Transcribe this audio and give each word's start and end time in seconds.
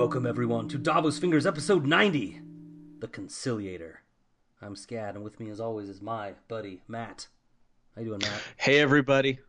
Welcome 0.00 0.24
everyone 0.24 0.66
to 0.70 0.78
Davos 0.78 1.18
Fingers 1.18 1.44
episode 1.44 1.84
90, 1.84 2.40
The 3.00 3.06
Conciliator. 3.06 3.96
I'm 4.62 4.74
Scad, 4.74 5.10
and 5.10 5.22
with 5.22 5.38
me 5.38 5.50
as 5.50 5.60
always 5.60 5.90
is 5.90 6.00
my 6.00 6.32
buddy 6.48 6.80
Matt. 6.88 7.28
How 7.94 8.00
you 8.00 8.08
doing, 8.08 8.20
Matt? 8.20 8.40
Hey 8.56 8.80
everybody. 8.80 9.40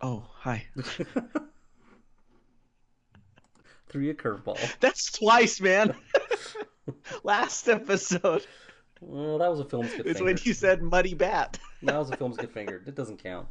Oh, 0.00 0.24
hi. 0.32 0.64
Threw 3.90 4.00
you 4.00 4.12
a 4.12 4.14
curveball. 4.14 4.58
That's 4.80 5.12
twice, 5.12 5.60
man. 5.60 5.94
Last 7.22 7.68
episode 7.68 8.46
Well, 9.02 9.36
that 9.36 9.50
was 9.50 9.60
a 9.60 9.66
film's 9.66 9.90
get 9.90 10.06
is 10.06 10.16
fingered. 10.16 10.24
when 10.24 10.38
you 10.42 10.54
said 10.54 10.80
muddy 10.80 11.12
bat. 11.12 11.58
That 11.82 11.98
was 11.98 12.10
a 12.10 12.16
film's 12.16 12.38
get 12.38 12.50
fingered. 12.50 12.88
It 12.88 12.94
doesn't 12.94 13.22
count. 13.22 13.46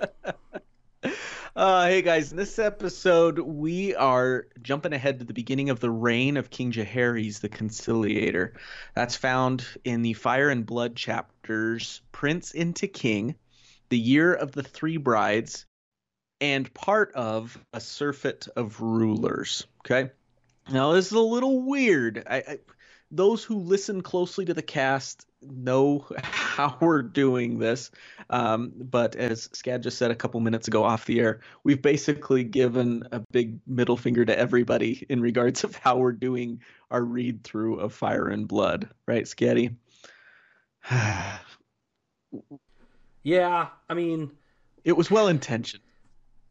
Uh, 1.56 1.88
hey 1.88 2.00
guys, 2.00 2.30
in 2.30 2.36
this 2.36 2.60
episode 2.60 3.40
we 3.40 3.92
are 3.96 4.46
jumping 4.62 4.92
ahead 4.92 5.18
to 5.18 5.24
the 5.24 5.34
beginning 5.34 5.68
of 5.68 5.80
the 5.80 5.90
reign 5.90 6.36
of 6.36 6.48
King 6.48 6.70
Jaehaerys 6.70 7.40
the 7.40 7.48
Conciliator. 7.48 8.54
That's 8.94 9.16
found 9.16 9.66
in 9.82 10.02
the 10.02 10.12
Fire 10.12 10.48
and 10.48 10.64
Blood 10.64 10.94
chapters 10.94 12.02
Prince 12.12 12.52
into 12.52 12.86
King, 12.86 13.34
the 13.88 13.98
Year 13.98 14.32
of 14.32 14.52
the 14.52 14.62
Three 14.62 14.96
Brides, 14.96 15.66
and 16.40 16.72
part 16.72 17.12
of 17.14 17.58
a 17.72 17.80
Surfeit 17.80 18.46
of 18.54 18.80
Rulers. 18.80 19.66
Okay, 19.84 20.12
now 20.70 20.92
this 20.92 21.06
is 21.06 21.12
a 21.12 21.18
little 21.18 21.62
weird. 21.62 22.22
I, 22.30 22.36
I 22.36 22.58
those 23.10 23.42
who 23.42 23.56
listen 23.58 24.02
closely 24.02 24.44
to 24.44 24.54
the 24.54 24.62
cast 24.62 25.26
know 25.42 26.06
how 26.22 26.76
we're 26.80 27.02
doing 27.02 27.58
this. 27.58 27.90
Um, 28.28 28.72
but 28.76 29.16
as 29.16 29.48
Scad 29.48 29.82
just 29.82 29.98
said 29.98 30.10
a 30.10 30.14
couple 30.14 30.38
minutes 30.40 30.68
ago 30.68 30.84
off 30.84 31.06
the 31.06 31.18
air, 31.20 31.40
we've 31.64 31.82
basically 31.82 32.44
given 32.44 33.02
a 33.10 33.20
big 33.32 33.58
middle 33.66 33.96
finger 33.96 34.24
to 34.24 34.38
everybody 34.38 35.04
in 35.08 35.20
regards 35.20 35.64
of 35.64 35.74
how 35.76 35.96
we're 35.98 36.12
doing 36.12 36.60
our 36.90 37.02
read 37.02 37.42
through 37.42 37.80
of 37.80 37.92
Fire 37.92 38.28
and 38.28 38.46
Blood, 38.46 38.88
right, 39.06 39.24
Scaddy? 39.24 39.74
Yeah, 43.22 43.68
I 43.88 43.94
mean, 43.94 44.30
it 44.84 44.96
was 44.96 45.10
well 45.10 45.28
intentioned. 45.28 45.82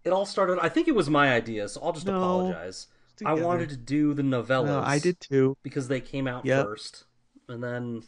it 0.03 0.11
all 0.11 0.25
started. 0.25 0.59
I 0.61 0.69
think 0.69 0.87
it 0.87 0.95
was 0.95 1.09
my 1.09 1.33
idea, 1.33 1.67
so 1.67 1.81
I'll 1.81 1.93
just 1.93 2.05
No. 2.05 2.17
apologize. 2.17 2.87
I 3.25 3.33
wanted 3.33 3.69
to 3.69 3.77
do 3.77 4.13
the 4.13 4.23
novellas. 4.23 4.65
No, 4.65 4.79
I 4.79 4.99
did 4.99 5.19
too. 5.19 5.57
because 5.63 5.87
they 5.87 6.01
came 6.01 6.27
out 6.27 6.45
Yep. 6.45 6.65
first, 6.65 7.05
and 7.47 7.63
then 7.63 8.03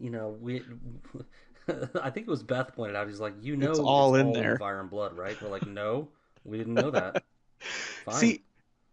you 0.00 0.10
know 0.10 0.36
we. 0.40 0.62
I 2.02 2.10
think 2.10 2.26
it 2.26 2.30
was 2.30 2.42
Beth 2.42 2.74
pointed 2.74 2.94
out. 2.96 3.08
He's 3.08 3.20
like, 3.20 3.34
you 3.40 3.56
know, 3.56 3.70
It's 3.70 3.78
all 3.78 4.14
in 4.16 4.32
there." 4.32 4.58
Fire 4.58 4.80
and 4.80 4.90
Blood, 4.90 5.16
right? 5.16 5.40
We're 5.40 5.48
like, 5.48 5.66
no, 5.66 6.08
we 6.44 6.58
didn't 6.58 6.74
know 6.74 6.90
that. 6.90 7.24
Fine. 8.04 8.14
See, 8.16 8.42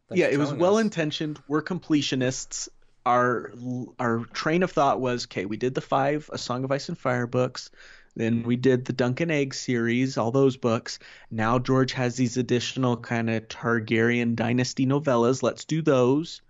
Thanks 0.08 0.20
yeah, 0.20 0.28
it 0.28 0.38
was 0.38 0.54
well 0.54 0.78
intentioned. 0.78 1.40
We're 1.48 1.64
completionists. 1.64 2.70
Our 3.06 3.52
our 4.00 4.20
train 4.26 4.64
of 4.64 4.72
thought 4.72 5.02
was 5.02 5.26
okay. 5.26 5.46
We 5.46 5.58
did 5.58 5.74
the 5.74 5.82
five 5.82 6.30
A 6.32 6.38
Song 6.38 6.64
of 6.64 6.72
Ice 6.72 6.88
and 6.88 6.98
Fire 6.98 7.28
books, 7.28 7.72
then 8.16 8.44
we 8.44 8.56
did 8.56 8.86
the 8.86 8.94
Dunk 8.94 9.22
and 9.22 9.32
Egg 9.32 9.54
series, 9.54 10.18
all 10.18 10.32
those 10.32 10.58
books. 10.58 11.00
Now 11.30 11.60
George 11.60 11.94
has 11.94 12.16
these 12.16 12.38
additional 12.38 12.98
kind 12.98 13.30
of 13.30 13.48
Targaryen 13.48 14.36
dynasty 14.36 14.86
novellas. 14.86 15.42
Let's 15.42 15.66
do 15.66 15.82
those, 15.82 16.42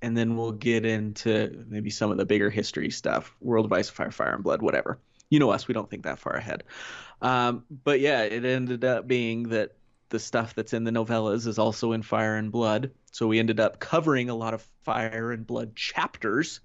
and 0.00 0.16
then 0.16 0.36
we'll 0.36 0.52
get 0.52 0.86
into 0.86 1.64
maybe 1.68 1.90
some 1.90 2.10
of 2.10 2.16
the 2.16 2.24
bigger 2.24 2.50
history 2.50 2.90
stuff, 2.90 3.34
World 3.40 3.66
of 3.66 3.72
Ice, 3.72 3.90
Fire, 3.90 4.10
Fire 4.10 4.34
and 4.34 4.44
Blood, 4.44 4.62
whatever. 4.62 4.98
You 5.30 5.38
know 5.38 5.50
us, 5.50 5.68
we 5.68 5.74
don't 5.74 5.90
think 5.90 6.04
that 6.04 6.18
far 6.18 6.34
ahead. 6.34 6.64
Um, 7.20 7.64
but 7.84 8.00
yeah, 8.00 8.22
it 8.22 8.44
ended 8.44 8.84
up 8.84 9.06
being 9.06 9.44
that 9.50 9.76
the 10.10 10.18
stuff 10.18 10.54
that's 10.54 10.72
in 10.72 10.84
the 10.84 10.90
novellas 10.90 11.46
is 11.46 11.58
also 11.58 11.92
in 11.92 12.02
Fire 12.02 12.36
and 12.36 12.52
Blood. 12.52 12.92
So 13.12 13.26
we 13.26 13.38
ended 13.38 13.60
up 13.60 13.78
covering 13.78 14.30
a 14.30 14.34
lot 14.34 14.54
of 14.54 14.66
Fire 14.84 15.32
and 15.32 15.46
Blood 15.46 15.74
chapters 15.74 16.60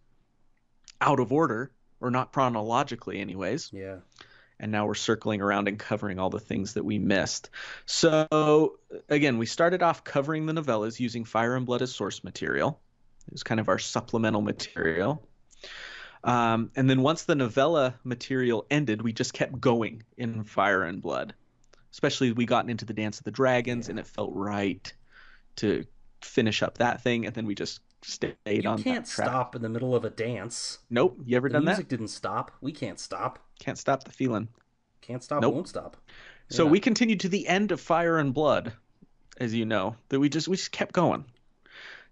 out 1.01 1.19
of 1.19 1.31
order, 1.31 1.71
or 2.01 2.11
not 2.11 2.31
chronologically, 2.31 3.19
anyways. 3.19 3.71
Yeah. 3.73 3.97
And 4.59 4.71
now 4.71 4.85
we're 4.85 4.95
circling 4.95 5.41
around 5.41 5.67
and 5.67 5.79
covering 5.79 6.19
all 6.19 6.29
the 6.29 6.39
things 6.39 6.73
that 6.73 6.83
we 6.83 6.99
missed. 6.99 7.49
So 7.85 8.77
again, 9.07 9.37
we 9.37 9.45
started 9.45 9.81
off 9.81 10.03
covering 10.03 10.45
the 10.45 10.53
novellas 10.53 10.99
using 10.99 11.23
Fire 11.23 11.55
and 11.55 11.65
Blood 11.65 11.81
as 11.81 11.95
source 11.95 12.23
material. 12.23 12.79
It 13.27 13.33
was 13.33 13.43
kind 13.43 13.59
of 13.59 13.69
our 13.69 13.79
supplemental 13.79 14.41
material. 14.41 15.25
Um, 16.23 16.71
and 16.75 16.89
then 16.89 17.01
once 17.01 17.23
the 17.23 17.35
novella 17.35 17.95
material 18.03 18.65
ended, 18.69 19.01
we 19.01 19.13
just 19.13 19.33
kept 19.33 19.59
going 19.59 20.03
in 20.17 20.43
Fire 20.43 20.83
and 20.83 21.01
Blood. 21.01 21.33
Especially 21.91 22.33
we 22.33 22.45
gotten 22.45 22.69
into 22.69 22.85
the 22.85 22.93
Dance 22.93 23.19
of 23.19 23.23
the 23.23 23.31
Dragons, 23.31 23.87
Yeah. 23.87 23.91
and 23.91 23.99
it 23.99 24.07
felt 24.07 24.31
right 24.33 24.91
to 25.57 25.85
finish 26.21 26.61
up 26.61 26.79
that 26.79 27.01
thing, 27.01 27.25
and 27.25 27.33
then 27.33 27.45
we 27.45 27.55
just 27.55 27.79
stayed 28.01 28.35
You 28.47 28.69
on 28.69 28.81
can't 28.81 29.05
that 29.05 29.11
track. 29.11 29.27
stop 29.27 29.55
in 29.55 29.61
the 29.61 29.69
middle 29.69 29.95
of 29.95 30.05
a 30.05 30.09
dance. 30.09 30.79
Nope, 30.89 31.19
you 31.25 31.35
ever 31.37 31.49
The 31.49 31.53
done 31.53 31.65
music 31.65 31.89
that? 31.89 31.95
didn't 31.97 32.09
stop. 32.09 32.51
We 32.61 32.71
can't 32.71 32.99
stop. 32.99 33.39
Can't 33.59 33.77
stop 33.77 34.03
the 34.03 34.11
feeling. 34.11 34.47
Can't 35.01 35.23
stop. 35.23 35.41
Nope. 35.41 35.53
Won't 35.55 35.67
stop. 35.69 35.97
So 36.51 36.65
we 36.65 36.79
continued 36.79 37.19
to 37.21 37.29
the 37.29 37.47
end 37.47 37.71
of 37.71 37.79
Fire 37.79 38.17
and 38.17 38.33
Blood, 38.33 38.73
as 39.37 39.53
you 39.53 39.65
know. 39.65 39.95
That 40.09 40.19
we 40.19 40.29
just 40.29 40.47
we 40.47 40.55
just 40.55 40.71
kept 40.71 40.93
going. 40.93 41.25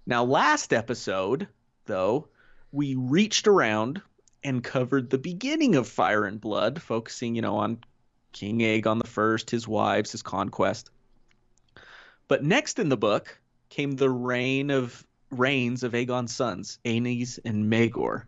Now 0.05 0.23
last 0.23 0.73
episode, 0.73 1.47
though, 1.85 2.27
we 2.71 2.95
reached 2.95 3.47
around 3.47 4.01
and 4.43 4.63
covered 4.63 5.09
the 5.09 5.17
beginning 5.17 5.75
of 5.75 5.87
Fire 5.87 6.25
and 6.25 6.39
Blood, 6.39 6.81
focusing, 6.81 7.33
you 7.35 7.41
know, 7.41 7.55
on 7.57 7.79
King 8.31 8.59
Aegon 8.59 9.01
the 9.01 9.07
First, 9.07 9.49
his 9.49 9.67
wives, 9.67 10.11
his 10.11 10.21
conquest. 10.21 10.91
But 12.27 12.43
next 12.43 12.77
in 12.77 12.89
the 12.89 12.97
book 12.97 13.39
came 13.69 13.91
the 13.93 14.09
reign 14.09 14.69
of 14.69 15.05
reigns 15.31 15.83
of 15.83 15.93
Aegon's 15.93 16.33
sons, 16.35 16.79
Aenys 16.85 17.39
and 17.45 17.71
Maegor. 17.71 18.23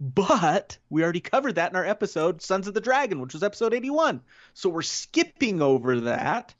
But 0.00 0.76
we 0.90 1.02
already 1.02 1.20
covered 1.20 1.54
that 1.54 1.70
in 1.70 1.76
our 1.76 1.84
episode 1.86 2.42
Sons 2.42 2.66
of 2.66 2.74
the 2.74 2.80
Dragon, 2.80 3.20
which 3.20 3.32
was 3.32 3.42
episode 3.42 3.72
81. 3.72 4.20
So 4.52 4.68
we're 4.68 4.82
skipping 4.82 5.62
over 5.62 6.00
that, 6.00 6.54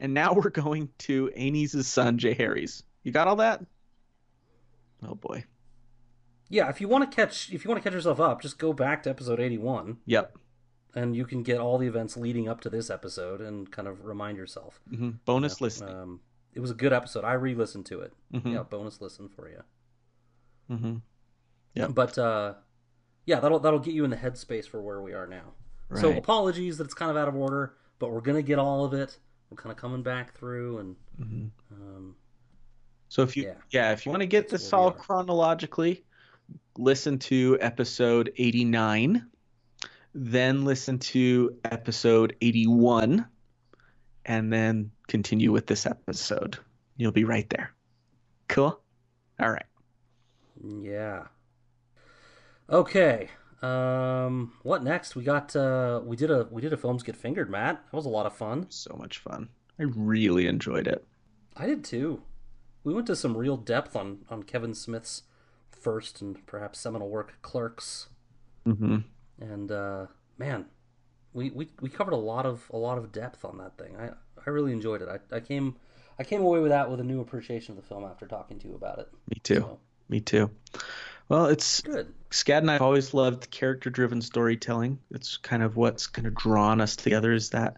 and 0.00 0.14
now 0.14 0.32
we're 0.34 0.50
going 0.50 0.88
to 1.00 1.30
Aenys' 1.36 1.84
son, 1.84 2.18
Jaehaerys. 2.18 2.82
You 3.02 3.12
got 3.12 3.28
all 3.28 3.36
that? 3.36 3.64
Oh 5.06 5.14
boy. 5.14 5.44
Yeah, 6.48 6.68
if 6.68 6.80
you 6.80 6.88
want 6.88 7.10
to 7.10 7.14
catch, 7.14 7.52
if 7.52 7.64
you 7.64 7.68
want 7.70 7.82
to 7.82 7.88
catch 7.88 7.94
yourself 7.94 8.20
up, 8.20 8.42
just 8.42 8.58
go 8.58 8.72
back 8.72 9.02
to 9.04 9.10
episode 9.10 9.40
eighty-one, 9.40 9.98
Yep. 10.06 10.36
and 10.94 11.16
you 11.16 11.24
can 11.24 11.42
get 11.42 11.58
all 11.58 11.78
the 11.78 11.86
events 11.86 12.16
leading 12.16 12.48
up 12.48 12.60
to 12.62 12.70
this 12.70 12.90
episode, 12.90 13.40
and 13.40 13.70
kind 13.72 13.88
of 13.88 14.04
remind 14.04 14.36
yourself. 14.36 14.80
hmm 14.88 15.10
Bonus 15.24 15.60
Yeah, 15.60 15.64
listening. 15.64 15.94
Um, 15.94 16.20
it 16.54 16.60
was 16.60 16.70
a 16.70 16.74
good 16.74 16.92
episode. 16.92 17.24
I 17.24 17.32
re-listened 17.34 17.86
to 17.86 18.00
it. 18.00 18.12
Mhm. 18.32 18.52
Yeah, 18.52 18.62
bonus 18.62 19.00
listen 19.00 19.28
for 19.28 19.48
you. 19.48 19.62
hmm 20.68 20.96
Yeah. 21.74 21.88
But 21.88 22.18
uh, 22.18 22.54
yeah, 23.26 23.40
that'll 23.40 23.58
that'll 23.60 23.78
get 23.78 23.94
you 23.94 24.04
in 24.04 24.10
the 24.10 24.16
headspace 24.16 24.66
for 24.66 24.80
where 24.82 25.00
we 25.00 25.12
are 25.12 25.26
now. 25.26 25.54
So 25.94 26.10
apologies 26.16 26.78
that 26.78 26.84
it's 26.84 26.94
kind 26.94 27.10
of 27.10 27.18
out 27.18 27.28
of 27.28 27.36
order, 27.36 27.74
but 27.98 28.10
we're 28.10 28.22
gonna 28.22 28.40
get 28.42 28.58
all 28.58 28.84
of 28.84 28.94
it. 28.94 29.18
We're 29.50 29.56
kind 29.58 29.70
of 29.70 29.76
coming 29.76 30.02
back 30.02 30.32
through, 30.34 30.78
and 30.78 30.96
hmm 31.18 31.46
um, 31.70 32.16
So 33.08 33.22
if 33.22 33.36
you 33.36 33.44
Yeah. 33.44 33.54
yeah, 33.70 33.92
if 33.92 34.06
you 34.06 34.10
want 34.10 34.22
to 34.22 34.26
get 34.26 34.48
That's 34.48 34.62
this 34.62 34.72
all 34.72 34.90
chronologically, 34.90 36.04
listen 36.78 37.18
to 37.18 37.58
episode 37.60 38.32
89, 38.36 39.26
then 40.14 40.64
listen 40.64 40.98
to 40.98 41.58
episode 41.64 42.34
81, 42.40 43.26
and 44.24 44.52
then 44.52 44.90
continue 45.08 45.52
with 45.52 45.66
this 45.66 45.86
episode. 45.86 46.58
You'll 46.96 47.12
be 47.12 47.24
right 47.24 47.48
there. 47.50 47.72
Cool. 48.48 48.78
All 49.40 49.50
right. 49.50 49.66
yeah. 50.62 51.26
Okay. 52.70 53.28
Um, 53.60 54.52
what 54.62 54.82
next? 54.82 55.14
We 55.14 55.24
got 55.24 55.54
uh, 55.54 56.00
we 56.04 56.16
did 56.16 56.30
a 56.30 56.48
we 56.50 56.60
did 56.62 56.72
a 56.72 56.76
films 56.76 57.02
get 57.02 57.16
fingered, 57.16 57.50
Matt. 57.50 57.84
That 57.90 57.96
was 57.96 58.06
a 58.06 58.10
lot 58.10 58.26
of 58.26 58.34
fun. 58.34 58.66
So 58.70 58.96
much 58.98 59.18
fun. 59.18 59.48
I 59.78 59.84
really 59.84 60.46
enjoyed 60.46 60.86
it. 60.88 61.06
I 61.56 61.66
did 61.66 61.84
too. 61.84 62.22
We 62.84 62.92
went 62.94 63.06
to 63.08 63.16
some 63.16 63.36
real 63.36 63.56
depth 63.56 63.94
on 63.96 64.24
on 64.28 64.42
Kevin 64.42 64.74
Smith's 64.74 65.22
first 65.70 66.20
and 66.20 66.44
perhaps 66.46 66.78
seminal 66.80 67.08
work, 67.08 67.38
Clerks. 67.42 68.08
hmm 68.64 68.98
and 69.40 69.72
uh, 69.72 70.06
man, 70.38 70.66
we, 71.34 71.50
we 71.50 71.68
we 71.80 71.88
covered 71.88 72.14
a 72.14 72.16
lot 72.16 72.46
of 72.46 72.62
a 72.72 72.76
lot 72.76 72.98
of 72.98 73.12
depth 73.12 73.44
on 73.44 73.58
that 73.58 73.76
thing. 73.78 73.96
I 73.96 74.10
I 74.46 74.50
really 74.50 74.72
enjoyed 74.72 75.02
it. 75.02 75.08
I, 75.08 75.36
I 75.36 75.40
came 75.40 75.76
I 76.18 76.24
came 76.24 76.42
away 76.42 76.60
with 76.60 76.70
that 76.70 76.90
with 76.90 77.00
a 77.00 77.04
new 77.04 77.20
appreciation 77.20 77.76
of 77.76 77.82
the 77.82 77.88
film 77.88 78.04
after 78.04 78.26
talking 78.26 78.58
to 78.60 78.68
you 78.68 78.74
about 78.74 78.98
it. 78.98 79.08
Me 79.28 79.40
too. 79.42 79.60
So, 79.60 79.78
Me 80.08 80.20
too. 80.20 80.50
Well, 81.28 81.46
it's 81.46 81.80
good. 81.80 82.12
Scad 82.30 82.58
and 82.58 82.70
I 82.70 82.74
have 82.74 82.82
always 82.82 83.14
loved 83.14 83.50
character-driven 83.50 84.20
storytelling. 84.20 84.98
It's 85.10 85.38
kind 85.38 85.62
of 85.62 85.74
what's 85.76 86.06
kind 86.06 86.26
of 86.26 86.34
drawn 86.34 86.82
us 86.82 86.96
together 86.96 87.32
is 87.32 87.50
that 87.50 87.76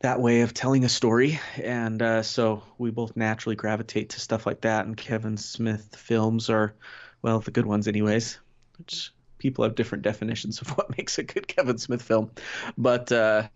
that 0.00 0.20
way 0.20 0.42
of 0.42 0.54
telling 0.54 0.84
a 0.84 0.88
story, 0.88 1.40
and 1.56 2.00
uh, 2.00 2.22
so 2.22 2.62
we 2.78 2.92
both 2.92 3.16
naturally 3.16 3.56
gravitate 3.56 4.10
to 4.10 4.20
stuff 4.20 4.46
like 4.46 4.60
that. 4.60 4.86
And 4.86 4.96
Kevin 4.96 5.36
Smith 5.36 5.96
films 5.96 6.50
are, 6.50 6.76
well, 7.20 7.40
the 7.40 7.50
good 7.50 7.66
ones, 7.66 7.88
anyways. 7.88 8.38
Which 8.78 9.12
people 9.38 9.64
have 9.64 9.74
different 9.74 10.02
definitions 10.02 10.60
of 10.60 10.68
what 10.76 10.96
makes 10.96 11.18
a 11.18 11.22
good 11.22 11.48
Kevin 11.48 11.78
Smith 11.78 12.02
film, 12.02 12.30
but 12.76 13.10
uh, 13.12 13.48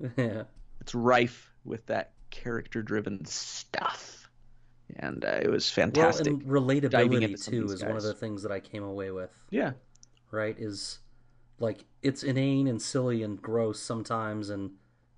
yeah. 0.16 0.42
it's 0.80 0.94
rife 0.94 1.50
with 1.64 1.84
that 1.86 2.12
character-driven 2.30 3.24
stuff. 3.24 4.28
and 4.96 5.24
uh, 5.24 5.38
it 5.42 5.50
was 5.50 5.70
fantastic. 5.70 6.26
Well, 6.26 6.34
and 6.34 6.42
relatability 6.44 7.44
too 7.48 7.64
is 7.64 7.80
guys. 7.80 7.88
one 7.88 7.96
of 7.96 8.02
the 8.02 8.14
things 8.14 8.42
that 8.42 8.52
I 8.52 8.60
came 8.60 8.82
away 8.82 9.10
with. 9.10 9.30
Yeah. 9.50 9.72
Right 10.30 10.56
is 10.58 10.98
like 11.58 11.84
it's 12.02 12.22
inane 12.22 12.66
and 12.66 12.80
silly 12.80 13.22
and 13.22 13.40
gross 13.40 13.80
sometimes 13.80 14.50
and 14.50 14.72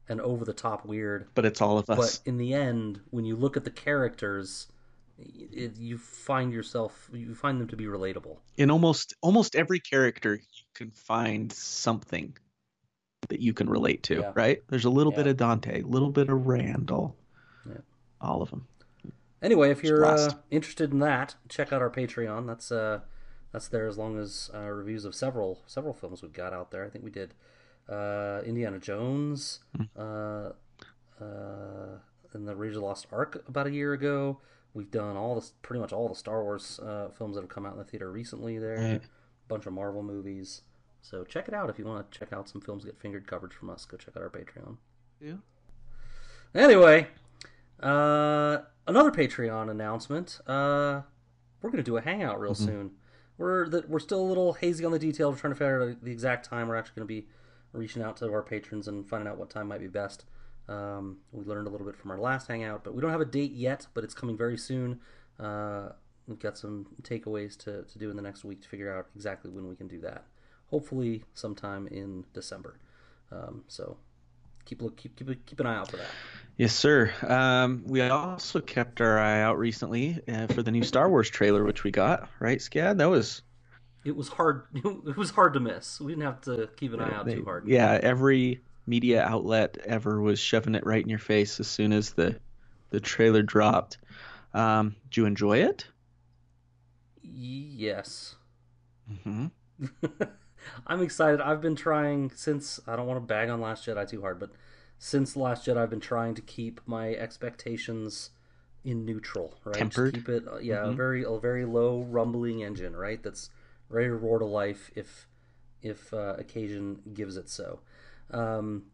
and 0.08 0.20
over 0.20 0.44
the 0.44 0.52
top 0.52 0.86
weird. 0.86 1.28
But 1.34 1.44
it's 1.44 1.60
all 1.60 1.78
of 1.78 1.90
us. 1.90 2.18
But 2.18 2.28
in 2.28 2.38
the 2.38 2.54
end, 2.54 3.00
when 3.10 3.24
you 3.24 3.36
look 3.36 3.56
at 3.56 3.64
the 3.64 3.70
characters, 3.70 4.68
it, 5.18 5.76
you 5.76 5.98
find 5.98 6.52
yourself 6.52 7.10
you 7.12 7.34
find 7.34 7.60
them 7.60 7.68
to 7.68 7.76
be 7.76 7.84
relatable. 7.84 8.36
In 8.56 8.70
almost 8.70 9.14
almost 9.20 9.56
every 9.56 9.80
character, 9.80 10.34
you 10.34 10.64
can 10.74 10.90
find 10.90 11.52
something 11.52 12.36
that 13.28 13.40
you 13.40 13.52
can 13.52 13.68
relate 13.68 14.04
to. 14.04 14.20
Yeah. 14.20 14.32
Right? 14.34 14.62
There's 14.68 14.84
a 14.84 14.90
little 14.90 15.12
yeah. 15.12 15.18
bit 15.18 15.26
of 15.28 15.36
Dante, 15.36 15.82
a 15.82 15.86
little 15.86 16.10
bit 16.10 16.28
of 16.28 16.46
Randall. 16.46 17.16
Yeah. 17.66 17.78
All 18.20 18.42
of 18.42 18.50
them. 18.50 18.66
Anyway, 19.40 19.70
if 19.70 19.84
you're 19.84 20.04
uh, 20.04 20.32
interested 20.50 20.90
in 20.92 20.98
that, 20.98 21.36
check 21.48 21.72
out 21.72 21.80
our 21.80 21.90
Patreon. 21.90 22.46
That's 22.46 22.72
uh, 22.72 23.00
that's 23.52 23.68
there 23.68 23.86
as 23.86 23.96
long 23.96 24.18
as 24.18 24.50
uh, 24.52 24.68
reviews 24.68 25.04
of 25.04 25.14
several 25.14 25.60
several 25.66 25.94
films 25.94 26.22
we've 26.22 26.32
got 26.32 26.52
out 26.52 26.70
there. 26.70 26.84
I 26.84 26.90
think 26.90 27.04
we 27.04 27.10
did 27.10 27.34
uh, 27.88 28.40
Indiana 28.44 28.78
Jones, 28.78 29.60
mm. 29.76 29.88
uh, 29.96 30.52
uh, 31.24 31.98
and 32.32 32.48
the 32.48 32.56
Raiders 32.56 32.76
of 32.76 32.82
the 32.82 32.86
Lost 32.86 33.06
Ark 33.12 33.44
about 33.48 33.66
a 33.66 33.70
year 33.70 33.92
ago. 33.92 34.40
We've 34.74 34.90
done 34.90 35.16
all 35.16 35.34
the 35.34 35.46
pretty 35.62 35.80
much 35.80 35.92
all 35.92 36.08
the 36.08 36.14
Star 36.14 36.42
Wars 36.42 36.78
uh, 36.80 37.08
films 37.16 37.34
that 37.34 37.42
have 37.42 37.50
come 37.50 37.66
out 37.66 37.72
in 37.72 37.78
the 37.78 37.84
theater 37.84 38.10
recently. 38.10 38.58
There, 38.58 38.76
a 38.76 39.00
bunch 39.48 39.66
of 39.66 39.72
Marvel 39.72 40.02
movies. 40.02 40.62
So 41.00 41.24
check 41.24 41.48
it 41.48 41.54
out 41.54 41.70
if 41.70 41.78
you 41.78 41.84
want 41.84 42.10
to 42.10 42.18
check 42.18 42.32
out 42.32 42.48
some 42.48 42.60
films 42.60 42.84
get 42.84 42.98
fingered 43.00 43.26
coverage 43.26 43.54
from 43.54 43.70
us. 43.70 43.84
Go 43.84 43.96
check 43.96 44.16
out 44.16 44.22
our 44.22 44.30
Patreon. 44.30 44.76
Yeah. 45.20 45.36
Anyway, 46.54 47.08
uh, 47.82 48.58
another 48.86 49.10
Patreon 49.10 49.70
announcement. 49.70 50.40
Uh, 50.46 51.02
we're 51.62 51.70
gonna 51.70 51.82
do 51.82 51.96
a 51.96 52.02
hangout 52.02 52.40
real 52.40 52.52
mm-hmm. 52.52 52.64
soon. 52.64 52.90
We're 53.36 53.68
that 53.68 53.88
we're 53.88 54.00
still 54.00 54.20
a 54.20 54.28
little 54.28 54.54
hazy 54.54 54.84
on 54.84 54.92
the 54.92 54.98
details. 54.98 55.34
We're 55.34 55.40
trying 55.40 55.52
to 55.54 55.58
figure 55.58 55.82
out 55.82 56.04
the 56.04 56.10
exact 56.10 56.48
time. 56.48 56.68
We're 56.68 56.76
actually 56.76 56.96
gonna 56.96 57.06
be 57.06 57.26
reaching 57.72 58.02
out 58.02 58.16
to 58.18 58.30
our 58.32 58.42
patrons 58.42 58.88
and 58.88 59.08
finding 59.08 59.28
out 59.28 59.38
what 59.38 59.50
time 59.50 59.68
might 59.68 59.80
be 59.80 59.88
best. 59.88 60.24
Um, 60.68 61.18
we 61.32 61.44
learned 61.44 61.66
a 61.66 61.70
little 61.70 61.86
bit 61.86 61.96
from 61.96 62.10
our 62.10 62.18
last 62.18 62.48
hangout, 62.48 62.84
but 62.84 62.94
we 62.94 63.00
don't 63.00 63.10
have 63.10 63.20
a 63.20 63.26
date 63.26 63.52
yet. 63.52 63.86
But 63.94 64.04
it's 64.04 64.14
coming 64.14 64.36
very 64.36 64.58
soon. 64.58 65.00
Uh, 65.38 65.90
we've 66.26 66.38
got 66.38 66.58
some 66.58 66.86
takeaways 67.02 67.56
to, 67.58 67.82
to 67.82 67.98
do 67.98 68.10
in 68.10 68.16
the 68.16 68.22
next 68.22 68.44
week 68.44 68.62
to 68.62 68.68
figure 68.68 68.94
out 68.94 69.06
exactly 69.16 69.50
when 69.50 69.68
we 69.68 69.76
can 69.76 69.88
do 69.88 70.00
that. 70.00 70.24
Hopefully, 70.70 71.24
sometime 71.34 71.86
in 71.88 72.24
December. 72.34 72.78
Um, 73.32 73.64
so 73.68 73.96
keep 74.68 74.82
look 74.82 74.96
keep 74.96 75.16
keep 75.16 75.46
keep 75.46 75.60
an 75.60 75.66
eye 75.66 75.76
out 75.76 75.90
for 75.90 75.96
that. 75.96 76.10
Yes, 76.56 76.74
sir. 76.74 77.12
Um, 77.26 77.84
we 77.86 78.02
also 78.02 78.60
kept 78.60 79.00
our 79.00 79.18
eye 79.18 79.40
out 79.40 79.58
recently 79.58 80.20
uh, 80.28 80.48
for 80.48 80.62
the 80.62 80.70
new 80.70 80.82
Star 80.82 81.08
Wars 81.08 81.30
trailer, 81.30 81.64
which 81.64 81.84
we 81.84 81.90
got. 81.90 82.28
Right, 82.40 82.58
Scad? 82.58 82.98
That 82.98 83.08
was. 83.08 83.42
It 84.04 84.16
was 84.16 84.28
hard. 84.28 84.64
It 84.84 85.16
was 85.16 85.30
hard 85.30 85.54
to 85.54 85.60
miss. 85.60 86.00
We 86.00 86.12
didn't 86.12 86.24
have 86.24 86.40
to 86.42 86.68
keep 86.76 86.92
an 86.92 87.00
eye 87.00 87.14
out 87.14 87.26
they, 87.26 87.36
too 87.36 87.44
hard. 87.44 87.68
Yeah, 87.68 87.98
every 88.02 88.62
media 88.88 89.22
outlet 89.22 89.78
ever 89.84 90.20
was 90.20 90.40
shoving 90.40 90.74
it 90.74 90.86
right 90.86 91.02
in 91.02 91.08
your 91.08 91.18
face 91.18 91.60
as 91.60 91.68
soon 91.68 91.92
as 91.92 92.12
the 92.12 92.38
the 92.90 93.00
trailer 93.00 93.42
dropped. 93.42 93.98
Um, 94.54 94.96
did 95.04 95.18
you 95.18 95.26
enjoy 95.26 95.58
it? 95.58 95.86
Yes. 97.22 98.36
Mm-hmm. 99.12 99.46
I'm 100.86 101.02
excited. 101.02 101.40
I've 101.40 101.60
been 101.60 101.76
trying 101.76 102.30
since 102.34 102.80
I 102.86 102.96
don't 102.96 103.06
want 103.06 103.18
to 103.18 103.26
bag 103.26 103.50
on 103.50 103.60
Last 103.60 103.86
Jedi 103.86 104.08
too 104.08 104.22
hard, 104.22 104.40
but 104.40 104.50
since 104.98 105.36
Last 105.36 105.66
Jedi, 105.66 105.76
I've 105.76 105.90
been 105.90 106.00
trying 106.00 106.34
to 106.34 106.42
keep 106.42 106.80
my 106.86 107.10
expectations 107.10 108.30
in 108.84 109.04
neutral, 109.04 109.58
right? 109.64 109.74
Tempered. 109.74 110.14
Just 110.14 110.26
keep 110.26 110.34
it, 110.34 110.44
yeah, 110.62 110.76
mm-hmm. 110.76 110.90
a 110.90 110.92
very 110.94 111.24
a 111.24 111.38
very 111.38 111.64
low 111.64 112.02
rumbling 112.02 112.62
engine, 112.62 112.96
right? 112.96 113.22
That's 113.22 113.50
ready 113.88 114.08
to 114.08 114.14
roar 114.14 114.38
to 114.38 114.46
life 114.46 114.90
if 114.94 115.26
if 115.82 116.12
uh, 116.12 116.34
occasion 116.38 117.00
gives 117.14 117.36
it 117.36 117.48
so. 117.48 117.80
Um, 118.30 118.84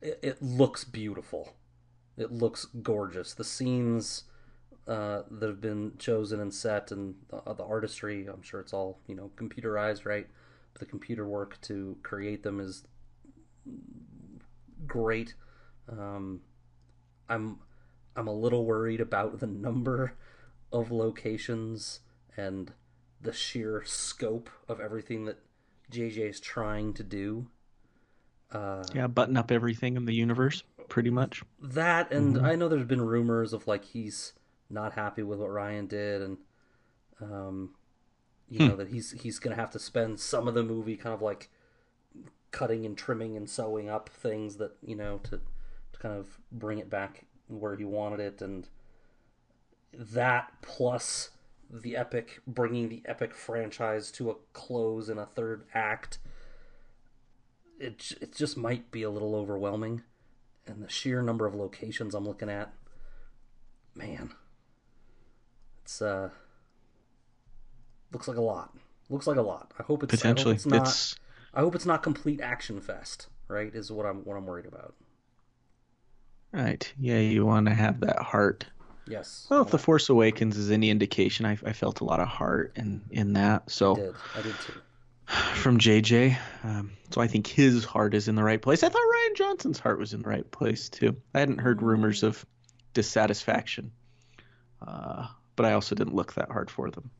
it, 0.00 0.18
it, 0.22 0.42
looks 0.42 0.84
beautiful. 0.84 1.54
It 2.16 2.30
looks 2.30 2.66
gorgeous. 2.66 3.34
The 3.34 3.44
scenes 3.44 4.24
uh, 4.86 5.22
that 5.30 5.48
have 5.48 5.60
been 5.60 5.92
chosen 5.98 6.40
and 6.40 6.52
set, 6.52 6.90
and 6.90 7.14
the, 7.28 7.54
the 7.54 7.64
artistry. 7.64 8.26
I'm 8.26 8.42
sure 8.42 8.60
it's 8.60 8.72
all 8.72 9.00
you 9.06 9.14
know 9.14 9.30
computerized, 9.36 10.04
right? 10.04 10.26
the 10.78 10.86
computer 10.86 11.26
work 11.26 11.60
to 11.62 11.96
create 12.02 12.42
them 12.42 12.60
is 12.60 12.84
great. 14.86 15.34
Um, 15.88 16.40
I'm 17.28 17.58
I'm 18.16 18.28
a 18.28 18.34
little 18.34 18.64
worried 18.66 19.00
about 19.00 19.40
the 19.40 19.46
number 19.46 20.14
of 20.72 20.90
locations 20.90 22.00
and 22.36 22.72
the 23.20 23.32
sheer 23.32 23.82
scope 23.86 24.50
of 24.68 24.80
everything 24.80 25.24
that 25.26 25.38
JJ 25.90 26.30
is 26.30 26.40
trying 26.40 26.94
to 26.94 27.02
do. 27.02 27.48
Uh, 28.52 28.84
yeah, 28.94 29.06
button 29.06 29.36
up 29.36 29.50
everything 29.50 29.96
in 29.96 30.04
the 30.04 30.14
universe, 30.14 30.62
pretty 30.88 31.10
much. 31.10 31.42
That, 31.60 32.12
and 32.12 32.36
mm-hmm. 32.36 32.44
I 32.44 32.54
know 32.54 32.68
there's 32.68 32.84
been 32.84 33.02
rumors 33.02 33.52
of 33.52 33.66
like 33.66 33.84
he's 33.84 34.32
not 34.68 34.92
happy 34.92 35.22
with 35.22 35.38
what 35.38 35.50
Rian 35.50 35.88
did, 35.88 36.22
and 36.22 36.38
um, 37.20 37.70
you 38.48 38.58
hmm. 38.58 38.68
know 38.68 38.76
that 38.76 38.88
he's 38.88 39.12
he's 39.12 39.38
gonna 39.38 39.56
have 39.56 39.70
to 39.70 39.78
spend 39.78 40.20
some 40.20 40.46
of 40.46 40.54
the 40.54 40.62
movie 40.62 40.96
kind 40.96 41.14
of 41.14 41.22
like 41.22 41.50
cutting 42.50 42.84
and 42.84 42.96
trimming 42.96 43.36
and 43.36 43.48
sewing 43.48 43.88
up 43.88 44.08
things 44.10 44.56
that 44.56 44.76
you 44.84 44.94
know 44.94 45.18
to 45.24 45.40
to 45.92 45.98
kind 45.98 46.14
of 46.14 46.38
bring 46.52 46.78
it 46.78 46.90
back 46.90 47.24
where 47.48 47.76
he 47.76 47.84
wanted 47.84 48.20
it 48.20 48.42
and 48.42 48.68
that 49.92 50.52
plus 50.62 51.30
the 51.70 51.96
epic 51.96 52.40
bringing 52.46 52.88
the 52.88 53.02
epic 53.06 53.34
franchise 53.34 54.10
to 54.10 54.30
a 54.30 54.34
close 54.52 55.08
in 55.08 55.18
a 55.18 55.26
third 55.26 55.64
act 55.74 56.18
it 57.82 58.12
it 58.20 58.34
just 58.34 58.56
might 58.56 58.90
be 58.90 59.02
a 59.02 59.10
little 59.10 59.34
overwhelming 59.34 60.02
and 60.66 60.82
the 60.82 60.88
sheer 60.88 61.22
number 61.22 61.46
of 61.46 61.54
locations 61.54 62.14
I'm 62.14 62.26
looking 62.26 62.48
at 62.48 62.72
man 63.94 64.32
it's 65.82 66.00
uh 66.00 66.30
Looks 68.12 68.28
like 68.28 68.36
a 68.36 68.42
lot. 68.42 68.74
Looks 69.08 69.26
like 69.26 69.38
a 69.38 69.42
lot. 69.42 69.72
I 69.78 69.82
hope 69.82 70.02
it's 70.02 70.10
potentially. 70.14 70.52
I 70.52 70.56
hope 70.56 70.56
it's 70.56 70.66
not. 70.66 70.82
It's... 70.86 71.16
I 71.54 71.60
hope 71.60 71.74
it's 71.74 71.86
not 71.86 72.02
complete 72.02 72.40
action 72.40 72.80
fest. 72.80 73.28
Right 73.48 73.74
is 73.74 73.90
what 73.90 74.06
I'm 74.06 74.18
what 74.24 74.36
I'm 74.36 74.46
worried 74.46 74.66
about. 74.66 74.94
Right. 76.52 76.92
Yeah, 76.98 77.18
you 77.18 77.46
want 77.46 77.66
to 77.66 77.74
have 77.74 78.00
that 78.00 78.18
heart. 78.18 78.66
Yes. 79.06 79.46
Well, 79.50 79.62
if 79.62 79.70
The 79.70 79.78
Force 79.78 80.08
Awakens 80.08 80.56
is 80.56 80.70
any 80.70 80.90
indication, 80.90 81.44
I, 81.44 81.58
I 81.64 81.72
felt 81.72 82.00
a 82.00 82.04
lot 82.04 82.20
of 82.20 82.28
heart 82.28 82.72
in 82.76 83.02
in 83.10 83.32
that. 83.32 83.70
So. 83.70 83.92
I 83.92 83.96
did. 83.96 84.14
I 84.36 84.42
did 84.42 84.54
too. 84.60 84.80
From 85.26 85.78
JJ, 85.78 86.36
um, 86.64 86.92
so 87.10 87.20
I 87.20 87.26
think 87.26 87.46
his 87.46 87.84
heart 87.84 88.14
is 88.14 88.28
in 88.28 88.34
the 88.34 88.42
right 88.42 88.60
place. 88.60 88.82
I 88.82 88.88
thought 88.88 89.00
Rian 89.00 89.36
Johnson's 89.36 89.78
heart 89.78 89.98
was 89.98 90.12
in 90.12 90.22
the 90.22 90.28
right 90.28 90.50
place 90.50 90.88
too. 90.88 91.16
I 91.34 91.40
hadn't 91.40 91.58
heard 91.58 91.80
rumors 91.80 92.22
of 92.22 92.44
dissatisfaction, 92.92 93.92
uh, 94.86 95.28
but 95.56 95.64
I 95.64 95.72
also 95.72 95.94
didn't 95.94 96.14
look 96.14 96.34
that 96.34 96.50
hard 96.50 96.70
for 96.70 96.90
them. 96.90 97.10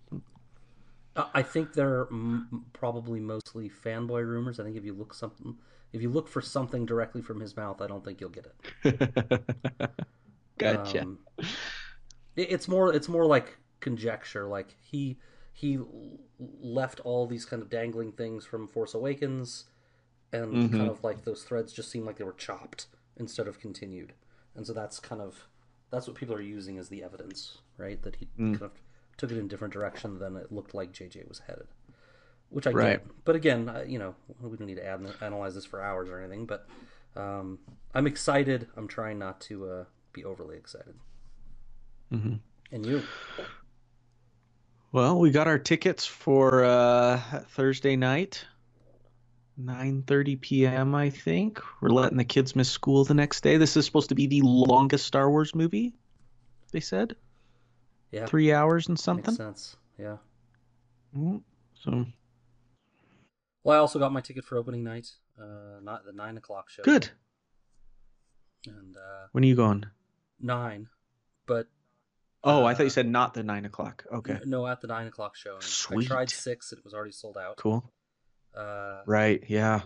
I 1.35 1.43
think 1.43 1.75
they're 1.75 2.07
m- 2.11 2.65
probably 2.73 3.21
mostly 3.21 3.69
fanboy 3.69 4.27
rumors. 4.27 4.59
I 4.59 4.65
think 4.65 4.77
if 4.77 4.85
you 4.85 4.95
look 4.95 5.13
something, 5.13 5.57
if 5.93 6.01
you 6.01 6.11
look 6.11 6.27
for 6.27 6.41
something 6.41 6.87
directly 6.87 7.21
from 7.21 7.39
his 7.39 7.57
mouth, 7.57 7.83
I 7.83 7.87
don't 7.87 8.05
think 8.05 8.21
you'll 8.21 8.31
get 8.31 8.47
it. 8.83 9.91
gotcha. 10.59 11.03
Um, 11.03 11.19
it's 12.35 12.67
more, 12.67 12.95
it's 12.95 13.09
more 13.09 13.27
like 13.27 13.59
conjecture. 13.81 14.49
Like 14.49 14.75
he 14.81 15.19
he 15.53 15.79
left 16.39 17.01
all 17.01 17.27
these 17.27 17.45
kind 17.45 17.63
of 17.63 17.71
dangling 17.71 18.13
things 18.13 18.45
from 18.45 18.67
Force 18.67 18.95
Awakens, 18.95 19.65
and 20.33 20.53
mm-hmm. 20.53 20.77
kind 20.77 20.91
of 20.91 21.05
like 21.05 21.25
those 21.25 21.43
threads 21.45 21.73
just 21.73 21.91
seem 21.91 22.05
like 22.05 22.17
they 22.17 22.25
were 22.25 22.33
chopped 22.33 22.87
instead 23.17 23.47
of 23.47 23.61
continued, 23.61 24.15
and 24.55 24.67
so 24.67 24.73
that's 24.73 24.99
kind 24.99 25.21
of 25.21 25.49
that's 25.91 26.07
what 26.07 26.17
people 26.17 26.35
are 26.35 26.43
using 26.43 26.79
as 26.79 26.89
the 26.89 27.05
evidence, 27.05 27.59
right? 27.77 28.03
That 28.03 28.17
he 28.17 28.27
mm. 28.39 28.53
kind 28.53 28.63
of 28.63 28.73
took 29.19 29.31
it 29.31 29.39
in 29.39 29.45
a 29.45 29.49
different 29.49 29.75
direction 29.75 30.19
than 30.19 30.37
it 30.37 30.51
looked 30.51 30.75
like 30.75 30.93
JJ 30.93 31.29
was 31.29 31.41
headed. 31.47 31.67
Which 32.49 32.67
I 32.67 32.71
right. 32.71 33.05
get. 33.05 33.25
But 33.25 33.37
again, 33.37 33.71
you 33.87 33.99
know, 33.99 34.15
we 34.41 34.57
don't 34.57 34.67
need 34.67 34.77
to 34.77 34.87
add, 34.87 35.01
analyze 35.21 35.55
this 35.55 35.65
for 35.65 35.81
hours 35.83 36.09
or 36.09 36.19
anything. 36.21 36.47
But 36.47 36.67
um, 37.17 37.59
I'm 37.95 38.07
excited. 38.07 38.69
I'm 38.77 38.89
trying 38.89 39.19
not 39.19 39.41
to 39.43 39.69
uh, 39.69 39.85
be 40.13 40.25
overly 40.25 40.57
excited. 40.57 40.95
Mm-hmm. 42.13 42.35
And 42.73 42.87
you? 42.87 43.03
Well, 44.93 45.19
we 45.19 45.31
got 45.31 45.47
our 45.47 45.59
tickets 45.59 46.05
for 46.05 46.65
uh, 46.65 47.17
Thursday 47.49 47.97
night, 47.97 48.45
9:30 49.59 50.39
p.m. 50.39 50.95
I 50.95 51.09
think. 51.09 51.63
We're 51.81 51.89
letting 51.89 52.19
the 52.19 52.25
kids 52.25 52.55
miss 52.55 52.69
school 52.69 53.05
the 53.05 53.15
next 53.15 53.41
day. 53.41 53.57
This 53.57 53.75
is 53.75 53.87
supposed 53.87 54.11
to 54.11 54.15
be 54.15 54.27
the 54.27 54.43
longest 54.43 55.07
Star 55.07 55.31
Wars 55.31 55.55
movie. 55.55 55.95
They 56.73 56.81
said. 56.81 57.17
Yeah. 58.11 58.27
Three 58.27 58.53
hours 58.53 58.89
and 58.89 59.01
something. 59.01 59.33
Makes 59.33 59.39
sense. 59.39 59.77
Yeah. 59.99 60.19
Mm-hmm. 61.17 61.39
So. 61.73 62.05
Well, 63.65 63.77
I 63.77 63.81
also 63.81 63.99
got 63.99 64.13
my 64.13 64.21
ticket 64.21 64.45
for 64.45 64.59
opening 64.59 64.85
night. 64.85 65.09
Uh, 65.41 65.81
not 65.83 66.05
the 66.05 66.13
nine 66.13 66.37
o'clock 66.37 66.69
show. 66.69 66.83
Good. 66.83 67.09
And 68.67 68.99
uh, 68.99 69.29
when 69.33 69.43
are 69.43 69.47
you 69.47 69.57
going? 69.57 69.87
Nine, 70.39 70.89
but 71.47 71.69
Oh, 72.45 72.65
I 72.65 72.75
thought 72.75 72.81
Uh, 72.81 72.85
you 72.85 72.91
said 72.91 73.09
not 73.09 73.35
the 73.35 73.43
nine 73.43 73.65
o'clock. 73.65 74.05
Okay, 74.13 74.39
No, 74.45 74.67
at 74.67 74.81
the 74.81 74.89
nine 74.89 75.07
o'clock 75.07 75.37
show. 75.37 75.59
Sweet. 75.61 76.07
I 76.07 76.09
tried 76.15 76.31
six 76.31 76.73
it 76.73 76.83
was 76.85 76.93
already 76.95 77.13
sold 77.13 77.37
out. 77.39 77.57
cool. 77.57 77.93
Uh, 78.55 79.03
Right, 79.07 79.43
yeah. 79.49 79.83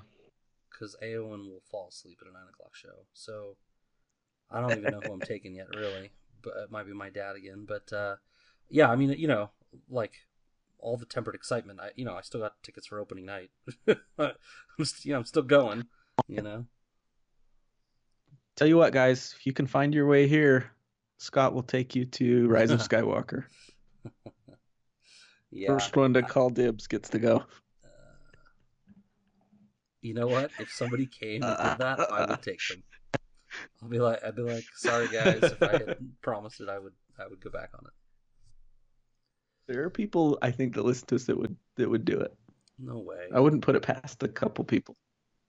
because 0.71 0.97
Aowen 1.03 1.49
will 1.49 1.63
fall 1.71 1.89
asleep 1.89 2.19
at 2.23 2.29
a 2.29 2.33
nine 2.33 2.49
o'clock 2.49 2.75
show. 2.75 3.05
So 3.13 3.57
I 4.51 4.61
don't 4.61 4.79
even 4.79 4.93
know 4.93 5.01
who 5.01 5.13
I'm 5.13 5.21
taking 5.35 5.55
yet, 5.55 5.69
really. 5.75 6.11
But 6.43 6.55
it 6.65 6.71
might 6.71 6.87
be 6.87 6.93
my 6.93 7.11
dad 7.11 7.37
again. 7.37 7.65
But 7.67 7.93
uh, 7.93 8.17
yeah, 8.71 8.91
I 8.91 8.97
mean, 8.97 9.11
you 9.11 9.29
know, 9.29 9.51
like 9.91 10.13
all 10.79 10.97
the 10.97 11.05
tempered 11.07 11.35
excitement. 11.35 11.81
I, 11.81 11.91
you 11.97 12.05
know, 12.05 12.15
I 12.15 12.21
still 12.23 12.41
got 12.41 12.63
tickets 12.63 12.87
for 12.87 12.99
opening 13.01 13.27
night. 13.27 13.51
I'm, 14.19 14.85
st- 14.85 15.05
you 15.05 15.13
know, 15.13 15.19
I'm 15.19 15.25
still 15.25 15.43
going. 15.43 15.85
You 16.29 16.43
know, 16.43 16.67
Tell 18.57 18.67
you 18.69 18.77
what, 18.79 18.93
guys, 18.93 19.35
if 19.39 19.47
you 19.47 19.53
can 19.53 19.67
find 19.67 19.95
your 19.95 20.07
way 20.07 20.27
here, 20.29 20.71
Scott 21.19 21.55
will 21.55 21.63
take 21.63 21.95
you 21.95 22.05
to 22.05 22.47
Rise 22.49 22.71
of 22.71 22.81
Skywalker. 22.81 23.45
yeah. 25.51 25.69
First 25.69 25.97
one 25.97 26.15
to 26.15 26.23
call 26.23 26.51
dibs 26.51 26.87
gets 26.87 27.09
to 27.11 27.19
go. 27.19 27.37
Uh, 27.85 27.89
you 30.03 30.15
know 30.15 30.27
what? 30.27 30.51
If 30.59 30.71
somebody 30.71 31.07
came 31.07 31.43
and 31.43 31.57
did 31.57 31.79
that, 31.79 32.01
I 32.13 32.27
would 32.27 32.43
take 32.43 32.61
them. 32.69 32.83
I'll 33.83 33.89
be 33.89 33.99
like, 33.99 34.23
I'd 34.25 34.37
be 34.37 34.43
like, 34.43 34.65
sorry 34.75 35.09
guys, 35.09 35.39
if 35.43 35.63
I 35.63 35.73
had 35.73 35.97
promised 36.21 36.61
it, 36.61 36.69
I 36.69 36.79
would, 36.79 36.93
I 37.19 37.27
would 37.27 37.41
go 37.41 37.51
back 37.51 37.71
on 37.75 37.87
it. 37.87 37.93
There 39.67 39.83
are 39.85 39.91
people 39.91 40.39
I 40.43 40.51
think 40.51 40.75
that 40.75 40.85
listen 40.85 41.07
to 41.09 41.15
us 41.17 41.25
that 41.25 41.37
would 41.39 41.57
that 41.77 41.89
would 41.91 42.05
do 42.05 42.21
it. 42.21 42.35
No 42.79 42.99
way. 42.99 43.29
I 43.35 43.41
wouldn't 43.41 43.63
put 43.63 43.75
it 43.75 43.83
past 43.83 44.23
a 44.23 44.29
couple 44.29 44.65
people. 44.65 44.97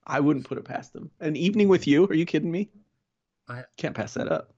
I 0.06 0.20
wouldn't 0.20 0.46
put 0.46 0.58
it 0.58 0.64
past 0.64 0.92
them. 0.92 1.10
An 1.20 1.36
evening 1.36 1.68
with 1.68 1.86
you? 1.86 2.06
Are 2.06 2.14
you 2.14 2.24
kidding 2.24 2.50
me? 2.50 2.70
I- 3.46 3.64
can't 3.76 3.94
pass 3.94 4.14
that 4.14 4.32
up. 4.32 4.52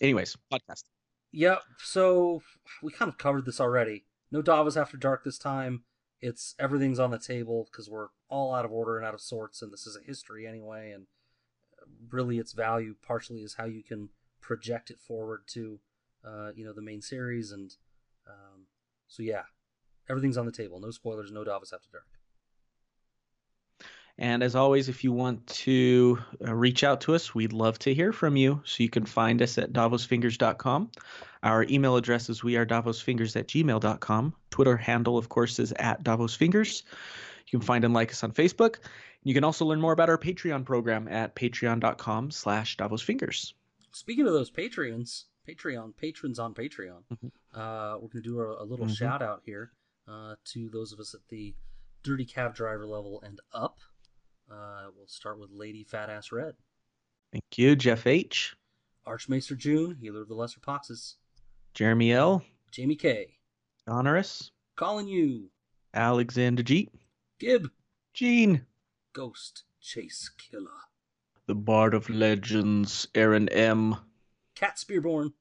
Anyways, 0.00 0.36
podcast. 0.52 0.84
Yep. 1.32 1.62
so 1.78 2.42
we 2.82 2.92
kind 2.92 3.08
of 3.10 3.18
covered 3.18 3.44
this 3.44 3.60
already. 3.60 4.04
No 4.30 4.42
Davos 4.42 4.76
after 4.76 4.96
dark 4.96 5.24
this 5.24 5.38
time. 5.38 5.82
It's 6.20 6.54
everything's 6.58 6.98
on 6.98 7.10
the 7.10 7.18
table 7.18 7.68
because 7.70 7.88
we're 7.88 8.08
all 8.28 8.54
out 8.54 8.64
of 8.64 8.72
order 8.72 8.96
and 8.96 9.06
out 9.06 9.14
of 9.14 9.20
sorts, 9.20 9.62
and 9.62 9.72
this 9.72 9.86
is 9.86 9.96
a 9.96 10.06
history 10.06 10.46
anyway. 10.46 10.92
And 10.92 11.06
really, 12.10 12.38
its 12.38 12.52
value 12.52 12.94
partially 13.06 13.40
is 13.40 13.54
how 13.54 13.64
you 13.64 13.82
can 13.82 14.10
project 14.40 14.90
it 14.90 15.00
forward 15.00 15.42
to, 15.48 15.80
uh, 16.24 16.50
you 16.54 16.64
know, 16.64 16.72
the 16.72 16.82
main 16.82 17.02
series. 17.02 17.52
And 17.52 17.74
um, 18.26 18.66
so 19.06 19.22
yeah, 19.22 19.42
everything's 20.08 20.36
on 20.36 20.46
the 20.46 20.52
table. 20.52 20.80
No 20.80 20.90
spoilers. 20.90 21.30
No 21.30 21.44
Davos 21.44 21.72
after 21.72 21.88
dark. 21.92 22.17
And 24.18 24.42
as 24.42 24.56
always, 24.56 24.88
if 24.88 25.04
you 25.04 25.12
want 25.12 25.46
to 25.46 26.18
uh, 26.44 26.52
reach 26.54 26.82
out 26.82 27.00
to 27.02 27.14
us, 27.14 27.34
we'd 27.34 27.52
love 27.52 27.78
to 27.80 27.94
hear 27.94 28.12
from 28.12 28.36
you. 28.36 28.60
So 28.64 28.82
you 28.82 28.90
can 28.90 29.06
find 29.06 29.40
us 29.40 29.58
at 29.58 29.72
davosfingers.com. 29.72 30.90
Our 31.44 31.64
email 31.70 31.94
address 31.96 32.28
is 32.28 32.40
wearedavosfingers 32.40 33.36
at 33.36 33.46
gmail.com. 33.46 34.34
Twitter 34.50 34.76
handle, 34.76 35.16
of 35.18 35.28
course, 35.28 35.60
is 35.60 35.72
at 35.72 36.02
davosfingers. 36.02 36.82
You 37.46 37.58
can 37.60 37.66
find 37.66 37.84
and 37.84 37.94
like 37.94 38.10
us 38.10 38.24
on 38.24 38.32
Facebook. 38.32 38.76
You 39.22 39.34
can 39.34 39.44
also 39.44 39.64
learn 39.64 39.80
more 39.80 39.92
about 39.92 40.08
our 40.10 40.18
Patreon 40.18 40.64
program 40.64 41.06
at 41.08 41.36
patreon.com 41.36 42.30
slash 42.32 42.76
davosfingers. 42.76 43.52
Speaking 43.92 44.26
of 44.26 44.32
those 44.32 44.50
Patreons, 44.50 45.24
Patreon 45.48 45.96
patrons 45.96 46.38
on 46.38 46.54
Patreon, 46.54 47.02
Mhm. 47.12 47.30
uh, 47.54 47.98
we're 48.00 48.08
gonna 48.08 48.22
do 48.22 48.40
a, 48.40 48.62
a 48.62 48.64
little 48.64 48.86
Mhm. 48.86 48.96
shout 48.96 49.22
out 49.22 49.42
here 49.46 49.72
uh, 50.08 50.34
to 50.44 50.68
those 50.70 50.92
of 50.92 51.00
us 51.00 51.14
at 51.14 51.20
the 51.28 51.54
dirty 52.02 52.24
cab 52.24 52.54
driver 52.54 52.86
level 52.86 53.20
and 53.22 53.40
up. 53.52 53.78
Uh, 54.50 54.86
we'll 54.96 55.06
start 55.06 55.38
with 55.38 55.50
Lady 55.50 55.84
Fat 55.84 56.08
Ass 56.10 56.32
Red, 56.32 56.54
Thank 57.32 57.44
you, 57.58 57.76
Jeff 57.76 58.06
H., 58.06 58.56
Archmaester 59.06 59.54
June, 59.54 59.96
Healer 60.00 60.22
of 60.22 60.28
the 60.28 60.34
Lesser 60.34 60.60
Poxes, 60.60 61.14
Jeremy 61.74 62.12
L., 62.12 62.42
Jamie 62.72 62.96
K, 62.96 63.36
Honorous, 63.86 64.50
Calling 64.76 65.06
You, 65.06 65.50
Alexander 65.92 66.62
G., 66.62 66.88
Gib, 67.38 67.70
Gene, 68.14 68.64
Ghost 69.12 69.64
Chase 69.82 70.30
Killer, 70.38 70.70
the 71.46 71.54
Bard 71.54 71.92
of 71.92 72.08
Legends, 72.08 73.06
Aaron 73.14 73.48
M., 73.50 73.96
Cat 74.54 74.78
Spearborn. 74.78 75.32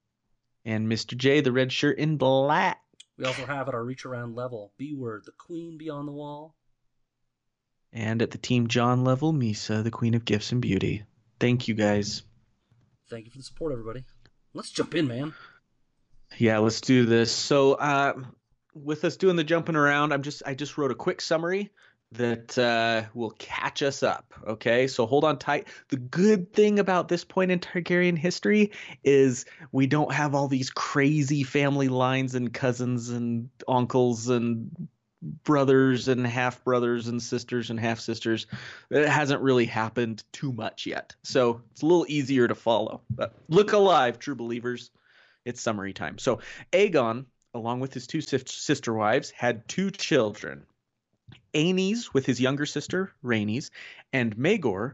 and 0.66 0.92
Mr. 0.92 1.16
J, 1.16 1.40
the 1.40 1.52
red 1.54 1.72
shirt 1.72 1.98
in 1.98 2.18
black. 2.18 2.82
We 3.18 3.24
also 3.26 3.46
have 3.46 3.68
at 3.70 3.74
our 3.74 3.84
reach 3.86 4.06
around 4.06 4.36
level 4.36 4.74
B 4.78 4.94
Word, 4.94 5.24
the 5.26 5.32
Queen 5.32 5.78
Beyond 5.78 6.08
the 6.10 6.12
Wall, 6.12 6.56
And 7.98 8.22
at 8.22 8.30
the 8.30 8.38
Team 8.38 8.68
John 8.68 9.04
level, 9.04 9.34
Misa, 9.34 9.84
the 9.84 9.90
Queen 9.90 10.14
of 10.14 10.24
Gifts 10.24 10.52
and 10.52 10.62
Beauty. 10.62 11.04
Thank 11.40 11.68
you 11.68 11.74
guys. 11.74 12.22
Thank 13.10 13.26
you 13.26 13.32
for 13.32 13.40
the 13.40 13.44
support, 13.44 13.72
everybody. 13.72 14.06
Let's 14.54 14.70
jump 14.70 14.94
in, 14.94 15.08
man. 15.08 15.34
Yeah, 16.38 16.60
let's 16.60 16.80
do 16.80 17.08
this. 17.08 17.32
So, 17.32 17.74
uh, 17.74 18.14
with 18.76 19.04
us 19.04 19.18
doing 19.18 19.36
the 19.36 19.44
jumping 19.44 19.76
around, 19.76 20.14
I'm 20.14 20.22
just 20.22 20.44
I 20.46 20.54
just 20.54 20.78
wrote 20.78 20.92
a 20.92 20.96
quick 20.96 21.22
summary 21.22 21.72
that 22.12 22.56
uh, 22.60 23.10
will 23.16 23.32
catch 23.32 23.82
us 23.82 24.04
up. 24.04 24.32
Okay, 24.46 24.86
so 24.86 25.08
hold 25.08 25.24
on 25.24 25.40
tight. 25.40 25.68
The 25.90 25.98
good 25.98 26.54
thing 26.54 26.78
about 26.78 27.08
this 27.08 27.24
point 27.24 27.50
in 27.50 27.60
Targaryen 27.60 28.16
history 28.16 28.74
is 29.04 29.46
we 29.72 29.88
don't 29.88 30.14
have 30.14 30.36
all 30.36 30.48
these 30.48 30.70
crazy 30.70 31.42
family 31.42 31.88
lines 31.88 32.36
and 32.36 32.54
cousins 32.54 33.10
and 33.10 33.50
uncles 33.68 34.30
and 34.30 34.88
brothers 35.44 36.08
and 36.08 36.26
half 36.26 36.64
brothers 36.64 37.08
and 37.08 37.22
sisters 37.22 37.70
and 37.70 37.80
half 37.80 38.00
sisters. 38.00 38.48
It 38.90 39.08
hasn't 39.08 39.42
really 39.42 39.66
happened 39.66 40.24
too 40.32 40.52
much 40.52 40.86
yet, 40.86 41.16
so 41.24 41.62
it's 41.72 41.82
a 41.82 41.86
little 41.86 42.06
easier 42.08 42.48
to 42.48 42.56
follow. 42.56 43.02
But 43.10 43.34
look 43.50 43.74
alive, 43.74 44.20
true 44.20 44.36
believers. 44.36 44.92
It's 45.46 45.62
summary 45.62 45.94
time. 45.94 46.18
So 46.18 46.40
Aegon, 46.74 47.26
along 47.54 47.80
with 47.80 47.94
his 47.94 48.08
two 48.08 48.22
sister 48.22 48.94
wives, 48.94 49.32
had 49.32 49.68
two 49.68 49.92
children. 49.92 50.66
Aenys 51.54 52.14
with 52.14 52.26
his 52.26 52.40
younger 52.40 52.66
sister, 52.66 53.12
Rhaenys, 53.24 53.72
and 54.14 54.36
Maegor 54.38 54.94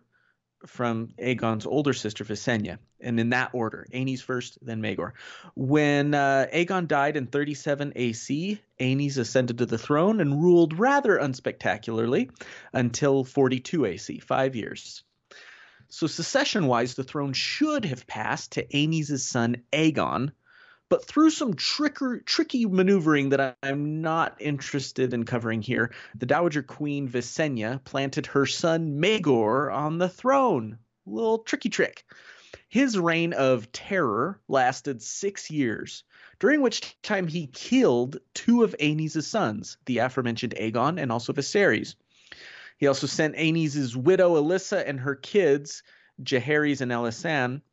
from 0.65 1.09
Aegon's 1.19 1.65
older 1.65 1.93
sister, 1.93 2.23
Visenya. 2.23 2.77
And 2.99 3.19
in 3.19 3.29
that 3.31 3.51
order, 3.53 3.85
Aenys 3.93 4.21
first, 4.21 4.57
then 4.61 4.81
Maegor. 4.81 5.11
When 5.55 6.13
uh, 6.13 6.47
Aegon 6.53 6.87
died 6.87 7.17
in 7.17 7.27
37 7.27 7.93
AC, 7.95 8.61
Aenys 8.79 9.17
ascended 9.17 9.57
to 9.57 9.65
the 9.65 9.77
throne 9.77 10.21
and 10.21 10.41
ruled 10.41 10.79
rather 10.79 11.17
unspectacularly 11.17 12.29
until 12.71 13.23
42 13.23 13.85
AC, 13.85 14.19
five 14.19 14.55
years. 14.55 15.03
So 15.89 16.07
succession-wise, 16.07 16.95
the 16.95 17.03
throne 17.03 17.33
should 17.33 17.85
have 17.85 18.07
passed 18.07 18.53
to 18.53 18.65
Aenys' 18.65 19.19
son 19.19 19.57
Aegon, 19.71 20.31
but 20.93 21.05
through 21.05 21.31
some 21.31 21.55
tricker, 21.55 22.23
tricky 22.23 22.67
maneuvering 22.67 23.29
that 23.29 23.57
I'm 23.63 24.03
not 24.03 24.39
interested 24.39 25.11
in 25.11 25.23
covering 25.23 25.63
here, 25.63 25.91
the 26.13 26.27
Dowager 26.27 26.61
Queen 26.61 27.09
Visenya 27.09 27.83
planted 27.83 28.27
her 28.27 28.45
son 28.45 29.01
Maegor 29.01 29.73
on 29.73 29.97
the 29.97 30.07
throne. 30.07 30.77
Little 31.07 31.39
tricky 31.39 31.69
trick. 31.69 32.05
His 32.69 32.95
reign 32.95 33.33
of 33.33 33.71
terror 33.71 34.39
lasted 34.47 35.01
six 35.01 35.49
years, 35.49 36.03
during 36.37 36.61
which 36.61 36.95
time 37.01 37.27
he 37.27 37.47
killed 37.47 38.19
two 38.35 38.61
of 38.61 38.75
Aenys' 38.79 39.23
sons, 39.23 39.77
the 39.85 39.97
aforementioned 39.97 40.53
Aegon 40.59 41.01
and 41.01 41.11
also 41.11 41.33
Viserys. 41.33 41.95
He 42.77 42.85
also 42.85 43.07
sent 43.07 43.35
Aenys' 43.35 43.95
widow 43.95 44.39
Alyssa 44.39 44.87
and 44.87 44.99
her 44.99 45.15
kids, 45.15 45.81
Jaehaerys 46.21 46.81
and 46.81 46.91
Alysanne, 46.91 47.63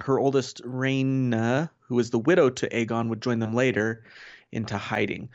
her 0.00 0.18
oldest 0.18 0.62
Rhaena, 0.64 1.68
who 1.86 1.94
was 1.96 2.10
the 2.10 2.18
widow 2.18 2.50
to 2.50 2.68
Aegon, 2.68 3.08
would 3.08 3.22
join 3.22 3.38
them 3.38 3.54
later, 3.54 4.04
into 4.52 4.76
hiding. 4.76 5.28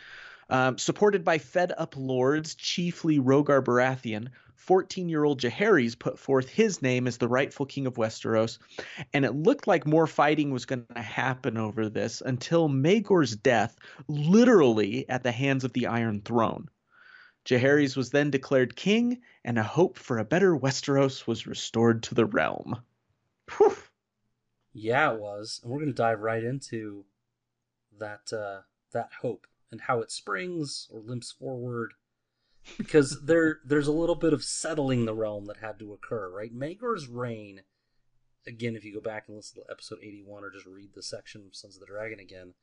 Um, 0.50 0.78
supported 0.78 1.24
by 1.24 1.38
fed 1.38 1.72
up 1.78 1.96
lords, 1.96 2.56
chiefly 2.56 3.20
Rogar 3.20 3.64
Baratheon, 3.64 4.30
14 4.56 5.10
year 5.10 5.24
old 5.24 5.42
Jaehaerys 5.42 5.98
put 5.98 6.20
forth 6.20 6.50
his 6.50 6.82
name 6.82 7.08
as 7.08 7.18
the 7.18 7.28
rightful 7.28 7.66
king 7.66 7.88
of 7.88 7.96
Westeros, 7.96 8.58
and 9.14 9.26
it 9.26 9.34
looked 9.34 9.68
like 9.68 9.88
more 9.88 10.08
fighting 10.08 10.52
was 10.52 10.66
going 10.66 10.86
to 10.96 11.02
happen 11.02 11.58
over 11.58 11.90
this 11.90 12.22
until 12.22 12.68
Maegor's 12.68 13.36
death, 13.36 13.78
literally 14.08 15.08
at 15.10 15.24
the 15.24 15.32
hands 15.32 15.64
of 15.64 15.74
the 15.74 15.88
Iron 15.88 16.22
Throne. 16.22 16.68
Jaehaerys 17.46 17.96
was 17.96 18.10
then 18.10 18.32
declared 18.32 18.76
king, 18.76 19.22
and 19.44 19.58
a 19.58 19.64
hope 19.64 19.98
for 19.98 20.18
a 20.18 20.26
better 20.26 20.56
Westeros 20.56 21.26
was 21.26 21.48
restored 21.48 22.04
to 22.04 22.16
the 22.16 22.26
realm. 22.26 22.80
Whew. 23.58 23.76
Yeah, 24.74 25.14
it 25.14 25.20
was, 25.20 25.60
and 25.64 25.72
we're 25.72 25.80
going 25.80 25.88
to 25.88 25.94
dive 25.94 26.20
right 26.20 26.44
into 26.44 27.06
that 27.98 28.32
uh, 28.32 28.62
that 28.94 29.10
hope 29.22 29.48
and 29.72 29.82
how 29.82 30.00
it 30.00 30.12
springs 30.12 30.88
or 30.92 31.00
limps 31.00 31.32
forward, 31.32 31.94
because 32.78 33.22
there 33.26 33.60
there's 33.66 33.88
a 33.88 33.94
little 33.94 34.16
bit 34.16 34.34
of 34.34 34.44
settling 34.44 35.06
the 35.06 35.16
realm 35.16 35.46
that 35.46 35.58
had 35.58 35.80
to 35.80 35.94
occur, 35.94 36.30
right? 36.30 36.54
Maegor's 36.54 37.08
reign, 37.08 37.62
again, 38.48 38.76
if 38.76 38.84
you 38.84 38.94
go 38.94 39.02
back 39.02 39.26
and 39.28 39.38
listen 39.38 39.62
to 39.62 39.72
episode 39.72 40.00
81 40.02 40.44
or 40.44 40.52
just 40.52 40.66
read 40.66 40.92
the 40.96 41.04
section 41.04 41.44
of 41.48 41.56
Sons 41.56 41.76
of 41.76 41.82
the 41.82 41.88
Dragon 41.88 42.20
again, 42.20 42.54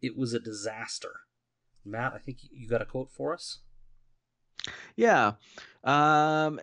it 0.00 0.16
was 0.16 0.32
a 0.32 0.40
disaster. 0.40 1.20
Matt, 1.84 2.14
I 2.14 2.18
think 2.18 2.38
you 2.50 2.68
got 2.68 2.82
a 2.82 2.86
quote 2.86 3.10
for 3.10 3.34
us. 3.34 3.58
Yeah. 4.96 5.32
Um, 5.82 6.60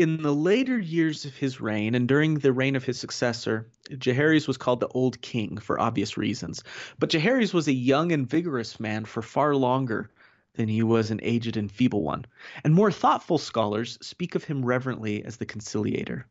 in 0.00 0.22
the 0.22 0.34
later 0.34 0.78
years 0.78 1.26
of 1.26 1.36
his 1.36 1.60
reign 1.60 1.94
and 1.94 2.08
during 2.08 2.38
the 2.38 2.54
reign 2.54 2.74
of 2.74 2.84
his 2.84 2.98
successor, 2.98 3.68
Jaehaerys 3.90 4.48
was 4.48 4.56
called 4.56 4.80
the 4.80 4.88
Old 4.88 5.20
King 5.20 5.58
for 5.58 5.78
obvious 5.78 6.16
reasons. 6.16 6.64
But 6.98 7.10
Jaehaerys 7.10 7.52
was 7.52 7.68
a 7.68 7.72
young 7.74 8.10
and 8.10 8.26
vigorous 8.26 8.80
man 8.80 9.04
for 9.04 9.20
far 9.20 9.54
longer 9.54 10.10
than 10.54 10.68
he 10.68 10.82
was 10.82 11.10
an 11.10 11.20
aged 11.22 11.58
and 11.58 11.70
feeble 11.70 12.02
one, 12.02 12.24
and 12.64 12.72
more 12.72 12.90
thoughtful 12.90 13.36
scholars 13.36 13.98
speak 14.00 14.34
of 14.34 14.44
him 14.44 14.64
reverently 14.64 15.22
as 15.22 15.36
the 15.36 15.44
conciliator. 15.44 16.26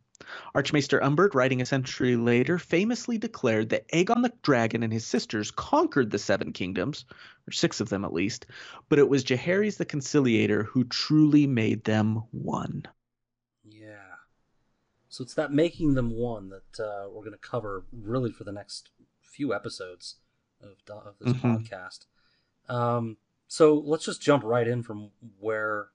Archmaester 0.56 1.04
Umbert, 1.04 1.36
writing 1.36 1.62
a 1.62 1.66
century 1.68 2.16
later, 2.16 2.58
famously 2.58 3.20
declared 3.20 3.70
that 3.70 3.88
Aegon 3.94 4.24
the 4.24 4.34
Dragon 4.42 4.82
and 4.82 4.92
his 4.92 5.06
sisters 5.06 5.52
conquered 5.52 6.10
the 6.10 6.18
Seven 6.18 6.54
Kingdoms, 6.54 7.06
or 7.48 7.52
six 7.52 7.80
of 7.82 7.90
them 7.90 8.04
at 8.04 8.14
least, 8.14 8.48
but 8.90 8.98
it 8.98 9.08
was 9.08 9.24
Jaehaerys 9.24 9.78
the 9.78 9.86
Conciliator 9.86 10.64
who 10.64 10.86
truly 10.86 11.46
made 11.46 11.84
them 11.84 12.24
one. 12.32 12.88
So 15.10 15.24
it's 15.24 15.34
that 15.34 15.52
making 15.52 15.96
them 15.96 16.12
one 16.12 16.50
that 16.50 16.84
uh, 16.84 17.10
we're 17.10 17.24
going 17.24 17.32
to 17.32 17.38
cover 17.38 17.84
really 17.92 18.32
for 18.32 18.44
the 18.44 18.52
next 18.52 18.92
few 19.22 19.54
episodes 19.54 20.16
of, 20.62 20.78
of 20.90 21.16
this 21.20 21.34
mm-hmm. 21.34 21.56
podcast. 21.56 22.06
Um, 22.70 23.18
so 23.48 23.74
let's 23.74 24.06
just 24.06 24.22
jump 24.22 24.44
right 24.44 24.68
in 24.68 24.84
from 24.84 25.10
where 25.40 25.88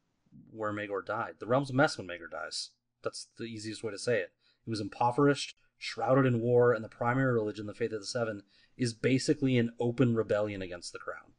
where 0.51 0.73
Maegor 0.73 1.05
died. 1.07 1.35
The 1.39 1.47
realms 1.47 1.71
of 1.71 1.77
mess 1.77 1.97
when 1.97 2.09
Maegor 2.09 2.31
dies. 2.31 2.71
That's 3.05 3.29
the 3.39 3.45
easiest 3.45 3.85
way 3.85 3.93
to 3.93 3.99
say 3.99 4.19
it. 4.19 4.33
He 4.65 4.71
was 4.71 4.81
impoverished, 4.81 5.55
shrouded 5.79 6.27
in 6.27 6.41
war, 6.41 6.73
and 6.73 6.85
the 6.85 6.89
primary 6.89 7.33
religion, 7.33 7.67
the 7.67 7.75
Faith 7.75 7.93
of 7.93 8.01
the 8.01 8.07
Seven, 8.07 8.43
is 8.77 8.95
basically 8.95 9.59
an 9.59 9.73
open 9.79 10.17
rebellion 10.17 10.61
against 10.61 10.93
the 10.93 10.99
crown. 10.99 11.35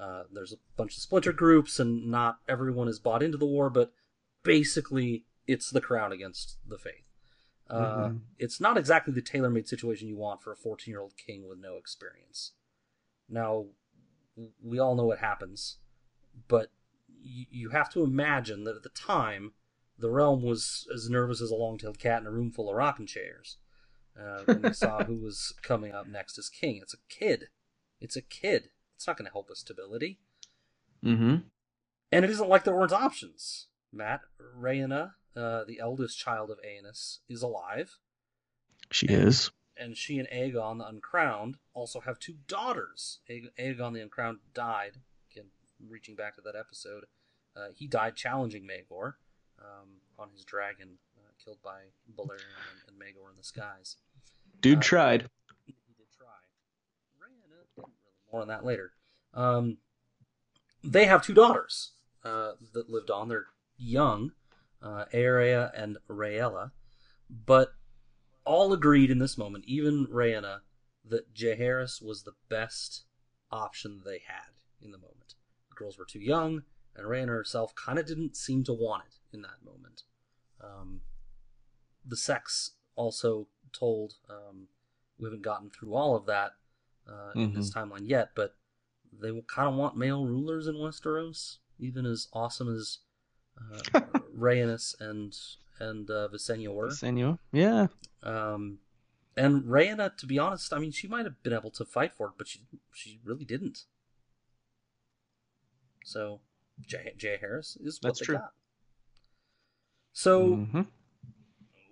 Uh, 0.00 0.22
there's 0.32 0.52
a 0.52 0.58
bunch 0.76 0.96
of 0.96 1.02
splinter 1.02 1.32
groups, 1.32 1.78
and 1.78 2.10
not 2.10 2.38
everyone 2.48 2.88
is 2.88 2.98
bought 2.98 3.22
into 3.22 3.36
the 3.36 3.44
war, 3.44 3.68
but 3.68 3.92
basically 4.42 5.26
it's 5.50 5.70
the 5.70 5.80
crown 5.80 6.12
against 6.12 6.58
the 6.66 6.78
faith. 6.78 7.10
Uh, 7.68 7.74
mm-hmm. 7.80 8.16
It's 8.38 8.60
not 8.60 8.76
exactly 8.76 9.12
the 9.12 9.22
tailor 9.22 9.50
made 9.50 9.68
situation 9.68 10.08
you 10.08 10.16
want 10.16 10.42
for 10.42 10.52
a 10.52 10.56
14 10.56 10.90
year 10.92 11.00
old 11.00 11.14
king 11.16 11.48
with 11.48 11.58
no 11.58 11.76
experience. 11.76 12.52
Now, 13.28 13.66
we 14.62 14.78
all 14.78 14.94
know 14.94 15.04
what 15.04 15.18
happens, 15.18 15.78
but 16.48 16.70
you, 17.22 17.46
you 17.50 17.68
have 17.70 17.90
to 17.90 18.02
imagine 18.02 18.64
that 18.64 18.76
at 18.76 18.82
the 18.82 18.90
time, 18.90 19.52
the 19.98 20.10
realm 20.10 20.42
was 20.42 20.86
as 20.94 21.10
nervous 21.10 21.42
as 21.42 21.50
a 21.50 21.54
long-tailed 21.54 21.98
cat 21.98 22.22
in 22.22 22.26
a 22.26 22.30
room 22.30 22.50
full 22.50 22.70
of 22.70 22.76
rocking 22.76 23.06
chairs 23.06 23.58
uh, 24.18 24.42
when 24.44 24.62
they 24.62 24.72
saw 24.72 25.04
who 25.04 25.16
was 25.16 25.52
coming 25.62 25.92
up 25.92 26.06
next 26.06 26.38
as 26.38 26.48
king. 26.48 26.78
It's 26.82 26.94
a 26.94 26.98
kid. 27.08 27.48
It's 28.00 28.16
a 28.16 28.22
kid. 28.22 28.70
It's 28.96 29.06
not 29.06 29.16
going 29.16 29.26
to 29.26 29.32
help 29.32 29.48
with 29.48 29.58
stability. 29.58 30.20
Mm-hmm. 31.04 31.36
And 32.12 32.24
it 32.24 32.30
isn't 32.30 32.48
like 32.48 32.64
there 32.64 32.74
weren't 32.74 32.92
options. 32.92 33.66
Matt, 33.92 34.22
Rhaena, 34.58 35.12
uh, 35.36 35.64
the 35.64 35.78
eldest 35.80 36.18
child 36.18 36.50
of 36.50 36.58
Aenys, 36.58 37.18
is 37.28 37.42
alive. 37.42 37.98
She 38.90 39.08
and, 39.08 39.28
is 39.28 39.50
and 39.80 39.96
she 39.96 40.18
and 40.18 40.28
Aegon 40.28 40.78
the 40.78 40.86
Uncrowned 40.86 41.56
also 41.72 42.00
have 42.00 42.18
two 42.18 42.34
daughters. 42.46 43.20
Aegon 43.28 43.94
the 43.94 44.00
Uncrowned 44.00 44.38
died. 44.54 44.98
Again, 45.32 45.46
reaching 45.88 46.14
back 46.14 46.36
to 46.36 46.42
that 46.42 46.54
episode, 46.54 47.04
uh, 47.56 47.68
he 47.74 47.86
died 47.86 48.14
challenging 48.14 48.64
Maegor 48.64 49.14
um, 49.58 49.88
on 50.18 50.28
his 50.32 50.44
dragon, 50.44 50.98
uh, 51.16 51.30
killed 51.42 51.58
by 51.64 51.80
Balerion 52.14 52.44
and, 52.86 52.88
and 52.88 53.00
Maegor 53.00 53.30
in 53.30 53.36
the 53.36 53.42
skies. 53.42 53.96
Dude 54.60 54.78
uh, 54.78 54.82
tried. 54.82 55.28
He, 55.64 55.74
did 55.96 56.06
try. 56.16 56.26
Really 57.18 57.88
more 58.30 58.42
on 58.42 58.48
that 58.48 58.64
later. 58.64 58.92
Um, 59.32 59.78
they 60.84 61.06
have 61.06 61.24
two 61.24 61.34
daughters 61.34 61.92
uh, 62.22 62.52
that 62.74 62.90
lived 62.90 63.10
on. 63.10 63.28
They're 63.28 63.46
young, 63.78 64.32
uh, 64.82 65.04
Aerea 65.12 65.70
and 65.74 65.98
Rhaella, 66.08 66.70
but 67.28 67.74
all 68.44 68.72
agreed 68.72 69.10
in 69.10 69.18
this 69.18 69.38
moment, 69.38 69.64
even 69.66 70.06
Rhaena, 70.06 70.60
that 71.04 71.34
Jaehaerys 71.34 72.02
was 72.02 72.22
the 72.22 72.34
best 72.48 73.04
option 73.50 74.02
they 74.04 74.22
had 74.26 74.52
in 74.80 74.90
the 74.90 74.98
moment. 74.98 75.34
The 75.68 75.76
girls 75.76 75.98
were 75.98 76.04
too 76.04 76.20
young, 76.20 76.62
and 76.96 77.06
Rhaena 77.06 77.28
herself 77.28 77.74
kind 77.74 77.98
of 77.98 78.06
didn't 78.06 78.36
seem 78.36 78.64
to 78.64 78.72
want 78.72 79.04
it 79.06 79.36
in 79.36 79.42
that 79.42 79.64
moment. 79.64 80.02
Um, 80.62 81.00
the 82.04 82.16
sex 82.16 82.72
also 82.96 83.48
told. 83.72 84.14
Um, 84.28 84.68
we 85.20 85.26
haven't 85.26 85.42
gotten 85.42 85.70
through 85.70 85.94
all 85.94 86.16
of 86.16 86.26
that 86.26 86.52
uh, 87.08 87.12
mm-hmm. 87.12 87.40
in 87.40 87.54
this 87.54 87.72
mm-hmm. 87.72 87.92
timeline 87.92 88.08
yet, 88.08 88.30
but 88.34 88.54
they 89.12 89.28
kind 89.48 89.68
of 89.68 89.74
want 89.74 89.96
male 89.96 90.24
rulers 90.24 90.66
in 90.66 90.76
Westeros, 90.76 91.58
even 91.78 92.06
as 92.06 92.28
awesome 92.32 92.74
as 92.74 92.98
uh, 93.94 94.00
Rhaenys 94.40 94.94
and 95.00 95.36
and 95.78 96.10
uh, 96.10 96.28
Visenya 96.32 96.72
were. 96.72 96.88
Visenya, 96.88 97.38
yeah. 97.52 97.86
Um, 98.22 98.78
and 99.36 99.64
Rhaena, 99.64 100.16
to 100.18 100.26
be 100.26 100.38
honest, 100.38 100.72
I 100.72 100.78
mean, 100.78 100.92
she 100.92 101.08
might 101.08 101.24
have 101.24 101.42
been 101.42 101.52
able 101.52 101.70
to 101.70 101.84
fight 101.84 102.12
for 102.12 102.28
it, 102.28 102.32
but 102.36 102.48
she 102.48 102.60
she 102.92 103.20
really 103.24 103.44
didn't. 103.44 103.84
So, 106.04 106.40
Jaehaerys 106.86 107.76
is 107.80 107.98
what 108.00 108.10
That's 108.10 108.20
they 108.20 108.26
true. 108.26 108.36
got. 108.36 108.52
So, 110.12 110.56
mm-hmm. 110.56 110.82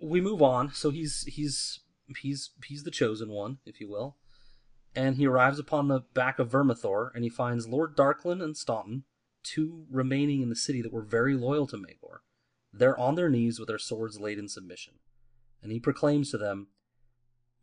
we 0.01 0.21
move 0.21 0.41
on. 0.41 0.73
So 0.73 0.89
he's 0.89 1.23
he's 1.23 1.79
he's 2.21 2.51
he's 2.65 2.83
the 2.83 2.91
chosen 2.91 3.29
one, 3.29 3.59
if 3.65 3.79
you 3.79 3.89
will, 3.89 4.17
and 4.95 5.15
he 5.15 5.25
arrives 5.25 5.59
upon 5.59 5.87
the 5.87 6.01
back 6.13 6.39
of 6.39 6.51
Vermithor, 6.51 7.09
and 7.13 7.23
he 7.23 7.29
finds 7.29 7.67
Lord 7.67 7.95
Darklyn 7.95 8.43
and 8.43 8.57
Staunton, 8.57 9.03
two 9.43 9.85
remaining 9.89 10.41
in 10.41 10.49
the 10.49 10.55
city 10.55 10.81
that 10.81 10.93
were 10.93 11.03
very 11.03 11.35
loyal 11.35 11.67
to 11.67 11.77
Maegor. 11.77 12.19
They're 12.71 12.99
on 12.99 13.15
their 13.15 13.29
knees 13.29 13.59
with 13.59 13.67
their 13.67 13.79
swords 13.79 14.19
laid 14.19 14.39
in 14.39 14.47
submission. 14.47 14.95
And 15.61 15.71
he 15.71 15.79
proclaims 15.79 16.31
to 16.31 16.37
them, 16.37 16.67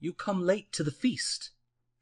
You 0.01 0.13
come 0.13 0.43
late 0.43 0.73
to 0.73 0.85
the 0.85 0.91
feast, 0.91 1.51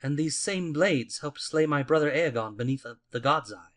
and 0.03 0.17
these 0.17 0.39
same 0.39 0.73
blades 0.73 1.21
helped 1.21 1.41
slay 1.41 1.67
my 1.67 1.83
brother 1.83 2.11
Aegon 2.11 2.57
beneath 2.57 2.87
the 3.11 3.21
god's 3.21 3.53
eye. 3.53 3.75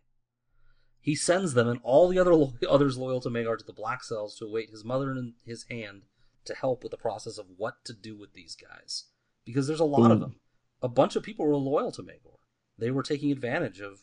He 1.00 1.16
sends 1.16 1.54
them 1.54 1.70
and 1.70 1.80
all 1.84 2.10
the 2.10 2.20
other 2.20 2.36
lo- 2.36 2.54
others 2.70 2.98
loyal 2.98 3.22
to 3.22 3.30
Maegor 3.30 3.58
to 3.58 3.66
the 3.66 3.74
Black 3.74 4.04
Cells 4.04 4.36
to 4.38 4.46
await 4.46 4.72
his 4.72 4.84
mother 4.84 5.12
in 5.12 5.36
his 5.46 5.64
hand 5.70 6.04
to 6.46 6.54
help 6.56 6.84
with 6.84 6.92
the 6.92 6.98
process 6.98 7.38
of 7.38 7.46
what 7.56 7.86
to 7.86 7.94
do 7.94 8.18
with 8.18 8.34
these 8.34 8.56
guys. 8.56 9.06
Because 9.46 9.68
there's 9.68 9.80
a 9.80 9.86
lot 9.86 10.12
of 10.12 10.18
hmm. 10.18 10.24
them. 10.24 10.36
A 10.82 10.90
bunch 10.90 11.16
of 11.16 11.24
people 11.24 11.46
were 11.46 11.56
loyal 11.56 11.92
to 11.94 12.04
Maegor. 12.04 12.38
They 12.78 12.92
were 12.92 13.04
taking 13.04 13.32
advantage 13.32 13.80
of 13.80 14.00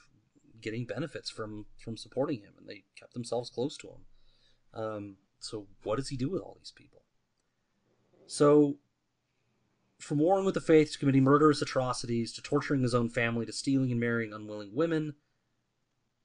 getting 0.61 0.87
benefits 0.87 1.29
from 1.29 1.67
from 1.79 1.97
supporting 1.97 2.41
him, 2.41 2.55
and 2.59 2.67
they 2.67 2.85
kept 2.99 3.13
themselves 3.13 3.51
close 3.51 3.77
to 3.79 3.89
him. 3.89 4.07
Um, 4.75 5.17
so 5.39 5.67
what 5.83 5.97
does 5.97 6.09
he 6.09 6.17
do 6.17 6.31
with 6.31 6.43
all 6.43 6.57
these 6.59 6.73
people? 6.75 7.03
So, 8.27 8.77
from 9.99 10.19
warring 10.19 10.45
with 10.45 10.55
the 10.55 10.61
faith 10.61 10.93
to 10.93 10.99
committing 10.99 11.23
murderous 11.23 11.63
atrocities 11.63 12.33
to 12.33 12.43
torturing 12.43 12.83
his 12.83 12.95
own 12.95 13.09
family 13.09 13.47
to 13.47 13.53
stealing 13.53 13.91
and 13.91 14.01
marrying 14.01 14.33
unwilling 14.33 14.75
women, 14.75 15.15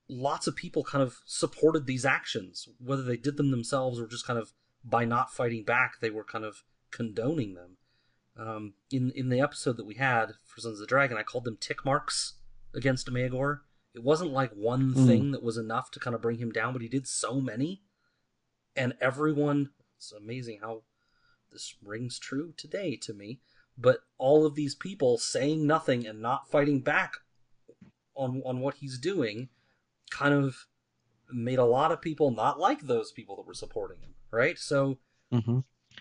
lots 0.07 0.47
of 0.47 0.55
people 0.55 0.83
kind 0.83 1.03
of 1.03 1.19
supported 1.25 1.85
these 1.85 2.05
actions, 2.05 2.67
whether 2.83 3.03
they 3.03 3.17
did 3.17 3.37
them 3.37 3.51
themselves 3.51 3.99
or 3.99 4.07
just 4.07 4.25
kind 4.25 4.39
of 4.39 4.53
by 4.83 5.05
not 5.05 5.31
fighting 5.31 5.63
back, 5.63 5.99
they 5.99 6.09
were 6.09 6.23
kind 6.23 6.45
of 6.45 6.63
condoning 6.91 7.53
them. 7.53 7.77
Um, 8.37 8.73
in 8.89 9.11
in 9.11 9.29
the 9.29 9.41
episode 9.41 9.75
that 9.77 9.85
we 9.85 9.95
had 9.95 10.33
for 10.45 10.61
Sons 10.61 10.75
of 10.75 10.79
the 10.79 10.87
Dragon, 10.87 11.17
I 11.17 11.23
called 11.23 11.43
them 11.43 11.57
tick 11.59 11.83
marks 11.83 12.35
against 12.73 13.11
Maegor. 13.11 13.59
It 13.93 14.03
wasn't 14.03 14.31
like 14.31 14.51
one 14.51 14.93
mm. 14.93 15.05
thing 15.07 15.31
that 15.31 15.43
was 15.43 15.57
enough 15.57 15.91
to 15.91 15.99
kind 15.99 16.15
of 16.15 16.21
bring 16.21 16.37
him 16.37 16.51
down, 16.51 16.73
but 16.73 16.81
he 16.81 16.87
did 16.87 17.07
so 17.07 17.41
many 17.41 17.81
and 18.75 18.93
everyone 19.01 19.69
it's 19.97 20.11
amazing 20.11 20.59
how 20.61 20.81
this 21.51 21.75
rings 21.83 22.19
true 22.19 22.53
today 22.57 22.95
to 22.95 23.13
me 23.13 23.39
but 23.77 23.99
all 24.17 24.45
of 24.45 24.55
these 24.55 24.75
people 24.75 25.17
saying 25.17 25.65
nothing 25.65 26.05
and 26.05 26.21
not 26.21 26.49
fighting 26.49 26.79
back 26.81 27.13
on 28.15 28.41
on 28.45 28.59
what 28.59 28.75
he's 28.75 28.97
doing 28.97 29.49
kind 30.11 30.33
of 30.33 30.67
made 31.31 31.59
a 31.59 31.65
lot 31.65 31.91
of 31.91 32.01
people 32.01 32.31
not 32.31 32.59
like 32.59 32.81
those 32.81 33.11
people 33.11 33.35
that 33.35 33.45
were 33.45 33.53
supporting 33.53 33.99
him 33.99 34.13
right 34.31 34.57
so 34.57 34.97
mm-hmm. 35.33 35.59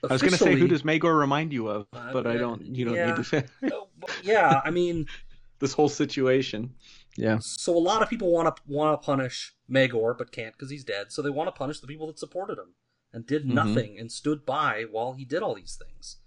I 0.09 0.13
was 0.13 0.23
going 0.23 0.33
to 0.33 0.39
say, 0.39 0.55
who 0.55 0.69
does 0.69 0.83
Maegor 0.83 1.19
remind 1.19 1.53
you 1.53 1.69
of? 1.69 1.87
Uh, 1.93 2.13
but 2.13 2.27
uh, 2.27 2.31
I 2.31 2.37
don't. 2.37 2.65
You 2.65 2.85
don't 2.85 2.95
yeah, 2.95 3.07
need 3.07 3.17
to 3.17 3.25
say. 3.25 3.45
Oh, 3.73 3.89
yeah, 4.23 4.61
I 4.65 4.71
mean, 4.71 5.07
this 5.59 5.73
whole 5.73 5.89
situation. 5.89 6.75
Yeah. 7.19 7.39
So 7.41 7.77
a 7.77 7.79
lot 7.79 8.01
of 8.01 8.09
people 8.09 8.31
want 8.31 8.55
to 8.55 8.63
want 8.67 9.01
to 9.01 9.05
punish 9.05 9.55
Maegor, 9.69 10.17
but 10.17 10.31
can't 10.31 10.55
because 10.55 10.71
he's 10.71 10.85
dead. 10.85 11.11
So 11.11 11.21
they 11.21 11.31
want 11.31 11.49
to 11.49 11.59
punish 11.59 11.81
the 11.81 11.89
people 11.89 12.07
that 12.07 12.19
supported 12.19 12.59
him 12.59 12.75
and 13.13 13.27
did 13.27 13.43
mm-hmm. 13.45 13.55
nothing 13.55 13.99
and 13.99 14.13
stood 14.13 14.47
by 14.47 14.85
while 14.89 15.15
he 15.15 15.25
did 15.25 15.43
all 15.43 15.57
these 15.57 15.77
things. 15.77 16.19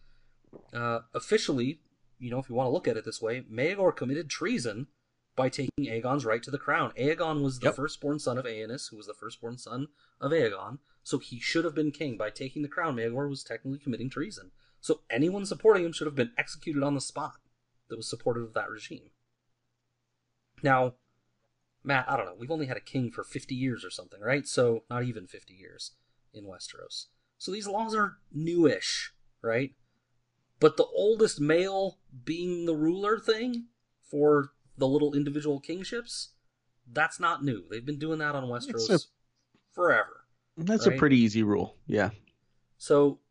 Uh, 0.73 0.99
officially, 1.13 1.79
you 2.19 2.29
know, 2.29 2.39
if 2.39 2.49
you 2.49 2.55
want 2.55 2.67
to 2.67 2.71
look 2.71 2.89
at 2.89 2.97
it 2.97 3.05
this 3.05 3.21
way, 3.21 3.41
Maegor 3.49 3.95
committed 3.95 4.29
treason 4.29 4.87
by 5.37 5.47
taking 5.47 5.85
Aegon's 5.85 6.25
right 6.25 6.43
to 6.43 6.51
the 6.51 6.57
crown. 6.57 6.91
Aegon 6.99 7.41
was 7.41 7.59
the 7.59 7.67
yep. 7.67 7.75
firstborn 7.77 8.19
son 8.19 8.37
of 8.37 8.43
Aenys, 8.43 8.89
who 8.89 8.97
was 8.97 9.07
the 9.07 9.13
firstborn 9.13 9.57
son 9.57 9.87
of 10.19 10.33
Aegon, 10.33 10.79
so 11.03 11.19
he 11.19 11.39
should 11.39 11.63
have 11.63 11.73
been 11.73 11.91
king. 11.91 12.17
By 12.17 12.31
taking 12.31 12.63
the 12.63 12.67
crown, 12.67 12.97
Maegor 12.97 13.29
was 13.29 13.45
technically 13.45 13.79
committing 13.79 14.09
treason. 14.09 14.51
So 14.81 15.01
anyone 15.09 15.45
supporting 15.45 15.85
him 15.85 15.93
should 15.93 16.07
have 16.07 16.15
been 16.15 16.33
executed 16.37 16.83
on 16.83 16.95
the 16.95 17.01
spot 17.01 17.35
that 17.87 17.95
was 17.95 18.09
supportive 18.09 18.43
of 18.43 18.53
that 18.55 18.69
regime. 18.69 19.11
Now, 20.63 20.93
Matt, 21.83 22.05
I 22.09 22.15
don't 22.17 22.25
know. 22.25 22.35
We've 22.37 22.51
only 22.51 22.67
had 22.67 22.77
a 22.77 22.81
king 22.81 23.11
for 23.11 23.23
50 23.23 23.55
years 23.55 23.83
or 23.83 23.89
something, 23.89 24.21
right? 24.21 24.47
So, 24.47 24.83
not 24.89 25.03
even 25.03 25.27
50 25.27 25.53
years 25.53 25.91
in 26.33 26.45
Westeros. 26.45 27.07
So 27.37 27.51
these 27.51 27.67
laws 27.67 27.95
are 27.95 28.17
newish, 28.31 29.13
right? 29.41 29.73
But 30.59 30.77
the 30.77 30.85
oldest 30.85 31.39
male 31.41 31.97
being 32.23 32.65
the 32.65 32.75
ruler 32.75 33.19
thing 33.19 33.65
for 34.09 34.51
the 34.77 34.87
little 34.87 35.13
individual 35.15 35.59
kingships, 35.59 36.29
that's 36.91 37.19
not 37.19 37.43
new. 37.43 37.65
They've 37.69 37.85
been 37.85 37.97
doing 37.97 38.19
that 38.19 38.35
on 38.35 38.43
Westeros 38.43 38.89
a- 38.91 39.07
forever. 39.73 40.25
That's 40.55 40.85
Right. 40.85 40.95
a 40.95 40.99
pretty 40.99 41.17
easy 41.17 41.41
rule. 41.41 41.77
Yeah. 41.87 42.11
So 42.77 43.21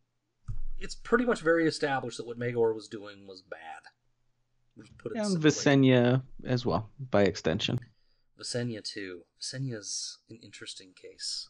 it's 0.81 0.95
pretty 0.97 1.25
much 1.25 1.41
very 1.41 1.67
established 1.69 2.17
that 2.17 2.27
what 2.27 2.39
Maegor 2.39 2.75
was 2.75 2.89
doing 2.89 3.27
was 3.29 3.43
bad. 3.43 3.83
Let's 4.77 4.91
put 4.99 5.13
it 5.13 5.19
And 5.19 5.29
simply. 5.29 5.51
Visenya 5.51 6.23
as 6.45 6.65
well, 6.65 6.91
by 7.11 7.23
extension. 7.23 7.81
Visenya 8.39 8.83
too. 8.83 9.23
Visenya's 9.41 10.19
an 10.29 10.39
interesting 10.43 10.93
case. 10.95 11.49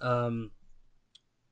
Um. 0.00 0.52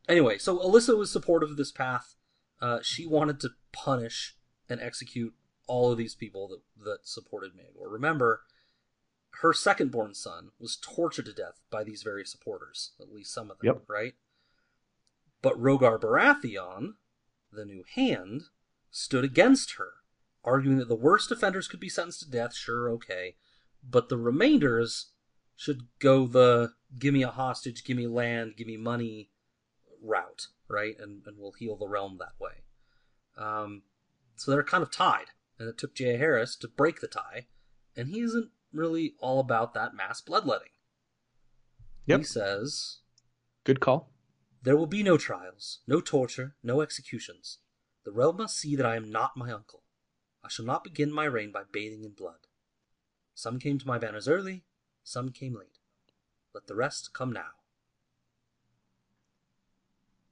Anyway, 0.08 0.36
so 0.38 0.58
Alyssa 0.58 0.96
was 0.98 1.10
supportive 1.10 1.50
of 1.50 1.56
this 1.56 1.72
path. 1.72 2.14
Uh, 2.60 2.78
she 2.82 3.06
wanted 3.06 3.40
to 3.40 3.50
punish 3.72 4.36
and 4.68 4.80
execute 4.80 5.34
all 5.66 5.90
of 5.92 5.98
these 5.98 6.14
people 6.14 6.48
that 6.48 6.60
that 6.84 6.98
supported 7.06 7.52
Maegor. 7.52 7.90
Remember, 7.90 8.42
her 9.40 9.52
second-born 9.52 10.14
son 10.14 10.50
was 10.58 10.76
tortured 10.76 11.24
to 11.26 11.32
death 11.32 11.60
by 11.70 11.82
these 11.84 12.02
very 12.02 12.24
supporters. 12.24 12.92
At 13.00 13.12
least 13.12 13.32
some 13.32 13.50
of 13.50 13.58
them, 13.58 13.66
Yep. 13.66 13.82
right? 13.88 14.14
But 15.42 15.60
Rogar 15.60 15.98
Baratheon, 15.98 16.94
the 17.52 17.64
new 17.64 17.84
hand, 17.94 18.44
stood 18.90 19.24
against 19.24 19.72
her, 19.72 19.92
arguing 20.44 20.78
that 20.78 20.88
the 20.88 20.94
worst 20.94 21.30
offenders 21.30 21.68
could 21.68 21.80
be 21.80 21.88
sentenced 21.88 22.20
to 22.20 22.30
death. 22.30 22.54
Sure, 22.54 22.90
okay, 22.90 23.36
but 23.82 24.08
the 24.08 24.16
remainders 24.16 25.12
should 25.56 25.82
go 25.98 26.26
the 26.26 26.72
give 26.98 27.14
me 27.14 27.22
a 27.22 27.30
hostage, 27.30 27.84
give 27.84 27.96
me 27.96 28.06
land, 28.06 28.54
give 28.56 28.66
me 28.66 28.76
money 28.76 29.30
route, 30.02 30.48
right? 30.68 30.96
And 30.98 31.22
and 31.26 31.38
we'll 31.38 31.52
heal 31.52 31.76
the 31.76 31.88
realm 31.88 32.18
that 32.18 32.34
way. 32.40 32.62
Um, 33.36 33.82
so 34.36 34.50
they're 34.50 34.62
kind 34.62 34.82
of 34.82 34.90
tied, 34.90 35.26
and 35.58 35.68
it 35.68 35.78
took 35.78 35.94
Jaehaerys 35.94 36.58
to 36.60 36.68
break 36.68 37.00
the 37.00 37.08
tie, 37.08 37.46
and 37.96 38.08
he 38.08 38.20
isn't 38.20 38.50
really 38.72 39.14
all 39.20 39.40
about 39.40 39.74
that 39.74 39.94
mass 39.94 40.20
bloodletting. 40.20 40.68
Yep. 42.06 42.18
He 42.20 42.24
says 42.24 42.98
Good 43.64 43.80
call. 43.80 44.12
there 44.62 44.76
will 44.76 44.86
be 44.86 45.02
no 45.02 45.16
trials, 45.16 45.80
no 45.86 46.00
torture, 46.00 46.56
no 46.62 46.80
executions. 46.80 47.58
The 48.04 48.12
realm 48.12 48.36
must 48.36 48.58
see 48.58 48.76
that 48.76 48.84
I 48.84 48.96
am 48.96 49.10
not 49.10 49.36
my 49.36 49.50
uncle. 49.50 49.83
I 50.44 50.48
shall 50.48 50.66
not 50.66 50.84
begin 50.84 51.10
my 51.10 51.24
reign 51.24 51.50
by 51.50 51.62
bathing 51.70 52.04
in 52.04 52.10
blood. 52.10 52.46
Some 53.34 53.58
came 53.58 53.78
to 53.78 53.86
my 53.86 53.98
banners 53.98 54.28
early, 54.28 54.64
some 55.02 55.30
came 55.30 55.54
late. 55.54 55.78
Let 56.54 56.66
the 56.66 56.74
rest 56.74 57.12
come 57.12 57.32
now. 57.32 57.54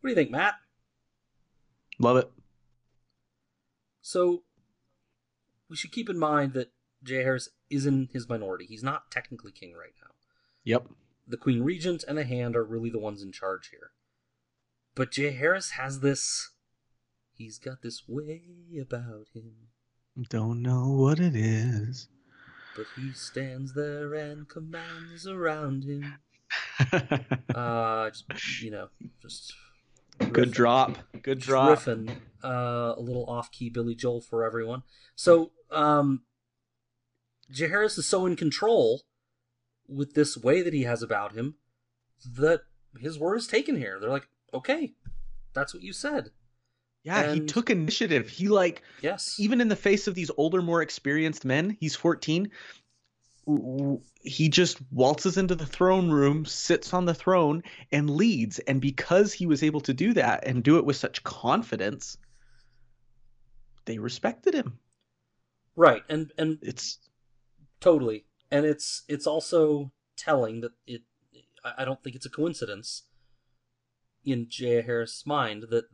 What 0.00 0.08
do 0.08 0.10
you 0.10 0.14
think, 0.14 0.30
Matt? 0.30 0.54
Love 1.98 2.16
it. 2.16 2.30
So, 4.00 4.42
we 5.68 5.76
should 5.76 5.92
keep 5.92 6.10
in 6.10 6.18
mind 6.18 6.52
that 6.54 6.72
Jaehaerys 7.04 7.48
is 7.70 7.86
in 7.86 8.08
his 8.12 8.28
minority. 8.28 8.66
He's 8.66 8.82
not 8.82 9.10
technically 9.10 9.52
king 9.52 9.74
right 9.74 9.94
now. 10.02 10.10
Yep. 10.64 10.88
the 11.26 11.36
Queen 11.36 11.62
Regent 11.62 12.04
and 12.06 12.18
the 12.18 12.24
Hand 12.24 12.56
are 12.56 12.64
really 12.64 12.90
the 12.90 12.98
ones 12.98 13.22
in 13.22 13.32
charge 13.32 13.68
here. 13.70 13.92
But 14.94 15.12
Jaehaerys 15.12 15.72
has 15.72 16.00
this. 16.00 16.50
He's 17.32 17.58
got 17.58 17.82
this 17.82 18.02
way 18.06 18.42
about 18.80 19.28
him, 19.32 19.68
Don't 20.28 20.62
know 20.62 20.88
what 20.90 21.18
it 21.18 21.34
is. 21.34 22.08
but 22.76 22.86
he 22.96 23.12
stands 23.12 23.74
there 23.74 24.12
and 24.14 24.48
commands 24.48 25.26
around 25.26 25.84
him. 25.84 26.14
Uh, 27.54 28.10
just, 28.10 28.60
you 28.62 28.70
know, 28.70 28.88
just 29.20 29.54
Good 30.32 30.50
drop. 30.50 30.98
Good 31.22 31.38
just 31.38 31.48
drop. 31.48 31.78
riffing, 31.78 32.16
uh, 32.44 32.94
a 32.96 33.00
little 33.00 33.24
off-key 33.26 33.70
Billy 33.70 33.94
Joel 33.94 34.20
for 34.20 34.44
everyone. 34.44 34.82
So, 35.14 35.52
um, 35.70 36.22
Jaehaerys 37.52 37.98
is 37.98 38.06
so 38.06 38.26
in 38.26 38.36
control 38.36 39.02
with 39.88 40.14
this 40.14 40.36
way 40.36 40.60
that 40.62 40.72
he 40.74 40.82
has 40.82 41.02
about 41.02 41.32
him 41.32 41.54
that 42.36 42.62
his 42.98 43.18
word 43.18 43.36
is 43.36 43.46
taken 43.46 43.76
here. 43.76 43.98
They're 44.00 44.10
like, 44.10 44.28
okay, 44.52 44.92
that's 45.54 45.72
what 45.72 45.82
you 45.82 45.92
said. 45.92 46.30
Yeah, 47.04 47.34
he 47.34 47.40
took 47.40 47.68
initiative. 47.70 48.28
He 48.28 48.48
like 48.48 48.82
Yes. 49.02 49.36
even 49.38 49.60
in 49.60 49.68
the 49.68 49.76
face 49.76 50.06
of 50.06 50.14
these 50.14 50.30
older, 50.36 50.62
more 50.62 50.82
experienced 50.82 51.44
men, 51.44 51.76
he's 51.80 51.96
14. 51.96 52.50
w- 53.46 53.76
w- 53.78 54.00
He 54.22 54.48
just 54.48 54.78
waltzes 54.92 55.36
into 55.36 55.56
the 55.56 55.66
throne 55.66 56.10
room, 56.10 56.44
sits 56.46 56.94
on 56.94 57.04
the 57.06 57.14
throne, 57.14 57.64
and 57.90 58.08
leads. 58.08 58.60
And 58.60 58.80
because 58.80 59.32
he 59.32 59.46
was 59.46 59.64
able 59.64 59.80
to 59.80 59.92
do 59.92 60.12
that 60.14 60.46
and 60.46 60.62
do 60.62 60.78
it 60.78 60.84
with 60.84 60.94
such 60.96 61.24
confidence, 61.24 62.16
they 63.84 63.98
respected 63.98 64.54
him. 64.54 64.78
right. 65.74 66.04
And 66.08 66.32
and 66.38 66.58
It's 66.62 66.98
totally. 67.80 68.26
And 68.50 68.64
it's 68.64 69.02
it's 69.08 69.26
also 69.26 69.90
telling 70.16 70.60
that 70.60 70.72
it. 70.86 71.02
I 71.64 71.74
I 71.78 71.84
don't 71.84 72.00
think 72.02 72.14
it's 72.14 72.26
a 72.26 72.30
coincidence. 72.30 73.02
In 74.24 74.46
Jaehaerys' 74.46 75.26
mind, 75.26 75.64
that 75.70 75.86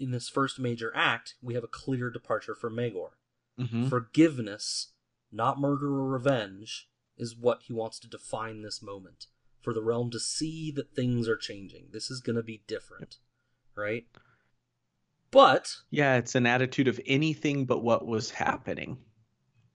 in 0.00 0.10
this 0.10 0.28
first 0.28 0.58
major 0.58 0.92
act, 0.94 1.34
we 1.42 1.54
have 1.54 1.64
a 1.64 1.68
clear 1.68 2.10
departure 2.10 2.54
from 2.54 2.74
Maegor. 2.74 3.10
mhm. 3.58 3.88
Forgiveness, 3.88 4.92
not 5.30 5.60
murder 5.60 5.88
or 5.88 6.08
revenge, 6.08 6.88
is 7.18 7.36
what 7.36 7.62
he 7.62 7.72
wants 7.72 7.98
to 8.00 8.08
define 8.08 8.62
this 8.62 8.80
moment. 8.82 9.26
For 9.60 9.74
the 9.74 9.82
realm 9.82 10.10
to 10.12 10.18
see 10.18 10.70
that 10.72 10.94
things 10.94 11.28
are 11.28 11.36
changing. 11.36 11.88
This 11.92 12.10
is 12.10 12.20
going 12.22 12.36
to 12.36 12.42
be 12.42 12.62
different. 12.66 13.18
Right? 13.76 14.06
But, 15.30 15.76
yeah, 15.90 16.16
it's 16.16 16.34
an 16.34 16.46
attitude 16.46 16.88
of 16.88 16.98
anything 17.06 17.66
but 17.66 17.82
what 17.84 18.06
was 18.06 18.30
happening. 18.30 18.98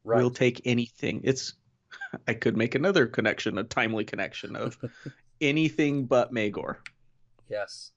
right. 0.04 0.18
We'll 0.18 0.32
take 0.32 0.62
anything. 0.66 1.22
It's 1.24 1.54
I 2.28 2.34
could 2.34 2.58
make 2.58 2.74
another 2.76 3.06
connection, 3.06 3.58
a 3.58 3.64
timely 3.64 4.04
connection 4.04 4.56
of 4.56 4.78
anything 5.42 6.06
but 6.06 6.34
Maegor. 6.34 6.78
Yes. 7.50 7.92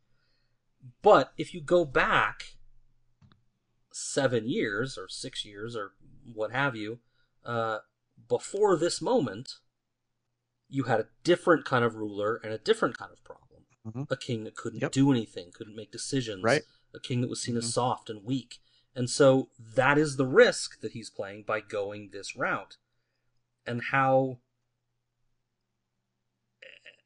But 1.02 1.32
if 1.36 1.54
you 1.54 1.60
go 1.60 1.84
back 1.84 2.56
seven 3.92 4.48
years 4.48 4.96
or 4.96 5.08
six 5.08 5.44
years 5.44 5.74
or 5.74 5.92
what 6.32 6.52
have 6.52 6.76
you, 6.76 7.00
uh, 7.44 7.78
before 8.28 8.76
this 8.76 9.00
moment, 9.00 9.54
you 10.68 10.84
had 10.84 11.00
a 11.00 11.08
different 11.24 11.64
kind 11.64 11.84
of 11.84 11.96
ruler 11.96 12.36
and 12.36 12.52
a 12.52 12.58
different 12.58 12.98
kind 12.98 13.12
of 13.12 13.22
problem. 13.24 13.64
Mhm. 13.86 14.10
A 14.10 14.16
king 14.16 14.44
that 14.44 14.54
couldn't 14.56 14.82
Yep. 14.82 14.92
do 14.92 15.10
anything, 15.10 15.50
couldn't 15.50 15.76
make 15.76 15.90
decisions. 15.90 16.42
Right. 16.42 16.62
A 16.94 17.00
king 17.00 17.20
that 17.22 17.28
was 17.28 17.42
seen 17.42 17.54
Mhm. 17.54 17.58
as 17.58 17.72
soft 17.72 18.10
and 18.10 18.24
weak. 18.24 18.60
And 18.94 19.08
so 19.08 19.50
that 19.58 19.98
is 19.98 20.16
the 20.16 20.26
risk 20.26 20.80
that 20.80 20.92
he's 20.92 21.10
playing 21.10 21.44
by 21.44 21.60
going 21.60 22.10
this 22.10 22.36
route. 22.36 22.76
And 23.64 23.84
how 23.90 24.40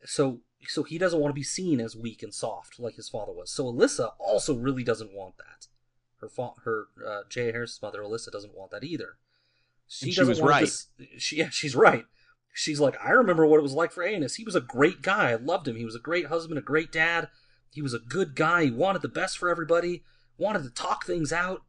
so 0.05 0.43
so 0.69 0.83
he 0.83 0.99
doesn't 0.99 1.21
want 1.21 1.31
to 1.31 1.39
be 1.39 1.43
seen 1.43 1.81
as 1.81 1.97
weak 1.97 2.23
and 2.23 2.33
soft 2.33 2.79
like 2.79 2.97
his 2.97 3.09
father 3.09 3.33
was. 3.33 3.51
So 3.51 3.65
Alyssa 3.65 4.13
also 4.19 4.55
really 4.55 4.85
doesn't 4.85 5.13
want 5.13 5.37
that. 5.39 5.69
Her 6.21 6.29
fa- 6.29 6.55
her 6.65 6.87
uh, 7.05 7.23
Jaehaerys's 7.29 7.81
mother 7.83 8.03
Alyssa 8.03 8.31
doesn't 8.31 8.55
want 8.55 8.71
that 8.71 8.85
either. 8.85 9.17
She 9.89 10.07
And 10.07 10.15
she 10.15 10.21
doesn't 10.21 10.31
was 10.31 10.41
want 10.41 10.51
right. 10.51 10.61
this. 10.61 10.89
She 11.19 11.37
yeah, 11.37 11.51
she's 11.51 11.75
right. 11.75 12.05
She's 12.55 12.81
like, 12.81 12.97
I 13.03 13.11
remember 13.11 13.47
what 13.47 13.59
it 13.59 13.63
was 13.63 13.73
like 13.73 13.93
for 13.93 14.05
Aenys. 14.05 14.37
He 14.37 14.45
was 14.45 14.55
a 14.55 14.61
great 14.61 15.03
guy. 15.03 15.31
I 15.31 15.37
loved 15.37 15.67
him. 15.67 15.77
He 15.77 15.85
was 15.85 15.95
a 15.95 16.01
great 16.01 16.27
husband, 16.27 16.59
a 16.59 16.63
great 16.63 16.93
dad. 16.93 17.29
He 17.71 17.81
was 17.81 17.95
a 17.95 17.99
good 17.99 18.35
guy. 18.37 18.65
He 18.65 18.71
wanted 18.71 19.03
the 19.03 19.09
best 19.09 19.39
for 19.39 19.49
everybody. 19.49 20.05
Wanted 20.37 20.65
to 20.65 20.71
talk 20.71 21.07
things 21.07 21.33
out. 21.33 21.63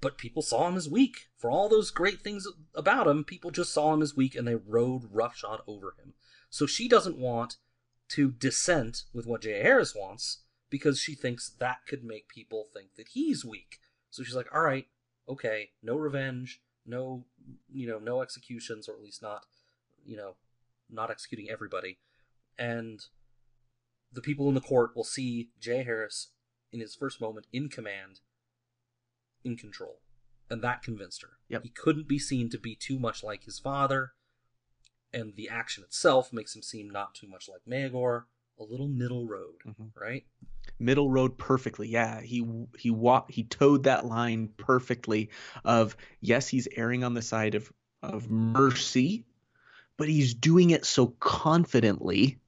But 0.00 0.16
people 0.16 0.40
saw 0.40 0.66
him 0.66 0.76
as 0.76 0.88
weak. 0.88 1.28
For 1.36 1.50
all 1.50 1.68
those 1.68 1.90
great 1.90 2.22
things 2.22 2.46
about 2.74 3.06
him, 3.06 3.22
people 3.22 3.50
just 3.50 3.72
saw 3.72 3.92
him 3.92 4.00
as 4.00 4.16
weak 4.16 4.34
and 4.34 4.48
they 4.48 4.54
rode 4.54 5.02
roughshod 5.12 5.60
over 5.66 5.94
him. 6.02 6.14
So 6.48 6.64
she 6.64 6.88
doesn't 6.88 7.18
want 7.18 7.56
to 8.10 8.30
dissent 8.30 9.04
with 9.12 9.26
what 9.26 9.42
Jaehaerys 9.42 9.96
wants 9.96 10.42
because 10.68 11.00
she 11.00 11.14
thinks 11.14 11.50
that 11.58 11.78
could 11.88 12.04
make 12.04 12.28
people 12.28 12.66
think 12.72 12.94
that 12.96 13.08
he's 13.12 13.44
weak. 13.44 13.78
So 14.10 14.22
she's 14.22 14.34
like, 14.34 14.52
all 14.54 14.62
right, 14.62 14.86
okay, 15.28 15.70
no 15.82 15.96
revenge, 15.96 16.60
no, 16.86 17.24
you 17.72 17.86
know, 17.86 17.98
no 17.98 18.22
executions, 18.22 18.88
or 18.88 18.94
at 18.94 19.02
least 19.02 19.22
not, 19.22 19.46
you 20.04 20.16
know, 20.16 20.34
not 20.88 21.10
executing 21.10 21.50
everybody. 21.50 21.98
And 22.58 23.00
the 24.12 24.20
people 24.20 24.48
in 24.48 24.54
the 24.54 24.60
court 24.60 24.96
will 24.96 25.04
see 25.04 25.50
Jaehaerys 25.60 26.26
in 26.72 26.80
his 26.80 26.94
first 26.94 27.20
moment 27.20 27.46
in 27.52 27.68
command, 27.68 28.20
in 29.44 29.56
control. 29.56 30.00
And 30.48 30.62
that 30.62 30.82
convinced 30.82 31.22
her. 31.22 31.38
Yep. 31.48 31.62
He 31.62 31.68
couldn't 31.68 32.08
be 32.08 32.18
seen 32.18 32.50
to 32.50 32.58
be 32.58 32.74
too 32.74 32.98
much 32.98 33.22
like 33.22 33.44
his 33.44 33.60
father, 33.60 34.12
and 35.12 35.34
the 35.36 35.48
action 35.48 35.84
itself 35.84 36.32
makes 36.32 36.54
him 36.54 36.62
seem 36.62 36.88
not 36.90 37.14
too 37.14 37.26
much 37.26 37.48
like 37.48 37.60
Maegor, 37.68 38.24
a 38.58 38.62
little 38.64 38.88
middle 38.88 39.26
road, 39.26 39.56
Mhm. 39.66 39.90
right? 39.94 40.24
middle 40.78 41.10
road 41.10 41.36
perfectly. 41.36 41.88
Yeah, 41.88 42.20
he 42.20 42.46
he 42.78 42.90
wa- 42.90 43.26
he 43.28 43.44
towed 43.44 43.82
that 43.84 44.06
line 44.06 44.48
perfectly. 44.56 45.30
Of 45.64 45.96
yes, 46.20 46.48
he's 46.48 46.68
erring 46.74 47.04
on 47.04 47.14
the 47.14 47.22
side 47.22 47.54
of 47.54 47.70
of 48.02 48.30
mercy, 48.30 49.24
but 49.96 50.08
he's 50.08 50.32
doing 50.34 50.70
it 50.70 50.86
so 50.86 51.08
confidently 51.08 52.38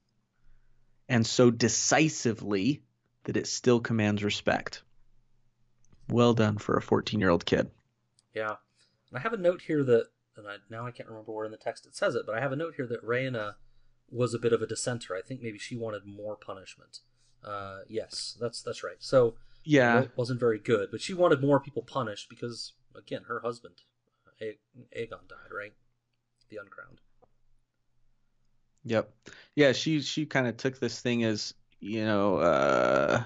and 1.09 1.25
so 1.27 1.51
decisively 1.51 2.81
that 3.25 3.37
it 3.37 3.45
still 3.47 3.79
commands 3.79 4.23
respect. 4.23 4.83
Well 6.09 6.33
done 6.33 6.57
for 6.57 6.75
a 6.77 6.81
14 6.81 7.19
year 7.19 7.29
old 7.29 7.45
kid. 7.45 7.69
Yeah. 8.33 8.55
I 9.13 9.19
have 9.19 9.33
a 9.33 9.37
note 9.37 9.61
here 9.61 9.83
that, 9.83 10.07
and 10.37 10.47
I, 10.47 10.55
now 10.69 10.85
I 10.85 10.91
can't 10.91 11.09
remember 11.09 11.31
where 11.31 11.45
in 11.45 11.51
the 11.51 11.57
text 11.57 11.85
it 11.85 11.95
says 11.95 12.15
it, 12.15 12.23
but 12.25 12.35
I 12.35 12.39
have 12.39 12.51
a 12.51 12.55
note 12.55 12.73
here 12.75 12.87
that 12.87 13.05
Rhaena 13.05 13.55
was 14.09 14.33
a 14.33 14.39
bit 14.39 14.53
of 14.53 14.61
a 14.61 14.67
dissenter. 14.67 15.15
I 15.15 15.21
think 15.21 15.41
maybe 15.41 15.57
she 15.57 15.75
wanted 15.75 16.05
more 16.05 16.35
punishment. 16.35 16.99
Uh, 17.43 17.79
yes, 17.87 18.37
that's 18.39 18.61
that's 18.61 18.83
right. 18.83 18.97
So 18.99 19.35
yeah, 19.63 20.01
it 20.01 20.11
wasn't 20.15 20.39
very 20.39 20.59
good, 20.59 20.89
but 20.91 21.01
she 21.01 21.13
wanted 21.13 21.41
more 21.41 21.59
people 21.59 21.81
punished 21.81 22.29
because 22.29 22.73
again, 22.95 23.23
her 23.27 23.41
husband, 23.41 23.75
Aegon, 24.41 25.27
died, 25.27 25.51
right? 25.55 25.73
The 26.49 26.57
uncrowned. 26.57 26.99
Yep. 28.85 29.13
Yeah, 29.55 29.71
she 29.71 30.01
she 30.01 30.25
kind 30.25 30.47
of 30.47 30.57
took 30.57 30.79
this 30.79 30.99
thing 30.99 31.23
as 31.23 31.53
you 31.83 32.05
know, 32.05 32.37
uh, 32.37 33.23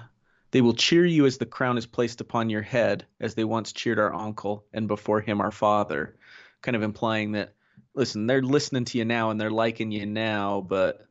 they 0.50 0.60
will 0.60 0.74
cheer 0.74 1.06
you 1.06 1.26
as 1.26 1.38
the 1.38 1.46
crown 1.46 1.78
is 1.78 1.86
placed 1.86 2.20
upon 2.20 2.50
your 2.50 2.62
head, 2.62 3.06
as 3.20 3.34
they 3.34 3.44
once 3.44 3.72
cheered 3.72 3.98
our 3.98 4.12
uncle, 4.12 4.64
and 4.72 4.88
before 4.88 5.20
him 5.20 5.40
our 5.40 5.50
father, 5.50 6.16
kind 6.62 6.76
of 6.76 6.82
implying 6.82 7.32
that 7.32 7.54
listen, 7.94 8.26
they're 8.26 8.42
listening 8.42 8.84
to 8.86 8.98
you 8.98 9.04
now 9.04 9.30
and 9.30 9.40
they're 9.40 9.50
liking 9.50 9.90
you 9.90 10.06
now, 10.06 10.64
but 10.66 11.06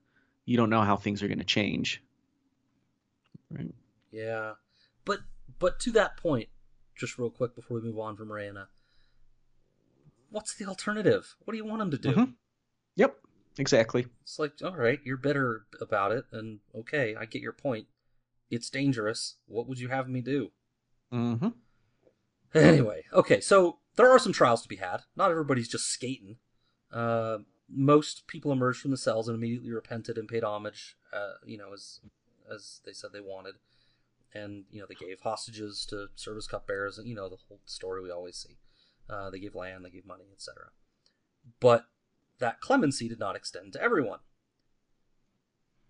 you 0.45 0.57
don't 0.57 0.69
know 0.69 0.81
how 0.81 0.95
things 0.95 1.21
are 1.21 1.27
going 1.27 1.39
to 1.39 1.45
change. 1.45 2.01
Right. 3.51 3.73
Yeah, 4.11 4.53
but 5.05 5.19
but 5.59 5.79
to 5.81 5.91
that 5.91 6.17
point, 6.17 6.49
just 6.95 7.17
real 7.17 7.29
quick 7.29 7.55
before 7.55 7.79
we 7.79 7.83
move 7.83 7.99
on 7.99 8.15
from 8.15 8.29
Rhaena, 8.29 8.67
what's 10.29 10.55
the 10.55 10.65
alternative? 10.65 11.35
What 11.43 11.51
do 11.51 11.57
you 11.57 11.65
want 11.65 11.79
them 11.79 11.91
to 11.91 11.97
do? 11.97 12.11
Mm-hmm. 12.11 12.31
Yep, 12.95 13.15
exactly. 13.59 14.07
It's 14.23 14.39
like, 14.39 14.53
all 14.63 14.75
right, 14.75 14.99
you're 15.03 15.17
bitter 15.17 15.65
about 15.79 16.11
it, 16.11 16.25
and 16.31 16.59
okay, 16.75 17.15
I 17.19 17.25
get 17.25 17.41
your 17.41 17.53
point. 17.53 17.87
It's 18.49 18.69
dangerous. 18.69 19.35
What 19.45 19.67
would 19.67 19.79
you 19.79 19.89
have 19.89 20.07
me 20.07 20.21
do? 20.21 20.51
Mm-hmm. 21.13 21.49
Anyway, 22.53 23.03
okay, 23.13 23.41
so 23.41 23.79
there 23.97 24.09
are 24.09 24.19
some 24.19 24.31
trials 24.31 24.61
to 24.61 24.69
be 24.69 24.77
had. 24.77 25.01
Not 25.15 25.31
everybody's 25.31 25.67
just 25.67 25.87
skating. 25.87 26.37
Uh, 26.91 27.39
most 27.69 28.27
people 28.27 28.51
emerged 28.51 28.79
from 28.79 28.91
the 28.91 28.97
cells 28.97 29.27
and 29.27 29.35
immediately 29.35 29.71
repented 29.71 30.17
and 30.17 30.29
paid 30.29 30.43
homage, 30.43 30.95
uh, 31.11 31.33
you 31.45 31.57
know, 31.57 31.73
as 31.73 31.99
as 32.53 32.79
they 32.85 32.93
said 32.93 33.11
they 33.11 33.19
wanted. 33.19 33.55
And 34.33 34.65
you 34.71 34.79
know, 34.79 34.85
they 34.87 34.95
gave 34.95 35.21
hostages 35.21 35.85
to 35.89 36.07
service 36.15 36.47
cupbearers, 36.47 36.97
and 36.97 37.07
you 37.07 37.15
know 37.15 37.27
the 37.27 37.37
whole 37.47 37.59
story 37.65 38.01
we 38.01 38.11
always 38.11 38.37
see. 38.37 38.57
Uh, 39.09 39.29
they 39.29 39.39
gave 39.39 39.55
land, 39.55 39.83
they 39.83 39.89
gave 39.89 40.05
money, 40.05 40.25
etc. 40.31 40.69
But 41.59 41.85
that 42.39 42.61
clemency 42.61 43.09
did 43.09 43.19
not 43.19 43.35
extend 43.35 43.73
to 43.73 43.81
everyone. 43.81 44.19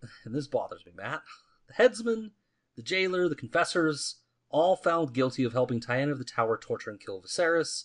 And 0.24 0.34
this 0.34 0.46
bothers 0.46 0.86
me, 0.86 0.92
Matt. 0.94 1.22
The 1.66 1.74
headsman, 1.74 2.30
the 2.76 2.82
jailer, 2.82 3.28
the 3.28 3.34
confessors, 3.34 4.16
all 4.48 4.76
found 4.76 5.12
guilty 5.12 5.42
of 5.44 5.52
helping 5.52 5.80
Tyanna 5.80 6.12
of 6.12 6.18
the 6.18 6.24
Tower 6.24 6.56
torture 6.56 6.90
and 6.90 7.00
kill 7.00 7.20
Viserys. 7.20 7.84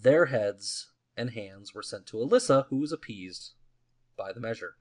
Their 0.00 0.26
heads 0.26 0.92
and 1.16 1.30
hands 1.30 1.74
were 1.74 1.82
sent 1.82 2.06
to 2.06 2.16
Alyssa, 2.18 2.66
who 2.68 2.78
was 2.78 2.92
appeased 2.92 3.52
by 4.16 4.32
the 4.32 4.40
measure. 4.40 4.76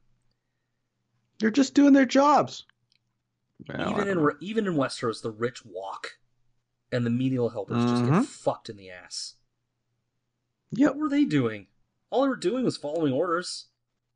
They're 1.39 1.51
just 1.51 1.73
doing 1.73 1.93
their 1.93 2.05
jobs. 2.05 2.65
Well, 3.67 3.91
even 3.91 4.07
in 4.07 4.31
even 4.39 4.67
in 4.67 4.75
Westeros, 4.75 5.21
the 5.21 5.31
rich 5.31 5.65
walk, 5.65 6.19
and 6.91 7.05
the 7.05 7.09
menial 7.09 7.49
helpers 7.49 7.77
mm-hmm. 7.77 7.87
just 7.87 8.03
get 8.03 8.11
mm-hmm. 8.11 8.21
fucked 8.23 8.69
in 8.69 8.77
the 8.77 8.89
ass. 8.89 9.35
Yep. 10.71 10.91
What 10.91 10.99
were 10.99 11.09
they 11.09 11.25
doing? 11.25 11.67
All 12.09 12.23
they 12.23 12.29
were 12.29 12.35
doing 12.35 12.63
was 12.63 12.77
following 12.77 13.13
orders, 13.13 13.67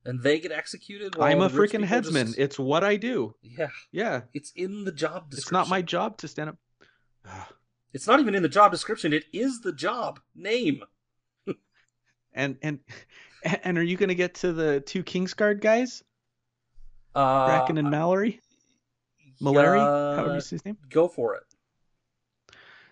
and 0.06 0.22
they 0.22 0.40
get 0.40 0.52
executed. 0.52 1.18
I'm 1.20 1.42
a 1.42 1.50
freaking 1.50 1.86
headsman. 1.86 2.28
Just... 2.28 2.40
It's 2.40 2.60
what 2.60 2.84
I 2.84 2.98
do. 2.98 3.36
Yeah, 3.42 3.70
yeah. 3.92 4.22
It's 4.34 4.52
in 4.56 4.84
the 4.84 4.92
job 4.92 5.30
description. 5.30 5.38
It's 5.38 5.52
not 5.52 5.70
my 5.70 5.82
job 5.82 6.18
to 6.18 6.28
stand 6.28 6.50
up. 6.50 6.58
it's 7.94 8.08
not 8.08 8.20
even 8.20 8.36
in 8.36 8.44
the 8.44 8.50
job 8.50 8.72
description. 8.72 9.14
It 9.14 9.26
is 9.34 9.62
the 9.62 9.74
job 9.74 10.20
name. 10.36 10.84
And 12.34 12.58
and 12.62 12.80
and 13.64 13.78
are 13.78 13.84
you 13.84 13.98
going 13.98 14.10
to 14.10 14.16
get 14.16 14.36
to 14.36 14.54
the 14.54 14.80
two 14.80 15.04
Kingsguard 15.04 15.60
guys? 15.60 16.04
Uh, 17.14 17.46
Bracken 17.48 17.78
and 17.78 17.92
Mallery. 17.92 18.40
Mallery, 19.42 19.80
yeah, 19.80 20.16
however 20.16 20.36
you 20.36 20.42
say 20.42 20.56
his 20.56 20.66
name. 20.66 20.78
Go 20.90 21.10
for 21.10 21.36
it. 21.36 21.44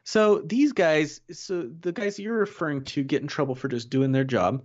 So 0.04 0.40
these 0.40 0.74
guys, 0.74 1.22
so 1.32 1.70
the 1.80 1.92
guys 1.92 2.20
you're 2.20 2.38
referring 2.38 2.84
to, 2.86 3.04
get 3.04 3.22
in 3.22 3.28
trouble 3.28 3.56
for 3.56 3.68
just 3.68 3.90
doing 3.90 4.12
their 4.12 4.24
job, 4.24 4.64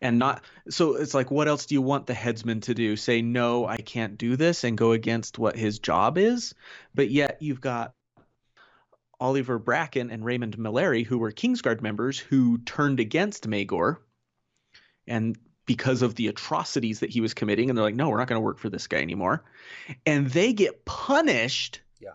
and 0.00 0.18
not. 0.18 0.42
So 0.68 0.96
it's 0.96 1.14
like, 1.14 1.30
what 1.30 1.48
else 1.48 1.66
do 1.66 1.74
you 1.74 1.82
want 1.82 2.06
the 2.06 2.14
headsman 2.14 2.60
to 2.62 2.74
do? 2.74 2.96
Say 2.96 3.22
no, 3.22 3.64
I 3.64 3.76
can't 3.78 4.18
do 4.18 4.36
this, 4.36 4.64
and 4.64 4.76
go 4.76 4.92
against 4.92 5.38
what 5.38 5.56
his 5.56 5.78
job 5.78 6.18
is. 6.18 6.54
But 6.94 7.10
yet 7.10 7.38
you've 7.40 7.60
got 7.60 7.94
Olyver 9.22 9.58
Bracken 9.58 10.10
and 10.10 10.24
Raymund 10.24 10.58
Mallery, 10.58 11.04
who 11.04 11.16
were 11.16 11.30
Kingsguard 11.30 11.80
members 11.80 12.18
who 12.18 12.58
turned 12.58 12.98
against 12.98 13.48
Maegor, 13.48 13.98
and 15.06 15.38
because 15.64 16.02
of 16.02 16.16
the 16.16 16.26
atrocities 16.26 17.00
that 17.00 17.10
he 17.10 17.20
was 17.20 17.32
committing, 17.32 17.70
and 17.70 17.78
they're 17.78 17.84
like, 17.84 17.94
no, 17.94 18.08
we're 18.08 18.18
not 18.18 18.26
going 18.26 18.40
to 18.40 18.44
work 18.44 18.58
for 18.58 18.68
this 18.68 18.88
guy 18.88 18.98
anymore, 18.98 19.44
and 20.04 20.28
they 20.28 20.52
get 20.52 20.84
punished 20.84 21.80
yeah. 22.00 22.14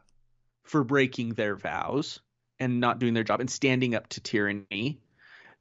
for 0.64 0.84
breaking 0.84 1.30
their 1.30 1.56
vows 1.56 2.20
and 2.60 2.82
not 2.82 3.00
doing 3.00 3.14
their 3.14 3.24
job 3.24 3.40
and 3.40 3.50
standing 3.50 3.96
up 3.96 4.10
to 4.10 4.20
tyranny. 4.20 5.00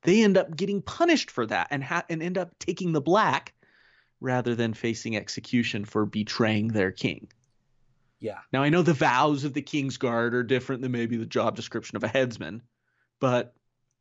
They 0.02 0.24
end 0.24 0.36
up 0.36 0.56
getting 0.56 0.82
punished 0.82 1.30
for 1.30 1.46
that 1.46 1.68
and 1.70 1.82
ha- 1.82 2.04
and 2.10 2.22
end 2.22 2.38
up 2.38 2.58
taking 2.58 2.92
the 2.92 3.00
black 3.00 3.54
rather 4.20 4.54
than 4.54 4.74
facing 4.74 5.16
execution 5.16 5.84
for 5.84 6.06
betraying 6.06 6.68
their 6.68 6.90
king. 6.90 7.28
Yeah. 8.26 8.40
Now 8.52 8.64
I 8.64 8.70
know 8.70 8.82
the 8.82 8.92
vows 8.92 9.44
of 9.44 9.54
the 9.54 9.62
King's 9.62 9.98
Guard 9.98 10.34
are 10.34 10.42
different 10.42 10.82
than 10.82 10.90
maybe 10.90 11.16
the 11.16 11.26
job 11.26 11.54
description 11.54 11.94
of 11.94 12.02
a 12.02 12.08
headsman, 12.08 12.62
but 13.20 13.54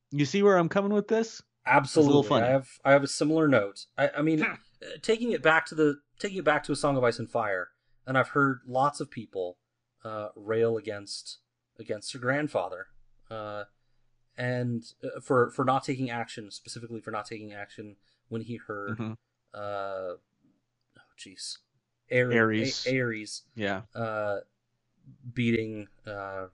you 0.10 0.26
see 0.26 0.42
where 0.42 0.58
I'm 0.58 0.68
coming 0.68 0.92
with 0.92 1.08
this? 1.08 1.44
Absolutely. 1.68 2.42
I 2.42 2.48
have 2.48 2.68
I 2.84 2.92
have 2.92 3.04
a 3.04 3.08
similar 3.08 3.48
note. 3.48 3.86
I, 4.00 4.10
I 4.18 4.22
mean, 4.24 4.42
uh, 4.42 4.56
taking 5.04 5.32
it 5.32 5.44
back 5.44 5.68
to 5.68 5.76
the 5.76 6.00
taking 6.18 6.40
it 6.40 6.44
back 6.44 6.64
to 6.64 6.72
a 6.72 6.76
Song 6.76 6.98
of 6.98 7.04
Ice 7.04 7.20
and 7.20 7.30
Fire, 7.30 7.70
and 8.08 8.18
I've 8.18 8.30
heard 8.30 8.62
lots 8.66 9.00
of 9.00 9.12
people 9.12 9.58
uh, 10.04 10.30
rail 10.36 10.76
against 10.76 11.38
against 11.80 12.14
her 12.14 12.20
grandfather, 12.20 12.88
uh, 13.30 13.66
and 14.36 14.84
uh, 15.04 15.20
for 15.22 15.52
for 15.52 15.64
not 15.64 15.84
taking 15.84 16.10
action, 16.10 16.50
specifically 16.50 17.00
for 17.00 17.12
not 17.12 17.28
taking 17.28 17.54
action 17.54 17.98
when 18.30 18.42
he 18.42 18.56
heard, 18.58 18.98
mm-hmm. 18.98 19.14
uh, 19.54 20.18
oh 20.18 21.14
jeez, 21.20 21.58
Aerys. 22.12 22.86
A- 22.86 22.94
Aerys. 22.94 23.42
Yeah. 23.56 23.82
Uh, 23.94 24.38
beating 25.34 25.88
uh. 26.06 26.48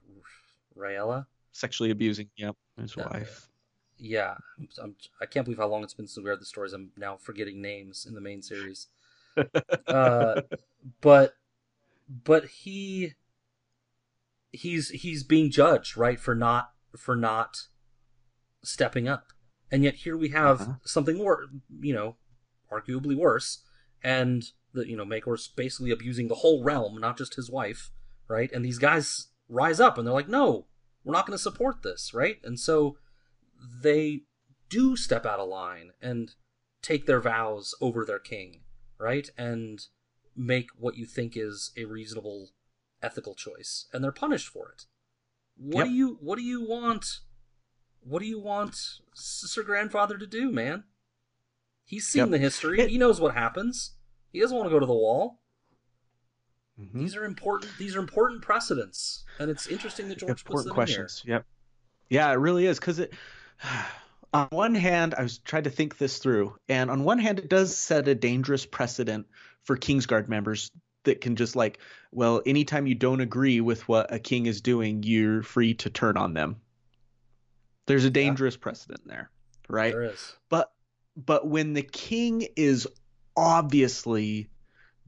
Sexually 1.52 1.90
abusing, 1.90 2.28
yep, 2.36 2.56
his 2.80 2.96
uh, 2.96 3.08
wife. 3.12 3.48
Yeah, 3.98 4.34
I'm, 4.82 4.96
I 5.20 5.26
can 5.26 5.40
not 5.40 5.44
believe 5.44 5.58
how 5.58 5.68
long 5.68 5.84
it's 5.84 5.94
been 5.94 6.08
since 6.08 6.24
we 6.24 6.28
read 6.28 6.40
the 6.40 6.46
stories. 6.46 6.72
I'm 6.72 6.90
now 6.96 7.16
forgetting 7.16 7.60
names 7.60 8.06
in 8.06 8.14
the 8.14 8.20
main 8.20 8.42
series. 8.42 8.88
uh, 9.86 10.40
but 11.00 11.34
but 12.24 12.46
he 12.46 13.12
he's 14.50 14.88
he's 14.90 15.22
being 15.22 15.50
judged 15.50 15.96
right 15.96 16.18
for 16.18 16.34
not 16.34 16.72
for 16.96 17.14
not 17.14 17.68
stepping 18.64 19.08
up, 19.08 19.32
and 19.70 19.84
yet 19.84 19.94
here 19.94 20.16
we 20.16 20.30
have 20.30 20.62
uh-huh. 20.62 20.72
something 20.84 21.16
more, 21.16 21.46
you 21.80 21.94
know, 21.94 22.16
arguably 22.72 23.16
worse, 23.16 23.62
and 24.02 24.52
the 24.72 24.88
you 24.88 24.96
know 24.96 25.04
Maegor's 25.04 25.48
basically 25.48 25.90
abusing 25.90 26.28
the 26.28 26.36
whole 26.36 26.62
realm, 26.62 26.98
not 26.98 27.18
just 27.18 27.34
his 27.34 27.50
wife, 27.50 27.90
right? 28.28 28.50
And 28.52 28.64
these 28.64 28.78
guys 28.78 29.28
rise 29.48 29.80
up 29.80 29.98
and 29.98 30.06
they're 30.06 30.14
like, 30.14 30.28
no, 30.28 30.66
we're 31.04 31.12
not 31.12 31.26
going 31.26 31.36
to 31.36 31.42
support 31.42 31.82
this, 31.82 32.12
right? 32.14 32.38
And 32.42 32.58
so 32.58 32.96
they 33.82 34.22
do 34.68 34.96
step 34.96 35.26
out 35.26 35.38
of 35.38 35.48
line 35.48 35.90
and 36.00 36.32
take 36.80 37.06
their 37.06 37.20
vows 37.20 37.74
over 37.80 38.04
their 38.04 38.18
king, 38.18 38.60
right? 38.98 39.28
And 39.36 39.80
make 40.34 40.70
what 40.78 40.96
you 40.96 41.06
think 41.06 41.36
is 41.36 41.72
a 41.76 41.84
reasonable 41.84 42.50
ethical 43.02 43.34
choice, 43.34 43.86
and 43.92 44.02
they're 44.02 44.12
punished 44.12 44.48
for 44.48 44.70
it. 44.70 44.84
What 45.56 45.80
yep. 45.80 45.88
do 45.88 45.92
you 45.92 46.18
what 46.20 46.36
do 46.38 46.44
you 46.44 46.66
want? 46.66 47.20
What 48.00 48.20
do 48.20 48.26
you 48.26 48.40
want 48.40 48.76
Sir 49.14 49.62
Grandfather 49.62 50.18
to 50.18 50.26
do, 50.26 50.50
man? 50.50 50.84
He's 51.84 52.06
seen 52.06 52.20
yep. 52.20 52.30
the 52.30 52.38
history. 52.38 52.88
He 52.88 52.98
knows 52.98 53.20
what 53.20 53.34
happens. 53.34 53.92
He 54.32 54.40
doesn't 54.40 54.56
want 54.56 54.68
to 54.68 54.74
go 54.74 54.80
to 54.80 54.86
the 54.86 54.94
wall. 54.94 55.38
Mm-hmm. 56.80 56.98
These 56.98 57.16
are 57.16 57.24
important. 57.24 57.72
These 57.78 57.96
are 57.96 58.00
important 58.00 58.42
precedents, 58.42 59.24
and 59.38 59.50
it's 59.50 59.66
interesting 59.66 60.08
that 60.08 60.18
George 60.18 60.30
important 60.30 60.54
puts 60.54 60.64
them 60.64 60.74
questions. 60.74 61.22
in 61.24 61.28
here. 61.28 61.36
Yep. 61.36 61.46
Yeah, 62.08 62.30
it 62.30 62.36
really 62.36 62.66
is 62.66 62.78
because 62.78 62.98
it. 62.98 63.12
On 64.34 64.48
one 64.48 64.74
hand, 64.74 65.14
I 65.14 65.22
was 65.22 65.36
trying 65.36 65.64
to 65.64 65.70
think 65.70 65.98
this 65.98 66.16
through, 66.16 66.56
and 66.66 66.90
on 66.90 67.04
one 67.04 67.18
hand, 67.18 67.38
it 67.38 67.50
does 67.50 67.76
set 67.76 68.08
a 68.08 68.14
dangerous 68.14 68.64
precedent 68.64 69.26
for 69.62 69.76
Kingsguard 69.76 70.26
members 70.26 70.70
that 71.04 71.20
can 71.20 71.36
just 71.36 71.54
like, 71.54 71.80
well, 72.12 72.40
anytime 72.46 72.86
you 72.86 72.94
don't 72.94 73.20
agree 73.20 73.60
with 73.60 73.86
what 73.88 74.10
a 74.10 74.18
king 74.18 74.46
is 74.46 74.62
doing, 74.62 75.02
you're 75.02 75.42
free 75.42 75.74
to 75.74 75.90
turn 75.90 76.16
on 76.16 76.32
them. 76.32 76.56
There's 77.84 78.06
a 78.06 78.10
dangerous 78.10 78.54
yeah. 78.54 78.62
precedent 78.62 79.06
there, 79.06 79.30
right? 79.68 79.92
There 79.92 80.04
is. 80.04 80.36
But 80.48 80.72
but 81.14 81.46
when 81.46 81.74
the 81.74 81.82
king 81.82 82.46
is 82.56 82.88
obviously 83.36 84.48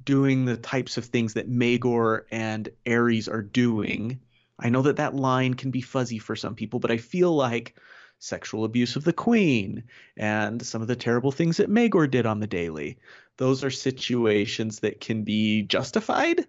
doing 0.05 0.45
the 0.45 0.57
types 0.57 0.97
of 0.99 1.07
things 1.07 1.35
that 1.35 1.51
Maegor 1.51 2.23
and 2.31 2.69
Aerys 2.87 3.33
are 3.33 3.43
doing. 3.43 4.21
I 4.59 4.69
know 4.69 4.83
that 4.83 4.97
that 4.97 5.15
line 5.15 5.55
can 5.55 5.71
be 5.71 5.81
fuzzy 5.81 6.19
for 6.19 6.37
some 6.37 6.55
people, 6.55 6.79
but 6.79 6.91
I 6.91 6.99
feel 6.99 7.35
like 7.35 7.77
sexual 8.19 8.65
abuse 8.65 8.97
of 8.97 9.05
the 9.05 9.13
queen 9.13 9.85
and 10.17 10.65
some 10.65 10.83
of 10.83 10.89
the 10.89 10.97
terrible 10.97 11.33
things 11.33 11.57
that 11.57 11.71
Maegor 11.71 12.11
did 12.11 12.27
on 12.27 12.41
the 12.41 12.47
daily. 12.47 12.99
Those 13.37 13.65
are 13.65 13.71
situations 13.71 14.81
that 14.81 15.01
can 15.01 15.25
be 15.25 15.63
justified. 15.63 16.47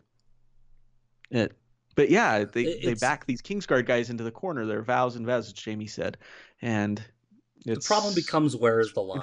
It, 1.31 1.53
but 1.95 2.09
yeah, 2.09 2.43
they, 2.43 2.63
it's, 2.63 2.85
they 2.85 2.93
back 2.93 3.25
these 3.25 3.41
Kingsguard 3.41 3.85
guys 3.85 4.09
into 4.09 4.23
the 4.23 4.31
corner. 4.31 4.65
They're 4.65 4.83
vows 4.83 5.15
and 5.15 5.25
vows, 5.25 5.47
as 5.47 5.63
Jaime 5.63 5.88
said. 5.88 6.17
And 6.61 7.03
the 7.65 7.79
problem 7.79 8.13
becomes 8.13 8.55
where 8.55 8.79
is 8.79 8.93
the 8.93 9.01
line? 9.01 9.17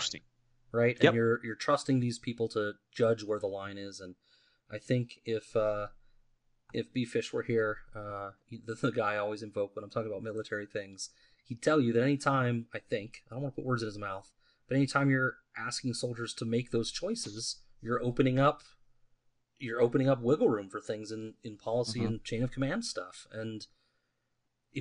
Right? 0.73 0.97
Yep. 1.01 1.11
And 1.11 1.17
you're 1.17 1.45
you're 1.45 1.55
trusting 1.55 2.01
these 2.01 2.19
people 2.19 2.49
to 2.49 2.75
judge 2.91 3.25
where 3.25 3.39
the 3.39 3.47
line 3.47 3.79
is. 3.79 4.01
And 4.01 4.15
I 4.71 4.79
think 4.79 5.21
if 5.25 5.55
uh 5.55 5.89
if 6.73 6.93
B 6.93 7.05
Fish 7.05 7.33
were 7.33 7.43
here, 7.43 7.79
uh, 7.95 8.31
the, 8.51 8.75
the 8.75 8.93
guy 8.93 9.15
I 9.15 9.19
always 9.19 9.43
invoke 9.43 9.77
when 9.77 9.85
I'm 9.85 9.91
talking 9.91 10.11
about 10.11 10.23
military 10.23 10.67
things, 10.67 11.11
he'd 11.45 11.61
tell 11.61 11.81
you 11.81 11.93
that 11.93 12.03
anytime, 12.03 12.67
I 12.75 12.79
think, 12.79 13.23
I 13.31 13.35
don't 13.35 13.43
want 13.43 13.55
to 13.55 13.61
put 13.61 13.67
words 13.67 13.83
in 13.83 13.87
his 13.89 13.99
mouth, 13.99 14.31
but 14.69 14.77
anytime 14.77 15.11
you're 15.11 15.37
asking 15.55 15.93
soldiers 15.93 16.33
to 16.35 16.47
make 16.47 16.71
those 16.71 16.91
choices, 16.91 17.61
you're 17.83 18.03
opening 18.03 18.39
up 18.39 18.63
you're 19.59 19.81
opening 19.81 20.09
up 20.09 20.21
wiggle 20.21 20.49
room 20.49 20.69
for 20.69 20.81
things 20.81 21.13
in, 21.13 21.35
in 21.45 21.57
policy 21.57 22.01
mm-hmm. 22.01 22.09
and 22.09 22.25
chain 22.25 22.43
of 22.43 22.51
command 22.51 22.85
stuff. 22.85 23.27
And 23.33 23.67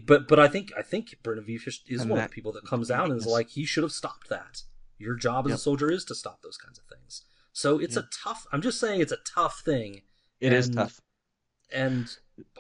but 0.08 0.28
but 0.28 0.40
I 0.40 0.48
think 0.48 0.72
I 0.78 0.82
think 0.82 1.16
Brendan 1.22 1.46
Fish 1.46 1.84
is 1.88 2.02
and 2.02 2.10
one 2.10 2.18
that, 2.18 2.26
of 2.26 2.32
the 2.32 2.36
people 2.36 2.52
that 2.54 2.66
comes 2.66 2.90
out 2.90 3.10
and 3.10 3.20
is 3.20 3.28
like 3.28 3.50
he 3.50 3.66
should 3.66 3.84
have 3.84 3.92
stopped 3.92 4.30
that. 4.30 4.64
Your 5.02 5.16
job 5.16 5.46
as 5.46 5.50
yep. 5.50 5.58
a 5.58 5.62
soldier 5.62 5.92
is 5.92 6.06
to 6.06 6.16
stop 6.16 6.42
those 6.42 6.58
kinds 6.58 6.80
of 6.80 6.86
things. 6.86 7.24
So 7.54 7.80
it's 7.80 7.96
yep. 7.96 8.06
a 8.06 8.08
tough. 8.24 8.46
I'm 8.52 8.62
just 8.62 8.80
saying 8.80 9.02
it's 9.02 9.12
a 9.12 9.18
tough 9.26 9.62
thing. 9.66 10.02
It 10.40 10.48
and, 10.48 10.56
is 10.56 10.70
tough. 10.70 11.00
And 11.74 12.10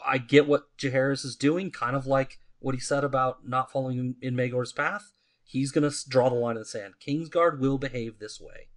I 0.06 0.18
get 0.18 0.48
what 0.48 0.76
Jaehaerys 0.78 1.26
is 1.26 1.36
doing, 1.36 1.72
kind 1.72 1.96
of 1.96 2.06
like 2.06 2.40
what 2.60 2.76
he 2.76 2.82
said 2.82 3.04
about 3.04 3.48
not 3.48 3.72
following 3.72 4.16
in 4.22 4.36
Maegor's 4.36 4.74
path. 4.74 5.14
He's 5.44 5.72
going 5.72 5.90
to 5.90 6.10
draw 6.10 6.30
the 6.30 6.36
line 6.36 6.56
in 6.56 6.62
the 6.62 6.66
sand. 6.66 6.94
Kingsguard 7.06 7.60
will 7.60 7.78
behave 7.78 8.20
this 8.20 8.40
way. 8.40 8.70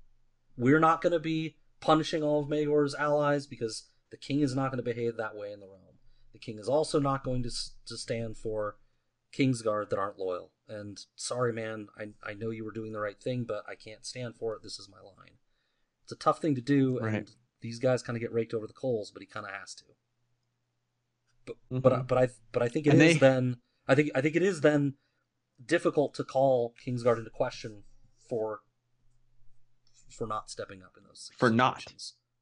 We're 0.56 0.80
not 0.80 1.02
going 1.02 1.12
to 1.12 1.20
be 1.20 1.56
punishing 1.80 2.22
all 2.22 2.42
of 2.42 2.48
Maegor's 2.48 2.94
allies 2.94 3.46
because 3.46 3.84
the 4.10 4.16
king 4.16 4.40
is 4.40 4.54
not 4.54 4.70
going 4.70 4.82
to 4.82 4.94
behave 4.94 5.16
that 5.16 5.36
way 5.36 5.52
in 5.52 5.60
the 5.60 5.66
realm. 5.66 5.98
The 6.32 6.38
king 6.38 6.58
is 6.58 6.68
also 6.68 6.98
not 6.98 7.22
going 7.22 7.42
to 7.44 7.50
to 7.86 7.96
stand 7.96 8.36
for 8.36 8.76
Kingsguard 9.36 9.90
that 9.90 9.98
aren't 9.98 10.18
loyal. 10.18 10.50
And 10.68 10.98
sorry, 11.16 11.52
man, 11.52 11.88
I 11.98 12.08
I 12.22 12.34
know 12.34 12.50
you 12.50 12.64
were 12.64 12.72
doing 12.72 12.92
the 12.92 13.00
right 13.00 13.20
thing, 13.20 13.44
but 13.44 13.64
I 13.68 13.74
can't 13.74 14.06
stand 14.06 14.36
for 14.36 14.54
it. 14.54 14.62
This 14.62 14.78
is 14.78 14.88
my 14.88 15.00
line. 15.00 15.38
It's 16.04 16.12
a 16.12 16.16
tough 16.16 16.40
thing 16.40 16.54
to 16.54 16.60
do, 16.60 16.98
right. 17.00 17.14
and 17.14 17.30
these 17.60 17.78
guys 17.78 18.02
kind 18.02 18.16
of 18.16 18.20
get 18.20 18.32
raked 18.32 18.54
over 18.54 18.66
the 18.66 18.72
coals, 18.72 19.10
but 19.10 19.22
he 19.22 19.26
kind 19.26 19.46
of 19.46 19.52
has 19.52 19.74
to. 19.76 19.84
But 21.46 21.56
mm-hmm. 21.72 21.78
but 21.80 22.06
but 22.06 22.18
I 22.18 22.28
but 22.52 22.62
I 22.62 22.68
think 22.68 22.86
it 22.86 22.90
and 22.90 23.02
is 23.02 23.14
they... 23.14 23.18
then 23.18 23.56
I 23.88 23.94
think 23.94 24.10
I 24.14 24.20
think 24.20 24.36
it 24.36 24.42
is 24.42 24.60
then 24.60 24.94
difficult 25.64 26.14
to 26.14 26.24
call 26.24 26.74
Kingsguard 26.84 27.18
into 27.18 27.30
question 27.30 27.84
for 28.28 28.60
for 30.10 30.26
not 30.26 30.50
stepping 30.50 30.82
up 30.82 30.92
in 30.96 31.04
those 31.04 31.30
for 31.36 31.50
not 31.50 31.84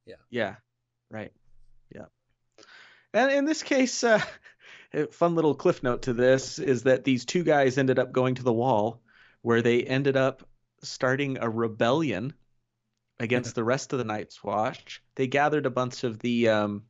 yeah 0.07 0.17
yeah 0.31 0.57
right 1.11 1.33
yeah 1.95 2.07
and 3.15 3.31
in 3.33 3.45
this 3.45 3.63
case 3.63 4.05
uh 4.05 4.21
fun 5.11 5.35
little 5.35 5.55
cliff 5.55 5.83
note 5.83 6.03
to 6.03 6.13
this 6.13 6.59
is 6.59 6.85
that 6.85 7.05
these 7.05 7.25
two 7.25 7.45
guys 7.45 7.79
ended 7.79 7.99
up 7.99 8.13
going 8.13 8.35
to 8.37 8.43
the 8.43 8.53
wall 8.53 9.01
where 9.43 9.63
they 9.63 9.83
ended 9.83 10.17
up 10.17 10.47
starting 10.83 11.39
a 11.41 11.49
rebellion 11.49 12.33
against 13.19 13.55
the 13.55 13.65
rest 13.65 13.93
of 13.93 13.99
the 13.99 14.05
Night's 14.05 14.43
Watch. 14.43 15.03
They 15.15 15.27
gathered 15.27 15.67
a 15.67 15.71
bunch 15.71 16.05
of 16.05 16.19
the 16.19 16.49
um, 16.49 16.83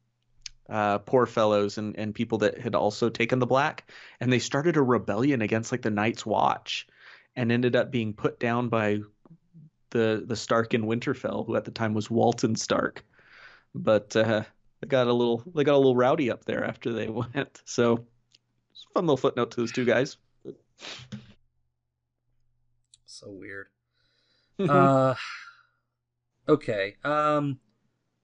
uh, 0.68 0.98
poor 0.98 1.26
fellows 1.26 1.78
and, 1.78 1.96
and 1.98 2.14
people 2.14 2.38
that 2.38 2.58
had 2.58 2.74
also 2.74 3.08
taken 3.08 3.38
the 3.38 3.46
black, 3.46 3.90
and 4.20 4.32
they 4.32 4.38
started 4.38 4.76
a 4.76 4.82
rebellion 4.82 5.42
against 5.42 5.72
like 5.72 5.82
the 5.82 5.90
Night's 5.90 6.24
Watch, 6.24 6.86
and 7.36 7.52
ended 7.52 7.76
up 7.76 7.90
being 7.90 8.14
put 8.14 8.40
down 8.40 8.68
by 8.68 9.00
the 9.90 10.24
the 10.26 10.36
Stark 10.36 10.74
in 10.74 10.84
Winterfell, 10.84 11.46
who 11.46 11.56
at 11.56 11.64
the 11.64 11.70
time 11.70 11.94
was 11.94 12.10
Walton 12.10 12.56
Stark. 12.56 13.04
But 13.74 14.16
uh, 14.16 14.44
they 14.82 14.88
got 14.88 15.06
a 15.06 15.12
little 15.12 15.44
they 15.54 15.62
got 15.64 15.74
a 15.74 15.78
little 15.78 15.96
rowdy 15.96 16.30
up 16.30 16.44
there 16.44 16.64
after 16.64 16.92
they 16.92 17.08
went. 17.08 17.62
So 17.64 18.04
fun 18.92 19.06
little 19.06 19.16
footnote 19.16 19.52
to 19.52 19.56
those 19.58 19.72
two 19.72 19.84
guys. 19.84 20.16
So 23.06 23.30
weird. 23.30 23.68
uh 24.58 25.14
okay. 26.48 26.96
Um 27.04 27.60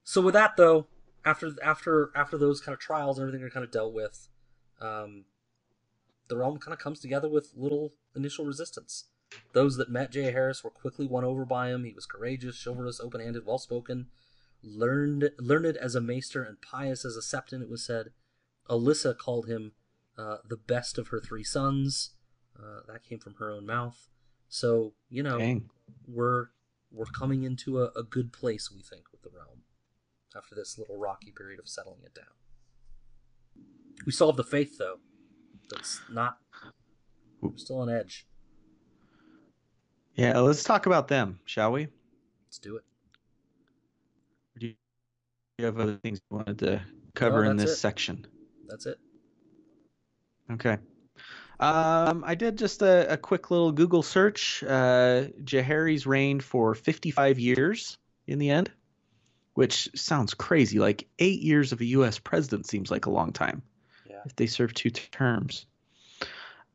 so 0.03 0.21
with 0.21 0.35
that 0.35 0.57
though, 0.57 0.89
after 1.25 1.53
after 1.63 2.11
after 2.15 2.37
those 2.37 2.61
kind 2.61 2.75
of 2.75 2.81
trials 2.81 3.19
and 3.19 3.29
everything 3.29 3.47
are 3.47 3.51
kind 3.51 3.65
of 3.65 3.71
dealt 3.71 3.95
with, 3.95 4.29
um 4.81 5.27
the 6.29 6.37
realm 6.37 6.59
kind 6.59 6.75
of 6.75 6.81
comes 6.81 6.99
together 6.99 7.29
with 7.29 7.53
little 7.57 7.95
initial 8.17 8.45
resistance. 8.45 9.05
Those 9.53 9.77
that 9.77 9.91
met 9.91 10.13
Jaehaerys 10.13 10.65
were 10.65 10.71
quickly 10.71 11.07
won 11.07 11.25
over 11.25 11.45
by 11.45 11.69
him. 11.69 11.85
He 11.85 11.93
was 11.93 12.07
courageous, 12.07 12.63
chivalrous, 12.63 12.99
open-handed, 13.01 13.47
well-spoken, 13.47 14.07
learned 14.63 15.31
learned 15.39 15.77
as 15.77 15.95
a 15.95 16.01
maester, 16.01 16.43
and 16.43 16.61
pious 16.61 17.05
as 17.05 17.17
a 17.17 17.21
septon. 17.21 17.63
It 17.63 17.71
was 17.71 17.85
said. 17.85 18.09
Alyssa 18.69 19.17
called 19.17 19.47
him 19.49 19.73
uh, 20.19 20.39
the 20.47 20.59
best 20.59 20.99
of 20.99 21.09
her 21.09 21.21
three 21.21 21.45
sons. 21.45 22.11
Uh, 22.59 22.81
that 22.87 23.03
came 23.03 23.19
from 23.19 23.35
her 23.39 23.51
own 23.51 23.65
mouth. 23.65 24.09
So 24.49 24.93
you 25.09 25.23
know, 25.23 25.39
Dang. 25.39 25.71
we're 26.07 26.49
we're 26.91 27.07
coming 27.07 27.45
into 27.45 27.81
a, 27.81 27.91
a 27.97 28.03
good 28.03 28.33
place, 28.33 28.71
we 28.71 28.83
think, 28.83 29.05
with 29.13 29.23
the 29.23 29.31
realm 29.35 29.63
after 30.37 30.55
this 30.55 30.79
little 30.79 30.97
rocky 30.97 31.33
period 31.37 31.61
of 31.61 31.69
settling 31.69 32.01
it 32.05 32.15
down. 32.15 32.25
We 34.07 34.13
still 34.13 34.29
have 34.29 34.37
the 34.37 34.45
faith, 34.45 34.79
though. 34.79 34.99
That's 35.71 36.01
not. 36.11 36.39
We're 37.41 37.57
still 37.57 37.81
on 37.81 37.91
edge. 37.91 38.27
Yeah, 40.15 40.39
let's 40.39 40.65
talk 40.65 40.87
about 40.87 41.09
them, 41.09 41.41
shall 41.45 41.73
we? 41.73 41.89
Let's 42.47 42.59
do 42.59 42.77
it. 42.77 42.85
You 45.59 45.65
have 45.65 45.79
other 45.81 45.97
things 45.97 46.21
you 46.31 46.37
wanted 46.37 46.59
to 46.61 46.81
cover 47.15 47.45
no, 47.45 47.51
in 47.51 47.57
this 47.57 47.73
it. 47.73 47.77
section? 47.77 48.27
That's 48.69 48.87
it. 48.87 48.99
Okay. 50.51 50.79
Um, 51.61 52.23
I 52.25 52.37
did 52.37 52.57
just 52.57 52.83
a, 52.83 53.13
a, 53.13 53.17
quick 53.17 53.51
little 53.51 53.73
Google 53.73 54.05
search. 54.05 54.63
Uh, 54.63 55.25
Jaehaerys 55.43 56.07
reigned 56.07 56.45
for 56.45 56.77
55 56.77 57.41
years 57.41 57.99
in 58.29 58.39
the 58.39 58.51
end, 58.51 58.71
which 59.55 59.89
sounds 59.97 60.35
crazy. 60.35 60.79
Like 60.79 61.09
eight 61.19 61.41
years 61.41 61.73
of 61.73 61.81
a 61.81 61.85
U.S. 61.87 62.21
president 62.21 62.69
seems 62.69 62.93
like 62.93 63.07
a 63.07 63.11
long 63.11 63.33
time. 63.33 63.63
Yeah. 64.09 64.21
If 64.25 64.37
they 64.37 64.47
serve 64.47 64.73
two 64.73 64.91
terms. 64.91 65.67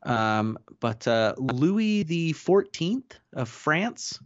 Um, 0.02 0.58
but 0.80 1.08
uh, 1.08 1.34
Louis 1.38 2.02
the 2.02 2.34
Fourteenth 2.34 3.18
of 3.32 3.48
France 3.48 4.20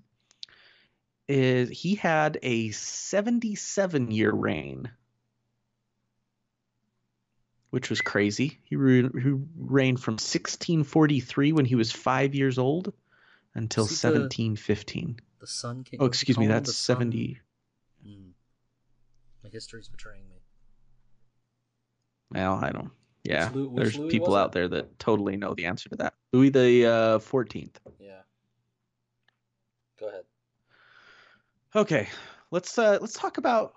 is 1.29 1.69
he 1.69 1.95
had 1.95 2.39
a 2.43 2.71
77 2.71 4.11
year 4.11 4.33
reign, 4.33 4.91
which 7.71 7.91
was 7.91 8.01
crazy. 8.01 8.59
He, 8.65 8.77
re- 8.77 9.03
he 9.03 9.35
reigned 9.57 10.01
from 10.01 10.15
1643 10.15 11.53
when 11.53 11.67
he 11.67 11.75
was 11.75 11.93
five 11.93 12.35
years 12.35 12.59
old 12.59 12.93
until 13.55 13.85
1715. 13.85 15.17
The, 15.17 15.23
the 15.41 15.47
Sun 15.47 15.85
King. 15.85 16.01
Oh, 16.01 16.07
excuse 16.07 16.39
me, 16.39 16.47
that's 16.47 16.75
70. 16.75 17.39
Mm. 18.07 18.31
My 19.45 19.51
history's 19.51 19.89
betraying 19.89 20.29
me. 20.29 20.37
Well, 22.33 22.55
I 22.63 22.71
don't. 22.71 22.91
Yeah, 23.25 23.51
Louis, 23.53 23.75
there's 23.75 23.99
Louis 23.99 24.11
people 24.11 24.37
out 24.37 24.53
there 24.53 24.69
that 24.69 24.99
totally 24.99 25.37
know 25.37 25.53
the 25.53 25.67
answer 25.67 25.89
to 25.91 25.97
that. 25.97 26.15
Louis 26.33 26.49
the 26.51 26.87
uh, 26.87 27.19
Fourteenth. 27.19 27.79
yeah. 27.99 28.21
Go 29.99 30.09
ahead. 30.09 30.25
Okay, 31.77 32.09
let's 32.51 32.79
uh, 32.79 32.99
let's 33.01 33.13
talk 33.13 33.39
about 33.39 33.75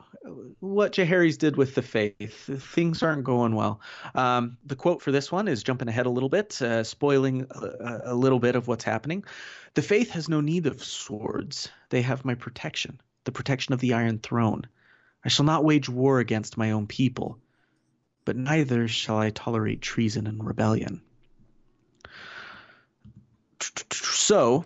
what 0.60 0.94
Jaehaerys 0.94 1.38
did 1.38 1.58
with 1.58 1.76
the 1.76 1.82
faith. 1.82 2.50
Things 2.74 3.04
aren't 3.04 3.24
going 3.24 3.56
well. 3.56 3.82
Um, 4.16 4.58
the 4.66 4.76
quote 4.76 5.02
for 5.02 5.12
this 5.12 5.32
one 5.32 5.48
is 5.48 5.64
jumping 5.64 5.88
ahead 5.88 6.06
a 6.06 6.10
little 6.10 6.30
bit, 6.30 6.62
uh, 6.62 6.84
spoiling 6.84 7.48
a, 7.52 8.00
a 8.06 8.16
little 8.16 8.40
bit 8.40 8.56
of 8.56 8.68
what's 8.68 8.84
happening. 8.84 9.24
The 9.74 9.82
faith 9.82 10.12
has 10.12 10.30
no 10.30 10.42
need 10.42 10.68
of 10.68 10.84
swords; 10.84 11.70
they 11.90 12.02
have 12.02 12.24
my 12.24 12.36
protection, 12.36 13.02
the 13.26 13.32
protection 13.32 13.74
of 13.74 13.80
the 13.80 13.94
Iron 13.94 14.20
Throne. 14.20 14.68
I 15.24 15.30
shall 15.30 15.46
not 15.46 15.66
wage 15.66 15.90
war 15.90 16.20
against 16.20 16.58
my 16.58 16.72
own 16.72 16.88
people 16.88 17.40
but 18.26 18.36
neither 18.36 18.88
shall 18.88 19.18
I 19.18 19.30
tolerate 19.32 19.82
treason 19.82 20.28
and 20.28 20.46
rebellion. 20.46 21.02
So, 23.92 24.66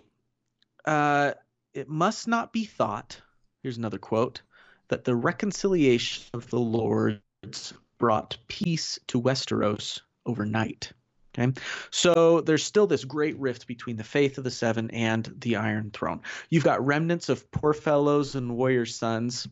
uh, 0.84 1.32
it 1.76 1.88
must 1.88 2.26
not 2.26 2.52
be 2.52 2.64
thought, 2.64 3.20
here's 3.62 3.76
another 3.76 3.98
quote, 3.98 4.42
that 4.88 5.04
the 5.04 5.14
reconciliation 5.14 6.24
of 6.32 6.48
the 6.50 6.58
lords 6.58 7.74
brought 7.98 8.36
peace 8.48 8.98
to 9.08 9.20
Westeros 9.20 10.00
overnight. 10.24 10.92
Okay, 11.38 11.52
so 11.90 12.40
there's 12.40 12.64
still 12.64 12.86
this 12.86 13.04
great 13.04 13.38
rift 13.38 13.66
between 13.66 13.96
the 13.96 14.04
faith 14.04 14.38
of 14.38 14.44
the 14.44 14.50
Seven 14.50 14.90
and 14.90 15.30
the 15.38 15.56
Iron 15.56 15.90
Throne. 15.90 16.22
You've 16.48 16.64
got 16.64 16.86
remnants 16.86 17.28
of 17.28 17.50
poor 17.50 17.74
fellows 17.74 18.34
and 18.36 18.56
warrior 18.56 18.86
sons 18.86 19.46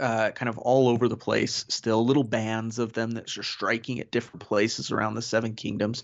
uh, 0.00 0.30
kind 0.30 0.48
of 0.48 0.58
all 0.58 0.88
over 0.88 1.08
the 1.08 1.16
place 1.16 1.64
still 1.68 2.04
little 2.04 2.24
bands 2.24 2.78
of 2.78 2.92
them 2.92 3.12
that 3.12 3.36
are 3.36 3.42
striking 3.42 4.00
at 4.00 4.10
different 4.10 4.40
places 4.40 4.90
around 4.90 5.14
the 5.14 5.22
seven 5.22 5.54
kingdoms 5.54 6.02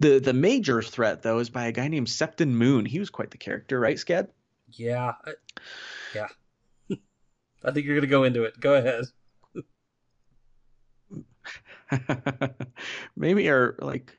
the 0.00 0.18
the 0.18 0.32
major 0.32 0.80
threat 0.80 1.22
though 1.22 1.38
is 1.38 1.50
by 1.50 1.66
a 1.66 1.72
guy 1.72 1.88
named 1.88 2.06
septon 2.06 2.48
moon 2.48 2.86
he 2.86 2.98
was 2.98 3.10
quite 3.10 3.30
the 3.30 3.36
character 3.36 3.78
right 3.78 3.96
scad 3.96 4.28
yeah 4.72 5.12
I, 5.24 5.32
yeah. 6.14 6.28
I 7.64 7.70
think 7.72 7.86
you're 7.86 7.96
gonna 7.96 8.06
go 8.06 8.24
into 8.24 8.44
it. 8.44 8.58
Go 8.60 8.74
ahead. 8.74 9.04
Maybe 13.16 13.48
or 13.48 13.76
like 13.80 14.18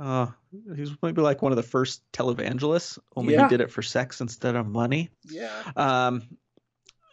uh 0.00 0.26
he's 0.74 0.90
maybe 1.02 1.20
like 1.20 1.42
one 1.42 1.52
of 1.52 1.56
the 1.56 1.62
first 1.62 2.02
televangelists 2.12 2.98
only 3.14 3.34
Yeah. 3.34 3.42
he 3.44 3.48
did 3.50 3.60
it 3.60 3.70
for 3.70 3.82
sex 3.82 4.20
instead 4.20 4.56
of 4.56 4.66
money. 4.66 5.10
Yeah. 5.24 5.50
Um 5.76 6.22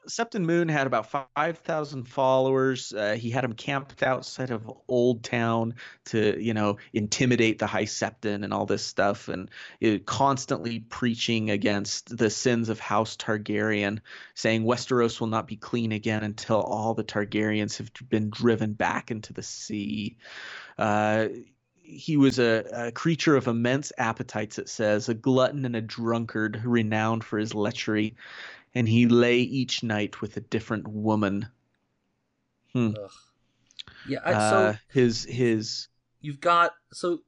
Septon 0.10 0.44
Moon 0.44 0.68
had 0.68 0.88
about 0.88 1.12
5,000 1.12 2.04
followers. 2.06 2.92
Uh, 2.92 3.14
he 3.14 3.30
had 3.30 3.44
them 3.44 3.54
camped 3.54 4.02
outside 4.02 4.50
of 4.50 4.70
Old 4.88 5.24
Town 5.24 5.76
to, 6.06 6.42
you 6.42 6.54
know, 6.54 6.78
intimidate 6.94 7.60
the 7.60 7.68
High 7.68 7.86
Septon 7.86 8.44
and 8.44 8.52
all 8.52 8.66
this 8.66 8.84
stuff, 8.84 9.30
and 9.30 9.50
uh, 9.86 9.98
constantly 10.06 10.80
preaching 10.80 11.52
against 11.52 12.16
the 12.18 12.30
sins 12.30 12.70
of 12.70 12.80
House 12.80 13.16
Targaryen, 13.16 14.00
saying 14.34 14.64
Westeros 14.64 15.20
will 15.20 15.28
not 15.28 15.48
be 15.48 15.56
clean 15.56 15.92
again 15.92 16.24
until 16.24 16.60
all 16.60 16.94
the 16.96 17.04
Targaryens 17.04 17.78
have 17.78 17.92
been 18.10 18.30
driven 18.30 18.74
back 18.74 19.12
into 19.12 19.32
the 19.34 19.44
sea. 19.44 20.18
Uh, 20.78 21.28
he 21.82 22.18
was 22.18 22.38
a, 22.38 22.66
a 22.72 22.92
creature 22.92 23.36
of 23.36 23.48
immense 23.48 23.92
appetites, 23.98 24.60
it 24.60 24.70
says, 24.70 25.10
a 25.10 25.14
glutton 25.14 25.66
and 25.66 25.76
a 25.76 25.82
drunkard, 25.82 26.62
renowned 26.64 27.24
for 27.24 27.40
his 27.40 27.54
lechery 27.54 28.16
and 28.76 28.88
he 28.88 29.08
lay 29.08 29.40
each 29.40 29.84
night 29.84 30.22
with 30.22 30.38
a 30.38 30.42
different 30.42 30.88
woman. 30.88 31.48
Ugh. 32.76 32.96
yeah 34.06 34.20
I, 34.24 34.34
so 34.34 34.38
Uh, 34.38 34.74
his 34.90 35.26
his 35.26 35.88
you've 36.22 36.40
got 36.40 36.74
so 36.94 37.24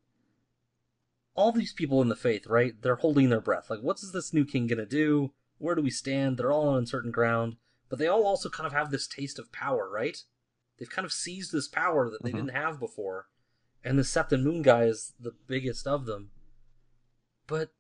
all 1.33 1.51
these 1.51 1.73
people 1.73 2.01
in 2.01 2.09
the 2.09 2.15
faith, 2.15 2.45
right? 2.45 2.73
They're 2.81 2.95
holding 2.97 3.29
their 3.29 3.41
breath. 3.41 3.69
Like, 3.69 3.79
what 3.79 3.97
is 4.03 4.11
this 4.11 4.33
new 4.33 4.45
king 4.45 4.67
gonna 4.67 4.85
do? 4.85 5.33
Where 5.57 5.75
do 5.75 5.81
we 5.81 5.89
stand? 5.89 6.37
They're 6.37 6.51
all 6.51 6.67
on 6.69 6.77
uncertain 6.79 7.11
ground, 7.11 7.55
but 7.89 7.97
they 7.99 8.07
all 8.07 8.23
also 8.25 8.49
kind 8.49 8.67
of 8.67 8.73
have 8.73 8.91
this 8.91 9.07
taste 9.07 9.39
of 9.39 9.51
power, 9.51 9.89
right? 9.89 10.23
They've 10.77 10.89
kind 10.89 11.05
of 11.05 11.13
seized 11.13 11.51
this 11.51 11.67
power 11.67 12.09
that 12.09 12.21
they 12.23 12.31
Mhm. 12.31 12.35
didn't 12.35 12.49
have 12.55 12.79
before, 12.79 13.29
and 13.83 13.97
the 13.97 14.03
Septon 14.03 14.43
Moon 14.43 14.61
guy 14.61 14.83
is 14.85 15.13
the 15.19 15.31
biggest 15.47 15.87
of 15.87 16.05
them. 16.05 16.31
But 17.47 17.73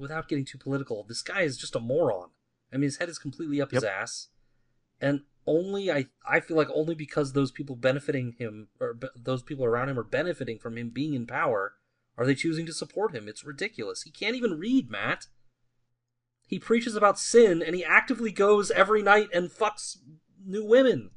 without 0.00 0.28
getting 0.28 0.44
too 0.44 0.58
political, 0.58 1.04
this 1.04 1.22
guy 1.22 1.42
is 1.42 1.56
just 1.56 1.76
a 1.76 1.80
moron. 1.80 2.30
I 2.72 2.76
mean, 2.76 2.84
his 2.84 2.96
head 2.98 3.08
is 3.08 3.18
completely 3.18 3.60
up 3.60 3.70
his 3.72 3.84
ass, 3.84 4.28
and 5.00 5.22
only 5.46 5.90
I 5.90 6.06
I 6.28 6.40
feel 6.40 6.56
like 6.56 6.68
only 6.74 6.94
because 6.94 7.32
those 7.32 7.50
people 7.50 7.76
benefiting 7.76 8.34
him 8.38 8.68
or 8.78 8.94
be, 8.94 9.08
those 9.16 9.42
people 9.42 9.64
around 9.64 9.88
him 9.88 9.98
are 9.98 10.04
benefiting 10.04 10.58
from 10.58 10.76
him 10.76 10.90
being 10.90 11.14
in 11.14 11.26
power 11.26 11.74
are 12.16 12.26
they 12.26 12.34
choosing 12.34 12.66
to 12.66 12.72
support 12.72 13.14
him. 13.14 13.28
It's 13.28 13.44
ridiculous. 13.44 14.02
He 14.02 14.10
can't 14.10 14.36
even 14.36 14.58
read, 14.58 14.90
Matt. 14.90 15.26
He 16.46 16.58
preaches 16.58 16.94
about 16.94 17.18
sin 17.18 17.62
and 17.62 17.74
he 17.74 17.84
actively 17.84 18.32
goes 18.32 18.70
every 18.70 19.02
night 19.02 19.28
and 19.32 19.50
fucks 19.50 19.96
new 20.44 20.64
women. 20.64 21.10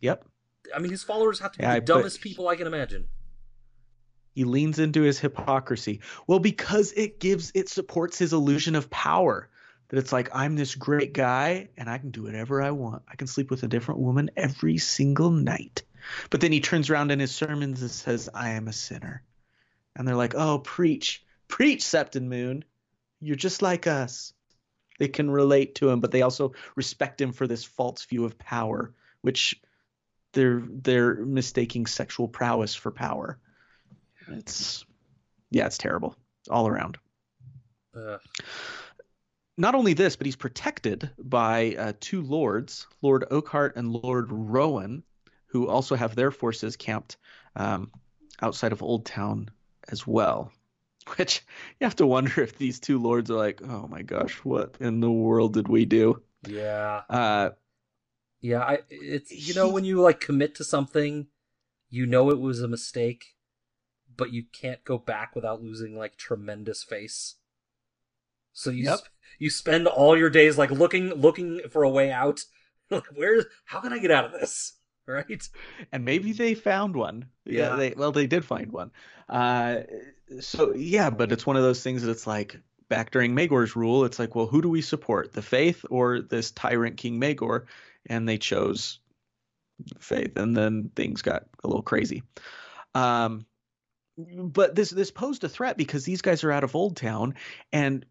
yep. 0.00 0.24
I 0.74 0.78
mean, 0.78 0.90
his 0.90 1.02
followers 1.02 1.40
have 1.40 1.52
to 1.52 1.58
be 1.58 1.64
Yeah, 1.64 1.76
the 1.76 1.80
dumbest 1.80 2.20
people 2.20 2.46
I 2.46 2.56
can 2.56 2.66
imagine. 2.66 3.08
He 4.32 4.44
leans 4.44 4.78
into 4.78 5.02
his 5.02 5.18
hypocrisy. 5.18 6.00
Well, 6.26 6.38
because 6.38 6.92
it 6.92 7.20
gives 7.20 7.52
it 7.54 7.68
supports 7.68 8.18
his 8.18 8.32
illusion 8.32 8.74
of 8.74 8.90
power. 8.90 9.48
That 9.88 9.98
it's 9.98 10.12
like 10.12 10.30
I'm 10.32 10.54
this 10.54 10.76
great 10.76 11.12
guy 11.12 11.70
and 11.76 11.90
I 11.90 11.98
can 11.98 12.12
do 12.12 12.22
whatever 12.22 12.62
I 12.62 12.70
want. 12.70 13.02
I 13.08 13.16
can 13.16 13.26
sleep 13.26 13.50
with 13.50 13.64
a 13.64 13.68
different 13.68 14.00
woman 14.00 14.30
every 14.36 14.78
single 14.78 15.30
night. 15.30 15.82
But 16.30 16.40
then 16.40 16.52
he 16.52 16.60
turns 16.60 16.90
around 16.90 17.10
in 17.10 17.18
his 17.18 17.34
sermons 17.34 17.82
and 17.82 17.90
says, 17.90 18.28
I 18.32 18.50
am 18.50 18.68
a 18.68 18.72
sinner. 18.72 19.24
And 19.96 20.06
they're 20.06 20.14
like, 20.14 20.34
Oh, 20.36 20.58
preach, 20.58 21.24
preach, 21.48 21.82
Septon 21.82 22.28
Moon. 22.28 22.64
You're 23.20 23.36
just 23.36 23.62
like 23.62 23.88
us. 23.88 24.32
They 25.00 25.08
can 25.08 25.30
relate 25.30 25.76
to 25.76 25.88
him, 25.88 26.00
but 26.00 26.12
they 26.12 26.22
also 26.22 26.52
respect 26.76 27.20
him 27.20 27.32
for 27.32 27.46
this 27.46 27.64
false 27.64 28.04
view 28.04 28.24
of 28.24 28.38
power, 28.38 28.94
which 29.22 29.60
they're 30.32 30.62
they're 30.68 31.14
mistaking 31.16 31.86
sexual 31.86 32.28
prowess 32.28 32.74
for 32.74 32.90
power. 32.90 33.38
It's 34.30 34.84
yeah, 35.50 35.66
it's 35.66 35.78
terrible 35.78 36.16
all 36.48 36.68
around. 36.68 36.98
Uh, 37.94 38.18
Not 39.56 39.74
only 39.74 39.92
this, 39.94 40.16
but 40.16 40.26
he's 40.26 40.36
protected 40.36 41.10
by 41.18 41.74
uh, 41.76 41.92
two 42.00 42.22
lords, 42.22 42.86
Lord 43.02 43.24
Oakhart 43.30 43.76
and 43.76 43.92
Lord 43.92 44.28
Rowan, 44.30 45.02
who 45.46 45.68
also 45.68 45.96
have 45.96 46.14
their 46.14 46.30
forces 46.30 46.76
camped 46.76 47.16
um, 47.56 47.90
outside 48.40 48.72
of 48.72 48.82
Old 48.82 49.04
Town 49.04 49.50
as 49.88 50.06
well. 50.06 50.52
Which 51.16 51.42
you 51.78 51.84
have 51.84 51.96
to 51.96 52.06
wonder 52.06 52.40
if 52.42 52.56
these 52.56 52.80
two 52.80 52.98
lords 53.00 53.30
are 53.30 53.36
like, 53.36 53.60
oh 53.62 53.86
my 53.88 54.02
gosh, 54.02 54.36
what 54.44 54.76
in 54.80 55.00
the 55.00 55.10
world 55.10 55.54
did 55.54 55.68
we 55.68 55.84
do? 55.84 56.22
yeah, 56.46 57.02
Uh, 57.08 57.50
yeah. 58.40 58.60
I 58.60 58.78
it's 58.88 59.30
you 59.30 59.54
know 59.54 59.68
when 59.68 59.84
you 59.84 60.00
like 60.00 60.20
commit 60.20 60.54
to 60.56 60.64
something, 60.64 61.26
you 61.90 62.06
know 62.06 62.30
it 62.30 62.40
was 62.40 62.60
a 62.62 62.68
mistake, 62.68 63.24
but 64.20 64.32
you 64.32 64.44
can't 64.52 64.84
go 64.84 64.98
back 64.98 65.34
without 65.34 65.62
losing 65.62 65.96
like 65.96 66.16
tremendous 66.16 66.84
face. 66.84 67.36
So 68.52 68.70
you 68.70 68.84
Yep. 68.84 68.98
sp- 69.00 69.14
you 69.38 69.48
spend 69.50 69.86
all 69.86 70.16
your 70.18 70.28
days 70.28 70.58
like 70.58 70.70
looking 70.70 71.08
looking 71.14 71.62
for 71.70 71.82
a 71.82 71.88
way 71.90 72.12
out. 72.12 72.44
like 72.90 73.06
where? 73.14 73.46
How 73.64 73.80
can 73.80 73.92
I 73.94 73.98
get 73.98 74.10
out 74.12 74.26
of 74.26 74.32
this? 74.32 74.74
Right? 75.06 75.48
and 75.90 76.04
maybe 76.04 76.30
they 76.32 76.54
found 76.54 76.94
one. 76.94 77.30
Yeah. 77.44 77.74
They 77.74 77.94
well, 77.96 78.12
they 78.12 78.28
did 78.28 78.44
find 78.44 78.70
one. 78.70 78.92
Uh, 79.28 79.78
so 80.38 80.72
yeah, 80.74 81.10
but 81.10 81.32
it's 81.32 81.44
one 81.46 81.56
of 81.56 81.64
those 81.64 81.82
things 81.82 82.02
that 82.02 82.10
it's 82.12 82.28
like 82.28 82.60
back 82.88 83.10
during 83.10 83.34
Maegor's 83.34 83.74
rule. 83.74 84.04
It's 84.04 84.20
like, 84.20 84.36
well, 84.36 84.46
who 84.46 84.62
do 84.62 84.68
we 84.68 84.82
support, 84.82 85.32
the 85.32 85.42
faith 85.42 85.84
or 85.90 86.20
this 86.20 86.52
tyrant 86.52 86.96
King 86.96 87.18
Magor? 87.18 87.66
And 88.06 88.28
they 88.28 88.38
chose 88.38 89.00
faith, 89.98 90.36
and 90.36 90.56
then 90.56 90.90
things 90.94 91.22
got 91.22 91.46
a 91.64 91.66
little 91.66 91.82
crazy. 91.82 92.22
Um, 92.94 93.46
but 94.28 94.74
this 94.74 94.90
this 94.90 95.10
posed 95.10 95.44
a 95.44 95.48
threat 95.48 95.76
because 95.76 96.04
these 96.04 96.22
guys 96.22 96.44
are 96.44 96.52
out 96.52 96.64
of 96.64 96.74
Old 96.74 96.96
Town, 96.96 97.34
and 97.72 98.04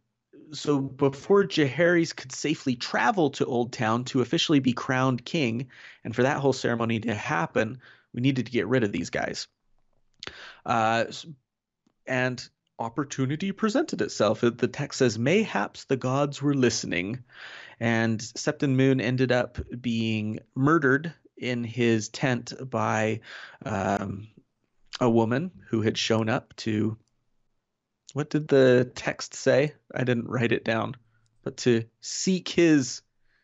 so 0.52 0.80
before 0.80 1.44
Jaehaerys 1.44 2.16
could 2.16 2.32
safely 2.32 2.76
travel 2.76 3.32
to 3.32 3.46
Old 3.46 3.74
Town 3.74 4.06
to 4.06 4.22
officially 4.22 4.60
be 4.60 4.74
crowned 4.74 5.24
king, 5.24 5.68
and 6.04 6.16
for 6.16 6.24
that 6.24 6.38
whole 6.38 6.54
ceremony 6.54 7.00
to 7.02 7.14
happen, 7.14 7.80
we 8.14 8.22
needed 8.22 8.46
to 8.46 8.52
get 8.52 8.68
rid 8.68 8.84
of 8.84 8.92
these 8.92 9.10
guys. 9.10 9.48
Uh, 10.66 11.06
and 12.08 12.50
opportunity 12.80 13.52
presented 13.52 14.02
itself. 14.02 14.42
The 14.42 14.68
text 14.68 15.00
says, 15.00 15.20
"Mayhaps 15.20 15.86
the 15.86 15.98
gods 15.98 16.42
were 16.42 16.56
listening," 16.56 17.24
and 17.80 18.20
Septon 18.20 18.76
Moon 18.76 19.02
ended 19.02 19.32
up 19.32 19.60
being 19.82 20.40
murdered 20.56 21.14
in 21.38 21.64
his 21.64 22.10
tent 22.10 22.54
by 22.70 23.22
um, 23.66 24.28
a 25.00 25.10
woman 25.10 25.52
who 25.70 25.82
had 25.82 25.98
shown 25.98 26.30
up 26.30 26.56
to. 26.58 26.98
What 28.14 28.30
did 28.30 28.48
the 28.48 28.92
text 28.96 29.34
say? 29.34 29.74
I 29.94 30.04
didn't 30.04 30.28
write 30.28 30.52
it 30.52 30.64
down, 30.66 30.96
but 31.44 31.58
to 31.58 31.86
seek 32.02 32.50
his 32.50 33.02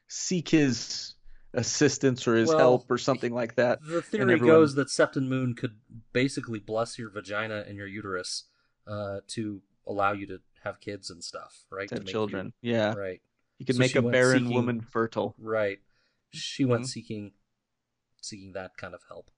seek 0.07 0.49
his 0.49 1.13
assistance 1.53 2.27
or 2.27 2.35
his 2.35 2.49
Well, 2.49 2.57
help 2.57 2.91
or 2.91 2.97
something 2.97 3.33
like 3.33 3.55
that. 3.55 3.79
The 3.85 4.01
theory 4.01 4.33
everyone- 4.33 4.47
goes 4.47 4.75
that 4.75 4.87
Septon 4.89 5.27
Moon 5.27 5.53
could 5.55 5.77
basically 6.13 6.59
bless 6.59 6.97
your 6.99 7.09
vagina 7.09 7.63
and 7.67 7.77
your 7.77 7.87
uterus 7.87 8.45
uh, 8.87 9.21
to 9.29 9.61
allow 9.87 10.11
you 10.11 10.27
to 10.27 10.41
have 10.63 10.79
kids 10.79 11.09
and 11.09 11.23
stuff, 11.23 11.65
right? 11.71 11.87
To 11.89 11.95
make 11.95 12.07
children. 12.07 12.53
You, 12.61 12.73
Yeah. 12.73 12.93
right. 12.95 13.21
You 13.57 13.65
could 13.65 13.75
So 13.75 13.79
make 13.79 13.95
a 13.95 14.01
barren 14.01 14.39
seeking- 14.43 14.53
woman 14.53 14.81
fertile, 14.81 15.33
Right. 15.37 15.79
She 16.31 16.65
went 16.65 16.83
Mhm. 16.83 16.87
seeking 16.87 17.33
seeking 18.21 18.51
that 18.53 18.75
kind 18.77 18.93
of 18.95 19.03
help. 19.07 19.29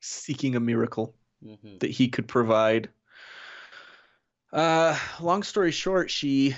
seeking 0.00 0.54
a 0.56 0.60
miracle 0.60 1.14
Mm-hmm. 1.44 1.78
that 1.78 1.90
he 1.90 2.08
could 2.08 2.28
provide. 2.28 2.90
Uh, 4.52 4.98
long 5.20 5.42
story 5.42 5.70
short, 5.70 6.10
she 6.10 6.54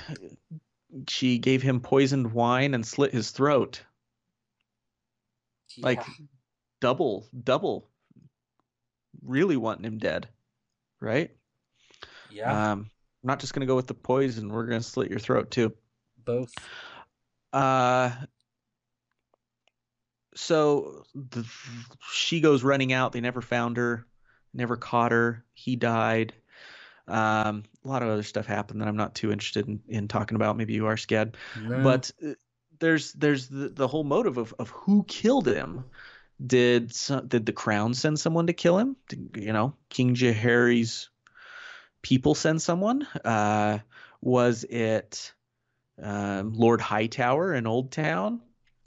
she 1.09 1.39
gave 1.39 1.63
him 1.63 1.81
poisoned 1.81 2.33
wine 2.33 2.75
and 2.75 2.87
slit 2.87 3.13
his 3.13 3.31
throat. 3.31 3.83
Like 5.79 6.03
double, 6.81 7.29
double. 7.45 7.89
Really 9.23 9.57
wanting 9.57 9.85
him 9.85 9.99
dead, 9.99 10.29
right? 11.01 11.31
yeah, 12.31 12.73
Um, 12.73 12.81
I'm 13.23 13.27
not 13.27 13.39
just 13.41 13.55
gonna 13.55 13.67
go 13.67 13.77
with 13.77 13.87
the 13.87 13.95
poison. 13.95 14.49
We're 14.51 14.67
gonna 14.67 14.83
slit 14.83 15.11
your 15.11 15.21
throat 15.21 15.51
too. 15.51 15.73
both. 16.25 16.53
Uh, 17.53 18.11
so 20.35 21.05
the, 21.15 21.45
she 22.11 22.41
goes 22.41 22.65
running 22.65 22.93
out. 22.93 23.13
They 23.13 23.21
never 23.21 23.43
found 23.43 23.77
her, 23.77 24.07
never 24.55 24.77
caught 24.77 25.13
her. 25.13 25.45
He 25.55 25.77
died. 25.77 26.35
Um, 27.09 27.65
a 27.85 27.89
lot 27.89 28.03
of 28.03 28.09
other 28.09 28.23
stuff 28.23 28.47
happened 28.47 28.81
that 28.81 28.89
I'm 28.89 28.97
not 28.97 29.15
too 29.15 29.33
interested 29.33 29.67
in, 29.67 29.81
in 29.89 30.09
talking 30.09 30.37
about. 30.37 30.57
Maybe 30.57 30.75
you 30.75 30.87
are, 30.87 30.97
Scad. 30.97 31.35
No. 31.61 31.83
But 31.83 32.11
uh, 32.25 32.35
there's 32.79 33.13
there's 33.13 33.49
the, 33.49 33.69
the 33.69 33.89
whole 33.89 34.05
motive 34.05 34.39
of, 34.39 34.55
of 34.59 34.71
who 34.71 35.05
killed 35.05 35.47
him. 35.47 35.85
Did 36.45 36.95
so, 36.95 37.21
did 37.21 37.47
the 37.47 37.53
crown 37.53 37.95
send 37.95 38.19
someone 38.19 38.49
to 38.49 38.53
kill 38.53 38.79
him? 38.79 38.97
Did, 39.09 39.37
you 39.39 39.53
know, 39.53 39.75
King 39.89 40.15
Jaehaerys' 40.15 41.09
people 42.03 42.35
send 42.35 42.61
someone? 42.61 43.07
Uh, 43.25 43.79
was 44.21 44.65
it 44.65 45.33
um, 46.01 46.55
Lord 46.55 46.81
Hightower 46.81 47.55
in 47.55 47.67
Old 47.67 47.93
Town? 47.93 48.41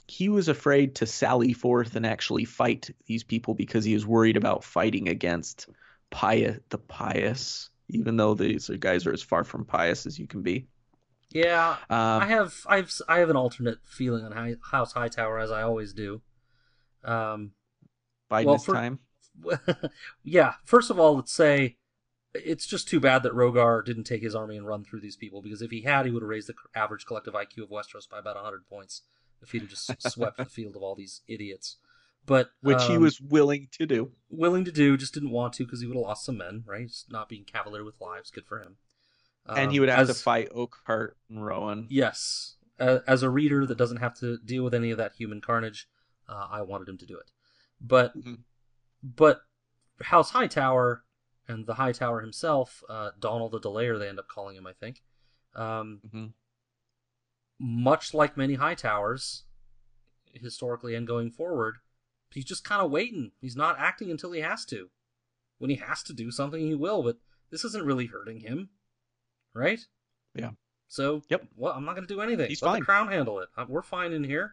He 0.08 0.28
was 0.28 0.48
afraid 0.48 0.94
to 0.96 1.06
sally 1.06 1.52
forth 1.52 1.96
and 1.96 2.06
actually 2.06 2.44
fight 2.44 2.90
these 3.06 3.24
people 3.24 3.54
because 3.54 3.84
he 3.84 3.94
was 3.94 4.06
worried 4.06 4.36
about 4.36 4.62
fighting 4.64 5.08
against 5.08 5.68
pious, 6.10 6.58
the 6.68 6.78
pious, 6.78 7.70
even 7.88 8.16
though 8.16 8.34
these 8.34 8.68
guys 8.78 9.06
are 9.06 9.12
as 9.12 9.22
far 9.22 9.42
from 9.44 9.64
pious 9.64 10.06
as 10.06 10.18
you 10.18 10.26
can 10.28 10.42
be. 10.42 10.66
yeah, 11.30 11.76
Um, 11.90 12.22
I 12.22 12.26
have 12.26 12.54
I 12.66 12.76
have 12.76 12.92
I 13.08 13.18
have 13.18 13.30
an 13.30 13.36
alternate 13.36 13.78
feeling 13.84 14.24
on 14.24 14.32
House 14.32 14.54
High, 14.62 14.76
House 14.78 14.92
Hightower 14.92 15.38
as 15.40 15.50
I 15.50 15.62
always 15.62 15.92
do. 15.92 16.22
Um, 17.04 17.52
Biden 18.30 18.44
well, 18.46 18.54
this 18.54 18.64
for- 18.64 18.74
time. 18.74 19.00
yeah, 20.24 20.54
first 20.64 20.90
of 20.90 20.98
all, 20.98 21.16
let's 21.16 21.32
say 21.32 21.76
it's 22.34 22.66
just 22.66 22.88
too 22.88 23.00
bad 23.00 23.22
that 23.22 23.32
Rogar 23.32 23.84
didn't 23.84 24.04
take 24.04 24.22
his 24.22 24.34
army 24.34 24.56
and 24.56 24.66
run 24.66 24.84
through 24.84 25.00
these 25.00 25.16
people 25.16 25.42
because 25.42 25.62
if 25.62 25.70
he 25.70 25.82
had, 25.82 26.06
he 26.06 26.12
would 26.12 26.22
have 26.22 26.28
raised 26.28 26.48
the 26.48 26.54
average 26.74 27.04
collective 27.06 27.34
IQ 27.34 27.64
of 27.64 27.70
Westeros 27.70 28.08
by 28.08 28.18
about 28.18 28.36
100 28.36 28.66
points 28.68 29.02
if 29.42 29.50
he'd 29.52 29.62
have 29.62 29.70
just 29.70 29.90
swept 30.10 30.36
the 30.38 30.44
field 30.44 30.76
of 30.76 30.82
all 30.82 30.94
these 30.94 31.22
idiots. 31.28 31.76
But 32.24 32.50
Which 32.60 32.82
he 32.84 32.96
um, 32.96 33.02
was 33.02 33.20
willing 33.20 33.68
to 33.72 33.86
do. 33.86 34.10
willing 34.30 34.64
to 34.64 34.72
do, 34.72 34.96
just 34.96 35.14
didn't 35.14 35.30
want 35.30 35.52
to 35.54 35.64
because 35.64 35.80
he 35.80 35.86
would 35.86 35.96
have 35.96 36.02
lost 36.06 36.24
some 36.24 36.38
men, 36.38 36.64
right? 36.66 36.88
Just 36.88 37.10
not 37.12 37.28
being 37.28 37.44
cavalier 37.44 37.84
with 37.84 38.00
lives, 38.00 38.30
good 38.30 38.46
for 38.46 38.60
him. 38.60 38.76
and 39.48 39.70
he 39.70 39.78
Um, 39.78 39.82
would 39.82 39.88
have 39.90 40.08
as- 40.10 40.16
to 40.16 40.22
fight 40.22 40.48
Oakhart 40.52 41.16
and 41.30 41.46
Rowan. 41.46 41.86
Yes, 41.88 42.56
uh, 42.80 42.98
as 43.06 43.22
a 43.22 43.30
reader 43.30 43.64
that 43.66 43.78
doesn't 43.78 43.98
have 43.98 44.14
to 44.18 44.38
deal 44.38 44.64
with 44.64 44.74
any 44.74 44.90
of 44.90 44.98
that 44.98 45.12
human 45.14 45.40
carnage, 45.40 45.88
uh, 46.28 46.48
I 46.50 46.62
wanted 46.62 46.88
him 46.88 46.98
to 46.98 47.06
do 47.06 47.16
it. 47.16 47.30
But 47.80 48.16
Mhm. 48.18 48.42
but 49.04 49.42
House 50.00 50.30
Hightower 50.30 51.04
and 51.46 51.64
the 51.66 51.74
Hightower 51.74 52.22
himself, 52.22 52.82
uh, 52.88 53.12
Donald 53.20 53.52
the 53.52 53.60
Delayer, 53.60 53.98
they 54.00 54.08
end 54.08 54.18
up 54.18 54.26
calling 54.26 54.56
him, 54.56 54.66
I 54.66 54.72
think. 54.72 55.04
Um, 55.54 56.00
Mhm. 56.12 56.32
Much 57.58 58.12
like 58.14 58.36
many 58.36 58.54
high 58.54 58.74
towers 58.74 59.44
historically 60.32 60.94
and 60.94 61.06
going 61.06 61.30
forward, 61.30 61.76
he's 62.32 62.44
just 62.44 62.64
kind 62.64 62.82
of 62.82 62.90
waiting. 62.90 63.32
He's 63.40 63.56
not 63.56 63.78
acting 63.78 64.10
until 64.10 64.32
he 64.32 64.40
has 64.40 64.64
to. 64.66 64.90
When 65.58 65.70
he 65.70 65.76
has 65.76 66.02
to 66.04 66.12
do 66.12 66.30
something, 66.30 66.60
he 66.60 66.74
will. 66.74 67.02
But 67.02 67.16
this 67.50 67.64
isn't 67.64 67.84
really 67.86 68.06
hurting 68.06 68.40
him, 68.40 68.68
right? 69.54 69.80
Yeah. 70.34 70.50
So, 70.88 71.22
Yep. 71.30 71.46
Well, 71.56 71.72
I'm 71.72 71.84
not 71.84 71.94
going 71.96 72.06
to 72.06 72.14
do 72.14 72.20
anything. 72.20 72.48
He's 72.48 72.60
Let 72.62 72.72
fine. 72.72 72.80
the 72.80 72.84
crown 72.84 73.08
handle 73.08 73.40
it. 73.40 73.48
We're 73.68 73.82
fine 73.82 74.12
in 74.12 74.22
here. 74.22 74.52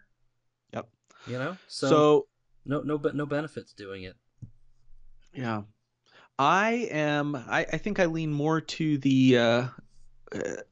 Yep. 0.74 0.88
You 1.28 1.38
know. 1.40 1.58
So, 1.68 1.90
So, 1.90 2.28
no 2.66 2.82
no 2.82 2.98
be- 2.98 3.12
no 3.14 3.26
benefits 3.26 3.74
doing 3.74 4.04
it. 4.04 4.16
yeah, 5.36 5.64
I 6.40 6.88
am. 6.92 7.36
I, 7.36 7.66
I 7.74 7.78
think 7.78 8.00
I 8.00 8.06
lean 8.06 8.32
more 8.32 8.62
to 8.62 8.98
the 9.00 9.38
uh, 9.38 9.68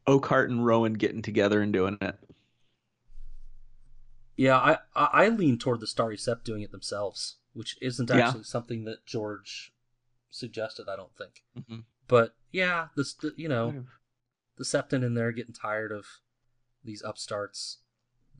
Oakhart 0.08 0.50
and 0.50 0.66
Rowan 0.66 0.94
getting 0.94 1.22
together 1.22 1.62
and 1.62 1.72
doing 1.74 1.98
it. 2.02 2.18
Yeah, 4.36 4.58
I 4.58 4.78
I, 4.96 5.26
I 5.26 5.30
lean 5.30 5.58
toward 5.60 5.80
the 5.80 5.88
Starry 5.88 6.18
Sept 6.18 6.44
doing 6.44 6.62
it 6.64 6.72
themselves, 6.72 7.38
which 7.54 7.78
isn't 7.82 8.10
Yeah. 8.10 8.28
actually 8.28 8.44
something 8.44 8.86
that 8.86 9.06
George 9.06 9.74
suggested. 10.30 10.88
I 10.90 10.96
don't 10.96 11.16
think. 11.16 11.44
Mhm. 11.58 11.84
But 12.08 12.36
yeah, 12.52 12.88
this 12.96 13.14
the, 13.14 13.34
you 13.38 13.48
know 13.50 13.86
the 14.58 14.64
Septon 14.64 15.04
in 15.04 15.14
there 15.14 15.32
getting 15.32 15.54
tired 15.54 15.92
of 15.92 16.06
these 16.84 17.02
upstarts. 17.04 17.80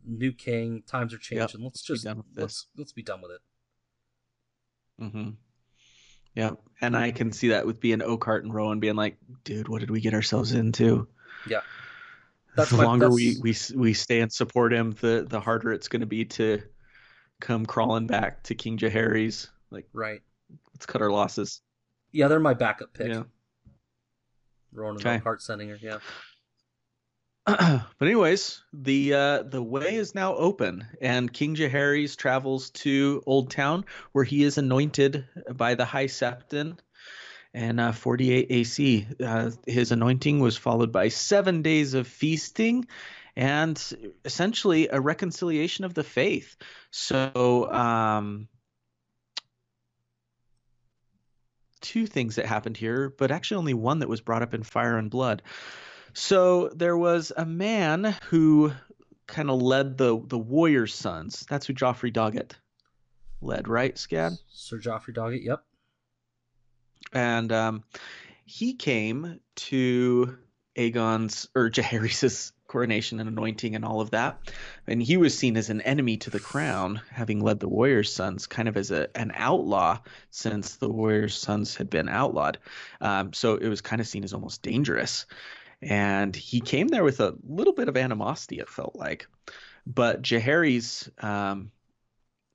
New 0.04 0.32
king, 0.32 0.82
times 0.88 1.14
are 1.14 1.20
changing. 1.20 1.62
let's 1.64 1.82
just 1.84 2.08
let's 2.36 2.68
let's 2.76 2.92
be 2.92 3.04
done 3.04 3.22
with 3.22 3.32
it. 3.32 3.42
Mm-hmm. 5.04 5.30
Yeah, 6.36 6.52
and 6.80 6.96
I 6.96 7.12
can 7.12 7.32
see 7.32 7.50
that 7.50 7.66
with 7.66 7.80
being 7.80 8.02
Oakhart 8.02 8.44
and 8.46 8.54
Rowan 8.54 8.80
being 8.80 8.96
like, 8.96 9.18
"Dude, 9.44 9.68
what 9.68 9.80
did 9.82 9.92
we 9.92 10.00
get 10.02 10.14
ourselves 10.14 10.54
into?" 10.54 11.08
Yeah. 11.48 11.62
That's 12.56 12.70
the 12.70 12.78
my- 12.78 12.84
longer 12.86 13.10
we, 13.10 13.36
that's- 13.36 13.72
we 13.72 13.78
we 13.78 13.94
stay 13.94 14.22
and 14.22 14.32
support 14.32 14.74
him, 14.74 14.92
the 15.02 15.26
the 15.30 15.40
harder 15.40 15.72
it's 15.74 15.88
going 15.88 16.02
to 16.02 16.06
be 16.06 16.26
to 16.26 16.62
come 17.40 17.66
crawling 17.66 18.08
back 18.08 18.44
to 18.44 18.56
King 18.56 18.78
Jaehaerys. 18.78 19.50
Like, 19.72 19.88
Right. 19.94 20.22
let's 20.74 20.86
cut 20.86 21.02
our 21.02 21.10
losses. 21.12 21.62
Yeah, 22.12 22.28
they're 22.28 22.40
my 22.40 22.54
backup 22.54 22.94
pick. 22.94 23.08
Yeah. 23.08 23.24
Ronan 24.74 24.98
Okay. 25.02 25.18
Hart 25.18 25.42
sending 25.42 25.70
her. 25.70 25.78
Yeah. 25.82 25.98
but 27.46 27.84
anyways, 28.00 28.62
the 28.72 29.14
uh, 29.16 29.44
the 29.44 29.64
way 29.64 29.96
is 29.96 30.14
now 30.14 30.36
open, 30.36 30.86
and 31.02 31.32
King 31.32 31.56
Jaehaerys 31.56 32.16
travels 32.16 32.70
to 32.70 33.24
Old 33.26 33.50
Town, 33.50 33.86
where 34.12 34.24
he 34.24 34.44
is 34.44 34.60
anointed 34.60 35.26
by 35.52 35.74
the 35.74 35.86
High 35.86 36.06
Septon. 36.06 36.78
And 37.54 37.82
uh, 37.82 37.92
48 37.92 38.48
AC, 38.50 39.08
uh, 39.26 39.52
his 39.66 39.92
anointing 39.92 40.40
was 40.40 40.56
followed 40.56 40.94
by 40.94 41.10
seven 41.10 41.64
days 41.64 41.96
of 41.96 42.08
feasting, 42.08 42.88
and 43.36 44.14
essentially 44.24 44.88
a 44.88 45.02
reconciliation 45.02 45.84
of 45.84 45.94
the 45.94 46.04
faith. 46.04 46.56
So, 46.92 47.70
um, 47.70 48.48
two 51.82 52.06
things 52.06 52.36
that 52.36 52.46
happened 52.46 52.78
here, 52.78 53.14
but 53.18 53.32
actually 53.32 53.58
only 53.58 53.74
one 53.74 54.00
that 54.00 54.10
was 54.10 54.22
brought 54.22 54.44
up 54.44 54.54
in 54.54 54.64
Fire 54.64 54.98
and 54.98 55.10
Blood. 55.10 55.42
So 56.14 56.70
there 56.70 56.98
was 56.98 57.32
a 57.36 57.46
man 57.46 58.16
who 58.30 58.74
kind 59.28 59.50
of 59.50 59.62
led 59.62 59.98
the 59.98 60.22
the 60.28 60.38
warrior 60.38 60.88
sons. 60.88 61.46
That's 61.50 61.66
who 61.66 61.74
Joffrey 61.74 62.14
Doggett 62.14 62.52
led, 63.42 63.68
right, 63.68 63.96
Scad? 63.96 64.38
Sir 64.50 64.78
Joffrey 64.78 65.16
Doggett. 65.16 65.44
Yep. 65.44 65.64
And 67.14 67.52
um, 67.52 67.84
he 68.46 68.74
came 68.74 69.40
to 69.56 70.38
Aegon's 70.78 71.48
or 71.56 71.70
Jaehaerys' 71.70 72.52
coronation 72.68 73.20
and 73.20 73.28
anointing 73.28 73.76
and 73.76 73.84
all 73.84 74.00
of 74.00 74.12
that, 74.12 74.40
and 74.88 75.02
he 75.02 75.18
was 75.18 75.38
seen 75.38 75.58
as 75.58 75.70
an 75.70 75.82
enemy 75.82 76.18
to 76.18 76.30
the 76.30 76.40
crown, 76.40 77.02
having 77.10 77.42
led 77.42 77.60
the 77.60 77.68
warrior 77.68 78.04
sons, 78.04 78.48
kind 78.48 78.70
of 78.70 78.78
as 78.78 78.92
a 78.92 79.10
an 79.18 79.32
outlaw 79.36 79.98
since 80.30 80.76
the 80.78 80.90
warrior 80.90 81.28
sons 81.28 81.76
had 81.76 81.90
been 81.90 82.08
outlawed. 82.08 82.60
Um, 83.02 83.34
so 83.34 83.56
it 83.56 83.68
was 83.68 83.82
kind 83.82 84.00
of 84.00 84.08
seen 84.08 84.24
as 84.24 84.34
almost 84.34 84.62
dangerous. 84.62 85.26
And 85.82 86.36
he 86.36 86.62
came 86.62 86.88
there 86.88 87.04
with 87.04 87.20
a 87.20 87.36
little 87.44 87.74
bit 87.74 87.90
of 87.90 87.98
animosity, 87.98 88.60
it 88.60 88.70
felt 88.70 88.96
like. 88.96 89.28
But 89.88 90.22
Jaehaerys, 90.22 91.10
um, 91.24 91.72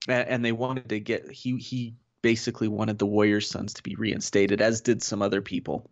and 0.09 0.45
they 0.45 0.53
wanted 0.53 0.91
to 0.91 1.01
get 1.01 1.31
he 1.31 1.57
he 1.57 1.95
basically 2.23 2.69
wanted 2.69 2.99
the 2.99 3.07
warrior 3.07 3.41
sons 3.41 3.75
to 3.75 3.83
be 3.83 3.97
reinstated, 3.97 4.61
as 4.61 4.81
did 4.81 5.03
some 5.03 5.23
other 5.23 5.43
people. 5.43 5.91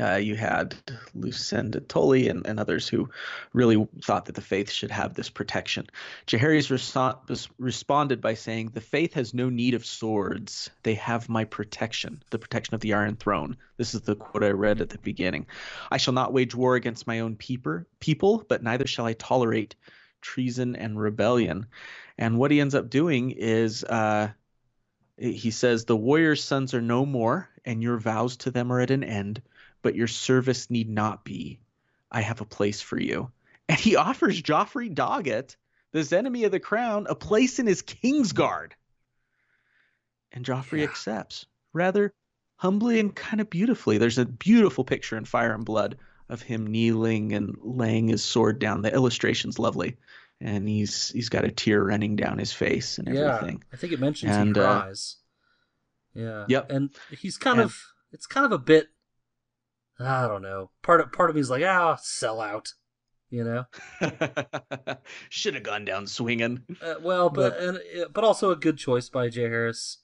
Uh, 0.00 0.16
you 0.16 0.34
had 0.34 0.74
Lucinda 1.14 1.80
Tully 1.80 2.28
and, 2.28 2.46
and 2.46 2.58
others 2.58 2.88
who 2.88 3.10
really 3.52 3.86
thought 4.02 4.24
that 4.24 4.34
the 4.34 4.40
faith 4.40 4.70
should 4.70 4.90
have 4.90 5.12
this 5.12 5.28
protection. 5.28 5.86
Jaehaerys 6.26 6.70
reso- 6.70 7.48
responded 7.58 8.20
by 8.22 8.34
saying, 8.34 8.70
The 8.72 8.80
faith 8.80 9.12
has 9.14 9.34
no 9.34 9.50
need 9.50 9.74
of 9.74 9.84
swords. 9.84 10.70
They 10.82 10.94
have 10.94 11.28
my 11.28 11.44
protection, 11.44 12.22
the 12.30 12.38
protection 12.38 12.74
of 12.74 12.80
the 12.80 12.94
Iron 12.94 13.16
Throne. 13.16 13.58
This 13.76 13.94
is 13.94 14.00
the 14.00 14.16
quote 14.16 14.44
I 14.44 14.50
read 14.50 14.80
at 14.80 14.88
the 14.88 14.98
beginning. 14.98 15.46
I 15.90 15.98
shall 15.98 16.14
not 16.14 16.32
wage 16.32 16.54
war 16.54 16.74
against 16.74 17.06
my 17.06 17.20
own 17.20 17.36
peeper, 17.36 17.86
people, 18.00 18.46
but 18.48 18.62
neither 18.62 18.86
shall 18.86 19.04
I 19.04 19.12
tolerate 19.12 19.76
treason 20.22 20.74
and 20.74 20.98
rebellion. 20.98 21.66
And 22.16 22.38
what 22.38 22.50
he 22.50 22.60
ends 22.60 22.74
up 22.74 22.88
doing 22.88 23.32
is 23.32 23.84
uh, 23.84 24.30
he 25.18 25.50
says, 25.50 25.84
The 25.84 25.96
warrior's 25.96 26.42
sons 26.42 26.74
are 26.74 26.80
no 26.80 27.04
more, 27.04 27.48
and 27.64 27.82
your 27.82 27.98
vows 27.98 28.38
to 28.38 28.50
them 28.50 28.72
are 28.72 28.80
at 28.80 28.90
an 28.90 29.04
end, 29.04 29.42
but 29.82 29.94
your 29.94 30.06
service 30.08 30.70
need 30.70 30.88
not 30.88 31.24
be. 31.24 31.60
I 32.10 32.20
have 32.22 32.40
a 32.40 32.44
place 32.46 32.80
for 32.80 32.98
you. 33.00 33.30
And 33.68 33.78
he 33.78 33.96
offers 33.96 34.40
Joffrey 34.42 34.92
Doggett, 34.94 35.56
this 35.92 36.12
enemy 36.12 36.44
of 36.44 36.52
the 36.52 36.60
crown, 36.60 37.06
a 37.08 37.14
place 37.14 37.58
in 37.58 37.66
his 37.66 37.82
Kingsguard. 37.82 38.72
And 40.32 40.44
Joffrey 40.44 40.78
Yeah. 40.78 40.84
accepts, 40.84 41.46
rather 41.72 42.12
humbly 42.56 43.00
and 43.00 43.14
kind 43.14 43.40
of 43.40 43.50
beautifully. 43.50 43.98
There's 43.98 44.18
a 44.18 44.24
beautiful 44.26 44.84
picture 44.84 45.16
in 45.16 45.24
Fire 45.24 45.54
and 45.54 45.64
Blood 45.64 45.98
of 46.28 46.40
him 46.42 46.66
kneeling 46.66 47.32
and 47.34 47.56
laying 47.60 48.08
his 48.08 48.24
sword 48.24 48.58
down. 48.58 48.82
The 48.82 48.92
illustration's 48.92 49.58
lovely. 49.58 49.96
And 50.40 50.68
he's 50.68 51.10
he's 51.10 51.28
got 51.28 51.44
a 51.44 51.50
tear 51.52 51.82
running 51.84 52.16
down 52.16 52.38
his 52.38 52.52
face 52.52 52.98
and 52.98 53.08
everything. 53.08 53.58
Yeah. 53.58 53.68
I 53.72 53.76
think 53.76 53.92
it 53.92 54.00
mentions 54.00 54.32
And, 54.34 54.56
he 54.56 54.62
uh, 54.62 54.80
cries. 54.82 55.16
yeah. 56.14 56.46
Yep. 56.48 56.70
And 56.70 56.90
he's 57.10 57.36
kind 57.38 57.60
And- 57.60 57.66
of 57.66 57.80
it's 58.12 58.26
kind 58.26 58.44
of 58.46 58.52
a 58.52 58.58
bit 58.58 58.88
I 60.02 60.26
don't 60.28 60.42
know. 60.42 60.70
Part 60.82 61.00
of 61.00 61.12
part 61.12 61.30
of 61.30 61.36
me 61.36 61.40
is 61.40 61.50
like, 61.50 61.62
ah, 61.64 61.96
sell 62.00 62.40
out. 62.40 62.72
You 63.30 63.44
know? 63.44 63.64
Should 65.30 65.54
have 65.54 65.62
gone 65.62 65.84
down 65.84 66.06
swinging. 66.06 66.64
Uh, 66.82 66.94
well, 67.00 67.30
but 67.30 67.54
But- 67.58 67.62
and 67.62 68.12
but 68.12 68.24
also 68.24 68.50
a 68.50 68.56
good 68.56 68.78
choice 68.78 69.08
by 69.08 69.28
Jaehaerys 69.28 69.98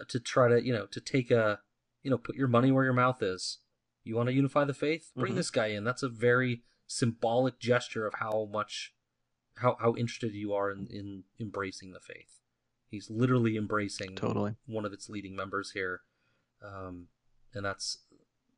uh, 0.00 0.04
to 0.08 0.18
try 0.20 0.48
to 0.48 0.64
you 0.64 0.72
know 0.72 0.86
to 0.86 1.00
take 1.00 1.30
a 1.30 1.60
you 2.02 2.10
know 2.10 2.18
put 2.18 2.34
your 2.36 2.48
money 2.48 2.72
where 2.72 2.84
your 2.84 2.92
mouth 2.92 3.22
is. 3.22 3.58
You 4.02 4.16
want 4.16 4.28
to 4.28 4.34
unify 4.34 4.64
the 4.64 4.74
faith? 4.74 5.12
Bring 5.16 5.32
Mhm. 5.32 5.36
this 5.36 5.50
guy 5.50 5.68
in. 5.68 5.84
That's 5.84 6.02
a 6.02 6.08
very 6.10 6.62
symbolic 6.86 7.58
gesture 7.58 8.06
of 8.06 8.14
how 8.14 8.48
much, 8.52 8.94
how 9.56 9.76
how 9.80 9.94
interested 9.94 10.34
you 10.34 10.52
are 10.52 10.70
in 10.70 10.86
in 10.90 11.24
embracing 11.40 11.92
the 11.92 12.00
faith. 12.00 12.40
He's 12.88 13.08
literally 13.10 13.56
embracing 13.56 14.14
Totally. 14.16 14.56
one 14.66 14.84
of 14.84 14.92
its 14.92 15.08
leading 15.08 15.34
members 15.34 15.70
here, 15.72 16.02
um, 16.62 17.08
and 17.54 17.64
that's 17.64 17.98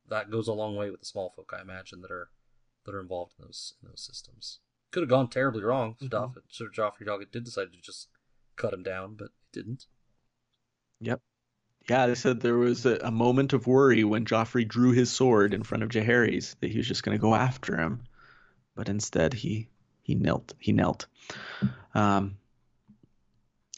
that 0.09 0.31
goes 0.31 0.47
a 0.47 0.53
long 0.53 0.75
way 0.75 0.89
with 0.89 0.99
the 0.99 1.05
small 1.05 1.31
folk, 1.35 1.53
I 1.57 1.61
imagine, 1.61 2.01
that 2.01 2.11
are 2.11 2.29
that 2.85 2.95
are 2.95 3.01
involved 3.01 3.33
in 3.37 3.45
those 3.45 3.73
in 3.81 3.89
those 3.89 4.01
systems. 4.01 4.59
Could 4.91 5.01
have 5.03 5.09
gone 5.09 5.29
terribly 5.29 5.63
wrong. 5.63 5.95
Mhm. 6.01 6.07
Stuff. 6.07 6.37
Sir 6.49 6.69
Joffrey 6.69 7.05
Doggett 7.05 7.31
did 7.31 7.43
decide 7.43 7.73
to 7.73 7.81
just 7.81 8.07
cut 8.55 8.73
him 8.73 8.83
down, 8.83 9.15
but 9.15 9.25
it 9.25 9.31
didn't. 9.51 9.85
Yep. 11.01 11.21
Yeah, 11.89 12.07
they 12.07 12.15
said 12.15 12.39
there 12.41 12.57
was 12.57 12.85
a, 12.85 12.97
a 12.97 13.11
moment 13.11 13.53
of 13.53 13.67
worry 13.67 14.03
when 14.03 14.25
Joffrey 14.25 14.67
drew 14.67 14.91
his 14.91 15.11
sword 15.11 15.53
in 15.53 15.63
front 15.63 15.83
of 15.83 15.89
Jaehaerys 15.89 16.55
that 16.59 16.71
he 16.71 16.77
was 16.77 16.87
just 16.87 17.03
going 17.03 17.17
to 17.17 17.21
go 17.21 17.33
after 17.33 17.77
him, 17.77 18.03
but 18.75 18.89
instead 18.89 19.33
he 19.33 19.69
he 20.01 20.15
knelt. 20.15 20.53
He 20.59 20.71
knelt. 20.71 21.07
Um, 21.93 22.37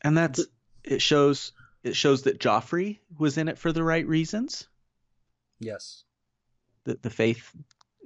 and 0.04 0.18
that's 0.18 0.46
it 0.84 1.02
shows 1.02 1.52
it 1.84 1.96
shows 1.96 2.24
that 2.24 2.40
Joffrey 2.40 3.00
was 3.18 3.38
in 3.38 3.48
it 3.48 3.58
for 3.58 3.72
the 3.72 3.84
right 3.84 4.08
reasons. 4.08 4.68
Yes. 5.60 6.04
The 6.90 7.00
the 7.02 7.10
faith, 7.10 7.52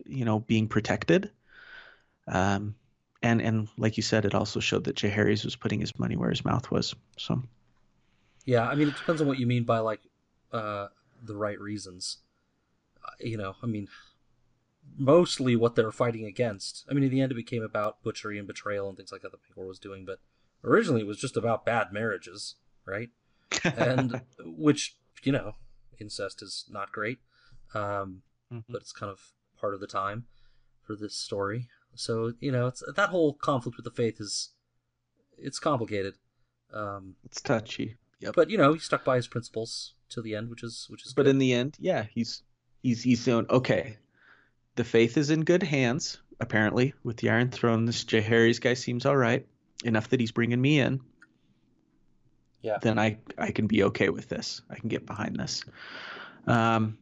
you 0.05 0.25
know, 0.25 0.39
being 0.39 0.67
protected. 0.67 1.31
Um, 2.27 2.75
and 3.21 3.41
and 3.41 3.67
like 3.77 3.95
you 3.97 4.03
said, 4.03 4.25
it 4.25 4.36
also 4.36 4.59
showed 4.59 4.84
that 4.84 4.97
Jaehaerys 4.97 5.45
was 5.45 5.55
putting 5.55 5.79
his 5.79 5.97
money 5.97 6.17
where 6.17 6.29
his 6.29 6.43
mouth 6.43 6.69
was. 6.69 6.93
So. 7.17 7.41
Yeah, 8.45 8.67
I 8.67 8.75
mean, 8.75 8.89
it 8.89 8.97
depends 8.97 9.21
on 9.21 9.27
what 9.27 9.39
you 9.39 9.47
mean 9.47 9.63
by 9.63 9.79
like 9.79 10.01
uh, 10.51 10.88
the 11.23 11.36
right 11.36 11.59
reasons. 11.59 12.17
Uh, 13.03 13.11
you 13.21 13.38
know, 13.38 13.55
I 13.63 13.67
mean, 13.67 13.88
mostly 14.97 15.55
what 15.55 15.75
they're 15.75 15.93
fighting 15.93 16.25
against. 16.25 16.86
I 16.89 16.93
mean, 16.93 17.05
in 17.05 17.09
the 17.09 17.21
end, 17.21 17.31
it 17.31 17.36
became 17.36 17.63
about 17.63 18.03
butchery 18.03 18.38
and 18.38 18.45
betrayal 18.45 18.89
and 18.89 18.97
things 18.97 19.13
like 19.13 19.21
that 19.21 19.31
that 19.31 19.43
Pangor 19.47 19.65
was 19.65 19.79
doing, 19.79 20.03
but 20.03 20.19
originally 20.61 21.01
it 21.01 21.07
was 21.07 21.17
just 21.17 21.38
about 21.38 21.65
bad 21.65 21.93
marriages, 21.93 22.55
right? 22.86 23.09
And 23.63 24.21
which 24.43 24.97
you 25.23 25.31
know, 25.31 25.53
incest 25.99 26.41
is 26.41 26.65
not 26.69 26.91
great, 26.91 27.19
um, 27.73 28.23
Mhm. 28.54 28.64
but 28.70 28.82
it's 28.82 28.91
kind 28.91 29.12
of 29.12 29.20
part 29.58 29.74
of 29.74 29.80
the 29.80 29.88
time 29.88 30.26
for 30.82 30.95
this 30.95 31.16
story. 31.16 31.70
So 31.95 32.34
you 32.39 32.51
know, 32.51 32.68
it's 32.68 32.84
that 32.95 33.10
whole 33.10 33.34
conflict 33.34 33.78
with 33.78 33.86
the 33.86 33.91
faith 33.91 34.20
is 34.20 34.49
it's 35.38 35.60
complicated. 35.60 36.16
Um, 36.74 37.16
it's 37.24 37.41
touchy. 37.41 37.97
Yep. 38.20 38.36
but 38.36 38.49
you 38.49 38.58
know, 38.58 38.74
he 38.74 38.80
stuck 38.80 39.04
by 39.04 39.18
his 39.18 39.28
principles 39.28 39.95
to 40.10 40.22
the 40.22 40.36
end, 40.36 40.49
which 40.49 40.64
is 40.64 40.88
which 40.89 41.06
is 41.06 41.14
but 41.14 41.24
good. 41.24 41.32
in 41.32 41.39
the 41.39 41.54
end, 41.54 41.76
yeah, 41.80 42.04
he's 42.04 42.43
he's 42.82 43.04
he's 43.04 43.24
doing 43.26 43.45
okay. 43.49 43.97
The 44.76 44.84
faith 44.84 45.18
is 45.18 45.30
in 45.30 45.43
good 45.43 45.62
hands, 45.62 46.20
apparently, 46.39 46.93
with 47.04 47.18
the 47.18 47.30
Iron 47.30 47.51
Throne. 47.51 47.86
This 47.86 48.04
Jaehaerys 48.04 48.60
guy 48.62 48.74
seems 48.76 49.06
all 49.06 49.18
right 49.18 49.45
enough 49.84 50.10
that 50.10 50.20
he's 50.20 50.32
bringing 50.32 50.62
me 50.62 50.80
in. 50.80 51.01
Yeah. 52.62 52.78
Then 52.82 52.97
I 52.97 53.18
I 53.38 53.51
can 53.51 53.68
be 53.68 53.84
okay 53.84 54.10
with 54.10 54.30
this. 54.30 54.62
I 54.70 54.76
can 54.76 54.88
get 54.89 55.06
behind 55.06 55.36
this. 55.38 55.64
Um, 56.47 56.97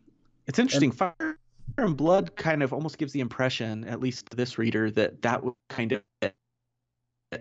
it's 0.48 0.58
interesting. 0.60 0.92
Fire 0.92 1.31
and 1.78 1.98
Blood 1.98 2.36
kind 2.36 2.64
of 2.64 2.74
almost 2.74 2.98
gives 2.98 3.14
the 3.14 3.20
impression, 3.20 3.86
at 3.86 4.00
least 4.00 4.30
to 4.32 4.38
this 4.38 4.58
reader, 4.58 4.92
that 4.92 5.22
that 5.22 5.44
would 5.44 5.56
kind 5.70 5.94
of 5.94 6.04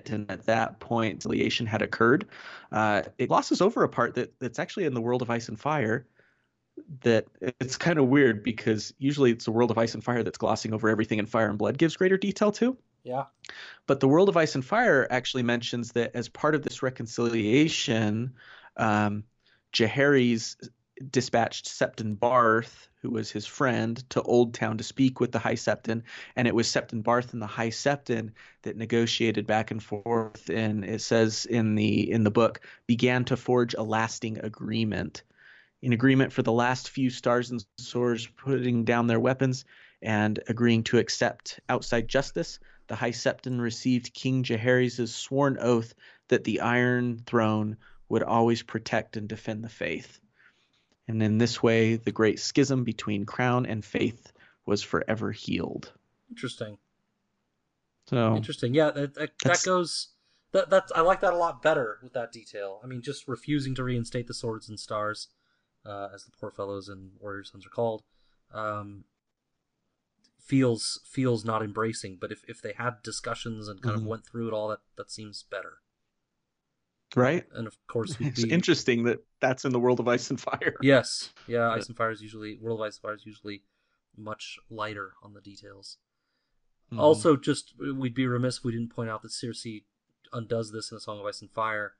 and 0.07 0.31
at 0.31 0.47
that 0.47 0.78
point 0.81 1.14
conciliation 1.14 1.66
had 1.66 1.83
occurred. 1.83 2.26
Uh, 2.70 3.03
it 3.18 3.26
glosses 3.26 3.61
over 3.61 3.83
a 3.83 3.89
part 3.89 4.14
that, 4.14 4.39
that's 4.39 4.59
actually 4.59 4.85
in 4.85 4.95
the 4.95 5.01
world 5.01 5.22
of 5.22 5.31
Ice 5.31 5.49
and 5.49 5.59
Fire. 5.59 6.07
That 7.03 7.26
it's 7.61 7.76
kind 7.76 7.99
of 7.99 8.07
weird 8.09 8.43
because 8.43 8.95
usually 8.99 9.33
it's 9.33 9.45
the 9.45 9.51
world 9.51 9.70
of 9.70 9.78
Ice 9.78 9.95
and 9.95 10.03
Fire 10.03 10.22
that's 10.22 10.39
glossing 10.39 10.72
over 10.72 10.89
everything, 10.89 11.18
and 11.18 11.28
Fire 11.28 11.49
and 11.49 11.59
Blood 11.59 11.76
gives 11.76 11.97
greater 11.97 12.16
detail 12.16 12.53
to. 12.53 12.76
yeah, 13.05 13.24
But 13.87 14.01
the 14.01 14.09
world 14.09 14.28
of 14.28 14.37
Ice 14.37 14.55
and 14.55 14.64
Fire 14.64 15.07
actually 15.11 15.43
mentions 15.43 15.93
that 15.93 16.12
as 16.14 16.28
part 16.28 16.55
of 16.55 16.62
this 16.62 16.83
reconciliation, 16.83 18.35
um, 18.76 19.24
Jaehaerys 19.72 20.57
dispatched 21.11 21.67
Septon 21.67 22.19
Barth, 22.19 22.89
who 23.01 23.11
was 23.11 23.31
his 23.31 23.47
friend, 23.47 24.05
to 24.11 24.21
Old 24.23 24.53
Town 24.53 24.77
to 24.77 24.85
speak 24.85 25.19
with 25.19 25.33
the 25.33 25.39
High 25.39 25.55
Septon, 25.55 26.03
and 26.37 26.47
it 26.47 26.55
was 26.55 26.69
Septon 26.69 27.03
Barth 27.03 27.33
and 27.33 27.41
the 27.41 27.47
High 27.47 27.71
Septon 27.71 28.33
that 28.63 28.77
negotiated 28.77 29.47
back 29.47 29.71
and 29.71 29.83
forth, 29.83 30.51
and 30.51 30.85
it 30.85 31.01
says 31.01 31.47
in 31.47 31.75
the 31.75 32.11
in 32.11 32.25
the 32.25 32.31
book 32.31 32.61
began 32.87 33.25
to 33.25 33.37
forge 33.37 33.75
a 33.75 33.83
lasting 33.83 34.39
agreement, 34.39 35.23
an 35.83 35.93
agreement 35.93 36.33
for 36.33 36.43
the 36.43 36.53
last 36.53 36.91
few 36.91 37.09
stars 37.09 37.51
and 37.51 37.65
swords 37.79 38.27
putting 38.27 38.85
down 38.85 39.07
their 39.07 39.21
weapons 39.21 39.65
and 40.03 40.41
agreeing 40.49 40.83
to 40.85 40.99
accept 40.99 41.61
outside 41.69 42.09
justice. 42.09 42.59
The 42.89 42.97
High 42.97 43.13
Septon 43.13 43.61
received 43.61 44.13
King 44.13 44.43
Jaehaerys' 44.43 45.09
sworn 45.09 45.57
oath 45.61 45.95
that 46.29 46.45
the 46.45 46.61
Iron 46.61 47.23
Throne 47.25 47.77
would 48.09 48.23
always 48.23 48.63
protect 48.63 49.17
and 49.17 49.29
defend 49.29 49.65
the 49.65 49.69
faith. 49.69 50.21
And 51.11 51.21
in 51.25 51.39
this 51.39 51.61
way, 51.61 51.97
the 51.97 52.13
great 52.13 52.39
schism 52.39 52.85
between 52.85 53.27
crown 53.27 53.67
and 53.67 53.85
faith 53.85 54.33
was 54.65 54.81
forever 54.81 55.33
healed. 55.33 55.93
interesting, 56.29 56.79
So, 58.07 58.37
interesting. 58.37 58.75
Yeah, 58.75 58.93
that 58.93 59.15
that, 59.15 59.31
that 59.45 59.63
goes. 59.65 60.11
That 60.53 60.71
that's 60.71 60.93
I 60.93 61.01
like 61.01 61.21
that 61.23 61.33
a 61.33 61.37
lot 61.37 61.63
better 61.63 61.99
with 62.01 62.13
that 62.13 62.31
detail. 62.31 62.81
I 62.85 62.87
mean, 62.87 63.03
just 63.03 63.27
refusing 63.27 63.75
to 63.75 63.83
reinstate 63.83 64.29
the 64.29 64.35
swords 64.35 64.69
and 64.69 64.79
stars, 64.79 65.27
uh, 65.85 66.11
as 66.15 66.25
the 66.27 66.31
poor 66.31 66.53
fellows 66.53 66.89
and 66.89 67.11
warrior 67.19 67.43
sons 67.43 67.67
are 67.67 67.71
called, 67.71 68.05
um, 68.53 69.05
feels 70.39 71.01
feels 71.05 71.45
not 71.45 71.61
embracing. 71.61 72.19
But 72.21 72.31
if 72.31 72.45
if 72.49 72.63
they 72.63 72.73
had 72.75 73.03
discussions 73.03 73.67
and 73.67 73.83
kind 73.83 73.97
Mhm. 73.97 74.03
of 74.03 74.07
went 74.07 74.25
through 74.27 74.47
it 74.47 74.55
all, 74.55 74.69
that 74.69 74.81
that 74.97 75.11
seems 75.11 75.43
better. 75.43 75.79
Right? 77.17 77.45
And 77.55 77.67
of 77.67 77.77
course, 77.87 78.19
we'd 78.19 78.29
It's 78.29 78.45
be 78.45 78.51
interesting 78.51 79.05
that 79.05 79.25
that's 79.41 79.65
in 79.65 79.73
the 79.73 79.81
world 79.81 80.01
of 80.01 80.09
Ice 80.09 80.31
and 80.31 80.41
Fire. 80.41 80.77
Yes, 80.83 81.33
yeah. 81.47 81.71
Ice 81.71 81.89
and 81.89 81.97
Fire 81.97 82.11
is 82.11 82.21
usually 82.23 82.59
World 82.61 82.81
of 82.81 82.87
Ice 82.87 82.97
and 82.97 83.03
Fire 83.03 83.15
is 83.15 83.27
usually 83.27 83.63
much 84.17 84.59
lighter 84.71 85.15
on 85.23 85.35
the 85.35 85.41
details. 85.41 85.99
Mhm. 86.93 86.99
Also, 86.99 87.37
just 87.37 87.75
we'd 87.79 88.15
be 88.15 88.27
remiss 88.27 88.59
if 88.59 88.65
we 88.65 88.73
didn't 88.73 88.91
point 88.95 89.11
out 89.11 89.23
that 89.23 89.31
Cersei 89.31 89.85
undoes 90.33 90.73
this 90.73 90.91
in 90.91 90.97
a 90.97 91.01
Song 91.01 91.21
of 91.21 91.27
Ice 91.27 91.41
and 91.41 91.51
Fire. 91.51 91.95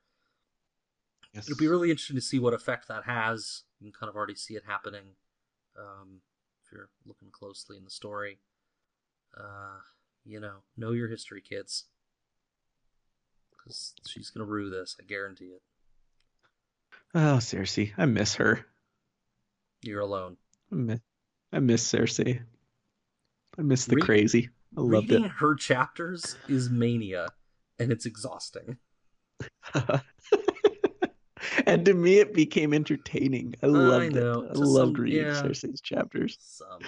Yes. 1.33 1.47
It'd 1.47 1.57
be 1.57 1.67
really 1.67 1.89
interesting 1.91 2.17
to 2.17 2.21
see 2.21 2.39
what 2.39 2.53
effect 2.53 2.87
that 2.89 3.05
has. 3.05 3.63
You 3.79 3.91
can 3.91 3.97
kind 3.99 4.09
of 4.09 4.15
already 4.17 4.35
see 4.35 4.55
it 4.55 4.63
happening 4.67 5.15
um, 5.79 6.21
if 6.65 6.71
you're 6.71 6.89
looking 7.05 7.29
closely 7.31 7.77
in 7.77 7.85
the 7.85 7.89
story. 7.89 8.39
Uh, 9.37 9.79
you 10.25 10.39
know, 10.41 10.57
know 10.75 10.91
your 10.91 11.07
history, 11.07 11.41
kids, 11.41 11.85
because 13.63 13.93
she's 14.07 14.29
gonna 14.29 14.45
rue 14.45 14.69
this. 14.69 14.95
I 14.99 15.03
guarantee 15.03 15.45
it. 15.45 15.61
Oh, 17.13 17.37
Cersei, 17.39 17.91
I 17.97 18.05
miss 18.05 18.35
her. 18.35 18.65
You're 19.81 19.99
alone. 20.01 20.37
I 20.71 20.75
miss, 20.75 20.99
I 21.51 21.59
miss 21.59 21.91
Cersei. 21.91 22.41
I 23.57 23.61
miss 23.61 23.85
the 23.85 23.95
Re- 23.97 24.01
crazy. 24.01 24.49
I 24.77 24.81
loved 24.81 25.11
Reading 25.11 25.25
her 25.29 25.55
chapters 25.55 26.37
is 26.47 26.69
mania, 26.69 27.27
and 27.79 27.91
it's 27.91 28.05
exhausting. 28.05 28.77
and 31.65 31.83
to 31.85 31.93
me, 31.93 32.19
it 32.19 32.33
became 32.33 32.73
entertaining. 32.73 33.55
I 33.61 33.65
loved 33.67 34.15
know. 34.15 34.43
it. 34.43 34.51
I 34.51 34.53
To 34.53 34.59
loved 34.59 34.95
some- 34.95 35.03
reading 35.03 35.25
yeah. 35.25 35.41
Cersei's 35.41 35.81
chapters. 35.81 36.37
Some. 36.39 36.79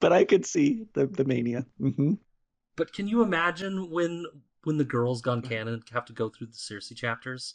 But 0.00 0.12
I 0.12 0.24
could 0.24 0.44
see 0.44 0.86
the 0.94 1.06
the 1.06 1.24
mania. 1.24 1.64
hmm 1.78 2.14
But 2.76 2.92
can 2.92 3.06
you 3.08 3.22
imagine 3.22 3.90
when 3.90 4.26
when 4.66 4.78
the 4.78 4.84
girls 4.84 5.20
gone 5.22 5.42
canon 5.42 5.82
have 5.92 6.04
to 6.06 6.12
go 6.12 6.28
through 6.28 6.48
the 6.48 6.52
Cersei 6.52 6.96
chapters, 6.96 7.54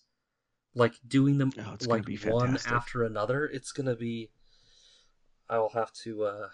like 0.76 0.94
doing 1.08 1.38
them 1.38 1.52
Oh, 1.60 1.78
like 1.86 2.08
one 2.26 2.58
after 2.68 3.04
another? 3.04 3.46
It's 3.46 3.72
gonna 3.72 3.96
be. 3.96 4.30
I 5.50 5.58
will 5.58 5.70
have 5.70 5.92
to. 6.04 6.24
uh 6.26 6.50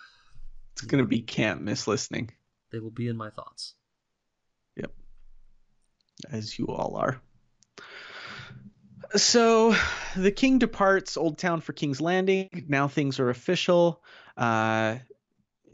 It's 0.73 0.81
gonna 0.83 1.05
be 1.05 1.21
can't 1.21 1.61
miss 1.61 1.87
listening, 1.87 2.31
They 2.71 2.79
will 2.79 2.91
be 2.91 3.07
in 3.07 3.17
my 3.17 3.29
thoughts. 3.29 3.75
Yep, 4.75 4.91
as 6.31 6.57
you 6.57 6.67
all 6.67 6.95
are. 6.95 7.21
So, 9.15 9.75
the 10.15 10.31
king 10.31 10.57
departs 10.59 11.15
Old 11.15 11.37
Town 11.37 11.61
for 11.61 11.73
King's 11.73 12.01
Landing. 12.01 12.65
Now 12.67 12.87
things 12.87 13.19
are 13.19 13.29
official. 13.29 14.01
Uh, 14.35 14.97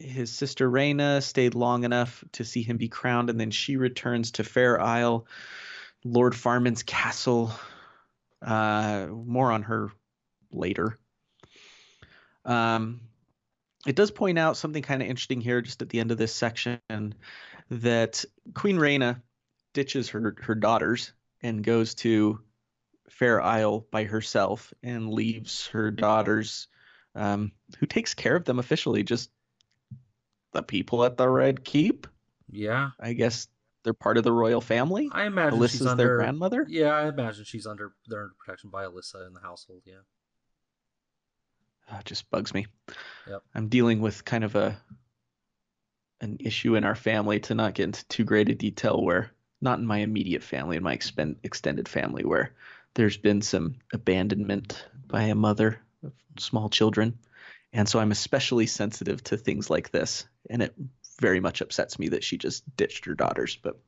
his 0.01 0.31
sister 0.31 0.69
Rhaena 0.69 1.21
stayed 1.21 1.55
long 1.55 1.83
enough 1.83 2.23
to 2.33 2.43
see 2.43 2.63
him 2.63 2.77
be 2.77 2.89
crowned, 2.89 3.29
and 3.29 3.39
then 3.39 3.51
she 3.51 3.77
returns 3.77 4.31
to 4.31 4.43
Fair 4.43 4.81
Isle, 4.81 5.25
Lord 6.03 6.33
Farman's 6.33 6.83
castle. 6.83 7.51
Uh, 8.41 9.07
more 9.11 9.51
on 9.51 9.63
her 9.63 9.91
later. 10.51 10.97
Um, 12.43 13.01
it 13.85 13.95
does 13.95 14.11
point 14.11 14.39
out 14.39 14.57
something 14.57 14.83
kind 14.83 15.01
of 15.01 15.07
interesting 15.07 15.41
here, 15.41 15.61
just 15.61 15.81
at 15.81 15.89
the 15.89 15.99
end 15.99 16.11
of 16.11 16.17
this 16.17 16.33
section, 16.33 16.79
that 17.69 18.25
Queen 18.53 18.77
Rhaena 18.77 19.21
ditches 19.73 20.09
her 20.09 20.35
her 20.41 20.55
daughters 20.55 21.13
and 21.43 21.63
goes 21.63 21.95
to 21.95 22.39
Fair 23.09 23.41
Isle 23.41 23.85
by 23.91 24.05
herself 24.05 24.73
and 24.81 25.13
leaves 25.13 25.67
her 25.67 25.91
daughters 25.91 26.67
Um, 27.13 27.51
who 27.79 27.85
takes 27.85 28.13
care 28.13 28.35
of 28.35 28.45
them 28.45 28.59
officially? 28.59 29.03
Just 29.03 29.29
the 30.51 30.63
people 30.63 31.03
at 31.03 31.17
the 31.17 31.27
Red 31.27 31.63
Keep? 31.63 32.07
Yeah, 32.49 32.91
I 32.99 33.13
guess 33.13 33.47
they're 33.83 33.93
part 33.93 34.17
of 34.17 34.23
the 34.23 34.31
royal 34.31 34.61
family. 34.61 35.09
I 35.11 35.25
imagine 35.25 35.59
Alyssa's 35.59 35.71
she's 35.71 35.87
under 35.87 36.03
their 36.05 36.17
grandmother. 36.17 36.65
Yeah, 36.67 36.89
I 36.89 37.07
imagine 37.07 37.45
she's 37.45 37.65
under 37.65 37.93
they're 38.07 38.23
under 38.23 38.35
protection 38.43 38.69
by 38.69 38.85
Alyssa 38.85 39.25
in 39.27 39.33
the 39.33 39.39
household. 39.39 39.81
Yeah. 39.85 40.03
Ah, 41.89 41.99
it 41.99 42.05
just 42.05 42.29
bugs 42.29 42.53
me. 42.53 42.67
Yep. 43.27 43.43
I'm 43.55 43.67
dealing 43.67 44.01
with 44.01 44.23
kind 44.25 44.43
of 44.43 44.55
a 44.55 44.77
an 46.21 46.37
issue 46.39 46.75
in 46.75 46.83
our 46.83 46.95
family 46.95 47.39
to 47.39 47.55
not 47.55 47.73
get 47.73 47.85
into 47.85 48.07
too 48.07 48.23
great 48.23 48.49
a 48.49 48.55
detail 48.55 49.03
where 49.03 49.31
not 49.59 49.79
in 49.79 49.85
my 49.85 49.97
immediate 49.97 50.43
family 50.43 50.77
in 50.77 50.83
my 50.83 50.95
expen- 50.95 51.35
extended 51.43 51.87
family 51.87 52.23
where 52.23 52.53
there's 52.93 53.17
been 53.17 53.41
some 53.41 53.75
abandonment 53.93 54.85
by 55.07 55.23
a 55.23 55.35
mother 55.35 55.79
of 56.03 56.13
small 56.37 56.69
children 56.69 57.17
and 57.73 57.87
so 57.87 57.99
i'm 57.99 58.11
especially 58.11 58.65
sensitive 58.65 59.23
to 59.23 59.37
things 59.37 59.69
like 59.69 59.91
this 59.91 60.25
and 60.49 60.61
it 60.61 60.73
very 61.19 61.39
much 61.39 61.61
upsets 61.61 61.99
me 61.99 62.09
that 62.09 62.23
she 62.23 62.37
just 62.37 62.63
ditched 62.75 63.05
her 63.05 63.13
daughters 63.13 63.57
but 63.61 63.79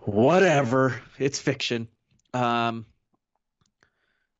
whatever 0.00 1.00
it's 1.18 1.38
fiction 1.38 1.88
um, 2.34 2.86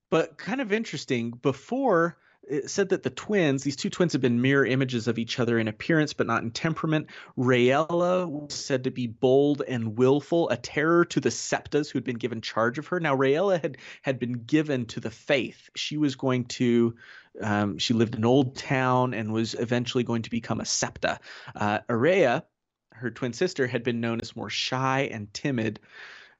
but 0.08 0.38
kind 0.38 0.60
of 0.60 0.72
interesting 0.72 1.30
before 1.30 2.16
it 2.48 2.70
said 2.70 2.88
that 2.88 3.04
the 3.04 3.10
twins, 3.10 3.62
these 3.62 3.76
two 3.76 3.88
twins, 3.88 4.12
have 4.12 4.20
been 4.20 4.42
mirror 4.42 4.66
images 4.66 5.06
of 5.06 5.18
each 5.18 5.38
other 5.38 5.58
in 5.58 5.68
appearance, 5.68 6.12
but 6.12 6.26
not 6.26 6.42
in 6.42 6.50
temperament. 6.50 7.06
Rhaella 7.38 8.28
was 8.28 8.52
said 8.52 8.84
to 8.84 8.90
be 8.90 9.06
bold 9.06 9.62
and 9.66 9.96
willful, 9.96 10.50
a 10.50 10.56
terror 10.56 11.04
to 11.06 11.20
the 11.20 11.30
septas 11.30 11.90
who 11.90 11.98
had 11.98 12.04
been 12.04 12.18
given 12.18 12.40
charge 12.40 12.78
of 12.78 12.88
her. 12.88 12.98
Now, 12.98 13.16
Rhaella 13.16 13.60
had 13.62 13.78
had 14.02 14.18
been 14.18 14.32
given 14.44 14.86
to 14.86 15.00
the 15.00 15.10
faith. 15.10 15.70
She 15.76 15.96
was 15.96 16.16
going 16.16 16.46
to, 16.46 16.96
um, 17.40 17.78
she 17.78 17.94
lived 17.94 18.14
in 18.14 18.24
Old 18.24 18.56
Town 18.56 19.14
and 19.14 19.32
was 19.32 19.54
eventually 19.54 20.04
going 20.04 20.22
to 20.22 20.30
become 20.30 20.60
a 20.60 20.66
septa. 20.66 21.18
Uh, 21.54 21.80
Aerea, 21.88 22.44
her 22.92 23.10
twin 23.10 23.32
sister, 23.32 23.66
had 23.66 23.82
been 23.82 24.00
known 24.00 24.20
as 24.20 24.36
more 24.36 24.50
shy 24.50 25.08
and 25.12 25.32
timid, 25.32 25.80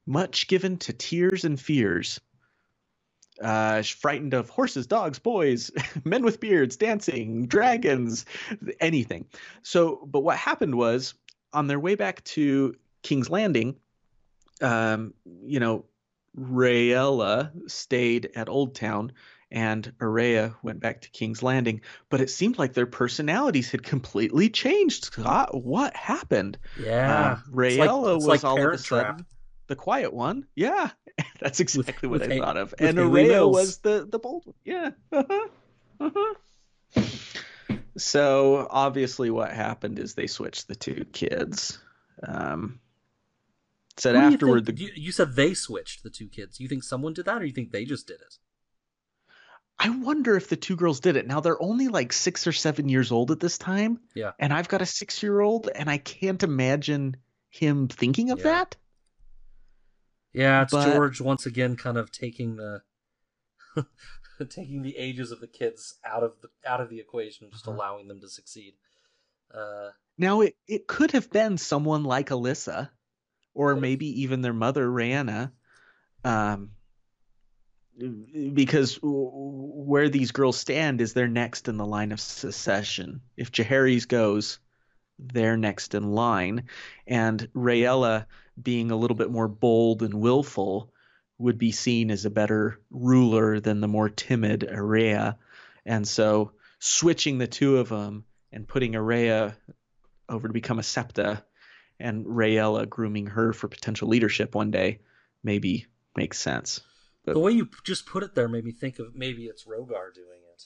much 0.06 0.48
given 0.48 0.76
to 0.78 0.92
tears 0.92 1.44
and 1.44 1.60
fears 1.60 2.20
uh, 3.40 3.82
frightened 3.82 4.34
of 4.34 4.48
horses, 4.50 4.86
dogs, 4.86 5.18
boys, 5.18 5.70
men 6.04 6.22
with 6.22 6.40
beards, 6.40 6.76
dancing, 6.76 7.46
dragons, 7.46 8.24
anything. 8.80 9.26
So, 9.62 10.06
but 10.06 10.20
what 10.20 10.36
happened 10.36 10.74
was 10.74 11.14
on 11.52 11.66
their 11.66 11.80
way 11.80 11.94
back 11.94 12.22
to 12.24 12.74
King's 13.02 13.30
Landing, 13.30 13.76
um, 14.60 15.14
you 15.44 15.60
know, 15.60 15.84
Rhaella 16.38 17.50
stayed 17.70 18.30
at 18.34 18.48
Old 18.48 18.74
Town 18.74 19.12
and 19.52 19.92
Aerea 20.00 20.56
went 20.62 20.80
back 20.80 21.02
to 21.02 21.10
King's 21.10 21.42
Landing, 21.42 21.82
but 22.08 22.20
it 22.22 22.30
seemed 22.30 22.58
like 22.58 22.72
their 22.72 22.86
personalities 22.86 23.70
had 23.70 23.82
completely 23.82 24.48
changed. 24.48 25.04
Scott, 25.04 25.50
what 25.54 25.94
happened? 25.94 26.58
Yeah. 26.80 27.32
Uh, 27.32 27.50
Rhaella 27.50 28.16
it's 28.16 28.24
was 28.24 28.26
like 28.26 28.44
all 28.44 28.58
of 28.58 28.72
a 28.72 28.78
sudden 28.78 29.16
Trap. 29.16 29.22
the 29.66 29.76
quiet 29.76 30.12
one. 30.12 30.46
Yeah, 30.56 30.90
that's 31.40 31.60
exactly 31.60 32.08
what 32.08 32.20
with 32.20 32.32
I 32.32 32.38
thought 32.38 32.56
of. 32.56 32.74
And 32.78 32.96
Aerea 32.98 33.48
was 33.48 33.78
the 33.78 34.08
the 34.10 34.18
bold 34.18 34.46
one. 34.46 34.56
Yeah. 34.64 34.90
Uh-huh. 35.12 35.48
Uh-huh. 36.00 36.34
So 37.98 38.66
obviously, 38.70 39.30
what 39.30 39.52
happened 39.52 39.98
is 39.98 40.14
they 40.14 40.26
switched 40.26 40.66
the 40.66 40.74
two 40.74 41.04
kids. 41.12 41.78
Um, 42.26 42.80
said 43.98 44.14
you 44.14 44.20
afterward, 44.20 44.66
think- 44.66 44.78
the, 44.78 44.84
you, 44.84 44.90
you 44.96 45.12
said 45.12 45.36
they 45.36 45.54
switched 45.54 46.02
the 46.02 46.10
two 46.10 46.28
kids. 46.28 46.58
You 46.58 46.68
think 46.68 46.82
someone 46.82 47.12
did 47.12 47.26
that, 47.26 47.40
or 47.40 47.44
you 47.44 47.52
think 47.52 47.70
they 47.70 47.84
just 47.84 48.06
did 48.06 48.20
it? 48.20 48.38
I 49.84 49.90
wonder 49.90 50.36
if 50.36 50.48
the 50.48 50.56
two 50.56 50.76
girls 50.76 51.00
did 51.00 51.16
it. 51.16 51.26
Now 51.26 51.40
they're 51.40 51.60
only 51.60 51.88
like 51.88 52.12
six 52.12 52.46
or 52.46 52.52
seven 52.52 52.88
years 52.88 53.10
old 53.10 53.32
at 53.32 53.40
this 53.40 53.58
time. 53.58 53.98
Yeah. 54.14 54.30
And 54.38 54.52
I've 54.52 54.68
got 54.68 54.80
a 54.80 54.86
six 54.86 55.22
year 55.22 55.40
old, 55.40 55.68
and 55.74 55.90
I 55.90 55.98
can't 55.98 56.42
imagine 56.42 57.16
him 57.50 57.88
thinking 57.88 58.30
of 58.30 58.38
Yeah. 58.38 58.44
that. 58.44 58.76
Yeah, 60.32 60.62
it's 60.62 60.72
But- 60.72 60.92
George 60.92 61.20
once 61.20 61.46
again, 61.46 61.76
kind 61.76 61.98
of 61.98 62.10
taking 62.12 62.56
the 62.56 62.82
taking 64.50 64.82
the 64.82 64.96
ages 64.96 65.30
of 65.32 65.40
the 65.40 65.46
kids 65.46 65.98
out 66.04 66.22
of 66.22 66.32
the 66.42 66.48
out 66.68 66.80
of 66.80 66.88
the 66.88 67.00
equation, 67.00 67.50
just 67.50 67.66
Uh-huh. 67.66 67.76
allowing 67.76 68.08
them 68.08 68.20
to 68.20 68.28
succeed. 68.28 68.74
Uh, 69.52 69.90
Now 70.18 70.40
it, 70.42 70.56
it 70.66 70.86
could 70.86 71.10
have 71.12 71.30
been 71.30 71.58
someone 71.58 72.04
like 72.04 72.28
Alyssa, 72.30 72.90
or 73.54 73.74
maybe 73.76 74.06
even 74.22 74.42
their 74.42 74.52
mother, 74.52 74.86
Rhaena, 74.88 75.52
um, 76.24 76.72
because 78.54 78.98
where 79.02 80.08
these 80.08 80.32
girls 80.32 80.58
stand 80.58 81.00
is 81.00 81.12
they're 81.12 81.28
next 81.28 81.68
in 81.68 81.76
the 81.76 81.86
line 81.86 82.12
of 82.12 82.20
secession. 82.20 83.20
If 83.36 83.52
Jaehaerys 83.52 84.08
goes, 84.08 84.58
they're 85.18 85.56
next 85.56 85.94
in 85.94 86.12
line, 86.12 86.64
and 87.06 87.48
Rhaella, 87.54 88.26
being 88.60 88.90
a 88.90 88.96
little 88.96 89.16
bit 89.16 89.30
more 89.30 89.48
bold 89.48 90.02
and 90.02 90.14
willful, 90.14 90.92
would 91.38 91.58
be 91.58 91.72
seen 91.72 92.10
as 92.10 92.24
a 92.24 92.30
better 92.30 92.80
ruler 92.90 93.60
than 93.60 93.80
the 93.80 93.88
more 93.88 94.08
timid 94.08 94.62
Aerea, 94.68 95.36
and 95.84 96.06
so 96.06 96.52
switching 96.78 97.38
the 97.38 97.46
two 97.46 97.78
of 97.78 97.88
them 97.88 98.24
and 98.52 98.68
putting 98.68 98.94
Aerea 98.94 99.56
over 100.28 100.48
to 100.48 100.54
become 100.54 100.78
a 100.78 100.82
septa 100.82 101.44
and 102.00 102.26
Rhaella 102.26 102.88
grooming 102.88 103.26
her 103.26 103.52
for 103.52 103.68
potential 103.68 104.08
leadership 104.08 104.54
one 104.54 104.70
day 104.70 105.00
maybe 105.42 105.86
makes 106.16 106.38
sense. 106.38 106.80
But- 107.24 107.34
the 107.34 107.40
way 107.40 107.52
you 107.52 107.68
just 107.84 108.06
put 108.06 108.22
it 108.22 108.34
there 108.34 108.48
made 108.48 108.64
me 108.64 108.72
think 108.72 108.98
of 108.98 109.14
maybe 109.14 109.46
it's 109.46 109.64
Rogar 109.64 110.12
doing 110.14 110.40
it, 110.52 110.64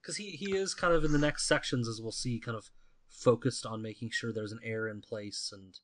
because 0.00 0.16
he 0.16 0.30
he 0.32 0.56
is 0.56 0.74
kind 0.74 0.92
of 0.94 1.04
in 1.04 1.12
the 1.12 1.18
next 1.18 1.46
sections, 1.46 1.86
as 1.88 2.00
we'll 2.00 2.10
see, 2.12 2.38
kind 2.40 2.56
of 2.56 2.70
focused 3.08 3.64
on 3.66 3.82
making 3.82 4.10
sure 4.10 4.32
there's 4.32 4.52
an 4.52 4.60
heir 4.64 4.88
in 4.88 5.00
place 5.00 5.52
and 5.52 5.78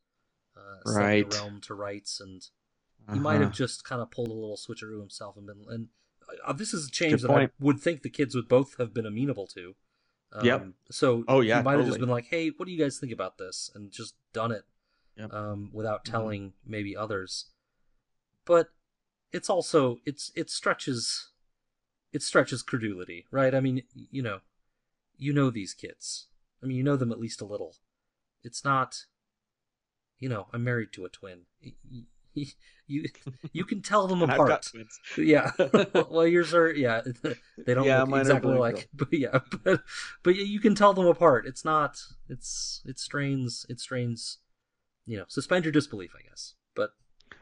uh, 0.57 0.81
Right. 0.87 1.29
the 1.31 1.37
realm 1.37 1.61
to 1.63 1.75
rights 1.75 2.21
and 2.21 2.43
he 3.13 3.19
might 3.21 3.35
have 3.35 3.43
Uh-huh. 3.43 3.53
just 3.53 3.85
kind 3.85 4.03
of 4.03 4.11
pulled 4.11 4.29
a 4.29 4.33
little 4.33 4.57
switcheroo 4.57 4.99
himself 4.99 5.37
and 5.37 5.47
been 5.47 5.65
and 5.69 5.89
uh, 6.45 6.53
this 6.53 6.75
is 6.75 6.89
a 6.89 6.91
change 6.91 7.13
Good 7.13 7.21
that 7.23 7.29
point. 7.29 7.53
I 7.61 7.65
would 7.65 7.79
think 7.81 8.03
the 8.03 8.11
kids 8.11 8.35
would 8.35 8.49
both 8.49 8.77
have 8.79 8.93
been 8.93 9.07
amenable 9.07 9.47
to. 9.49 9.77
Um, 10.33 10.45
Yep. 10.45 10.67
So 10.91 11.25
Oh, 11.29 11.41
yeah, 11.41 11.59
he 11.59 11.63
might 11.63 11.79
have 11.79 11.87
just 11.87 12.01
been 12.01 12.09
like, 12.09 12.27
"Hey, 12.27 12.49
what 12.51 12.67
do 12.67 12.73
you 12.73 12.79
guys 12.79 12.99
think 12.99 13.13
about 13.13 13.39
this?" 13.39 13.71
and 13.75 13.91
just 13.93 14.15
done 14.33 14.51
it 14.53 14.65
Yep. 15.17 15.33
um, 15.33 15.71
without 15.73 16.05
Mhm. 16.05 16.11
telling 16.11 16.55
maybe 16.67 16.97
others. 16.97 17.47
But 18.45 18.73
it's 19.33 19.51
also 19.51 19.99
it's 20.07 20.33
it 20.35 20.51
stretches 20.51 21.31
it 22.13 22.23
stretches 22.23 22.63
credulity, 22.63 23.27
right? 23.31 23.55
I 23.55 23.61
mean, 23.61 23.83
you 23.95 24.23
know, 24.23 24.41
you 25.19 25.33
know 25.33 25.51
these 25.51 25.75
kids. 25.75 26.29
I 26.63 26.67
mean, 26.67 26.77
you 26.77 26.83
know 26.85 26.97
them 26.97 27.13
at 27.13 27.21
least 27.21 27.41
a 27.41 27.47
little. 27.47 27.77
It's 28.45 28.65
not, 28.65 29.05
you 30.19 30.29
know, 30.29 30.47
I'm 30.53 30.65
married 30.65 30.93
to 30.93 31.05
a 31.05 31.09
twin. 31.09 31.43
You 32.87 33.05
you 33.53 33.65
can 33.65 33.83
tell 33.83 34.07
them 34.07 34.23
And 34.23 34.31
I've 34.31 34.39
got 34.39 34.63
apart. 34.63 34.63
twins. 34.63 35.01
Yeah. 35.19 35.51
well, 36.09 36.27
yours 36.27 36.55
are 36.55 36.73
yeah. 36.73 37.03
They 37.67 37.75
don't 37.75 37.85
Yeah, 37.85 38.05
look 38.05 38.15
exactly 38.21 38.57
like, 38.57 38.89
but 38.95 39.09
yeah, 39.13 39.41
but 39.65 39.83
but 40.23 40.37
you 40.37 40.61
can 40.61 40.75
tell 40.77 40.95
them 40.95 41.07
apart. 41.07 41.47
It's 41.47 41.65
not. 41.65 42.01
It's 42.29 42.81
it 42.87 42.99
strains. 43.01 43.67
It 43.69 43.81
strains. 43.81 44.39
You 45.05 45.19
know, 45.19 45.25
suspend 45.29 45.65
your 45.65 45.73
disbelief, 45.73 46.13
I 46.17 46.23
guess. 46.29 46.55
But 46.77 46.91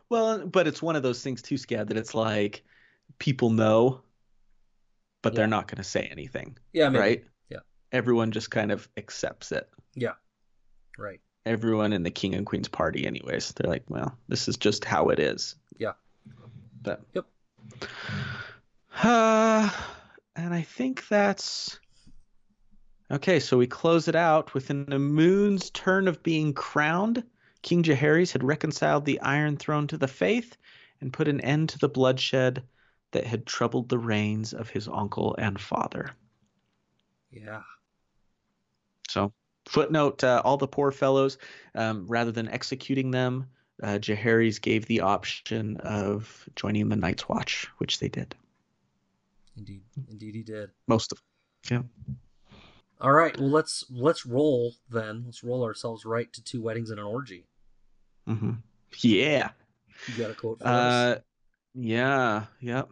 Well, 0.09 0.47
but 0.47 0.67
it's 0.67 0.83
one 0.83 0.97
of 0.97 1.03
those 1.03 1.23
things 1.23 1.43
too, 1.43 1.57
Scad, 1.57 1.89
that 1.89 1.97
it's 1.97 2.15
like 2.15 2.63
people 3.19 3.51
know, 3.51 4.03
but 5.23 5.35
they're 5.35 5.47
not 5.47 5.67
going 5.67 5.79
to 5.79 5.85
say 5.85 6.09
anything, 6.11 6.57
yeah, 6.73 6.89
maybe. 6.89 7.01
right? 7.01 7.25
Yeah. 7.51 7.59
Everyone 7.91 8.31
just 8.31 8.51
kind 8.51 8.71
of 8.71 8.89
accepts 8.97 9.51
it. 9.51 9.69
Yeah. 9.95 10.13
Right. 10.99 11.21
Everyone 11.45 11.93
in 11.93 12.03
the 12.03 12.11
king 12.11 12.35
and 12.35 12.47
queen's 12.47 12.69
party, 12.69 13.07
anyways, 13.07 13.53
they're 13.53 13.71
like, 13.71 13.85
well, 13.89 14.17
this 14.29 14.49
is 14.49 14.57
just 14.57 14.85
how 14.85 15.09
it 15.09 15.19
is. 15.19 15.57
Yeah. 15.79 15.93
But 16.83 17.03
Yep. 17.15 17.27
Uh, 19.03 19.71
and 20.37 20.55
I 20.55 20.63
think 20.63 21.09
that's 21.09 21.79
okay. 23.11 23.41
So 23.41 23.57
we 23.59 23.67
close 23.67 24.09
it 24.09 24.17
out 24.17 24.55
within 24.55 24.93
a 24.93 24.99
moon's 24.99 25.71
turn 25.71 26.09
of 26.09 26.23
being 26.23 26.53
crowned. 26.53 27.25
King 27.67 27.83
Jaehaerys 27.83 28.31
had 28.31 28.45
reconciled 28.45 29.05
the 29.05 29.21
Iron 29.23 29.57
Throne 29.57 29.89
to 29.89 29.99
the 29.99 30.07
faith 30.07 30.57
and 31.01 31.13
put 31.13 31.27
an 31.27 31.41
end 31.41 31.71
to 31.71 31.79
the 31.81 31.89
bloodshed 31.89 32.63
that 33.11 33.27
had 33.27 33.45
troubled 33.45 33.89
the 33.89 33.99
reigns 33.99 34.55
of 34.55 34.71
his 34.71 34.87
uncle 34.87 35.35
and 35.37 35.61
father. 35.61 36.13
Yeah. 37.33 37.63
So, 39.09 39.33
footnote: 39.69 40.23
uh, 40.23 40.43
all 40.45 40.57
the 40.57 40.69
poor 40.69 40.93
fellows, 40.93 41.39
um, 41.75 42.07
rather 42.07 42.31
than 42.31 42.47
executing 42.49 43.11
them, 43.11 43.49
uh, 43.83 43.99
Jaehaerys 43.99 44.61
gave 44.61 44.87
the 44.87 45.01
option 45.01 45.77
of 45.79 46.49
joining 46.55 46.89
the 46.89 46.95
Night's 46.95 47.29
Watch, 47.29 47.67
which 47.79 47.99
they 47.99 48.09
did. 48.09 48.37
Indeed. 49.57 49.83
Indeed, 50.09 50.37
he 50.37 50.43
did. 50.45 50.71
Most 50.87 51.11
of 51.11 51.21
them. 51.69 51.91
Yeah. 52.07 52.15
All 53.01 53.13
right. 53.13 53.37
Well, 53.37 53.51
let's 53.51 53.85
let's 53.91 54.25
roll 54.25 54.75
then. 54.89 55.25
Let's 55.27 55.43
roll 55.43 55.65
ourselves 55.65 56.05
right 56.05 56.33
to 56.33 56.45
two 56.45 56.63
weddings 56.63 56.91
and 56.91 57.01
an 57.01 57.07
orgy. 57.07 57.45
Yeah. 58.27 58.35
hmm 58.35 58.51
Yeah. 59.01 59.51
You 60.09 60.23
got 60.23 60.31
a 60.31 60.35
quote 60.35 60.59
for 60.61 60.67
Uh, 60.67 60.71
us? 60.71 61.19
yeah. 61.75 62.45
Yep. 62.61 62.91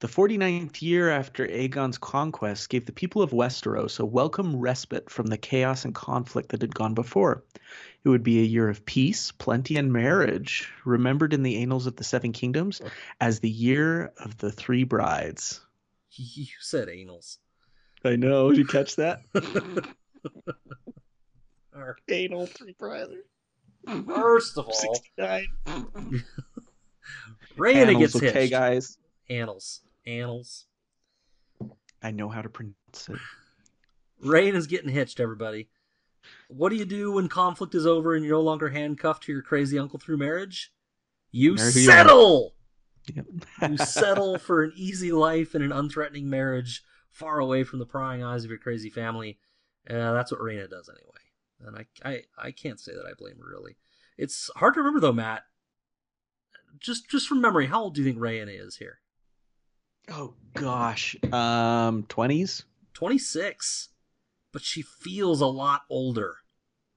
The 0.00 0.08
49th 0.08 0.82
year 0.82 1.08
after 1.08 1.46
Aegon's 1.46 1.96
conquest 1.98 2.68
gave 2.68 2.84
the 2.84 2.92
people 2.92 3.22
of 3.22 3.30
Westeros 3.30 4.00
a 4.00 4.04
welcome 4.04 4.56
respite 4.56 5.08
from 5.08 5.26
the 5.28 5.38
chaos 5.38 5.84
and 5.86 5.94
conflict 5.94 6.50
that 6.50 6.60
had 6.60 6.74
gone 6.74 6.92
before. 6.94 7.42
It 8.04 8.08
would 8.10 8.22
be 8.22 8.40
a 8.40 8.44
year 8.44 8.68
of 8.68 8.84
peace, 8.84 9.32
plenty, 9.32 9.76
and 9.78 9.92
marriage, 9.92 10.70
remembered 10.84 11.32
in 11.32 11.42
the 11.42 11.62
annals 11.62 11.86
of 11.86 11.96
the 11.96 12.04
Seven 12.04 12.32
Kingdoms 12.32 12.82
as 13.18 13.40
the 13.40 13.48
year 13.48 14.12
of 14.18 14.36
the 14.36 14.52
three 14.52 14.84
brides. 14.84 15.60
You 16.16 16.46
said 16.60 16.88
annals. 16.88 17.38
I 18.04 18.14
know. 18.16 18.50
Did 18.50 18.58
you 18.58 18.66
catch 18.66 18.96
that? 18.96 19.22
Or- 21.74 21.96
Anal 22.08 22.46
three 22.46 22.74
brides. 22.78 23.10
First 23.86 24.58
of 24.58 24.66
all, 24.68 24.72
69. 24.72 25.46
Rhaena 27.56 27.74
Annals, 27.76 27.98
gets 27.98 28.16
okay, 28.16 28.32
hitched. 28.32 28.50
guys. 28.52 28.98
Annals. 29.30 29.80
Annals. 30.06 30.66
I 32.02 32.10
know 32.10 32.28
how 32.28 32.42
to 32.42 32.48
pronounce 32.48 33.08
it. 33.08 33.18
Rhaena's 34.24 34.66
getting 34.66 34.90
hitched, 34.90 35.20
everybody. 35.20 35.68
What 36.48 36.70
do 36.70 36.76
you 36.76 36.84
do 36.84 37.12
when 37.12 37.28
conflict 37.28 37.74
is 37.74 37.86
over 37.86 38.14
and 38.14 38.24
you're 38.24 38.36
no 38.36 38.40
longer 38.42 38.68
handcuffed 38.70 39.24
to 39.24 39.32
your 39.32 39.42
crazy 39.42 39.78
uncle 39.78 39.98
through 39.98 40.16
marriage? 40.16 40.72
You 41.30 41.54
Marry 41.54 41.72
who 41.72 41.80
you 41.80 41.86
settle! 41.86 42.54
Yep. 43.14 43.26
you 43.70 43.76
settle 43.84 44.38
for 44.38 44.62
an 44.62 44.72
easy 44.76 45.12
life 45.12 45.54
and 45.54 45.62
an 45.62 45.70
unthreatening 45.70 46.24
marriage 46.24 46.82
far 47.10 47.38
away 47.38 47.64
from 47.64 47.78
the 47.78 47.86
prying 47.86 48.22
eyes 48.22 48.44
of 48.44 48.50
your 48.50 48.58
crazy 48.58 48.88
family. 48.88 49.38
Uh, 49.88 50.12
that's 50.14 50.32
what 50.32 50.40
Rhaena 50.40 50.70
does 50.70 50.88
anyway. 50.88 51.23
And 51.60 51.76
I, 51.76 51.86
I, 52.08 52.22
I 52.38 52.50
can't 52.50 52.80
say 52.80 52.92
that 52.92 53.06
I 53.06 53.12
blame 53.16 53.36
her 53.38 53.48
really. 53.48 53.76
It's 54.18 54.50
hard 54.56 54.74
to 54.74 54.80
remember 54.80 55.00
though, 55.00 55.12
Matt. 55.12 55.42
Just 56.78 57.08
just 57.08 57.28
from 57.28 57.40
memory, 57.40 57.66
how 57.66 57.82
old 57.84 57.94
do 57.94 58.02
you 58.02 58.06
think 58.06 58.18
Rhaena 58.20 58.58
is 58.66 58.76
here? 58.76 58.98
Oh 60.10 60.34
gosh. 60.54 61.16
Um, 61.32 62.04
twenties. 62.08 62.64
Twenty 62.92 63.18
six, 63.18 63.88
but 64.52 64.62
she 64.62 64.82
feels 64.82 65.40
a 65.40 65.46
lot 65.46 65.82
older, 65.90 66.36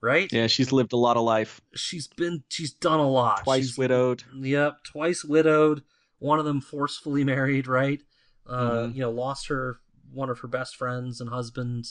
right? 0.01 0.31
Yeah, 0.31 0.47
she's 0.47 0.71
lived 0.71 0.93
a 0.93 0.97
lot 0.97 1.17
of 1.17 1.23
life. 1.23 1.61
She's 1.75 2.07
been 2.07 2.43
she's 2.49 2.71
done 2.73 2.99
a 2.99 3.09
lot. 3.09 3.43
Twice 3.43 3.65
She's- 3.65 3.77
widowed. 3.77 4.23
Yep, 4.35 4.83
twice 4.83 5.23
widowed. 5.23 5.83
One 6.19 6.39
of 6.39 6.45
them 6.45 6.61
forcefully 6.61 7.23
married, 7.23 7.67
right? 7.67 8.01
Uh, 8.45 8.69
Mhm. 8.87 8.95
You 8.95 9.01
know, 9.01 9.11
lost 9.11 9.47
her 9.47 9.79
one 10.11 10.29
of 10.29 10.39
her 10.39 10.47
best 10.47 10.75
friends 10.75 11.19
and 11.21 11.29
husband 11.29 11.85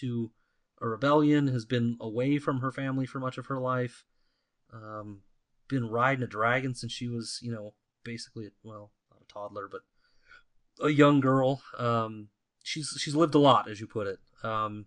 to 0.00 0.30
a 0.80 0.88
rebellion. 0.88 1.48
Has 1.48 1.64
been 1.64 1.96
away 2.00 2.38
from 2.38 2.60
her 2.60 2.72
family 2.72 3.06
for 3.06 3.20
much 3.20 3.38
of 3.38 3.46
her 3.46 3.58
life. 3.60 4.04
Um, 4.72 5.22
been 5.68 5.88
riding 5.88 6.22
a 6.24 6.26
dragon 6.28 6.74
since 6.74 6.92
she 6.92 7.08
was, 7.08 7.38
you 7.42 7.52
know, 7.52 7.74
basically 8.04 8.50
well, 8.62 8.90
not 9.10 9.22
a 9.22 9.32
toddler, 9.32 9.68
but 9.70 9.82
a 10.84 10.90
young 10.90 11.20
girl. 11.20 11.62
Um, 11.78 12.28
she's 12.62 12.96
she's 12.98 13.14
lived 13.14 13.34
a 13.34 13.38
lot, 13.38 13.68
as 13.68 13.80
you 13.80 13.86
put 13.86 14.06
it. 14.06 14.18
Um, 14.42 14.86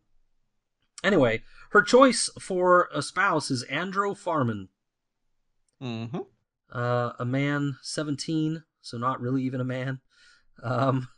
anyway, 1.03 1.43
her 1.71 1.81
choice 1.81 2.29
for 2.39 2.89
a 2.93 3.01
spouse 3.01 3.51
is 3.51 3.65
Andro 3.71 4.17
Farman 4.17 4.69
Mm-hmm. 5.81 6.19
uh, 6.71 7.11
a 7.19 7.25
man 7.25 7.75
17 7.81 8.63
so 8.81 8.97
not 8.97 9.19
really 9.19 9.43
even 9.43 9.59
a 9.59 9.65
man 9.65 9.99
um, 10.61 11.09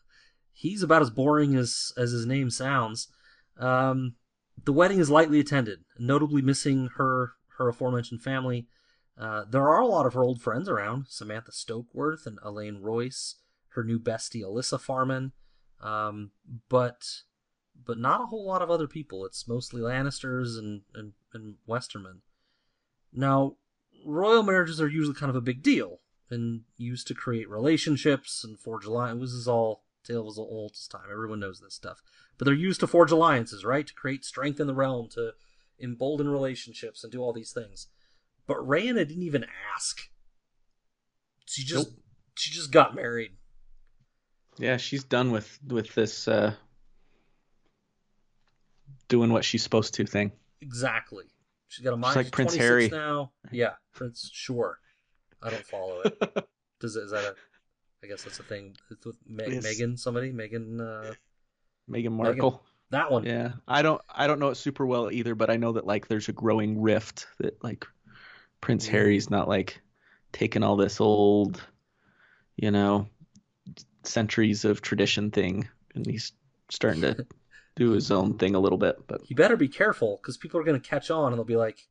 he's 0.51 0.81
about 0.81 1.03
as 1.03 1.11
boring 1.11 1.55
as 1.55 1.91
as 1.97 2.11
his 2.11 2.25
name 2.25 2.49
sounds 2.49 3.09
um, 3.59 4.15
the 4.63 4.73
wedding 4.73 4.99
is 4.99 5.09
lightly 5.09 5.39
attended 5.39 5.79
notably 5.99 6.41
missing 6.41 6.89
her 6.97 7.33
her 7.57 7.69
aforementioned 7.69 8.21
family 8.21 8.67
uh, 9.17 9.45
there 9.49 9.69
are 9.69 9.81
a 9.81 9.87
lot 9.87 10.05
of 10.05 10.13
her 10.13 10.23
old 10.23 10.41
friends 10.41 10.67
around 10.67 11.05
samantha 11.09 11.51
stokeworth 11.51 12.25
and 12.25 12.39
elaine 12.43 12.81
royce 12.81 13.35
her 13.69 13.83
new 13.83 13.99
bestie 13.99 14.43
alyssa 14.43 14.79
farman 14.79 15.31
um, 15.81 16.31
but 16.69 17.05
but 17.85 17.97
not 17.97 18.21
a 18.21 18.25
whole 18.25 18.45
lot 18.45 18.61
of 18.61 18.71
other 18.71 18.87
people 18.87 19.25
it's 19.25 19.47
mostly 19.47 19.81
lannisters 19.81 20.57
and 20.57 20.81
and, 20.93 21.13
and 21.33 21.55
westermen 21.67 22.19
now 23.13 23.55
royal 24.05 24.43
marriages 24.43 24.79
are 24.79 24.87
usually 24.87 25.15
kind 25.15 25.29
of 25.29 25.35
a 25.35 25.41
big 25.41 25.61
deal 25.61 25.99
and 26.29 26.61
used 26.77 27.07
to 27.07 27.13
create 27.13 27.49
relationships 27.49 28.43
and 28.43 28.59
forge 28.59 28.85
alliances. 28.85 29.31
This 29.31 29.41
is 29.41 29.47
all 29.47 29.83
tale 30.03 30.23
was 30.23 30.37
old 30.37 30.71
as 30.73 30.87
time. 30.87 31.07
Everyone 31.11 31.39
knows 31.39 31.59
this 31.59 31.73
stuff. 31.73 32.01
But 32.37 32.45
they're 32.45 32.53
used 32.53 32.79
to 32.81 32.87
forge 32.87 33.11
alliances, 33.11 33.63
right? 33.63 33.87
To 33.87 33.93
create 33.93 34.25
strength 34.25 34.59
in 34.59 34.67
the 34.67 34.73
realm, 34.73 35.07
to 35.09 35.31
embolden 35.81 36.27
relationships, 36.29 37.03
and 37.03 37.11
do 37.11 37.21
all 37.21 37.33
these 37.33 37.51
things. 37.51 37.87
But 38.47 38.57
Rhaena 38.57 39.07
didn't 39.07 39.23
even 39.23 39.45
ask. 39.75 40.01
She 41.45 41.63
just 41.63 41.89
Nope. 41.89 41.99
she 42.35 42.51
just 42.51 42.71
got 42.71 42.95
married. 42.95 43.31
Yeah, 44.57 44.77
she's 44.77 45.03
done 45.03 45.31
with 45.31 45.59
with 45.67 45.93
this 45.95 46.27
uh, 46.27 46.53
doing 49.07 49.31
what 49.31 49.45
she's 49.45 49.63
supposed 49.63 49.93
to 49.95 50.05
thing. 50.05 50.31
Exactly. 50.61 51.25
She's 51.67 51.83
got 51.83 51.93
a 51.93 51.97
mind. 51.97 52.15
like 52.15 52.25
she's 52.27 52.31
Prince 52.31 52.55
26 52.55 52.63
Harry. 52.67 52.89
now. 52.89 53.31
Yeah, 53.51 53.73
Prince. 53.93 54.29
Sure. 54.33 54.79
I 55.41 55.49
don't 55.49 55.65
follow 55.65 56.01
it. 56.01 56.17
Does 56.79 56.95
it, 56.95 57.03
is 57.03 57.11
that 57.11 57.23
a? 57.23 57.35
I 58.03 58.07
guess 58.07 58.23
that's 58.23 58.39
a 58.39 58.43
thing. 58.43 58.75
It's 58.91 59.05
with 59.05 59.17
Me-. 59.27 59.59
Megan. 59.61 59.97
Somebody. 59.97 60.31
Megan. 60.31 60.79
Uh, 60.79 61.13
Meghan 61.89 62.11
Markle. 62.11 62.63
that 62.91 63.11
one. 63.11 63.25
Yeah, 63.25 63.53
I 63.67 63.81
don't 63.81 64.01
I 64.09 64.27
don't 64.27 64.39
know 64.39 64.49
it 64.49 64.55
super 64.55 64.85
well 64.85 65.11
either, 65.11 65.35
but 65.35 65.49
I 65.49 65.57
know 65.57 65.73
that 65.73 65.85
like 65.85 66.07
there's 66.07 66.29
a 66.29 66.33
growing 66.33 66.81
rift 66.81 67.27
that 67.39 67.63
like 67.63 67.85
Prince 68.61 68.87
Mm. 68.87 68.91
Harry's 68.91 69.29
not 69.29 69.47
like 69.47 69.81
taking 70.31 70.63
all 70.63 70.75
this 70.75 70.99
old, 70.99 71.61
you 72.57 72.71
know, 72.71 73.07
centuries 74.03 74.65
of 74.65 74.81
tradition 74.81 75.31
thing, 75.31 75.67
and 75.93 76.05
he's 76.05 76.31
starting 76.69 77.01
to 77.01 77.25
do 77.75 77.91
his 77.91 78.11
own 78.11 78.37
thing 78.37 78.55
a 78.55 78.59
little 78.59 78.77
bit. 78.77 78.97
But 79.07 79.29
You 79.29 79.35
better 79.35 79.57
be 79.57 79.67
careful 79.67 80.17
because 80.21 80.37
people 80.37 80.59
are 80.59 80.63
going 80.63 80.79
to 80.79 80.87
catch 80.89 81.11
on 81.11 81.31
and 81.31 81.37
they'll 81.37 81.45
be 81.45 81.55
like, 81.55 81.87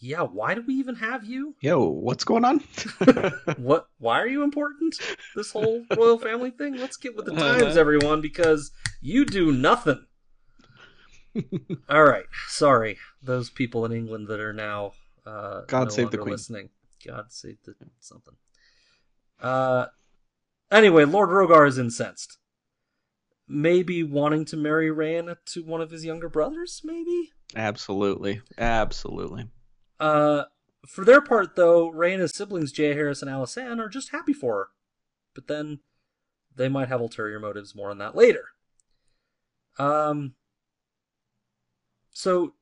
"Yeah, 0.00 0.22
why 0.22 0.54
do 0.54 0.62
we 0.66 0.74
even 0.74 0.96
have 0.96 1.24
you? 1.24 1.54
yo, 1.60 1.88
what's 1.88 2.24
going 2.24 2.44
on? 2.44 2.64
What? 3.58 3.86
Why 3.98 4.20
are 4.20 4.26
you 4.26 4.42
important? 4.42 4.96
This 5.36 5.52
whole 5.52 5.84
royal 5.96 6.18
family 6.18 6.50
thing? 6.50 6.76
Let's 6.76 6.96
get 6.96 7.14
with 7.14 7.26
the 7.26 7.34
times, 7.34 7.76
everyone, 7.76 8.20
because 8.20 8.72
you 9.00 9.24
do 9.24 9.52
nothing." 9.52 10.06
All 11.88 12.02
right, 12.04 12.26
sorry, 12.48 12.98
those 13.22 13.50
people 13.50 13.84
in 13.84 13.92
England 13.92 14.26
that 14.28 14.40
are 14.40 14.52
now 14.52 14.92
uh, 15.26 15.62
God 15.66 15.84
no 15.84 15.90
save 15.90 16.10
the 16.10 16.18
Queen. 16.18 16.32
listening. 16.32 16.70
God 17.06 17.26
save 17.28 17.58
the 17.64 17.74
something. 18.00 18.34
Uh, 19.40 19.86
anyway, 20.70 21.04
Lord 21.04 21.30
Rogar 21.30 21.66
is 21.66 21.78
incensed. 21.78 22.38
Maybe 23.48 24.02
wanting 24.02 24.44
to 24.46 24.56
marry 24.56 24.90
Rhaena 24.90 25.36
to 25.46 25.64
one 25.64 25.80
of 25.80 25.90
his 25.90 26.04
younger 26.04 26.28
brothers, 26.28 26.82
maybe. 26.84 27.30
absolutely, 27.56 28.42
absolutely. 28.58 29.48
Uh, 30.00 30.44
for 30.86 31.04
their 31.04 31.20
part, 31.20 31.56
though, 31.56 31.90
Rhaena's 31.92 32.34
siblings, 32.34 32.72
Jaehaerys 32.72 33.22
and 33.22 33.30
Alysanne, 33.30 33.78
are 33.78 33.88
just 33.88 34.10
happy 34.10 34.32
for 34.32 34.56
her. 34.56 34.68
But 35.34 35.46
then 35.46 35.80
they 36.56 36.68
might 36.68 36.88
have 36.88 37.00
ulterior 37.00 37.38
motives. 37.38 37.74
More 37.74 37.90
on 37.90 37.98
that 37.98 38.16
later. 38.16 38.46
Um. 39.78 40.34
So 42.12 42.54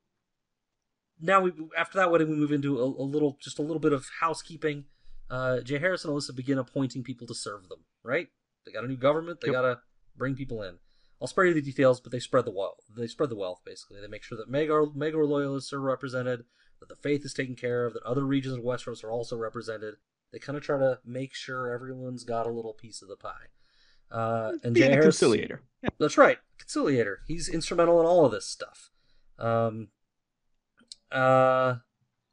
now 1.20 1.40
we 1.40 1.52
after 1.76 1.98
that 1.98 2.10
wedding 2.10 2.28
we 2.28 2.36
move 2.36 2.52
into 2.52 2.78
a, 2.78 2.84
a 2.84 3.02
little 3.04 3.38
just 3.40 3.58
a 3.58 3.62
little 3.62 3.80
bit 3.80 3.92
of 3.92 4.06
housekeeping. 4.20 4.84
Uh, 5.30 5.58
Jaehaerys 5.62 6.04
and 6.04 6.12
Alyssa 6.14 6.34
begin 6.34 6.58
appointing 6.58 7.02
people 7.02 7.26
to 7.26 7.34
serve 7.34 7.68
them. 7.68 7.80
Right? 8.02 8.28
They 8.66 8.72
got 8.72 8.84
a 8.84 8.88
new 8.88 8.96
government. 8.96 9.40
They 9.40 9.48
Yep. 9.48 9.54
gotta 9.54 9.80
bring 10.16 10.34
people 10.34 10.62
in. 10.62 10.78
I'll 11.20 11.26
spare 11.28 11.46
you 11.46 11.54
the 11.54 11.62
details, 11.62 12.00
but 12.00 12.12
they 12.12 12.20
spread 12.20 12.44
the 12.44 12.50
wealth. 12.52 12.84
They 12.96 13.06
spread 13.08 13.30
the 13.30 13.36
wealth 13.36 13.60
basically. 13.64 14.00
They 14.00 14.06
make 14.06 14.22
sure 14.22 14.38
that 14.38 14.50
Maegor 14.50 14.94
Maegor 14.94 15.26
loyalists 15.26 15.72
are 15.72 15.80
represented, 15.80 16.44
that 16.80 16.88
the 16.88 16.96
faith 16.96 17.24
is 17.24 17.34
taken 17.34 17.54
care 17.54 17.86
of, 17.86 17.94
that 17.94 18.02
other 18.04 18.24
regions 18.24 18.56
of 18.56 18.64
Westeros 18.64 19.04
are 19.04 19.10
also 19.10 19.36
represented. 19.36 19.94
They 20.32 20.38
kind 20.38 20.56
of 20.56 20.62
try 20.62 20.78
to 20.78 20.98
make 21.04 21.34
sure 21.34 21.72
everyone's 21.72 22.24
got 22.24 22.46
a 22.46 22.50
little 22.50 22.74
piece 22.74 23.02
of 23.02 23.08
the 23.08 23.16
pie. 23.16 23.48
Uh, 24.10 24.52
and 24.62 24.74
Being 24.74 24.86
Jay 24.86 24.92
a 24.92 24.96
Harris, 24.96 25.18
conciliator. 25.18 25.62
Yeah. 25.82 25.90
that's 25.98 26.18
right, 26.18 26.38
conciliator. 26.58 27.20
He's 27.26 27.48
instrumental 27.48 28.00
in 28.00 28.06
all 28.06 28.24
of 28.24 28.32
this 28.32 28.46
stuff. 28.46 28.90
Um, 29.38 29.88
uh, 31.12 31.76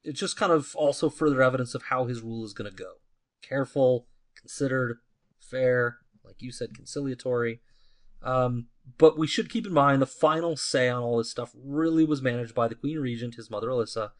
it's 0.03 0.19
just 0.19 0.37
kind 0.37 0.51
of 0.51 0.75
also 0.75 1.09
further 1.09 1.41
evidence 1.41 1.75
of 1.75 1.83
how 1.83 2.05
his 2.05 2.21
rule 2.21 2.45
is 2.45 2.53
going 2.53 2.69
to 2.69 2.75
go. 2.75 2.93
Careful, 3.41 4.07
considered, 4.39 4.97
fair, 5.39 5.97
like 6.23 6.41
you 6.41 6.51
said, 6.51 6.73
conciliatory. 6.73 7.61
Um, 8.23 8.67
but 8.97 9.17
we 9.17 9.27
should 9.27 9.49
keep 9.49 9.65
in 9.65 9.73
mind 9.73 10.01
the 10.01 10.07
final 10.07 10.55
say 10.55 10.89
on 10.89 11.03
all 11.03 11.17
this 11.17 11.31
stuff 11.31 11.55
really 11.55 12.05
was 12.05 12.21
managed 12.21 12.55
by 12.55 12.67
the 12.67 12.75
Queen 12.75 12.99
Regent, 12.99 13.35
his 13.35 13.49
mother 13.49 13.67
Alyssa, 13.67 14.11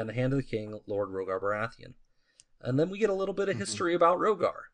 and 0.00 0.08
the 0.08 0.14
Hand 0.14 0.32
of 0.32 0.38
the 0.38 0.42
King, 0.42 0.80
Lord 0.86 1.10
Rogar 1.10 1.40
Baratheon. 1.40 1.94
And 2.60 2.78
then 2.78 2.90
we 2.90 2.98
get 2.98 3.10
a 3.10 3.14
little 3.14 3.34
bit 3.34 3.48
of 3.48 3.56
Mhm. 3.56 3.60
history 3.60 3.94
about 3.94 4.18
Rogar. 4.18 4.68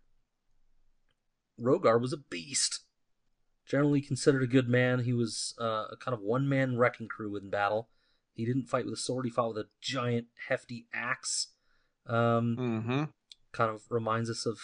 Rogar 1.61 2.01
was 2.01 2.13
a 2.13 2.17
beast. 2.19 2.85
Generally 3.65 4.03
considered 4.03 4.43
a 4.43 4.47
good 4.47 4.69
man, 4.69 5.01
he 5.01 5.13
was 5.13 5.55
uh, 5.61 5.87
a 5.91 5.97
kind 5.99 6.15
of 6.15 6.21
one 6.21 6.49
man 6.49 6.77
wrecking 6.77 7.09
crew 7.09 7.37
in 7.37 7.51
battle. 7.51 7.89
He 8.33 8.45
didn't 8.45 8.67
fight 8.69 8.85
with 8.85 8.95
a 8.95 8.99
sword, 8.99 9.25
he 9.25 9.31
fought 9.31 9.55
with 9.55 9.59
a 9.67 9.69
giant, 9.81 10.29
hefty 10.49 10.87
axe. 10.93 11.49
Um, 12.07 12.57
Mm-hmm. 12.57 13.05
kind 13.53 13.71
of 13.71 13.91
reminds 13.91 14.31
us 14.31 14.47
of 14.47 14.61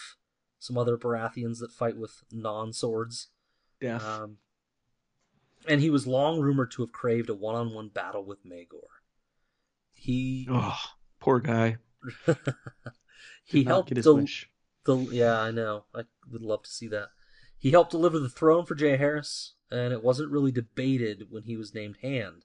some 0.59 0.77
other 0.77 0.97
Baratheons 0.97 1.59
that 1.59 1.71
fight 1.71 1.97
with 1.97 2.23
non 2.31 2.71
swords. 2.71 3.29
Yeah. 3.81 3.97
Um, 3.97 4.37
and 5.67 5.81
he 5.81 5.89
was 5.89 6.07
long 6.07 6.39
rumored 6.39 6.71
to 6.71 6.83
have 6.83 6.93
craved 6.93 7.29
a 7.29 7.33
one 7.35 7.55
on 7.55 7.73
one 7.73 7.89
battle 7.89 8.23
with 8.23 8.45
Maegor. 8.45 8.87
He 10.03 10.49
oh, 10.51 10.77
poor 11.21 11.39
guy. 11.39 11.77
he 13.45 13.63
helped 13.63 13.87
get 13.87 13.95
his 13.95 14.03
del- 14.03 14.17
wish. 14.17 14.49
the 14.83 14.97
yeah, 14.97 15.39
I 15.39 15.49
know. 15.49 15.85
I 15.95 16.01
would 16.29 16.41
love 16.41 16.63
to 16.63 16.69
see 16.69 16.89
that. 16.89 17.07
He 17.57 17.71
helped 17.71 17.91
deliver 17.91 18.19
the 18.19 18.27
throne 18.27 18.65
for 18.65 18.75
Jaehaerys, 18.75 19.51
and 19.71 19.93
it 19.93 20.03
wasn't 20.03 20.29
really 20.29 20.51
debated 20.51 21.27
when 21.29 21.43
he 21.43 21.55
was 21.55 21.73
named 21.73 21.99
Hand. 22.01 22.43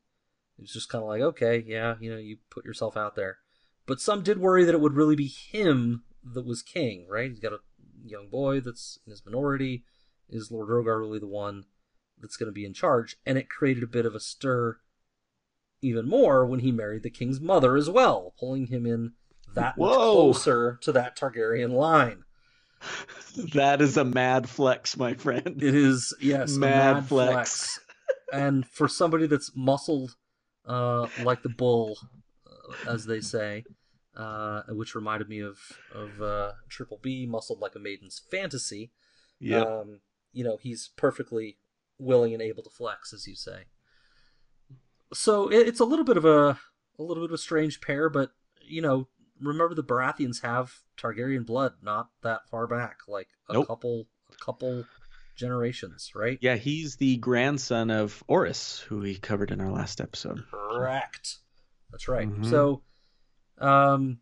It 0.57 0.61
was 0.61 0.73
just 0.73 0.89
kind 0.89 1.03
of 1.03 1.09
like, 1.09 1.21
okay, 1.21 1.65
yeah, 1.67 1.97
you 1.99 2.09
know, 2.09 2.17
you 2.17 2.37
put 2.49 2.65
yourself 2.65 2.97
out 2.97 3.17
there. 3.17 3.39
But 3.87 4.01
some 4.01 4.23
did 4.23 4.39
worry 4.39 4.63
that 4.63 4.75
it 4.77 4.81
would 4.81 4.95
really 4.95 5.17
be 5.17 5.27
him 5.27 6.05
that 6.23 6.47
was 6.47 6.63
king, 6.63 7.07
right? 7.11 7.29
He's 7.29 7.41
got 7.41 7.53
a 7.53 7.59
young 8.05 8.29
boy 8.29 8.61
that's 8.61 9.01
in 9.05 9.11
his 9.11 9.27
minority. 9.27 9.83
Is 10.29 10.53
Lord 10.53 10.69
Rogar 10.69 11.01
really 11.01 11.19
the 11.19 11.27
one 11.27 11.65
that's 12.21 12.37
going 12.37 12.47
to 12.47 12.53
be 12.53 12.65
in 12.65 12.73
charge? 12.73 13.17
And 13.27 13.37
it 13.37 13.51
created 13.51 13.83
a 13.83 13.89
bit 13.89 14.07
of 14.07 14.15
a 14.15 14.21
stir 14.21 14.79
even 15.83 16.09
more 16.09 16.45
when 16.47 16.61
he 16.61 16.73
married 16.73 17.03
the 17.03 17.11
king's 17.11 17.41
mother 17.41 17.77
as 17.77 17.89
well, 17.89 18.35
pulling 18.39 18.67
him 18.67 18.87
in 18.87 19.13
that 19.55 19.77
much 19.79 19.89
Whoa. 19.91 20.33
closer 20.33 20.79
to 20.83 20.93
that 20.93 21.17
Targaryen 21.17 21.73
line. 21.73 22.25
That 23.55 23.81
is 23.81 23.97
a 23.97 24.05
mad 24.05 24.49
flex, 24.49 24.97
my 24.97 25.15
friend. 25.15 25.63
It 25.63 25.75
is 25.75 26.15
yes, 26.21 26.57
a 26.57 26.59
Mad 26.61 26.95
mad, 26.95 27.07
flex. 27.07 27.31
flex. 27.33 27.81
and 28.33 28.67
for 28.67 28.89
somebody 28.89 29.27
that's 29.27 29.53
muscled 29.55 30.17
uh, 30.67 31.07
like 31.23 31.43
the 31.43 31.49
bull, 31.49 31.97
uh, 32.47 32.91
as 32.91 33.07
they 33.07 33.21
say, 33.21 33.65
uh, 34.17 34.63
which 34.71 34.95
reminded 34.95 35.29
me 35.29 35.41
of 35.41 35.59
of 35.95 36.21
uh, 36.21 36.53
Triple 36.69 36.99
B, 37.03 37.27
muscled 37.27 37.61
like 37.61 37.75
a 37.75 37.79
maiden's 37.81 38.21
fantasy. 38.31 38.93
Yeah. 39.41 39.63
Um, 39.63 40.01
you 40.33 40.45
know, 40.45 40.59
he's 40.61 40.91
perfectly 40.97 41.59
willing 41.99 42.33
and 42.33 42.43
able 42.43 42.63
to 42.63 42.71
flex, 42.71 43.13
as 43.13 43.27
you 43.27 43.35
say. 43.35 43.65
So 45.13 45.49
it, 45.51 45.67
it's 45.69 45.81
a 45.81 45.85
little 45.85 46.05
bit 46.05 46.17
of 46.17 46.25
a 46.25 46.59
a 46.99 47.03
little 47.03 47.23
bit 47.25 47.31
of 47.31 47.35
a 47.35 47.39
strange 47.39 47.81
pair, 47.81 48.09
but 48.11 48.31
you 48.63 48.83
know, 48.83 49.09
remember 49.41 49.75
the 49.75 49.83
Baratheons 49.85 50.43
have 50.43 50.73
Targaryen 50.99 51.47
blood 51.47 51.75
not 51.83 52.09
that 52.23 52.49
far 52.51 52.67
back, 52.67 52.99
like 53.09 53.29
a 53.49 53.55
Nope. 53.55 53.67
couple 53.69 54.07
a 54.33 54.45
couple 54.45 54.85
generations, 55.37 56.13
right? 56.15 56.39
yeah, 56.43 56.57
he's 56.57 56.97
the 56.97 57.17
grandson 57.19 57.91
of 57.91 58.23
Orys, 58.29 58.81
who 58.83 58.99
we 58.99 59.15
covered 59.17 59.51
in 59.53 59.61
our 59.61 59.71
last 59.71 60.01
episode. 60.01 60.45
Correct. 60.51 61.37
That's 61.93 62.09
right. 62.09 62.29
Mhm. 62.29 62.51
So, 62.51 62.83
um, 63.59 64.19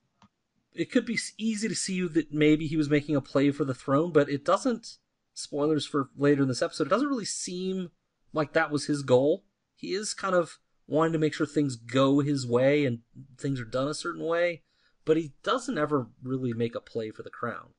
it 0.74 0.93
could 0.93 1.07
be 1.07 1.18
easy 1.39 1.68
to 1.68 1.74
see 1.74 2.07
that 2.07 2.32
maybe 2.32 2.66
he 2.66 2.76
was 2.76 2.91
making 2.91 3.16
a 3.16 3.20
play 3.22 3.51
for 3.51 3.64
the 3.64 3.74
throne, 3.74 4.12
but 4.12 4.28
it 4.28 4.45
doesn't. 4.45 4.99
Spoilers 5.32 5.84
for 5.87 6.09
later 6.16 6.43
in 6.43 6.49
this 6.49 6.62
episode. 6.62 6.87
It 6.87 6.91
doesn't 6.91 7.09
really 7.09 7.24
seem 7.26 7.91
like 8.32 8.53
that 8.55 8.70
was 8.70 8.87
his 8.87 9.03
goal. 9.03 9.45
He 9.74 9.93
is 9.93 10.14
kind 10.14 10.34
of 10.34 10.59
wanting 10.87 11.12
to 11.12 11.18
make 11.18 11.34
sure 11.34 11.47
things 11.47 11.76
go 11.76 12.20
his 12.20 12.47
way 12.47 12.84
and 12.84 13.01
things 13.39 13.61
are 13.61 13.64
done 13.64 13.89
a 13.89 13.95
certain 13.95 14.24
way, 14.24 14.62
but 15.05 15.16
he 15.16 15.32
doesn't 15.43 15.78
ever 15.78 16.09
really 16.22 16.53
make 16.53 16.74
a 16.74 16.80
play 16.80 17.11
for 17.11 17.22
the 17.22 17.30
crown. 17.30 17.70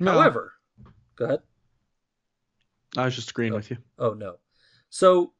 No, 0.00 0.12
However, 0.12 0.54
go 1.16 1.24
ahead. 1.26 1.40
I 2.96 3.04
was 3.06 3.14
just 3.14 3.30
agreeing 3.30 3.54
with 3.54 3.70
you. 3.70 3.78
Oh 3.98 4.14
no. 4.14 4.36
So 4.88 5.32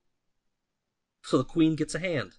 so 1.22 1.38
the 1.38 1.44
queen 1.44 1.76
gets 1.76 1.94
a 1.94 1.98
hand. 1.98 2.32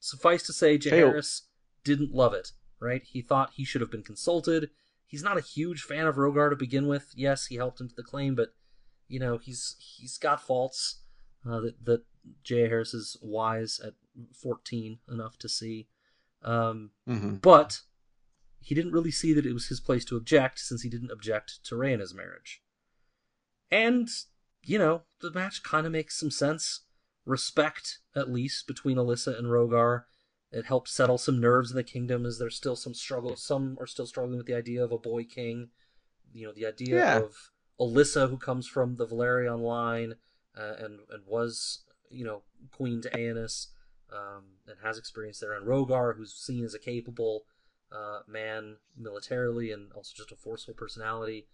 Suffice 0.00 0.42
to 0.44 0.52
say. 0.52 0.78
Jaehaerys 0.78 1.42
didn't 1.84 2.14
love 2.14 2.34
it, 2.34 2.52
right? 2.80 3.02
He 3.04 3.22
thought 3.22 3.52
he 3.54 3.64
should 3.64 3.80
have 3.80 3.90
been 3.90 4.02
consulted. 4.02 4.70
He's 5.06 5.22
not 5.22 5.38
a 5.38 5.42
huge 5.42 5.82
fan 5.82 6.06
of 6.06 6.16
Rogar 6.16 6.50
to 6.50 6.56
begin 6.56 6.86
with. 6.86 7.12
Yes, 7.14 7.46
he 7.46 7.56
helped 7.56 7.80
him 7.80 7.88
to 7.88 7.94
the 7.94 8.02
claim, 8.02 8.34
but 8.34 8.54
you 9.08 9.20
know, 9.20 9.38
he's 9.38 9.76
he's 9.78 10.18
got 10.18 10.40
faults 10.40 11.02
uh, 11.48 11.60
that 11.60 11.84
that 11.84 12.02
Jaehaerys 12.44 12.94
is 12.94 13.16
wise 13.20 13.80
at 13.84 13.94
14 14.32 14.98
enough 15.10 15.38
to 15.38 15.48
see. 15.48 15.88
Um, 16.42 16.90
hmm 17.06 17.36
but 17.36 17.80
he 18.60 18.74
didn't 18.74 18.92
really 18.92 19.10
see 19.10 19.32
that 19.34 19.46
it 19.46 19.52
was 19.52 19.68
his 19.68 19.80
place 19.80 20.04
to 20.06 20.16
object 20.16 20.58
since 20.58 20.82
he 20.82 20.88
didn't 20.88 21.10
object 21.10 21.62
to 21.64 21.74
Rhaena's 21.74 22.14
marriage. 22.14 22.62
And, 23.70 24.08
you 24.62 24.78
know, 24.78 25.02
the 25.20 25.30
match 25.30 25.62
kind 25.62 25.86
of 25.86 25.92
makes 25.92 26.18
some 26.18 26.30
sense. 26.30 26.80
Respect, 27.26 27.98
at 28.14 28.30
least, 28.30 28.66
between 28.66 28.96
Alyssa 28.96 29.38
and 29.38 29.48
Rogar. 29.48 30.04
It 30.50 30.66
helps 30.66 30.92
settle 30.92 31.18
some 31.18 31.40
nerves 31.40 31.70
in 31.70 31.76
the 31.76 31.82
kingdom 31.82 32.24
as 32.24 32.38
there's 32.38 32.56
still 32.56 32.76
some 32.76 32.94
struggle. 32.94 33.36
Some 33.36 33.76
are 33.80 33.86
still 33.86 34.06
struggling 34.06 34.36
with 34.38 34.46
the 34.46 34.54
idea 34.54 34.84
of 34.84 34.92
a 34.92 34.98
boy 34.98 35.24
king. 35.24 35.70
You 36.32 36.46
know, 36.46 36.52
the 36.52 36.66
idea 36.66 36.96
Yeah. 36.96 37.20
of 37.20 37.50
Alyssa, 37.80 38.30
who 38.30 38.38
comes 38.38 38.66
from 38.66 38.96
the 38.96 39.06
Velaryon 39.06 39.60
line 39.60 40.14
uh, 40.56 40.74
and, 40.78 41.00
and 41.10 41.26
was, 41.26 41.84
you 42.10 42.24
know, 42.24 42.42
queen 42.72 43.00
to 43.02 43.10
Aenys 43.10 43.68
um, 44.12 44.44
and 44.66 44.76
has 44.82 44.98
experience 44.98 45.40
there, 45.40 45.52
and 45.54 45.66
Rogar, 45.66 46.16
who's 46.16 46.32
seen 46.34 46.64
as 46.64 46.74
a 46.74 46.78
capable 46.78 47.44
uh, 47.92 48.20
man 48.28 48.76
militarily 48.96 49.70
and 49.72 49.92
also 49.92 50.12
just 50.16 50.32
a 50.32 50.36
forceful 50.36 50.74
personality. 50.74 51.46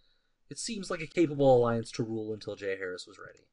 It 0.49 0.59
seems 0.59 0.91
like 0.91 1.01
a 1.01 1.07
capable 1.07 1.55
alliance 1.57 1.91
to 1.93 2.03
rule 2.03 2.33
until 2.33 2.55
Jaehaerys 2.55 3.07
was 3.07 3.17
ready. 3.17 3.45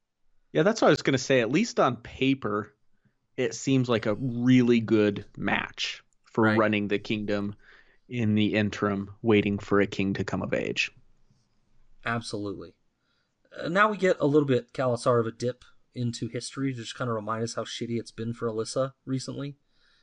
Yeah, 0.52 0.62
that's 0.62 0.80
what 0.82 0.88
I 0.88 0.90
was 0.90 1.02
going 1.02 1.12
to 1.12 1.18
say. 1.18 1.40
At 1.40 1.50
least 1.50 1.78
on 1.78 1.96
paper, 1.96 2.74
it 3.36 3.54
seems 3.54 3.88
like 3.88 4.06
a 4.06 4.14
really 4.14 4.80
good 4.80 5.24
match 5.36 6.02
for 6.24 6.44
Right. 6.44 6.58
running 6.58 6.88
the 6.88 6.98
kingdom 6.98 7.54
in 8.08 8.34
the 8.34 8.54
interim, 8.54 9.10
waiting 9.22 9.58
for 9.58 9.80
a 9.80 9.86
king 9.86 10.14
to 10.14 10.24
come 10.24 10.42
of 10.42 10.54
age. 10.54 10.90
Absolutely. 12.04 12.74
Uh, 13.56 13.68
now 13.68 13.90
we 13.90 13.96
get 13.96 14.16
a 14.20 14.26
little 14.26 14.46
bit, 14.46 14.72
Kalasar, 14.72 15.20
of 15.20 15.26
a 15.26 15.32
dip 15.32 15.64
into 15.94 16.28
history 16.28 16.72
to 16.72 16.80
just 16.80 16.94
kind 16.94 17.10
of 17.10 17.16
remind 17.16 17.42
us 17.42 17.54
how 17.54 17.64
shitty 17.64 17.98
it's 17.98 18.10
been 18.10 18.32
for 18.32 18.48
Alyssa 18.48 18.92
recently. 19.04 19.56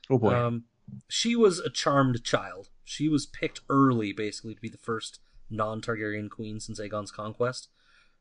Oh 0.09 0.17
boy. 0.17 0.33
Um, 0.33 0.65
she 1.07 1.35
was 1.35 1.59
a 1.59 1.69
charmed 1.69 2.23
child. 2.23 2.69
She 2.83 3.09
was 3.09 3.25
picked 3.25 3.61
early, 3.69 4.13
basically, 4.13 4.55
to 4.55 4.61
be 4.61 4.69
the 4.69 4.77
first 4.77 5.19
non 5.49 5.81
Targaryen 5.81 6.29
queen 6.29 6.59
since 6.59 6.79
Aegon's 6.79 7.11
conquest. 7.11 7.69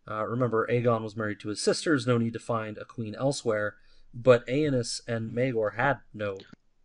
Uh, 0.09 0.25
remember, 0.27 0.67
Aegon 0.71 1.03
was 1.03 1.17
married 1.17 1.41
to 1.41 1.49
his 1.49 1.63
sisters. 1.63 2.07
No 2.07 2.19
need 2.19 2.33
to 2.35 2.39
find 2.39 2.79
a 2.79 2.85
queen 2.85 3.15
elsewhere. 3.15 3.77
But 4.13 4.47
Aenys 4.47 5.01
and 5.09 5.33
Maegor 5.33 5.75
had 5.77 5.99
no 6.13 6.39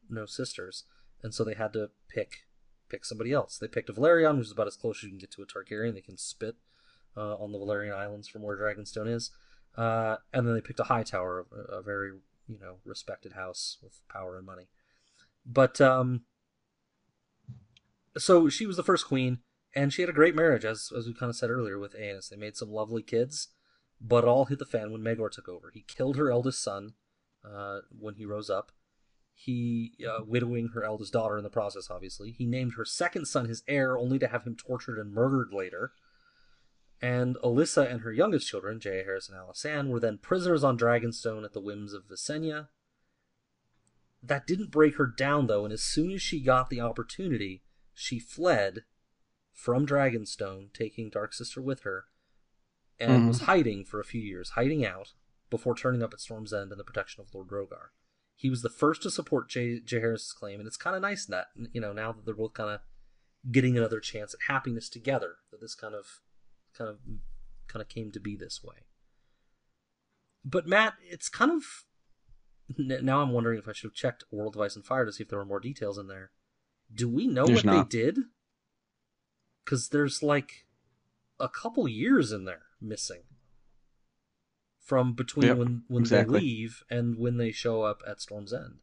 no 0.09 0.25
sisters, 0.25 0.86
and 1.21 1.34
so 1.34 1.43
they 1.43 1.53
had 1.53 1.73
to 1.73 1.91
pick 2.09 2.47
pick 2.89 3.05
somebody 3.05 3.32
else. 3.32 3.57
They 3.57 3.67
picked 3.67 3.89
a 3.89 3.93
Velaryon, 3.93 4.38
which 4.38 4.47
is 4.47 4.51
about 4.51 4.67
as 4.67 4.75
close 4.75 4.97
as 4.97 5.03
you 5.03 5.09
can 5.09 5.19
get 5.19 5.32
to 5.32 5.43
a 5.43 5.45
Targaryen. 5.45 5.93
They 5.93 6.01
can 6.01 6.17
spit 6.17 6.55
uh, 7.15 7.36
on 7.36 7.51
the 7.51 7.59
Velaryon 7.59 7.95
Islands 7.95 8.27
from 8.27 8.41
where 8.41 8.57
Dragonstone 8.57 9.13
is, 9.13 9.30
uh, 9.78 10.17
and 10.34 10.47
then 10.47 10.53
they 10.53 10.61
picked 10.61 10.80
a 10.80 10.86
Hightower, 10.86 11.45
a, 11.51 11.78
a 11.78 11.82
very 11.82 12.11
you 12.47 12.59
know 12.59 12.78
respected 12.86 13.34
house 13.34 13.78
with 13.82 14.01
power 14.09 14.38
and 14.38 14.45
money. 14.45 14.67
But 15.45 15.80
um, 15.80 16.24
so 18.17 18.49
she 18.49 18.65
was 18.65 18.78
the 18.78 18.84
first 18.84 19.07
queen, 19.07 19.39
and 19.76 19.93
she 19.93 20.01
had 20.01 20.09
a 20.09 20.13
great 20.13 20.36
marriage, 20.36 20.65
as 20.65 20.91
as 20.97 21.07
we 21.07 21.13
kind 21.13 21.30
of 21.30 21.36
said 21.36 21.49
earlier 21.49 21.80
with 21.80 21.95
Aenys. 21.95 22.30
They 22.30 22.36
made 22.36 22.57
some 22.57 22.72
lovely 22.72 23.03
kids, 23.03 23.49
but 24.01 24.26
all 24.26 24.45
hit 24.45 24.59
the 24.59 24.65
fan 24.65 24.91
when 24.91 25.01
Maegor 25.01 25.32
took 25.32 25.47
over. 25.47 25.72
He 25.74 25.86
killed 25.88 26.17
her 26.17 26.32
eldest 26.32 26.61
son 26.61 26.93
uh, 27.43 27.80
when 27.97 28.15
he 28.15 28.26
rose 28.26 28.49
up. 28.49 28.72
He 29.34 29.93
uh, 30.05 30.24
widowing 30.26 30.70
her 30.74 30.84
eldest 30.84 31.13
daughter 31.13 31.38
in 31.38 31.43
the 31.43 31.49
process. 31.49 31.89
Obviously, 31.89 32.32
he 32.32 32.45
named 32.45 32.74
her 32.76 32.84
second 32.84 33.26
son 33.26 33.47
his 33.47 33.63
heir, 33.67 33.97
only 33.97 34.20
to 34.20 34.28
have 34.28 34.43
him 34.43 34.55
tortured 34.55 34.99
and 34.99 35.13
murdered 35.13 35.53
later. 35.53 35.93
And 37.02 37.38
Alyssa 37.38 37.89
and 37.89 38.02
her 38.02 38.12
youngest 38.12 38.47
children, 38.47 38.80
Jaehaerys 38.80 39.30
and 39.30 39.38
Alysanne, 39.38 39.89
were 39.89 40.00
then 40.00 40.18
prisoners 40.18 40.64
on 40.64 40.78
Dragonstone 40.78 41.45
at 41.45 41.54
the 41.54 41.62
whims 41.62 41.93
of 41.93 42.08
Visenya. 42.08 42.68
That 44.22 44.45
didn't 44.45 44.72
break 44.72 44.97
her 44.97 45.08
down, 45.08 45.47
though, 45.47 45.64
and 45.64 45.74
as 45.74 45.82
soon 45.82 46.12
as 46.12 46.22
she 46.22 46.41
got 46.41 46.70
the 46.70 46.82
opportunity, 46.82 47.64
she 47.93 48.20
fled 48.20 48.84
from 49.54 49.86
Dragonstone, 49.86 50.74
taking 50.74 51.10
Dark 51.10 51.34
Sister 51.34 51.62
with 51.62 51.82
her, 51.82 52.06
and 53.00 53.24
Mhm. 53.24 53.28
was 53.28 53.41
hiding 53.41 53.86
for 53.86 54.00
a 54.02 54.06
few 54.06 54.22
years, 54.22 54.52
hiding 54.52 54.86
out, 54.86 55.14
before 55.50 55.76
turning 55.76 56.04
up 56.04 56.14
at 56.14 56.20
Storm's 56.20 56.54
End 56.54 56.72
in 56.72 56.78
the 56.78 56.84
protection 56.84 57.22
of 57.22 57.34
Lord 57.34 57.47
Rogar. 57.47 57.89
He 58.36 58.50
was 58.50 58.62
the 58.62 58.70
first 58.70 59.02
to 59.04 59.12
support 59.12 59.50
Jaehaerys's 59.50 60.34
claim, 60.34 60.60
and 60.60 60.68
it's 60.68 60.78
kind 60.78 60.95
of 60.95 61.02
nice 61.02 61.26
that, 61.26 61.47
you 61.56 61.80
know, 61.82 61.93
now 61.93 62.12
that 62.12 62.26
they're 62.26 62.36
both 62.36 62.54
kind 62.54 62.70
of 62.70 62.82
getting 63.52 63.78
another 63.78 64.00
chance 64.00 64.34
at 64.34 64.43
happiness 64.47 64.89
together, 64.89 65.38
that 65.52 65.62
this 65.62 65.76
kind 65.76 65.95
of, 65.95 66.22
kind 66.78 66.89
of, 66.89 66.97
kind 67.67 67.82
of 67.82 67.89
came 67.89 68.11
to 68.11 68.20
be 68.20 68.36
this 68.36 68.63
way. 68.63 68.78
But 70.45 70.67
Matt, 70.67 70.93
it's 71.09 71.30
kind 71.30 71.51
of 71.51 71.63
now 72.78 73.22
I'm 73.22 73.32
wondering 73.32 73.57
if 73.59 73.67
I 73.67 73.74
should 73.74 73.89
have 73.89 73.95
checked 73.95 74.24
World 74.32 74.55
of 74.55 74.61
Ice 74.61 74.76
and 74.76 74.86
Fire 74.86 75.05
to 75.05 75.11
see 75.11 75.24
if 75.24 75.30
there 75.30 75.39
were 75.39 75.45
more 75.45 75.59
details 75.59 75.97
in 75.97 76.07
there. 76.07 76.32
Do 76.93 77.09
we 77.09 77.28
know 77.28 77.45
There's 77.45 77.63
what 77.63 77.74
not. 77.74 77.89
they 77.89 77.97
did? 77.97 78.20
Because 79.65 79.89
there's 79.89 80.24
like 80.24 80.65
a 81.39 81.49
couple 81.49 81.88
years 81.88 82.32
in 82.32 82.45
there 82.45 82.63
missing 82.82 83.22
from 84.80 85.13
between 85.13 85.47
Yep, 85.47 85.57
when 85.57 85.84
when 85.88 86.03
exactly. 86.03 86.39
they 86.39 86.45
leave 86.45 86.84
and 86.89 87.17
when 87.17 87.38
they 87.38 87.51
show 87.51 87.84
up 87.84 88.01
at 88.07 88.22
Storm's 88.22 88.53
End. 88.53 88.80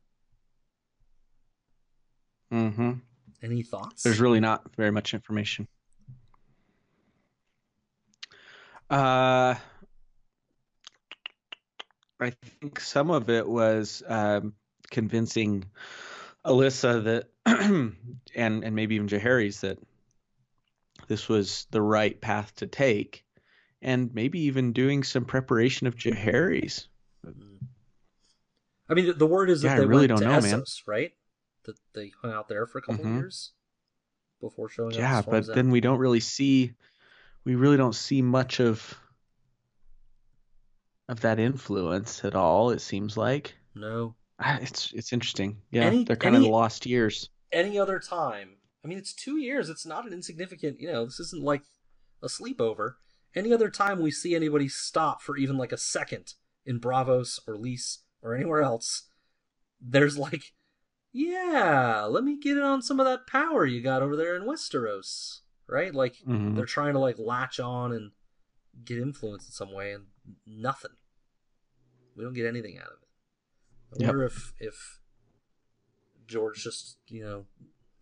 hmm. 2.50 2.56
Mm-hmm. 2.68 2.92
Any 3.42 3.62
thoughts? 3.62 4.02
There's 4.02 4.20
really 4.20 4.40
not 4.40 4.74
very 4.76 4.90
much 4.90 5.12
information. 5.14 5.68
Uh, 8.88 9.54
I 12.20 12.30
think 12.30 12.80
some 12.80 13.10
of 13.10 13.28
it 13.30 13.46
was 13.46 14.02
um, 14.06 14.54
convincing 14.90 15.64
Alyssa 16.44 17.04
that, 17.04 17.28
and 18.34 18.64
and 18.64 18.76
maybe 18.76 18.94
even 18.94 19.08
Jaehaerys 19.08 19.60
that 19.60 19.78
this 21.08 21.28
was 21.28 21.66
the 21.70 21.82
right 21.82 22.18
path 22.20 22.54
to 22.56 22.66
take, 22.66 23.24
and 23.82 24.14
maybe 24.14 24.40
even 24.40 24.72
doing 24.72 25.02
some 25.04 25.24
preparation 25.24 25.86
of 25.86 25.96
Jaehaerys. 25.96 26.86
I 28.88 28.94
mean, 28.94 29.06
the, 29.06 29.12
the 29.14 29.26
word 29.26 29.50
is 29.50 29.62
that 29.62 29.68
Yeah, 29.68 29.74
I 29.74 29.78
they 29.78 29.86
really 29.86 30.06
went 30.06 30.20
don't 30.20 30.20
to 30.20 30.24
know, 30.26 30.40
man. 30.40 30.62
Right? 30.86 31.12
That 31.64 31.76
they 31.92 32.12
hung 32.22 32.32
out 32.32 32.48
there 32.48 32.66
for 32.66 32.78
a 32.78 32.82
couple 32.82 33.04
Mhm. 33.04 33.18
years 33.18 33.52
before 34.40 34.68
showing 34.68 34.92
up. 34.92 34.98
Yeah, 34.98 35.22
but 35.22 35.46
then 35.46 35.70
we 35.70 35.80
don't 35.80 35.98
really 35.98 36.20
see, 36.20 36.74
we 37.46 37.54
really 37.54 37.76
don't 37.78 37.94
see 37.94 38.20
much 38.20 38.60
of 38.60 38.98
of 41.08 41.20
that 41.20 41.38
influence 41.38 42.24
at 42.24 42.34
all. 42.34 42.70
It 42.70 42.80
seems 42.80 43.16
like 43.16 43.54
no. 43.74 44.14
It's 44.60 44.92
it's 44.92 45.14
interesting. 45.14 45.56
Yeah, 45.70 45.84
Any- 45.84 46.04
they're 46.04 46.16
kind 46.16 46.34
of 46.34 46.40
any- 46.40 46.48
the 46.48 46.52
lost 46.52 46.84
years. 46.84 47.30
Any 47.52 47.78
other 47.78 47.98
time? 48.00 48.56
I 48.84 48.88
mean, 48.88 48.98
it's 48.98 49.14
two 49.14 49.38
years. 49.38 49.70
It's 49.70 49.86
not 49.86 50.06
an 50.06 50.12
insignificant. 50.12 50.80
You 50.80 50.92
know, 50.92 51.04
this 51.06 51.20
isn't 51.20 51.42
like 51.42 51.62
a 52.22 52.26
sleepover. 52.26 52.94
Any 53.34 53.52
other 53.52 53.70
time 53.70 54.00
we 54.00 54.10
see 54.10 54.34
anybody 54.34 54.68
stop 54.68 55.22
for 55.22 55.36
even 55.36 55.56
like 55.56 55.72
a 55.72 55.78
second 55.78 56.34
in 56.64 56.80
Braavos 56.80 57.38
or 57.46 57.56
Lys 57.56 58.00
or 58.22 58.34
anywhere 58.34 58.62
else, 58.62 59.04
there's 59.80 60.18
like, 60.18 60.52
yeah, 61.12 62.02
let 62.02 62.24
me 62.24 62.38
get 62.38 62.56
in 62.56 62.62
on 62.62 62.82
some 62.82 62.98
of 62.98 63.06
that 63.06 63.26
power 63.26 63.64
you 63.64 63.80
got 63.80 64.02
over 64.02 64.16
there 64.16 64.34
in 64.36 64.42
Westeros, 64.42 65.40
right? 65.68 65.94
Like 65.94 66.16
Mhm. 66.26 66.54
they're 66.56 66.64
trying 66.66 66.94
to 66.94 66.98
like 67.00 67.18
latch 67.18 67.58
on 67.60 67.92
and 67.92 68.12
get 68.84 68.98
influence 68.98 69.46
in 69.46 69.52
some 69.52 69.72
way, 69.72 69.92
and 69.92 70.06
nothing. 70.46 70.92
We 72.14 72.24
don't 72.24 72.34
get 72.34 72.46
anything 72.46 72.78
out 72.78 72.88
of 72.88 73.02
it. 73.02 73.08
I 73.92 73.96
Yep. 74.00 74.08
wonder 74.08 74.24
if 74.24 74.52
if 74.58 75.00
George 76.26 76.62
just 76.62 76.98
you 77.08 77.22
know 77.24 77.46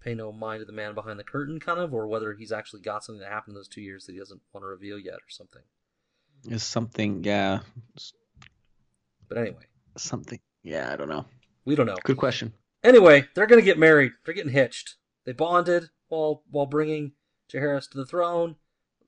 pay 0.00 0.14
no 0.14 0.32
mind 0.32 0.60
to 0.60 0.64
the 0.66 0.72
man 0.72 0.94
behind 0.94 1.18
the 1.18 1.24
curtain, 1.24 1.58
kind 1.60 1.80
of, 1.80 1.94
or 1.94 2.06
whether 2.06 2.34
he's 2.34 2.52
actually 2.52 2.80
got 2.82 3.02
something 3.04 3.20
that 3.20 3.30
happened 3.30 3.52
in 3.52 3.56
those 3.56 3.68
two 3.68 3.80
years 3.80 4.04
that 4.06 4.12
he 4.12 4.18
doesn't 4.18 4.42
want 4.52 4.62
to 4.62 4.68
reveal 4.68 4.98
yet, 4.98 5.14
or 5.14 5.28
something. 5.28 5.62
Is 6.46 6.62
something, 6.62 7.24
yeah, 7.24 7.60
But 9.28 9.38
anyway, 9.38 9.64
something. 9.96 10.40
Yeah, 10.62 10.92
I 10.92 10.96
don't 10.96 11.08
know. 11.08 11.26
we 11.64 11.74
don't 11.74 11.86
know. 11.86 11.96
Good 12.04 12.18
question. 12.18 12.52
Anyway, 12.82 13.26
they're 13.34 13.46
gonna 13.46 13.62
get 13.62 13.78
married. 13.78 14.12
They're 14.24 14.34
getting 14.34 14.52
hitched. 14.52 14.96
They 15.24 15.32
bonded 15.32 15.88
while 16.08 16.42
while 16.50 16.66
bringing 16.66 17.12
Jaehaerys 17.52 17.88
to 17.90 17.98
the 17.98 18.06
throne. 18.06 18.56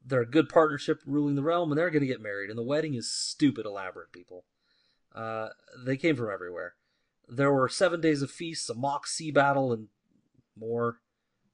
They're 0.05 0.22
a 0.22 0.26
good 0.26 0.49
partnership 0.49 1.03
ruling 1.05 1.34
the 1.34 1.43
realm, 1.43 1.70
and 1.70 1.78
they're 1.78 1.91
gonna 1.91 2.07
get 2.07 2.20
married. 2.20 2.51
And 2.51 2.59
the 2.59 2.62
wedding 2.62 2.95
is 2.95 3.11
stupid 3.11 3.66
elaborate, 3.66 4.12
people. 4.12 4.45
Uh, 5.14 5.49
they 5.76 5.97
came 5.97 6.14
from 6.16 6.30
everywhere. 6.30 6.74
There 7.28 7.53
were 7.53 7.68
seven 7.68 8.01
days 8.01 8.22
of 8.22 8.30
feasts, 8.30 8.68
a 8.68 8.74
mock 8.74 9.07
sea 9.07 9.30
battle, 9.30 9.72
and 9.72 9.89
more. 10.57 11.01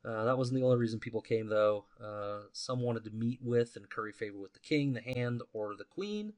Uh, 0.04 0.24
that 0.24 0.36
wasn't 0.36 0.58
the 0.58 0.64
only 0.66 0.76
reason 0.76 0.98
people 0.98 1.22
came, 1.22 1.46
though. 1.48 1.86
Uh, 2.02 2.48
some 2.52 2.80
wanted 2.80 3.04
to 3.04 3.10
meet 3.10 3.40
with 3.40 3.76
and 3.76 3.88
curry 3.88 4.12
favor 4.12 4.38
with 4.38 4.52
the 4.52 4.58
king, 4.58 4.92
the 4.92 5.00
hand, 5.00 5.42
or 5.52 5.76
the 5.76 5.84
queen. 5.84 6.34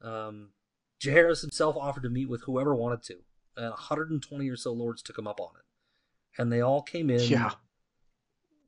Um, 0.00 0.50
Jaehaerys 1.00 1.42
himself 1.42 1.76
offered 1.76 2.02
to 2.04 2.08
meet 2.08 2.28
with 2.28 2.42
whoever 2.44 2.74
wanted 2.74 3.02
to, 3.04 3.18
and 3.56 3.70
120 3.70 4.48
or 4.48 4.56
so 4.56 4.72
lords 4.72 5.02
took 5.02 5.18
him 5.18 5.26
up 5.26 5.40
on 5.40 5.50
it. 5.56 6.40
And 6.40 6.50
they 6.50 6.60
all 6.60 6.82
came 6.82 7.10
in 7.10 7.20
Yeah. 7.20 7.52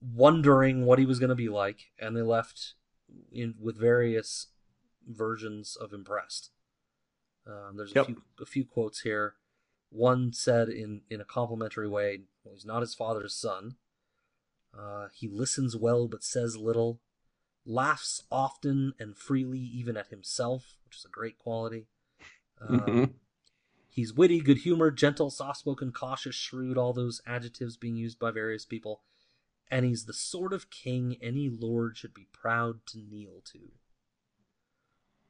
Wondering 0.00 0.84
what 0.86 0.98
he 0.98 1.06
was 1.06 1.18
going 1.18 1.28
to 1.30 1.34
be 1.34 1.48
like, 1.48 1.90
and 1.98 2.16
they 2.16 2.22
left 2.22 2.74
in, 3.32 3.54
with 3.60 3.76
various 3.78 4.48
versions 5.06 5.76
of 5.76 5.92
impressed. 5.92 6.50
Um, 7.46 7.76
there's 7.76 7.94
Yep. 7.94 8.04
a 8.04 8.06
few 8.06 8.22
a 8.40 8.46
few 8.46 8.64
quotes 8.64 9.00
here. 9.00 9.36
One 9.90 10.32
said 10.32 10.68
in 10.68 11.02
in 11.10 11.20
a 11.20 11.24
complimentary 11.24 11.88
way, 11.88 12.24
well, 12.44 12.54
"He's 12.54 12.64
not 12.64 12.82
his 12.82 12.94
father's 12.94 13.34
son. 13.34 13.76
Uh, 14.72 15.08
he 15.12 15.26
listens 15.28 15.76
well 15.76 16.06
but 16.06 16.22
says 16.22 16.56
little. 16.56 17.00
Laughs 17.66 18.22
often 18.30 18.94
and 18.98 19.16
freely, 19.16 19.58
even 19.58 19.96
at 19.96 20.08
himself, 20.08 20.78
which 20.84 20.96
is 20.96 21.04
a 21.04 21.08
great 21.08 21.38
quality. 21.38 21.88
Um, 22.60 22.78
Mhm. 22.78 23.14
He's 23.92 24.14
witty, 24.14 24.40
good 24.40 24.58
humored, 24.58 24.96
gentle, 24.96 25.30
soft 25.30 25.58
spoken, 25.58 25.92
cautious, 25.92 26.36
shrewd, 26.36 26.78
all 26.78 26.92
those 26.92 27.20
adjectives 27.26 27.76
being 27.76 27.96
used 27.96 28.18
by 28.20 28.30
various 28.30 28.64
people. 28.64 29.02
And 29.70 29.84
he's 29.86 30.04
the 30.06 30.12
sort 30.12 30.52
of 30.52 30.68
king 30.70 31.16
any 31.22 31.48
lord 31.48 31.96
should 31.96 32.12
be 32.14 32.26
proud 32.32 32.84
to 32.88 32.98
kneel 32.98 33.40
to. 33.52 33.70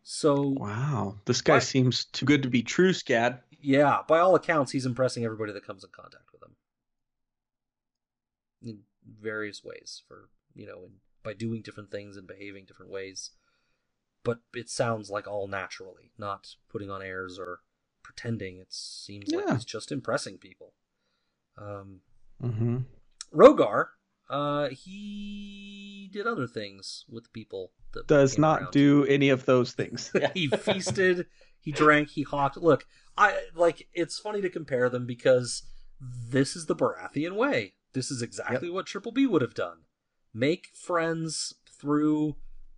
So, 0.03 0.55
Wow, 0.57 1.19
this 1.27 1.43
guy 1.43 1.55
What? 1.57 1.63
seems 1.63 2.07
too 2.07 2.25
good 2.27 2.43
to 2.43 2.49
be 2.49 2.63
true, 2.63 2.93
Scad. 2.93 3.41
yeah, 3.61 4.01
by 4.09 4.19
all 4.19 4.35
accounts, 4.35 4.73
he's 4.73 4.87
impressing 4.87 5.25
everybody 5.25 5.53
that 5.53 5.67
comes 5.67 5.85
in 5.85 5.91
contact 5.91 6.33
with 6.33 6.43
him 6.43 6.57
in 8.63 8.81
various 9.21 9.63
ways. 9.63 10.03
For 10.09 10.29
you 10.55 10.67
know, 10.67 10.85
in, 10.85 10.93
by 11.23 11.35
doing 11.35 11.63
different 11.63 11.91
things 11.91 12.17
and 12.17 12.27
behaving 12.27 12.65
different 12.65 12.91
ways. 12.91 13.31
But 14.25 14.41
it 14.55 14.69
sounds 14.69 15.11
like 15.11 15.27
all 15.29 15.47
naturally, 15.49 16.13
not 16.19 16.55
putting 16.71 16.91
on 16.91 17.03
airs 17.03 17.39
or 17.39 17.61
pretending. 18.03 18.59
It 18.59 18.73
seems 18.73 19.31
like 19.33 19.49
he's 19.51 19.65
just 19.65 19.93
impressing 19.93 20.39
people. 20.39 20.73
Um, 21.59 22.01
Mm-hmm. 22.43 22.79
Rogar, 23.35 23.89
uh, 24.31 24.69
he 24.69 26.09
did 26.13 26.27
other 26.27 26.47
things 26.47 27.05
with 27.09 27.33
people. 27.33 27.73
That 27.93 28.07
Does 28.07 28.39
not 28.39 28.63
around. 28.63 28.73
do 28.73 29.05
any 29.07 29.29
of 29.29 29.45
those 29.45 29.73
things. 29.73 30.13
he 30.35 30.47
feasted, 30.47 31.27
he 31.59 31.73
drank, 31.73 32.11
he 32.11 32.23
hawked. 32.23 32.57
Look, 32.57 32.87
I 33.19 33.49
like. 33.55 33.89
It's 33.93 34.21
funny 34.21 34.41
to 34.41 34.49
compare 34.49 34.89
them 34.89 35.07
because 35.07 35.65
this 36.01 36.55
is 36.55 36.67
the 36.67 36.77
Baratheon 36.77 37.35
way. 37.35 37.75
This 37.93 38.13
is 38.13 38.23
exactly 38.23 38.71
what 38.71 38.87
Triple 38.87 39.11
B 39.11 39.27
would 39.27 39.43
have 39.43 39.55
done. 39.55 39.79
Make 40.33 40.69
friends 40.75 41.55
through 41.81 42.37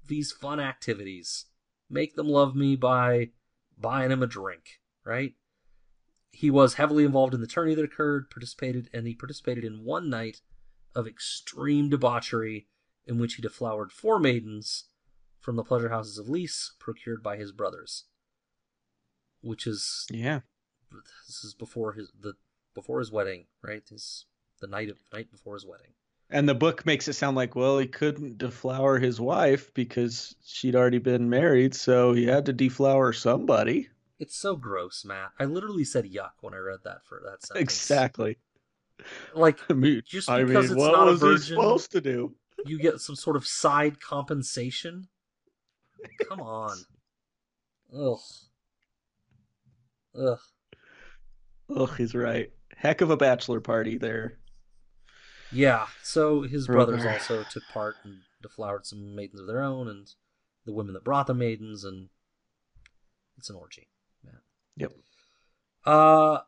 these 0.08 0.32
fun 0.32 0.58
activities. 0.58 1.44
Make 1.90 2.14
them 2.14 2.28
love 2.28 2.56
me 2.56 2.76
by 2.76 3.28
buying 3.78 4.10
him 4.10 4.22
a 4.22 4.26
drink, 4.26 4.80
right? 5.04 5.34
He 6.30 6.50
was 6.50 6.74
heavily 6.74 7.04
involved 7.04 7.34
in 7.34 7.42
the 7.42 7.46
tourney 7.46 7.74
that 7.74 7.84
occurred, 7.84 8.30
participated, 8.30 8.88
and 8.94 9.06
he 9.06 9.14
participated 9.14 9.64
in 9.64 9.84
one 9.84 10.08
night 10.08 10.40
of 10.94 11.06
extreme 11.06 11.88
debauchery 11.88 12.66
in 13.06 13.18
which 13.18 13.34
he 13.34 13.42
deflowered 13.42 13.92
four 13.92 14.18
maidens 14.18 14.84
from 15.40 15.56
the 15.56 15.64
pleasure 15.64 15.88
houses 15.88 16.18
of 16.18 16.28
Lys, 16.28 16.72
procured 16.78 17.22
by 17.22 17.36
his 17.36 17.52
brothers. 17.52 18.04
Which 19.40 19.66
is 19.66 20.06
yeah. 20.10 20.40
this 21.26 21.42
is 21.42 21.54
before 21.54 21.94
his 21.94 22.12
the 22.18 22.34
before 22.74 23.00
his 23.00 23.10
wedding, 23.10 23.46
right? 23.60 23.82
His 23.88 24.26
the 24.60 24.68
night 24.68 24.88
of 24.88 24.98
night 25.12 25.30
before 25.32 25.54
his 25.54 25.66
wedding. 25.66 25.94
And 26.30 26.48
the 26.48 26.54
book 26.54 26.86
makes 26.86 27.08
it 27.08 27.12
sound 27.12 27.36
like, 27.36 27.54
well, 27.54 27.78
he 27.78 27.86
couldn't 27.86 28.38
deflower 28.38 28.98
his 28.98 29.20
wife 29.20 29.74
because 29.74 30.34
she'd 30.46 30.74
already 30.74 30.98
been 30.98 31.28
married, 31.28 31.74
so 31.74 32.14
he 32.14 32.24
had 32.24 32.46
to 32.46 32.54
deflower 32.54 33.12
somebody. 33.12 33.90
It's 34.18 34.36
so 34.36 34.56
gross, 34.56 35.04
Matt. 35.04 35.32
I 35.38 35.44
literally 35.44 35.84
said 35.84 36.10
yuck 36.10 36.30
when 36.40 36.54
I 36.54 36.58
read 36.58 36.84
that 36.84 37.04
for 37.04 37.20
that 37.24 37.44
sentence. 37.44 37.60
Exactly. 37.60 38.38
Like 39.34 39.58
I 39.70 39.74
mean, 39.74 40.02
Just 40.06 40.28
I 40.30 40.44
because 40.44 40.70
mean, 40.70 40.78
it's 40.78 40.80
what 40.80 40.92
not 40.92 41.08
a 41.08 41.12
was 41.12 41.20
he 41.20 41.26
virgin- 41.26 41.56
supposed 41.56 41.92
to 41.92 42.00
do? 42.00 42.34
you 42.64 42.78
get 42.78 43.00
some 43.00 43.16
sort 43.16 43.34
of 43.36 43.46
side 43.46 44.00
compensation. 44.00 45.08
Come 46.28 46.40
on. 46.40 46.76
Ugh. 47.96 48.18
Ugh. 50.18 50.38
Ugh, 51.74 51.90
he's 51.96 52.14
right. 52.14 52.50
Heck 52.76 53.00
of 53.00 53.10
a 53.10 53.16
bachelor 53.16 53.60
party 53.60 53.98
there. 53.98 54.38
Yeah. 55.50 55.86
So 56.02 56.42
his 56.42 56.66
brothers 56.66 57.04
also 57.04 57.44
took 57.50 57.62
part 57.72 57.96
and 58.04 58.18
deflowered 58.42 58.86
some 58.86 59.14
maidens 59.14 59.40
of 59.40 59.46
their 59.46 59.62
own, 59.62 59.88
and 59.88 60.08
the 60.64 60.72
women 60.72 60.94
that 60.94 61.04
brought 61.04 61.26
the 61.26 61.34
maidens, 61.34 61.84
and 61.84 62.08
it's 63.38 63.50
an 63.50 63.56
orgy. 63.56 63.88
Matt. 64.24 64.34
Yep. 64.76 64.92
Uh, 65.84 66.38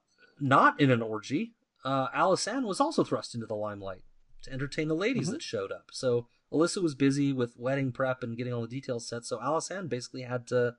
not 0.41 0.81
in 0.81 0.91
an 0.91 1.03
orgy. 1.03 1.55
Uh, 1.85 2.09
Alysanne 2.11 2.65
was 2.65 2.81
also 2.81 3.05
thrust 3.05 3.35
into 3.35 3.47
the 3.47 3.55
limelight 3.57 4.03
to 4.43 4.53
entertain 4.53 4.89
the 4.89 4.95
ladies 4.97 5.29
Mhm. 5.29 5.33
that 5.33 5.43
showed 5.43 5.71
up. 5.73 5.91
So 5.93 6.29
Alyssa 6.53 6.83
was 6.83 6.95
busy 6.95 7.33
with 7.33 7.57
wedding 7.59 7.93
prep 7.93 8.23
and 8.23 8.37
getting 8.37 8.53
all 8.53 8.63
the 8.63 8.69
details 8.69 9.07
set. 9.07 9.25
So 9.25 9.39
Alysanne 9.39 9.89
basically 9.89 10.23
had 10.23 10.47
to 10.49 10.77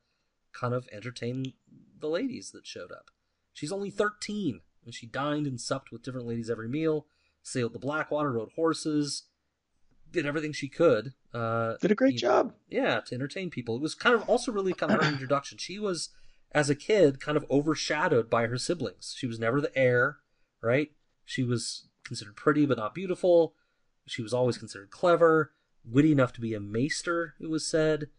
kind 0.52 0.74
of 0.74 0.88
entertain 0.92 1.54
the 2.00 2.08
ladies 2.10 2.52
that 2.52 2.66
showed 2.66 2.92
up. 2.92 3.12
She's 3.54 3.72
only 3.72 3.90
13, 3.90 4.62
and 4.84 4.94
she 4.94 5.06
dined 5.06 5.48
and 5.48 5.60
supped 5.62 5.92
with 5.92 6.02
different 6.04 6.28
ladies 6.28 6.50
every 6.50 6.68
meal, 6.68 7.08
sailed 7.44 7.74
the 7.74 7.80
Blackwater, 7.80 8.32
rode 8.32 8.52
horses, 8.56 9.24
did 10.12 10.26
everything 10.26 10.54
she 10.54 10.70
could. 10.70 11.14
Uh, 11.34 11.76
Did 11.82 11.92
a 11.92 11.96
great 11.96 12.14
you- 12.14 12.20
job. 12.20 12.56
yeah, 12.70 13.02
to 13.02 13.14
entertain 13.16 13.50
people. 13.50 13.76
It 13.76 13.82
was 13.82 13.96
kind 13.96 14.16
of 14.16 14.28
also 14.30 14.52
really 14.52 14.74
kind 14.74 14.92
of 14.94 15.02
her 15.04 15.12
introduction. 15.12 15.58
She 15.58 15.78
was, 15.78 16.10
as 16.52 16.70
a 16.70 16.76
kid, 16.76 17.20
kind 17.20 17.36
of 17.38 17.46
overshadowed 17.52 18.30
by 18.30 18.48
her 18.48 18.58
siblings. 18.58 19.14
She 19.18 19.28
was 19.28 19.40
never 19.40 19.60
the 19.60 19.76
heir, 19.78 20.20
right? 20.66 20.92
She 21.24 21.44
was 21.44 21.88
considered 22.04 22.36
pretty 22.36 22.66
but 22.66 22.78
not 22.78 22.94
beautiful. 22.94 23.54
She 24.08 24.22
was 24.22 24.34
always 24.34 24.58
considered 24.58 24.90
clever, 24.92 25.52
witty 25.90 26.12
enough 26.12 26.34
to 26.34 26.42
be 26.42 26.54
a 26.54 26.60
maester, 26.60 27.36
it 27.40 27.50
was 27.50 27.66
said. 27.66 28.10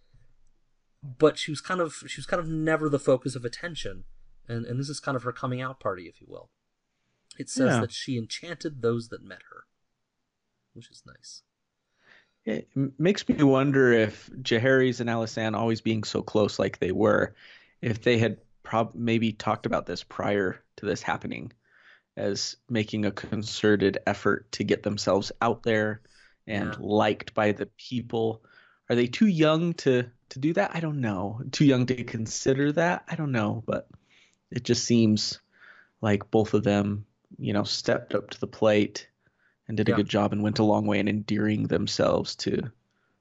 but 1.18 1.39
she 1.39 1.51
was 1.52 1.60
kind 1.60 1.81
of 1.81 2.02
she 2.06 2.18
was 2.20 2.27
kind 2.27 2.40
of 2.40 2.48
never 2.48 2.89
the 2.89 2.98
focus 2.98 3.36
of 3.36 3.44
attention, 3.44 4.05
and 4.48 4.64
and 4.64 4.81
this 4.81 4.89
is 4.89 4.98
kind 4.98 5.14
of 5.16 5.23
her 5.23 5.32
coming 5.32 5.60
out 5.60 5.78
party, 5.78 6.05
if 6.09 6.20
you 6.20 6.27
will. 6.28 6.51
It 7.39 7.48
says 7.51 7.74
Yeah. 7.74 7.81
that 7.82 7.93
she 7.93 8.16
enchanted 8.18 8.81
those 8.82 9.09
that 9.10 9.23
met 9.23 9.43
her, 9.51 9.64
which 10.73 10.90
is 10.90 11.02
nice. 11.06 11.43
It 12.44 12.68
makes 12.98 13.28
me 13.28 13.43
wonder 13.43 13.93
if 13.93 14.31
Jaehaerys 14.31 15.01
and 15.01 15.10
Alysanne 15.10 15.55
always 15.56 15.81
being 15.81 16.02
so 16.05 16.23
close 16.23 16.59
like 16.59 16.78
they 16.78 16.93
were, 16.93 17.35
if 17.82 18.02
they 18.02 18.18
had 18.18 18.39
prob 18.62 18.94
maybe 18.94 19.32
talked 19.32 19.66
about 19.66 19.86
this 19.86 20.02
prior 20.02 20.62
to 20.77 20.86
this 20.86 21.02
happening, 21.02 21.52
as 22.16 22.56
making 22.68 23.05
a 23.06 23.12
concerted 23.12 23.98
effort 24.06 24.51
to 24.52 24.64
get 24.64 24.82
themselves 24.82 25.32
out 25.43 25.62
there 25.62 26.02
and 26.47 26.74
Yeah. 26.74 26.78
liked 26.78 27.34
by 27.34 27.52
the 27.52 27.66
people. 27.66 28.43
Are 28.90 28.97
they 28.97 29.06
too 29.06 29.26
young 29.26 29.74
to 29.74 30.10
to 30.30 30.38
do 30.40 30.52
that? 30.55 30.74
I 30.74 30.80
don't 30.80 31.01
know. 31.01 31.40
Too 31.52 31.64
young 31.64 31.86
to 31.86 32.05
consider 32.05 32.72
that? 32.72 33.05
I 33.09 33.14
don't 33.16 33.32
know, 33.32 33.62
but 33.66 33.88
it 34.51 34.64
just 34.64 34.84
seems 34.84 35.40
like 36.02 36.30
both 36.30 36.55
of 36.55 36.64
them, 36.64 37.06
you 37.38 37.52
know, 37.52 37.64
stepped 37.64 38.14
up 38.14 38.30
to 38.30 38.40
the 38.40 38.47
plate 38.48 39.09
and 39.68 39.76
did 39.76 39.88
a 39.88 39.93
good 39.93 40.09
job 40.09 40.32
and 40.32 40.43
went 40.43 40.59
a 40.60 40.64
long 40.64 40.86
way 40.86 40.98
in 41.01 41.09
endearing 41.09 41.64
themselves 41.68 42.36
to 42.36 42.70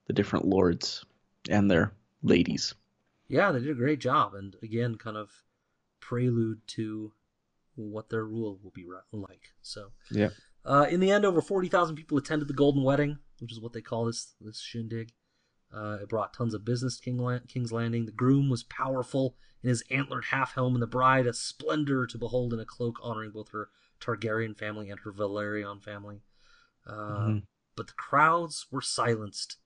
the 0.08 0.14
different 0.14 0.46
lords 0.46 1.06
and 1.50 1.70
their 1.72 1.94
ladies. 2.24 2.76
Yeah, 3.28 3.52
they 3.52 3.60
did 3.60 3.70
a 3.70 3.76
great 3.76 4.00
job, 4.00 4.34
and 4.34 4.56
again, 4.64 4.98
kind 4.98 5.16
of 5.18 5.46
prelude 6.00 6.68
to 6.70 7.14
what 7.76 8.10
their 8.10 8.26
rule 8.26 8.60
will 8.64 8.72
be 8.72 8.86
like. 9.12 9.54
So, 9.62 9.92
Yeah. 10.12 10.30
uh, 10.64 10.88
in 10.90 11.00
the 11.00 11.12
end, 11.12 11.26
over 11.26 11.42
forty 11.42 11.68
thousand 11.68 11.96
people 11.96 12.18
attended 12.18 12.48
the 12.48 12.54
Golden 12.54 12.84
Wedding, 12.84 13.20
which 13.40 13.52
is 13.52 13.60
what 13.60 13.74
they 13.74 13.82
call 13.82 14.06
this 14.06 14.36
this 14.40 14.60
shindig. 14.62 15.14
Uh, 15.74 15.98
it 16.02 16.10
brought 16.10 16.34
tons 16.34 16.54
of 16.54 16.64
business 16.64 16.98
to 16.98 17.04
King 17.04 17.18
La- 17.18 17.40
King's 17.48 17.72
Landing. 17.72 18.06
The 18.06 18.12
groom 18.12 18.50
was 18.50 18.64
powerful 18.64 19.36
in 19.62 19.70
his 19.70 19.84
antlered 19.92 20.26
half 20.26 20.54
helm, 20.54 20.74
and 20.74 20.82
the 20.82 20.88
bride 20.88 21.28
a 21.28 21.34
splendor 21.34 22.06
to 22.08 22.18
behold 22.18 22.54
in 22.54 22.60
a 22.60 22.66
cloak 22.66 22.98
honoring 23.02 23.32
both 23.32 23.50
her 23.50 23.70
Targaryen 24.00 24.56
family 24.58 24.90
and 24.90 25.00
her 25.02 25.12
Velaryon 25.12 25.82
family. 25.82 26.22
Uh, 26.86 27.28
Mhm. 27.28 27.48
But 27.76 27.88
the 27.88 27.94
crowds 27.94 28.68
were 28.72 28.82
silenced, 28.82 29.58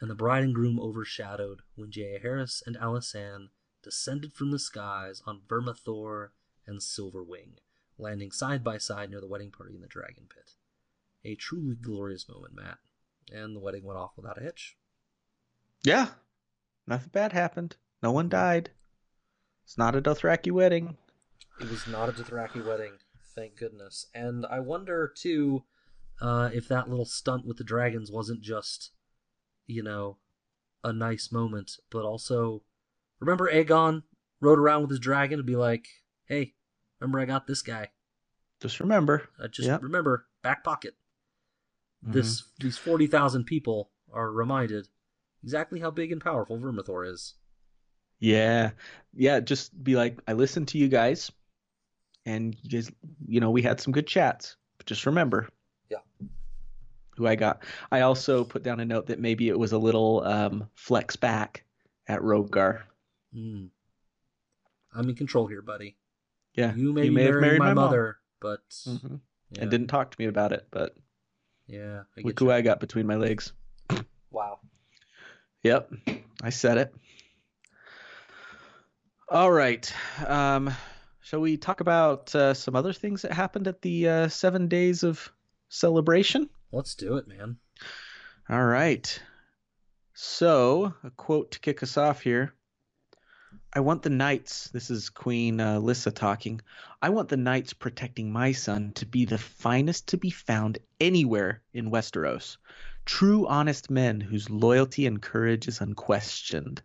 and 0.00 0.08
the 0.08 0.14
bride 0.14 0.44
and 0.44 0.54
groom 0.54 0.78
overshadowed 0.78 1.62
when 1.74 1.90
Jaehaerys 1.90 2.62
and 2.64 2.76
Alysanne 2.76 3.48
descended 3.82 4.32
from 4.34 4.52
the 4.52 4.58
skies 4.58 5.20
on 5.26 5.40
Vermithor 5.48 6.30
and 6.70 6.80
Silverwing, 6.80 7.58
landing 7.98 8.30
side 8.30 8.64
by 8.64 8.78
side 8.78 9.10
near 9.10 9.20
the 9.20 9.26
wedding 9.26 9.50
party 9.50 9.74
in 9.74 9.82
the 9.82 9.88
Dragon 9.88 10.24
Pit. 10.34 10.52
A 11.24 11.34
truly 11.34 11.74
glorious 11.74 12.28
moment, 12.28 12.54
Matt. 12.54 12.78
And 13.32 13.54
the 13.54 13.60
wedding 13.60 13.84
went 13.84 13.98
off 13.98 14.12
without 14.16 14.38
a 14.40 14.44
hitch. 14.44 14.76
Yeah. 15.82 16.08
Nothing 16.86 17.10
bad 17.12 17.32
happened. 17.32 17.76
No 18.02 18.12
one 18.12 18.28
died. 18.28 18.70
It's 19.64 19.76
not 19.76 19.94
a 19.94 20.00
Dothraki 20.00 20.50
wedding. 20.50 20.96
It 21.60 21.68
was 21.68 21.86
not 21.86 22.08
a 22.08 22.12
Dothraki 22.12 22.64
wedding, 22.64 22.94
thank 23.34 23.56
goodness. 23.56 24.06
And 24.14 24.46
I 24.46 24.60
wonder 24.60 25.12
too 25.14 25.64
uh, 26.20 26.50
if 26.52 26.68
that 26.68 26.88
little 26.88 27.04
stunt 27.04 27.46
with 27.46 27.58
the 27.58 27.64
dragons 27.64 28.10
wasn't 28.10 28.40
just, 28.40 28.90
you 29.66 29.82
know, 29.82 30.16
a 30.82 30.92
nice 30.92 31.30
moment, 31.30 31.72
but 31.90 32.04
also 32.04 32.62
remember 33.20 33.50
Aegon 33.52 34.02
rode 34.40 34.58
around 34.58 34.82
with 34.82 34.90
his 34.90 35.00
dragon 35.00 35.36
to 35.36 35.44
be 35.44 35.56
like, 35.56 35.86
"Hey, 36.24 36.54
remember 37.00 37.20
I 37.20 37.24
got 37.24 37.46
this 37.46 37.62
guy." 37.62 37.90
Just 38.60 38.80
remember. 38.80 39.28
Uh, 39.38 39.48
just 39.48 39.68
Yep. 39.68 39.82
remember, 39.82 40.26
back 40.42 40.62
pocket. 40.64 40.94
Mhm. 42.06 42.12
This 42.12 42.44
these 42.58 42.76
forty 42.78 43.06
thousand 43.06 43.44
people 43.44 43.90
are 44.12 44.30
reminded 44.30 44.88
exactly 45.42 45.80
how 45.80 45.90
big 45.90 46.12
and 46.12 46.20
powerful 46.20 46.58
Vermithor 46.58 47.10
is. 47.10 47.34
Yeah. 48.18 48.72
Yeah, 49.14 49.40
just 49.40 49.82
be 49.82 49.96
like, 49.96 50.20
I 50.28 50.34
listened 50.34 50.68
to 50.68 50.78
you 50.78 50.88
guys 50.88 51.32
and 52.26 52.54
you 52.62 52.68
guys, 52.70 52.92
you 53.26 53.40
know, 53.40 53.50
we 53.50 53.62
had 53.62 53.80
some 53.80 53.92
good 53.92 54.06
chats. 54.06 54.56
But 54.76 54.86
just 54.86 55.06
remember. 55.06 55.48
Yeah. 55.88 55.98
Who 57.16 57.26
I 57.26 57.34
got. 57.36 57.62
I 57.90 58.00
also 58.02 58.44
put 58.44 58.62
down 58.62 58.80
a 58.80 58.84
note 58.84 59.06
that 59.06 59.20
maybe 59.20 59.48
it 59.48 59.58
was 59.58 59.72
a 59.72 59.78
little 59.78 60.22
um, 60.24 60.68
flex 60.74 61.16
back 61.16 61.64
at 62.08 62.20
Rogar. 62.20 62.82
Hmm. 63.32 63.66
I'm 64.94 65.08
in 65.08 65.14
control 65.14 65.46
here, 65.46 65.62
buddy. 65.62 65.96
Yeah. 66.54 66.74
You 66.74 66.92
may 66.92 67.02
be 67.02 67.10
may 67.10 67.24
have 67.24 67.34
married 67.36 67.58
my, 67.58 67.68
my 67.68 67.74
mom. 67.74 67.84
mother, 67.86 68.18
but 68.40 68.60
Mhm. 68.86 69.20
yeah, 69.50 69.62
And 69.62 69.70
didn't 69.70 69.86
talk 69.88 70.10
to 70.10 70.16
me 70.20 70.26
about 70.26 70.52
it, 70.52 70.66
but 70.70 70.96
yeah, 71.66 72.02
I 72.16 72.20
look 72.22 72.38
who 72.38 72.46
you. 72.46 72.52
I 72.52 72.60
got 72.62 72.80
between 72.80 73.06
my 73.06 73.16
legs. 73.16 73.52
Wow. 74.32 74.60
Yep, 75.64 75.92
I 76.42 76.50
said 76.50 76.78
it. 76.78 76.94
All 79.28 79.50
right. 79.50 79.92
Um, 80.26 80.70
shall 81.20 81.40
we 81.40 81.56
talk 81.56 81.80
about 81.80 82.32
uh, 82.34 82.54
some 82.54 82.76
other 82.76 82.92
things 82.92 83.22
that 83.22 83.32
happened 83.32 83.66
at 83.68 83.82
the 83.82 84.08
uh, 84.08 84.28
seven 84.28 84.68
days 84.68 85.02
of 85.02 85.32
celebration? 85.68 86.48
Let's 86.72 86.94
do 86.94 87.16
it, 87.16 87.26
man. 87.28 87.56
All 88.48 88.64
right. 88.64 89.20
So, 90.14 90.94
a 91.02 91.10
quote 91.10 91.50
to 91.52 91.60
kick 91.60 91.82
us 91.82 91.96
off 91.96 92.20
here. 92.20 92.54
I 93.72 93.80
want 93.80 94.02
the 94.02 94.10
knights, 94.10 94.68
this 94.70 94.90
is 94.90 95.10
Queen 95.10 95.60
uh, 95.60 95.78
Lissa 95.78 96.10
talking. 96.10 96.60
I 97.00 97.10
want 97.10 97.28
the 97.28 97.36
knights 97.36 97.72
protecting 97.72 98.32
my 98.32 98.52
son 98.52 98.92
to 98.94 99.06
be 99.06 99.24
the 99.24 99.38
finest 99.38 100.08
to 100.08 100.16
be 100.16 100.30
found 100.30 100.78
anywhere 101.00 101.62
in 101.72 101.90
Westeros. 101.90 102.56
True, 103.04 103.46
honest 103.46 103.88
men 103.88 104.20
whose 104.20 104.50
loyalty 104.50 105.06
and 105.06 105.22
courage 105.22 105.68
is 105.68 105.80
unquestioned. 105.80 106.82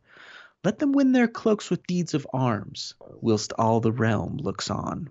Let 0.64 0.80
them 0.80 0.92
win 0.92 1.12
their 1.12 1.28
cloaks 1.28 1.70
with 1.70 1.88
deeds 1.88 2.14
of 2.14 2.28
arms, 2.32 2.94
whilst 3.00 3.54
all 3.54 3.80
the 3.80 3.92
realm 3.92 4.38
looks 4.38 4.70
on. 4.70 5.10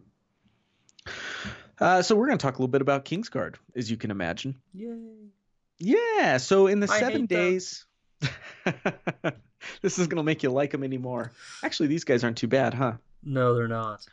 Uh, 1.79 2.03
so, 2.03 2.15
we're 2.15 2.27
going 2.27 2.39
to 2.39 2.43
talk 2.43 2.55
a 2.55 2.59
little 2.59 2.69
bit 2.69 2.83
about 2.83 3.05
Kingsguard, 3.05 3.57
as 3.75 3.91
you 3.91 3.97
can 3.97 4.11
imagine. 4.11 4.57
Yay. 4.73 5.31
Yeah. 5.79 6.39
So 6.39 6.67
in 6.67 6.81
the 6.81 6.91
I 6.91 7.01
seven 7.01 7.27
days, 7.27 7.85
this 9.83 9.99
is 9.99 10.07
gonna 10.07 10.23
make 10.23 10.43
you 10.43 10.51
like 10.51 10.71
them 10.71 10.85
anymore. 10.85 11.33
Actually, 11.63 11.89
these 11.89 12.05
guys 12.05 12.25
aren't 12.25 12.39
too 12.39 12.49
bad, 12.49 12.75
huh? 12.75 12.95
No, 13.23 13.55
they're 13.55 13.69
not. 13.69 14.07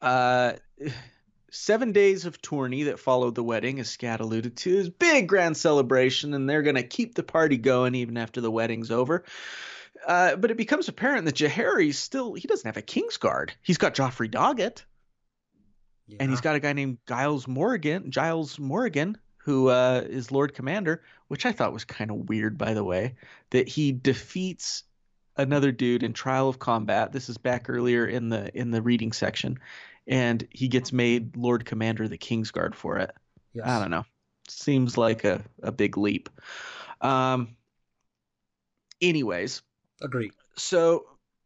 Uh, 0.00 0.52
seven 1.50 1.92
days 1.92 2.26
of 2.26 2.40
tourney 2.42 2.84
that 2.84 2.98
followed 2.98 3.34
the 3.34 3.42
wedding, 3.42 3.80
as 3.80 3.88
Scat 3.90 4.20
alluded 4.20 4.56
to, 4.58 4.76
is 4.76 4.90
big 4.90 5.28
grand 5.28 5.56
celebration, 5.56 6.34
and 6.34 6.48
they're 6.48 6.62
gonna 6.62 6.82
keep 6.82 7.14
the 7.14 7.22
party 7.22 7.56
going 7.56 7.94
even 7.94 8.16
after 8.16 8.40
the 8.40 8.50
wedding's 8.50 8.90
over. 8.90 9.24
Uh, 10.06 10.36
but 10.36 10.50
it 10.50 10.56
becomes 10.56 10.88
apparent 10.88 11.24
that 11.24 11.36
Jaehaerys 11.36 11.94
still 11.94 12.34
he 12.34 12.46
doesn't 12.46 12.66
have 12.66 12.76
a 12.76 12.82
Kingsguard. 12.82 13.50
He's 13.62 13.78
got 13.78 13.94
Joffrey 13.94 14.30
Doggett. 14.30 14.84
Yeah. 16.06 16.18
and 16.20 16.30
he's 16.30 16.42
got 16.42 16.54
a 16.54 16.60
guy 16.60 16.74
named 16.74 16.98
Gyles 17.08 17.48
Morrigen, 17.48 18.10
Gyles 18.10 18.58
Morrigen, 18.58 19.16
who 19.44 19.68
uh, 19.68 20.02
is 20.08 20.32
Lord 20.32 20.54
Commander, 20.54 21.02
which 21.28 21.44
I 21.44 21.52
thought 21.52 21.74
was 21.74 21.84
kind 21.84 22.10
of 22.10 22.28
weird, 22.28 22.56
by 22.56 22.72
the 22.72 22.82
way, 22.82 23.16
that 23.50 23.68
he 23.68 23.92
defeats 23.92 24.84
another 25.36 25.70
dude 25.70 26.02
in 26.02 26.14
Trial 26.14 26.48
of 26.48 26.58
Combat. 26.58 27.12
This 27.12 27.28
is 27.28 27.36
back 27.36 27.68
earlier 27.68 28.06
in 28.06 28.30
the 28.30 28.50
in 28.58 28.70
the 28.70 28.80
reading 28.80 29.12
section, 29.12 29.58
and 30.06 30.46
he 30.50 30.68
gets 30.68 30.92
made 30.92 31.36
Lord 31.36 31.66
Commander 31.66 32.04
of 32.04 32.10
the 32.10 32.18
Kingsguard 32.18 32.74
for 32.74 32.96
it. 32.98 33.10
Yes. 33.52 33.66
I 33.66 33.80
don't 33.80 33.90
know. 33.90 34.04
Seems 34.48 34.96
like 34.96 35.24
a, 35.24 35.42
a 35.62 35.70
big 35.72 35.98
leap. 35.98 36.30
Um. 37.00 37.56
Anyways, 39.02 39.60
Agree. 40.00 40.30
so 40.56 41.04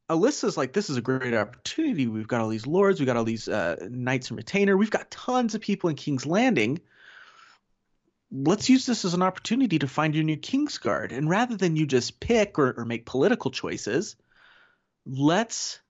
Alyssa's 0.08 0.56
like, 0.56 0.72
this 0.72 0.88
is 0.88 0.96
a 0.96 1.02
great 1.02 1.34
opportunity. 1.34 2.06
We've 2.06 2.28
got 2.28 2.40
all 2.40 2.48
these 2.48 2.66
lords, 2.66 3.00
we've 3.00 3.06
got 3.06 3.16
all 3.16 3.24
these 3.24 3.48
uh, 3.48 3.88
knights 3.90 4.30
and 4.30 4.36
retainer, 4.36 4.76
we've 4.76 4.90
got 4.90 5.10
tons 5.10 5.56
of 5.56 5.60
people 5.60 5.90
in 5.90 5.96
King's 5.96 6.26
Landing. 6.26 6.78
Let's 8.30 8.68
use 8.68 8.84
this 8.84 9.04
as 9.04 9.14
an 9.14 9.22
opportunity 9.22 9.78
to 9.78 9.88
find 9.88 10.14
your 10.14 10.24
new 10.24 10.36
Kingsguard. 10.36 11.12
And 11.12 11.30
rather 11.30 11.56
than 11.56 11.76
you 11.76 11.86
just 11.86 12.20
pick 12.20 12.58
or, 12.58 12.74
or 12.76 12.84
make 12.84 13.06
political 13.06 13.50
choices, 13.50 14.16
let's 15.06 15.80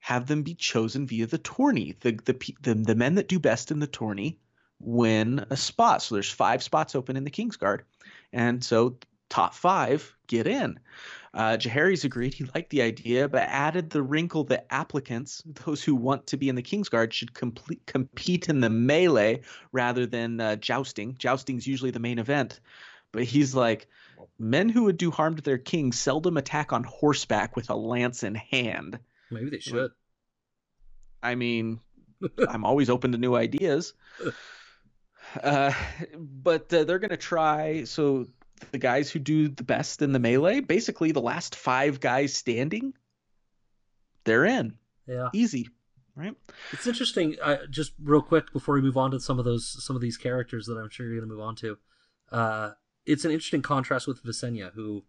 have 0.00 0.26
them 0.26 0.42
be 0.42 0.54
chosen 0.54 1.06
via 1.06 1.26
the 1.26 1.38
tourney. 1.38 1.96
The, 2.00 2.18
the 2.24 2.54
the 2.62 2.74
the 2.74 2.94
men 2.94 3.14
that 3.16 3.28
do 3.28 3.38
best 3.38 3.70
in 3.70 3.78
the 3.78 3.86
tourney 3.86 4.38
win 4.80 5.44
a 5.50 5.56
spot. 5.56 6.02
So 6.02 6.14
there's 6.14 6.30
five 6.30 6.62
spots 6.62 6.94
open 6.94 7.16
in 7.16 7.24
the 7.24 7.30
Kingsguard, 7.30 7.82
and 8.32 8.64
so 8.64 8.96
top 9.28 9.54
five 9.54 10.14
get 10.30 10.46
in. 10.46 10.78
Uh, 11.34 11.56
Jaehaerys 11.58 12.04
agreed. 12.04 12.34
He 12.34 12.44
liked 12.54 12.70
the 12.70 12.82
idea, 12.82 13.28
but 13.28 13.42
added 13.42 13.90
the 13.90 14.02
wrinkle 14.02 14.44
that 14.44 14.66
applicants, 14.70 15.42
those 15.64 15.82
who 15.82 15.94
want 15.94 16.28
to 16.28 16.36
be 16.36 16.48
in 16.48 16.54
the 16.54 16.62
Kingsguard, 16.62 17.12
should 17.12 17.34
complete, 17.34 17.84
compete 17.86 18.48
in 18.48 18.60
the 18.60 18.70
melee 18.70 19.42
rather 19.72 20.06
than 20.06 20.40
uh, 20.40 20.56
jousting. 20.56 21.16
Jousting's 21.18 21.66
usually 21.66 21.90
the 21.90 22.00
main 22.00 22.18
event. 22.18 22.60
But 23.12 23.24
he's 23.24 23.54
like, 23.54 23.88
men 24.38 24.68
who 24.68 24.84
would 24.84 24.96
do 24.96 25.10
harm 25.10 25.36
to 25.36 25.42
their 25.42 25.58
king 25.58 25.92
seldom 25.92 26.36
attack 26.36 26.72
on 26.72 26.84
horseback 26.84 27.56
with 27.56 27.70
a 27.70 27.74
lance 27.74 28.22
in 28.22 28.36
hand. 28.36 28.98
Maybe 29.30 29.50
they 29.50 29.60
should. 29.60 29.90
I 31.22 31.34
mean, 31.34 31.80
I'm 32.48 32.64
always 32.64 32.88
open 32.88 33.12
to 33.12 33.18
new 33.18 33.34
ideas. 33.34 33.94
Uh, 35.44 35.72
but 36.18 36.72
uh, 36.74 36.82
they're 36.82 36.98
going 36.98 37.10
to 37.10 37.16
try. 37.16 37.84
So 37.84 38.26
the 38.72 38.78
guys 38.78 39.10
who 39.10 39.18
do 39.18 39.48
the 39.48 39.64
best 39.64 40.02
in 40.02 40.12
the 40.12 40.18
melee, 40.18 40.60
basically 40.60 41.12
the 41.12 41.20
last 41.20 41.54
five 41.56 42.00
guys 42.00 42.34
standing, 42.34 42.92
they're 44.24 44.44
in. 44.44 44.74
Yeah. 45.06 45.28
Easy. 45.32 45.68
Right. 46.16 46.34
It's 46.72 46.86
interesting. 46.86 47.36
Uh, 47.40 47.58
just 47.70 47.92
real 48.02 48.20
quick 48.22 48.52
before 48.52 48.74
we 48.74 48.80
move 48.82 48.96
on 48.96 49.10
to 49.12 49.20
some 49.20 49.38
of 49.38 49.44
those 49.44 49.82
some 49.84 49.96
of 49.96 50.02
these 50.02 50.16
characters 50.16 50.66
that 50.66 50.76
I'm 50.76 50.90
sure 50.90 51.06
you're 51.06 51.16
going 51.16 51.28
to 51.28 51.34
move 51.34 51.44
on 51.44 51.56
to. 51.56 51.78
Uh, 52.30 52.70
it's 53.06 53.24
an 53.24 53.30
interesting 53.30 53.62
contrast 53.62 54.06
with 54.06 54.22
Visenya, 54.22 54.72
who, 54.74 55.04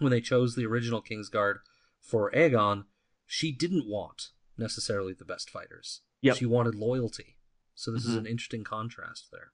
when 0.00 0.10
they 0.10 0.20
chose 0.20 0.54
the 0.54 0.66
original 0.66 1.02
Kingsguard 1.02 1.56
for 2.00 2.30
Aegon, 2.32 2.84
she 3.26 3.50
didn't 3.52 3.88
want 3.88 4.28
necessarily 4.58 5.14
the 5.14 5.24
best 5.24 5.48
fighters. 5.50 6.02
Yep. 6.20 6.36
She 6.36 6.46
wanted 6.46 6.74
loyalty. 6.74 7.38
So 7.74 7.90
this 7.90 8.04
is 8.04 8.14
Mhm. 8.14 8.18
an 8.18 8.26
interesting 8.26 8.64
contrast 8.64 9.28
there. 9.32 9.52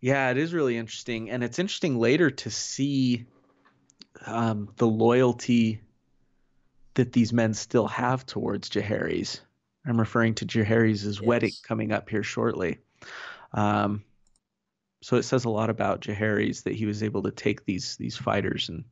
Yeah, 0.00 0.30
it 0.30 0.38
is 0.38 0.54
really 0.54 0.78
interesting, 0.78 1.30
and 1.30 1.44
it's 1.44 1.58
interesting 1.58 1.98
later 1.98 2.30
to 2.30 2.50
see 2.50 3.26
um, 4.26 4.70
the 4.76 4.86
loyalty 4.86 5.80
that 6.94 7.12
these 7.12 7.32
men 7.32 7.54
still 7.54 7.86
have 7.86 8.24
towards 8.26 8.70
Jaehaerys. 8.70 9.40
I'm 9.86 9.98
referring 9.98 10.34
to 10.36 10.46
Jaehaerys' 10.46 11.20
wedding 11.20 11.52
coming 11.62 11.92
up 11.92 12.08
here 12.08 12.22
shortly. 12.22 12.78
Um, 13.52 14.04
so 15.02 15.16
it 15.16 15.22
says 15.22 15.44
a 15.44 15.50
lot 15.50 15.70
about 15.70 16.02
Jaehaerys 16.02 16.64
that 16.64 16.74
he 16.74 16.86
was 16.86 17.02
able 17.02 17.22
to 17.22 17.30
take 17.30 17.64
these 17.64 17.96
these 17.96 18.16
fighters 18.16 18.68
and 18.68 18.84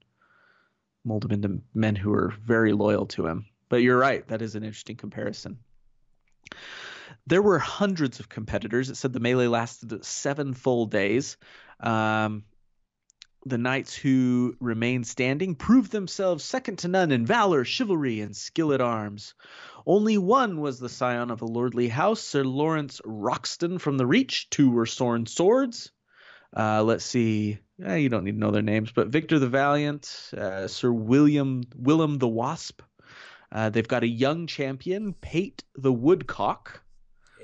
mold 1.05 1.23
them 1.23 1.33
into 1.33 1.61
men 1.75 1.97
who 1.97 2.13
are 2.13 2.35
very 2.43 2.73
loyal 2.73 3.07
to 3.07 3.27
him. 3.27 3.47
But 3.69 3.83
you're 3.83 3.99
right, 3.99 4.27
that 4.29 4.43
is 4.43 4.55
an 4.55 4.63
interesting 4.63 4.97
comparison. 4.97 5.59
There 7.29 7.43
were 7.43 7.59
hundreds 7.59 8.21
of 8.21 8.31
competitors. 8.31 8.89
It 8.89 8.97
said 8.97 9.13
the 9.13 9.21
melee 9.21 9.49
lasted 9.49 10.03
seven 10.03 10.55
full 10.55 10.87
days. 10.87 11.37
Um, 11.79 12.45
the 13.45 13.59
knights 13.59 13.95
who 13.95 14.57
remained 14.61 15.07
standing 15.07 15.55
proved 15.55 15.93
themselves 15.93 16.43
second 16.43 16.79
to 16.79 16.89
none 16.89 17.13
in 17.13 17.27
valor, 17.27 17.65
chivalry, 17.65 18.21
and 18.21 18.35
skill 18.35 18.73
at 18.73 18.81
arms. 18.81 19.35
Only 19.85 20.17
one 20.17 20.59
was 20.59 20.79
the 20.79 20.89
scion 20.89 21.31
of 21.31 21.43
a 21.43 21.47
lordly 21.47 21.89
house, 21.89 22.21
Sir 22.21 22.45
Lorence 22.45 23.01
Roxton 23.05 23.79
from 23.79 23.99
the 23.99 24.07
Reach. 24.07 24.49
Two 24.49 24.71
were 24.71 24.87
sworn 24.87 25.27
swords. 25.27 25.93
Uh, 26.57 26.83
let's 26.83 27.05
see. 27.05 27.59
Eh, 27.85 27.97
you 27.97 28.09
don't 28.09 28.25
need 28.25 28.33
to 28.33 28.39
know 28.39 28.51
their 28.53 28.63
names, 28.63 28.91
but 28.91 29.09
Victor 29.09 29.39
the 29.39 29.49
Valiant, 29.49 30.31
uh, 30.37 30.67
Sir 30.67 30.91
William 30.91 31.63
Willem 31.77 32.17
the 32.17 32.29
Wasp. 32.29 32.81
Uh, 33.53 33.69
they've 33.69 33.87
got 33.87 34.03
a 34.03 34.09
young 34.09 34.47
champion, 34.47 35.13
Pate 35.13 35.63
the 35.75 35.93
Woodcock, 35.93 36.83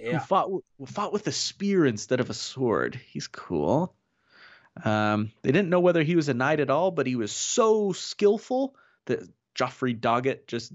who 0.00 0.18
fought 0.18 0.44
w- 0.44 0.62
fought 0.86 1.12
with 1.12 1.26
a 1.26 1.32
spear 1.32 1.86
instead 1.86 2.20
of 2.20 2.30
a 2.30 2.34
sword. 2.34 3.00
He's 3.08 3.28
cool. 3.28 3.94
Um, 4.84 5.30
they 5.42 5.52
didn't 5.52 5.70
know 5.70 5.80
whether 5.80 6.02
he 6.02 6.16
was 6.16 6.28
a 6.28 6.34
knight 6.34 6.60
at 6.60 6.70
all, 6.70 6.90
but 6.90 7.06
he 7.06 7.16
was 7.16 7.30
so 7.30 7.92
skillful 7.92 8.74
that 9.06 9.20
Joffrey 9.54 9.98
Doggett 9.98 10.46
just 10.46 10.72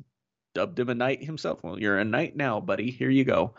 dubbed 0.53 0.79
him 0.79 0.89
a 0.89 0.95
knight 0.95 1.23
himself. 1.23 1.63
Well, 1.63 1.79
you're 1.79 1.99
a 1.99 2.05
knight 2.05 2.35
now, 2.35 2.59
buddy. 2.59 2.91
Here 2.91 3.09
you 3.09 3.25
go. 3.25 3.55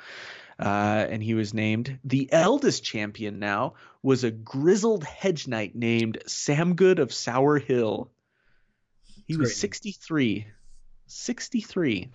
Uh, 0.58 1.06
and 1.08 1.22
he 1.22 1.34
was 1.34 1.54
named 1.54 1.98
the 2.04 2.28
eldest 2.32 2.84
champion. 2.84 3.38
Now 3.38 3.74
was 4.02 4.24
a 4.24 4.30
grizzled 4.30 5.04
hedge 5.04 5.48
knight 5.48 5.74
named 5.74 6.18
Samgood 6.26 6.98
of 6.98 7.12
Sour 7.14 7.58
Hill. 7.58 8.10
He 9.26 9.34
a 9.34 9.38
was 9.38 9.48
great 9.48 9.56
name. 9.56 9.60
63. 9.60 10.46
63. 11.06 12.10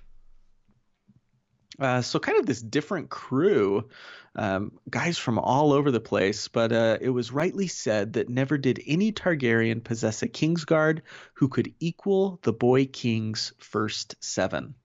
Uh, 1.80 2.02
so 2.02 2.20
kind 2.20 2.38
of 2.40 2.46
this 2.46 2.62
different 2.62 3.10
crew, 3.10 3.90
um, 4.36 4.72
guys 4.90 5.18
from 5.18 5.38
all 5.38 5.74
over 5.74 5.92
the 5.92 6.00
place. 6.00 6.48
But 6.48 6.72
uh, 6.72 6.98
it 7.02 7.10
was 7.10 7.32
rightly 7.32 7.68
said 7.68 8.14
that 8.14 8.30
never 8.30 8.58
did 8.58 8.82
any 8.88 9.12
Targaryen 9.12 9.84
possess 9.84 10.24
a 10.24 10.28
Kingsguard 10.28 11.02
who 11.34 11.50
could 11.50 11.74
equal 11.80 12.40
the 12.44 12.54
boy 12.54 12.86
king's 12.86 13.52
first 13.58 14.16
seven. 14.24 14.76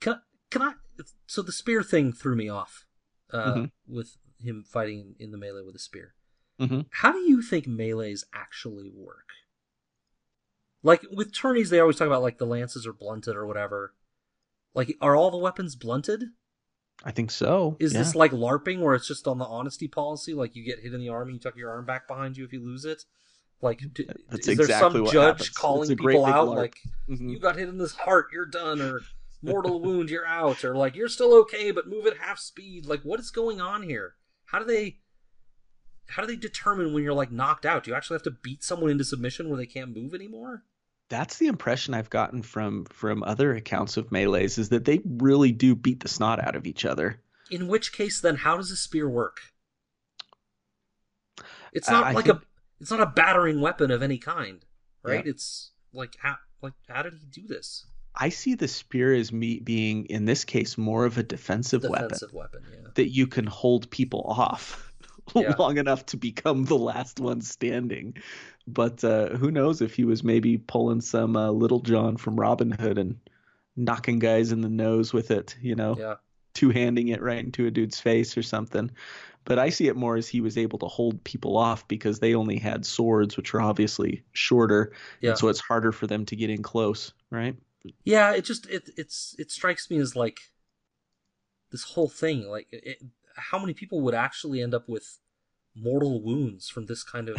Can 0.00 0.20
can 0.50 0.62
I? 0.62 0.74
So 1.26 1.42
the 1.42 1.52
spear 1.52 1.82
thing 1.82 2.12
threw 2.12 2.34
me 2.34 2.48
off 2.48 2.84
uh, 3.30 3.54
Mhm. 3.54 3.70
with 3.86 4.16
him 4.40 4.64
fighting 4.64 5.14
in 5.18 5.30
the 5.30 5.38
melee 5.38 5.62
with 5.62 5.76
a 5.76 5.80
spear. 5.80 6.14
Mhm. 6.58 6.86
How 6.90 7.12
do 7.12 7.18
you 7.18 7.40
think 7.42 7.66
melees 7.66 8.24
actually 8.32 8.90
work? 8.90 9.28
Like 10.82 11.02
with 11.10 11.32
tourneys, 11.32 11.70
they 11.70 11.80
always 11.80 11.96
talk 11.96 12.06
about 12.06 12.22
like 12.22 12.38
the 12.38 12.46
lances 12.46 12.86
are 12.86 12.92
blunted 12.92 13.36
or 13.36 13.46
whatever. 13.46 13.94
Like, 14.78 14.96
are 15.00 15.16
all 15.16 15.32
the 15.32 15.36
weapons 15.38 15.74
blunted? 15.74 16.22
I 17.04 17.10
think 17.10 17.32
so. 17.32 17.76
Is 17.80 17.92
yeah. 17.92 17.98
this 17.98 18.14
like 18.14 18.30
LARPing 18.30 18.78
where 18.80 18.94
it's 18.94 19.08
just 19.08 19.26
on 19.26 19.38
the 19.38 19.44
honesty 19.44 19.88
policy? 19.88 20.34
Like 20.34 20.54
you 20.54 20.64
get 20.64 20.78
hit 20.78 20.94
in 20.94 21.00
the 21.00 21.08
arm 21.08 21.28
and 21.28 21.34
you 21.34 21.40
tuck 21.40 21.56
your 21.56 21.70
arm 21.70 21.84
back 21.84 22.06
behind 22.06 22.36
you 22.36 22.44
if 22.44 22.52
you 22.52 22.64
lose 22.64 22.84
it? 22.84 23.02
Like, 23.60 23.80
d- 23.92 24.08
That's 24.30 24.46
is 24.46 24.56
there 24.56 24.68
some 24.78 25.04
judge 25.06 25.38
happens. 25.38 25.48
Calling 25.48 25.88
people 25.96 26.24
out 26.24 26.46
LARP. 26.46 26.56
like 26.56 26.76
Mhm. 27.10 27.28
you 27.30 27.40
got 27.40 27.56
hit 27.56 27.68
in 27.68 27.78
this 27.78 27.94
heart, 27.94 28.26
you're 28.32 28.46
done, 28.46 28.80
or 28.80 29.00
mortal 29.42 29.80
wound, 29.84 30.10
you're 30.10 30.26
out, 30.26 30.64
or 30.64 30.76
like 30.76 30.94
you're 30.94 31.08
still 31.08 31.34
okay, 31.40 31.72
but 31.72 31.88
move 31.88 32.06
at 32.06 32.18
half 32.18 32.38
speed. 32.38 32.86
Like, 32.86 33.02
what 33.02 33.18
is 33.18 33.32
going 33.32 33.60
on 33.60 33.82
here? 33.82 34.14
How 34.46 34.60
do 34.60 34.64
they? 34.64 34.98
How 36.10 36.22
do 36.22 36.28
they 36.28 36.36
determine 36.36 36.94
when 36.94 37.02
you're 37.02 37.12
like 37.12 37.32
knocked 37.32 37.66
out? 37.66 37.82
Do 37.84 37.90
you 37.90 37.96
actually 37.96 38.14
have 38.14 38.22
to 38.22 38.30
beat 38.30 38.62
someone 38.62 38.90
into 38.90 39.04
submission 39.04 39.48
where 39.48 39.58
they 39.58 39.66
can't 39.66 39.94
move 39.94 40.14
anymore? 40.14 40.62
That's 41.08 41.38
the 41.38 41.46
impression 41.46 41.94
I've 41.94 42.10
gotten 42.10 42.42
from 42.42 42.84
from 42.86 43.22
other 43.22 43.54
accounts 43.54 43.96
of 43.96 44.10
melees 44.12 44.58
is 44.58 44.68
that 44.70 44.84
they 44.84 45.00
really 45.04 45.52
do 45.52 45.74
beat 45.74 46.00
the 46.00 46.08
snot 46.08 46.38
out 46.42 46.54
of 46.56 46.66
each 46.66 46.84
other. 46.84 47.20
In 47.50 47.66
which 47.66 47.92
case, 47.94 48.20
then, 48.20 48.36
how 48.36 48.56
does 48.58 48.70
a 48.70 48.76
spear 48.76 49.08
work? 49.08 49.40
It's 51.72 51.88
Uh, 51.88 51.92
not 51.92 52.04
I 52.04 52.12
like 52.12 52.26
think- 52.26 52.38
a 52.38 52.42
it's 52.80 52.90
not 52.90 53.00
a 53.00 53.06
battering 53.06 53.60
weapon 53.60 53.90
of 53.90 54.02
any 54.02 54.18
kind, 54.18 54.64
right? 55.02 55.24
Yeah. 55.24 55.30
It's 55.30 55.72
like 55.92 56.16
how 56.18 56.36
like 56.62 56.74
how 56.88 57.02
did 57.02 57.14
he 57.14 57.26
do 57.26 57.46
this? 57.46 57.86
I 58.14 58.28
see 58.30 58.54
the 58.54 58.68
spear 58.68 59.14
as 59.14 59.32
me 59.32 59.60
being 59.60 60.06
in 60.06 60.24
this 60.24 60.44
case 60.44 60.76
more 60.76 61.04
of 61.04 61.18
a 61.18 61.22
defensive, 61.22 61.82
weapon 61.84 62.08
Defensive 62.08 62.32
weapon, 62.32 62.64
yeah. 62.70 62.88
that 62.94 63.08
you 63.10 63.26
can 63.26 63.46
hold 63.46 63.90
people 63.90 64.22
off 64.26 64.87
Yeah. 65.34 65.54
long 65.58 65.78
enough 65.78 66.06
to 66.06 66.16
become 66.16 66.64
the 66.64 66.76
last 66.78 67.20
one 67.20 67.40
standing. 67.40 68.14
But 68.66 69.02
uh, 69.04 69.30
who 69.30 69.50
knows 69.50 69.80
if 69.80 69.94
he 69.94 70.04
was 70.04 70.22
maybe 70.22 70.58
pulling 70.58 71.00
some 71.00 71.36
uh, 71.36 71.50
Little 71.50 71.80
John 71.80 72.16
from 72.16 72.38
Robin 72.38 72.70
Hood 72.70 72.98
and 72.98 73.18
knocking 73.76 74.18
guys 74.18 74.52
in 74.52 74.60
the 74.60 74.68
nose 74.68 75.12
with 75.12 75.30
it, 75.30 75.56
you 75.62 75.74
know, 75.74 75.96
Yeah. 75.98 76.14
two 76.54 76.70
handing 76.70 77.08
it 77.08 77.22
right 77.22 77.38
into 77.44 77.66
a 77.66 77.70
dude's 77.70 78.00
face 78.00 78.36
or 78.36 78.42
something. 78.42 78.90
But 79.44 79.58
I 79.58 79.70
see 79.70 79.86
it 79.88 79.96
more 79.96 80.16
as 80.16 80.28
he 80.28 80.42
was 80.42 80.58
able 80.58 80.78
to 80.80 80.86
hold 80.86 81.24
people 81.24 81.56
off 81.56 81.88
because 81.88 82.18
they 82.18 82.34
only 82.34 82.58
had 82.58 82.84
swords, 82.84 83.36
which 83.38 83.54
are 83.54 83.60
obviously 83.62 84.22
shorter, 84.32 84.92
Yeah. 85.22 85.30
and 85.30 85.38
so 85.38 85.48
it's 85.48 85.60
harder 85.60 85.92
for 85.92 86.06
them 86.06 86.26
to 86.26 86.36
get 86.36 86.50
in 86.50 86.62
close, 86.62 87.14
right? 87.30 87.56
Yeah, 88.04 88.34
it 88.34 88.44
just 88.44 88.66
it 88.68 88.90
it's 88.98 89.34
it 89.38 89.50
strikes 89.50 89.88
me 89.88 89.96
as 89.98 90.14
like 90.14 90.40
this 91.70 91.84
whole 91.84 92.08
thing 92.08 92.46
like 92.48 92.66
it, 92.72 93.00
how 93.38 93.58
many 93.58 93.74
people 93.74 94.00
would 94.02 94.14
actually 94.14 94.60
end 94.62 94.74
up 94.74 94.88
with 94.88 95.18
mortal 95.74 96.22
wounds 96.22 96.68
from 96.68 96.86
this 96.86 97.02
kind 97.04 97.28
of 97.28 97.36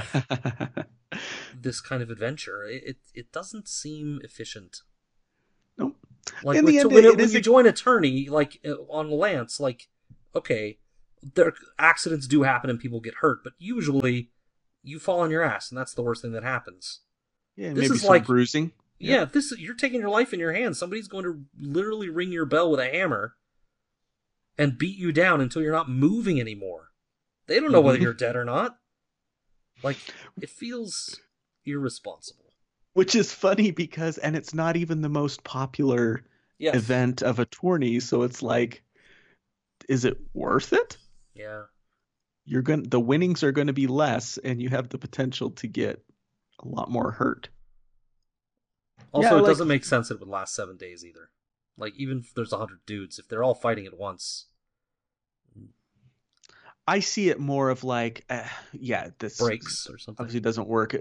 this 1.60 1.82
kind 1.82 2.02
of 2.02 2.10
adventure? 2.10 2.64
It 2.64 2.84
it, 2.86 2.98
it 3.14 3.32
doesn't 3.32 3.68
seem 3.68 4.20
efficient. 4.24 4.82
Nope. 5.78 5.96
Like 6.44 6.58
In 6.58 6.66
with, 6.66 6.74
the 6.74 6.80
end, 6.80 6.92
when, 6.92 7.06
it- 7.06 7.20
it 7.20 7.32
you 7.32 7.40
a- 7.40 7.42
join 7.42 7.66
a 7.66 7.72
tourney 7.72 8.30
like 8.30 8.60
uh, 8.66 8.74
on 8.90 9.10
Lance, 9.12 9.60
like 9.60 9.88
okay, 10.36 10.80
there 11.36 11.54
accidents 11.78 12.28
do 12.28 12.44
happen 12.44 12.70
and 12.70 12.80
people 12.80 13.00
get 13.00 13.16
hurt, 13.16 13.40
but 13.44 13.54
usually 13.58 14.32
you 14.84 15.00
fall 15.00 15.20
on 15.20 15.32
your 15.32 15.44
ass 15.44 15.70
and 15.72 15.78
that's 15.78 15.94
the 15.94 16.02
worst 16.02 16.22
thing 16.22 16.32
that 16.32 16.44
happens. 16.44 17.02
yeah, 17.56 17.70
This 17.70 17.84
maybe 17.90 17.96
is 17.96 18.02
some 18.02 18.10
like- 18.10 18.26
bruising. 18.26 18.72
Yeah, 19.02 19.24
this 19.24 19.54
you're 19.58 19.76
taking 19.76 20.02
your 20.02 20.10
life 20.10 20.34
in 20.34 20.42
your 20.42 20.52
hands. 20.52 20.78
Somebody's 20.78 21.08
going 21.08 21.24
to 21.24 21.42
literally 21.58 22.10
ring 22.10 22.34
your 22.34 22.46
bell 22.46 22.70
with 22.70 22.82
a 22.82 22.90
hammer 22.90 23.36
and 24.60 24.78
beat 24.78 24.98
you 24.98 25.12
down 25.12 25.42
until 25.42 25.62
you're 25.64 25.72
not 25.72 25.90
moving 25.90 26.40
anymore. 26.40 26.92
They 27.48 27.60
don't 27.60 27.72
know 27.72 27.82
whether 27.82 27.98
Mhm. 27.98 28.02
you're 28.04 28.14
dead 28.14 28.36
or 28.36 28.46
not. 28.46 28.80
Like 29.82 29.98
it 30.42 30.50
feels 30.50 31.20
irresponsible. 31.66 32.54
Which 32.94 33.16
is 33.16 33.34
funny 33.34 33.72
because, 33.72 34.18
and 34.18 34.36
it's 34.36 34.54
not 34.54 34.76
even 34.76 35.02
the 35.02 35.10
most 35.10 35.44
popular 35.44 36.26
Yes. 36.58 36.76
event 36.76 37.24
of 37.24 37.40
a 37.40 37.46
tourney, 37.46 38.00
so 38.02 38.24
it's 38.24 38.42
like, 38.44 38.84
is 39.88 40.04
it 40.06 40.20
worth 40.34 40.74
it? 40.74 40.98
Yeah. 41.34 41.66
You're 42.46 42.62
going 42.62 42.84
to 42.84 42.90
the 42.90 43.00
winnings 43.00 43.44
are 43.44 43.52
going 43.54 43.68
to 43.68 43.74
be 43.74 43.88
less, 43.88 44.38
and 44.40 44.62
you 44.62 44.70
have 44.70 44.90
the 44.90 44.98
potential 44.98 45.52
to 45.52 45.68
get 45.68 46.04
a 46.60 46.68
lot 46.68 46.90
more 46.92 47.12
hurt. 47.12 47.48
Also, 49.14 49.30
Yeah, 49.30 49.36
it 49.36 49.42
like- 49.42 49.50
doesn't 49.52 49.68
make 49.68 49.86
sense 49.86 50.10
that 50.10 50.16
it 50.16 50.20
would 50.20 50.28
last 50.30 50.54
seven 50.54 50.76
days 50.78 51.06
either. 51.06 51.32
Like 51.78 51.96
even 51.96 52.20
if 52.20 52.34
there's 52.34 52.52
a 52.52 52.58
hundred 52.58 52.86
dudes, 52.86 53.18
if 53.20 53.28
they're 53.30 53.44
all 53.44 53.56
fighting 53.56 53.86
at 53.86 53.98
once, 53.98 54.48
I 56.90 57.02
see 57.02 57.30
it 57.30 57.40
more 57.40 57.70
of 57.70 57.84
like, 57.84 58.26
uh, 58.32 58.44
yeah, 58.74 59.10
this 59.20 59.38
breaks 59.38 59.88
or 59.88 60.00
something. 60.00 60.24
obviously 60.24 60.40
doesn't 60.40 60.68
work, 60.68 60.96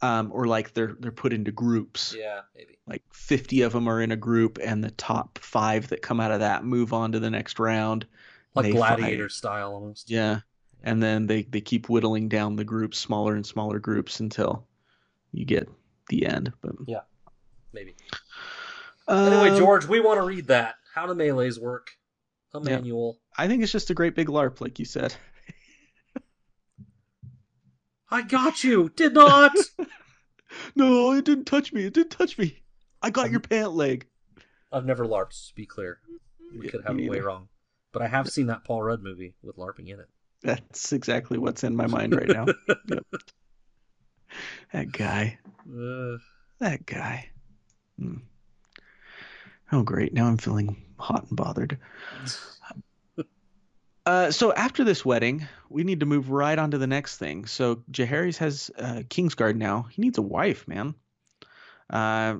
um, 0.00 0.30
or 0.32 0.46
like 0.46 0.74
they're 0.74 0.96
they're 1.00 1.10
put 1.10 1.32
into 1.32 1.50
groups. 1.50 2.14
Yeah, 2.16 2.42
maybe. 2.54 2.78
Like 2.86 3.02
50 3.12 3.62
of 3.62 3.72
them 3.72 3.88
are 3.88 4.00
in 4.00 4.12
a 4.12 4.16
group, 4.16 4.58
and 4.62 4.82
the 4.82 4.92
top 4.92 5.38
five 5.38 5.88
that 5.88 6.02
come 6.02 6.20
out 6.20 6.30
of 6.30 6.40
that 6.40 6.64
move 6.64 6.92
on 6.92 7.12
to 7.12 7.18
the 7.18 7.30
next 7.30 7.58
round. 7.58 8.06
Like 8.54 8.72
gladiator 8.72 9.28
fight. 9.28 9.32
style 9.32 9.72
almost. 9.72 10.08
Yeah. 10.08 10.40
and 10.84 11.02
then 11.02 11.26
they 11.26 11.42
they 11.42 11.60
keep 11.60 11.88
whittling 11.88 12.28
down 12.28 12.54
the 12.54 12.64
groups, 12.64 12.98
smaller 12.98 13.34
and 13.34 13.44
smaller 13.44 13.80
groups 13.80 14.20
until 14.20 14.66
you 15.32 15.44
get 15.44 15.68
the 16.08 16.26
end. 16.26 16.52
But 16.60 16.76
Yeah. 16.86 17.00
Maybe. 17.72 17.96
Uh, 19.08 19.30
Anyway, 19.32 19.58
George, 19.58 19.84
we 19.86 19.98
want 20.00 20.18
to 20.20 20.24
read 20.24 20.46
that. 20.46 20.76
How 20.94 21.06
do 21.06 21.14
melees 21.14 21.58
work? 21.60 21.97
A 22.54 22.58
Yeah. 22.58 22.76
manual. 22.76 23.18
I 23.36 23.46
think 23.46 23.62
it's 23.62 23.72
just 23.72 23.90
a 23.90 23.94
great 23.94 24.14
big 24.14 24.28
LARP, 24.28 24.60
like 24.60 24.78
you 24.78 24.84
said. 24.84 25.14
I 28.10 28.22
got 28.22 28.64
you. 28.64 28.90
Did 28.96 29.14
not. 29.14 29.52
no, 30.74 31.12
it 31.12 31.24
didn't 31.24 31.44
touch 31.44 31.72
me. 31.72 31.84
It 31.84 31.94
didn't 31.94 32.10
touch 32.10 32.38
me. 32.38 32.62
I 33.02 33.10
got 33.10 33.30
your 33.30 33.40
pant 33.40 33.74
leg. 33.74 34.06
I've 34.72 34.86
never 34.86 35.06
LARPed, 35.06 35.48
to 35.48 35.54
be 35.54 35.66
clear. 35.66 35.98
We 36.58 36.66
Yeah, 36.66 36.70
could 36.70 36.84
have 36.84 36.98
it 36.98 37.08
way 37.10 37.20
wrong. 37.20 37.48
But 37.92 38.02
I 38.02 38.08
have 38.08 38.28
seen 38.28 38.46
that 38.46 38.64
Paul 38.64 38.82
Rudd 38.82 39.02
movie 39.02 39.34
with 39.42 39.56
LARPing 39.56 39.88
in 39.88 40.00
it. 40.00 40.08
That's 40.42 40.92
exactly 40.92 41.38
what's 41.38 41.64
in 41.64 41.76
my 41.76 41.86
mind 41.86 42.14
right 42.14 42.28
now. 42.28 42.46
Yep. 42.88 43.04
That 44.72 44.92
guy. 44.92 45.38
Uh, 45.66 46.18
That 46.60 46.84
guy. 46.86 47.30
Hmm. 47.98 48.18
Oh, 49.72 49.82
great. 49.82 50.12
Now 50.12 50.26
I'm 50.26 50.36
feeling 50.36 50.76
hot 50.98 51.26
and 51.28 51.36
bothered. 51.36 51.78
Uh, 54.06 54.30
so 54.30 54.54
after 54.54 54.84
this 54.84 55.04
wedding, 55.04 55.46
we 55.68 55.84
need 55.84 56.00
to 56.00 56.06
move 56.06 56.30
right 56.30 56.58
on 56.58 56.70
to 56.70 56.78
the 56.78 56.86
next 56.86 57.18
thing. 57.18 57.44
So 57.44 57.82
Jaehaerys 57.92 58.38
has 58.38 58.70
uh, 58.78 59.02
Kingsguard 59.06 59.56
now. 59.56 59.82
He 59.90 60.00
needs 60.00 60.16
a 60.16 60.22
wife, 60.22 60.66
man. 60.66 60.94
Uh, 61.90 62.36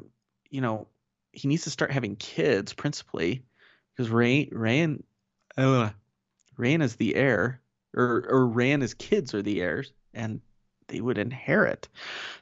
you 0.48 0.62
know, 0.62 0.88
he 1.30 1.46
needs 1.46 1.64
to 1.64 1.70
start 1.70 1.90
having 1.90 2.16
kids 2.16 2.72
principally 2.72 3.44
because 3.92 4.10
Ray 4.10 4.46
Rhaena, 4.46 5.02
uh, 5.58 5.90
Rhaena 6.58 6.84
is 6.84 6.96
the 6.96 7.14
heir, 7.14 7.60
or 7.94 8.24
or 8.26 8.48
Rhaena's 8.48 8.94
kids 8.94 9.34
are 9.34 9.42
the 9.42 9.60
heirs, 9.60 9.92
and 10.14 10.40
they 10.88 11.00
would 11.00 11.18
inherit. 11.18 11.88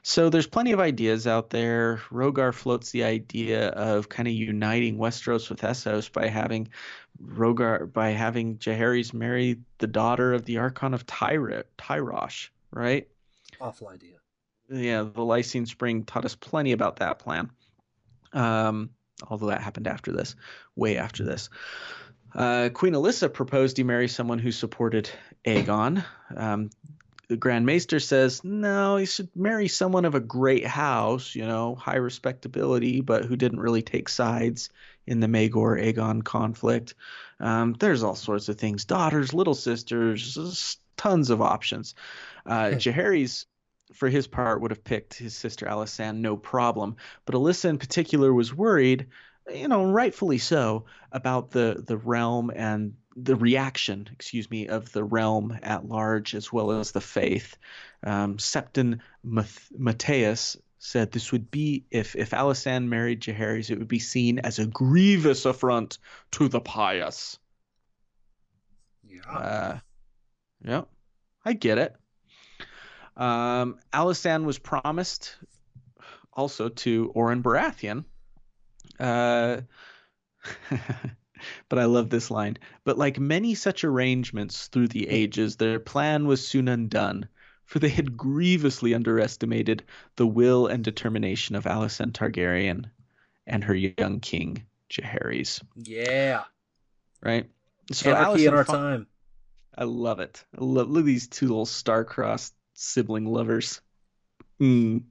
So 0.01 0.29
there's 0.29 0.47
plenty 0.47 0.71
of 0.71 0.79
ideas 0.79 1.27
out 1.27 1.49
there. 1.49 2.01
Rogar 2.09 2.53
floats 2.53 2.91
the 2.91 3.03
idea 3.03 3.69
of 3.69 4.09
kind 4.09 4.27
of 4.27 4.33
uniting 4.33 4.97
Westeros 4.97 5.49
with 5.49 5.61
Essos 5.61 6.11
by 6.11 6.27
having 6.27 6.69
Rogar 7.23 7.91
by 7.91 8.09
having 8.09 8.57
Jaehaerys 8.57 9.13
marry 9.13 9.57
the 9.77 9.87
daughter 9.87 10.33
of 10.33 10.45
the 10.45 10.57
Archon 10.57 10.93
of 10.93 11.05
Tyra, 11.05 11.63
Tyrosh, 11.77 12.49
right? 12.71 13.07
awful 13.59 13.87
idea. 13.87 14.17
Yeah, 14.69 15.03
the 15.03 15.21
Lysene 15.21 15.67
Spring 15.67 16.03
taught 16.03 16.25
us 16.25 16.35
plenty 16.35 16.73
about 16.73 16.97
that 16.97 17.19
plan. 17.19 17.49
Um, 18.33 18.89
although 19.27 19.47
that 19.47 19.61
happened 19.61 19.87
after 19.87 20.11
this, 20.11 20.35
way 20.75 20.97
after 20.97 21.23
this. 21.23 21.49
Uh, 22.35 22.69
Queen 22.73 22.93
Alyssa 22.93 23.31
proposed 23.31 23.77
he 23.77 23.83
marry 23.83 24.07
someone 24.07 24.39
who 24.39 24.51
supported 24.51 25.09
Aegon. 25.45 26.03
Um, 26.35 26.69
Grand 27.35 27.65
Maester 27.65 27.99
says, 27.99 28.43
no, 28.43 28.95
he 28.95 29.05
should 29.05 29.29
marry 29.35 29.67
someone 29.67 30.05
of 30.05 30.15
a 30.15 30.21
great 30.21 30.65
house, 30.65 31.35
you 31.35 31.45
know, 31.45 31.75
high 31.75 31.97
respectability, 31.97 33.01
but 33.01 33.25
who 33.25 33.35
didn't 33.35 33.59
really 33.59 33.81
take 33.81 34.07
sides 34.07 34.69
in 35.05 35.19
the 35.19 35.27
Maegor 35.27 35.77
Aegon 35.77 36.23
conflict. 36.23 36.95
Um, 37.39 37.75
there's 37.79 38.03
all 38.03 38.15
sorts 38.15 38.47
of 38.47 38.57
things 38.57 38.85
daughters, 38.85 39.33
little 39.33 39.55
sisters, 39.55 40.77
tons 40.95 41.29
of 41.29 41.41
options. 41.41 41.95
Uh, 42.45 42.71
Jaehaerys, 42.71 43.45
for 43.93 44.07
his 44.07 44.27
part, 44.27 44.61
would 44.61 44.71
have 44.71 44.83
picked 44.83 45.15
his 45.15 45.35
sister 45.35 45.65
Alysanne, 45.65 46.19
no 46.19 46.37
problem. 46.37 46.95
But 47.25 47.35
Alyssa 47.35 47.65
in 47.65 47.77
particular 47.77 48.33
was 48.33 48.53
worried, 48.53 49.07
you 49.53 49.67
know, 49.67 49.83
rightfully 49.83 50.37
so, 50.37 50.85
about 51.11 51.51
the, 51.51 51.83
the 51.85 51.97
realm 51.97 52.51
and 52.55 52.93
the 53.17 53.35
reaction, 53.35 54.07
excuse 54.13 54.49
me, 54.49 54.67
of 54.67 54.91
the 54.91 55.03
realm 55.03 55.57
at 55.63 55.87
large 55.87 56.35
as 56.35 56.53
well 56.53 56.71
as 56.71 56.91
the 56.91 57.01
faith. 57.01 57.57
Um, 58.03 58.37
Septon 58.37 58.99
Mattheus 59.23 60.57
said 60.77 61.11
this 61.11 61.31
would 61.31 61.49
be 61.49 61.85
if 61.89 62.15
if 62.15 62.29
Alysanne 62.29 62.87
married 62.87 63.21
Jaehaerys, 63.21 63.71
it 63.71 63.79
would 63.79 63.87
be 63.87 63.99
seen 63.99 64.39
as 64.39 64.59
a 64.59 64.67
grievous 64.67 65.45
affront 65.45 65.97
to 66.31 66.47
the 66.47 66.61
pious. 66.61 67.39
Yeah. 69.03 69.31
Uh, 69.31 69.79
yeah, 70.63 70.81
I 71.43 71.53
get 71.53 71.79
it. 71.79 71.95
Um, 73.15 73.79
Alysanne 73.91 74.45
was 74.45 74.59
promised 74.59 75.35
also 76.31 76.69
to 76.69 77.11
Orryn 77.15 77.41
Baratheon. 77.41 78.05
Uh, 78.99 79.61
but 81.69 81.79
I 81.79 81.85
love 81.85 82.09
this 82.09 82.31
line. 82.31 82.57
But 82.83 82.97
like 82.97 83.19
many 83.19 83.55
such 83.55 83.83
arrangements 83.83 84.67
through 84.67 84.89
the 84.89 85.09
ages, 85.09 85.55
their 85.55 85.79
plan 85.79 86.27
was 86.27 86.47
soon 86.47 86.67
undone, 86.67 87.27
for 87.65 87.79
they 87.79 87.89
had 87.89 88.17
grievously 88.17 88.93
underestimated 88.93 89.83
the 90.15 90.27
will 90.27 90.67
and 90.67 90.83
determination 90.83 91.55
of 91.55 91.65
Alysanne 91.65 92.11
Targaryen 92.13 92.85
and 93.45 93.63
her 93.63 93.75
young 93.75 94.19
king, 94.19 94.63
Jaehaerys. 94.89 95.61
yeah. 95.75 96.43
Right? 97.21 97.49
So 97.91 98.13
Anarchy 98.13 98.45
in 98.45 98.53
Alysanne 98.53 98.57
our 98.57 98.63
fi- 98.65 98.73
time. 98.73 99.07
I 99.77 99.83
love 99.83 100.19
it. 100.19 100.43
I 100.57 100.63
love, 100.63 100.89
look 100.89 101.01
at 101.01 101.05
these 101.05 101.27
two 101.27 101.47
little 101.47 101.65
star-crossed 101.65 102.53
sibling 102.73 103.25
lovers. 103.25 103.81
Mm. 104.59 105.03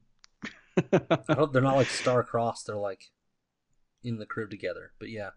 I 0.93 1.35
don't, 1.35 1.53
they're 1.53 1.63
not 1.63 1.77
like 1.77 1.89
star-crossed. 1.89 2.67
They're 2.67 2.77
like 2.77 3.03
in 4.03 4.19
the 4.19 4.27
crib 4.27 4.51
together. 4.51 4.93
But 4.99 5.11
yeah. 5.11 5.31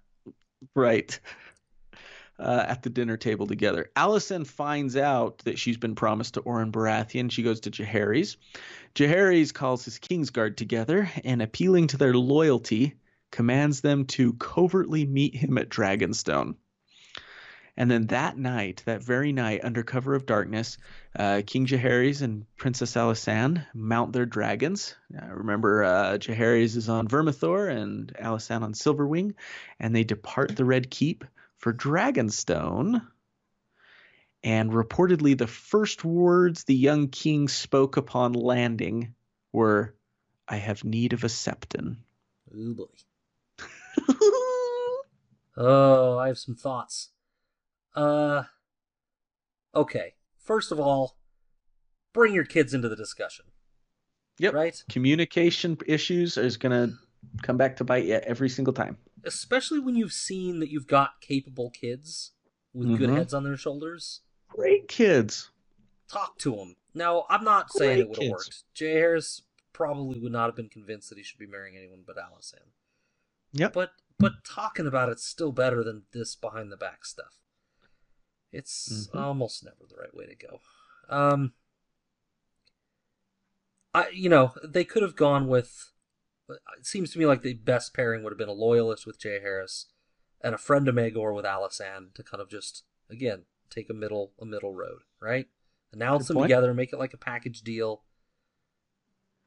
right. 0.75 1.19
Uh, 2.37 2.65
at 2.69 2.83
the 2.83 2.89
dinner 2.89 3.17
table 3.17 3.47
together. 3.47 3.91
Alysanne 3.97 4.47
finds 4.47 4.95
out 4.95 5.39
that 5.39 5.59
she's 5.59 5.75
been 5.75 5.93
promised 5.93 6.35
to 6.35 6.41
Orryn 6.41 6.71
Baratheon. 6.71 7.29
She 7.29 7.43
goes 7.43 7.59
to 7.61 7.69
Jaehaerys. 7.71 8.37
Jaehaerys 8.95 9.53
calls 9.53 9.83
his 9.83 9.99
Kingsguard 9.99 10.55
together 10.55 11.11
and, 11.25 11.41
appealing 11.41 11.87
to 11.87 11.97
their 11.97 12.13
loyalty, 12.13 12.95
commands 13.29 13.81
them 13.81 14.05
to 14.05 14.31
covertly 14.33 15.05
meet 15.05 15.35
him 15.35 15.57
at 15.57 15.67
Dragonstone. 15.67 16.55
And 17.79 17.89
then 17.89 18.07
that 18.07 18.37
night, 18.37 18.83
that 18.85 19.01
very 19.01 19.31
night, 19.31 19.61
under 19.63 19.83
cover 19.83 20.13
of 20.13 20.25
darkness, 20.25 20.77
uh, 21.17 21.43
King 21.47 21.65
Jaehaerys 21.65 22.21
and 22.21 22.45
Princess 22.57 22.95
Alysanne 22.95 23.65
mount 23.73 24.11
their 24.11 24.25
dragons. 24.25 24.95
Uh, 25.17 25.27
remember, 25.27 25.85
uh, 25.85 26.17
is 26.17 26.89
on 26.89 27.07
Vermithor 27.07 27.71
and 27.71 28.11
Alysanne 28.19 28.63
on 28.63 28.73
Silverwing, 28.73 29.33
and 29.79 29.95
they 29.95 30.03
depart 30.03 30.57
the 30.57 30.65
Red 30.65 30.91
Keep 30.91 31.23
for 31.57 31.73
Dragonstone. 31.73 33.07
And 34.43 34.71
reportedly, 34.71 35.37
the 35.37 35.47
first 35.47 36.03
words 36.03 36.65
the 36.65 36.75
young 36.75 37.07
king 37.07 37.47
spoke 37.47 37.95
upon 37.95 38.33
landing 38.33 39.15
were, 39.53 39.95
"I 40.49 40.57
have 40.57 40.83
need 40.83 41.13
of 41.13 41.23
a 41.23 41.27
septon." 41.27 41.95
Oh 42.53 42.73
boy. 42.73 42.85
Oh, 45.61 46.17
I 46.17 46.27
have 46.27 46.37
some 46.37 46.55
thoughts. 46.55 47.09
Uh, 47.95 48.43
okay. 49.75 50.13
First 50.37 50.71
of 50.71 50.79
all, 50.79 51.17
bring 52.13 52.33
your 52.33 52.45
kids 52.45 52.73
into 52.73 52.89
the 52.89 52.95
discussion. 52.95 53.45
Yep. 54.39 54.53
Right? 54.53 54.83
Communication 54.89 55.77
issues 55.85 56.37
is 56.37 56.57
gonna 56.57 56.97
come 57.43 57.57
back 57.57 57.75
to 57.77 57.83
bite 57.83 58.05
you 58.05 58.15
every 58.15 58.49
single 58.49 58.73
time. 58.73 58.97
Especially 59.25 59.79
when 59.79 59.95
you've 59.95 60.13
seen 60.13 60.59
that 60.59 60.69
you've 60.69 60.87
got 60.87 61.19
capable 61.21 61.69
kids 61.69 62.31
with 62.73 62.97
good 62.97 63.09
Mhm. 63.09 63.17
heads 63.17 63.33
on 63.33 63.43
their 63.43 63.57
shoulders. 63.57 64.21
Great 64.47 64.87
kids. 64.87 65.51
Talk 66.07 66.37
to 66.39 66.55
them. 66.55 66.75
Now, 66.93 67.25
I'm 67.29 67.43
not 67.43 67.71
saying 67.71 67.97
Great 67.97 67.99
it 68.05 68.09
would 68.09 68.23
have 68.23 68.31
worked. 68.31 68.63
Jaehaerys 68.75 69.41
probably 69.73 70.19
would 70.19 70.31
not 70.31 70.45
have 70.47 70.55
been 70.55 70.69
convinced 70.69 71.09
that 71.09 71.17
he 71.17 71.23
should 71.23 71.37
be 71.39 71.45
marrying 71.45 71.75
anyone 71.77 72.03
but 72.07 72.15
Alysanne. 72.17 72.71
Yep. 73.51 73.73
But 73.73 73.91
but 74.17 74.43
talking 74.45 74.87
about 74.87 75.09
it's 75.09 75.23
still 75.25 75.51
better 75.51 75.83
than 75.83 76.05
this 76.11 76.35
behind 76.35 76.71
the 76.71 76.77
back 76.77 77.05
stuff. 77.05 77.38
It's 78.51 79.07
Mhm. 79.07 79.15
almost 79.15 79.63
never 79.63 79.85
the 79.87 79.95
right 79.97 80.13
way 80.13 80.25
to 80.25 80.35
go. 80.35 80.61
Um 81.07 81.53
I 83.93 84.09
you 84.09 84.29
know, 84.29 84.53
they 84.63 84.83
could 84.85 85.03
have 85.03 85.15
gone 85.15 85.47
with 85.47 85.91
it 86.49 86.85
seems 86.85 87.11
to 87.11 87.19
me 87.19 87.25
like 87.27 87.41
the 87.43 87.53
best 87.53 87.93
pairing 87.93 88.23
would 88.23 88.31
have 88.31 88.37
been 88.37 88.49
a 88.49 88.53
loyalist 88.53 89.05
with 89.05 89.19
Jaehaerys 89.19 89.85
and 90.41 90.55
a 90.55 90.59
friend 90.59 90.87
of 90.87 90.95
Maegor 90.95 91.35
with 91.35 91.45
Alysanne 91.45 92.13
to 92.15 92.23
kind 92.23 92.41
of 92.41 92.49
just 92.49 92.83
again 93.09 93.45
take 93.69 93.89
a 93.89 93.93
middle 93.93 94.33
a 94.39 94.45
middle 94.45 94.73
road, 94.73 95.01
right? 95.19 95.47
Announce 95.91 96.23
Good 96.23 96.27
them 96.29 96.35
point. 96.37 96.45
together, 96.49 96.73
make 96.73 96.93
it 96.93 96.99
like 96.99 97.13
a 97.13 97.17
package 97.17 97.61
deal. 97.61 98.03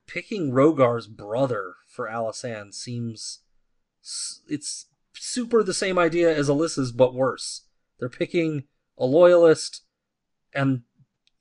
Picking 0.06 0.50
Rogar's 0.50 1.06
brother 1.06 1.76
for 1.86 2.06
Alysanne 2.08 2.74
seems 2.74 3.40
it's 4.48 4.86
super 5.14 5.62
the 5.62 5.74
same 5.74 5.98
idea 5.98 6.34
as 6.36 6.48
Alyssa's, 6.48 6.90
but 6.92 7.14
worse. 7.14 7.62
They're 7.98 8.08
picking 8.08 8.64
a 8.98 9.06
loyalist 9.06 9.82
and 10.54 10.82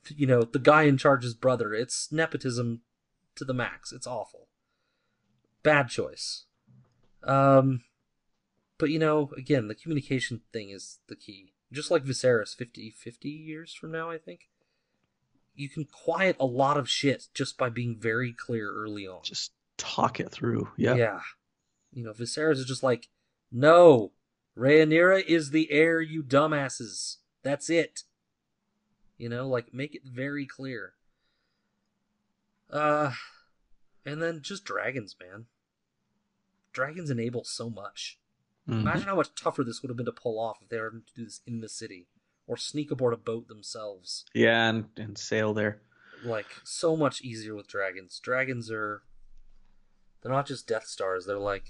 you 0.10 0.26
know 0.26 0.42
the 0.42 0.60
guy 0.60 0.84
in 0.84 0.98
charge's 0.98 1.34
brother. 1.34 1.74
It's 1.74 2.12
nepotism 2.12 2.82
to 3.36 3.46
the 3.46 3.54
max. 3.54 3.92
It's 3.92 4.08
awful. 4.08 4.48
Bad 5.64 5.90
choice. 5.90 6.46
Um, 7.24 7.84
but 8.78 8.90
you 8.90 9.00
know, 9.00 9.32
again, 9.38 9.68
the 9.68 9.76
communication 9.76 10.42
thing 10.52 10.72
is 10.72 11.00
the 11.08 11.16
key. 11.16 11.54
just 11.72 11.92
like 11.92 12.04
Viserys 12.04 12.56
50, 12.56 12.90
50 12.90 13.30
years 13.30 13.74
from 13.74 13.92
now, 13.92 14.10
I 14.10 14.18
think, 14.18 14.50
you 15.54 15.70
can 15.70 15.86
quiet 15.86 16.36
a 16.40 16.46
lot 16.46 16.78
of 16.78 16.90
shit 16.90 17.28
just 17.34 17.58
by 17.58 17.70
being 17.70 17.98
very 17.98 18.34
clear 18.34 18.72
early 18.74 19.08
on. 19.08 19.22
Just 19.24 19.52
talk 19.78 20.20
it 20.20 20.32
through. 20.32 20.70
Yeah. 20.78 20.96
Yeah. 20.96 21.20
You 21.92 22.04
know, 22.04 22.14
Viserys 22.14 22.58
is 22.58 22.66
just 22.66 22.84
like, 22.84 23.08
no, 23.52 24.14
Rhaenyra 24.58 25.24
is 25.26 25.52
the 25.52 25.72
heir, 25.72 26.02
you 26.02 26.24
dumbasses. 26.24 27.18
That's 27.44 27.70
it. 27.70 28.04
You 29.18 29.30
know, 29.30 29.48
like 29.48 29.74
make 29.74 29.96
it 29.96 30.04
very 30.06 30.46
clear. 30.46 30.94
Uh 32.70 33.12
and 34.06 34.22
then 34.22 34.42
just 34.42 34.66
dragons, 34.66 35.16
man. 35.20 35.46
Dragons 36.74 37.10
enable 37.10 37.44
so 37.44 37.70
much. 37.70 38.20
Mhm. 38.68 38.82
Imagine 38.82 39.08
how 39.08 39.16
much 39.16 39.36
tougher 39.36 39.64
this 39.64 39.82
would 39.82 39.90
have 39.90 39.98
been 39.98 40.06
to 40.06 40.12
pull 40.12 40.40
off 40.40 40.62
if 40.62 40.70
they 40.70 40.80
were 40.80 40.90
to 40.92 41.02
do 41.16 41.26
this 41.26 41.42
in 41.46 41.62
the 41.62 41.70
city 41.70 42.08
or 42.48 42.58
sneak 42.58 42.92
aboard 42.92 43.14
a 43.14 43.18
boat 43.18 43.48
themselves. 43.48 44.26
Yeah, 44.34 44.70
and, 44.70 44.90
and 44.98 45.18
sail 45.18 45.54
there. 45.54 45.82
Like 46.24 46.48
so 46.64 46.96
much 46.96 47.22
easier 47.22 47.56
with 47.56 47.68
dragons. 47.68 48.20
Dragons 48.20 48.72
are 48.72 49.04
they're 50.22 50.32
not 50.32 50.46
just 50.46 50.68
Death 50.68 50.86
Stars, 50.86 51.26
they're 51.26 51.38
like 51.40 51.66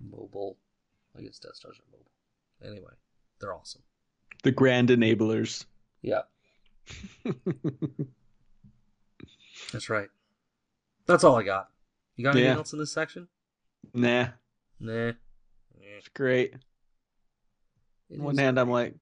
mobile. 0.00 0.58
I 1.16 1.22
guess 1.22 1.38
Death 1.38 1.56
Stars 1.56 1.78
are 1.78 1.90
mobile. 1.90 2.12
Anyway, 2.62 2.92
they're 3.40 3.54
awesome. 3.54 3.82
The 4.42 4.52
grand 4.52 4.88
enablers. 4.90 5.64
Yeah, 6.02 6.22
that's 9.72 9.90
right. 9.90 10.08
That's 11.06 11.24
all 11.24 11.36
I 11.36 11.42
got. 11.42 11.68
You 12.16 12.24
got 12.24 12.30
anything 12.30 12.50
Yeah. 12.50 12.56
else 12.56 12.72
in 12.72 12.78
this 12.78 12.92
section? 12.92 13.28
nah, 13.94 14.28
Nah. 14.80 15.12
It's 15.80 16.08
great. 16.08 16.54
it 18.10 18.18
one 18.20 18.36
hand, 18.36 18.58
I'm 18.60 18.70
like, 18.70 18.94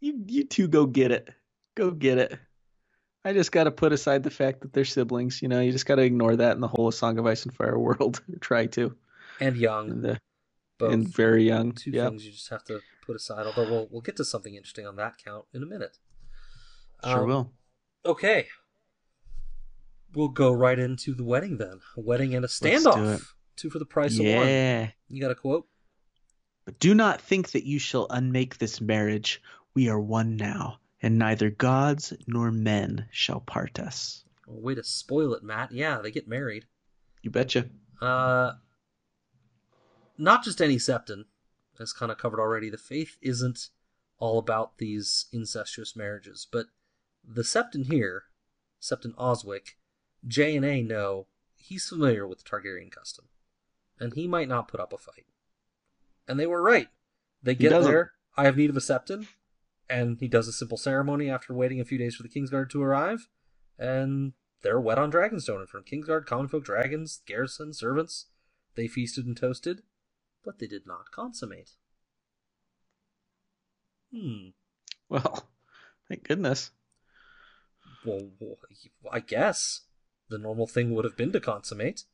you 0.00 0.22
you 0.26 0.44
two 0.44 0.68
go 0.68 0.86
get 0.86 1.10
it, 1.10 1.28
go 1.74 1.90
get 1.90 2.18
it. 2.18 2.38
I 3.24 3.32
just 3.32 3.50
got 3.52 3.64
to 3.64 3.70
put 3.70 3.92
aside 3.92 4.22
the 4.22 4.30
fact 4.30 4.60
that 4.60 4.72
they're 4.72 4.84
siblings. 4.84 5.42
You 5.42 5.48
know, 5.48 5.60
you 5.60 5.72
just 5.72 5.86
got 5.86 5.96
to 5.96 6.02
ignore 6.02 6.36
that 6.36 6.52
in 6.54 6.60
the 6.60 6.68
whole 6.68 6.90
Song 6.92 7.18
of 7.18 7.26
Ice 7.26 7.44
and 7.44 7.54
Fire 7.54 7.78
world. 7.78 8.22
try 8.40 8.66
to, 8.66 8.94
and 9.40 9.56
young, 9.56 9.90
and, 9.90 10.06
uh, 10.06 10.14
both. 10.78 10.92
and 10.92 11.08
very 11.08 11.44
young. 11.44 11.72
two 11.72 11.90
Yeah, 11.90 12.08
things 12.10 12.24
you 12.24 12.32
just 12.32 12.48
have 12.50 12.64
to 12.64 12.80
put 13.08 13.16
aside. 13.16 13.46
Although 13.46 13.70
we'll 13.70 13.88
we'll 13.90 14.02
get 14.02 14.16
to 14.18 14.24
something 14.24 14.54
interesting 14.54 14.86
on 14.86 14.96
that 14.96 15.14
count 15.24 15.46
in 15.52 15.62
a 15.62 15.66
minute. 15.66 15.96
sure 17.04 17.22
Um, 17.22 17.28
will. 17.28 17.52
Okay. 18.04 18.46
We'll 20.14 20.28
go 20.28 20.52
right 20.52 20.78
into 20.78 21.14
the 21.14 21.24
wedding 21.24 21.56
then. 21.56 21.80
A 21.96 22.00
wedding 22.00 22.34
and 22.34 22.44
a 22.44 22.48
do 22.48 22.52
standoff. 22.52 23.26
Two 23.56 23.70
for 23.70 23.78
the 23.78 23.84
price 23.84 24.14
of 24.18 24.24
one. 24.24 24.28
Yeah. 24.28 24.90
You 25.08 25.20
got 25.20 25.30
a 25.30 25.34
quote? 25.34 25.66
But 26.64 26.78
do 26.78 26.94
not 26.94 27.20
think 27.20 27.50
that 27.52 27.66
you 27.66 27.78
shall 27.78 28.06
unmake 28.10 28.58
this 28.58 28.80
marriage. 28.80 29.42
We 29.74 29.88
are 29.88 30.00
one 30.00 30.36
now, 30.36 30.78
and 31.02 31.18
neither 31.18 31.50
gods 31.50 32.12
nor 32.26 32.50
men 32.52 33.06
shall 33.10 33.40
part 33.40 33.78
us. 33.78 34.24
Well, 34.46 34.60
way 34.60 34.74
to 34.74 34.84
spoil 34.84 35.34
it, 35.34 35.42
Matt. 35.42 35.72
Yeah, 35.72 36.00
they 36.02 36.10
get 36.10 36.28
married. 36.28 36.66
You 37.22 37.30
betcha. 37.30 37.68
Uh, 38.00 38.52
not 40.18 40.44
just 40.44 40.60
any 40.60 40.76
septon, 40.76 41.24
as 41.80 41.92
kind 41.92 42.10
of 42.10 42.18
covered 42.18 42.40
already. 42.40 42.70
The 42.70 42.78
faith 42.78 43.16
isn't 43.20 43.68
all 44.18 44.38
about 44.38 44.78
these 44.78 45.26
incestuous 45.32 45.94
marriages, 45.94 46.46
but 46.50 46.66
the 47.24 47.42
septon 47.42 47.86
here, 47.86 48.24
Septon 48.80 49.14
Oswick, 49.16 49.76
J 50.26 50.56
and 50.56 50.64
A 50.64 50.82
know 50.82 51.26
he's 51.54 51.88
familiar 51.88 52.26
with 52.26 52.38
the 52.38 52.48
Targaryen 52.48 52.90
custom, 52.90 53.26
and 54.00 54.14
he 54.14 54.26
might 54.26 54.48
not 54.48 54.68
put 54.68 54.80
up 54.80 54.92
a 54.92 54.98
fight. 54.98 55.26
And 56.26 56.38
they 56.38 56.46
were 56.46 56.62
right. 56.62 56.88
They 57.42 57.54
get 57.54 57.70
there. 57.70 58.12
I 58.36 58.44
have 58.44 58.56
need 58.56 58.70
of 58.70 58.76
a 58.76 58.80
septon, 58.80 59.26
and 59.88 60.18
he 60.20 60.28
does 60.28 60.48
a 60.48 60.52
simple 60.52 60.78
ceremony 60.78 61.30
after 61.30 61.54
waiting 61.54 61.80
a 61.80 61.84
few 61.84 61.98
days 61.98 62.14
for 62.14 62.22
the 62.22 62.28
Kingsguard 62.28 62.70
to 62.70 62.82
arrive, 62.82 63.28
and 63.78 64.32
they're 64.62 64.80
wet 64.80 64.98
on 64.98 65.10
Dragonstone 65.10 65.60
in 65.60 65.66
front 65.66 65.86
of 65.86 65.92
Kingsguard, 65.92 66.26
common 66.26 66.48
folk, 66.48 66.64
dragons, 66.64 67.20
garrison, 67.26 67.72
servants. 67.72 68.26
They 68.74 68.86
feasted 68.86 69.26
and 69.26 69.36
toasted, 69.36 69.82
but 70.44 70.58
they 70.58 70.66
did 70.66 70.86
not 70.86 71.10
consummate. 71.12 71.72
Hmm. 74.12 74.48
Well, 75.08 75.48
thank 76.08 76.24
goodness. 76.24 76.70
Well, 78.04 78.28
I 79.10 79.20
guess 79.20 79.82
the 80.28 80.38
normal 80.38 80.66
thing 80.66 80.94
would 80.94 81.04
have 81.04 81.16
been 81.16 81.32
to 81.32 81.40
consummate. 81.40 82.04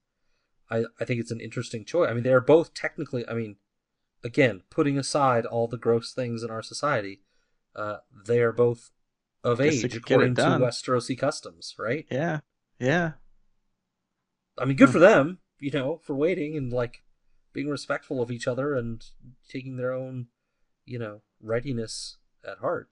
I, 0.70 0.84
I 1.00 1.04
think 1.04 1.20
it's 1.20 1.30
an 1.30 1.40
interesting 1.40 1.84
choice. 1.84 2.08
I 2.10 2.14
mean, 2.14 2.22
they 2.22 2.32
are 2.32 2.40
both 2.40 2.74
technically. 2.74 3.28
I 3.28 3.34
mean, 3.34 3.56
again, 4.22 4.62
putting 4.70 4.98
aside 4.98 5.44
all 5.44 5.68
the 5.68 5.76
gross 5.76 6.12
things 6.12 6.42
in 6.42 6.50
our 6.50 6.62
society, 6.62 7.20
uh, 7.76 7.98
they 8.26 8.40
are 8.40 8.52
both 8.52 8.90
of 9.42 9.60
age 9.60 9.82
could 9.82 9.90
get 10.06 10.20
it 10.20 10.30
according 10.30 10.34
to. 10.36 10.42
Westerosi 10.42 11.18
customs, 11.18 11.74
right? 11.78 12.06
Yeah. 12.10 12.40
Yeah. 12.78 13.12
I 14.58 14.64
mean, 14.64 14.76
good 14.76 14.90
for 14.90 14.98
them, 14.98 15.38
you 15.58 15.70
know, 15.70 16.00
for 16.04 16.14
waiting 16.14 16.56
and 16.56 16.72
like 16.72 17.02
being 17.54 17.68
respectful 17.70 18.20
of 18.20 18.30
each 18.30 18.46
other 18.46 18.74
and 18.74 19.02
taking 19.48 19.76
their 19.78 19.92
own, 19.92 20.26
you 20.84 20.98
know, 20.98 21.22
readiness 21.40 22.18
at 22.46 22.58
heart. 22.58 22.90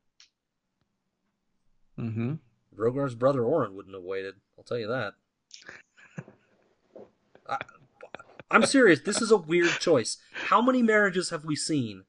Mm-hmm. 2.00 2.34
Rogar's 2.74 3.14
brother 3.14 3.40
Orryn 3.40 3.74
wouldn't 3.74 3.94
have 3.94 4.04
waited. 4.04 4.36
I'll 4.56 4.64
tell 4.64 4.78
you 4.78 4.88
that. 4.88 5.12
I, 7.48 7.58
I'm 8.50 8.64
serious. 8.64 9.00
This 9.00 9.20
is 9.20 9.30
a 9.30 9.36
weird 9.36 9.72
choice. 9.80 10.16
How 10.48 10.62
many 10.62 10.82
marriages 10.82 11.28
have 11.30 11.44
we 11.44 11.56
seen? 11.56 12.04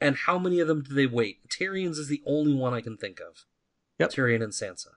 And 0.00 0.16
how 0.16 0.38
many 0.38 0.60
of 0.60 0.68
them 0.68 0.82
do 0.82 0.94
they 0.94 1.06
wait? 1.06 1.48
Tyrion's 1.48 1.98
is 1.98 2.08
the 2.08 2.22
only 2.26 2.52
one 2.52 2.74
I 2.74 2.82
can 2.82 2.98
think 2.98 3.18
of. 3.20 3.46
Yep. 3.98 4.10
Tyrion 4.10 4.42
and 4.42 4.52
Sansa. 4.52 4.88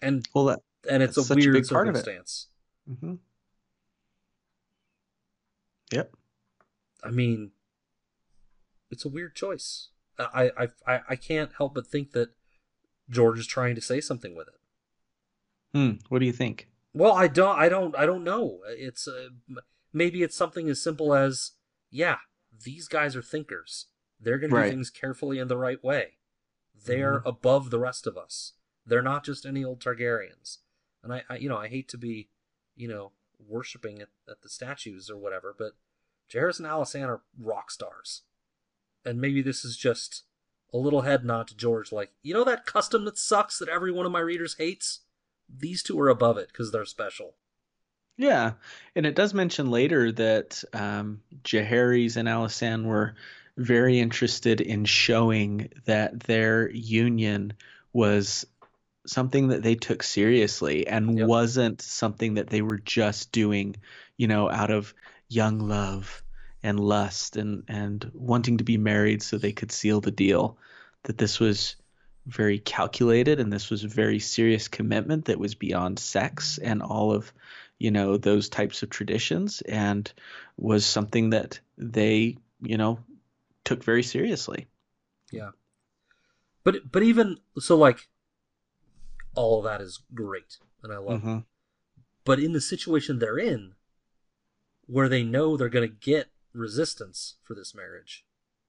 And 0.00 0.26
Well, 0.34 0.46
that. 0.46 0.60
and 0.88 1.02
it's 1.02 1.18
a 1.18 1.32
a 1.32 1.36
weird 1.36 1.56
it. 1.56 1.66
circumstance. 1.66 2.48
Mm-hmm. 2.90 3.14
Yep. 5.92 6.14
I 7.04 7.10
mean, 7.10 7.52
it's 8.90 9.04
a 9.04 9.08
weird 9.08 9.34
choice. 9.34 9.88
I, 10.18 10.50
I, 10.56 10.68
I, 10.86 11.00
I 11.10 11.16
can't 11.16 11.52
help 11.56 11.74
but 11.74 11.86
think 11.86 12.12
that 12.12 12.30
George 13.10 13.38
is 13.38 13.46
trying 13.46 13.74
to 13.74 13.80
say 13.80 14.00
something 14.00 14.34
with 14.36 14.48
it. 14.48 14.54
Hmm. 15.76 15.92
What 16.08 16.18
do 16.20 16.26
you 16.26 16.32
think? 16.32 16.68
Well, 16.94 17.12
I 17.12 17.26
don't, 17.28 17.58
I 17.58 17.68
don't, 17.68 17.96
I 17.96 18.04
don't 18.06 18.24
know. 18.24 18.60
It's 18.68 19.08
uh, 19.08 19.28
maybe 19.92 20.22
it's 20.22 20.36
something 20.36 20.68
as 20.68 20.82
simple 20.82 21.14
as, 21.14 21.52
yeah, 21.90 22.18
these 22.64 22.88
guys 22.88 23.16
are 23.16 23.22
thinkers. 23.22 23.86
They're 24.20 24.38
going 24.38 24.50
to 24.50 24.62
do 24.62 24.70
things 24.70 24.90
carefully 24.90 25.38
in 25.38 25.48
the 25.48 25.56
right 25.56 25.82
way. 25.82 26.18
They're 26.84 27.20
Mhm. 27.20 27.26
above 27.26 27.70
the 27.70 27.78
rest 27.78 28.06
of 28.06 28.16
us. 28.16 28.52
They're 28.86 29.02
not 29.02 29.24
just 29.24 29.46
any 29.46 29.64
old 29.64 29.80
Targaryens. 29.80 30.58
And 31.02 31.12
I, 31.12 31.22
I 31.28 31.36
you 31.36 31.48
know, 31.48 31.56
I 31.56 31.68
hate 31.68 31.88
to 31.88 31.98
be, 31.98 32.28
you 32.76 32.88
know, 32.88 33.12
worshiping 33.48 34.00
at, 34.00 34.08
at 34.28 34.42
the 34.42 34.48
statues 34.48 35.10
or 35.10 35.16
whatever, 35.16 35.54
but 35.56 35.72
Jaehaerys 36.30 36.58
and 36.58 36.68
Alysanne 36.68 37.08
are 37.08 37.22
rock 37.38 37.70
stars. 37.70 38.22
And 39.04 39.20
maybe 39.20 39.42
this 39.42 39.64
is 39.64 39.76
just 39.76 40.22
a 40.72 40.78
little 40.78 41.02
head 41.02 41.24
nod 41.24 41.48
to 41.48 41.56
George, 41.56 41.92
like, 41.92 42.12
you 42.22 42.32
know 42.32 42.44
that 42.44 42.66
custom 42.66 43.04
that 43.04 43.18
sucks 43.18 43.58
that 43.58 43.68
every 43.68 43.92
one 43.92 44.06
of 44.06 44.12
my 44.12 44.20
readers 44.20 44.56
hates? 44.58 45.00
These 45.48 45.82
two 45.82 46.00
are 46.00 46.08
above 46.08 46.38
it 46.38 46.48
because 46.48 46.72
they're 46.72 46.86
special. 46.86 47.34
Yeah, 48.16 48.52
and 48.94 49.04
it 49.04 49.14
does 49.14 49.34
mention 49.34 49.70
later 49.70 50.12
that 50.12 50.62
um, 50.72 51.22
Jaehaerys 51.44 52.16
and 52.16 52.28
Alysanne 52.28 52.84
were 52.84 53.14
very 53.56 53.98
interested 53.98 54.60
in 54.60 54.84
showing 54.84 55.70
that 55.84 56.20
their 56.20 56.70
union 56.70 57.52
was 57.92 58.46
something 59.06 59.48
that 59.48 59.62
they 59.62 59.74
took 59.74 60.02
seriously 60.02 60.86
and 60.86 61.18
Yep. 61.18 61.28
wasn't 61.28 61.82
something 61.82 62.34
that 62.34 62.48
they 62.48 62.62
were 62.62 62.78
just 62.78 63.32
doing, 63.32 63.76
you 64.16 64.28
know, 64.28 64.48
out 64.50 64.70
of 64.70 64.94
young 65.28 65.58
love 65.58 66.22
and 66.62 66.78
lust 66.80 67.36
and 67.36 67.64
and 67.68 68.10
wanting 68.14 68.58
to 68.58 68.64
be 68.64 68.78
married 68.78 69.22
so 69.22 69.38
they 69.38 69.52
could 69.52 69.72
seal 69.72 70.00
the 70.00 70.10
deal. 70.10 70.58
That 71.04 71.18
this 71.18 71.40
was 71.40 71.76
very 72.26 72.58
calculated 72.60 73.40
and 73.40 73.52
this 73.52 73.70
was 73.70 73.84
a 73.84 73.88
very 73.88 74.18
serious 74.20 74.68
commitment 74.68 75.24
that 75.26 75.38
was 75.40 75.54
beyond 75.56 75.98
sex 75.98 76.58
and 76.58 76.82
all 76.82 77.12
of 77.12 77.32
you 77.78 77.90
know 77.90 78.16
those 78.16 78.48
types 78.48 78.82
of 78.82 78.90
traditions 78.90 79.60
and 79.62 80.12
was 80.56 80.86
something 80.86 81.30
that 81.30 81.58
they 81.76 82.36
you 82.60 82.76
know 82.76 83.00
took 83.64 83.82
very 83.82 84.02
seriously 84.04 84.68
yeah 85.32 85.50
But 86.64 86.90
but 86.92 87.02
even 87.02 87.38
so, 87.58 87.76
like 87.76 88.08
all 89.34 89.58
of 89.58 89.64
that 89.64 89.80
is 89.80 90.00
great, 90.14 90.58
and 90.82 90.92
I 90.92 90.98
love. 90.98 91.22
it. 91.22 91.26
Mhm. 91.26 91.44
But 92.24 92.38
in 92.40 92.52
the 92.52 92.60
situation 92.60 93.18
they're 93.18 93.38
in, 93.38 93.74
where 94.86 95.08
they 95.08 95.22
know 95.22 95.56
they're 95.56 95.68
going 95.68 95.88
to 95.88 95.94
get 95.94 96.30
resistance 96.52 97.36
for 97.42 97.54
this 97.54 97.74
marriage, 97.74 98.24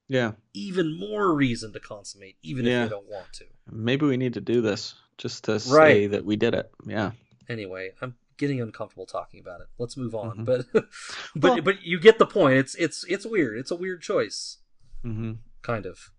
yeah 0.08 0.34
even 0.54 0.98
more 0.98 1.34
reason 1.34 1.72
to 1.74 1.80
consummate, 1.80 2.38
even 2.42 2.66
Yeah. 2.66 2.84
if 2.84 2.90
they 2.90 2.96
don't 2.96 3.08
want 3.08 3.32
to. 3.34 3.46
maybe 3.72 4.06
we 4.06 4.18
need 4.18 4.34
to 4.34 4.42
do 4.42 4.62
this 4.62 4.96
just 5.18 5.44
to 5.46 5.60
say 5.60 5.72
Right. 5.76 6.12
that 6.12 6.26
we 6.26 6.36
did 6.36 6.54
it 6.54 6.72
yeah 6.86 7.12
Anyway, 7.50 7.92
I'm 8.02 8.16
getting 8.38 8.62
uncomfortable 8.62 9.06
talking 9.06 9.40
about 9.42 9.60
it. 9.62 9.68
Let's 9.78 9.98
move 9.98 10.16
on. 10.16 10.40
Mhm. 10.40 10.46
But 10.46 10.66
but 11.36 11.44
Well- 11.44 11.62
but 11.62 11.82
you 11.84 12.00
get 12.00 12.20
the 12.20 12.26
point. 12.26 12.56
It's 12.58 12.74
it's 12.76 13.04
it's 13.06 13.26
weird. 13.26 13.58
It's 13.58 13.70
a 13.72 13.76
weird 13.76 14.02
choice, 14.02 14.60
hmm 15.02 15.34
kind 15.62 15.86
of. 15.86 16.12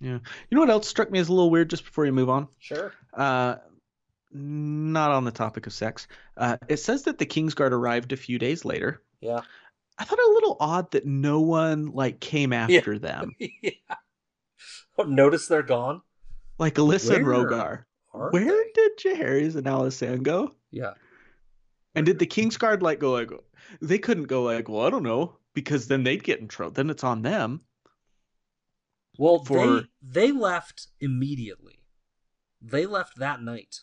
Yeah. 0.00 0.18
You 0.50 0.54
know 0.56 0.60
what 0.60 0.70
else 0.70 0.88
struck 0.88 1.10
me 1.10 1.18
as 1.20 1.28
a 1.28 1.32
little 1.32 1.50
weird 1.50 1.70
just 1.70 1.84
before 1.84 2.04
you 2.04 2.12
move 2.12 2.28
on? 2.28 2.48
Sure. 2.58 2.92
Uh, 3.12 3.56
not 4.36 5.10
on 5.10 5.24
the 5.24 5.30
topic 5.30 5.66
of 5.66 5.72
sex. 5.72 6.06
Uh, 6.36 6.56
it 6.68 6.76
says 6.78 7.02
that 7.04 7.18
the 7.18 7.26
Kingsguard 7.26 7.72
arrived 7.72 8.12
a 8.12 8.16
few 8.16 8.38
days 8.38 8.64
later. 8.64 9.02
Yeah. 9.20 9.40
I 9.98 10.04
thought 10.04 10.18
it 10.18 10.28
a 10.28 10.34
little 10.34 10.56
odd 10.60 10.90
that 10.92 11.06
no 11.06 11.40
one 11.40 11.86
like 11.92 12.20
came 12.20 12.52
after 12.52 12.98
them, 12.98 13.32
yeah. 13.38 13.70
Oh, 14.98 15.04
notice 15.04 15.46
they're 15.48 15.62
gone. 15.62 16.02
like 16.58 16.74
Alyssa 16.74 17.16
and 17.16 17.26
Where 17.26 17.36
Rogar. 17.46 17.84
Where 18.30 18.44
they? 18.44 18.70
did 18.74 18.98
Jaehaerys 18.98 19.56
and 19.56 19.66
Alysanne 19.66 20.22
go? 20.22 20.54
Yeah. 20.70 20.92
And 21.94 22.04
did 22.04 22.18
the 22.18 22.26
Kingsguard 22.26 22.82
like 22.82 22.98
go 22.98 23.12
like 23.12 23.30
they 23.80 23.98
couldn't 23.98 24.24
go 24.24 24.42
like 24.42 24.68
well 24.68 24.86
I 24.86 24.90
don't 24.90 25.02
know 25.02 25.36
because 25.54 25.88
then 25.88 26.02
they'd 26.04 26.22
get 26.24 26.40
in 26.40 26.48
trouble. 26.48 26.72
Then 26.72 26.90
it's 26.90 27.04
on 27.04 27.22
them. 27.22 27.62
Well, 29.18 29.42
For- 29.44 29.80
they 30.02 30.28
they 30.28 30.32
left 30.32 30.88
immediately. 31.00 31.80
They 32.60 32.84
left 32.86 33.18
that 33.18 33.40
night 33.42 33.80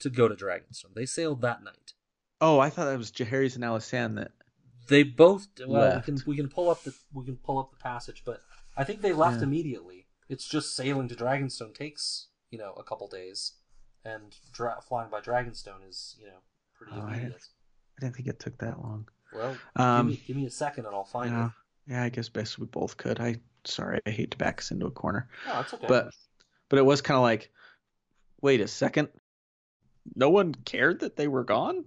to 0.00 0.10
go 0.10 0.28
to 0.28 0.34
Dragonstone. 0.34 0.94
They 0.94 1.06
sailed 1.06 1.40
that 1.42 1.62
night. 1.62 1.92
Oh, 2.40 2.58
I 2.60 2.70
thought 2.70 2.86
that 2.86 2.98
was 2.98 3.10
Jaehaerys 3.10 3.54
and 3.56 3.64
Alysanne 3.64 4.16
that. 4.16 4.32
They 4.88 5.02
both 5.02 5.48
well, 5.66 5.82
Left. 5.82 6.06
we 6.06 6.14
can 6.14 6.22
we 6.26 6.36
can 6.36 6.48
pull 6.48 6.70
up 6.70 6.82
the 6.82 6.94
we 7.12 7.24
can 7.24 7.36
pull 7.36 7.58
up 7.58 7.70
the 7.70 7.76
passage, 7.76 8.22
but 8.24 8.40
I 8.76 8.84
think 8.84 9.02
they 9.02 9.12
left 9.12 9.38
Yeah. 9.38 9.42
immediately. 9.44 10.06
It's 10.28 10.48
just 10.48 10.74
sailing 10.76 11.08
to 11.08 11.14
Dragonstone 11.14 11.74
takes 11.74 12.28
you 12.50 12.58
know 12.58 12.72
a 12.74 12.82
couple 12.84 13.06
days, 13.08 13.52
and 14.04 14.34
dra- 14.52 14.80
flying 14.80 15.10
by 15.10 15.20
Dragonstone 15.20 15.86
is 15.88 16.16
you 16.18 16.26
know 16.28 16.38
pretty 16.74 16.92
Oh, 16.94 17.00
I 17.02 17.08
immediate. 17.08 17.28
didn't- 17.32 17.48
I 17.96 18.00
didn't 18.00 18.16
think 18.16 18.28
it 18.28 18.38
took 18.40 18.56
that 18.58 18.80
long. 18.80 19.08
Well, 19.34 19.58
Um, 19.76 20.06
give 20.08 20.18
me 20.20 20.24
give 20.28 20.36
me 20.36 20.46
a 20.46 20.50
second 20.50 20.86
and 20.86 20.94
I'll 20.94 21.04
find 21.04 21.32
yeah, 21.32 21.46
it. 21.46 21.52
yeah, 21.88 22.02
I 22.04 22.08
guess 22.08 22.28
best 22.30 22.58
we 22.58 22.66
both 22.66 22.96
could. 22.96 23.20
I 23.20 23.40
sorry, 23.64 24.00
I 24.06 24.10
hate 24.10 24.30
to 24.30 24.38
back 24.38 24.60
us 24.60 24.70
into 24.70 24.86
a 24.86 24.90
corner, 24.90 25.28
No, 25.46 25.60
it's 25.60 25.74
okay. 25.74 25.86
but 25.86 26.14
but 26.70 26.78
it 26.78 26.82
was 26.86 27.02
kind 27.02 27.16
of 27.16 27.22
like, 27.22 27.52
wait 28.40 28.60
a 28.62 28.68
second, 28.68 29.08
no 30.14 30.30
one 30.30 30.54
cared 30.54 31.00
that 31.00 31.16
they 31.16 31.28
were 31.28 31.44
gone. 31.44 31.86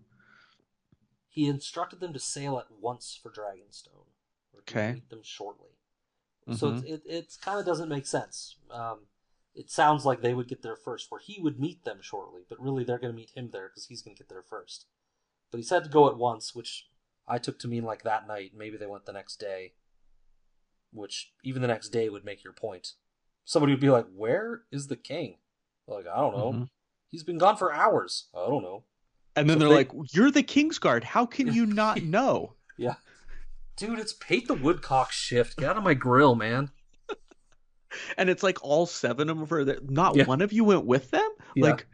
he 1.34 1.48
instructed 1.48 2.02
them 2.02 2.12
to 2.12 2.20
sail 2.20 2.58
at 2.60 2.70
once 2.72 3.18
for 3.22 3.30
Dragonstone, 3.32 4.08
or 4.54 4.62
to 4.66 4.74
Okay. 4.78 4.94
meet 4.96 5.10
them 5.10 5.24
shortly. 5.24 5.70
So 6.52 6.72
Mhm. 6.74 6.84
it 6.84 6.90
it, 6.90 7.02
it 7.06 7.38
kind 7.42 7.58
of 7.60 7.66
doesn't 7.66 7.88
make 7.88 8.06
sense. 8.06 8.58
Um, 8.70 9.08
it 9.56 9.70
sounds 9.72 10.06
like 10.06 10.22
they 10.22 10.34
would 10.34 10.50
get 10.50 10.62
there 10.62 10.76
first, 10.76 11.10
where 11.10 11.22
he 11.22 11.40
would 11.40 11.58
meet 11.60 11.86
them 11.86 12.02
shortly, 12.02 12.44
but 12.50 12.60
really 12.60 12.84
they're 12.84 13.00
going 13.00 13.14
to 13.14 13.16
meet 13.16 13.30
him 13.32 13.52
there 13.52 13.70
because 13.70 13.86
he's 13.86 14.02
going 14.02 14.16
to 14.16 14.22
get 14.22 14.28
there 14.30 14.44
first. 14.44 14.88
But 15.52 15.58
he 15.60 15.64
said 15.64 15.84
to 15.86 15.90
go 15.90 16.10
at 16.10 16.18
once, 16.18 16.54
which 16.54 16.90
I 17.28 17.38
took 17.38 17.58
to 17.60 17.68
mean 17.70 17.84
like 17.84 18.04
that 18.04 18.28
night. 18.28 18.52
Maybe 18.54 18.76
they 18.78 18.88
went 18.88 19.06
the 19.06 19.14
next 19.14 19.38
day, 19.40 19.74
which 20.92 21.34
even 21.44 21.62
the 21.62 21.68
next 21.70 21.90
day 21.90 22.10
would 22.10 22.26
make 22.26 22.44
your 22.44 22.54
point. 22.54 22.94
Somebody 23.46 23.72
would 23.74 23.80
be 23.82 23.90
like, 23.90 24.08
"Where 24.14 24.64
is 24.72 24.88
the 24.88 24.98
king?" 24.98 25.38
Like 25.88 26.08
I 26.08 26.18
don't 26.18 26.34
know. 26.34 26.54
Mhm. 26.54 26.70
He's 27.12 27.24
been 27.24 27.38
gone 27.38 27.58
for 27.58 27.72
hours. 27.74 28.28
I 28.34 28.48
don't 28.48 28.64
know. 28.64 28.86
And 29.36 29.50
then 29.50 29.56
So 29.56 29.60
they're 29.60 29.70
they- 29.70 29.76
like, 29.94 30.14
"You're 30.14 30.32
the 30.32 30.44
Kingsguard. 30.44 31.04
How 31.04 31.26
can 31.26 31.54
you 31.54 31.66
not 31.82 32.02
know?" 32.02 32.56
Yeah. 32.78 32.96
Dude, 33.78 34.00
it's 34.00 34.14
Pate 34.14 34.48
the 34.48 34.54
Woodcock 34.54 35.12
shift. 35.12 35.58
Get 35.58 35.70
out 35.70 35.78
of 35.78 35.84
my 35.84 35.94
grill, 35.94 36.36
man. 36.36 36.72
and 38.18 38.30
it's 38.30 38.44
like 38.44 38.64
all 38.64 38.86
seven 38.86 39.30
of 39.30 39.38
them 39.40 39.48
are 39.58 39.64
there. 39.64 39.80
Not 39.84 40.16
Yeah. 40.16 40.26
one 40.26 40.42
of 40.42 40.52
you 40.54 40.64
went 40.64 40.86
with 40.86 41.12
them. 41.12 41.30
Yeah. 41.56 41.66
Like, 41.72 41.88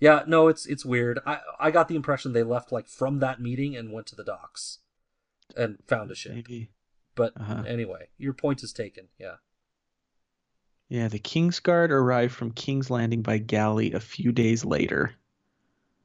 Yeah, 0.00 0.22
no, 0.28 0.46
it's 0.46 0.64
it's 0.66 0.84
weird. 0.84 1.18
I 1.26 1.40
I 1.58 1.70
got 1.72 1.88
the 1.88 1.96
impression 1.96 2.32
they 2.32 2.44
left 2.44 2.70
like 2.70 2.86
from 2.86 3.18
that 3.18 3.40
meeting 3.40 3.74
and 3.76 3.92
went 3.92 4.06
to 4.08 4.14
the 4.14 4.22
docks 4.22 4.78
and 5.56 5.78
found 5.88 6.12
a 6.12 6.14
ship. 6.14 6.34
maybe. 6.36 6.70
But 7.16 7.32
Uh-huh. 7.40 7.64
anyway, 7.66 8.10
your 8.16 8.32
point 8.32 8.62
is 8.62 8.72
taken. 8.72 9.08
Yeah. 9.18 9.36
Yeah, 10.88 11.08
the 11.08 11.18
Kingsguard 11.18 11.90
arrived 11.90 12.34
from 12.34 12.50
King's 12.52 12.90
Landing 12.90 13.22
by 13.22 13.38
galley 13.38 13.92
a 13.92 14.00
few 14.00 14.32
days 14.32 14.64
later. 14.64 15.12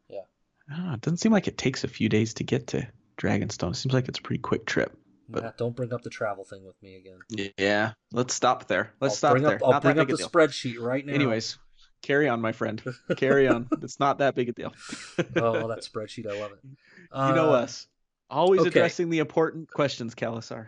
Yeah. 0.09 0.21
Know. 0.69 0.93
It 0.93 1.01
doesn't 1.01 1.17
seem 1.17 1.31
like 1.31 1.47
it 1.47 1.57
takes 1.57 1.83
a 1.83 1.87
few 1.87 2.09
days 2.09 2.33
to 2.35 2.43
get 2.43 2.67
to 2.67 2.87
Dragonstone. 3.17 3.71
It 3.71 3.75
seems 3.75 3.93
like 3.93 4.07
it's 4.09 4.19
a 4.19 4.21
pretty 4.21 4.41
quick 4.41 4.65
trip. 4.65 4.97
But- 5.29 5.43
Matt, 5.43 5.57
don't 5.57 5.75
bring 5.75 5.93
up 5.93 6.01
the 6.01 6.09
travel 6.09 6.43
thing 6.43 6.65
with 6.65 6.75
me 6.83 6.95
again. 6.97 7.53
Yeah. 7.57 7.93
Let's 8.11 8.33
stop 8.33 8.67
there. 8.67 8.93
Let's 8.99 9.13
I'll 9.13 9.17
stop 9.17 9.31
bring 9.31 9.43
there. 9.43 9.55
Up, 9.55 9.63
I'll 9.63 9.71
not 9.71 9.81
bring 9.83 9.99
up 9.99 10.07
the 10.09 10.17
deal. 10.17 10.27
spreadsheet 10.29 10.79
right 10.81 11.05
now. 11.05 11.13
Anyways, 11.13 11.57
carry 12.01 12.27
on, 12.27 12.41
my 12.41 12.51
friend. 12.51 12.81
Carry 13.15 13.47
on. 13.47 13.69
it's 13.81 14.01
not 14.01 14.17
that 14.17 14.35
big 14.35 14.49
a 14.49 14.51
deal. 14.51 14.73
oh, 15.37 15.69
that 15.69 15.79
spreadsheet, 15.79 16.27
I 16.29 16.37
love 16.39 16.51
it. 16.51 16.59
you 16.63 17.35
know 17.35 17.51
Uh, 17.53 17.61
us. 17.61 17.87
Always 18.29 18.61
okay. 18.61 18.69
addressing 18.69 19.09
the 19.09 19.19
important 19.19 19.71
questions, 19.71 20.13
Kalasar. 20.13 20.67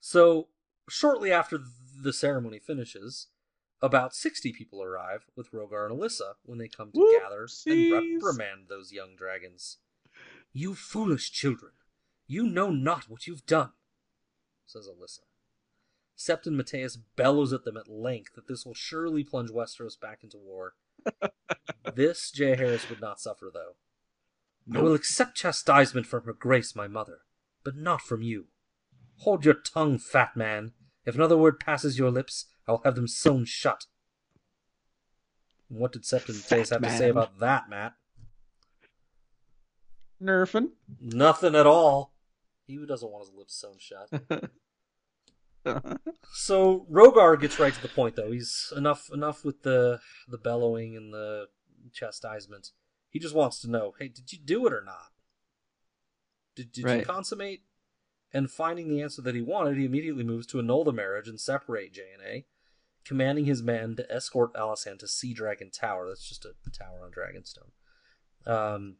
So, 0.00 0.48
shortly 0.90 1.32
after 1.32 1.58
the 2.02 2.12
ceremony 2.12 2.58
finishes, 2.58 3.28
about 3.86 4.14
60 4.14 4.52
people 4.52 4.82
arrive 4.82 5.26
with 5.34 5.50
Rogar 5.52 5.90
and 5.90 5.98
Alyssa 5.98 6.34
when 6.44 6.58
they 6.58 6.68
come 6.68 6.92
to 6.92 7.20
gather 7.22 7.46
and 7.66 7.92
reprimand 7.92 8.66
those 8.68 8.92
young 8.92 9.16
dragons. 9.16 9.78
You 10.52 10.74
foolish 10.74 11.30
children, 11.30 11.72
you 12.26 12.46
know 12.46 12.70
not 12.70 13.08
what 13.08 13.26
you've 13.26 13.46
done, 13.46 13.72
says 14.66 14.88
Alyssa. 14.88 15.20
Septon 16.16 16.52
Mattheus 16.52 16.96
bellows 16.96 17.52
at 17.52 17.64
them 17.64 17.76
at 17.76 17.88
length 17.88 18.34
that 18.34 18.48
this 18.48 18.64
will 18.64 18.74
surely 18.74 19.22
plunge 19.22 19.50
Westeros 19.50 20.00
back 20.00 20.20
into 20.22 20.38
war. 20.38 20.74
this 21.94 22.32
Jaehaerys 22.34 22.88
would 22.88 23.00
not 23.00 23.20
suffer, 23.20 23.50
though. 23.52 23.76
I 24.74 24.82
will 24.82 24.94
accept 24.94 25.36
chastisement 25.36 26.06
from 26.06 26.24
her 26.24 26.32
grace, 26.32 26.74
my 26.74 26.88
mother, 26.88 27.18
but 27.62 27.76
not 27.76 28.00
from 28.00 28.22
you. 28.22 28.46
Hold 29.18 29.44
your 29.44 29.54
tongue, 29.54 29.98
fat 29.98 30.36
man. 30.36 30.72
If 31.04 31.14
another 31.14 31.36
word 31.36 31.60
passes 31.60 31.98
your 31.98 32.10
lips, 32.10 32.46
I 32.66 32.72
will 32.72 32.82
have 32.84 32.94
them 32.94 33.08
sewn 33.08 33.44
shut. 33.44 33.86
And 35.68 35.78
what 35.78 35.92
did 35.92 36.02
Septon 36.02 36.34
Mattheus 36.34 36.70
have 36.70 36.80
Fat 36.80 36.88
to 36.90 36.98
say 36.98 37.08
about 37.10 37.38
that, 37.40 37.68
Matt? 37.68 37.94
Nerfing. 40.22 40.70
Nothing 41.00 41.54
at 41.54 41.66
all. 41.66 42.12
He 42.66 42.84
doesn't 42.84 43.10
want 43.10 43.26
his 43.26 43.34
lips 43.34 43.54
sewn 43.54 43.76
shut. 43.78 44.50
So 46.32 46.86
Rogar 46.90 47.40
gets 47.40 47.58
right 47.58 47.74
to 47.74 47.82
the 47.82 47.88
point, 47.88 48.16
though. 48.16 48.30
He's 48.30 48.72
enough 48.76 49.10
enough 49.12 49.44
with 49.44 49.62
the 49.62 50.00
the 50.28 50.38
bellowing 50.38 50.96
and 50.96 51.12
the 51.12 51.48
chastisement. 51.92 52.70
He 53.10 53.18
just 53.18 53.34
wants 53.34 53.60
to 53.60 53.70
know, 53.70 53.94
hey, 53.98 54.08
did 54.08 54.32
you 54.32 54.38
do 54.38 54.66
it 54.66 54.72
or 54.72 54.82
not? 54.84 55.12
Did 56.54 56.72
did 56.72 56.88
you 56.88 57.04
consummate? 57.04 57.62
And 58.32 58.50
finding 58.50 58.88
the 58.88 59.00
answer 59.00 59.22
that 59.22 59.34
he 59.34 59.40
wanted, 59.40 59.76
he 59.76 59.84
immediately 59.84 60.24
moves 60.24 60.46
to 60.48 60.58
annul 60.58 60.84
the 60.84 60.92
marriage 60.92 61.28
and 61.28 61.40
separate 61.40 61.94
J 61.94 62.02
and 62.12 62.22
A, 62.26 62.44
commanding 63.06 63.44
his 63.44 63.62
men 63.62 63.96
to 63.96 64.12
escort 64.12 64.54
Alysanne 64.54 64.98
to 64.98 65.08
Sea 65.08 65.32
Dragon 65.32 65.70
Tower. 65.70 66.08
That's 66.08 66.28
just 66.28 66.44
a 66.44 66.54
tower 66.70 67.04
on 67.04 67.12
Dragonstone. 67.12 67.70
Um, 68.46 68.96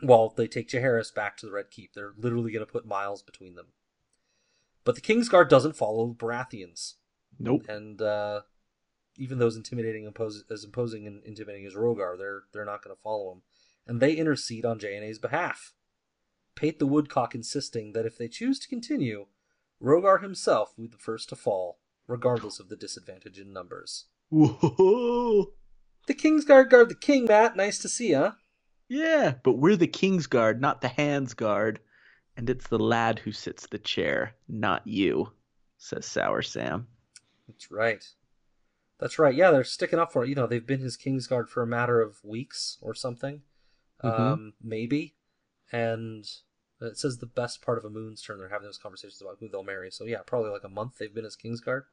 while 0.00 0.28
they 0.28 0.46
take 0.46 0.68
Jaehaerys 0.68 1.14
back 1.14 1.36
to 1.38 1.46
the 1.46 1.52
Red 1.52 1.70
Keep, 1.70 1.94
they're 1.94 2.12
literally 2.16 2.52
going 2.52 2.64
to 2.64 2.72
put 2.72 2.86
miles 2.86 3.22
between 3.22 3.54
them. 3.54 3.68
But 4.84 4.94
the 4.94 5.00
Kingsguard 5.00 5.48
doesn't 5.48 5.76
follow 5.76 6.14
Baratheons, 6.14 6.94
nope. 7.38 7.64
and 7.68 8.00
uh, 8.00 8.42
even 9.16 9.38
those 9.38 9.56
intimidating 9.56 10.04
impose, 10.04 10.44
as 10.50 10.64
imposing 10.64 11.06
and 11.06 11.24
intimidating 11.24 11.66
as 11.66 11.74
Rogar, 11.74 12.16
they're 12.16 12.44
they're 12.52 12.64
not 12.64 12.84
going 12.84 12.94
to 12.94 13.02
follow 13.02 13.32
him, 13.32 13.42
and 13.86 14.00
they 14.00 14.14
intercede 14.14 14.64
on 14.64 14.78
J&A's 14.78 15.18
behalf. 15.18 15.72
Pate 16.54 16.78
the 16.78 16.86
Woodcock 16.86 17.34
insisting 17.34 17.92
that 17.92 18.06
if 18.06 18.16
they 18.16 18.28
choose 18.28 18.60
to 18.60 18.68
continue, 18.68 19.26
Rogar 19.82 20.22
himself 20.22 20.74
will 20.76 20.84
be 20.84 20.88
the 20.88 20.98
first 20.98 21.28
to 21.30 21.36
fall, 21.36 21.80
regardless 22.06 22.60
of 22.60 22.68
the 22.68 22.76
disadvantage 22.76 23.38
in 23.38 23.52
numbers. 23.52 24.06
Whoa. 24.30 25.52
The 26.06 26.14
Kingsguard 26.14 26.70
guard 26.70 26.88
the 26.88 26.94
king, 26.94 27.24
Matt. 27.24 27.56
Nice 27.56 27.78
to 27.80 27.88
see, 27.88 28.12
huh? 28.12 28.32
Yeah, 28.88 29.34
but 29.42 29.54
we're 29.54 29.76
the 29.76 29.88
King's 29.88 30.28
Guard, 30.28 30.60
not 30.60 30.80
the 30.80 30.88
Hands 30.88 31.32
Guard. 31.34 31.80
And 32.36 32.48
it's 32.50 32.68
the 32.68 32.78
lad 32.78 33.18
who 33.20 33.32
sits 33.32 33.66
the 33.66 33.78
chair, 33.78 34.34
not 34.46 34.86
you, 34.86 35.32
says 35.78 36.04
Sour 36.06 36.42
Sam. 36.42 36.86
That's 37.48 37.70
right. 37.70 38.04
That's 39.00 39.18
right. 39.18 39.34
Yeah, 39.34 39.50
they're 39.50 39.64
sticking 39.64 39.98
up 39.98 40.12
for 40.12 40.22
it. 40.24 40.28
You 40.28 40.34
know, 40.36 40.46
they've 40.46 40.66
been 40.66 40.80
his 40.80 40.96
Kingsguard 40.96 41.48
for 41.48 41.62
a 41.62 41.66
matter 41.66 42.00
of 42.00 42.22
weeks 42.22 42.78
or 42.80 42.94
something, 42.94 43.42
Mhm. 44.04 44.18
um, 44.20 44.52
maybe. 44.62 45.16
And 45.72 46.24
it 46.80 46.96
says 46.98 47.18
the 47.18 47.26
best 47.26 47.62
part 47.62 47.78
of 47.78 47.84
a 47.84 47.90
moon's 47.90 48.22
turn. 48.22 48.38
They're 48.38 48.50
having 48.50 48.68
those 48.68 48.78
conversations 48.78 49.20
about 49.20 49.38
who 49.40 49.48
they'll 49.48 49.62
marry. 49.64 49.90
So 49.90 50.04
yeah, 50.04 50.20
probably 50.24 50.50
like 50.50 50.64
a 50.64 50.68
month 50.68 50.98
they've 50.98 51.12
been 51.14 51.24
his 51.24 51.36
Kingsguard, 51.36 51.84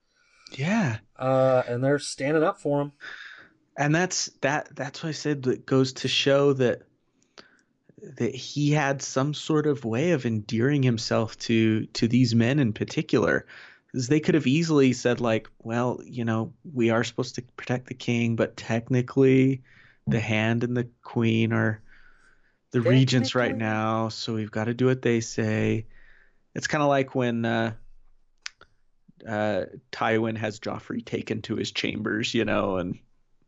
Yeah. 0.57 0.97
uh, 1.17 1.63
and 1.67 1.83
they're 1.83 1.99
standing 1.99 2.43
up 2.43 2.59
for 2.59 2.81
him. 2.81 2.91
And 3.77 3.93
that's 3.93 4.27
that 4.41 4.75
that's 4.75 5.01
what 5.01 5.09
I 5.09 5.13
said 5.13 5.43
that 5.43 5.65
goes 5.65 5.93
to 5.93 6.07
show 6.07 6.53
that 6.53 6.83
that 8.17 8.35
he 8.35 8.71
had 8.71 9.01
some 9.01 9.33
sort 9.33 9.65
of 9.65 9.85
way 9.85 10.11
of 10.11 10.25
endearing 10.25 10.83
himself 10.83 11.37
to 11.39 11.85
to 11.87 12.07
these 12.07 12.35
men 12.35 12.59
in 12.59 12.73
particular. 12.73 13.45
Because 13.87 14.07
they 14.07 14.19
could 14.19 14.35
have 14.35 14.47
easily 14.47 14.93
said 14.93 15.21
like, 15.21 15.47
well, 15.59 15.99
you 16.03 16.25
know, 16.25 16.53
we 16.73 16.89
are 16.89 17.03
supposed 17.03 17.35
to 17.35 17.43
protect 17.57 17.87
the 17.87 17.93
king, 17.93 18.35
but 18.35 18.57
technically 18.57 19.61
the 20.07 20.19
hand 20.19 20.63
and 20.63 20.75
the 20.75 20.89
queen 21.03 21.53
are 21.53 21.81
the 22.71 22.81
regents 22.81 23.35
right 23.35 23.55
now, 23.55 24.09
so 24.09 24.33
we've 24.33 24.51
got 24.51 24.65
to 24.65 24.73
do 24.73 24.87
what 24.87 25.03
they 25.03 25.19
say. 25.19 25.85
It's 26.55 26.67
kind 26.67 26.81
of 26.81 26.89
like 26.89 27.13
when 27.13 27.45
uh, 27.45 27.73
uh, 29.27 29.65
Tywin 29.91 30.37
has 30.37 30.59
Joffrey 30.59 31.03
taken 31.05 31.41
to 31.43 31.55
his 31.55 31.71
chambers, 31.71 32.33
you 32.33 32.45
know, 32.45 32.77
and 32.77 32.97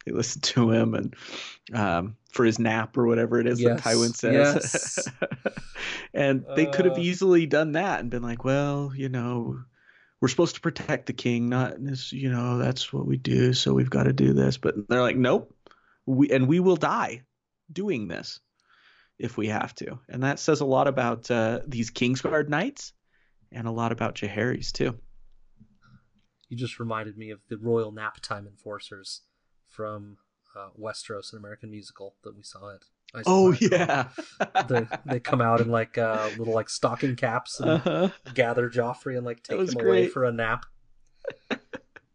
they 0.06 0.12
listen 0.12 0.42
to 0.42 0.72
him 0.72 0.94
and 0.94 1.16
um, 1.74 2.16
for 2.32 2.46
his 2.46 2.60
nap 2.60 2.98
or 2.98 3.08
whatever 3.08 3.40
it 3.40 3.48
is 3.48 3.60
Yes, 3.62 3.82
that 3.84 3.90
Tywin 3.96 4.16
says. 4.16 4.34
yes. 4.34 5.08
and 6.14 6.46
they 6.56 6.66
could 6.68 6.86
have 6.86 6.98
Uh. 6.98 7.02
easily 7.02 7.46
done 7.46 7.74
that 7.74 8.00
and 8.02 8.10
been 8.10 8.24
like, 8.24 8.44
well, 8.44 8.92
you 8.96 9.10
know, 9.10 9.60
we're 10.22 10.28
supposed 10.28 10.56
to 10.56 10.62
protect 10.62 11.08
the 11.08 11.14
king, 11.14 11.50
not 11.50 11.76
this, 11.84 12.12
you 12.14 12.32
know, 12.32 12.58
that's 12.58 12.92
what 12.94 13.06
we 13.06 13.18
do, 13.18 13.54
so 13.54 13.74
we've 13.74 13.90
got 13.90 14.04
to 14.04 14.14
do 14.14 14.34
this. 14.34 14.58
But 14.58 14.76
they're 14.88 15.02
like, 15.02 15.18
nope, 15.18 15.54
we 16.06 16.30
and 16.32 16.48
we 16.48 16.60
will 16.60 16.78
die 16.78 17.24
doing 17.72 18.08
this 18.08 18.40
if 19.20 19.38
we 19.38 19.48
have 19.48 19.74
to. 19.76 20.00
And 20.10 20.24
that 20.24 20.40
says 20.40 20.62
a 20.62 20.66
lot 20.66 20.88
about 20.88 21.30
uh, 21.32 21.62
these 21.68 21.92
Kingsguard 21.92 22.48
knights 22.50 22.94
and 23.52 23.68
a 23.68 23.72
lot 23.72 23.92
about 23.92 24.16
Jaehaerys 24.16 24.72
too. 24.72 24.98
You 26.50 26.58
just 26.58 26.80
reminded 26.80 27.18
me 27.18 27.32
of 27.32 27.40
the 27.50 27.58
Royal 27.58 27.92
Naptime 27.92 28.48
Enforcers 28.48 29.22
from 29.70 30.18
uh, 30.56 30.70
Westeros, 30.80 31.34
an 31.34 31.40
American 31.40 31.72
musical 31.72 32.16
that 32.24 32.36
we 32.36 32.44
saw 32.44 32.74
at. 32.74 32.84
Ice 33.14 33.24
Oh 33.28 33.56
Con. 33.58 33.70
yeah. 33.72 34.08
they 34.68 34.88
they 35.06 35.20
come 35.20 35.42
out 35.42 35.62
in 35.62 35.70
like 35.70 35.98
uh, 35.98 36.30
little 36.38 36.54
like 36.54 36.70
stocking 36.70 37.16
caps 37.16 37.60
and 37.60 37.72
uh-huh. 37.72 38.10
gather 38.34 38.70
Joffrey 38.70 39.18
and 39.18 39.26
like 39.26 39.44
take 39.44 39.60
him 39.60 39.80
away 39.80 40.08
for 40.08 40.26
a 40.26 40.32
nap. 40.32 40.66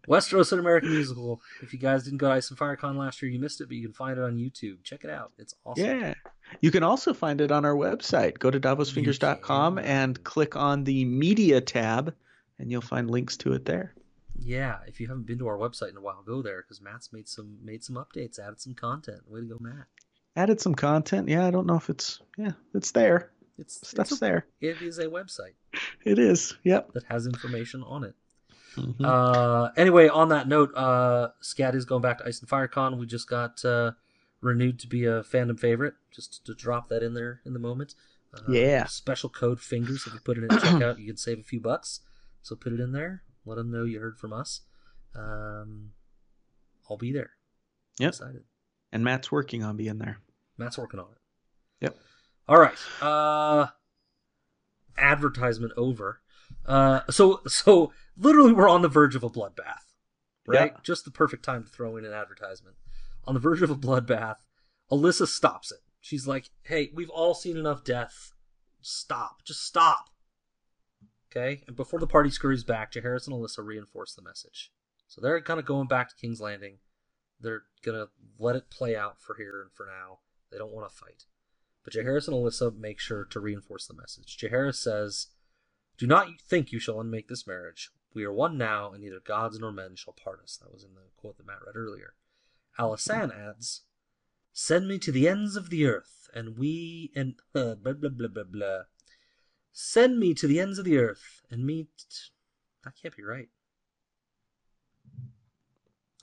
Westeros, 0.09 0.52
an 0.52 0.59
American 0.59 0.90
musical. 0.90 1.40
If 1.62 1.73
you 1.73 1.78
guys 1.78 2.02
didn't 2.02 2.19
go 2.19 2.28
to 2.28 2.35
Ice 2.35 2.51
and 2.51 2.59
Fire 2.59 2.74
Con 2.74 2.97
last 2.97 3.23
year, 3.23 3.31
you 3.31 3.39
missed 3.39 3.61
it, 3.61 3.69
but 3.69 3.77
you 3.77 3.82
can 3.85 3.93
find 3.93 4.19
it 4.19 4.24
on 4.24 4.36
YouTube. 4.36 4.82
Check 4.82 5.05
it 5.05 5.11
out. 5.11 5.32
It's 5.39 5.55
awesome. 5.65 5.85
Yeah. 5.85 6.15
You 6.61 6.73
can 6.73 6.82
also 6.82 7.15
find 7.15 7.40
it 7.40 7.52
on 7.52 7.65
our 7.65 7.77
website. 7.77 8.39
Go 8.40 8.51
to 8.51 8.59
davosfingers.com 8.59 9.78
and 9.78 10.23
click 10.24 10.57
on 10.57 10.82
the 10.82 11.05
media 11.05 11.61
tab, 11.61 12.12
and 12.59 12.73
you'll 12.73 12.81
find 12.81 13.09
links 13.09 13.36
to 13.39 13.52
it 13.52 13.65
there. 13.66 13.94
Yeah, 14.42 14.78
if 14.86 15.00
you 15.00 15.06
haven't 15.08 15.26
been 15.26 15.38
to 15.38 15.46
our 15.48 15.58
website 15.58 15.90
in 15.90 15.96
a 15.96 16.00
while, 16.00 16.22
go 16.26 16.42
there 16.42 16.62
because 16.62 16.80
Matt's 16.80 17.12
made 17.12 17.28
some 17.28 17.58
made 17.62 17.84
some 17.84 17.96
updates, 17.96 18.38
added 18.38 18.60
some 18.60 18.74
content. 18.74 19.20
Way 19.28 19.40
to 19.40 19.46
go, 19.46 19.58
Matt! 19.60 19.86
Added 20.36 20.60
some 20.60 20.74
content. 20.74 21.28
Yeah, 21.28 21.46
I 21.46 21.50
don't 21.50 21.66
know 21.66 21.76
if 21.76 21.90
it's 21.90 22.20
yeah, 22.38 22.52
it's 22.74 22.90
there. 22.92 23.30
It's 23.58 23.86
Stuff's 23.86 24.12
it's 24.12 24.22
a, 24.22 24.24
there. 24.24 24.46
It 24.60 24.80
is 24.80 24.98
a 24.98 25.06
website 25.06 25.52
It 26.04 26.18
is. 26.18 26.54
Yep. 26.64 26.92
that 26.94 27.04
has 27.04 27.26
information 27.26 27.82
on 27.82 28.04
it. 28.04 28.14
Mhm. 28.76 29.04
Uh, 29.04 29.70
anyway, 29.76 30.08
on 30.08 30.28
that 30.30 30.48
note, 30.48 30.74
uh, 30.74 31.30
Scat 31.40 31.74
is 31.74 31.84
going 31.84 32.00
back 32.00 32.18
to 32.18 32.26
Ice 32.26 32.40
and 32.40 32.48
Fire 32.48 32.68
Con. 32.68 32.98
We 32.98 33.04
just 33.06 33.28
got 33.28 33.62
uh, 33.64 33.92
renewed 34.40 34.78
to 34.80 34.86
be 34.86 35.04
a 35.04 35.22
fandom 35.22 35.58
favorite. 35.60 35.94
Just 36.10 36.44
to 36.46 36.54
drop 36.54 36.88
that 36.88 37.02
in 37.02 37.12
there 37.14 37.40
in 37.44 37.52
the 37.52 37.58
moment. 37.58 37.94
Uh, 38.32 38.40
Yeah. 38.50 38.84
Special 38.84 39.28
code 39.28 39.60
fingers. 39.60 40.06
If 40.06 40.14
you 40.14 40.20
put 40.20 40.38
it 40.38 40.44
in 40.44 40.48
checkout, 40.50 40.98
you 40.98 41.06
can 41.06 41.16
save 41.16 41.38
a 41.40 41.42
few 41.42 41.60
bucks. 41.60 42.00
So 42.42 42.54
put 42.56 42.72
it 42.72 42.80
in 42.80 42.92
there. 42.92 43.22
Let 43.44 43.56
them 43.56 43.70
know 43.70 43.84
you 43.84 44.00
heard 44.00 44.18
from 44.18 44.32
us. 44.32 44.62
Um, 45.14 45.92
I'll 46.88 46.96
be 46.96 47.12
there. 47.12 47.30
Yep. 47.98 48.08
Excited. 48.10 48.44
and 48.92 49.04
Matt's 49.04 49.30
working 49.32 49.62
on 49.62 49.76
being 49.76 49.98
there. 49.98 50.18
Matt's 50.56 50.78
working 50.78 51.00
on 51.00 51.06
it. 51.12 51.18
Yep. 51.84 51.96
All 52.48 52.58
right. 52.58 52.76
Uh, 53.02 53.68
advertisement 54.98 55.72
over. 55.76 56.20
Uh, 56.66 57.00
so 57.10 57.40
so 57.46 57.92
literally 58.16 58.52
we're 58.52 58.68
on 58.68 58.82
the 58.82 58.88
verge 58.88 59.14
of 59.14 59.22
a 59.22 59.30
bloodbath, 59.30 59.94
right? 60.46 60.72
Yeah. 60.74 60.80
Just 60.82 61.04
the 61.04 61.10
perfect 61.10 61.44
time 61.44 61.62
to 61.64 61.68
throw 61.70 61.96
in 61.96 62.04
an 62.04 62.12
advertisement. 62.12 62.76
On 63.24 63.34
the 63.34 63.40
verge 63.40 63.62
of 63.62 63.70
a 63.70 63.76
bloodbath, 63.76 64.36
Alyssa 64.90 65.26
stops 65.26 65.70
it. 65.70 65.78
She's 66.00 66.26
like, 66.26 66.50
"Hey, 66.62 66.90
we've 66.94 67.10
all 67.10 67.34
seen 67.34 67.56
enough 67.56 67.84
death. 67.84 68.32
Stop. 68.80 69.42
Just 69.44 69.64
stop." 69.64 70.10
Okay. 71.31 71.62
And 71.66 71.77
before 71.77 72.01
the 72.01 72.07
party 72.07 72.31
scurries 72.31 72.65
back, 72.65 72.93
Jaehaerys 72.93 73.27
and 73.27 73.36
Alyssa 73.36 73.65
reinforce 73.65 74.15
the 74.15 74.23
message. 74.23 74.73
So 75.07 75.20
they're 75.20 75.40
kind 75.40 75.61
of 75.61 75.66
going 75.66 75.89
back 75.89 76.09
to 76.09 76.16
King's 76.16 76.40
Landing. 76.40 76.78
They're 77.40 77.62
gonna 77.85 78.09
let 78.39 78.57
it 78.57 78.70
play 78.70 78.97
out 78.97 79.20
for 79.20 79.35
here 79.36 79.62
and 79.62 79.73
for 79.73 79.86
now. 79.86 80.19
They 80.51 80.59
don't 80.59 80.73
want 80.73 80.90
to 80.90 80.94
fight. 80.94 81.24
But 81.85 81.94
Jaehaerys 81.94 82.28
and 82.28 82.36
Alyssa 82.36 82.77
make 82.77 83.01
sure 83.01 83.24
to 83.24 83.40
reinforce 83.40 83.86
the 83.86 83.94
message. 83.94 84.36
Jaehaerys 84.39 84.77
says, 84.77 85.28
Do 85.97 86.07
not 86.07 86.28
think 86.40 86.73
you 86.73 86.78
shall 86.78 87.01
unmake 87.01 87.28
this 87.28 87.47
marriage. 87.47 87.90
We 88.12 88.24
are 88.24 88.32
one 88.32 88.59
now, 88.59 88.93
and 88.93 89.02
neither 89.02 89.20
gods 89.20 89.59
nor 89.59 89.73
men 89.73 89.94
shall 89.94 90.12
part 90.12 90.40
us. 90.43 90.57
That 90.57 90.73
was 90.73 90.82
in 90.82 90.94
the 90.94 91.02
quote 91.16 91.36
that 91.39 91.47
Matt 91.47 91.65
read 91.65 91.77
earlier. 91.77 92.15
Alysanne 92.78 93.32
adds, 93.32 93.82
Send 94.52 94.89
me 94.89 94.98
to 94.98 95.12
the 95.12 95.28
ends 95.28 95.57
of 95.57 95.70
the 95.70 95.86
earth, 95.86 96.28
and 96.35 96.59
we 96.59 97.12
and 97.15 97.35
uh, 97.55 97.74
blah 97.82 97.93
blah 97.94 98.11
blah 98.11 98.28
blah 98.28 98.44
blah. 98.44 98.82
Send 99.72 100.18
me 100.18 100.34
to 100.34 100.47
the 100.47 100.60
ends 100.60 100.78
of 100.78 100.84
the 100.84 100.98
earth, 100.98 101.42
and 101.51 101.64
meet. 101.64 101.88
That 102.84 102.94
can't 103.01 103.16
be 103.16 103.22
right. 103.22 103.48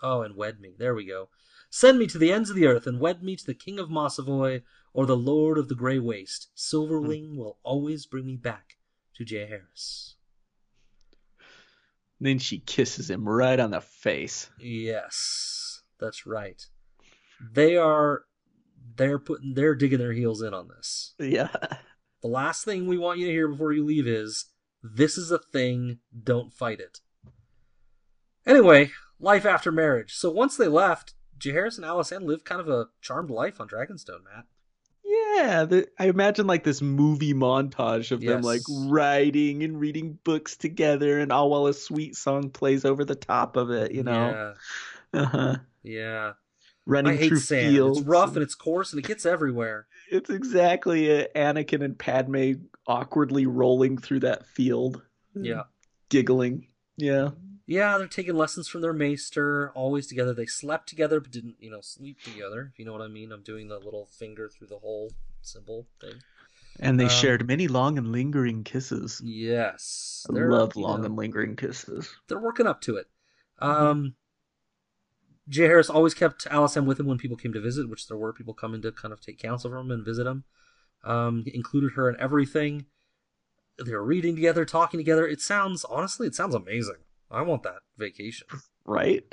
Oh, 0.01 0.21
and 0.21 0.35
wed 0.35 0.59
me. 0.59 0.75
There 0.77 0.93
we 0.93 1.05
go. 1.05 1.29
Send 1.69 1.99
me 1.99 2.07
to 2.07 2.17
the 2.17 2.31
ends 2.31 2.49
of 2.49 2.55
the 2.55 2.67
earth, 2.67 2.87
and 2.87 2.99
wed 2.99 3.23
me 3.23 3.35
to 3.35 3.45
the 3.45 3.53
king 3.53 3.79
of 3.79 3.89
Mossovy, 3.89 4.63
or 4.93 5.05
the 5.05 5.17
lord 5.17 5.57
of 5.57 5.69
the 5.69 5.75
grey 5.75 5.99
waste. 5.99 6.49
Silverwing 6.55 7.31
hmm. 7.31 7.37
will 7.37 7.57
always 7.63 8.05
bring 8.05 8.25
me 8.25 8.35
back 8.35 8.77
to 9.15 9.25
Jaehaerys. 9.25 10.13
Then 12.19 12.39
she 12.39 12.59
kisses 12.59 13.09
him 13.09 13.27
right 13.27 13.59
on 13.59 13.71
the 13.71 13.81
face. 13.81 14.49
Yes, 14.59 15.81
that's 15.99 16.25
right. 16.25 16.65
They 17.39 17.77
are 17.77 18.23
they're 18.95 19.19
putting 19.19 19.53
they're 19.53 19.75
digging 19.75 19.99
their 19.99 20.13
heels 20.13 20.41
in 20.41 20.53
on 20.53 20.67
this. 20.67 21.13
Yeah. 21.19 21.49
The 22.21 22.27
last 22.27 22.65
thing 22.65 22.87
we 22.87 22.97
want 22.97 23.19
you 23.19 23.27
to 23.27 23.31
hear 23.31 23.47
before 23.47 23.73
you 23.73 23.85
leave 23.85 24.07
is 24.07 24.45
this 24.81 25.17
is 25.17 25.31
a 25.31 25.39
thing, 25.39 25.99
don't 26.23 26.53
fight 26.53 26.79
it. 26.79 26.99
Anyway, 28.45 28.91
life 29.19 29.45
after 29.45 29.71
marriage. 29.71 30.13
So 30.13 30.31
once 30.31 30.57
they 30.57 30.67
left, 30.67 31.13
Jaehaerys 31.39 31.77
and 31.77 31.85
Alysanne 31.85 32.23
lived 32.23 32.45
kind 32.45 32.61
of 32.61 32.69
a 32.69 32.87
charmed 33.01 33.29
life 33.29 33.59
on 33.61 33.67
Dragonstone, 33.67 34.23
Matt. 34.23 34.45
Yeah, 35.03 35.65
the, 35.65 35.87
I 35.99 36.07
imagine 36.07 36.47
like 36.47 36.63
this 36.63 36.81
movie 36.81 37.33
montage 37.33 38.11
of 38.11 38.21
them 38.21 38.41
like 38.41 38.61
writing 38.69 39.63
and 39.63 39.79
reading 39.79 40.17
books 40.23 40.57
together, 40.57 41.19
and 41.19 41.31
all 41.31 41.49
while 41.49 41.67
a 41.67 41.73
sweet 41.73 42.15
song 42.15 42.49
plays 42.49 42.85
over 42.85 43.05
the 43.05 43.15
top 43.15 43.55
of 43.55 43.69
it. 43.69 43.91
You 43.91 44.03
know, 44.03 44.53
yeah, 45.13 45.21
uh-huh. 45.21 45.55
Yeah. 45.83 45.93
Yeah. 45.93 46.31
running 46.85 47.13
I 47.13 47.17
hate 47.17 47.27
through 47.29 47.39
sand. 47.39 47.73
fields. 47.73 47.99
It's 47.99 48.07
rough 48.07 48.33
and 48.35 48.43
it's 48.43 48.55
coarse 48.55 48.91
and 48.91 49.03
it 49.03 49.07
gets 49.07 49.25
everywhere. 49.25 49.87
It's 50.09 50.29
exactly 50.29 51.09
a 51.11 51.27
Anakin 51.35 51.83
and 51.83 51.97
Padme 51.97 52.53
awkwardly 52.87 53.45
rolling 53.45 53.97
through 53.97 54.21
that 54.21 54.45
field, 54.45 55.01
Yeah. 55.33 55.63
giggling. 56.09 56.67
Yeah, 56.95 57.31
Yeah, 57.69 57.97
they're 57.97 58.07
taking 58.07 58.35
lessons 58.35 58.67
from 58.69 58.79
their 58.81 58.93
maester, 58.93 59.71
always 59.71 60.07
together. 60.07 60.33
They 60.33 60.45
slept 60.45 60.87
together 60.87 61.19
but 61.19 61.31
didn't, 61.31 61.57
you 61.59 61.69
know, 61.69 61.81
sleep 61.81 62.21
together, 62.21 62.69
if 62.71 62.79
you 62.79 62.85
know 62.85 62.93
what 62.93 63.01
I 63.01 63.07
mean. 63.09 63.31
I'm 63.33 63.43
doing 63.43 63.67
the 63.67 63.77
little 63.77 64.05
finger 64.05 64.47
through 64.47 64.67
the 64.67 64.79
hole 64.79 65.11
symbol 65.41 65.85
thing. 65.99 66.15
and 66.79 66.99
they 66.99 67.05
Um, 67.05 67.09
shared 67.09 67.47
many 67.47 67.67
long 67.67 67.97
and 67.97 68.11
lingering 68.11 68.63
kisses. 68.63 69.19
Yes. 69.25 70.25
I 70.29 70.33
They're, 70.33 70.49
love 70.51 70.75
long 70.75 70.99
know, 71.01 71.07
and 71.07 71.15
lingering 71.17 71.55
kisses. 71.55 72.07
they're 72.27 72.39
working 72.39 72.67
up 72.67 72.81
to 72.81 72.95
it. 72.97 73.07
Um, 73.59 74.15
Jaehaerys 75.49 75.89
always 75.93 76.13
kept 76.13 76.45
Alysanne 76.45 76.85
with 76.85 76.99
him 76.99 77.05
when 77.05 77.17
people 77.17 77.37
came 77.37 77.53
to 77.53 77.61
visit, 77.61 77.89
which 77.89 78.07
there 78.07 78.17
were 78.17 78.33
people 78.33 78.53
coming 78.53 78.81
to 78.81 78.91
kind 78.91 79.13
of 79.13 79.21
take 79.21 79.39
counsel 79.39 79.69
from 79.71 79.85
him 79.87 79.91
and 79.91 80.05
visit 80.05 80.27
him. 80.27 80.43
Um, 81.03 81.43
included 81.47 81.93
her 81.93 82.09
in 82.09 82.19
everything. 82.19 82.85
They 83.83 83.91
were 83.93 84.03
reading 84.03 84.35
together, 84.35 84.65
talking 84.65 84.99
together. 84.99 85.25
It 85.27 85.39
sounds 85.39 85.85
honestly, 85.85 86.27
it 86.27 86.35
sounds 86.35 86.55
amazing. 86.55 86.95
I 87.29 87.41
want 87.43 87.63
that 87.63 87.79
vacation, 87.97 88.47
Right? 88.85 89.23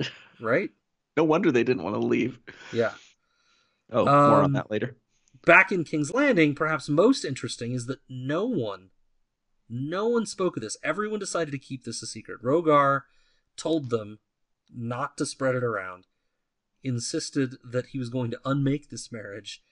right? 0.40 0.70
No 1.16 1.24
wonder 1.24 1.50
they 1.50 1.64
didn't 1.64 1.84
want 1.84 1.94
to 1.96 2.00
leave. 2.06 2.38
Yeah. 2.72 2.92
Oh, 3.90 4.04
more 4.04 4.14
on 4.14 4.44
Um, 4.46 4.52
that 4.54 4.70
later. 4.70 4.96
Back 5.46 5.70
in 5.72 5.84
King's 5.84 6.12
Landing, 6.12 6.54
perhaps 6.54 6.88
most 6.88 7.24
interesting 7.24 7.72
is 7.72 7.86
that 7.86 8.00
no 8.08 8.44
one, 8.46 8.90
no 9.68 10.08
one 10.08 10.26
spoke 10.26 10.56
of 10.56 10.62
this. 10.62 10.76
Everyone 10.82 11.18
decided 11.20 11.52
to 11.52 11.58
keep 11.58 11.84
this 11.84 12.02
a 12.02 12.06
secret. 12.06 12.42
Rogar 12.42 13.02
told 13.56 13.90
them 13.90 14.18
not 14.74 15.16
to 15.18 15.26
spread 15.26 15.54
it 15.54 15.64
around, 15.64 16.06
insisted 16.82 17.56
that 17.64 17.86
he 17.86 17.98
was 17.98 18.08
going 18.08 18.30
to 18.30 18.40
unmake 18.44 18.90
this 18.90 19.12
marriage, 19.12 19.62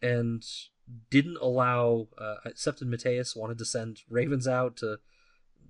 and 0.00 0.44
didn't 1.10 1.38
allow, 1.40 2.08
uh, 2.18 2.36
Septon 2.48 2.88
Mattheus 2.88 3.34
wanted 3.34 3.58
to 3.58 3.64
send 3.64 4.02
ravens 4.08 4.46
out 4.46 4.76
to 4.76 4.98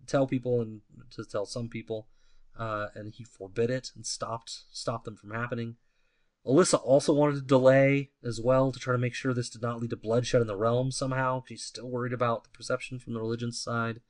tell 0.07 0.27
people 0.27 0.61
and 0.61 0.81
to 1.11 1.25
tell 1.25 1.47
some 1.47 1.69
people, 1.69 2.09
uh, 2.59 2.89
and 2.95 3.15
he 3.15 3.25
forbid 3.25 3.71
it 3.71 3.91
and 3.95 4.05
stopped 4.05 4.65
stopped 4.73 5.05
them 5.05 5.17
from 5.17 5.31
happening. 5.31 5.77
Alyssa 6.47 6.79
also 6.85 7.15
wanted 7.15 7.37
to 7.37 7.41
delay 7.41 8.11
as 8.23 8.39
well 8.39 8.71
to 8.71 8.79
try 8.79 8.93
to 8.93 8.99
make 8.99 9.15
sure 9.15 9.33
this 9.33 9.49
did 9.49 9.63
not 9.63 9.81
lead 9.81 9.91
to 9.91 9.97
bloodshed 9.97 10.43
in 10.43 10.47
the 10.47 10.57
realm 10.57 10.91
somehow. 10.91 11.43
She's 11.49 11.63
still 11.63 11.89
worried 11.89 12.13
about 12.13 12.45
the 12.45 12.51
perception 12.51 12.99
from 12.99 13.15
the 13.15 13.21
religion 13.21 13.51
side. 13.51 14.01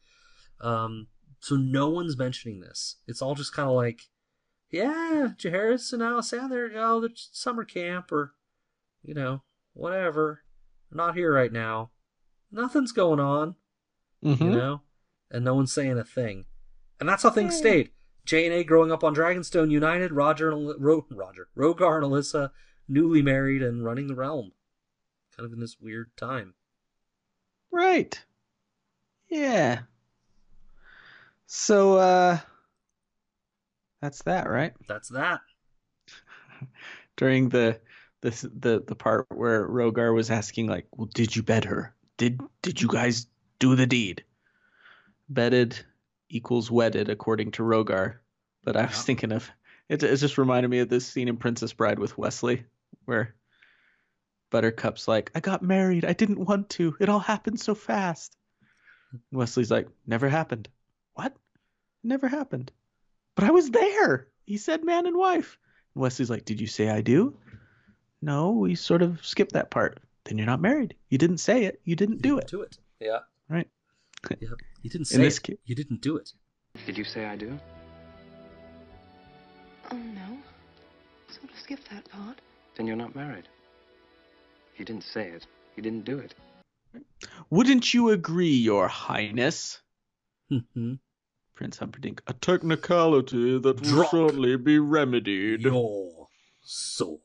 Um, 0.61 1.07
so 1.39 1.55
no 1.55 1.91
one's 1.91 2.19
mentioning 2.19 2.61
this. 2.61 2.97
It's 3.07 3.23
all 3.23 3.37
just 3.37 3.55
kind 3.55 3.69
of 3.69 3.77
like, 3.77 4.09
yeah, 4.71 5.29
Jaehaerys 5.37 5.93
and 5.93 6.03
you 6.69 6.71
go, 6.71 7.01
the 7.01 7.11
summer 7.15 7.65
camp, 7.65 8.11
or, 8.13 8.35
you 9.03 9.15
know, 9.15 9.43
whatever. 9.73 10.43
They're 10.91 10.97
not 10.97 11.15
here 11.17 11.33
right 11.33 11.53
now. 11.53 11.91
Nothing's 12.51 12.93
going 12.93 13.21
on, 13.21 13.57
Mhm. 14.23 14.41
you 14.41 14.51
know? 14.51 14.83
And 15.31 15.45
no 15.45 15.55
one's 15.55 15.73
saying 15.73 15.99
a 15.99 16.05
thing. 16.05 16.47
And 17.01 17.09
that's 17.09 17.23
how 17.25 17.31
things 17.31 17.57
stayed. 17.57 17.91
J 18.25 18.47
and 18.47 18.55
A 18.55 18.65
growing 18.65 18.91
up 18.93 19.05
on 19.05 19.15
Dragonstone 19.15 19.71
United, 19.71 20.13
Roger 20.13 20.51
and 20.51 20.75
Ro- 20.81 21.07
Roger, 21.11 21.49
Rogar 21.57 21.97
and 21.97 22.07
Alyssa 22.07 22.51
newly 22.89 23.23
married 23.23 23.63
and 23.63 23.85
running 23.85 24.07
the 24.07 24.15
realm. 24.15 24.53
Kind 25.37 25.47
of 25.47 25.53
in 25.53 25.61
this 25.61 25.79
weird 25.81 26.17
time. 26.17 26.55
Right. 27.71 28.25
Yeah. 29.29 29.83
So 31.47 31.99
uh 31.99 32.41
that's 34.05 34.23
that, 34.25 34.49
right? 34.51 34.73
That's 34.87 35.09
that. 35.09 35.41
During 37.17 37.49
the 37.49 37.81
this 38.21 38.43
the 38.43 38.85
the 38.87 38.95
part 38.95 39.27
where 39.31 39.67
Rogar 39.67 40.15
was 40.15 40.31
asking 40.31 40.67
like, 40.67 40.87
"Well, 40.93 41.09
did 41.15 41.35
you 41.35 41.43
bed 41.43 41.65
her? 41.65 41.95
Did 42.19 42.41
did 42.63 42.81
you 42.83 42.89
guys 42.89 43.27
do 43.59 43.75
the 43.77 43.87
deed?" 43.87 44.25
Bedded 45.31 45.79
equals 46.29 46.71
wedded 46.71 47.09
according 47.09 47.53
to 47.53 47.63
Rogar. 47.63 48.17
But 48.63 48.77
I 48.77 48.83
was 48.87 48.97
Yeah. 48.97 49.03
thinking 49.03 49.33
of 49.33 49.51
it, 49.89 50.03
it 50.03 50.17
just 50.17 50.37
reminded 50.39 50.69
me 50.69 50.81
of 50.81 50.89
this 50.89 51.07
scene 51.07 51.29
in 51.29 51.37
Princess 51.39 51.73
Bride 51.73 51.99
with 51.99 52.17
Westley 52.19 52.65
where 53.07 53.35
Buttercup's 54.51 55.09
like, 55.09 55.31
I 55.35 55.41
got 55.41 55.63
married. 55.63 56.05
I 56.05 56.13
didn't 56.13 56.45
want 56.45 56.69
to. 56.71 56.97
It 57.01 57.09
all 57.09 57.19
happened 57.19 57.61
so 57.61 57.75
fast. 57.75 58.37
And 59.13 59.21
Westley's 59.33 59.71
like, 59.71 59.89
never 60.07 60.29
happened. 60.29 60.69
What? 61.15 61.35
Never 62.03 62.29
happened. 62.29 62.71
But 63.35 63.45
I 63.45 63.51
was 63.51 63.71
there. 63.71 64.29
He 64.47 64.57
said 64.59 64.85
man 64.85 65.07
and 65.07 65.17
wife. 65.17 65.59
And 65.95 66.03
Westley's 66.03 66.31
like, 66.31 66.45
Did 66.45 66.61
you 66.61 66.67
say 66.67 66.89
I 66.89 67.01
do? 67.01 67.37
No, 68.23 68.51
we 68.53 68.75
sort 68.75 69.03
of 69.03 69.25
skipped 69.25 69.53
that 69.53 69.71
part. 69.71 70.01
Then 70.25 70.39
you're 70.39 70.47
not 70.47 70.61
married. 70.61 70.95
You 71.11 71.19
didn't 71.19 71.39
say 71.39 71.65
it. 71.65 71.81
You 71.85 71.97
didn't 71.97 72.23
do 72.23 72.39
it. 72.39 72.47
Do 72.49 72.63
it. 72.63 72.79
Yeah. 73.01 73.21
Right. 73.49 73.69
Yep. 74.31 74.41
You 74.83 74.91
didn't 74.91 75.11
In 75.13 75.17
say 75.17 75.23
this 75.23 75.39
it. 75.39 75.43
ca- 75.47 75.59
You 75.67 75.75
didn't 75.75 76.01
do 76.01 76.17
it. 76.17 76.33
Did 76.87 76.97
you 76.97 77.05
say 77.05 77.27
I 77.27 77.37
do? 77.37 77.59
Oh, 79.91 79.97
no. 79.97 80.39
Sort 81.29 81.51
of 81.51 81.59
skipped 81.59 81.91
that 81.91 82.09
part. 82.11 82.41
Then 82.77 82.87
you're 82.87 82.97
not 82.97 83.15
married. 83.15 83.47
If 84.73 84.79
you 84.81 84.85
didn't 84.87 85.05
say 85.05 85.29
it, 85.29 85.47
you 85.77 85.83
didn't 85.83 86.05
do 86.07 86.19
it. 86.19 86.35
Wouldn't 87.51 87.93
you 87.93 88.11
agree, 88.11 88.55
Your 88.57 88.89
Highness? 88.89 89.81
Mhm. 90.51 90.99
Prince 91.55 91.79
Humperdinck. 91.79 92.23
A 92.27 92.33
technicality 92.35 93.59
that 93.59 93.81
will 93.81 93.91
Drop. 93.91 94.11
shortly 94.11 94.57
be 94.57 94.79
remedied. 94.79 95.63
Your 95.63 96.29
sword. 96.63 97.21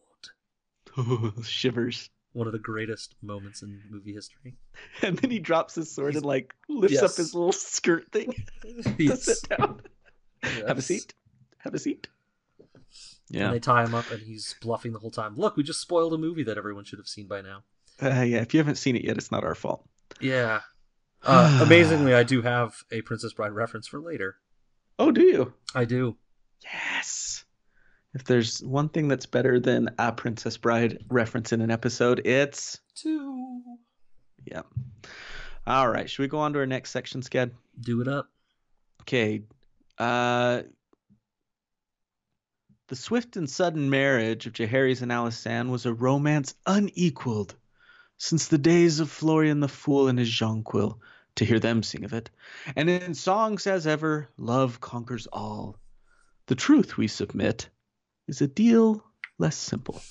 Shivers. 1.43 2.09
One 2.33 2.45
of 2.47 2.53
the 2.53 2.59
greatest 2.59 3.15
moments 3.23 3.61
in 3.63 3.81
movie 3.89 4.13
history. 4.13 4.55
And 5.01 5.17
then 5.17 5.31
he 5.31 5.39
drops 5.39 5.75
his 5.75 5.91
sword 5.91 6.15
and 6.15 6.25
like 6.25 6.53
lifts 6.67 6.93
Yes. 6.93 7.03
up 7.03 7.15
his 7.17 7.33
little 7.33 7.51
skirt 7.51 8.11
thing 8.11 8.33
to 8.97 9.15
sit 9.17 9.49
down. 9.49 9.81
Have 10.43 10.77
a 10.77 10.81
seat. 10.81 11.13
Have 11.59 11.73
a 11.73 11.79
seat. 11.79 12.07
Yeah. 13.29 13.45
And 13.45 13.53
they 13.55 13.59
tie 13.59 13.83
him 13.83 13.93
up, 13.93 14.09
and 14.11 14.21
he's 14.21 14.55
bluffing 14.61 14.91
the 14.93 14.99
whole 14.99 15.11
time. 15.11 15.35
Look, 15.37 15.55
we 15.57 15.63
just 15.63 15.81
spoiled 15.81 16.13
a 16.13 16.17
movie 16.17 16.43
that 16.43 16.57
everyone 16.57 16.83
should 16.85 16.97
have 16.99 17.07
seen 17.07 17.27
by 17.27 17.41
now. 17.41 17.63
Uh, 18.01 18.21
yeah. 18.21 18.41
If 18.41 18.53
you 18.53 18.59
haven't 18.59 18.75
seen 18.77 18.95
it 18.95 19.03
yet, 19.03 19.17
it's 19.17 19.31
not 19.31 19.43
our 19.43 19.53
fault. 19.55 19.87
Yeah. 20.19 20.61
Uh, 21.23 21.59
amazingly, 21.63 22.13
I 22.13 22.23
do 22.23 22.41
have 22.41 22.75
a 22.91 23.01
Princess 23.01 23.33
Bride 23.33 23.51
reference 23.51 23.87
for 23.87 23.99
later. 23.99 24.35
Oh, 24.97 25.11
do 25.11 25.21
you? 25.21 25.53
I 25.73 25.85
do. 25.85 26.17
Yes. 26.63 27.45
If 28.13 28.23
there's 28.23 28.59
one 28.61 28.89
thing 28.89 29.07
that's 29.07 29.25
better 29.27 29.59
than 29.59 29.91
a 29.99 30.11
Princess 30.11 30.57
Bride 30.57 31.03
reference 31.09 31.53
in 31.53 31.61
an 31.61 31.71
episode, 31.71 32.25
it's 32.25 32.79
Two. 32.95 33.61
yeah. 34.45 34.63
All 35.67 35.87
right. 35.89 36.09
Should 36.09 36.23
we 36.23 36.27
go 36.27 36.39
on 36.39 36.53
to 36.53 36.59
our 36.59 36.65
next 36.65 36.91
section, 36.91 37.21
Sked? 37.21 37.51
Do 37.79 38.01
it 38.01 38.07
up. 38.07 38.29
Okay. 39.01 39.43
Uh, 39.97 40.63
the 42.87 42.95
swift 42.95 43.37
and 43.37 43.47
sudden 43.49 43.89
marriage 43.89 44.47
of 44.47 44.53
Jaehaerys 44.53 45.01
and 45.03 45.11
Alysanne 45.11 45.69
was 45.69 45.85
a 45.85 45.93
romance 45.93 46.55
unequaled 46.65 47.55
since 48.19 48.47
the 48.47 48.57
days 48.57 48.99
of 48.99 49.09
Florian 49.09 49.61
the 49.61 49.67
Fool 49.67 50.09
and 50.09 50.19
his 50.19 50.29
Jonquil, 50.29 50.99
to 51.35 51.45
hear 51.45 51.59
them 51.59 51.81
sing 51.81 52.03
of 52.03 52.13
it. 52.13 52.29
And 52.75 52.89
in 52.89 53.15
songs 53.15 53.65
as 53.65 53.87
ever, 53.87 54.29
love 54.37 54.81
conquers 54.81 55.25
all. 55.31 55.77
The 56.47 56.55
truth, 56.55 56.97
we 56.97 57.07
submit, 57.07 57.69
is 58.27 58.41
a 58.41 58.47
deal 58.47 59.03
less 59.37 59.55
simple. 59.55 60.01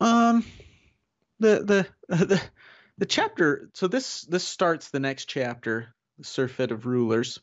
Um, 0.00 0.44
the 1.40 1.86
the 2.08 2.16
the 2.26 2.40
the 2.98 3.06
chapter. 3.06 3.70
So 3.74 3.88
this 3.88 4.22
this 4.22 4.44
starts 4.44 4.90
the 4.90 5.00
next 5.00 5.24
chapter, 5.24 5.88
the 6.18 6.24
Surfeit 6.24 6.70
of 6.70 6.86
Rulers, 6.86 7.40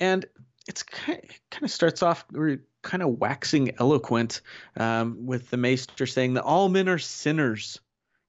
and 0.00 0.24
it's 0.66 0.82
kind 0.82 1.20
kind 1.50 1.64
of 1.64 1.70
starts 1.70 2.02
off 2.02 2.24
we're 2.32 2.62
kind 2.82 3.02
of 3.02 3.18
waxing 3.18 3.72
eloquent 3.78 4.40
um, 4.76 5.26
with 5.26 5.50
the 5.50 5.56
Maester 5.56 6.06
saying 6.06 6.34
that 6.34 6.44
all 6.44 6.68
men 6.68 6.88
are 6.88 6.98
sinners. 6.98 7.80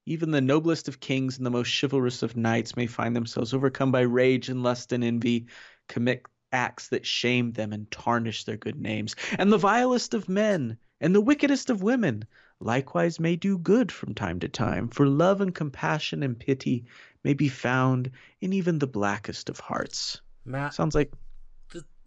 Even 0.08 0.30
the 0.30 0.40
noblest 0.40 0.86
of 0.86 1.00
kings 1.00 1.36
and 1.36 1.44
the 1.44 1.50
most 1.50 1.80
chivalrous 1.80 2.22
of 2.22 2.36
knights 2.36 2.76
may 2.76 2.86
find 2.86 3.16
themselves 3.16 3.52
overcome 3.52 3.90
by 3.90 4.02
rage 4.02 4.48
and 4.48 4.62
lust 4.62 4.92
and 4.92 5.02
envy, 5.02 5.46
commit 5.88 6.24
acts 6.52 6.88
that 6.88 7.04
shame 7.04 7.52
them 7.52 7.72
and 7.72 7.90
tarnish 7.90 8.44
their 8.44 8.56
good 8.56 8.80
names. 8.80 9.16
And 9.36 9.52
the 9.52 9.58
vilest 9.58 10.14
of 10.14 10.28
men 10.28 10.78
and 11.00 11.12
the 11.12 11.20
wickedest 11.20 11.70
of 11.70 11.82
women 11.82 12.24
likewise 12.60 13.18
may 13.18 13.36
do 13.36 13.58
good 13.58 13.90
from 13.90 14.14
time 14.14 14.38
to 14.40 14.48
time, 14.48 14.88
for 14.88 15.08
love 15.08 15.40
and 15.40 15.54
compassion 15.54 16.22
and 16.22 16.38
pity 16.38 16.84
may 17.24 17.34
be 17.34 17.48
found 17.48 18.12
in 18.40 18.52
even 18.52 18.78
the 18.78 18.86
blackest 18.86 19.50
of 19.50 19.58
hearts. 19.58 20.20
Matt, 20.44 20.74
Sounds 20.74 20.94
like 20.94 21.12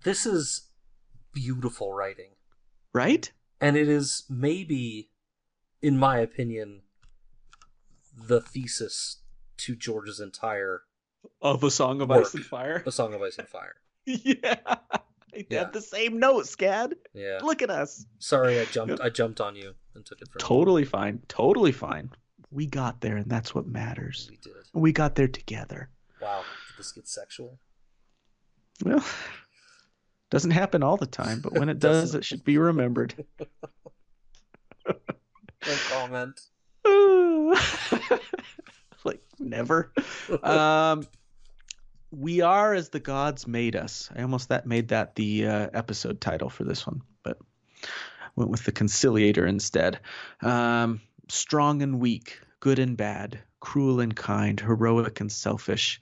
this 0.04 0.26
is 0.26 0.70
beautiful 1.34 1.94
writing. 1.94 2.32
right? 2.94 3.32
And 3.62 3.76
it 3.76 3.90
is 3.90 4.24
maybe, 4.30 5.10
in 5.82 5.98
my 6.00 6.20
opinion, 6.20 6.82
the 8.18 8.40
thesis 8.42 9.18
to 9.58 9.76
George's 9.76 10.20
entire 10.20 10.84
Of 11.42 11.64
a 11.64 11.72
song 11.72 12.02
of 12.02 12.10
Work. 12.10 12.26
ice 12.28 12.34
and 12.34 12.46
fire. 12.46 12.84
A 12.86 12.92
Song 12.92 13.14
of 13.14 13.22
Ice 13.22 13.38
and 13.38 13.48
Fire. 13.48 13.76
yeah. 14.06 14.56
They 15.34 15.46
Yeah. 15.50 15.60
have 15.60 15.74
the 15.74 15.82
same 15.82 16.20
note, 16.20 16.46
Scad. 16.46 16.94
Yeah. 17.14 17.40
Look 17.44 17.62
at 17.62 17.70
us. 17.70 18.06
Sorry, 18.20 18.60
I 18.60 18.66
jumped. 18.66 19.00
I 19.02 19.10
jumped 19.10 19.42
on 19.42 19.56
you 19.56 19.74
and 19.94 20.06
took 20.06 20.22
it 20.22 20.28
from 20.30 20.40
you. 20.40 20.46
Totally 20.48 20.86
fine. 20.86 21.22
Totally 21.28 21.72
fine. 21.74 22.10
We 22.52 22.66
got 22.66 23.02
there, 23.02 23.18
and 23.18 23.30
that's 23.30 23.54
what 23.54 23.68
matters. 23.68 24.28
We 24.32 24.38
did. 24.38 24.54
We 24.74 24.92
got 24.94 25.16
there 25.16 25.28
together. 25.28 25.90
Wow. 26.22 26.44
Did 26.70 26.78
this 26.80 26.92
get 26.94 27.08
sexual? 27.08 27.60
Well, 28.84 29.04
doesn't 30.30 30.52
happen 30.52 30.84
all 30.84 30.98
the 30.98 31.06
time, 31.06 31.42
but 31.42 31.54
when 31.54 31.70
it 31.70 31.80
does, 31.80 32.16
it 32.16 32.26
should 32.26 32.44
be 32.44 32.58
remembered. 32.58 33.14
No 34.88 35.76
comment. 35.92 36.40
like 39.04 39.22
never. 39.40 39.92
Um, 40.42 41.06
we 42.12 42.42
are 42.42 42.74
as 42.74 42.90
the 42.90 43.00
gods 43.00 43.48
made 43.48 43.76
us. 43.76 44.10
I 44.16 44.22
almost 44.22 44.50
that 44.50 44.66
made 44.66 44.90
that 44.90 45.16
the 45.16 45.48
uh, 45.48 45.70
episode 45.74 46.22
title 46.22 46.50
for 46.50 46.64
this 46.64 46.88
one, 46.88 47.02
but 47.24 47.38
went 48.36 48.52
with 48.52 48.64
the 48.64 48.72
conciliator 48.72 49.46
instead. 49.46 50.00
Um, 50.42 51.02
strong 51.28 51.82
and 51.82 52.00
weak, 52.00 52.40
good 52.60 52.80
and 52.80 52.98
bad, 52.98 53.40
cruel 53.60 54.00
and 54.00 54.16
kind, 54.16 54.60
heroic 54.60 55.20
and 55.20 55.32
selfish. 55.32 56.02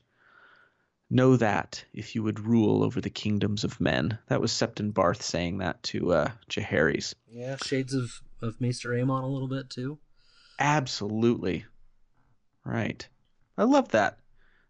Know 1.10 1.38
that 1.38 1.84
if 1.94 2.16
you 2.16 2.24
would 2.24 2.40
rule 2.40 2.84
over 2.84 3.00
the 3.00 3.10
kingdoms 3.10 3.64
of 3.64 3.80
men. 3.80 4.18
That 4.28 4.42
was 4.42 4.52
Septon 4.52 4.94
Barth 4.94 5.22
saying 5.22 5.60
that 5.60 5.82
to 5.84 6.12
uh, 6.12 6.32
Jaehaerys. 6.50 7.14
Yeah, 7.30 7.56
shades 7.64 7.94
of 7.94 8.22
of 8.42 8.60
Maester 8.60 8.90
Aemon 8.90 9.24
a 9.24 9.28
little 9.28 9.48
bit 9.48 9.70
too. 9.70 10.00
Absolutely. 10.60 11.66
Right. 12.66 13.08
I 13.58 13.64
love 13.64 13.90
that. 13.90 14.20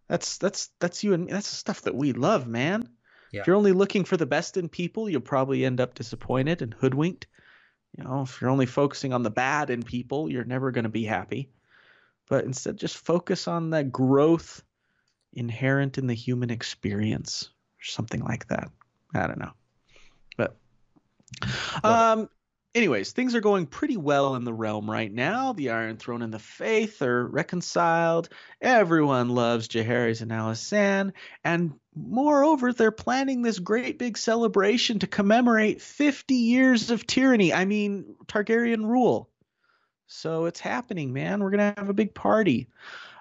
That's 0.07 0.37
that's 0.37 0.69
that's 0.79 1.03
you 1.03 1.13
and 1.13 1.25
me. 1.25 1.31
That's 1.31 1.49
the 1.49 1.55
stuff 1.55 1.81
that 1.81 1.95
we 1.95 2.13
love, 2.13 2.47
man. 2.47 2.89
Yeah. 3.31 3.41
If 3.41 3.47
you're 3.47 3.55
only 3.55 3.73
looking 3.73 4.05
for 4.05 4.15
the 4.15 4.25
best 4.25 4.57
in 4.57 4.69
people, 4.69 5.09
you'll 5.09 5.21
probably 5.21 5.65
end 5.65 5.81
up 5.81 5.95
disappointed 5.95 6.61
and 6.61 6.73
hoodwinked. 6.73 7.27
You 7.97 8.03
know, 8.03 8.21
if 8.21 8.39
you're 8.39 8.49
only 8.49 8.65
focusing 8.65 9.11
on 9.11 9.23
the 9.23 9.31
bad 9.31 9.69
in 9.69 9.83
people, 9.83 10.29
you're 10.29 10.45
never 10.45 10.71
going 10.71 10.83
to 10.83 10.89
be 10.89 11.03
happy. 11.03 11.49
But 12.29 12.45
instead, 12.45 12.77
just 12.77 12.97
focus 12.97 13.47
on 13.47 13.69
the 13.69 13.83
growth 13.83 14.63
inherent 15.33 15.97
in 15.97 16.07
the 16.07 16.13
human 16.13 16.49
experience, 16.49 17.49
or 17.79 17.85
something 17.85 18.23
like 18.23 18.47
that. 18.47 18.69
I 19.13 19.27
don't 19.27 19.39
know. 19.39 19.51
But 20.37 20.57
um, 21.83 22.29
anyways, 22.75 23.11
things 23.11 23.35
are 23.35 23.41
going 23.41 23.65
pretty 23.65 23.97
well 23.97 24.35
in 24.35 24.43
the 24.43 24.53
realm 24.53 24.89
right 24.89 25.11
now. 25.11 25.53
The 25.53 25.71
Iron 25.71 25.97
Throne 25.97 26.21
and 26.21 26.33
the 26.33 26.39
Faith 26.39 27.01
are 27.01 27.25
reconciled. 27.27 28.29
Everyone 28.61 29.29
loves 29.29 29.67
Jaehaerys 29.67 30.21
and 30.21 30.31
Alysanne, 30.31 31.13
and 31.43 31.73
moreover, 31.95 32.71
they're 32.73 32.91
planning 32.91 33.41
this 33.41 33.59
great 33.59 33.97
big 33.97 34.17
celebration 34.17 34.99
to 34.99 35.07
commemorate 35.07 35.81
50 35.81 36.35
years 36.35 36.91
of 36.91 37.07
tyranny. 37.07 37.53
I 37.53 37.65
mean, 37.65 38.15
Targaryen 38.27 38.87
rule. 38.87 39.29
So 40.07 40.45
it's 40.45 40.59
happening, 40.59 41.11
man. 41.11 41.41
We're 41.41 41.51
gonna 41.51 41.73
have 41.75 41.89
a 41.89 41.93
big 41.93 42.13
party. 42.13 42.69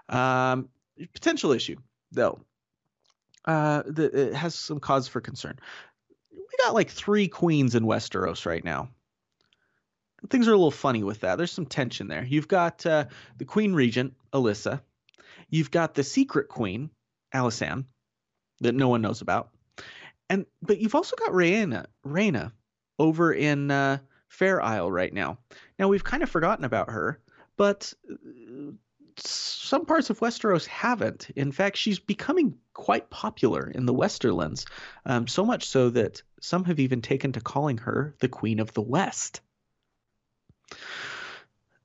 Um, 0.09 0.69
potential 1.13 1.53
issue 1.53 1.77
though. 2.17 2.41
uh, 3.47 3.83
it 3.87 4.35
has 4.35 4.55
some 4.55 4.81
cause 4.81 5.07
for 5.09 5.21
concern. 5.21 5.59
We 6.33 6.65
got 6.65 6.75
like 6.75 6.91
three 6.91 7.29
queens 7.29 7.75
in 7.75 7.85
Westeros 7.85 8.45
right 8.47 8.65
now. 8.65 8.89
Things 10.31 10.49
are 10.49 10.53
a 10.53 10.57
little 10.57 10.71
funny 10.71 11.05
with 11.05 11.21
that. 11.21 11.37
There's 11.37 11.53
some 11.53 11.67
tension 11.67 12.09
there. 12.09 12.25
You've 12.25 12.49
got 12.49 12.85
uh, 12.85 13.05
the 13.37 13.45
Queen 13.45 13.75
Regent, 13.75 14.15
Alyssa. 14.33 14.81
You've 15.49 15.71
got 15.71 15.95
the 15.95 16.03
Secret 16.03 16.49
Queen, 16.49 16.91
Alysanne, 17.33 17.85
that 18.61 18.75
no 18.75 18.89
one 18.89 19.03
knows 19.03 19.21
about. 19.21 19.51
And 20.29 20.47
but 20.61 20.81
you've 20.81 20.97
also 20.97 21.15
got 21.15 21.31
Rhaena, 21.31 21.87
Rhaena 22.05 22.51
over 22.99 23.33
in 23.33 23.71
uh, 23.71 23.99
Fair 24.29 24.61
Isle 24.61 24.91
right 24.91 25.13
now. 25.13 25.39
Now 25.79 25.87
we've 25.87 26.03
kind 26.03 26.25
of 26.25 26.31
forgotten 26.31 26.65
about 26.65 26.91
her, 26.91 27.21
but 27.57 27.93
uh, 28.11 28.73
some 29.19 29.87
parts 29.87 30.11
of 30.11 30.21
Westeros 30.21 30.67
haven't. 30.67 31.31
In 31.37 31.53
fact, 31.53 31.77
she's 31.77 31.99
becoming 31.99 32.59
quite 32.75 33.11
popular 33.11 33.69
in 33.69 33.87
the 33.87 33.95
Westerlands, 33.95 34.67
um, 35.05 35.27
so 35.27 35.45
much 35.45 35.69
so 35.69 35.91
that 35.91 36.23
some 36.41 36.65
have 36.65 36.79
even 36.79 37.03
taken 37.03 37.33
to 37.33 37.41
calling 37.41 37.79
her 37.79 38.15
the 38.21 38.29
Queen 38.29 38.61
of 38.61 38.73
the 38.73 38.83
West. 38.83 39.41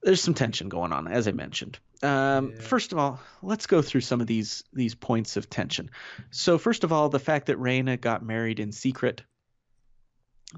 There's 0.03 0.21
some 0.21 0.33
tension 0.33 0.67
going 0.67 0.93
on, 0.93 1.07
as 1.07 1.27
I 1.27 1.31
mentioned. 1.31 1.79
Um, 2.01 2.53
Yeah. 2.55 2.61
First 2.61 2.91
of 2.91 2.97
all, 2.97 3.19
let's 3.43 3.67
go 3.67 3.81
through 3.81 4.01
some 4.01 4.19
of 4.19 4.27
these 4.27 4.63
these 4.73 4.95
points 4.95 5.37
of 5.37 5.49
tension. 5.49 5.91
So, 6.31 6.57
first 6.57 6.83
of 6.83 6.91
all, 6.91 7.09
the 7.09 7.19
fact 7.19 7.45
that 7.47 7.59
Rhaena 7.59 8.01
got 8.01 8.25
married 8.25 8.59
in 8.59 8.71
secret 8.71 9.21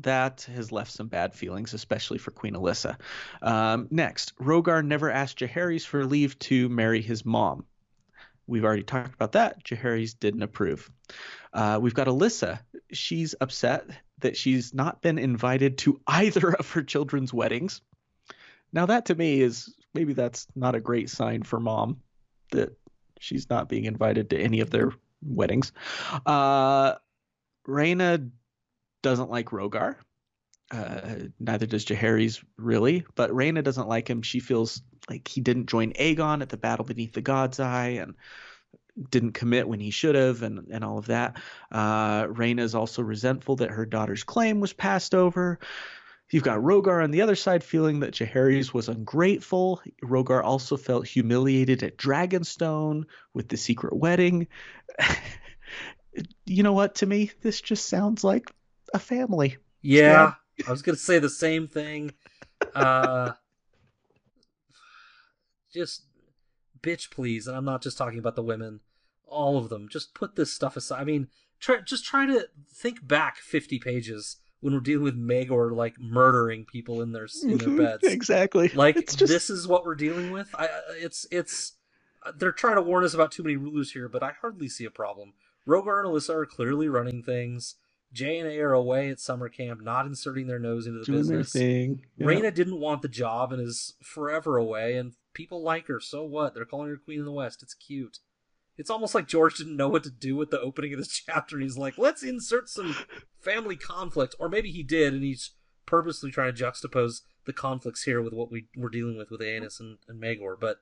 that 0.02 0.48
has 0.54 0.72
left 0.72 0.92
some 0.92 1.08
bad 1.08 1.34
feelings, 1.34 1.74
especially 1.74 2.18
for 2.18 2.32
Queen 2.32 2.54
Alyssa. 2.54 2.98
Um, 3.42 3.88
next, 3.92 4.36
Rogar 4.38 4.86
never 4.86 5.12
asked 5.12 5.40
Jaehaerys 5.40 5.86
for 5.86 6.06
leave 6.06 6.38
to 6.40 6.70
marry 6.70 7.02
his 7.02 7.26
mom. 7.26 7.66
We've 8.48 8.66
already 8.66 8.84
talked 8.84 9.14
about 9.14 9.34
that. 9.34 9.64
Jaehaerys 9.64 10.20
didn't 10.20 10.44
approve. 10.44 10.90
Uh, 11.54 11.80
we've 11.82 11.94
got 11.94 12.08
Alyssa. 12.08 12.60
She's 12.92 13.36
upset 13.40 13.86
that 14.20 14.36
she's 14.36 14.74
not 14.74 15.02
been 15.02 15.18
invited 15.18 15.78
to 15.80 16.02
either 16.08 16.54
of 16.54 16.72
her 16.72 16.84
children's 16.84 17.34
weddings. 17.34 17.82
Now, 18.72 18.88
that 18.88 19.06
to 19.06 19.16
me 19.16 19.42
is 19.42 19.74
maybe 19.94 20.14
that's 20.14 20.48
not 20.56 20.76
a 20.76 20.82
great 20.82 21.10
sign 21.10 21.44
for 21.44 21.60
mom 21.60 22.02
that 22.52 22.76
she's 23.20 23.50
not 23.50 23.70
being 23.70 23.86
invited 23.86 24.32
to 24.32 24.40
any 24.40 24.60
of 24.60 24.70
their 24.70 24.92
weddings. 25.22 25.72
Uh, 26.26 26.96
Rhaena 27.68 28.30
doesn't 29.04 29.30
like 29.30 29.52
Rogar. 29.52 29.98
Uh, 30.72 31.28
neither 31.40 31.68
does 31.68 31.86
Jaehaerys 31.86 32.44
really, 32.58 33.06
but 33.14 33.30
Rhaena 33.30 33.64
doesn't 33.64 33.88
like 33.88 34.10
him. 34.10 34.24
She 34.24 34.40
feels 34.40 34.82
like 35.08 35.28
he 35.28 35.42
didn't 35.42 35.68
join 35.68 35.94
Aegon 35.94 36.42
at 36.42 36.50
the 36.50 36.58
Battle 36.58 36.86
Beneath 36.86 37.14
the 37.14 37.22
God's 37.22 37.60
Eye 37.60 38.00
and 38.02 38.16
didn't 39.10 39.34
commit 39.34 39.68
when 39.68 39.80
he 39.80 39.92
should 39.92 40.16
have, 40.16 40.42
and 40.42 40.70
and 40.72 40.84
all 40.84 40.98
of 40.98 41.08
that. 41.08 41.38
Uh, 41.72 42.26
Rhaena 42.26 42.62
is 42.62 42.74
also 42.74 43.04
resentful 43.04 43.58
that 43.58 43.72
her 43.72 43.86
daughter's 43.86 44.24
claim 44.24 44.60
was 44.60 44.74
passed 44.74 45.14
over. 45.14 45.60
You've 46.32 46.44
got 46.44 46.60
Rogar 46.60 47.04
on 47.04 47.12
the 47.12 47.22
other 47.22 47.36
side 47.36 47.64
feeling 47.64 48.00
that 48.00 48.16
Jaehaerys 48.16 48.74
was 48.74 48.90
ungrateful. 48.90 49.82
Rogar 50.04 50.44
also 50.44 50.78
felt 50.78 51.08
humiliated 51.08 51.84
at 51.84 51.98
Dragonstone 51.98 53.04
with 53.36 53.50
the 53.50 53.58
secret 53.58 53.96
wedding. 53.96 54.48
you 56.46 56.64
know 56.64 56.74
what? 56.74 56.96
To 56.96 57.06
me, 57.06 57.30
this 57.42 57.62
just 57.62 57.88
sounds 57.88 58.24
like 58.24 58.52
a 58.94 59.00
family. 59.00 59.58
Yeah, 59.82 60.34
I 60.68 60.72
was 60.72 60.82
gonna 60.82 60.98
say 60.98 61.20
the 61.20 61.30
same 61.30 61.68
thing. 61.68 62.14
Uh, 62.74 63.34
just 65.74 66.04
bitch, 66.82 67.10
please, 67.12 67.48
and 67.48 67.56
I'm 67.58 67.66
not 67.66 67.82
just 67.82 67.98
talking 67.98 68.20
about 68.20 68.36
the 68.36 68.44
women, 68.44 68.80
all 69.28 69.58
of 69.58 69.70
them. 69.70 69.90
Just 69.90 70.14
put 70.14 70.36
this 70.36 70.54
stuff 70.54 70.78
aside. 70.78 71.02
I 71.02 71.04
mean, 71.04 71.28
try 71.60 71.82
just 71.82 72.06
try 72.06 72.26
to 72.26 72.48
think 72.74 73.06
back 73.08 73.38
50 73.38 73.80
pages 73.80 74.38
when 74.62 74.74
we're 74.74 74.80
dealing 74.80 75.04
with 75.04 75.18
Maegor 75.18 75.76
like 75.76 75.96
murdering 76.00 76.66
people 76.66 77.02
in 77.02 77.12
their 77.12 77.28
in 77.44 77.58
their 77.58 77.70
beds. 77.78 78.04
exactly. 78.04 78.70
Like 78.70 78.96
just- 78.96 79.20
this 79.28 79.50
is 79.50 79.68
what 79.68 79.86
we're 79.86 79.96
dealing 79.96 80.32
with. 80.32 80.54
I, 80.56 80.66
I- 80.66 80.70
it's 81.02 81.26
it's 81.32 81.74
they're 82.38 82.54
trying 82.54 82.76
to 82.76 82.82
warn 82.82 83.04
us 83.04 83.14
about 83.14 83.32
too 83.34 83.44
many 83.44 83.58
rulers 83.58 83.92
here, 83.92 84.08
but 84.08 84.24
I 84.24 84.32
hardly 84.40 84.70
see 84.70 84.86
a 84.86 84.92
problem. 84.92 85.34
Rogar 85.68 86.00
and 86.00 86.08
Alyssa 86.10 86.30
are 86.36 86.46
clearly 86.46 86.88
running 86.88 87.22
things. 87.24 87.76
J 88.14 88.40
and 88.40 88.48
A 88.48 88.60
are 88.60 88.74
away 88.74 89.10
at 89.10 89.20
summer 89.20 89.50
camp, 89.50 89.82
not 89.82 90.06
inserting 90.06 90.48
their 90.48 90.60
nose 90.60 90.86
into 90.86 91.00
the 91.00 91.06
doing 91.06 91.28
their 91.28 91.40
business. 91.40 91.52
thing. 91.54 92.06
Yeah. 92.18 92.28
Rhaena 92.28 92.54
didn't 92.54 92.80
want 92.80 93.02
the 93.02 93.08
job 93.08 93.52
and 93.52 93.62
is 93.62 93.96
forever 94.02 94.58
away, 94.58 94.96
and 94.96 95.14
people 95.34 95.62
like 95.64 95.88
her. 95.88 96.00
So 96.00 96.24
what? 96.24 96.54
They're 96.54 96.66
calling 96.66 96.90
her 96.90 96.98
Queen 96.98 97.20
of 97.20 97.26
the 97.26 97.32
West. 97.32 97.64
It's 97.64 97.74
cute. 97.74 98.20
It's 98.78 98.90
almost 98.90 99.14
like 99.14 99.28
George 99.28 99.58
didn't 99.58 99.78
know 99.78 99.90
what 99.90 100.04
to 100.04 100.10
do 100.10 100.36
with 100.36 100.50
the 100.50 100.60
opening 100.60 100.94
of 100.94 101.00
this 101.00 101.08
chapter, 101.26 101.56
and 101.56 101.64
he's 101.64 101.78
like, 101.78 101.98
"Let's 101.98 102.24
insert 102.24 102.70
some 102.70 102.96
family 103.40 103.76
conflict," 103.76 104.36
or 104.40 104.48
maybe 104.50 104.72
he 104.72 104.84
did, 104.84 105.14
and 105.14 105.24
he's 105.24 105.52
purposely 105.86 106.32
trying 106.32 106.54
to 106.54 106.64
juxtapose 106.64 107.22
the 107.46 107.54
conflicts 107.54 108.04
here 108.04 108.22
with 108.22 108.34
what 108.34 108.52
we 108.52 108.68
we're 108.76 108.90
dealing 108.90 109.18
with 109.18 109.30
with 109.30 109.42
Aenys 109.42 109.80
and, 109.80 109.98
and 110.08 110.22
Maegor. 110.22 110.56
But 110.60 110.78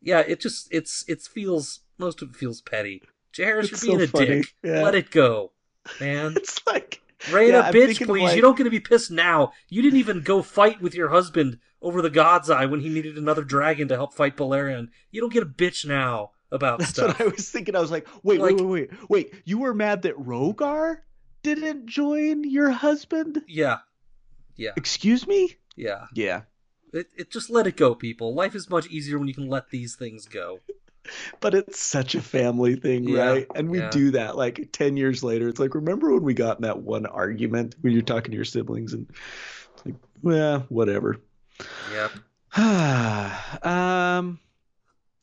yeah, 0.00 0.20
it 0.20 0.40
just 0.40 0.68
it's 0.70 1.04
it 1.08 1.22
feels 1.22 1.80
most 1.98 2.20
of 2.22 2.30
it 2.30 2.36
feels 2.36 2.60
petty. 2.60 3.02
It's 3.36 3.38
you're 3.82 3.96
being 3.96 3.98
so 3.98 4.04
a 4.04 4.06
funny. 4.06 4.26
dick. 4.26 4.54
Yeah. 4.62 4.82
Let 4.82 4.94
it 4.94 5.10
go, 5.10 5.52
man. 6.00 6.34
It's 6.36 6.60
like 6.66 7.00
Rhaena, 7.26 7.48
Yeah, 7.48 7.72
bitch, 7.72 8.04
please. 8.06 8.22
like- 8.22 8.36
You 8.36 8.42
don't 8.42 8.56
get 8.56 8.64
to 8.64 8.70
be 8.70 8.80
pissed 8.80 9.10
now. 9.10 9.52
You 9.68 9.82
didn't 9.82 9.98
even 9.98 10.22
go 10.22 10.42
fight 10.42 10.80
with 10.80 10.94
your 10.94 11.08
husband 11.10 11.58
over 11.80 12.00
the 12.02 12.10
God's 12.10 12.50
Eye 12.50 12.66
when 12.66 12.80
he 12.80 12.88
needed 12.88 13.16
another 13.18 13.42
dragon 13.44 13.88
to 13.88 13.96
help 13.96 14.14
fight 14.14 14.36
Balerion. 14.36 14.88
You 15.10 15.20
don't 15.20 15.32
get 15.32 15.42
a 15.42 15.46
bitch 15.46 15.86
now 15.86 16.30
about 16.50 16.78
That's 16.80 16.90
stuff. 16.92 17.18
what 17.18 17.28
I 17.28 17.30
was 17.30 17.50
thinking. 17.50 17.74
I 17.76 17.80
was 17.80 17.90
like, 17.90 18.06
wait, 18.22 18.40
Like- 18.40 18.56
wait, 18.56 18.64
wait, 18.64 18.90
wait, 18.90 19.10
wait. 19.10 19.34
You 19.44 19.58
were 19.58 19.74
mad 19.74 20.02
that 20.02 20.16
Rogar 20.16 20.98
didn't 21.42 21.86
join 21.86 22.44
your 22.44 22.70
husband? 22.70 23.42
Yeah, 23.48 23.78
yeah, 24.56 24.70
Excuse 24.76 25.26
me? 25.26 25.56
yeah. 25.76 26.06
Yeah. 26.14 26.42
It, 26.92 27.08
it 27.16 27.30
just 27.32 27.50
let 27.50 27.66
it 27.66 27.76
go, 27.76 27.94
people. 27.96 28.34
Life 28.34 28.54
is 28.54 28.70
much 28.70 28.86
easier 28.86 29.18
when 29.18 29.26
you 29.26 29.34
can 29.34 29.48
let 29.48 29.70
these 29.70 29.96
things 29.96 30.26
go. 30.26 30.60
But 31.40 31.54
it's 31.54 31.78
such 31.80 32.14
a 32.14 32.22
family 32.22 32.76
thing, 32.76 33.08
Yeah, 33.08 33.26
right? 33.28 33.46
And 33.54 33.68
we 33.70 33.78
yeah. 33.78 33.90
do 33.90 34.10
that 34.12 34.36
like 34.36 34.70
10 34.72 34.96
years 34.96 35.22
later. 35.22 35.48
It's 35.48 35.60
like, 35.60 35.74
remember 35.74 36.12
when 36.14 36.22
we 36.22 36.32
got 36.34 36.56
in 36.58 36.62
that 36.62 36.78
one 36.80 37.04
argument 37.06 37.74
when 37.82 37.92
you're 37.92 38.02
talking 38.02 38.30
to 38.30 38.36
your 38.36 38.44
siblings 38.46 38.94
and 38.94 39.06
it's 39.74 39.84
like, 39.86 39.94
well, 40.22 40.64
whatever. 40.70 41.18
Yep. 41.92 42.12
um, 43.66 44.38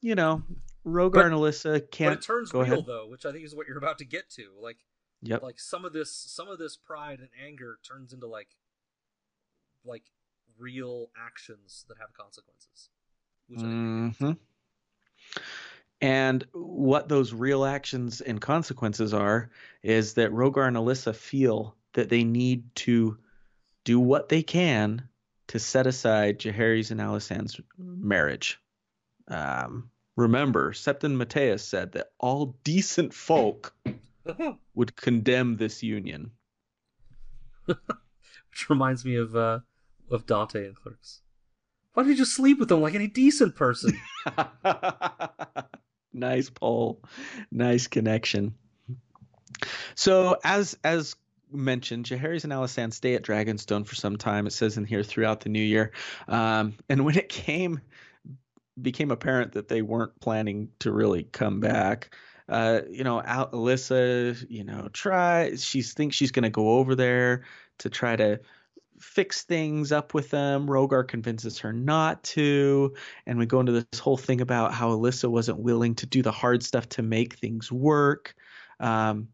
you 0.01 0.15
know, 0.15 0.43
Rogar 0.85 1.11
But- 1.13 1.25
and 1.27 1.35
Alyssa 1.35 1.89
can't. 1.91 2.13
it 2.13 2.21
turns 2.21 2.51
go 2.51 2.61
real 2.61 2.73
ahead. 2.73 2.85
though, 2.85 3.07
which 3.07 3.25
I 3.25 3.31
think 3.31 3.45
is 3.45 3.55
what 3.55 3.67
you're 3.67 3.77
about 3.77 3.97
to 3.99 4.05
get 4.05 4.29
to. 4.31 4.49
Like, 4.61 4.77
Yep. 5.23 5.43
like 5.43 5.59
some 5.59 5.85
of 5.85 5.93
this, 5.93 6.11
some 6.11 6.47
of 6.47 6.57
this 6.59 6.75
pride 6.77 7.19
and 7.19 7.29
anger 7.43 7.77
turns 7.87 8.11
into 8.13 8.27
like, 8.27 8.49
like 9.85 10.03
real 10.57 11.09
actions 11.17 11.85
that 11.87 11.97
have 11.99 12.13
consequences. 12.13 12.89
Which 13.47 13.59
I 13.59 13.63
think 13.63 14.17
Mhm. 14.17 14.37
And 16.01 16.43
what 16.53 17.09
those 17.09 17.31
real 17.31 17.63
actions 17.63 18.21
and 18.21 18.41
consequences 18.41 19.13
are 19.13 19.51
is 19.83 20.15
that 20.15 20.31
Rogar 20.31 20.67
and 20.67 20.75
Alyssa 20.75 21.15
feel 21.15 21.75
that 21.93 22.09
they 22.09 22.23
need 22.23 22.63
to 22.75 23.17
do 23.83 23.99
what 23.99 24.29
they 24.29 24.41
can 24.41 25.07
to 25.47 25.59
set 25.59 25.85
aside 25.85 26.39
Jaehaerys 26.39 26.91
and 26.91 26.99
Alysanne's 26.99 27.59
marriage. 27.77 28.59
Um, 29.27 29.89
remember, 30.15 30.71
Septon 30.71 31.17
Mattheus 31.17 31.63
said 31.63 31.91
that 31.91 32.11
all 32.19 32.57
decent 32.63 33.13
folk 33.13 33.75
would 34.75 34.95
condemn 34.95 35.57
this 35.57 35.83
union. 35.83 36.31
Which 37.65 38.69
reminds 38.69 39.05
me 39.05 39.15
of 39.15 39.35
uh, 39.35 39.59
of 40.09 40.25
Dante 40.25 40.65
and 40.65 40.75
Clerks. 40.75 41.21
Why 41.93 42.03
don't 42.03 42.11
you 42.11 42.17
just 42.17 42.35
sleep 42.35 42.59
with 42.59 42.71
him 42.71 42.81
like 42.81 42.95
any 42.95 43.07
decent 43.07 43.55
person? 43.55 43.99
nice 46.13 46.49
Paul. 46.49 47.01
Nice 47.51 47.87
connection. 47.87 48.55
So 49.95 50.37
as 50.43 50.77
as 50.83 51.15
mentioned, 51.51 52.05
Jaehaerys 52.05 52.43
and 52.43 52.53
Alysanne 52.53 52.93
stay 52.93 53.15
at 53.15 53.23
Dragonstone 53.23 53.85
for 53.85 53.95
some 53.95 54.17
time. 54.17 54.47
It 54.47 54.53
says 54.53 54.77
in 54.77 54.85
here 54.85 55.03
throughout 55.03 55.41
the 55.41 55.49
new 55.49 55.63
year. 55.63 55.91
Um, 56.27 56.75
and 56.89 57.05
when 57.05 57.17
it 57.17 57.29
came 57.29 57.81
became 58.81 59.11
apparent 59.11 59.53
that 59.53 59.67
they 59.67 59.81
weren't 59.81 60.19
planning 60.19 60.69
to 60.79 60.91
really 60.91 61.23
come 61.23 61.59
back. 61.59 62.15
Uh, 62.47 62.81
you 62.89 63.03
know, 63.03 63.21
Al- 63.21 63.51
Alyssa, 63.51 64.45
you 64.49 64.63
know, 64.63 64.89
try 64.91 65.55
she 65.55 65.81
thinks 65.81 66.15
she's 66.15 66.31
going 66.31 66.43
to 66.43 66.49
go 66.49 66.77
over 66.77 66.95
there 66.95 67.43
to 67.79 67.89
try 67.89 68.15
to 68.15 68.39
fix 69.01 69.43
things 69.43 69.91
up 69.91 70.13
with 70.13 70.29
them. 70.29 70.67
Rogar 70.67 71.07
convinces 71.07 71.57
her 71.59 71.73
not 71.73 72.23
to, 72.23 72.93
and 73.25 73.37
we 73.37 73.45
go 73.45 73.59
into 73.59 73.71
this 73.71 73.99
whole 73.99 74.17
thing 74.17 74.41
about 74.41 74.73
how 74.73 74.91
Alyssa 74.91 75.29
wasn't 75.29 75.59
willing 75.59 75.95
to 75.95 76.05
do 76.05 76.21
the 76.21 76.31
hard 76.31 76.63
stuff 76.63 76.87
to 76.89 77.01
make 77.01 77.35
things 77.35 77.71
work. 77.71 78.35
Um, 78.79 79.29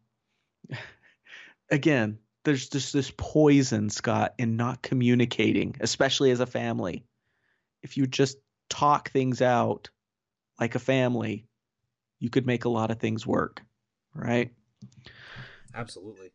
again, 1.71 2.19
there's 2.43 2.69
just 2.69 2.93
this 2.93 3.11
poison, 3.17 3.89
Scott, 3.89 4.33
in 4.37 4.55
not 4.55 4.81
communicating, 4.81 5.75
especially 5.81 6.31
as 6.31 6.39
a 6.39 6.45
family. 6.45 7.03
If 7.83 7.97
you 7.97 8.07
just 8.07 8.37
talk 8.69 9.11
things 9.11 9.41
out 9.41 9.89
like 10.59 10.75
a 10.75 10.79
family, 10.79 11.45
you 12.19 12.29
could 12.29 12.45
make 12.45 12.65
a 12.65 12.69
lot 12.69 12.89
of 12.89 12.99
things 12.99 13.27
work, 13.27 13.61
right? 14.13 14.51
Absolutely. 15.75 16.31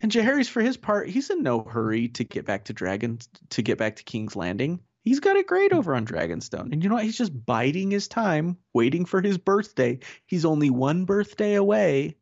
And 0.00 0.10
Jaehaerys, 0.10 0.48
for 0.48 0.62
his 0.62 0.76
part, 0.76 1.08
he's 1.08 1.30
in 1.30 1.42
no 1.42 1.62
hurry 1.62 2.08
to 2.08 2.24
get 2.24 2.46
back 2.46 2.64
to 2.64 2.72
Dragon 2.72 3.18
to 3.50 3.62
get 3.62 3.78
back 3.78 3.96
to 3.96 4.04
King's 4.04 4.36
Landing. 4.36 4.80
He's 5.02 5.20
got 5.20 5.36
it 5.36 5.46
great 5.46 5.72
over 5.72 5.94
on 5.94 6.06
Dragonstone. 6.06 6.72
And 6.72 6.82
you 6.82 6.88
know 6.88 6.96
what? 6.96 7.04
He's 7.04 7.18
just 7.18 7.46
biding 7.46 7.90
his 7.90 8.08
time, 8.08 8.58
waiting 8.74 9.04
for 9.04 9.20
his 9.20 9.38
birthday. 9.38 9.98
He's 10.26 10.44
only 10.44 10.70
one 10.70 11.04
birthday 11.04 11.54
away 11.54 12.16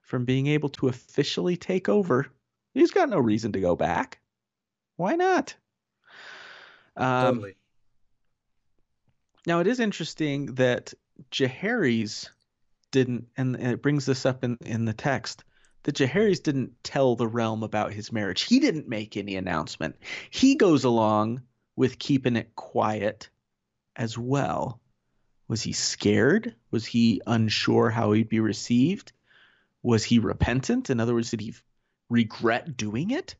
from 0.00 0.24
being 0.24 0.46
able 0.46 0.70
to 0.70 0.88
officially 0.88 1.56
take 1.56 1.88
over. 1.88 2.26
He's 2.72 2.90
got 2.90 3.08
no 3.08 3.18
reason 3.18 3.52
to 3.52 3.60
go 3.60 3.76
back. 3.76 4.20
Why 4.96 5.14
not? 5.14 5.54
Um, 6.96 7.34
Totally. 7.36 7.56
Now 9.46 9.60
it 9.60 9.66
is 9.66 9.80
interesting 9.80 10.54
that 10.54 10.94
Jaehaerys 11.30 12.28
didn't, 12.90 13.28
and, 13.36 13.56
and 13.56 13.72
it 13.72 13.82
brings 13.82 14.06
this 14.06 14.24
up 14.24 14.44
in, 14.44 14.56
in 14.64 14.84
the 14.84 14.92
text, 14.94 15.44
that 15.84 15.96
Jaehaerys 15.96 16.42
didn't 16.42 16.82
tell 16.82 17.14
the 17.14 17.28
realm 17.28 17.62
about 17.62 17.92
his 17.92 18.12
marriage. 18.12 18.42
He 18.42 18.58
didn't 18.58 18.88
make 18.88 19.16
any 19.16 19.36
announcement. 19.36 19.96
He 20.30 20.56
goes 20.56 20.84
along 20.84 21.42
with 21.76 21.98
keeping 21.98 22.36
it 22.36 22.54
quiet 22.56 23.28
as 23.96 24.18
well. 24.18 24.80
Was 25.46 25.62
he 25.62 25.72
scared? 25.72 26.54
Was 26.70 26.86
he 26.86 27.20
unsure 27.26 27.90
how 27.90 28.12
he'd 28.12 28.28
be 28.28 28.40
received? 28.40 29.12
Was 29.82 30.04
he 30.04 30.18
repentant? 30.18 30.88
In 30.90 31.00
other 31.00 31.14
words, 31.14 31.30
did 31.30 31.40
he 31.40 31.54
regret 32.08 32.76
doing 32.76 33.10
it? 33.10 33.34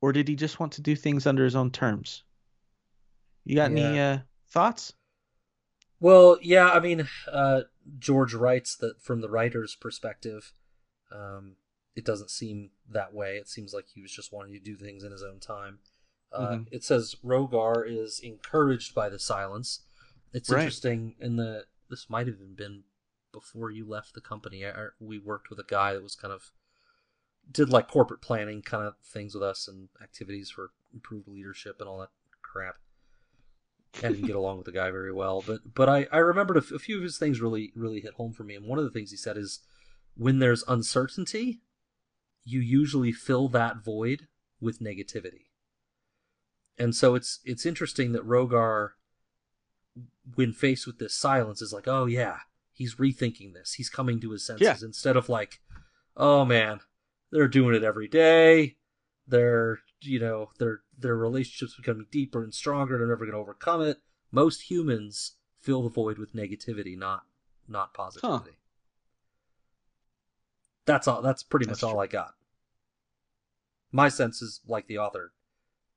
Or 0.00 0.12
did 0.12 0.28
he 0.28 0.34
just 0.34 0.58
want 0.58 0.72
to 0.74 0.82
do 0.82 0.96
things 0.96 1.26
under 1.26 1.44
his 1.44 1.54
own 1.54 1.70
terms? 1.70 2.24
You 3.44 3.56
got 3.56 3.70
any 3.70 4.00
uh, 4.00 4.18
thoughts? 4.50 4.94
Well, 6.00 6.38
yeah, 6.42 6.70
I 6.70 6.80
mean, 6.80 7.08
uh, 7.30 7.62
George 7.98 8.34
writes 8.34 8.76
that 8.76 9.02
from 9.02 9.20
the 9.20 9.28
writer's 9.28 9.76
perspective, 9.76 10.52
um, 11.12 11.56
it 11.94 12.04
doesn't 12.04 12.30
seem 12.30 12.70
that 12.88 13.12
way. 13.12 13.36
It 13.36 13.48
seems 13.48 13.72
like 13.74 13.86
he 13.94 14.00
was 14.02 14.10
just 14.12 14.32
wanting 14.32 14.52
to 14.54 14.58
do 14.58 14.76
things 14.76 15.04
in 15.04 15.12
his 15.12 15.22
own 15.22 15.40
time. 15.40 15.78
Uh, 16.32 16.52
Mhm. 16.52 16.68
It 16.70 16.82
says 16.84 17.14
Rogar 17.22 17.84
is 17.86 18.18
encouraged 18.20 18.94
by 18.94 19.08
the 19.10 19.18
silence. 19.18 19.80
It's 20.32 20.48
Right. 20.48 20.60
interesting 20.60 21.16
in 21.20 21.36
the 21.36 21.66
this 21.90 22.08
might 22.08 22.26
have 22.26 22.36
even 22.36 22.54
been 22.54 22.84
before 23.32 23.70
you 23.70 23.84
left 23.86 24.14
the 24.14 24.20
company. 24.22 24.66
I- 24.66 24.88
we 24.98 25.18
worked 25.18 25.50
with 25.50 25.58
a 25.58 25.64
guy 25.64 25.92
that 25.92 26.02
was 26.02 26.14
kind 26.16 26.32
of 26.32 26.50
did 27.50 27.68
like 27.68 27.88
corporate 27.88 28.22
planning 28.22 28.62
kind 28.62 28.86
of 28.86 28.96
things 29.04 29.34
with 29.34 29.42
us 29.42 29.68
and 29.68 29.90
activities 30.00 30.48
for 30.48 30.70
improved 30.94 31.28
leadership 31.28 31.80
and 31.80 31.88
all 31.88 31.98
that 31.98 32.12
crap. 32.40 32.78
I 33.96 34.08
didn't 34.08 34.22
get 34.26 34.36
along 34.36 34.56
with 34.56 34.64
the 34.66 34.72
guy 34.72 34.90
very 34.90 35.12
well, 35.12 35.42
but 35.46 35.74
but 35.74 35.88
I 35.88 36.06
I 36.10 36.18
remembered 36.18 36.56
a, 36.56 36.60
f- 36.60 36.70
a 36.72 36.78
few 36.78 36.96
of 36.96 37.02
his 37.02 37.18
things 37.18 37.40
really 37.42 37.72
really 37.74 38.00
hit 38.00 38.14
home 38.14 38.32
for 38.32 38.44
me. 38.44 38.54
And 38.54 38.64
one 38.66 38.78
of 38.78 38.84
the 38.84 38.90
things 38.90 39.10
he 39.10 39.18
said 39.18 39.36
is, 39.36 39.60
when 40.16 40.38
there's 40.38 40.64
uncertainty, 40.68 41.60
you 42.44 42.60
usually 42.60 43.12
fill 43.12 43.48
that 43.48 43.84
void 43.84 44.26
with 44.60 44.80
negativity. 44.80 45.46
And 46.78 46.94
so 46.94 47.14
it's 47.14 47.40
it's 47.44 47.66
interesting 47.66 48.12
that 48.12 48.26
Rogar, 48.26 48.90
when 50.34 50.52
faced 50.52 50.86
with 50.86 50.98
this 50.98 51.14
silence, 51.14 51.60
is 51.62 51.72
like, 51.72 51.86
oh 51.86 52.06
yeah, 52.06 52.38
he's 52.72 52.96
rethinking 52.96 53.52
this. 53.54 53.74
He's 53.74 53.90
coming 53.90 54.20
to 54.20 54.30
his 54.30 54.44
senses 54.44 54.66
Yeah. 54.66 54.76
instead 54.86 55.16
of 55.16 55.28
like, 55.28 55.60
oh 56.16 56.44
man, 56.44 56.80
they're 57.30 57.48
doing 57.48 57.74
it 57.74 57.84
every 57.84 58.08
day. 58.08 58.76
They're 59.26 59.80
you 60.00 60.18
know 60.18 60.50
their 60.58 60.80
their 60.98 61.16
relationships 61.16 61.76
becoming 61.76 62.06
deeper 62.10 62.42
and 62.42 62.52
stronger. 62.54 62.98
They're 62.98 63.06
never 63.06 63.24
going 63.24 63.32
to 63.32 63.38
overcome 63.38 63.82
it. 63.82 63.98
Most 64.30 64.70
humans 64.70 65.32
fill 65.60 65.82
the 65.82 65.88
void 65.90 66.18
with 66.18 66.34
negativity, 66.34 66.96
not 66.98 67.22
not 67.68 67.94
positivity. 67.94 68.56
That's 70.86 71.06
all. 71.08 71.22
That's 71.22 71.42
pretty 71.42 71.66
That's 71.66 71.82
much 71.82 71.92
all. 71.92 72.00
I 72.00 72.06
got. 72.06 72.34
My 73.92 74.08
sense 74.08 74.42
is 74.42 74.60
like 74.66 74.86
the 74.86 74.98
author. 74.98 75.32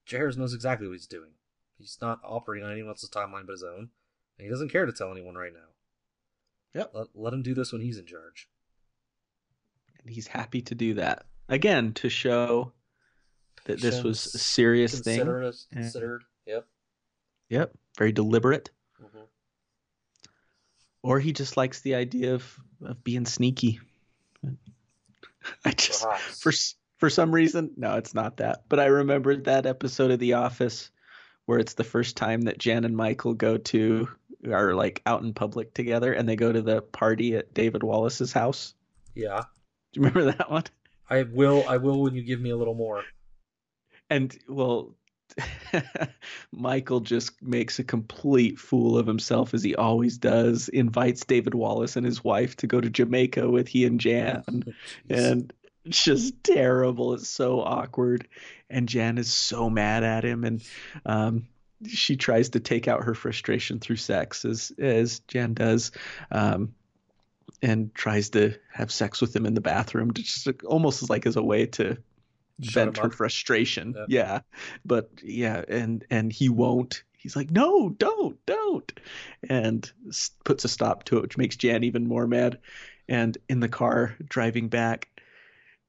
Jaehaerys 0.08 0.38
knows 0.38 0.54
exactly 0.54 0.88
what 0.88 0.94
he's 0.94 1.08
doing. 1.08 1.32
He's 1.78 1.98
not 2.02 2.20
operating 2.24 2.66
on 2.66 2.72
anyone 2.72 2.90
else's 2.90 3.10
timeline 3.10 3.46
but 3.46 3.54
his 3.54 3.64
own, 3.64 3.90
and 4.38 4.46
he 4.46 4.50
doesn't 4.50 4.70
care 4.70 4.86
to 4.86 4.92
tell 4.92 5.12
anyone 5.12 5.36
right 5.36 5.54
now. 5.54 6.80
Yep. 6.80 6.92
Let, 6.94 7.08
let 7.16 7.34
him 7.34 7.42
do 7.42 7.54
this 7.54 7.72
when 7.72 7.82
he's 7.82 7.98
in 7.98 8.06
charge. 8.06 8.50
And 10.02 10.14
he's 10.14 10.28
happy 10.28 10.62
to 10.64 10.76
do 10.76 10.96
that. 10.96 11.26
Again, 11.48 11.94
to 11.94 12.10
show 12.10 12.74
that 13.66 13.80
this 13.82 14.04
was 14.04 14.34
a 14.36 14.38
serious 14.38 15.00
thing. 15.00 15.20
Considered, 15.72 16.24
Yep. 16.46 16.68
Yep. 17.50 17.72
Very 17.98 18.12
deliberate. 18.12 18.70
Mhm. 19.02 19.28
Or 21.02 21.20
he 21.20 21.34
just 21.34 21.56
likes 21.56 21.82
the 21.82 21.96
idea 21.96 22.36
of, 22.36 22.60
of 22.84 23.04
being 23.04 23.26
sneaky. 23.26 23.80
I 25.66 25.72
just 25.72 26.04
Perhaps. 26.04 26.42
for 26.42 26.52
for 26.98 27.10
some 27.10 27.34
reason, 27.34 27.72
no, 27.78 27.98
it's 27.98 28.14
not 28.14 28.38
that. 28.38 28.64
But 28.70 28.80
I 28.80 28.86
remembered 28.86 29.46
that 29.46 29.66
episode 29.66 30.12
of 30.12 30.20
The 30.20 30.34
Office 30.34 30.90
where 31.46 31.60
it's 31.60 31.74
the 31.76 31.84
first 31.84 32.18
time 32.18 32.42
that 32.44 32.58
Jan 32.58 32.86
and 32.86 32.96
Michael 32.96 33.34
go 33.34 33.58
to 33.58 34.08
are 34.52 34.74
like 34.74 35.02
out 35.06 35.22
in 35.22 35.34
public 35.34 35.74
together 35.74 36.14
and 36.14 36.28
they 36.28 36.36
go 36.36 36.52
to 36.52 36.62
the 36.62 36.82
party 36.82 37.36
at 37.36 37.54
David 37.54 37.84
Wallace's 37.84 38.32
house. 38.32 38.74
Yeah. 39.14 39.44
Do 39.94 40.00
you 40.00 40.08
remember 40.08 40.32
that 40.32 40.50
one? 40.50 40.64
I 41.10 41.24
will. 41.24 41.64
I 41.68 41.78
will 41.78 42.02
when 42.02 42.16
you 42.16 42.24
give 42.24 42.42
me 42.42 42.50
a 42.50 42.58
little 42.58 42.74
more. 42.74 43.04
And 44.10 44.36
well, 44.48 44.96
Michael 46.52 47.02
just 47.02 47.42
makes 47.42 47.80
a 47.80 47.84
complete 47.84 48.60
fool 48.60 48.98
of 48.98 49.08
himself 49.08 49.54
as 49.54 49.64
he 49.64 49.76
always 49.76 50.18
does. 50.18 50.70
Invites 50.70 51.26
David 51.26 51.54
Wallace 51.54 51.96
and 51.96 52.06
his 52.06 52.24
wife 52.24 52.56
to 52.58 52.68
go 52.68 52.80
to 52.80 52.90
Jamaica 52.90 53.50
with 53.50 53.68
he 53.68 53.86
and 53.86 54.00
Jan, 54.00 54.44
Jeez. 54.48 54.64
and 55.10 55.54
it's 55.84 56.04
just 56.04 56.44
terrible. 56.44 57.14
It's 57.14 57.30
so 57.30 57.62
awkward, 57.62 58.28
and 58.70 58.90
Jan 58.90 59.18
is 59.18 59.32
so 59.32 59.70
mad 59.70 60.04
at 60.04 60.24
him, 60.24 60.44
and 60.44 60.64
um, 61.06 61.48
she 61.88 62.16
tries 62.16 62.50
to 62.50 62.60
take 62.60 62.88
out 62.88 63.04
her 63.04 63.14
frustration 63.14 63.80
through 63.80 63.98
sex, 63.98 64.46
as 64.46 64.72
as 64.80 65.20
Jan 65.28 65.54
does. 65.54 65.92
Um, 66.32 66.74
and 67.62 67.96
tries 67.96 68.32
to 68.32 68.54
have 68.74 68.92
sex 68.92 69.22
with 69.22 69.36
him 69.36 69.46
in 69.46 69.54
the 69.54 69.62
bathroom, 69.62 70.14
just 70.14 70.48
almost 70.66 71.02
as 71.02 71.10
like 71.10 71.26
as 71.26 71.36
a 71.36 71.44
way 71.44 71.66
to 71.66 71.98
Shut 72.62 72.86
vent 72.86 72.98
her 72.98 73.10
frustration. 73.10 73.94
Yeah. 73.98 74.06
Yeah. 74.08 74.40
But 74.86 75.10
yeah, 75.24 75.64
and 75.68 76.06
and 76.10 76.32
he 76.32 76.50
won't. 76.50 77.04
He's 77.18 77.36
like, 77.36 77.50
no, 77.50 77.90
don't, 77.90 78.38
don't, 78.46 79.00
and 79.50 79.92
s- 80.10 80.30
puts 80.44 80.64
a 80.64 80.68
stop 80.68 81.06
to 81.06 81.18
it, 81.18 81.22
which 81.24 81.38
makes 81.40 81.56
Jan 81.56 81.84
even 81.84 82.08
more 82.08 82.28
mad. 82.28 82.60
And 83.10 83.36
in 83.50 83.60
the 83.60 83.68
car 83.68 84.16
driving 84.30 84.68
back, 84.68 85.10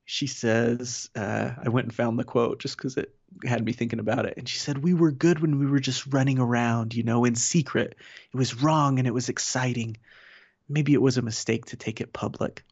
she 0.06 0.26
says, 0.28 1.10
uh, 1.14 1.50
I 1.62 1.68
went 1.68 1.84
and 1.88 1.94
found 1.94 2.18
the 2.18 2.24
quote 2.24 2.58
just 2.60 2.78
because 2.78 2.96
it 2.96 3.14
had 3.44 3.62
me 3.64 3.72
thinking 3.72 3.98
about 3.98 4.24
it. 4.24 4.34
And 4.38 4.48
she 4.48 4.56
said, 4.58 4.78
We 4.78 4.94
were 4.94 5.10
good 5.12 5.40
when 5.40 5.58
we 5.58 5.66
were 5.66 5.78
just 5.80 6.06
running 6.12 6.38
around, 6.38 6.94
you 6.94 7.02
know, 7.02 7.26
in 7.26 7.34
secret. 7.34 7.96
It 8.32 8.36
was 8.36 8.62
wrong 8.62 8.98
and 8.98 9.06
it 9.06 9.12
was 9.14 9.28
exciting. 9.28 9.98
Maybe 10.70 10.94
it 10.94 11.02
was 11.02 11.18
a 11.18 11.22
mistake 11.22 11.66
to 11.66 11.76
take 11.76 12.00
it 12.00 12.14
public. 12.14 12.64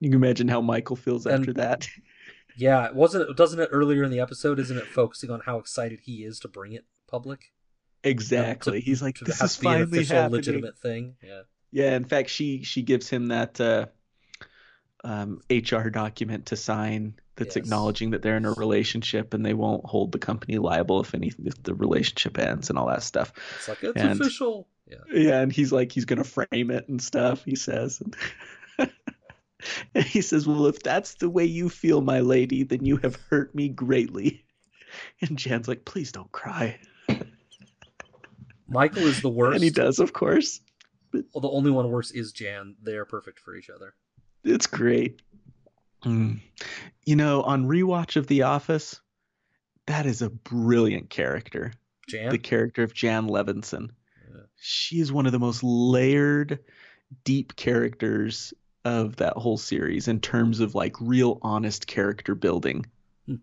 You 0.00 0.10
can 0.10 0.16
imagine 0.22 0.48
how 0.48 0.60
Michael 0.60 0.96
feels 0.96 1.24
And- 1.26 1.40
after 1.40 1.52
that. 1.54 1.88
Yeah, 2.58 2.86
it 2.86 2.94
wasn't. 2.94 3.36
Doesn't 3.36 3.60
it 3.60 3.68
earlier 3.72 4.02
in 4.02 4.10
the 4.10 4.20
episode? 4.20 4.58
Isn't 4.58 4.76
it 4.76 4.86
focusing 4.86 5.30
on 5.30 5.40
how 5.40 5.58
excited 5.58 6.00
he 6.02 6.24
is 6.24 6.40
to 6.40 6.48
bring 6.48 6.72
it 6.72 6.84
public? 7.08 7.52
Exactly. 8.04 8.80
To- 8.80 8.84
He's 8.84 9.00
like, 9.00 9.18
this 9.20 9.40
is 9.40 9.56
to 9.56 9.60
be 9.62 9.66
an 9.68 9.72
finally 9.74 9.98
official, 9.98 10.16
happening. 10.16 10.32
legitimate 10.36 10.78
thing. 10.78 11.14
Yeah. 11.22 11.40
Yeah. 11.70 11.94
In 11.96 12.04
fact, 12.04 12.30
she 12.30 12.62
she 12.64 12.82
gives 12.82 13.08
him 13.08 13.28
that 13.28 13.60
uh, 13.60 13.86
um, 15.04 15.40
HR 15.50 15.88
document 15.88 16.46
to 16.46 16.56
sign 16.56 17.14
that's 17.36 17.54
Yes. 17.54 17.64
acknowledging 17.66 18.10
that 18.10 18.22
they're 18.22 18.36
in 18.36 18.44
a 18.44 18.52
relationship 18.52 19.32
and 19.32 19.46
they 19.46 19.54
won't 19.54 19.84
hold 19.86 20.10
the 20.10 20.18
company 20.18 20.58
liable 20.58 21.00
if 21.00 21.14
any 21.14 21.30
if 21.44 21.62
the 21.62 21.74
relationship 21.74 22.36
ends 22.38 22.68
and 22.70 22.78
all 22.78 22.88
that 22.88 23.02
stuff. 23.04 23.32
It's 23.58 23.68
like 23.68 23.82
it's 23.84 24.00
And- 24.00 24.20
official. 24.20 24.66
Yeah. 24.90 24.96
Yeah, 25.12 25.40
and 25.40 25.52
he's 25.52 25.70
like 25.70 25.92
he's 25.92 26.06
gonna 26.06 26.24
frame 26.24 26.70
it 26.70 26.88
and 26.88 27.00
stuff. 27.00 27.44
He 27.44 27.54
says. 27.56 28.02
And 29.94 30.04
he 30.04 30.20
says, 30.20 30.46
"Well, 30.46 30.66
if 30.66 30.80
that's 30.82 31.14
the 31.14 31.28
way 31.28 31.44
you 31.44 31.68
feel, 31.68 32.00
my 32.00 32.20
lady, 32.20 32.62
then 32.62 32.84
you 32.84 32.96
have 32.98 33.16
hurt 33.30 33.54
me 33.54 33.68
greatly." 33.68 34.44
And 35.20 35.36
Jan's 35.36 35.68
like, 35.68 35.84
"Please 35.84 36.12
don't 36.12 36.32
cry." 36.32 36.80
Michael 38.68 39.02
is 39.02 39.20
the 39.20 39.28
worst. 39.28 39.56
And 39.56 39.64
he 39.64 39.70
does, 39.70 39.98
of 39.98 40.12
course. 40.12 40.60
Well, 41.12 41.40
the 41.40 41.50
only 41.50 41.70
one 41.70 41.90
worse 41.90 42.10
is 42.10 42.32
Jan. 42.32 42.76
They 42.82 42.96
are 42.96 43.04
perfect 43.04 43.40
for 43.40 43.54
each 43.54 43.70
other. 43.70 43.94
It's 44.44 44.66
great. 44.66 45.20
Mm. 46.04 46.40
You 47.04 47.16
know, 47.16 47.42
on 47.42 47.66
rewatch 47.66 48.16
of 48.16 48.26
The 48.26 48.42
Office, 48.42 49.00
that 49.86 50.06
is 50.06 50.22
a 50.22 50.30
brilliant 50.30 51.10
character. 51.10 51.72
Jan. 52.08 52.30
The 52.30 52.38
character 52.38 52.82
of 52.82 52.94
Jan 52.94 53.28
Levinson. 53.28 53.90
Yeah. 54.30 54.42
She 54.56 55.00
is 55.00 55.12
one 55.12 55.26
of 55.26 55.32
the 55.32 55.38
most 55.38 55.62
layered, 55.62 56.60
deep 57.24 57.56
characters 57.56 58.52
of 58.88 59.16
that 59.16 59.34
whole 59.34 59.58
series 59.58 60.08
in 60.08 60.20
terms 60.20 60.60
of 60.60 60.74
like 60.74 60.96
real 61.00 61.38
honest 61.42 61.86
character 61.86 62.34
building. 62.34 62.86
Hmm. 63.26 63.36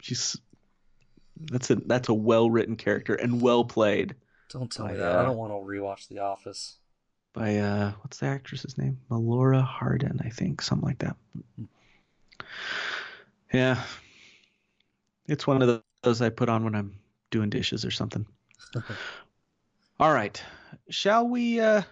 She's 0.00 0.36
that's 1.38 1.70
a 1.70 1.76
that's 1.76 2.08
a 2.08 2.14
well 2.14 2.50
written 2.50 2.76
character 2.76 3.14
and 3.14 3.40
well 3.40 3.64
played. 3.64 4.14
Don't 4.50 4.70
tell 4.70 4.86
me 4.86 4.94
Oh, 4.94 4.96
that. 4.96 5.12
yeah. 5.12 5.20
I 5.20 5.24
don't 5.24 5.36
want 5.36 5.52
to 5.52 5.56
rewatch 5.56 6.08
The 6.08 6.20
Office. 6.20 6.76
by 7.32 7.56
uh, 7.56 7.92
what's 8.02 8.18
the 8.18 8.26
actress's 8.26 8.78
name? 8.78 8.98
Melora 9.10 9.62
Hardin, 9.64 10.20
I 10.24 10.30
think, 10.30 10.62
something 10.62 10.86
like 10.86 10.98
that. 10.98 11.16
Yeah, 13.52 13.82
it's 15.26 15.46
one 15.46 15.62
of 15.62 15.82
those 16.02 16.20
I 16.22 16.28
put 16.30 16.48
on 16.48 16.64
when 16.64 16.74
I'm 16.74 16.98
doing 17.30 17.50
dishes 17.50 17.84
or 17.84 17.90
something. 17.90 18.26
All 20.00 20.12
right, 20.12 20.42
shall 20.90 21.26
we? 21.28 21.60
Uh, 21.60 21.82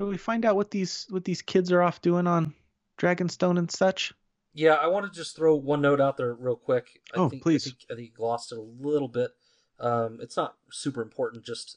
shall 0.00 0.08
we 0.08 0.16
find 0.16 0.46
out 0.46 0.56
what 0.56 0.70
these 0.70 1.06
what 1.10 1.24
these 1.26 1.42
kids 1.42 1.70
are 1.70 1.82
off 1.82 2.00
doing 2.00 2.26
on 2.26 2.54
Dragonstone 2.98 3.58
and 3.58 3.70
such? 3.70 4.14
Yeah, 4.54 4.74
I 4.74 4.86
want 4.86 5.04
to 5.04 5.12
just 5.16 5.36
throw 5.36 5.54
one 5.54 5.82
note 5.82 6.00
out 6.00 6.16
there 6.16 6.32
real 6.34 6.56
quick. 6.56 7.00
I 7.14 7.18
Oh, 7.18 7.28
think, 7.28 7.42
please. 7.42 7.66
I 7.66 7.70
think, 7.70 7.78
I 7.90 7.94
think 7.94 8.08
you 8.08 8.14
glossed 8.14 8.50
it 8.50 8.58
a 8.58 8.62
little 8.62 9.08
bit. 9.08 9.30
Um, 9.78 10.18
it's 10.22 10.36
not 10.38 10.56
super 10.70 11.02
important. 11.02 11.44
Just 11.44 11.76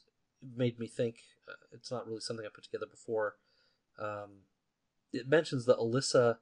made 0.56 0.78
me 0.78 0.86
think. 0.86 1.16
Uh, 1.48 1.52
it's 1.72 1.90
not 1.90 2.06
really 2.06 2.20
something 2.20 2.44
I 2.44 2.48
put 2.52 2.64
together 2.64 2.86
before. 2.90 3.36
Um, 3.98 4.30
it 5.12 5.28
mentions 5.28 5.66
that 5.66 5.76
Alyssa 5.78 6.38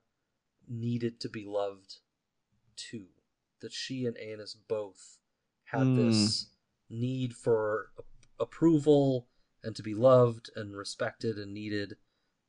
needed 0.69 1.21
to 1.21 1.29
be 1.29 1.45
loved 1.45 1.97
too. 2.77 3.07
That 3.61 3.73
she 3.73 4.07
and 4.07 4.17
Aenys 4.17 4.55
both 4.69 5.19
had 5.65 5.83
Hmm. 5.83 5.97
this 5.97 6.47
need 6.89 7.35
for 7.35 7.91
a- 7.99 8.43
approval 8.45 9.29
and 9.63 9.77
to 9.77 9.83
be 9.83 9.95
loved 9.95 10.51
and 10.57 10.77
respected 10.77 11.39
and 11.39 11.53
needed, 11.53 11.97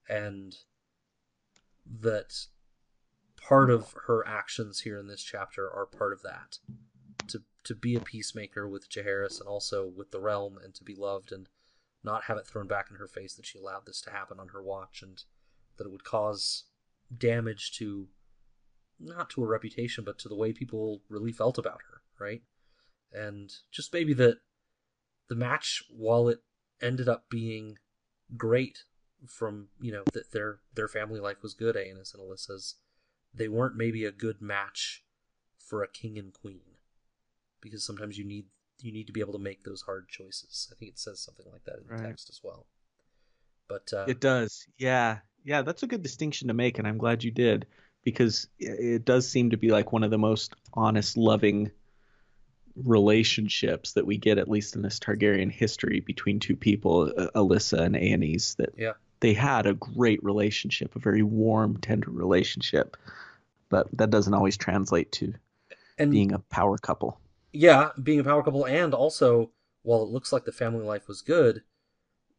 and 0.10 0.56
that 1.85 2.48
part 3.38 3.69
of 3.69 3.94
her 4.07 4.26
actions 4.27 4.81
here 4.81 4.98
in 4.98 5.07
this 5.07 5.23
chapter 5.23 5.69
are 5.69 5.85
part 5.85 6.14
of 6.14 6.22
that. 6.23 6.60
To 7.27 7.41
to 7.64 7.76
be 7.76 7.95
a 7.95 8.02
peacemaker 8.02 8.68
with 8.68 8.90
Jaehaerys 8.90 9.40
and 9.40 9.48
also 9.48 9.85
with 9.85 10.11
the 10.11 10.19
realm 10.19 10.57
and 10.61 10.73
to 10.76 10.84
be 10.84 10.95
loved 10.95 11.31
and 11.31 11.48
not 12.03 12.23
have 12.23 12.38
it 12.38 12.45
thrown 12.45 12.68
back 12.68 12.88
in 12.90 12.98
her 12.98 13.07
face 13.07 13.34
that 13.35 13.45
she 13.45 13.57
allowed 13.57 13.85
this 13.85 14.02
to 14.02 14.11
happen 14.11 14.40
on 14.40 14.49
her 14.49 14.61
watch 14.61 15.02
and 15.02 15.23
that 15.77 15.85
it 15.85 15.91
would 15.91 16.03
cause 16.03 16.65
damage 17.18 17.72
to 17.77 18.07
not 18.99 19.30
to 19.30 19.41
her 19.41 19.48
reputation 19.48 20.03
but 20.03 20.19
to 20.19 20.27
the 20.27 20.35
way 20.35 20.52
people 20.52 21.02
really 21.10 21.31
felt 21.31 21.57
about 21.57 21.80
her, 21.90 22.02
right? 22.19 22.41
And 23.14 23.52
just 23.72 23.94
maybe 23.94 24.14
that 24.15 24.40
the 25.30 25.35
match 25.35 25.84
while 25.90 26.27
it 26.27 26.40
ended 26.84 27.07
up 27.10 27.30
being 27.30 27.77
great 28.38 28.84
from, 29.27 29.69
you 29.80 29.91
know, 29.91 30.03
that 30.14 30.31
their 30.31 30.60
their 30.76 30.88
family 30.88 31.19
life 31.19 31.41
was 31.41 31.53
good, 31.53 31.76
Aenys 31.76 32.14
and 32.14 32.22
Alyssa's 32.22 32.76
they 33.34 33.47
weren't 33.47 33.76
maybe 33.76 34.05
a 34.05 34.11
good 34.11 34.41
match 34.41 35.03
for 35.57 35.81
a 35.81 35.88
king 35.88 36.19
and 36.19 36.31
queen 36.34 36.77
because 37.61 37.84
sometimes 37.84 38.18
you 38.18 38.26
need 38.26 38.45
you 38.81 38.91
need 38.91 39.07
to 39.07 39.14
be 39.14 39.22
able 39.22 39.34
to 39.34 39.39
make 39.39 39.64
those 39.64 39.81
hard 39.84 40.07
choices. 40.10 40.69
I 40.72 40.76
think 40.76 40.91
it 40.91 40.99
says 40.99 41.19
something 41.19 41.45
like 41.51 41.64
that 41.65 41.77
in 41.77 41.84
the 41.88 41.93
Right. 41.93 42.10
text 42.10 42.30
as 42.30 42.41
well. 42.43 42.68
But 43.68 43.91
uh, 43.93 44.05
It 44.07 44.19
does. 44.19 44.68
Yeah. 44.77 45.19
Yeah, 45.45 45.61
that's 45.61 45.84
a 45.84 45.88
good 45.88 46.03
distinction 46.03 46.47
to 46.49 46.53
make 46.53 46.77
and 46.80 46.88
I'm 46.88 46.97
glad 46.97 47.23
you 47.23 47.31
did 47.31 47.65
because 48.03 48.47
it 48.60 49.05
does 49.05 49.30
seem 49.30 49.49
to 49.51 49.57
be 49.57 49.72
like 49.72 49.91
one 49.91 50.03
of 50.03 50.11
the 50.11 50.18
most 50.18 50.53
honest 50.73 51.18
loving 51.18 51.72
relationships 52.76 53.94
that 53.94 54.06
we 54.06 54.18
get 54.18 54.38
at 54.38 54.50
least 54.50 54.76
in 54.76 54.82
this 54.82 55.00
Targaryen 55.00 55.52
history 55.52 56.00
between 56.00 56.40
two 56.40 56.56
people, 56.56 57.12
uh, 57.18 57.28
Alyssa 57.36 57.80
and 57.80 57.95
Aenys 57.95 58.56
that 58.58 58.74
yeah, 58.78 58.94
they 59.20 59.34
had 59.34 59.66
a 59.66 59.74
great 59.74 60.24
relationship, 60.24 60.95
a 60.95 61.00
very 61.00 61.24
warm, 61.24 61.78
tender 61.78 62.10
relationship. 62.10 62.98
But 63.70 63.88
that 63.94 64.10
doesn't 64.10 64.34
always 64.34 64.58
translate 64.58 65.12
to 65.14 65.34
and 65.98 66.12
being 66.12 66.32
a 66.32 66.40
power 66.40 66.78
couple. 66.78 67.20
yeah, 67.52 67.90
being 68.02 68.20
a 68.20 68.24
power 68.24 68.44
couple, 68.44 68.66
and 68.66 68.94
also 68.94 69.52
while 69.84 70.02
it 70.04 70.10
looks 70.10 70.32
like 70.32 70.45
the 70.45 70.52
family 70.52 70.86
life 70.86 71.08
was 71.08 71.22
good, 71.22 71.64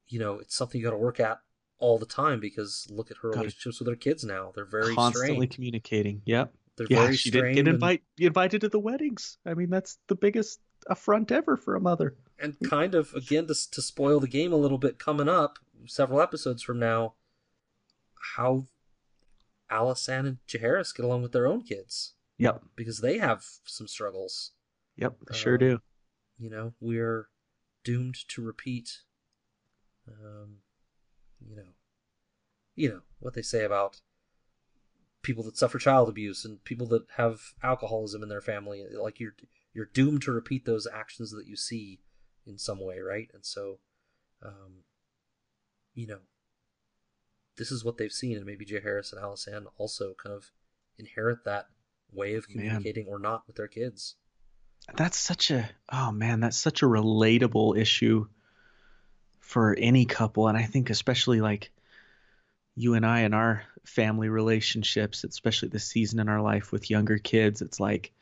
you 0.09 0.19
know, 0.19 0.39
it's 0.39 0.55
something 0.56 0.81
you 0.81 0.85
got 0.86 0.93
to 0.93 0.97
work 0.97 1.20
at 1.20 1.40
all 1.78 1.98
the 1.98 2.06
time 2.06 2.40
because 2.40 2.86
look 2.90 3.11
at 3.11 3.16
her 3.19 3.31
Gotta- 3.31 3.40
relationships 3.40 3.78
with 3.81 3.89
her 3.89 3.97
kids 3.97 4.24
now; 4.24 4.52
they're 4.55 4.65
very 4.65 4.94
Constantly 4.94 5.36
strained. 5.36 5.51
communicating. 5.55 6.23
Yep. 6.24 6.52
They're 6.76 6.86
Yeah, 6.90 7.02
very 7.05 7.16
she 7.16 7.30
didn't 7.30 7.55
get 7.55 7.68
invite, 7.68 8.02
be 8.16 8.26
invited 8.26 8.60
to 8.62 8.68
the 8.68 8.78
weddings. 8.80 9.38
I 9.46 9.55
mean, 9.55 9.70
that's 9.70 9.98
the 10.09 10.16
biggest 10.16 10.60
affront 10.88 11.30
ever 11.32 11.56
for 11.56 11.76
a 11.76 11.80
mother. 11.80 12.16
and 12.38 12.56
kind 12.68 12.94
of 12.94 13.14
again 13.14 13.46
to 13.46 13.55
to 13.70 13.80
spoil 13.80 14.18
the 14.20 14.28
game 14.28 14.52
a 14.52 14.56
little 14.56 14.76
bit 14.78 14.98
coming 14.98 15.28
up 15.28 15.59
several 15.86 16.20
episodes 16.20 16.62
from 16.62 16.78
now 16.78 17.14
how 18.36 18.66
Alysanne 19.70 20.26
and 20.26 20.38
Jaehaerys 20.48 20.94
get 20.94 21.05
along 21.06 21.22
with 21.22 21.32
their 21.32 21.46
own 21.46 21.62
kids 21.62 22.14
Yep. 22.38 22.62
because 22.76 23.01
they 23.01 23.18
have 23.18 23.44
some 23.64 23.86
struggles 23.88 24.52
Yep. 24.96 25.16
they 25.30 25.36
Sure 25.36 25.56
do. 25.59 25.80
you 26.38 26.51
know 26.51 26.74
we're 26.80 27.28
doomed 27.84 28.16
to 28.28 28.42
repeat 28.42 29.02
um 30.09 30.59
you 31.40 31.55
know 31.56 31.72
you 32.74 32.88
know 32.88 33.01
what 33.20 33.34
they 33.34 33.42
say 33.42 33.64
about 33.64 34.01
people 35.24 35.42
that 35.42 35.56
suffer 35.56 35.78
child 35.78 36.09
abuse 36.09 36.44
and 36.44 36.62
people 36.64 36.86
that 36.86 37.05
have 37.16 37.40
alcoholism 37.62 38.22
in 38.22 38.28
their 38.28 38.40
family 38.40 38.84
like 39.01 39.18
you're 39.18 39.34
you're 39.72 39.90
doomed 39.92 40.22
to 40.22 40.30
repeat 40.30 40.64
those 40.64 40.86
actions 40.86 41.32
that 41.32 41.46
you 41.46 41.56
see 41.56 42.01
in 42.46 42.56
some 42.59 42.80
way 42.80 43.01
right 43.01 43.28
and 43.34 43.44
so 43.44 43.78
um 44.44 44.84
you 45.94 46.06
know 46.06 46.20
this 47.56 47.72
is 47.72 47.84
what 47.84 47.98
they've 47.98 48.12
seen 48.12 48.36
and 48.36 48.46
maybe 48.46 48.64
Jaehaerys 48.64 49.12
and 49.12 49.22
Alysanne 49.22 49.66
also 49.78 50.14
kind 50.22 50.34
of 50.34 50.51
inherit 50.98 51.44
that 51.44 51.66
way 52.12 52.34
of 52.34 52.46
Man. 52.48 52.66
communicating 52.66 53.06
or 53.09 53.18
not 53.18 53.44
with 53.46 53.56
their 53.56 53.68
kids 53.68 54.16
That's 54.94 55.18
such 55.18 55.51
a 55.51 55.68
oh 55.90 56.12
man, 56.12 56.40
that's 56.40 56.59
such 56.59 56.82
a 56.82 56.86
relatable 56.86 57.78
issue 57.78 58.26
for 59.40 59.74
any 59.78 60.05
couple, 60.05 60.48
and 60.48 60.59
I 60.59 60.64
think 60.64 60.90
especially 60.90 61.40
like 61.40 61.70
you 62.74 62.94
and 62.94 63.06
I 63.06 63.20
in 63.20 63.34
our 63.34 63.62
family 63.85 64.28
relationships, 64.28 65.24
especially 65.24 65.69
this 65.69 65.85
season 65.86 66.19
in 66.20 66.28
our 66.28 66.40
life 66.40 66.73
with 66.73 66.90
younger 66.90 67.19
kids, 67.19 67.62
it's 67.62 67.81
like 67.81 68.12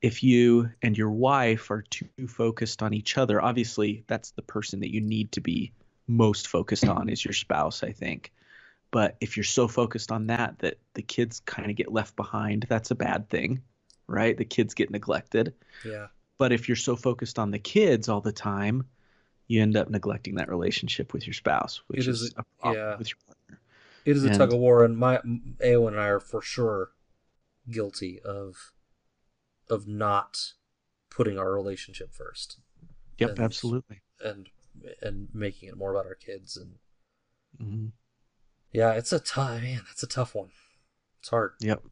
if 0.00 0.22
you 0.22 0.70
and 0.82 0.96
your 0.98 1.10
wife 1.10 1.70
are 1.70 1.82
too 1.82 2.08
focused 2.28 2.82
on 2.82 2.92
each 2.94 3.16
other, 3.18 3.40
obviously 3.42 4.04
that's 4.06 4.30
the 4.32 4.42
person 4.42 4.80
that 4.80 4.92
you 4.92 5.00
need 5.00 5.32
to 5.32 5.40
be 5.40 5.72
most 6.08 6.48
focused 6.48 6.86
on 6.88 7.08
is 7.08 7.24
your 7.24 7.34
spouse, 7.34 7.82
I 7.84 7.92
think. 7.92 8.32
But 8.90 9.16
if 9.20 9.36
you're 9.36 9.44
so 9.44 9.68
focused 9.68 10.12
on 10.12 10.26
that 10.26 10.58
that 10.58 10.78
the 10.94 11.02
kids 11.02 11.40
kind 11.40 11.70
of 11.70 11.76
get 11.76 11.92
left 11.92 12.16
behind, 12.16 12.66
that's 12.68 12.90
a 12.90 12.94
bad 12.96 13.28
thing, 13.30 13.62
right? 14.06 14.36
The 14.36 14.44
kids 14.44 14.74
get 14.74 14.90
neglected. 14.90 15.54
yeah 15.84 16.08
But 16.38 16.52
if 16.52 16.68
you're 16.68 16.76
so 16.76 16.96
focused 16.96 17.38
on 17.38 17.50
the 17.52 17.58
kids 17.58 18.08
all 18.08 18.20
the 18.20 18.32
time, 18.32 18.84
you 19.46 19.62
end 19.62 19.76
up 19.76 19.88
neglecting 19.88 20.34
that 20.36 20.48
relationship 20.48 21.12
with 21.12 21.26
your 21.26 21.34
spouse, 21.34 21.82
which 21.86 22.00
It 22.00 22.08
is 22.10 22.22
is 22.22 22.34
a- 22.36 22.44
problem 22.60 22.82
yeah. 22.82 22.96
with 22.98 23.08
your. 23.10 23.31
It 24.04 24.16
is 24.16 24.24
a 24.24 24.28
And- 24.28 24.36
tug 24.38 24.52
of 24.52 24.58
war, 24.58 24.84
and 24.84 24.96
my 24.96 25.18
Ao 25.64 25.86
and 25.86 25.98
I 25.98 26.06
are 26.08 26.20
for 26.20 26.40
sure 26.42 26.92
guilty 27.70 28.20
of 28.20 28.72
of 29.68 29.86
not 29.86 30.54
putting 31.10 31.38
our 31.38 31.52
relationship 31.54 32.12
first, 32.12 32.58
Yep, 33.18 33.30
And- 33.30 33.38
absolutely. 33.40 34.02
and 34.20 34.50
and 35.02 35.28
making 35.34 35.68
it 35.68 35.76
more 35.76 35.92
about 35.92 36.06
our 36.06 36.14
kids. 36.14 36.56
And 36.56 36.78
mm-hmm. 37.60 37.86
yeah, 38.72 38.92
it's 38.94 39.12
a 39.12 39.20
tough 39.20 39.60
man. 39.60 39.82
That's 39.86 40.02
a 40.02 40.06
tough 40.06 40.34
one. 40.34 40.50
It's 41.20 41.28
hard. 41.28 41.54
Yep. 41.60 41.84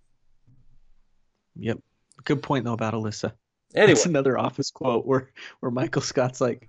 Yep. 1.57 1.79
Good 2.25 2.43
point 2.43 2.65
though 2.65 2.73
about 2.73 2.95
Alyssa. 2.95 3.33
Anyway, 3.75 3.93
That's 3.95 4.07
another 4.07 4.39
office 4.39 4.71
quote 4.71 5.07
where 5.07 5.31
where 5.61 5.71
Michael 5.71 6.03
Scott's 6.03 6.41
like, 6.41 6.69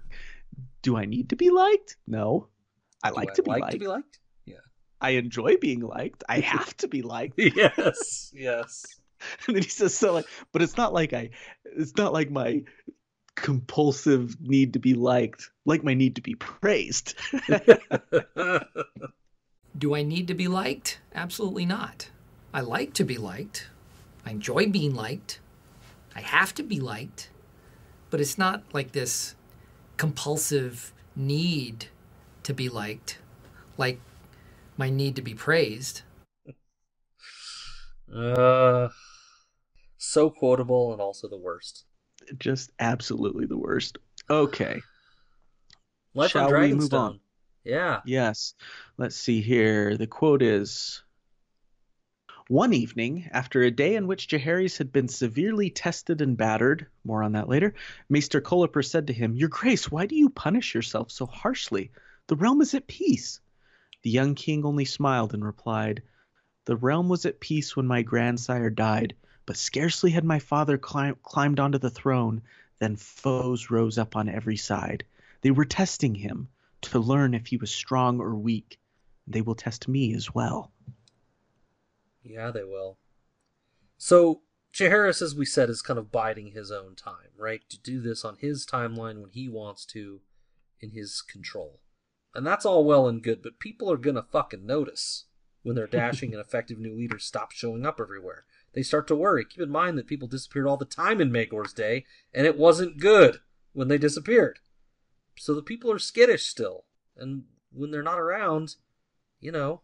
"Do 0.82 0.98
I 0.98 1.06
need 1.06 1.30
to 1.30 1.36
be 1.36 1.50
liked? 1.50 1.98
No. 2.08 2.50
I 3.04 3.10
like 3.10 3.32
I 3.32 3.34
to 3.36 3.44
be 3.44 3.50
like 3.50 3.62
liked. 3.62 3.74
to 3.74 3.80
be 3.80 3.88
liked. 3.88 4.20
I 5.02 5.11
enjoy 5.11 5.57
being 5.57 5.82
liked. 5.82 6.23
I 6.30 6.40
have 6.53 6.76
to 6.78 6.88
be 6.88 7.02
liked." 7.02 7.34
yes, 7.38 8.32
yes. 8.34 8.86
and 9.48 9.56
then 9.56 9.64
he 9.64 9.69
says 9.69 9.95
so 9.95 10.14
like, 10.14 10.26
but 10.52 10.61
it's 10.61 10.78
not 10.78 10.94
like 10.94 11.14
I, 11.14 11.30
it's 11.65 11.95
not 11.98 12.14
like 12.14 12.32
my 12.32 12.64
compulsive 13.36 14.40
need 14.41 14.73
to 14.73 14.80
be 14.80 14.94
liked, 14.94 15.52
like 15.65 15.84
my 15.84 15.94
need 15.94 16.15
to 16.15 16.22
be 16.22 16.36
praised. 16.36 17.15
Do 19.78 19.95
I 19.95 20.03
need 20.03 20.28
to 20.28 20.34
be 20.34 20.48
liked? 20.48 20.99
Absolutely 21.15 21.65
not. 21.65 22.10
I 22.53 22.61
like 22.61 22.94
to 22.95 23.03
be 23.03 23.18
liked. 23.18 23.68
I 24.26 24.32
enjoy 24.32 24.68
being 24.68 24.94
liked. 24.94 25.40
I 26.15 26.22
have 26.22 26.53
to 26.56 26.64
be 26.64 26.80
liked. 26.80 27.30
But 28.10 28.19
it's 28.19 28.38
not 28.38 28.64
like 28.73 28.91
this 28.91 29.36
compulsive 29.95 30.94
need 31.15 31.86
to 32.44 32.53
be 32.53 32.68
liked, 32.68 33.19
like 33.78 33.99
my 34.82 34.90
need 34.90 35.16
to 35.16 35.22
be 35.22 35.36
praised. 35.36 36.02
uh, 38.12 38.90
so 39.99 40.32
quotable 40.32 40.91
and 40.91 40.99
also 40.99 41.28
the 41.28 41.38
worst. 41.38 41.86
Just 42.40 42.72
absolutely 42.80 43.45
the 43.45 43.60
worst. 43.60 43.99
Okay. 44.28 44.82
Life 46.16 46.32
Shall 46.32 46.52
on 46.52 46.60
we 46.60 46.74
move 46.74 46.95
on? 46.95 47.20
Yeah. 47.64 47.99
Yes. 48.08 48.56
Let's 48.98 49.16
see 49.16 49.41
here. 49.41 49.98
The 49.98 50.08
quote 50.08 50.41
is 50.41 51.03
One 52.48 52.74
evening, 52.74 53.30
after 53.32 53.62
a 53.62 53.70
day 53.70 53.94
in 53.94 54.08
which 54.08 54.30
Jaehaerys 54.30 54.80
had 54.80 54.91
been 54.91 55.08
severely 55.08 55.70
tested 55.70 56.22
and 56.22 56.36
battered, 56.36 56.88
more 57.03 57.22
on 57.22 57.34
that 57.34 57.48
later, 57.48 57.76
Maester 58.10 58.41
Coliper 58.41 58.84
said 58.84 59.06
to 59.06 59.14
him, 59.14 59.36
Your 59.36 59.49
Grace, 59.49 59.91
why 59.91 60.08
do 60.08 60.16
you 60.16 60.32
punish 60.32 60.74
yourself 60.74 61.12
so 61.12 61.28
harshly? 61.28 61.91
The 62.26 62.36
realm 62.36 62.62
is 62.62 62.74
at 62.74 62.88
peace. 62.88 63.40
The 64.03 64.10
young 64.10 64.36
king 64.36 64.65
only 64.65 64.86
smiled 64.86 65.34
and 65.34 65.45
replied, 65.45 66.02
The 66.65 66.76
realm 66.76 67.10
was 67.10 67.26
at 67.26 67.40
peace 67.40 67.76
when 67.76 67.88
my 67.88 68.02
grandsire 68.02 68.69
died, 68.69 69.15
but 69.45 69.57
scarcely 69.57 70.11
had 70.11 70.26
my 70.26 70.40
father 70.40 70.78
clim- 70.78 71.18
climbed 71.23 71.60
onto 71.60 71.78
the 71.78 71.90
throne 71.90 72.41
than 72.80 72.95
foes 72.95 73.69
rose 73.69 73.98
up 73.98 74.15
on 74.15 74.28
every 74.28 74.57
side. 74.57 75.06
They 75.41 75.52
were 75.52 75.65
testing 75.65 76.15
him 76.15 76.49
to 76.82 76.99
learn 76.99 77.34
if 77.34 77.48
he 77.48 77.57
was 77.57 77.72
strong 77.72 78.19
or 78.19 78.36
weak. 78.36 78.80
They 79.28 79.41
will 79.41 79.56
test 79.56 79.88
me 79.88 80.15
as 80.15 80.34
well. 80.34 80.72
Yeah, 82.23 82.52
they 82.52 82.64
will. 82.64 82.98
So 83.98 84.41
Jaehaerys, 84.73 85.22
as 85.22 85.36
we 85.36 85.45
said, 85.45 85.69
is 85.69 85.82
kind 85.82 85.99
of 85.99 86.11
biding 86.11 86.48
his 86.48 86.72
own 86.72 86.95
time, 86.95 87.30
right? 87.38 87.61
To 87.69 87.80
do 87.80 88.02
this 88.02 88.23
on 88.23 88.38
his 88.38 88.65
timeline 88.65 89.22
when 89.22 89.30
he 89.32 89.48
wants 89.48 89.86
to, 89.88 90.22
in 90.80 90.91
his 90.91 91.22
control. 91.22 91.81
And 92.34 92.48
that's 92.48 92.66
all 92.66 92.86
well 92.86 93.08
and 93.08 93.22
good, 93.22 93.41
but 93.41 93.60
people 93.60 93.91
are 93.91 93.98
gonna 93.98 94.24
fucking 94.24 94.66
notice 94.66 95.26
when 95.64 95.76
their 95.76 95.88
dashing 95.88 96.34
and 96.34 96.41
effective 96.41 96.80
new 96.80 96.95
leaders 96.95 97.26
stop 97.26 97.52
showing 97.52 97.86
up 97.86 97.99
everywhere. 97.99 98.45
They 98.74 98.84
start 98.84 99.08
to 99.10 99.16
worry. 99.16 99.45
Keep 99.45 99.62
in 99.62 99.70
mind 99.70 99.98
that 99.98 100.08
people 100.08 100.28
disappeared 100.28 100.68
all 100.68 100.78
the 100.78 100.86
time 100.86 101.20
in 101.20 101.32
Maegor's 101.32 101.74
day, 101.74 102.06
and 102.34 102.48
it 102.48 102.58
wasn't 102.58 102.99
good 102.99 103.40
when 103.74 103.90
they 103.90 103.98
disappeared. 103.98 104.60
So 105.38 105.53
the 105.53 105.62
people 105.62 105.91
are 105.91 105.99
skittish 105.99 106.45
still. 106.45 106.86
And 107.18 107.44
when 107.72 107.91
they're 107.91 108.02
not 108.02 108.20
around, 108.20 108.76
you 109.40 109.52
know, 109.52 109.82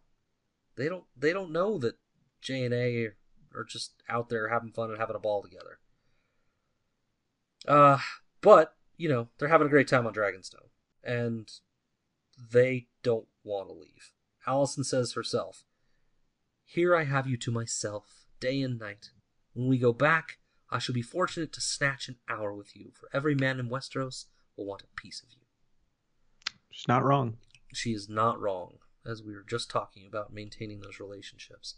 they 0.76 0.88
don't 0.88 1.04
they 1.16 1.32
don't 1.32 1.52
know 1.52 1.78
that 1.78 1.96
J 2.40 2.64
and 2.64 2.74
A 2.74 3.08
are 3.54 3.64
just 3.64 3.94
out 4.08 4.28
there 4.28 4.48
having 4.48 4.72
fun 4.72 4.90
and 4.90 4.98
having 4.98 5.16
a 5.16 5.20
ball 5.20 5.42
together. 5.42 5.80
Uh, 7.66 7.98
but 8.40 8.76
you 8.96 9.08
know 9.08 9.28
they're 9.38 9.48
having 9.48 9.66
a 9.66 9.70
great 9.70 9.88
time 9.88 10.06
on 10.06 10.14
Dragonstone, 10.14 10.68
and 11.02 11.50
they 12.38 12.88
don't 13.02 13.26
want 13.42 13.68
to 13.68 13.74
leave. 13.74 14.12
Alysanne 14.46 14.84
says 14.84 15.12
herself, 15.12 15.64
"Here 16.64 16.94
I 16.94 17.04
have 17.04 17.26
you 17.26 17.36
to 17.38 17.50
myself, 17.50 18.26
day 18.40 18.62
and 18.62 18.78
night. 18.78 19.10
When 19.52 19.68
we 19.68 19.78
go 19.78 19.92
back, 19.92 20.38
I 20.70 20.78
shall 20.78 20.94
be 20.94 21.02
fortunate 21.02 21.52
to 21.54 21.60
snatch 21.60 22.08
an 22.08 22.18
hour 22.28 22.54
with 22.54 22.76
you, 22.76 22.92
for 22.92 23.08
every 23.12 23.34
man 23.34 23.58
in 23.58 23.68
Westeros 23.68 24.26
will 24.56 24.66
want 24.66 24.82
a 24.82 25.00
piece 25.00 25.22
of 25.22 25.30
you." 25.30 25.46
She's 26.70 26.88
not 26.88 27.04
wrong. 27.04 27.38
She 27.74 27.92
is 27.92 28.08
not 28.08 28.40
wrong, 28.40 28.78
as 29.04 29.22
we 29.22 29.34
were 29.34 29.42
just 29.42 29.68
talking 29.70 30.06
about 30.06 30.32
maintaining 30.32 30.80
those 30.80 31.00
relationships. 31.00 31.74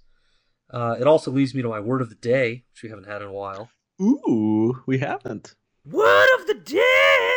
Uh, 0.68 0.96
it 1.00 1.06
also 1.06 1.30
leads 1.30 1.54
me 1.54 1.62
to 1.62 1.68
my 1.68 1.80
word 1.80 2.02
of 2.02 2.10
the 2.10 2.14
day, 2.14 2.64
which 2.72 2.82
we 2.82 2.90
haven't 2.90 3.08
had 3.08 3.22
in 3.22 3.28
a 3.28 3.32
while. 3.32 3.70
Ooh, 4.00 4.82
we 4.86 4.98
haven't. 4.98 5.54
Word 5.84 6.28
of 6.38 6.46
the 6.46 6.54
day! 6.54 7.30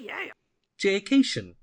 Yeah. 0.00 0.32
Jaycation. 0.78 1.54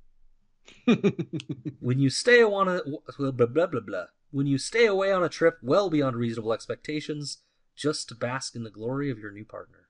when 1.80 2.00
you 2.00 2.10
stay 2.10 2.44
on 2.44 2.68
a 2.68 2.82
blah, 3.18 3.32
blah 3.32 3.48
blah 3.48 3.68
blah 3.68 3.80
blah. 3.82 4.06
When 4.32 4.48
you 4.48 4.58
stay 4.58 4.86
away 4.86 5.12
on 5.12 5.24
a 5.24 5.30
trip 5.30 5.58
well 5.62 5.90
beyond 5.90 6.16
reasonable 6.16 6.54
expectations, 6.54 7.40
just 7.76 8.10
to 8.10 8.16
bask 8.16 8.56
in 8.56 8.64
the 8.64 8.70
glory 8.70 9.10
of 9.10 9.20
your 9.20 9.32
new 9.32 9.46
partner. 9.46 9.88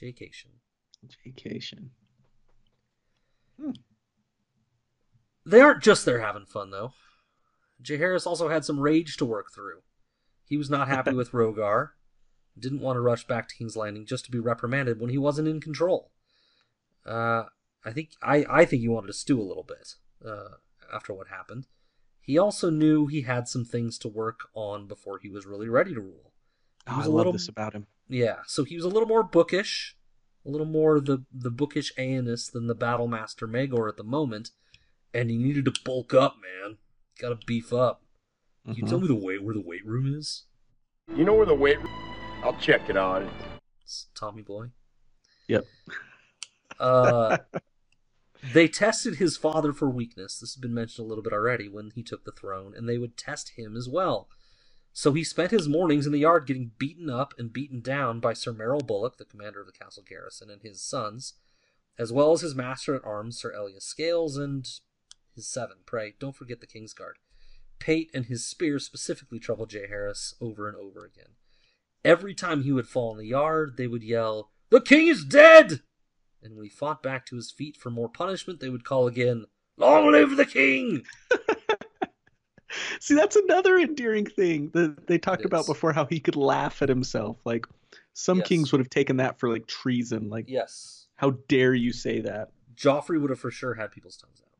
vacation 0.00 0.50
Vacation. 1.24 1.90
They 5.44 5.60
aren't 5.60 5.82
just 5.82 6.04
there 6.04 6.20
having 6.20 6.46
fun 6.46 6.70
though. 6.70 6.92
Jaehaerys 7.82 8.26
also 8.26 8.48
had 8.48 8.64
some 8.64 8.80
rage 8.80 9.16
to 9.16 9.24
work 9.24 9.52
through. 9.54 9.80
He 10.44 10.56
was 10.56 10.70
not 10.70 10.88
happy 10.88 11.12
with 11.14 11.32
Rogar, 11.32 11.90
didn't 12.58 12.80
want 12.80 12.96
to 12.96 13.00
rush 13.00 13.26
back 13.26 13.48
to 13.48 13.54
King's 13.54 13.76
Landing 13.76 14.06
just 14.06 14.24
to 14.24 14.30
be 14.30 14.38
reprimanded 14.38 15.00
when 15.00 15.10
he 15.10 15.18
wasn't 15.18 15.48
in 15.48 15.60
control. 15.60 16.10
Uh, 17.06 17.44
I 17.84 17.92
think 17.92 18.10
I, 18.22 18.44
I 18.48 18.64
think 18.64 18.82
he 18.82 18.88
wanted 18.88 19.06
to 19.08 19.12
stew 19.12 19.40
a 19.40 19.44
little 19.44 19.62
bit 19.64 19.94
uh, 20.26 20.56
after 20.92 21.12
what 21.12 21.28
happened. 21.28 21.66
He 22.20 22.36
also 22.38 22.68
knew 22.70 23.06
he 23.06 23.22
had 23.22 23.48
some 23.48 23.64
things 23.64 23.98
to 24.00 24.08
work 24.08 24.40
on 24.54 24.86
before 24.86 25.18
he 25.18 25.28
was 25.30 25.46
really 25.46 25.68
ready 25.68 25.94
to 25.94 26.00
rule. 26.00 26.32
He 26.86 26.92
Oh, 26.94 26.98
was 26.98 27.06
I 27.06 27.08
a 27.08 27.10
love 27.10 27.16
little- 27.18 27.32
this 27.32 27.48
about 27.48 27.74
him. 27.74 27.86
Yeah, 28.08 28.38
so 28.46 28.64
he 28.64 28.74
was 28.76 28.84
a 28.84 28.88
little 28.88 29.08
more 29.08 29.22
bookish, 29.22 29.94
a 30.46 30.50
little 30.50 30.66
more 30.66 30.98
the 31.00 31.24
the 31.32 31.50
bookish 31.50 31.92
Aenys 31.96 32.50
than 32.52 32.66
the 32.66 32.74
battle 32.74 33.06
master 33.06 33.46
Maegor 33.46 33.88
at 33.88 33.96
the 33.98 34.04
moment, 34.04 34.50
and 35.14 35.30
he 35.30 35.36
needed 35.36 35.64
to 35.66 35.72
bulk 35.84 36.14
up, 36.14 36.36
man. 36.42 36.78
Got 37.20 37.38
to 37.38 37.46
beef 37.46 37.72
up. 37.72 38.02
Can 38.64 38.74
you 38.74 38.82
Mhm. 38.84 38.88
tell 38.88 39.00
me 39.00 39.08
the 39.08 39.14
way 39.14 39.38
where 39.38 39.54
the 39.54 39.60
weight 39.62 39.84
room 39.86 40.06
is? 40.14 40.44
You 41.14 41.24
know 41.24 41.34
where 41.34 41.46
the 41.46 41.54
weight? 41.54 41.78
room? 41.78 41.88
I'll 42.42 42.56
check 42.58 42.88
it 42.90 42.96
out. 42.96 43.26
It's 43.82 44.08
Tommy 44.14 44.42
Boy. 44.42 44.70
Yep. 45.48 45.64
Uh, 46.78 47.38
they 48.52 48.68
tested 48.68 49.16
his 49.16 49.36
father 49.36 49.72
for 49.72 49.90
weakness. 49.90 50.38
This 50.38 50.54
has 50.54 50.60
been 50.60 50.74
mentioned 50.74 51.04
a 51.04 51.08
little 51.08 51.24
bit 51.24 51.32
already 51.32 51.68
when 51.68 51.92
he 51.94 52.02
took 52.02 52.24
the 52.24 52.32
throne, 52.32 52.74
and 52.76 52.88
they 52.88 52.98
would 52.98 53.16
test 53.16 53.52
him 53.56 53.76
as 53.76 53.88
well. 53.88 54.28
So 54.92 55.12
he 55.12 55.22
spent 55.22 55.52
his 55.52 55.68
mornings 55.68 56.06
in 56.06 56.12
the 56.12 56.18
yard 56.18 56.46
getting 56.46 56.72
beaten 56.78 57.08
up 57.08 57.32
and 57.38 57.52
beaten 57.52 57.80
down 57.80 58.20
by 58.20 58.32
Sir 58.32 58.52
Merrell 58.52 58.84
Bullock, 58.84 59.16
the 59.16 59.24
commander 59.24 59.60
of 59.60 59.66
the 59.66 59.72
castle 59.72 60.02
garrison, 60.08 60.50
and 60.50 60.62
his 60.62 60.82
sons, 60.82 61.34
as 61.98 62.12
well 62.12 62.32
as 62.32 62.40
his 62.40 62.54
master 62.54 62.94
at 62.94 63.04
arms, 63.04 63.38
Sir 63.38 63.52
Elias 63.52 63.84
Scales, 63.84 64.36
and 64.36 64.68
his 65.34 65.46
seven. 65.46 65.76
Pray, 65.86 66.14
don't 66.18 66.34
forget 66.34 66.60
the 66.60 66.66
Kingsguard. 66.66 67.14
Pate 67.78 68.10
and 68.12 68.26
his 68.26 68.44
spear 68.44 68.78
specifically 68.78 69.38
troubled 69.38 69.70
Jaehaerys 69.70 70.34
over 70.40 70.68
and 70.68 70.76
over 70.76 71.04
again. 71.04 71.36
Every 72.04 72.34
time 72.34 72.62
he 72.62 72.72
would 72.72 72.88
fall 72.88 73.12
in 73.12 73.18
the 73.18 73.26
yard, 73.26 73.76
they 73.76 73.86
would 73.86 74.02
yell, 74.02 74.50
The 74.70 74.80
king 74.80 75.06
is 75.06 75.24
dead! 75.24 75.82
And 76.42 76.54
when 76.56 76.64
he 76.64 76.70
fought 76.70 77.02
back 77.02 77.26
to 77.26 77.36
his 77.36 77.50
feet 77.50 77.76
for 77.76 77.90
more 77.90 78.08
punishment, 78.08 78.60
they 78.60 78.68
would 78.68 78.84
call 78.84 79.06
again, 79.06 79.46
Long 79.76 80.10
live 80.10 80.36
the 80.36 80.44
king! 80.46 81.04
See, 83.00 83.14
that's 83.14 83.36
another 83.36 83.78
endearing 83.78 84.26
thing 84.26 84.70
that 84.74 85.06
they 85.06 85.18
talked 85.18 85.44
about 85.44 85.66
before 85.66 85.92
how 85.92 86.04
he 86.04 86.20
could 86.20 86.36
laugh 86.36 86.82
at 86.82 86.88
himself. 86.88 87.38
Like 87.44 87.66
some 88.12 88.38
Yes. 88.38 88.48
kings 88.48 88.72
would 88.72 88.80
have 88.80 88.90
taken 88.90 89.16
that 89.18 89.38
for 89.38 89.50
like 89.50 89.66
treason. 89.66 90.28
Like, 90.28 90.46
Yes. 90.48 91.06
how 91.16 91.30
dare 91.48 91.74
you 91.74 91.92
say 91.92 92.20
that? 92.20 92.50
Joffrey 92.74 93.20
would 93.20 93.30
have 93.30 93.40
for 93.40 93.50
sure 93.50 93.74
had 93.74 93.90
people's 93.90 94.16
tongues 94.16 94.40
out. 94.44 94.52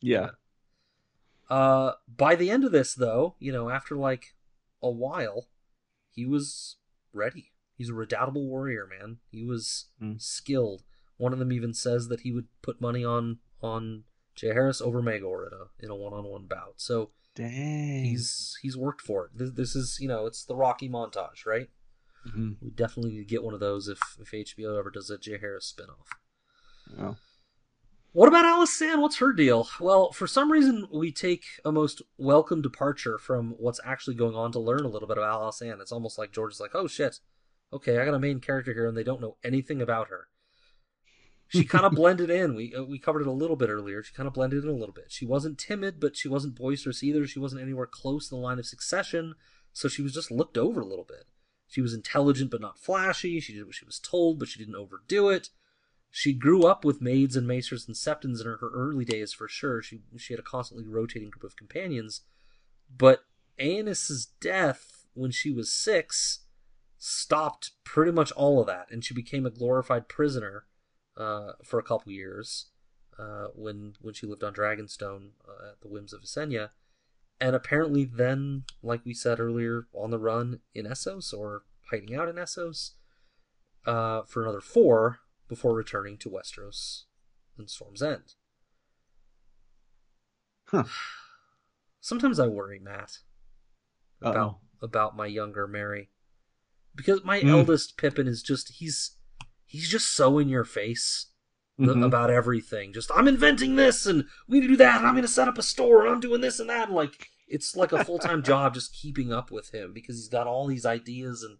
Yeah. 0.00 0.30
Uh, 1.50 1.92
by 2.08 2.34
the 2.36 2.50
end 2.50 2.64
of 2.64 2.72
this, 2.72 2.94
though, 2.94 3.34
you 3.38 3.52
know, 3.52 3.68
after 3.68 3.96
like 3.96 4.34
a 4.82 4.90
while, 4.90 5.48
he 6.10 6.24
was 6.24 6.76
ready. 7.12 7.52
He's 7.74 7.90
a 7.90 7.94
redoubtable 7.94 8.46
warrior, 8.46 8.86
man. 8.86 9.18
He 9.30 9.42
was 9.42 9.86
Mm. 10.00 10.20
skilled. 10.20 10.84
One 11.16 11.32
of 11.32 11.38
them 11.38 11.52
even 11.52 11.72
says 11.72 12.08
that 12.08 12.20
he 12.20 12.32
would 12.32 12.46
put 12.62 12.80
money 12.80 13.04
on 13.04 13.38
on 13.62 14.04
Jaehaerys 14.36 14.82
over 14.82 15.02
Maegor 15.02 15.46
in 15.46 15.52
a 15.52 15.84
in 15.84 15.90
a 15.90 15.94
one 15.94 16.12
on 16.12 16.24
one 16.24 16.46
bout. 16.46 16.74
So 16.76 17.10
Dang. 17.34 18.04
he's 18.04 18.56
he's 18.62 18.76
worked 18.76 19.00
for 19.00 19.26
it. 19.26 19.30
This, 19.38 19.50
this 19.52 19.76
is 19.76 19.98
you 20.00 20.08
know 20.08 20.26
it's 20.26 20.44
the 20.44 20.56
Rocky 20.56 20.88
montage, 20.88 21.46
right? 21.46 21.68
Mhm. 22.28 22.56
We 22.60 22.70
definitely 22.70 23.12
need 23.12 23.18
to 23.18 23.24
get 23.24 23.42
one 23.42 23.54
of 23.54 23.60
those 23.60 23.88
if 23.88 24.00
if 24.20 24.30
HBO 24.30 24.78
ever 24.78 24.90
does 24.90 25.10
a 25.10 25.18
Jaehaerys 25.18 25.72
spinoff. 25.72 26.06
Oh. 26.98 27.16
What 28.12 28.28
about 28.28 28.46
Alysanne? 28.46 29.02
What's 29.02 29.18
her 29.18 29.32
deal? 29.34 29.68
Well, 29.78 30.10
for 30.10 30.26
some 30.26 30.50
reason, 30.50 30.88
we 30.90 31.12
take 31.12 31.44
a 31.66 31.70
most 31.70 32.00
welcome 32.16 32.62
departure 32.62 33.18
from 33.18 33.50
what's 33.58 33.80
actually 33.84 34.16
going 34.16 34.34
on 34.34 34.52
to 34.52 34.58
learn 34.58 34.86
a 34.86 34.88
little 34.88 35.06
bit 35.06 35.18
about 35.18 35.38
Alysanne. 35.38 35.82
It's 35.82 35.92
almost 35.92 36.16
like 36.16 36.32
George 36.32 36.54
is 36.54 36.60
like, 36.60 36.74
oh 36.74 36.86
shit, 36.86 37.20
okay, 37.74 37.98
I 37.98 38.06
got 38.06 38.14
a 38.14 38.18
main 38.18 38.40
character 38.40 38.72
here, 38.72 38.88
and 38.88 38.96
they 38.96 39.04
don't 39.04 39.20
know 39.20 39.36
anything 39.44 39.82
about 39.82 40.08
her. 40.08 40.28
She 41.48 41.64
kind 41.64 41.84
of 41.84 41.92
blended 41.92 42.30
in. 42.30 42.54
We 42.54 42.74
uh, 42.74 42.84
we 42.84 42.98
covered 42.98 43.22
it 43.22 43.26
a 43.26 43.32
little 43.32 43.56
bit 43.56 43.68
earlier. 43.68 44.02
She 44.02 44.14
kind 44.14 44.26
of 44.26 44.34
blended 44.34 44.64
in 44.64 44.70
a 44.70 44.74
little 44.74 44.94
bit. 44.94 45.06
She 45.08 45.24
wasn't 45.24 45.58
timid, 45.58 46.00
but 46.00 46.16
she 46.16 46.28
wasn't 46.28 46.56
boisterous 46.56 47.02
either. 47.02 47.26
She 47.26 47.38
wasn't 47.38 47.62
anywhere 47.62 47.86
close 47.86 48.28
to 48.28 48.34
the 48.34 48.40
line 48.40 48.58
of 48.58 48.66
succession, 48.66 49.34
so 49.72 49.88
she 49.88 50.02
was 50.02 50.14
just 50.14 50.30
looked 50.30 50.58
over 50.58 50.80
a 50.80 50.86
little 50.86 51.04
bit. 51.04 51.26
She 51.68 51.80
was 51.80 51.94
intelligent 51.94 52.50
but 52.50 52.60
not 52.60 52.78
flashy. 52.78 53.40
She 53.40 53.52
did 53.52 53.66
what 53.66 53.74
she 53.74 53.84
was 53.84 53.98
told, 53.98 54.38
but 54.38 54.48
she 54.48 54.58
didn't 54.58 54.76
overdo 54.76 55.28
it. 55.28 55.50
She 56.10 56.32
grew 56.32 56.64
up 56.64 56.84
with 56.84 57.02
maids 57.02 57.36
and 57.36 57.46
maesters 57.46 57.86
and 57.86 57.96
septons 57.96 58.40
in 58.40 58.46
her, 58.46 58.56
her 58.58 58.70
early 58.72 59.04
days 59.04 59.32
for 59.32 59.48
sure. 59.48 59.82
She 59.82 60.00
she 60.16 60.32
had 60.32 60.40
a 60.40 60.44
constantly 60.44 60.86
rotating 60.86 61.30
group 61.30 61.44
of 61.44 61.56
companions, 61.56 62.22
but 62.96 63.24
Aenys's 63.58 64.26
death 64.40 65.06
when 65.14 65.30
she 65.30 65.50
was 65.50 65.72
six 65.72 66.40
stopped 66.98 67.72
pretty 67.84 68.12
much 68.12 68.32
all 68.32 68.60
of 68.60 68.66
that, 68.66 68.90
and 68.90 69.04
she 69.04 69.14
became 69.14 69.46
a 69.46 69.50
glorified 69.50 70.08
prisoner 70.08 70.64
uh, 71.16 71.52
for 71.64 71.78
a 71.78 71.82
couple 71.82 72.12
years 72.12 72.66
uh, 73.18 73.46
when 73.54 73.94
when 74.00 74.14
she 74.14 74.26
lived 74.26 74.44
on 74.44 74.54
Dragonstone 74.54 75.30
uh, 75.48 75.70
at 75.72 75.80
the 75.80 75.88
whims 75.88 76.12
of 76.12 76.22
Visenya, 76.22 76.70
and 77.40 77.54
apparently 77.56 78.04
then, 78.04 78.64
like 78.82 79.04
we 79.04 79.14
said 79.14 79.40
earlier, 79.40 79.86
on 79.92 80.10
the 80.10 80.18
run 80.18 80.60
in 80.74 80.86
Essos 80.86 81.32
or 81.32 81.62
hiding 81.90 82.14
out 82.14 82.28
in 82.28 82.36
Essos 82.36 82.92
uh, 83.86 84.22
for 84.26 84.42
another 84.42 84.60
four 84.60 85.20
before 85.48 85.74
returning 85.74 86.16
to 86.18 86.28
Westeros 86.30 87.04
and 87.56 87.70
Storm's 87.70 88.02
End. 88.02 88.34
Huh. 90.68 90.84
Sometimes 92.00 92.38
I 92.40 92.48
worry, 92.48 92.78
Matt, 92.78 93.18
about 94.20 94.36
Uh-oh. 94.36 94.58
about 94.82 95.16
my 95.16 95.26
younger 95.26 95.66
Mary, 95.66 96.10
because 96.94 97.24
my 97.24 97.40
Mm. 97.40 97.50
eldest 97.50 97.96
Pippin 97.96 98.26
is 98.26 98.42
just 98.42 98.72
he's 98.74 99.15
he's 99.66 99.88
just 99.90 100.12
so 100.12 100.38
in 100.38 100.48
your 100.48 100.64
face 100.64 101.26
Mhm. 101.78 102.02
about 102.04 102.30
everything. 102.30 102.92
Just 102.94 103.10
I'm 103.14 103.28
inventing 103.28 103.76
this 103.76 104.06
and 104.06 104.24
we 104.48 104.60
need 104.60 104.66
to 104.68 104.72
do 104.72 104.76
that 104.78 104.96
and 104.98 105.06
I'm 105.06 105.12
going 105.12 105.22
to 105.26 105.28
set 105.28 105.48
up 105.48 105.58
a 105.58 105.62
store 105.62 106.06
and 106.06 106.14
I'm 106.14 106.20
doing 106.20 106.40
this 106.40 106.58
and 106.58 106.70
that. 106.70 106.88
And 106.88 106.96
like 106.96 107.28
it's 107.48 107.76
like 107.76 107.92
a 107.92 108.02
full 108.04 108.18
time 108.18 108.42
job 108.52 108.72
just 108.72 108.94
keeping 108.94 109.30
up 109.32 109.50
with 109.50 109.74
him 109.74 109.92
because 109.92 110.16
he's 110.16 110.28
got 110.28 110.46
all 110.46 110.66
these 110.66 110.86
ideas 110.86 111.42
and 111.42 111.58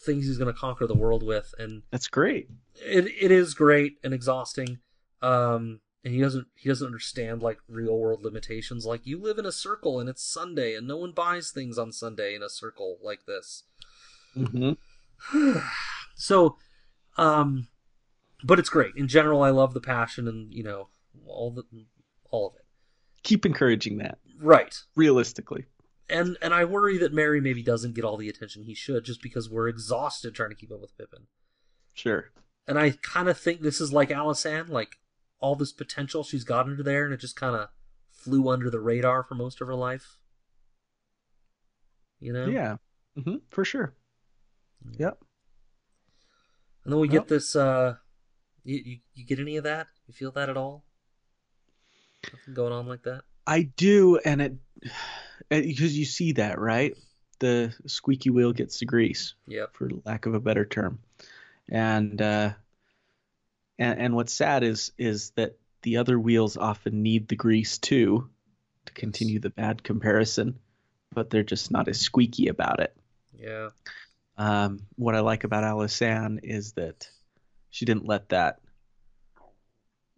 things 0.00 0.26
he's 0.26 0.38
going 0.38 0.52
to 0.52 0.58
conquer 0.58 0.86
the 0.86 0.94
world 0.94 1.22
with. 1.22 1.52
And 1.58 1.82
That's 1.90 2.08
great. 2.08 2.48
it 2.76 3.06
it 3.20 3.30
is 3.30 3.52
great 3.52 3.98
and 4.02 4.14
exhausting. 4.14 4.78
Um, 5.20 5.80
and 6.02 6.14
he 6.14 6.20
doesn't 6.22 6.46
he 6.54 6.68
doesn't 6.70 6.86
understand 6.86 7.42
like 7.42 7.58
real 7.68 7.98
world 7.98 8.24
limitations. 8.24 8.86
Like 8.86 9.04
you 9.06 9.18
live 9.20 9.36
in 9.38 9.44
a 9.44 9.52
circle 9.52 10.00
and 10.00 10.08
it's 10.08 10.22
Sunday 10.22 10.76
and 10.76 10.86
no 10.88 10.96
one 10.96 11.12
buys 11.12 11.50
things 11.50 11.76
on 11.76 11.92
Sunday 11.92 12.34
in 12.34 12.42
a 12.42 12.48
circle 12.48 12.96
like 13.02 13.26
this. 13.26 13.64
hmm 14.32 14.72
so, 16.14 16.56
um, 17.18 17.68
but 18.42 18.58
it's 18.58 18.68
great 18.68 18.94
in 18.96 19.08
general. 19.08 19.42
I 19.42 19.50
love 19.50 19.74
the 19.74 19.80
passion 19.80 20.28
and 20.28 20.52
you 20.54 20.62
know 20.62 20.88
all 21.26 21.50
the 21.50 21.64
all 22.30 22.48
of 22.48 22.54
it. 22.56 22.64
Keep 23.22 23.44
encouraging 23.44 23.98
that. 23.98 24.18
Right. 24.40 24.74
Realistically. 24.94 25.64
And 26.08 26.38
and 26.40 26.54
I 26.54 26.64
worry 26.64 26.96
that 26.98 27.12
Mary 27.12 27.40
maybe 27.40 27.62
doesn't 27.62 27.94
get 27.94 28.04
all 28.04 28.16
the 28.16 28.28
attention 28.28 28.62
he 28.62 28.74
should 28.74 29.04
just 29.04 29.22
because 29.22 29.50
we're 29.50 29.68
exhausted 29.68 30.34
trying 30.34 30.50
to 30.50 30.56
keep 30.56 30.72
up 30.72 30.80
with 30.80 30.96
Pippin. 30.96 31.26
Sure. 31.92 32.30
And 32.66 32.78
I 32.78 32.92
kind 33.02 33.28
of 33.28 33.38
think 33.38 33.60
this 33.60 33.80
is 33.80 33.92
like 33.92 34.10
Alysanne, 34.10 34.68
like 34.68 34.96
all 35.40 35.56
this 35.56 35.72
potential 35.72 36.22
she's 36.22 36.44
got 36.44 36.66
under 36.66 36.82
there, 36.82 37.04
and 37.04 37.12
it 37.12 37.20
just 37.20 37.36
kind 37.36 37.56
of 37.56 37.68
flew 38.10 38.48
under 38.48 38.70
the 38.70 38.80
radar 38.80 39.22
for 39.22 39.34
most 39.34 39.60
of 39.60 39.66
her 39.66 39.74
life. 39.74 40.18
You 42.20 42.32
know? 42.32 42.46
Yeah. 42.46 42.76
hmm 43.22 43.36
For 43.50 43.64
sure. 43.64 43.94
Yep. 44.98 45.18
And 46.88 46.94
then 46.94 47.00
we 47.00 47.08
get 47.08 47.28
this. 47.28 47.54
uh 47.54 47.96
you, 48.64 48.80
you 48.82 48.98
you 49.14 49.24
get 49.26 49.40
any 49.40 49.58
of 49.58 49.64
that? 49.64 49.88
You 50.06 50.14
feel 50.14 50.30
that 50.32 50.48
at 50.48 50.56
all? 50.56 50.84
Nothing 52.32 52.54
going 52.54 52.72
on 52.72 52.86
like 52.86 53.02
that? 53.02 53.24
I 53.46 53.64
do, 53.64 54.16
and 54.16 54.40
it 54.40 54.54
because 55.50 55.98
you 55.98 56.06
see 56.06 56.32
that 56.32 56.58
right. 56.58 56.96
The 57.40 57.74
squeaky 57.84 58.30
wheel 58.30 58.54
gets 58.54 58.78
the 58.78 58.86
grease. 58.86 59.34
Yep. 59.48 59.76
for 59.76 59.90
lack 60.06 60.24
of 60.24 60.32
a 60.32 60.40
better 60.40 60.64
term. 60.64 61.00
And 61.68 62.22
uh, 62.22 62.52
and 63.78 64.00
and 64.00 64.14
what's 64.16 64.32
sad 64.32 64.64
is 64.64 64.90
is 64.96 65.32
that 65.36 65.58
the 65.82 65.98
other 65.98 66.18
wheels 66.18 66.56
often 66.56 67.02
need 67.02 67.28
the 67.28 67.36
grease 67.36 67.76
too 67.76 68.30
to 68.86 68.92
continue 68.94 69.40
the 69.40 69.50
bad 69.50 69.82
comparison, 69.82 70.58
but 71.12 71.28
they're 71.28 71.42
just 71.42 71.70
not 71.70 71.86
as 71.86 72.00
squeaky 72.00 72.48
about 72.48 72.80
it. 72.80 72.96
Yeah. 73.38 73.68
Um, 74.38 74.80
what 74.96 75.16
I 75.16 75.20
like 75.20 75.44
about 75.44 75.64
Alysanne 75.64 76.40
is 76.42 76.72
that 76.72 77.08
she 77.70 77.84
didn't 77.84 78.06
let 78.06 78.28
that 78.28 78.60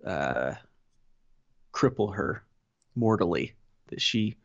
uh, 0.06 0.54
cripple 1.72 2.14
her 2.14 2.44
mortally. 2.94 3.54
That 3.88 4.00
she 4.00 4.36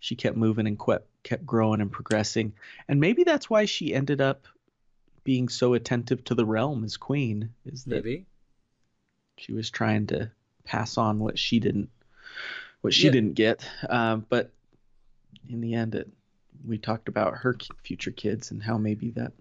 she 0.00 0.16
kept 0.16 0.36
moving 0.36 0.66
and 0.66 0.78
kept 0.78 1.06
kept 1.22 1.46
growing 1.46 1.80
and 1.80 1.90
progressing, 1.90 2.52
and 2.88 3.00
maybe 3.00 3.24
that's 3.24 3.48
why 3.48 3.64
she 3.64 3.94
ended 3.94 4.20
up 4.20 4.46
being 5.24 5.48
so 5.48 5.74
attentive 5.74 6.24
to 6.24 6.34
the 6.34 6.44
realm 6.44 6.82
as 6.84 6.96
queen. 6.96 7.50
Is 7.64 7.84
that 7.84 8.04
Maybe. 8.04 8.26
she 9.38 9.52
was 9.52 9.70
trying 9.70 10.08
to 10.08 10.30
pass 10.64 10.98
on 10.98 11.20
what 11.20 11.38
she 11.38 11.60
didn't 11.60 11.90
what 12.80 12.92
she 12.92 13.04
Yeah. 13.06 13.12
didn't 13.12 13.34
get. 13.34 13.64
Um, 13.88 14.26
but 14.28 14.50
in 15.48 15.60
the 15.60 15.74
end, 15.74 15.94
it 15.94 16.08
we 16.64 16.78
talked 16.78 17.08
about 17.08 17.38
her 17.38 17.56
future 17.84 18.10
kids 18.10 18.50
and 18.50 18.62
how 18.62 18.78
maybe 18.78 19.10
that 19.12 19.32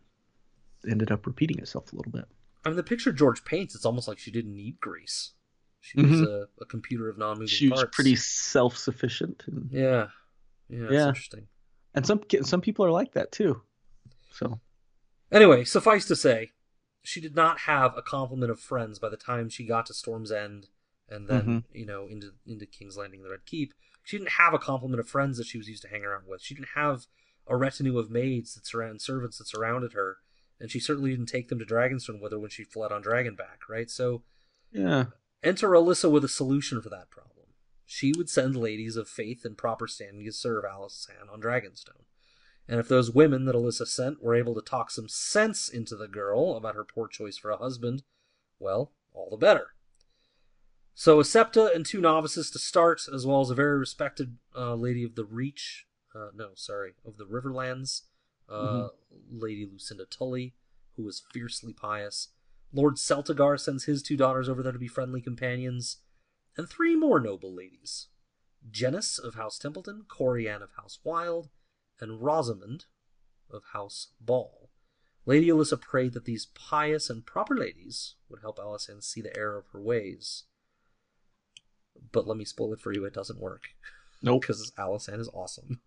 ended 0.90 1.12
up 1.12 1.26
repeating 1.28 1.60
itself 1.60 1.94
a 1.94 1.96
little 1.96 2.12
bit. 2.12 2.26
I 2.66 2.70
mean, 2.70 2.76
the 2.78 2.84
picture 2.84 3.12
George 3.12 3.44
paints, 3.46 3.76
it's 3.76 3.86
almost 3.86 4.08
like 4.08 4.20
she 4.20 4.32
didn't 4.32 4.56
need 4.56 4.80
grease. 4.80 5.34
She 5.80 6.00
was 6.02 6.12
Mhm. 6.22 6.28
a, 6.28 6.48
a 6.62 6.66
computer 6.66 7.10
of 7.10 7.18
non-moving 7.18 7.48
She 7.48 7.70
was 7.70 7.86
pretty 7.92 8.16
self-sufficient, 8.16 9.44
and, 9.48 9.72
Yeah. 9.72 10.10
Yeah. 10.70 10.80
That's 10.82 10.94
Yeah. 10.94 11.08
interesting. 11.10 11.48
and 11.94 12.06
some 12.06 12.22
some 12.44 12.62
people 12.62 12.86
are 12.86 12.92
like 12.92 13.12
that 13.14 13.32
too. 13.32 13.62
So 14.32 14.62
Anyway, 15.32 15.64
suffice 15.66 16.06
to 16.08 16.16
say, 16.16 16.52
she 17.04 17.20
did 17.22 17.36
not 17.36 17.60
have 17.62 17.98
a 17.98 18.02
complement 18.02 18.52
of 18.52 18.60
friends 18.60 19.00
by 19.00 19.10
the 19.10 19.18
time 19.18 19.50
she 19.50 19.66
got 19.66 19.86
to 19.88 19.94
Storm's 19.94 20.32
End 20.32 20.68
and 21.10 21.28
then, 21.28 21.46
Mhm. 21.46 21.64
you 21.74 21.86
know, 21.86 22.08
into 22.08 22.34
into 22.46 22.66
King's 22.66 22.96
Landing 22.98 23.20
and 23.22 23.26
the 23.26 23.32
Red 23.32 23.46
Keep. 23.46 23.74
She 24.04 24.18
didn't 24.18 24.32
have 24.32 24.54
a 24.54 24.60
complement 24.60 25.00
of 25.00 25.08
friends 25.08 25.38
that 25.38 25.48
she 25.48 25.58
was 25.58 25.68
used 25.68 25.84
to 25.84 25.90
hang 25.90 26.04
around 26.04 26.24
with. 26.28 26.42
She 26.42 26.56
didn't 26.56 26.70
have 26.76 27.06
a 27.48 27.56
retinue 27.56 27.98
of 27.98 28.10
maids 28.10 28.56
that 28.56 28.66
surround 28.66 29.02
servants 29.02 29.38
that 29.38 29.48
surrounded 29.48 29.94
her, 29.94 30.18
and 30.60 30.72
she 30.72 30.80
certainly 30.80 31.12
didn't 31.12 31.28
take 31.28 31.50
them 31.50 31.60
to 31.60 31.66
Dragonstone 31.66 32.22
with 32.22 32.32
her 32.32 32.40
when 32.40 32.50
she 32.50 32.64
fled 32.64 32.92
on 32.92 33.04
Dragonback, 33.04 33.68
right? 33.70 33.90
So 33.90 34.24
yeah, 34.72 35.06
enter 35.44 35.70
Alyssa 35.70 36.10
with 36.10 36.24
a 36.24 36.30
solution 36.30 36.82
for 36.82 36.90
that 36.90 37.10
problem. 37.10 37.48
She 37.86 38.14
would 38.16 38.30
send 38.30 38.56
ladies 38.56 38.96
of 38.96 39.10
faith 39.10 39.44
and 39.44 39.58
proper 39.58 39.86
standing 39.88 40.24
to 40.26 40.32
serve 40.32 40.64
Alysanne 40.64 41.32
on 41.32 41.42
Dragonstone. 41.42 42.06
And 42.68 42.80
if 42.80 42.88
those 42.88 43.12
women 43.12 43.44
that 43.46 43.56
Alyssa 43.56 43.86
sent 43.86 44.24
were 44.24 44.36
able 44.36 44.56
to 44.56 44.62
talk 44.62 44.92
some 44.92 45.10
sense 45.10 45.68
into 45.68 45.98
the 45.98 46.08
girl 46.08 46.56
about 46.56 46.76
her 46.76 46.86
poor 46.86 47.10
choice 47.10 47.38
for 47.38 47.52
a 47.52 47.58
husband, 47.58 48.04
well, 48.60 48.94
all 49.14 49.30
the 49.30 49.36
better. 49.36 49.74
So 50.94 51.20
a 51.20 51.26
septa 51.26 51.72
and 51.74 51.86
two 51.86 52.02
novices 52.02 52.52
to 52.52 52.60
start, 52.60 53.02
as 53.14 53.26
well 53.26 53.42
as 53.42 53.50
a 53.50 53.56
very 53.56 53.78
respected 53.78 54.38
uh, 54.56 54.76
lady 54.76 55.04
of 55.04 55.16
the 55.16 55.26
Reach, 55.26 55.88
uh, 56.14 56.30
no, 56.36 56.50
sorry, 56.56 56.94
of 57.06 57.18
the 57.18 57.26
Riverlands, 57.26 58.02
uh, 58.50 58.90
Lady 59.30 59.68
Lucinda 59.72 60.06
Tully, 60.06 60.54
who 60.96 61.04
was 61.04 61.24
fiercely 61.32 61.74
pious. 61.74 62.30
Lord 62.74 62.96
Celtigar 62.96 63.60
sends 63.60 63.86
his 63.86 64.04
two 64.04 64.18
daughters 64.18 64.48
over 64.48 64.62
there 64.62 64.72
to 64.72 64.80
be 64.80 64.88
friendly 64.88 65.22
companions, 65.22 65.98
and 66.58 66.70
three 66.70 66.96
more 66.96 67.20
noble 67.20 67.54
ladies 67.54 68.08
Janice 68.70 69.18
of 69.18 69.36
House 69.36 69.58
Templeton, 69.58 70.06
Corianne 70.08 70.62
of 70.62 70.74
House 70.78 71.00
Wylde, 71.04 71.50
and 72.00 72.22
Rosamond 72.22 72.86
of 73.50 73.64
House 73.74 74.10
Ball. 74.20 74.70
Lady 75.26 75.48
Alyssa 75.48 75.80
prayed 75.80 76.14
that 76.14 76.26
these 76.26 76.48
pious 76.48 77.10
and 77.10 77.26
proper 77.26 77.56
ladies 77.56 78.16
would 78.30 78.42
help 78.42 78.58
Alysanne 78.58 79.04
see 79.04 79.22
the 79.22 79.36
error 79.38 79.58
of 79.58 79.68
her 79.72 79.82
ways. 79.82 80.44
But 82.12 82.28
let 82.28 82.38
me 82.38 82.46
spoil 82.46 82.74
it 82.74 82.80
for 82.82 82.94
you, 82.94 83.06
it 83.06 83.14
doesn't 83.14 83.40
work. 83.40 83.70
nope, 84.22 84.42
Because 84.42 84.72
Alysanne 84.78 85.20
is 85.20 85.30
awesome. 85.34 85.82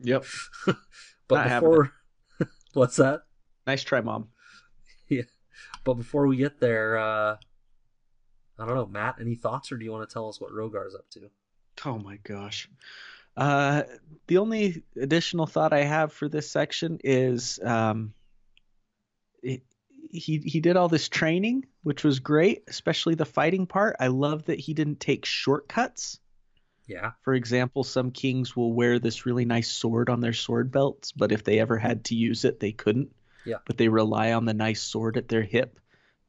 yep. 0.00 0.24
But 1.28 1.46
Not 1.46 1.60
before. 1.60 1.92
What's 2.72 2.96
that? 2.96 3.22
Nice 3.66 3.82
try, 3.82 4.00
mom. 4.00 4.28
Yeah. 5.08 5.22
But 5.84 5.94
before 5.94 6.26
we 6.26 6.36
get 6.36 6.58
there, 6.58 6.96
uh, 6.98 7.36
I 8.58 8.66
don't 8.66 8.74
know, 8.74 8.86
Matt, 8.86 9.16
any 9.20 9.34
thoughts, 9.34 9.70
or 9.70 9.76
do 9.76 9.84
you 9.84 9.92
want 9.92 10.08
to 10.08 10.12
tell 10.12 10.28
us 10.28 10.40
what 10.40 10.52
Rogar's 10.52 10.94
up 10.94 11.08
to? 11.10 11.30
Oh 11.84 11.98
my 11.98 12.16
gosh. 12.24 12.68
Uh, 13.36 13.82
the 14.26 14.38
only 14.38 14.82
additional 14.96 15.46
thought 15.46 15.72
I 15.72 15.84
have 15.84 16.12
for 16.12 16.28
this 16.28 16.50
section 16.50 16.98
is 17.04 17.60
um, 17.62 18.14
it, 19.42 19.62
he 20.10 20.38
he 20.38 20.60
did 20.60 20.76
all 20.76 20.88
this 20.88 21.08
training, 21.08 21.66
which 21.82 22.04
was 22.04 22.20
great, 22.20 22.64
especially 22.68 23.14
the 23.14 23.24
fighting 23.24 23.66
part. 23.66 23.96
I 24.00 24.08
love 24.08 24.44
that 24.46 24.58
he 24.60 24.74
didn't 24.74 25.00
take 25.00 25.24
shortcuts. 25.24 26.18
Yeah. 26.86 27.12
For 27.22 27.34
example, 27.34 27.84
some 27.84 28.10
kings 28.10 28.56
will 28.56 28.72
wear 28.72 28.98
this 28.98 29.26
really 29.26 29.44
nice 29.44 29.70
sword 29.70 30.08
on 30.08 30.20
their 30.20 30.32
sword 30.32 30.70
belts, 30.72 31.12
but 31.12 31.32
if 31.32 31.44
they 31.44 31.58
ever 31.60 31.76
had 31.76 32.04
to 32.06 32.14
use 32.14 32.44
it, 32.46 32.60
they 32.60 32.72
couldn't. 32.72 33.14
Yeah. 33.44 33.58
But 33.66 33.76
they 33.76 33.88
rely 33.88 34.32
on 34.32 34.46
the 34.46 34.54
nice 34.54 34.80
sword 34.80 35.16
at 35.18 35.28
their 35.28 35.42
hip 35.42 35.78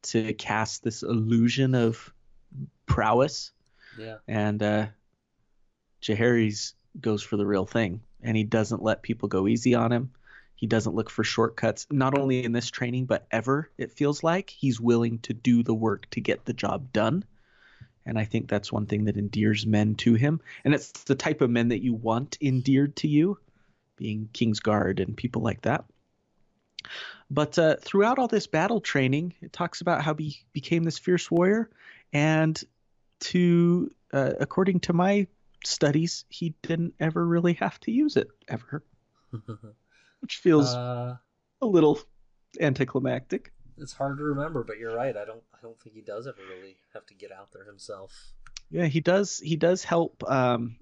to 0.03 0.33
cast 0.33 0.83
this 0.83 1.01
illusion 1.03 1.75
of 1.75 2.13
prowess 2.85 3.51
Yeah. 3.97 4.17
and 4.27 4.61
uh 4.63 4.87
Jaehaerys 6.01 6.73
goes 6.99 7.21
for 7.21 7.37
the 7.37 7.45
real 7.45 7.65
thing 7.65 8.01
and 8.21 8.35
he 8.35 8.43
doesn't 8.43 8.81
let 8.83 9.01
people 9.03 9.27
go 9.29 9.47
easy 9.47 9.75
on 9.75 9.91
him. 9.91 10.11
He 10.59 10.67
doesn't 10.67 10.93
look 10.93 11.09
for 11.09 11.23
shortcuts 11.23 11.87
not 11.89 12.17
only 12.17 12.43
in 12.43 12.51
this 12.51 12.69
training 12.69 13.05
but 13.05 13.25
ever 13.31 13.69
it 13.77 13.93
feels 13.93 14.23
like 14.23 14.49
he's 14.49 14.79
willing 14.79 15.19
to 15.19 15.33
do 15.33 15.63
the 15.63 15.73
work 15.73 16.09
to 16.11 16.19
get 16.19 16.43
the 16.43 16.53
job 16.53 16.91
done. 16.91 17.23
And 18.05 18.19
I 18.19 18.25
think 18.25 18.49
that's 18.49 18.71
one 18.71 18.85
thing 18.85 19.05
that 19.05 19.17
endears 19.17 19.65
men 19.65 19.95
to 19.95 20.15
him 20.15 20.41
and 20.65 20.73
it's 20.73 20.91
the 21.03 21.15
type 21.15 21.41
of 21.41 21.49
men 21.49 21.69
that 21.69 21.81
you 21.81 21.93
want 21.93 22.37
endeared 22.41 22.95
to 22.97 23.07
you 23.07 23.37
being 23.95 24.29
Kingsguard 24.33 24.99
and 24.99 25.15
people 25.15 25.41
like 25.41 25.61
that. 25.61 25.85
But 27.29 27.59
uh, 27.59 27.75
throughout 27.79 28.17
all 28.17 28.27
this 28.27 28.47
battle 28.47 28.81
training, 28.81 29.35
it 29.41 29.53
talks 29.53 29.81
about 29.81 30.01
how 30.01 30.15
he 30.15 30.41
became 30.51 30.83
this 30.83 30.97
fierce 30.97 31.29
warrior, 31.29 31.69
and 32.11 32.61
to 33.19 33.91
uh, 34.11 34.31
according 34.39 34.79
to 34.81 34.93
my 34.93 35.27
studies, 35.63 36.25
he 36.29 36.55
didn't 36.63 36.95
ever 36.99 37.25
really 37.25 37.53
have 37.53 37.79
to 37.81 37.91
use 37.91 38.17
it 38.17 38.29
ever, 38.47 38.83
which 40.21 40.37
feels 40.37 40.73
uh, 40.73 41.15
a 41.61 41.65
little 41.65 41.99
anticlimactic. 42.59 43.51
it's 43.77 43.93
hard 43.93 44.17
to 44.17 44.23
remember, 44.23 44.63
but 44.63 44.77
you're 44.77 44.95
right. 44.95 45.15
I 45.15 45.25
don't. 45.25 45.43
I 45.53 45.57
don't 45.61 45.79
think 45.81 45.95
he 45.95 46.01
does 46.01 46.27
ever 46.27 46.37
really 46.49 46.77
have 46.93 47.05
to 47.07 47.13
get 47.13 47.31
out 47.31 47.51
there 47.51 47.65
himself. 47.65 48.13
Yeah, 48.71 48.85
he 48.85 48.99
does. 49.01 49.39
He 49.39 49.55
does 49.55 49.83
help 49.83 50.23
um, 50.29 50.77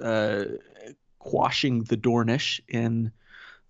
uh, 0.00 0.44
quashing 1.18 1.84
the 1.84 1.96
Dornish 1.96 2.60
in 2.68 3.12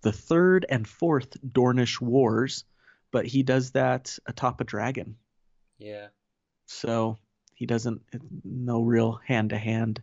the 0.01 0.11
third 0.11 0.65
and 0.69 0.87
fourth 0.87 1.37
Dornish 1.45 1.99
wars, 2.01 2.63
but 3.11 3.25
he 3.25 3.43
does 3.43 3.71
that 3.71 4.17
atop 4.25 4.61
a 4.61 4.63
dragon. 4.63 5.17
Yeah. 5.79 6.07
so 6.67 7.17
he 7.55 7.65
doesn't 7.65 8.01
no 8.43 8.81
real 8.83 9.19
hand 9.25 9.49
to 9.49 9.57
hand 9.57 10.01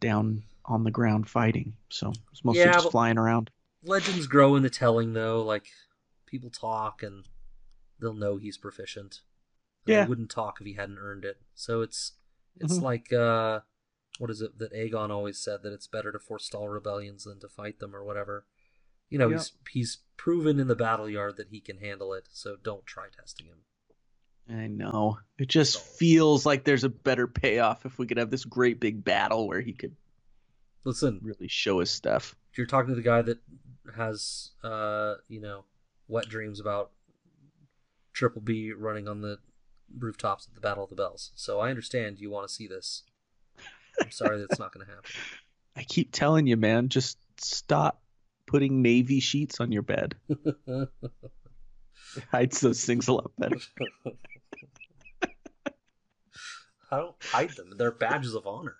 down 0.00 0.42
on 0.64 0.84
the 0.84 0.90
ground 0.90 1.28
fighting. 1.28 1.74
So 1.90 2.12
it's 2.32 2.44
mostly 2.44 2.60
Yeah, 2.62 2.72
just 2.72 2.86
but- 2.86 2.90
flying 2.92 3.18
around. 3.18 3.50
Legends 3.82 4.26
grow 4.26 4.56
in 4.56 4.62
the 4.62 4.70
telling, 4.70 5.12
though. 5.12 5.42
Like 5.42 5.66
people 6.26 6.50
talk, 6.50 7.02
and 7.02 7.26
they'll 8.00 8.14
know 8.14 8.36
he's 8.36 8.58
proficient. 8.58 9.20
And 9.86 9.92
Yeah. 9.94 10.04
They 10.04 10.08
wouldn't 10.08 10.30
talk 10.30 10.60
if 10.60 10.66
he 10.66 10.74
hadn't 10.74 10.98
earned 10.98 11.24
it. 11.24 11.40
So 11.54 11.80
it's 11.82 12.12
it's 12.56 12.78
Mhm. 12.78 12.82
like 12.82 13.12
uh, 13.12 13.60
what 14.18 14.30
is 14.30 14.42
it 14.42 14.58
that 14.58 14.72
Aegon 14.72 15.10
always 15.10 15.38
said 15.38 15.62
that 15.62 15.72
it's 15.72 15.86
better 15.86 16.12
to 16.12 16.18
forestall 16.18 16.68
rebellions 16.68 17.24
than 17.24 17.40
to 17.40 17.48
fight 17.48 17.78
them 17.78 17.94
or 17.96 18.04
whatever. 18.04 18.44
You 19.08 19.18
know, 19.18 19.28
Yeah. 19.28 19.36
he's 19.38 19.52
he's 19.70 19.98
proven 20.16 20.60
in 20.60 20.68
the 20.68 20.76
battle 20.76 21.08
yard 21.08 21.36
that 21.38 21.48
he 21.48 21.60
can 21.60 21.78
handle 21.78 22.12
it. 22.12 22.28
So 22.30 22.56
don't 22.56 22.84
try 22.86 23.08
testing 23.08 23.46
him. 23.46 23.64
I 24.48 24.66
know. 24.66 25.18
It 25.38 25.48
just 25.48 25.80
feels 25.80 26.44
like 26.44 26.64
there's 26.64 26.84
a 26.84 26.88
better 26.88 27.26
payoff 27.28 27.86
if 27.86 27.98
we 27.98 28.06
could 28.06 28.16
have 28.18 28.30
this 28.30 28.44
great 28.44 28.80
big 28.80 29.04
battle 29.04 29.46
where 29.46 29.60
he 29.60 29.72
could 29.72 29.96
Listen, 30.84 31.20
really 31.22 31.46
show 31.48 31.78
his 31.80 31.90
stuff. 31.90 32.34
you're 32.56 32.66
talking 32.66 32.88
to 32.90 32.94
the 32.96 33.02
guy 33.02 33.22
that 33.22 33.38
has 33.96 34.50
uh 34.62 35.14
you 35.28 35.40
know 35.40 35.64
wet 36.08 36.28
dreams 36.28 36.60
about 36.60 36.90
triple 38.12 38.42
b 38.42 38.72
running 38.72 39.08
on 39.08 39.20
the 39.20 39.38
rooftops 39.98 40.46
at 40.46 40.54
the 40.54 40.60
battle 40.60 40.84
of 40.84 40.90
the 40.90 40.96
bells. 40.96 41.32
So 41.34 41.60
i 41.60 41.70
understand 41.70 42.18
you 42.18 42.30
want 42.30 42.48
to 42.48 42.54
see 42.54 42.66
this. 42.66 43.02
I'm 44.00 44.10
sorry 44.10 44.38
that's 44.38 44.58
not 44.58 44.72
going 44.72 44.86
to 44.86 44.92
happen. 44.92 45.10
I 45.76 45.82
keep 45.82 46.12
telling 46.12 46.46
you, 46.46 46.56
man, 46.56 46.88
just 46.88 47.18
stop 47.38 48.00
putting 48.46 48.82
navy 48.82 49.20
sheets 49.20 49.60
on 49.60 49.70
your 49.72 49.82
bed. 49.82 50.16
It 50.28 50.88
hides 52.30 52.60
those 52.60 52.84
things 52.84 53.08
a 53.08 53.12
lot 53.12 53.30
better. 53.38 53.56
i 56.90 56.96
don't 56.96 57.14
hide 57.22 57.50
them. 57.50 57.72
They're 57.76 57.92
badges 57.92 58.34
of 58.34 58.46
honor 58.46 58.76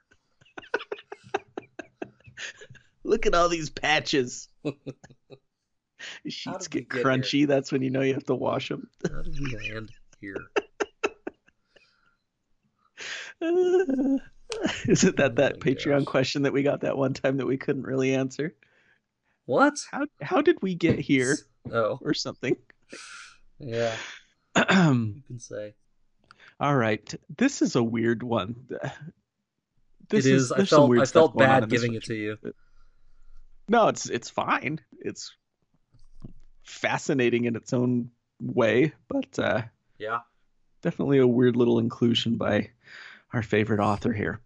Look 3.05 3.27
at 3.27 3.35
all 3.35 3.49
these 3.49 3.71
patches. 3.71 4.49
Sheets 6.29 6.69
get 6.69 6.89
get 6.89 7.05
crunchy. 7.05 7.47
That's 7.47 7.71
when 7.73 7.83
you 7.83 7.91
know 7.91 8.01
you 8.03 8.15
have 8.15 8.25
to 8.25 8.35
wash 8.35 8.69
them. 8.69 8.89
how 9.11 9.23
did 9.23 9.39
we 9.41 9.57
land 9.71 9.91
here 10.21 10.37
Isn't 14.87 15.17
that 15.17 15.37
that 15.37 15.55
Oh 15.57 15.59
Patreon 15.59 16.01
gosh. 16.01 16.05
question 16.07 16.43
that 16.43 16.53
we 16.53 16.63
got 16.63 16.81
that 16.83 16.97
one 16.97 17.15
time 17.15 17.37
that 17.39 17.47
we 17.47 17.57
couldn't 17.57 17.85
really 17.85 18.15
answer? 18.15 18.55
what 19.47 19.75
How 19.91 20.07
how 20.21 20.43
did 20.43 20.61
we 20.63 20.75
get 20.75 20.99
here 20.99 21.37
oh 21.73 21.99
or 22.03 22.15
something? 22.15 22.57
yeah 23.59 23.95
you 24.57 25.23
can 25.27 25.39
say 25.39 25.75
All 26.61 26.77
right, 26.77 27.13
this 27.37 27.63
is 27.63 27.75
a 27.77 27.83
weird 27.83 28.23
one. 28.23 28.55
This 30.09 30.27
it 30.27 30.33
is, 30.35 30.53
i 30.53 30.65
felt 30.65 30.91
i 30.99 31.05
felt 31.05 31.37
bad 31.39 31.69
giving 31.69 31.95
it 31.95 32.05
to 32.05 32.15
you 32.15 32.37
No, 33.71 33.89
it's 33.89 34.11
it's 34.11 34.29
fine. 34.29 34.81
It's 34.99 35.35
fascinating 36.63 37.45
in 37.47 37.57
its 37.57 37.73
own 37.73 38.11
way, 38.41 38.93
but 39.09 39.39
uh, 39.39 39.63
yeah 39.99 40.19
definitely 40.83 41.19
a 41.19 41.27
weird 41.27 41.57
little 41.57 41.79
inclusion 41.79 42.37
by 42.37 42.71
our 43.33 43.43
favorite 43.43 43.81
author 43.81 44.13
here. 44.13 44.41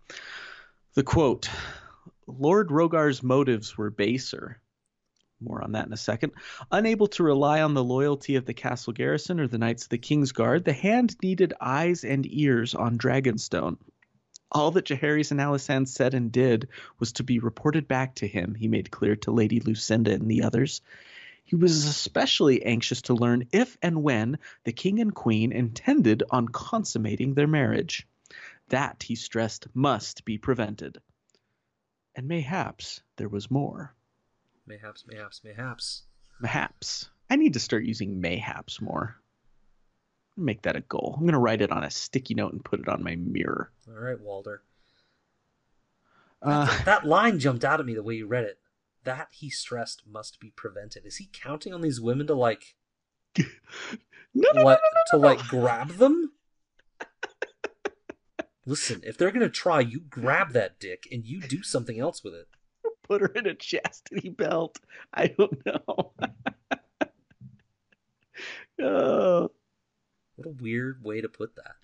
The 0.94 1.02
quote 1.02 1.48
Lord 2.26 2.70
Rogar's 2.70 3.22
motives 3.22 3.76
were 3.76 3.90
baser. 3.90 4.60
More 5.40 5.62
on 5.62 5.72
that 5.72 5.86
in 5.86 5.92
a 5.92 5.98
second. 5.98 6.32
Unable 6.70 7.08
to 7.08 7.22
rely 7.22 7.60
on 7.60 7.74
the 7.74 7.84
loyalty 7.84 8.36
of 8.36 8.46
the 8.46 8.54
castle 8.54 8.92
garrison 8.92 9.40
or 9.40 9.46
the 9.46 9.58
knights 9.58 9.84
of 9.84 9.88
the 9.90 9.98
King's 9.98 10.32
Guard, 10.32 10.64
the 10.64 10.72
hand 10.72 11.16
needed 11.22 11.52
eyes 11.60 12.04
and 12.04 12.26
ears 12.32 12.74
on 12.74 12.96
Dragonstone. 12.96 13.76
All 14.54 14.70
that 14.70 14.84
Jaehaerys 14.84 15.32
and 15.32 15.40
Alysanne 15.40 15.88
said 15.88 16.14
and 16.14 16.30
did 16.30 16.68
was 17.00 17.12
to 17.14 17.24
be 17.24 17.40
reported 17.40 17.88
back 17.88 18.14
to 18.16 18.28
him, 18.28 18.54
he 18.54 18.68
made 18.68 18.92
clear 18.92 19.16
to 19.16 19.32
Lady 19.32 19.58
Lucinda 19.58 20.12
and 20.12 20.30
the 20.30 20.44
others. 20.44 20.80
He 21.42 21.56
was 21.56 21.84
especially 21.84 22.62
anxious 22.64 23.02
to 23.02 23.14
learn 23.14 23.48
if 23.52 23.76
and 23.82 24.04
when 24.04 24.38
the 24.62 24.72
king 24.72 25.00
and 25.00 25.12
queen 25.12 25.50
intended 25.50 26.22
on 26.30 26.46
consummating 26.46 27.34
their 27.34 27.48
marriage. 27.48 28.06
That, 28.68 29.02
he 29.02 29.16
stressed, 29.16 29.66
must 29.74 30.24
be 30.24 30.38
prevented. 30.38 31.00
And 32.14 32.28
mayhaps 32.28 33.02
there 33.16 33.28
was 33.28 33.50
more. 33.50 33.92
mayhaps 34.66 35.04
mayhaps 35.04 35.42
mayhaps 35.42 36.02
Mayhaps. 36.40 37.10
I 37.28 37.36
need 37.36 37.54
to 37.54 37.60
start 37.60 37.84
using 37.84 38.20
mayhaps 38.20 38.80
more. 38.80 39.16
Make 40.36 40.62
that 40.62 40.76
a 40.76 40.80
goal. 40.80 41.14
I'm 41.16 41.22
going 41.22 41.32
to 41.32 41.38
write 41.38 41.62
it 41.62 41.70
on 41.70 41.84
a 41.84 41.90
sticky 41.90 42.34
note 42.34 42.52
and 42.52 42.64
put 42.64 42.80
it 42.80 42.88
on 42.88 43.04
my 43.04 43.16
mirror. 43.16 43.70
all 43.88 43.94
right 44.02 44.20
walter 44.20 44.62
Uh, 46.42 46.84
that 46.84 47.06
line 47.06 47.38
jumped 47.38 47.64
out 47.64 47.80
at 47.80 47.86
me 47.86 47.94
the 47.94 48.02
way 48.02 48.14
you 48.14 48.26
read 48.26 48.44
it. 48.44 48.58
That 49.04 49.28
he 49.30 49.50
stressed 49.50 50.02
must 50.10 50.40
be 50.40 50.50
prevented. 50.50 51.04
Is 51.06 51.16
he 51.16 51.28
counting 51.32 51.72
on 51.72 51.82
these 51.82 52.00
women 52.00 52.26
to 52.26 52.34
like, 52.34 52.74
no, 53.38 53.44
no, 54.34 54.52
no, 54.54 54.62
like 54.64 54.80
no, 55.12 55.18
to 55.18 55.26
like 55.26 55.38
grab 55.46 55.88
them? 55.98 56.32
Listen, 58.66 59.02
if 59.04 59.18
they're 59.18 59.30
gonna 59.30 59.50
try, 59.50 59.80
you 59.80 60.00
grab 60.00 60.52
that 60.52 60.78
dick 60.80 61.06
and 61.12 61.24
you 61.26 61.40
do 61.40 61.62
something 61.62 62.00
else 62.00 62.24
with 62.24 62.34
it. 62.34 62.48
Put 63.02 63.20
her 63.20 63.26
in 63.28 63.46
a 63.46 63.54
chastity 63.54 64.30
belt. 64.30 64.78
I 65.12 65.26
don't 65.28 65.64
know. 65.66 66.12
oh, 68.82 69.50
What 70.44 70.50
a 70.58 70.62
weird 70.62 71.02
way 71.02 71.20
to 71.20 71.28
put 71.28 71.56
that. 71.56 71.76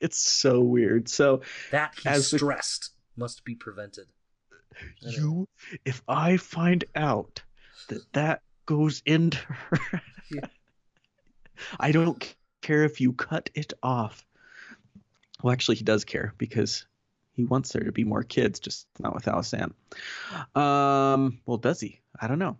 it's 0.00 0.18
so 0.18 0.60
weird. 0.60 1.08
So 1.08 1.40
That 1.70 1.94
he 2.02 2.08
As 2.08 2.30
the- 2.30 2.38
stressed 2.38 2.90
must 3.16 3.44
be 3.44 3.54
prevented. 3.54 4.06
You 5.00 5.48
if 5.86 6.02
i 6.06 6.36
find 6.36 6.84
out 6.94 7.42
that 7.88 8.02
that 8.12 8.42
goes 8.66 9.00
into 9.06 9.38
her 9.38 10.02
Yeah. 10.30 10.40
i 11.80 11.92
don't 11.92 12.34
care 12.60 12.84
if 12.84 13.00
you 13.00 13.14
cut 13.14 13.48
it 13.54 13.72
off 13.82 14.22
well 15.42 15.52
actually 15.54 15.76
he 15.76 15.84
does 15.84 16.04
care 16.04 16.34
because 16.36 16.84
he 17.32 17.44
wants 17.46 17.72
there 17.72 17.84
to 17.84 17.92
be 17.92 18.04
more 18.04 18.22
kids 18.22 18.60
just 18.60 18.86
not 18.98 19.14
with 19.14 19.24
Alysanne. 19.24 19.72
um 20.54 21.40
well 21.46 21.56
does 21.56 21.80
he 21.80 22.00
i 22.20 22.26
don't 22.26 22.38
know 22.38 22.58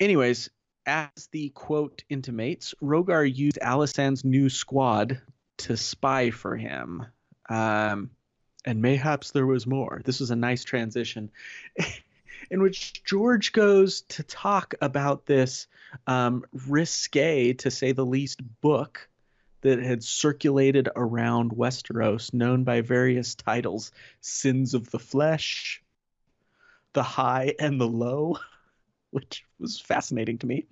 anyways 0.00 0.50
as 0.86 1.28
the 1.32 1.48
quote 1.50 2.04
intimates 2.08 2.74
rogar 2.82 3.24
used 3.24 3.58
alysanne's 3.62 4.24
new 4.24 4.48
squad 4.48 5.20
to 5.56 5.76
spy 5.76 6.30
for 6.30 6.56
him 6.56 7.06
um 7.48 8.10
and 8.64 8.80
mayhaps 8.80 9.30
there 9.30 9.46
was 9.46 9.66
more. 9.66 10.00
This 10.04 10.20
was 10.20 10.30
a 10.30 10.36
nice 10.36 10.64
transition 10.64 11.30
in 12.50 12.62
which 12.62 13.04
George 13.04 13.52
goes 13.52 14.02
to 14.02 14.22
talk 14.22 14.74
about 14.80 15.26
this 15.26 15.66
um, 16.06 16.44
risque, 16.66 17.52
to 17.54 17.70
say 17.70 17.92
the 17.92 18.06
least, 18.06 18.40
book 18.60 19.08
that 19.60 19.78
had 19.78 20.02
circulated 20.02 20.88
around 20.94 21.52
Westeros, 21.52 22.32
known 22.34 22.64
by 22.64 22.80
various 22.80 23.34
titles 23.34 23.92
Sins 24.20 24.74
of 24.74 24.90
the 24.90 24.98
Flesh, 24.98 25.82
The 26.92 27.02
High 27.02 27.54
and 27.58 27.80
the 27.80 27.88
Low, 27.88 28.38
which 29.24 29.44
was 29.60 29.80
fascinating 29.80 30.38
to 30.38 30.46
me, 30.46 30.66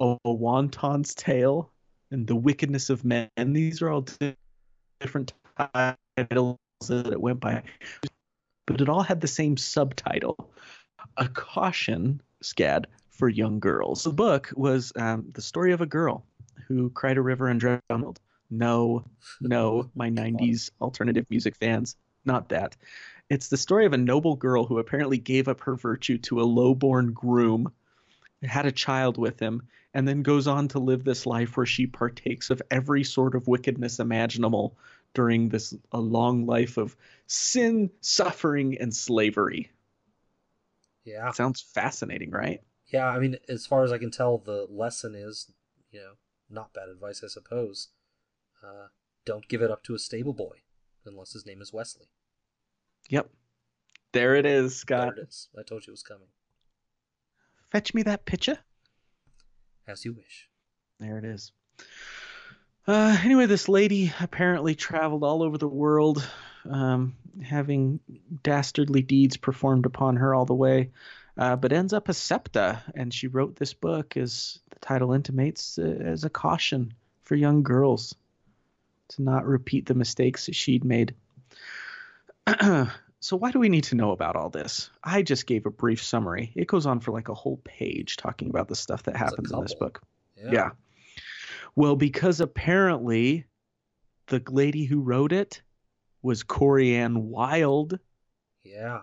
A 0.00 0.16
Wanton's 0.24 1.14
Tale, 1.14 1.70
and 2.10 2.26
The 2.26 2.34
Wickedness 2.34 2.90
of 2.90 3.04
Men. 3.04 3.30
These 3.36 3.80
are 3.82 3.90
all 3.90 4.04
different 5.00 5.32
titles 5.56 6.58
that 6.88 7.12
it 7.12 7.20
went 7.20 7.38
by, 7.38 7.62
but 8.66 8.80
it 8.80 8.88
all 8.88 9.02
had 9.02 9.20
the 9.20 9.28
same 9.28 9.56
subtitle 9.56 10.50
A 11.18 11.28
Caution, 11.28 12.20
Scad, 12.42 12.86
for 13.10 13.28
Young 13.28 13.60
Girls. 13.60 14.02
The 14.02 14.12
book 14.12 14.52
was 14.56 14.92
um, 14.96 15.26
the 15.32 15.42
story 15.42 15.72
of 15.72 15.80
a 15.80 15.86
girl 15.86 16.24
who 16.66 16.90
cried 16.90 17.16
a 17.16 17.22
river 17.22 17.46
and 17.46 17.60
drowned. 17.60 18.18
No, 18.50 19.04
no, 19.40 19.88
my 19.94 20.10
90s 20.10 20.70
alternative 20.80 21.26
music 21.30 21.54
fans, 21.56 21.96
not 22.24 22.48
that. 22.48 22.76
It's 23.30 23.48
the 23.48 23.56
story 23.56 23.84
of 23.84 23.92
a 23.92 23.98
noble 23.98 24.36
girl 24.36 24.64
who 24.64 24.78
apparently 24.78 25.18
gave 25.18 25.48
up 25.48 25.60
her 25.60 25.76
virtue 25.76 26.18
to 26.18 26.40
a 26.40 26.44
low-born 26.44 27.12
groom, 27.12 27.72
had 28.42 28.66
a 28.66 28.72
child 28.72 29.18
with 29.18 29.38
him, 29.38 29.68
and 29.92 30.08
then 30.08 30.22
goes 30.22 30.46
on 30.46 30.68
to 30.68 30.78
live 30.78 31.04
this 31.04 31.26
life 31.26 31.56
where 31.56 31.66
she 31.66 31.86
partakes 31.86 32.50
of 32.50 32.62
every 32.70 33.04
sort 33.04 33.34
of 33.34 33.46
wickedness 33.46 33.98
imaginable 33.98 34.76
during 35.14 35.48
this 35.48 35.74
a 35.92 36.00
long 36.00 36.46
life 36.46 36.76
of 36.76 36.96
sin, 37.26 37.90
suffering, 38.00 38.78
and 38.78 38.94
slavery. 38.94 39.70
Yeah. 41.04 41.30
Sounds 41.32 41.60
fascinating, 41.60 42.30
right? 42.30 42.62
Yeah, 42.86 43.08
I 43.08 43.18
mean, 43.18 43.36
as 43.48 43.66
far 43.66 43.84
as 43.84 43.92
I 43.92 43.98
can 43.98 44.10
tell, 44.10 44.38
the 44.38 44.66
lesson 44.70 45.14
is, 45.14 45.50
you 45.90 46.00
know, 46.00 46.12
not 46.48 46.72
bad 46.72 46.88
advice, 46.88 47.22
I 47.22 47.28
suppose. 47.28 47.88
Uh, 48.62 48.88
don't 49.24 49.48
give 49.48 49.60
it 49.60 49.70
up 49.70 49.82
to 49.84 49.94
a 49.94 49.98
stable 49.98 50.32
boy, 50.32 50.62
unless 51.04 51.32
his 51.32 51.44
name 51.44 51.60
is 51.60 51.72
Westley. 51.72 52.06
Yep. 53.08 53.30
There 54.12 54.34
it 54.36 54.46
is, 54.46 54.76
Scott. 54.76 55.14
There 55.14 55.24
it 55.24 55.28
is. 55.28 55.48
I 55.58 55.62
told 55.62 55.86
you 55.86 55.90
it 55.90 55.92
was 55.92 56.02
coming. 56.02 56.28
Fetch 57.70 57.94
me 57.94 58.02
that 58.04 58.24
picture. 58.24 58.58
As 59.86 60.04
you 60.04 60.12
wish. 60.12 60.48
There 60.98 61.18
it 61.18 61.24
is. 61.24 61.52
Uh, 62.86 63.18
anyway, 63.22 63.46
this 63.46 63.68
lady 63.68 64.12
apparently 64.18 64.74
traveled 64.74 65.22
all 65.22 65.42
over 65.42 65.58
the 65.58 65.68
world, 65.68 66.26
um, 66.68 67.16
having 67.42 68.00
dastardly 68.42 69.02
deeds 69.02 69.36
performed 69.36 69.84
upon 69.84 70.16
her 70.16 70.34
all 70.34 70.46
the 70.46 70.54
way, 70.54 70.90
uh, 71.36 71.54
but 71.54 71.72
ends 71.72 71.92
up 71.92 72.08
a 72.08 72.14
septa, 72.14 72.82
and 72.94 73.12
she 73.12 73.26
wrote 73.26 73.56
this 73.56 73.74
book, 73.74 74.16
as 74.16 74.58
the 74.70 74.78
title 74.78 75.12
intimates, 75.12 75.78
uh, 75.78 75.82
as 75.82 76.24
a 76.24 76.30
caution 76.30 76.94
for 77.24 77.34
young 77.34 77.62
girls 77.62 78.14
to 79.08 79.22
not 79.22 79.46
repeat 79.46 79.84
the 79.84 79.94
mistakes 79.94 80.46
that 80.46 80.54
she'd 80.54 80.84
made. 80.84 81.14
so, 83.20 83.36
why 83.36 83.50
do 83.50 83.58
we 83.58 83.68
need 83.68 83.84
to 83.84 83.94
know 83.94 84.12
about 84.12 84.36
all 84.36 84.50
this? 84.50 84.90
I 85.02 85.22
just 85.22 85.46
gave 85.46 85.66
a 85.66 85.70
brief 85.70 86.02
summary. 86.02 86.52
It 86.56 86.66
goes 86.68 86.86
on 86.86 87.00
for 87.00 87.12
like 87.12 87.28
a 87.28 87.34
whole 87.34 87.58
page 87.64 88.16
talking 88.16 88.50
about 88.50 88.68
the 88.68 88.76
stuff 88.76 89.04
that 89.04 89.16
happens 89.16 89.50
in 89.52 89.60
this 89.60 89.74
book. 89.74 90.00
Yeah. 90.36 90.70
Well, 91.74 91.96
because 91.96 92.40
apparently 92.40 93.44
the 94.28 94.42
lady 94.48 94.84
who 94.84 95.00
wrote 95.00 95.32
it 95.32 95.62
was 96.22 96.42
Corianne 96.44 97.16
Wylde, 97.16 97.98
Yeah. 98.64 99.00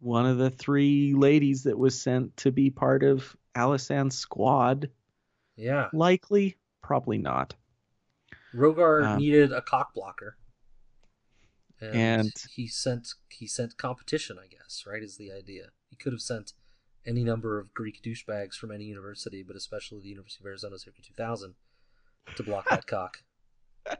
one 0.00 0.26
of 0.26 0.38
the 0.38 0.50
three 0.50 1.14
ladies 1.14 1.64
that 1.64 1.78
was 1.78 2.00
sent 2.00 2.36
to 2.38 2.50
be 2.50 2.70
part 2.70 3.02
of 3.04 3.36
Alysanne's 3.54 4.16
squad. 4.16 4.90
Yeah. 5.56 5.88
Likely, 5.92 6.56
probably 6.82 7.18
not. 7.18 7.54
Rogar 8.54 9.04
Um, 9.06 9.18
needed 9.18 9.52
a 9.52 9.62
cock 9.62 9.94
blocker. 9.94 10.36
And, 11.82 11.94
And- 11.94 12.32
he 12.54 12.68
sent 12.68 13.14
he 13.28 13.46
sent 13.46 13.76
competition, 13.76 14.38
I 14.42 14.46
guess, 14.46 14.84
right? 14.86 15.02
Is 15.02 15.16
the 15.16 15.32
idea. 15.32 15.70
He 15.90 15.96
could 15.96 16.12
have 16.12 16.22
sent 16.22 16.52
any 17.04 17.24
number 17.24 17.58
of 17.58 17.74
Greek 17.74 18.00
douchebags 18.02 18.54
from 18.54 18.70
any 18.70 18.84
university, 18.84 19.42
but 19.42 19.56
especially 19.56 20.00
the 20.00 20.08
University 20.08 20.42
of 20.42 20.46
Arizona 20.46 20.78
Circuit 20.78 21.04
2000 21.04 21.54
to 22.36 22.42
block 22.44 22.68
that 22.70 22.86
cock. 22.86 23.22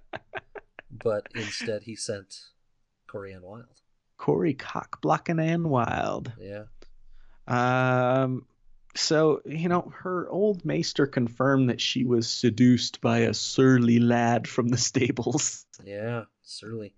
But 1.03 1.27
instead 1.35 1.85
he 1.85 1.97
sent 1.97 2.51
Corey 3.07 3.33
Corianne 3.33 3.43
Wylde. 3.43 3.81
Corey 4.19 4.55
Cock 4.55 5.01
blocking 5.01 5.39
and 5.41 5.71
Wild. 5.71 6.33
Yeah. 6.39 6.65
Um, 7.49 8.47
so 8.95 9.41
you 9.47 9.69
know, 9.69 9.91
her 9.97 10.29
old 10.29 10.65
maester 10.65 11.07
confirmed 11.07 11.71
that 11.71 11.81
she 11.81 12.05
was 12.05 12.29
seduced 12.29 13.01
by 13.01 13.21
a 13.21 13.35
surly 13.35 13.99
lad 13.99 14.47
from 14.47 14.69
the 14.69 14.77
stables. 14.91 15.67
Yeah. 15.85 16.25
Surly. 16.43 16.95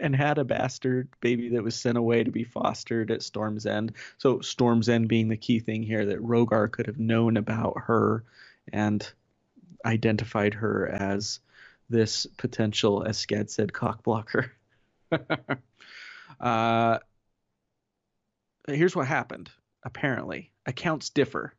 And 0.00 0.16
had 0.16 0.38
a 0.38 0.44
bastard 0.44 1.08
baby 1.20 1.50
that 1.50 1.62
was 1.62 1.74
sent 1.74 1.98
away 1.98 2.24
to 2.24 2.30
be 2.30 2.44
fostered 2.44 3.10
at 3.10 3.22
Storm's 3.22 3.66
End. 3.66 3.92
So 4.18 4.40
Storm's 4.40 4.88
End 4.88 5.08
being 5.08 5.28
the 5.28 5.36
key 5.36 5.60
thing 5.60 5.82
here 5.82 6.06
that 6.06 6.22
Rogar 6.22 6.70
could 6.70 6.86
have 6.86 6.98
known 6.98 7.36
about 7.36 7.82
her 7.86 8.24
and 8.72 9.06
identified 9.84 10.54
her 10.54 10.88
as 10.88 11.40
this 11.88 12.26
potential, 12.38 13.04
as 13.04 13.18
Skad 13.18 13.50
said, 13.50 13.72
cockblocker. 13.72 14.50
uh, 16.40 16.98
here's 18.66 18.96
what 18.96 19.06
happened. 19.06 19.50
Apparently, 19.82 20.50
accounts 20.66 21.08
differ, 21.08 21.54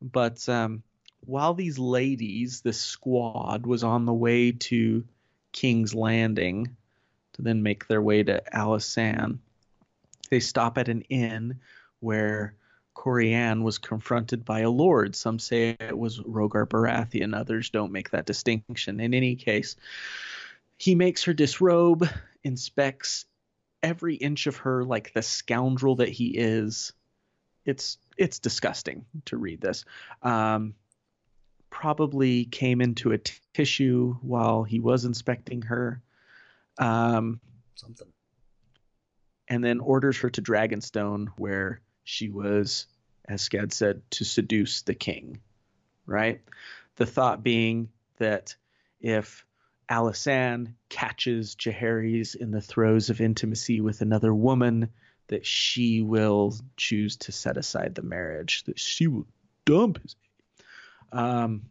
but 0.00 0.48
um, 0.48 0.84
while 1.26 1.54
these 1.54 1.78
ladies, 1.80 2.60
this 2.60 2.80
squad, 2.80 3.66
was 3.66 3.82
on 3.82 4.06
the 4.06 4.12
way 4.12 4.52
to 4.52 5.04
King's 5.50 5.92
Landing 5.94 6.76
to 7.34 7.42
then 7.42 7.62
make 7.62 7.86
their 7.86 8.02
way 8.02 8.22
to 8.22 8.42
Alysanne. 8.52 9.38
They 10.30 10.40
stop 10.40 10.78
at 10.78 10.88
an 10.88 11.02
inn 11.02 11.60
where 12.00 12.54
Corianne 12.94 13.62
was 13.62 13.78
confronted 13.78 14.44
by 14.44 14.60
a 14.60 14.70
lord. 14.70 15.16
Some 15.16 15.38
say 15.38 15.76
it 15.80 15.96
was 15.96 16.20
Rogar 16.20 16.66
Baratheon, 16.66 17.34
others 17.36 17.70
don't 17.70 17.92
make 17.92 18.10
that 18.10 18.26
distinction. 18.26 19.00
In 19.00 19.14
any 19.14 19.36
case, 19.36 19.76
he 20.78 20.94
makes 20.94 21.24
her 21.24 21.32
disrobe, 21.32 22.08
inspects 22.44 23.24
every 23.82 24.14
inch 24.14 24.46
of 24.46 24.56
her 24.56 24.84
like 24.84 25.12
the 25.12 25.22
scoundrel 25.22 25.96
that 25.96 26.08
he 26.08 26.28
is. 26.28 26.92
It's 27.64 27.98
it's 28.16 28.38
disgusting 28.38 29.04
to 29.26 29.36
read 29.36 29.60
this. 29.60 29.84
Um, 30.22 30.74
probably 31.70 32.44
came 32.44 32.80
into 32.80 33.12
a 33.12 33.18
t- 33.18 33.34
tissue 33.54 34.16
while 34.20 34.62
he 34.62 34.80
was 34.80 35.04
inspecting 35.04 35.62
her. 35.62 36.02
Um, 36.78 37.40
Something. 37.74 38.08
and 39.48 39.62
then 39.62 39.80
orders 39.80 40.18
her 40.18 40.30
to 40.30 40.42
Dragonstone, 40.42 41.28
where 41.36 41.80
she 42.04 42.28
was, 42.28 42.86
as 43.26 43.42
Skad 43.42 43.72
said, 43.72 44.02
to 44.12 44.24
seduce 44.24 44.82
the 44.82 44.94
king. 44.94 45.40
Right? 46.06 46.40
The 46.96 47.06
thought 47.06 47.42
being 47.42 47.88
that 48.18 48.56
if 49.00 49.44
Alysanne 49.90 50.74
catches 50.88 51.54
Jaehaerys 51.56 52.34
in 52.34 52.50
the 52.50 52.60
throes 52.60 53.10
of 53.10 53.20
intimacy 53.20 53.80
with 53.80 54.00
another 54.00 54.34
woman, 54.34 54.88
that 55.28 55.46
she 55.46 56.02
will 56.02 56.54
choose 56.76 57.16
to 57.16 57.32
set 57.32 57.56
aside 57.56 57.94
the 57.94 58.02
marriage, 58.02 58.64
that 58.64 58.78
she 58.78 59.06
will 59.06 59.26
dump 59.64 60.00
his. 60.02 60.16
Um, 61.12 61.62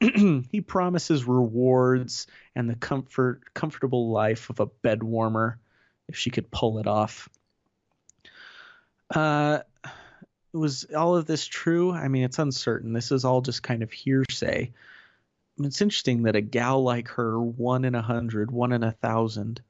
he 0.50 0.60
promises 0.60 1.24
rewards 1.24 2.26
and 2.54 2.68
the 2.70 2.74
comfort, 2.74 3.52
comfortable 3.52 4.10
life 4.10 4.48
of 4.48 4.60
a 4.60 4.66
bed 4.66 5.02
warmer 5.02 5.58
if 6.08 6.16
she 6.16 6.30
could 6.30 6.50
pull 6.50 6.78
it 6.78 6.86
off. 6.86 7.28
Uh, 9.14 9.60
was 10.52 10.84
all 10.96 11.16
of 11.16 11.26
this 11.26 11.46
true? 11.46 11.92
I 11.92 12.08
mean, 12.08 12.24
it's 12.24 12.38
uncertain. 12.38 12.92
This 12.92 13.12
is 13.12 13.24
all 13.24 13.42
just 13.42 13.62
kind 13.62 13.82
of 13.82 13.92
hearsay. 13.92 14.72
It's 15.58 15.82
interesting 15.82 16.22
that 16.22 16.36
a 16.36 16.40
gal 16.40 16.82
like 16.82 17.08
her, 17.08 17.38
one 17.38 17.84
in 17.84 17.94
a 17.94 18.02
hundred, 18.02 18.50
one 18.50 18.72
in 18.72 18.82
a 18.82 18.92
thousand, 18.92 19.60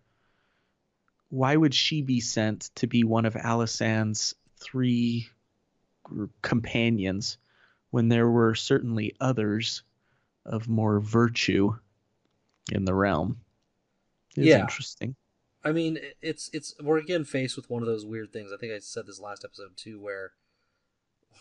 why 1.28 1.56
would 1.56 1.74
she 1.74 2.02
be 2.02 2.20
sent 2.20 2.70
to 2.76 2.86
be 2.86 3.02
one 3.02 3.24
of 3.24 3.34
Alysanne's 3.34 4.34
three 4.58 5.28
companions 6.42 7.38
when 7.90 8.08
there 8.08 8.28
were 8.28 8.54
certainly 8.54 9.16
others 9.20 9.82
of 10.44 10.68
more 10.68 11.00
virtue 11.00 11.76
in 12.72 12.84
the 12.84 12.94
realm? 12.94 13.40
It's 14.36 14.46
Yeah. 14.46 14.60
interesting. 14.60 15.16
I 15.62 15.72
mean, 15.72 15.98
it's 16.22 16.48
it's 16.52 16.74
we're 16.80 16.98
again 16.98 17.24
faced 17.24 17.56
with 17.56 17.68
one 17.68 17.82
of 17.82 17.86
those 17.88 18.06
weird 18.06 18.32
things. 18.32 18.50
I 18.52 18.56
think 18.56 18.72
I 18.72 18.78
said 18.78 19.06
this 19.06 19.20
last 19.20 19.44
episode 19.44 19.76
too, 19.76 20.00
where 20.00 20.32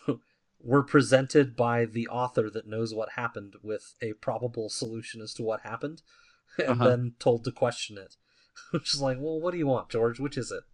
we're 0.62 0.82
presented 0.82 1.56
by 1.56 1.84
the 1.86 2.06
author 2.08 2.50
that 2.50 2.66
knows 2.66 2.94
what 2.94 3.10
happened 3.12 3.54
with 3.62 3.94
a 4.02 4.12
probable 4.14 4.68
solution 4.68 5.20
as 5.22 5.32
to 5.34 5.42
what 5.42 5.60
happened, 5.62 6.02
and 6.58 6.68
Uh-huh. 6.68 6.88
then 6.88 7.14
told 7.18 7.44
to 7.44 7.52
question 7.52 7.96
it. 7.98 8.16
Which 8.72 8.92
is 8.94 9.00
like, 9.00 9.16
well, 9.20 9.40
what 9.40 9.52
do 9.52 9.58
you 9.58 9.66
want, 9.66 9.88
George? 9.88 10.20
Which 10.20 10.36
is 10.36 10.52
it? 10.52 10.64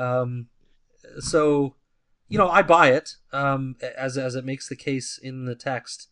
Um, 0.00 0.48
so, 1.20 1.76
you 2.28 2.38
know, 2.38 2.48
I 2.48 2.62
buy 2.62 2.90
it. 2.92 3.16
Um, 3.32 3.76
as 3.96 4.18
as 4.18 4.34
it 4.34 4.44
makes 4.44 4.68
the 4.68 4.76
case 4.76 5.18
in 5.22 5.44
the 5.44 5.54
text, 5.54 6.08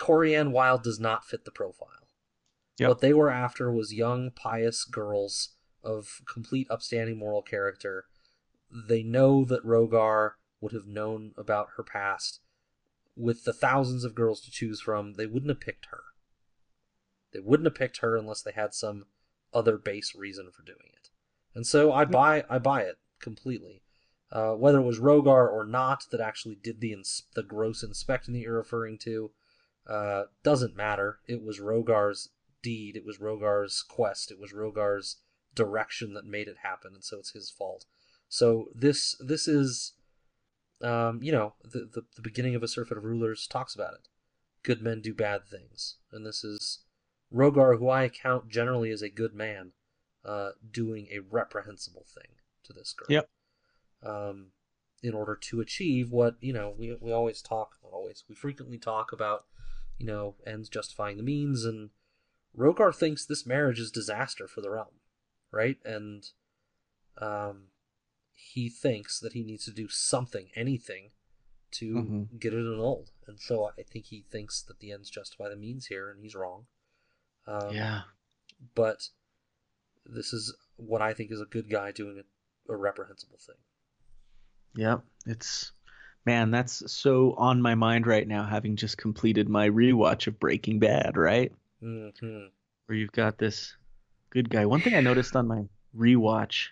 Corianne 0.00 0.50
Wylde 0.50 0.82
does 0.82 0.98
not 0.98 1.24
fit 1.24 1.44
the 1.44 1.50
profile. 1.50 2.08
Yep. 2.78 2.88
What 2.88 3.00
they 3.00 3.12
were 3.12 3.30
after 3.30 3.70
was 3.70 3.92
young, 3.92 4.30
pious 4.30 4.84
girls 4.84 5.50
of 5.84 6.22
complete 6.30 6.66
upstanding 6.70 7.18
moral 7.18 7.42
character. 7.42 8.06
They 8.70 9.02
know 9.02 9.44
that 9.44 9.64
Rogar 9.64 10.32
would 10.60 10.72
have 10.72 10.86
known 10.86 11.32
about 11.36 11.70
her 11.76 11.82
past. 11.82 12.40
With 13.14 13.44
the 13.44 13.52
thousands 13.52 14.02
of 14.04 14.14
girls 14.14 14.40
to 14.42 14.50
choose 14.50 14.80
from, 14.80 15.14
they 15.14 15.26
wouldn't 15.26 15.50
have 15.50 15.60
picked 15.60 15.86
her. 15.86 16.02
They 17.32 17.40
wouldn't 17.40 17.66
have 17.66 17.74
picked 17.74 17.98
her 17.98 18.16
unless 18.16 18.42
they 18.42 18.52
had 18.52 18.72
some 18.72 19.04
other 19.52 19.76
base 19.76 20.14
reason 20.14 20.50
for 20.50 20.62
doing 20.62 20.90
it. 20.94 21.10
And 21.54 21.66
so 21.66 21.92
I 21.92 22.04
buy 22.04 22.44
I 22.48 22.58
buy 22.58 22.82
it 22.82 22.98
completely. 23.20 23.82
Uh, 24.32 24.52
whether 24.52 24.78
it 24.78 24.84
was 24.84 25.00
Rogar 25.00 25.50
or 25.50 25.66
not 25.66 26.04
that 26.10 26.20
actually 26.20 26.54
did 26.54 26.80
the 26.80 26.92
ins- 26.92 27.24
the 27.34 27.42
gross 27.42 27.82
inspecting 27.82 28.32
that 28.34 28.40
you're 28.40 28.56
referring 28.56 28.96
to, 28.98 29.32
uh, 29.88 30.24
doesn't 30.42 30.76
matter. 30.76 31.18
It 31.26 31.42
was 31.42 31.60
Rogar's 31.60 32.30
deed. 32.62 32.96
It 32.96 33.04
was 33.04 33.18
Rogar's 33.18 33.82
quest. 33.82 34.30
It 34.30 34.38
was 34.38 34.52
Rogar's 34.52 35.16
direction 35.54 36.14
that 36.14 36.24
made 36.24 36.48
it 36.48 36.58
happen, 36.62 36.92
and 36.94 37.04
so 37.04 37.18
it's 37.18 37.32
his 37.32 37.50
fault. 37.50 37.86
So 38.28 38.66
this 38.74 39.16
this 39.18 39.48
is, 39.48 39.94
um, 40.82 41.20
you 41.22 41.32
know, 41.32 41.54
the, 41.64 41.88
the 41.92 42.02
the 42.16 42.22
beginning 42.22 42.54
of 42.54 42.62
a 42.62 42.68
Surfeit 42.68 42.98
of 42.98 43.04
Rulers 43.04 43.46
talks 43.46 43.74
about 43.74 43.94
it. 43.94 44.08
Good 44.62 44.82
men 44.82 45.00
do 45.00 45.14
bad 45.14 45.46
things, 45.46 45.96
and 46.12 46.24
this 46.24 46.44
is 46.44 46.84
Rogar, 47.34 47.78
who 47.78 47.88
I 47.88 48.02
account 48.02 48.48
generally 48.48 48.90
as 48.90 49.02
a 49.02 49.08
good 49.08 49.34
man, 49.34 49.72
uh, 50.24 50.50
doing 50.70 51.08
a 51.10 51.20
reprehensible 51.20 52.04
thing 52.14 52.36
to 52.64 52.72
this 52.72 52.92
girl. 52.92 53.06
Yep. 53.08 53.28
Um, 54.02 54.52
in 55.02 55.14
order 55.14 55.34
to 55.34 55.60
achieve 55.60 56.10
what 56.10 56.36
you 56.40 56.52
know, 56.52 56.74
we 56.78 56.96
we 57.00 57.12
always 57.12 57.42
talk, 57.42 57.76
not 57.82 57.92
always, 57.92 58.24
we 58.28 58.34
frequently 58.34 58.78
talk 58.78 59.12
about, 59.12 59.46
you 60.00 60.06
know, 60.06 60.34
ends 60.46 60.68
justifying 60.68 61.18
the 61.18 61.22
means, 61.22 61.64
and 61.64 61.90
Rogar 62.56 62.92
thinks 62.94 63.24
this 63.24 63.46
marriage 63.46 63.78
is 63.78 63.90
disaster 63.90 64.48
for 64.48 64.62
the 64.62 64.70
realm, 64.70 64.94
right? 65.52 65.76
And 65.84 66.26
um, 67.18 67.64
he 68.32 68.70
thinks 68.70 69.20
that 69.20 69.34
he 69.34 69.42
needs 69.44 69.66
to 69.66 69.70
do 69.70 69.88
something, 69.88 70.48
anything, 70.56 71.10
to 71.72 71.94
Mhm. 71.94 72.40
get 72.40 72.54
it 72.54 72.58
annulled. 72.60 73.12
And 73.26 73.38
so 73.38 73.66
I 73.78 73.82
think 73.82 74.06
he 74.06 74.22
thinks 74.22 74.62
that 74.62 74.78
the 74.80 74.90
ends 74.90 75.10
justify 75.10 75.50
the 75.50 75.56
means 75.56 75.86
here, 75.86 76.10
and 76.10 76.20
he's 76.22 76.34
wrong. 76.34 76.66
Um, 77.46 77.74
yeah. 77.74 78.02
But 78.74 79.10
this 80.06 80.32
is 80.32 80.56
what 80.76 81.02
I 81.02 81.12
think 81.12 81.30
is 81.30 81.40
a 81.42 81.44
good 81.46 81.68
guy 81.68 81.92
doing 81.92 82.18
a, 82.68 82.72
a 82.72 82.76
reprehensible 82.76 83.38
thing. 83.38 83.56
Yep. 84.74 85.04
It's 85.26 85.72
man, 86.26 86.50
that's 86.50 86.90
so 86.92 87.34
on 87.36 87.62
my 87.62 87.74
mind 87.74 88.06
right 88.06 88.26
now, 88.26 88.44
having 88.44 88.76
just 88.76 88.96
completed 88.98 89.48
my 89.48 89.68
rewatch 89.68 90.26
of 90.26 90.38
Breaking 90.38 90.78
Bad, 90.78 91.16
right? 91.16 91.52
hmm 91.80 92.08
Where 92.86 92.96
you've 92.98 93.12
got 93.12 93.38
this 93.38 93.74
good 94.30 94.50
guy. 94.50 94.66
One 94.66 94.80
thing 94.80 94.94
I 94.94 95.00
noticed 95.00 95.34
on 95.36 95.46
my 95.46 95.64
rewatch 95.96 96.68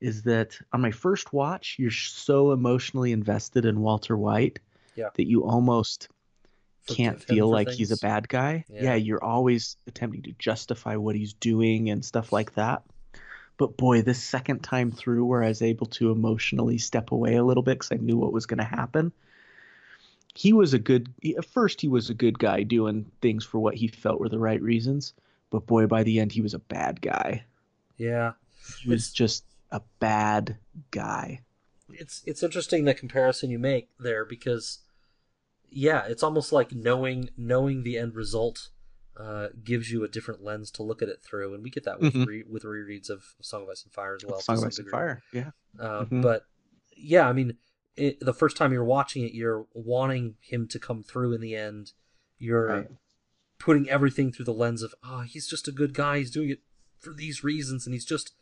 is 0.00 0.22
that 0.24 0.58
on 0.72 0.80
my 0.80 0.90
first 0.90 1.32
watch, 1.32 1.76
you're 1.78 1.90
so 1.90 2.52
emotionally 2.52 3.12
invested 3.12 3.64
in 3.64 3.80
Walter 3.80 4.16
White 4.16 4.58
Yeah. 4.96 5.08
that 5.14 5.26
you 5.26 5.44
almost 5.44 6.08
can't 6.86 7.22
feel 7.22 7.48
like 7.50 7.70
he's 7.70 7.92
a 7.92 7.96
bad 7.98 8.28
guy. 8.28 8.64
Yeah. 8.68 8.82
Yeah. 8.82 8.94
you're 8.96 9.24
always 9.24 9.76
attempting 9.86 10.22
to 10.24 10.32
justify 10.38 10.96
what 10.96 11.16
he's 11.16 11.32
doing 11.32 11.88
and 11.90 12.04
stuff 12.04 12.32
like 12.32 12.54
that. 12.54 12.82
But 13.56 13.76
boy, 13.76 14.02
this 14.02 14.22
second 14.22 14.60
time 14.64 14.90
through, 14.90 15.24
where 15.24 15.42
I 15.44 15.48
was 15.48 15.62
able 15.62 15.86
to 15.86 16.10
emotionally 16.10 16.78
step 16.78 17.12
away 17.12 17.36
a 17.36 17.44
little 17.44 17.62
bit 17.62 17.78
because 17.78 17.92
I 17.92 18.02
knew 18.02 18.16
what 18.16 18.32
was 18.32 18.46
going 18.46 18.58
to 18.58 18.64
happen, 18.64 19.12
he 20.34 20.52
was 20.52 20.74
a 20.74 20.78
good. 20.78 21.12
At 21.36 21.44
first, 21.44 21.80
he 21.80 21.88
was 21.88 22.10
a 22.10 22.14
good 22.14 22.38
guy 22.38 22.62
doing 22.64 23.10
things 23.20 23.44
for 23.44 23.60
what 23.60 23.76
he 23.76 23.86
felt 23.88 24.18
were 24.20 24.28
the 24.28 24.38
right 24.38 24.60
reasons. 24.60 25.12
But 25.50 25.66
boy, 25.66 25.86
by 25.86 26.02
the 26.02 26.18
end, 26.18 26.32
he 26.32 26.40
was 26.40 26.54
a 26.54 26.58
bad 26.58 27.00
guy. 27.00 27.44
Yeah, 27.96 28.32
He 28.82 28.88
was 28.88 29.12
just 29.12 29.44
a 29.70 29.80
bad 30.00 30.56
guy. 30.90 31.40
it's 31.92 32.22
it's 32.26 32.42
interesting 32.42 32.84
the 32.84 32.94
comparison 32.94 33.50
you 33.50 33.58
make 33.58 33.88
there 34.00 34.24
because 34.24 34.80
yeah 35.70 36.04
it's 36.06 36.22
almost 36.22 36.52
like 36.52 36.72
knowing 36.72 37.28
knowing 37.36 37.82
the 37.82 37.98
end 37.98 38.14
result 38.14 38.70
uh, 39.16 39.48
gives 39.62 39.90
you 39.92 40.02
a 40.04 40.08
different 40.08 40.42
lens 40.42 40.70
to 40.72 40.82
look 40.82 41.00
at 41.02 41.08
it 41.08 41.22
through 41.22 41.54
and 41.54 41.62
we 41.62 41.70
get 41.70 41.84
that 41.84 42.00
with 42.00 42.14
Mhm. 42.14 42.26
re- 42.26 42.44
with 42.48 42.64
rereads 42.64 43.08
of 43.10 43.34
Song 43.40 43.62
of 43.62 43.68
Ice 43.68 43.84
and 43.84 43.92
Fire 43.92 44.16
as 44.16 44.24
well 44.24 44.40
Song 44.40 44.58
of 44.58 44.64
Ice 44.64 44.78
and. 44.78 44.88
Fire. 44.88 45.22
Yeah. 45.32 45.50
Uh, 45.78 46.04
Mhm. 46.04 46.20
but 46.22 46.46
yeah 46.96 47.28
i 47.28 47.32
mean 47.32 47.56
it, 47.96 48.18
the 48.20 48.34
first 48.34 48.56
time 48.56 48.72
you're 48.72 48.84
watching 48.84 49.24
it 49.24 49.32
you're 49.32 49.66
wanting 49.72 50.36
him 50.40 50.66
to 50.68 50.78
come 50.78 51.02
through 51.02 51.32
in 51.32 51.40
the 51.40 51.54
end 51.54 51.92
you're 52.38 52.66
Right. 52.66 52.90
putting 53.58 53.88
everything 53.88 54.32
through 54.32 54.44
the 54.46 54.52
lens 54.54 54.82
of 54.82 54.94
oh 55.04 55.20
he's 55.20 55.46
just 55.48 55.68
a 55.68 55.72
good 55.72 55.94
guy 55.94 56.18
he's 56.18 56.30
doing 56.30 56.50
it 56.50 56.62
for 56.98 57.12
these 57.12 57.44
reasons 57.44 57.86
and 57.86 57.94
he's 57.94 58.04
just 58.04 58.32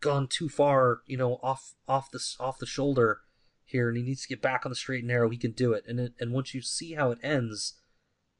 gone 0.00 0.28
too 0.28 0.48
far 0.48 1.00
you 1.06 1.16
know 1.16 1.34
off 1.42 1.74
off 1.88 2.10
the 2.10 2.22
off 2.40 2.58
the 2.58 2.66
shoulder 2.66 3.20
here 3.64 3.88
and 3.88 3.96
he 3.96 4.02
needs 4.02 4.22
to 4.22 4.28
get 4.28 4.40
back 4.42 4.64
on 4.64 4.70
the 4.70 4.76
straight 4.76 5.00
and 5.00 5.08
narrow 5.08 5.28
he 5.30 5.36
can 5.38 5.52
do 5.52 5.72
it 5.72 5.84
and 5.88 5.98
it, 6.00 6.14
and 6.20 6.32
once 6.32 6.54
you 6.54 6.60
see 6.62 6.92
how 6.94 7.10
it 7.10 7.18
ends 7.22 7.74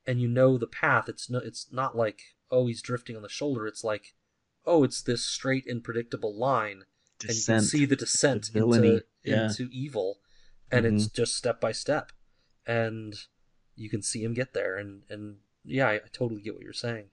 and 0.06 0.20
you 0.20 0.28
know 0.28 0.56
the 0.56 0.66
path 0.66 1.08
it's 1.08 1.28
no 1.28 1.38
it's 1.38 1.66
not 1.72 1.96
like 1.96 2.20
oh 2.50 2.66
he's 2.66 2.82
drifting 2.82 3.16
on 3.16 3.22
the 3.22 3.28
shoulder 3.28 3.66
it's 3.66 3.84
like 3.84 4.14
oh 4.64 4.84
it's 4.84 5.02
this 5.02 5.24
straight 5.24 5.66
and 5.66 5.82
predictable 5.84 6.36
line 6.36 6.84
and 7.22 7.36
you 7.36 7.42
can 7.44 7.62
see 7.62 7.84
the 7.84 7.96
descent 7.96 8.50
the 8.52 8.62
into, 8.64 9.02
yeah. 9.24 9.44
into 9.46 9.68
evil 9.72 10.18
and 10.70 10.84
Mm-hmm. 10.84 10.96
it's 10.96 11.06
just 11.06 11.36
step 11.36 11.60
by 11.60 11.72
step 11.72 12.12
and 12.66 13.14
you 13.76 13.88
can 13.88 14.02
see 14.02 14.22
him 14.24 14.34
get 14.34 14.52
there 14.52 14.76
and 14.76 15.02
and 15.08 15.36
yeah 15.64 15.88
i, 15.88 15.94
I 15.94 16.00
totally 16.12 16.42
get 16.42 16.54
what 16.54 16.62
you're 16.62 16.72
saying 16.72 17.06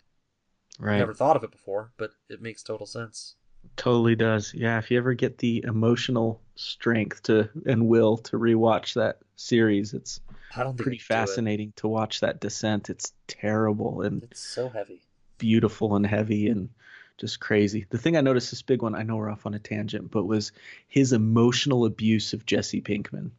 right. 0.80 0.98
never 0.98 1.14
thought 1.14 1.36
of 1.36 1.44
it 1.44 1.52
before 1.52 1.92
but 1.98 2.12
it 2.30 2.42
makes 2.42 2.64
total 2.64 2.88
sense 2.88 3.36
Totally 3.78 4.16
does. 4.16 4.54
Yeah, 4.54 4.78
if 4.78 4.92
you 4.92 4.98
ever 4.98 5.14
get 5.14 5.38
the 5.38 5.64
emotional 5.66 6.42
strength 6.56 7.24
to 7.24 7.50
and 7.66 7.88
will 7.88 8.18
to 8.18 8.38
rewatch 8.38 8.94
that 8.96 9.20
series, 9.36 9.94
it's 9.94 10.20
i 10.56 10.64
don't 10.64 10.78
pretty 10.78 10.98
I 10.98 11.00
could 11.00 11.08
do 11.08 11.14
it. 11.14 11.18
fascinating 11.28 11.74
to 11.78 11.88
watch 11.88 12.20
that 12.22 12.40
descent. 12.40 12.90
It's 12.90 13.14
terrible 13.28 14.02
and 14.02 14.24
it's 14.24 14.40
so 14.40 14.70
heavy 14.70 15.02
beautiful 15.38 15.96
and 15.96 16.06
heavy 16.06 16.48
and 16.48 16.70
just 17.18 17.40
crazy. 17.40 17.86
The 17.90 17.98
thing 17.98 18.18
I 18.18 18.22
noticed 18.22 18.50
this 18.52 18.62
big 18.64 18.82
one, 18.82 18.96
I 18.96 19.04
know 19.04 19.18
we're 19.18 19.30
off 19.30 19.46
on 19.46 19.54
a 19.54 19.60
tangent, 19.60 20.10
but 20.10 20.26
was 20.26 20.52
his 20.88 21.14
emotional 21.14 21.86
abuse 21.86 22.34
of 22.34 22.46
Jesse 22.46 22.82
Pinkman. 22.82 23.32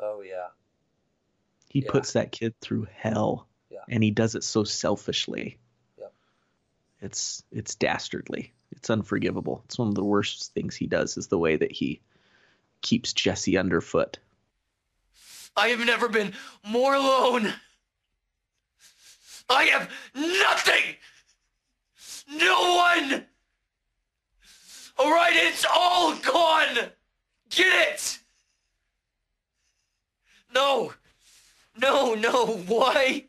oh 0.00 0.20
yeah 0.22 0.48
He 1.70 1.80
Yeah. 1.80 1.90
puts 1.90 2.12
that 2.12 2.30
kid 2.32 2.54
through 2.60 2.86
hell. 2.92 3.48
Yeah. 3.70 3.78
And 3.88 4.02
he 4.04 4.10
does 4.10 4.34
it 4.34 4.44
so 4.44 4.64
selfishly. 4.64 5.58
Yep. 5.98 6.12
It's 7.00 7.42
it's 7.50 7.74
dastardly. 7.74 8.52
It's 8.72 8.90
unforgivable. 8.90 9.62
It's 9.66 9.78
one 9.78 9.88
of 9.88 9.94
the 9.94 10.04
worst 10.04 10.52
things 10.52 10.74
he 10.76 10.86
does 10.86 11.16
is 11.16 11.28
the 11.28 11.38
way 11.38 11.56
that 11.56 11.72
he 11.72 12.00
keeps 12.82 13.12
Jesse 13.12 13.56
underfoot. 13.56 14.18
I 15.56 15.68
have 15.68 15.84
never 15.84 16.08
been 16.08 16.32
more 16.66 16.94
alone. 16.94 17.52
I 19.48 19.64
have 19.64 19.90
nothing. 20.14 20.96
No 22.28 22.76
one. 22.76 23.26
All 24.98 25.12
right, 25.12 25.32
it's 25.34 25.64
all 25.72 26.14
gone. 26.16 26.90
Get 27.50 27.92
it? 27.92 28.18
No. 30.54 30.92
No, 31.76 32.14
no. 32.14 32.46
Why? 32.66 33.24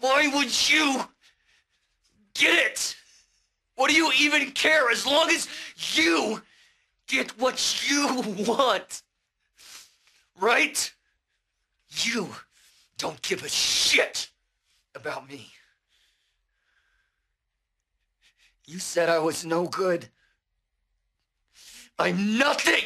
Why 0.00 0.28
would 0.34 0.70
you 0.70 1.04
get 2.34 2.54
it? 2.54 2.96
What 3.76 3.90
do 3.90 3.96
you 3.96 4.10
even 4.18 4.50
care 4.50 4.90
as 4.90 5.06
long 5.06 5.30
as 5.30 5.48
you 5.94 6.42
get 7.06 7.38
what 7.38 7.88
you 7.88 8.22
want? 8.46 9.02
Right? 10.40 10.92
You 11.90 12.28
don't 12.96 13.20
give 13.22 13.44
a 13.44 13.48
shit 13.48 14.30
about 14.94 15.28
me. 15.28 15.50
You 18.66 18.78
said 18.78 19.08
I 19.08 19.18
was 19.18 19.46
no 19.46 19.66
good. 19.66 20.08
I'm 21.98 22.38
nothing! 22.38 22.84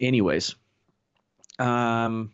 Anyways, 0.00 0.56
um, 1.58 2.32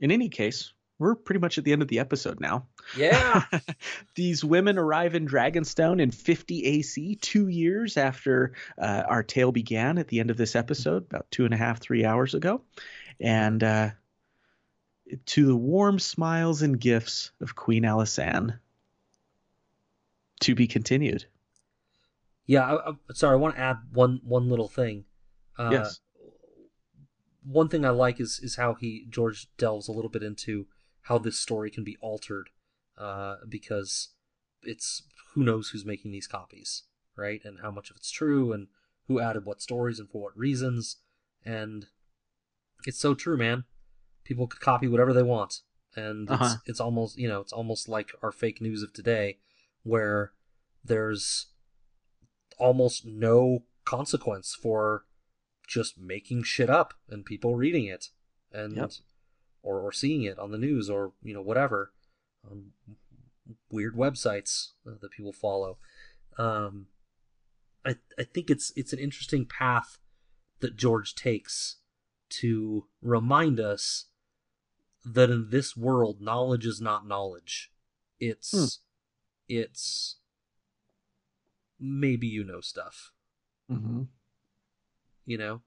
in 0.00 0.10
any 0.10 0.28
case, 0.28 0.72
we're 0.98 1.14
pretty 1.14 1.40
much 1.40 1.58
at 1.58 1.64
the 1.64 1.72
end 1.72 1.82
of 1.82 1.88
the 1.88 1.98
episode 1.98 2.40
now. 2.40 2.66
Yeah 2.96 3.44
These 4.14 4.44
women 4.44 4.78
arrive 4.78 5.14
in 5.14 5.26
Dragonstone 5.26 6.00
in 6.00 6.10
50 6.10 6.64
AC, 6.64 7.16
two 7.16 7.48
years 7.48 7.96
after 7.96 8.52
uh, 8.78 9.02
our 9.08 9.22
tale 9.22 9.52
began 9.52 9.98
at 9.98 10.08
the 10.08 10.20
end 10.20 10.30
of 10.30 10.36
this 10.36 10.56
episode, 10.56 11.04
about 11.04 11.30
two 11.30 11.44
and 11.44 11.54
a 11.54 11.56
half, 11.56 11.80
three 11.80 12.04
hours 12.04 12.34
ago. 12.34 12.62
And 13.20 13.62
uh, 13.62 13.90
to 15.26 15.46
the 15.46 15.56
warm 15.56 15.98
smiles 15.98 16.62
and 16.62 16.78
gifts 16.78 17.32
of 17.40 17.54
Queen 17.54 17.84
Alysanne. 17.84 18.58
To 20.40 20.54
be 20.54 20.66
continued. 20.66 21.24
yeah 22.46 22.74
I, 22.74 22.90
I, 22.90 22.92
sorry 23.14 23.32
i 23.32 23.36
want 23.36 23.54
to 23.54 23.60
add 23.60 23.78
one 23.92 24.20
one 24.24 24.50
little 24.50 24.68
thing 24.68 25.04
uh, 25.58 25.70
yes. 25.72 26.00
one 27.44 27.68
thing 27.68 27.84
I 27.84 27.90
like 27.90 28.20
is 28.20 28.40
is 28.42 28.56
how 28.56 28.74
he 28.74 29.06
George 29.08 29.46
delves 29.56 29.88
a 29.88 29.92
little 29.92 30.10
bit 30.10 30.22
into 30.22 30.66
how 31.02 31.18
this 31.18 31.38
story 31.38 31.70
can 31.70 31.84
be 31.84 31.96
altered, 32.00 32.50
uh, 32.98 33.36
because 33.48 34.10
it's 34.62 35.02
who 35.34 35.42
knows 35.44 35.70
who's 35.70 35.84
making 35.84 36.12
these 36.12 36.26
copies, 36.26 36.84
right, 37.16 37.40
and 37.44 37.58
how 37.60 37.70
much 37.70 37.90
of 37.90 37.96
it's 37.96 38.10
true, 38.10 38.52
and 38.52 38.68
who 39.08 39.20
added 39.20 39.44
what 39.44 39.60
stories 39.62 39.98
and 39.98 40.08
for 40.10 40.22
what 40.22 40.36
reasons, 40.38 40.96
and 41.44 41.86
it's 42.86 42.98
so 42.98 43.14
true, 43.14 43.36
man. 43.36 43.64
People 44.24 44.46
could 44.46 44.60
copy 44.60 44.88
whatever 44.88 45.12
they 45.12 45.22
want, 45.22 45.60
and 45.96 46.30
it's, 46.30 46.40
Uh-huh. 46.40 46.56
it's 46.66 46.80
almost 46.80 47.18
you 47.18 47.28
know 47.28 47.40
it's 47.40 47.52
almost 47.52 47.88
like 47.88 48.12
our 48.22 48.32
fake 48.32 48.60
news 48.60 48.82
of 48.82 48.92
today, 48.92 49.38
where 49.82 50.32
there's 50.84 51.46
almost 52.58 53.04
no 53.04 53.64
consequence 53.84 54.54
for 54.54 55.04
just 55.66 55.98
making 55.98 56.42
shit 56.42 56.70
up 56.70 56.94
and 57.08 57.24
people 57.24 57.56
reading 57.56 57.84
it 57.86 58.10
and 58.52 58.76
Yep. 58.76 58.92
or, 59.62 59.80
or 59.80 59.92
seeing 59.92 60.22
it 60.22 60.38
on 60.38 60.50
the 60.52 60.58
news 60.58 60.88
or 60.88 61.12
you 61.22 61.34
know 61.34 61.42
whatever 61.42 61.92
on 62.50 62.72
weird 63.70 63.94
websites 63.94 64.68
uh, 64.86 64.92
that 65.00 65.10
people 65.10 65.32
follow 65.32 65.76
um 66.38 66.86
i 67.84 67.96
i 68.18 68.22
think 68.22 68.48
it's 68.50 68.72
it's 68.76 68.92
an 68.92 68.98
interesting 68.98 69.44
path 69.44 69.98
that 70.60 70.76
george 70.76 71.14
takes 71.14 71.76
to 72.30 72.86
remind 73.02 73.60
us 73.60 74.06
that 75.04 75.30
in 75.30 75.48
this 75.50 75.76
world 75.76 76.20
knowledge 76.20 76.64
is 76.64 76.80
not 76.80 77.06
knowledge 77.06 77.70
it's 78.18 78.50
Hmm. 78.52 78.64
it's 79.48 80.16
maybe 81.78 82.26
you 82.26 82.44
know 82.44 82.60
stuff 82.60 83.10
Mm-hmm. 83.70 84.02
you 85.26 85.38
know 85.38 85.62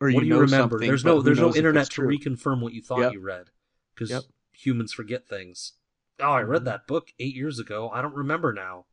Or 0.00 0.10
what 0.10 0.20
do 0.20 0.26
you 0.26 0.34
know 0.34 0.40
remember? 0.40 0.78
There's 0.78 1.04
no 1.04 1.20
there's 1.20 1.38
no 1.40 1.54
internet 1.54 1.90
to 1.90 2.02
reconfirm 2.02 2.60
what 2.60 2.72
you 2.72 2.80
thought 2.82 3.00
Yep. 3.00 3.12
you 3.12 3.20
read 3.20 3.50
because 3.94 4.10
Yep. 4.10 4.22
Humans 4.64 4.92
forget 4.92 5.28
things. 5.28 5.72
Oh, 6.18 6.32
I 6.32 6.42
read 6.42 6.64
that 6.66 6.86
book 6.86 7.12
eight 7.18 7.34
years 7.34 7.58
ago. 7.58 7.90
I 7.90 8.02
don't 8.02 8.14
remember 8.14 8.52
now. 8.52 8.86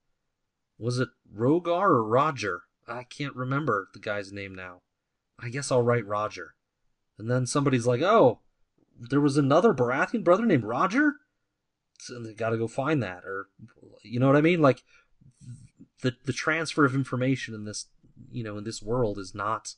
Was 0.77 0.99
it 0.99 1.09
Rogar 1.35 1.89
or 1.89 2.03
Roger? 2.03 2.63
I 2.87 3.03
can't 3.03 3.35
remember 3.35 3.89
the 3.93 3.99
guy's 3.99 4.31
name 4.31 4.55
now. 4.55 4.81
I 5.39 5.49
guess 5.49 5.71
I'll 5.71 5.81
write 5.81 6.05
Roger. 6.05 6.55
And 7.17 7.29
then 7.29 7.45
somebody's 7.45 7.87
like, 7.87 8.01
"Oh, 8.01 8.39
there 8.97 9.19
was 9.19 9.37
another 9.37 9.73
Baratheon 9.73 10.23
brother 10.23 10.45
named 10.45 10.63
Roger." 10.63 11.15
So 11.99 12.19
they 12.19 12.33
got 12.33 12.51
to 12.51 12.57
go 12.57 12.67
find 12.67 13.01
that, 13.03 13.25
or 13.25 13.47
you 14.03 14.19
know 14.19 14.27
what 14.27 14.35
I 14.35 14.41
mean? 14.41 14.61
Like 14.61 14.83
the 16.01 16.15
the 16.25 16.33
transfer 16.33 16.85
of 16.85 16.95
information 16.95 17.53
in 17.53 17.65
this 17.65 17.87
you 18.31 18.43
know 18.43 18.57
in 18.57 18.63
this 18.63 18.81
world 18.81 19.17
is 19.17 19.33
not 19.33 19.75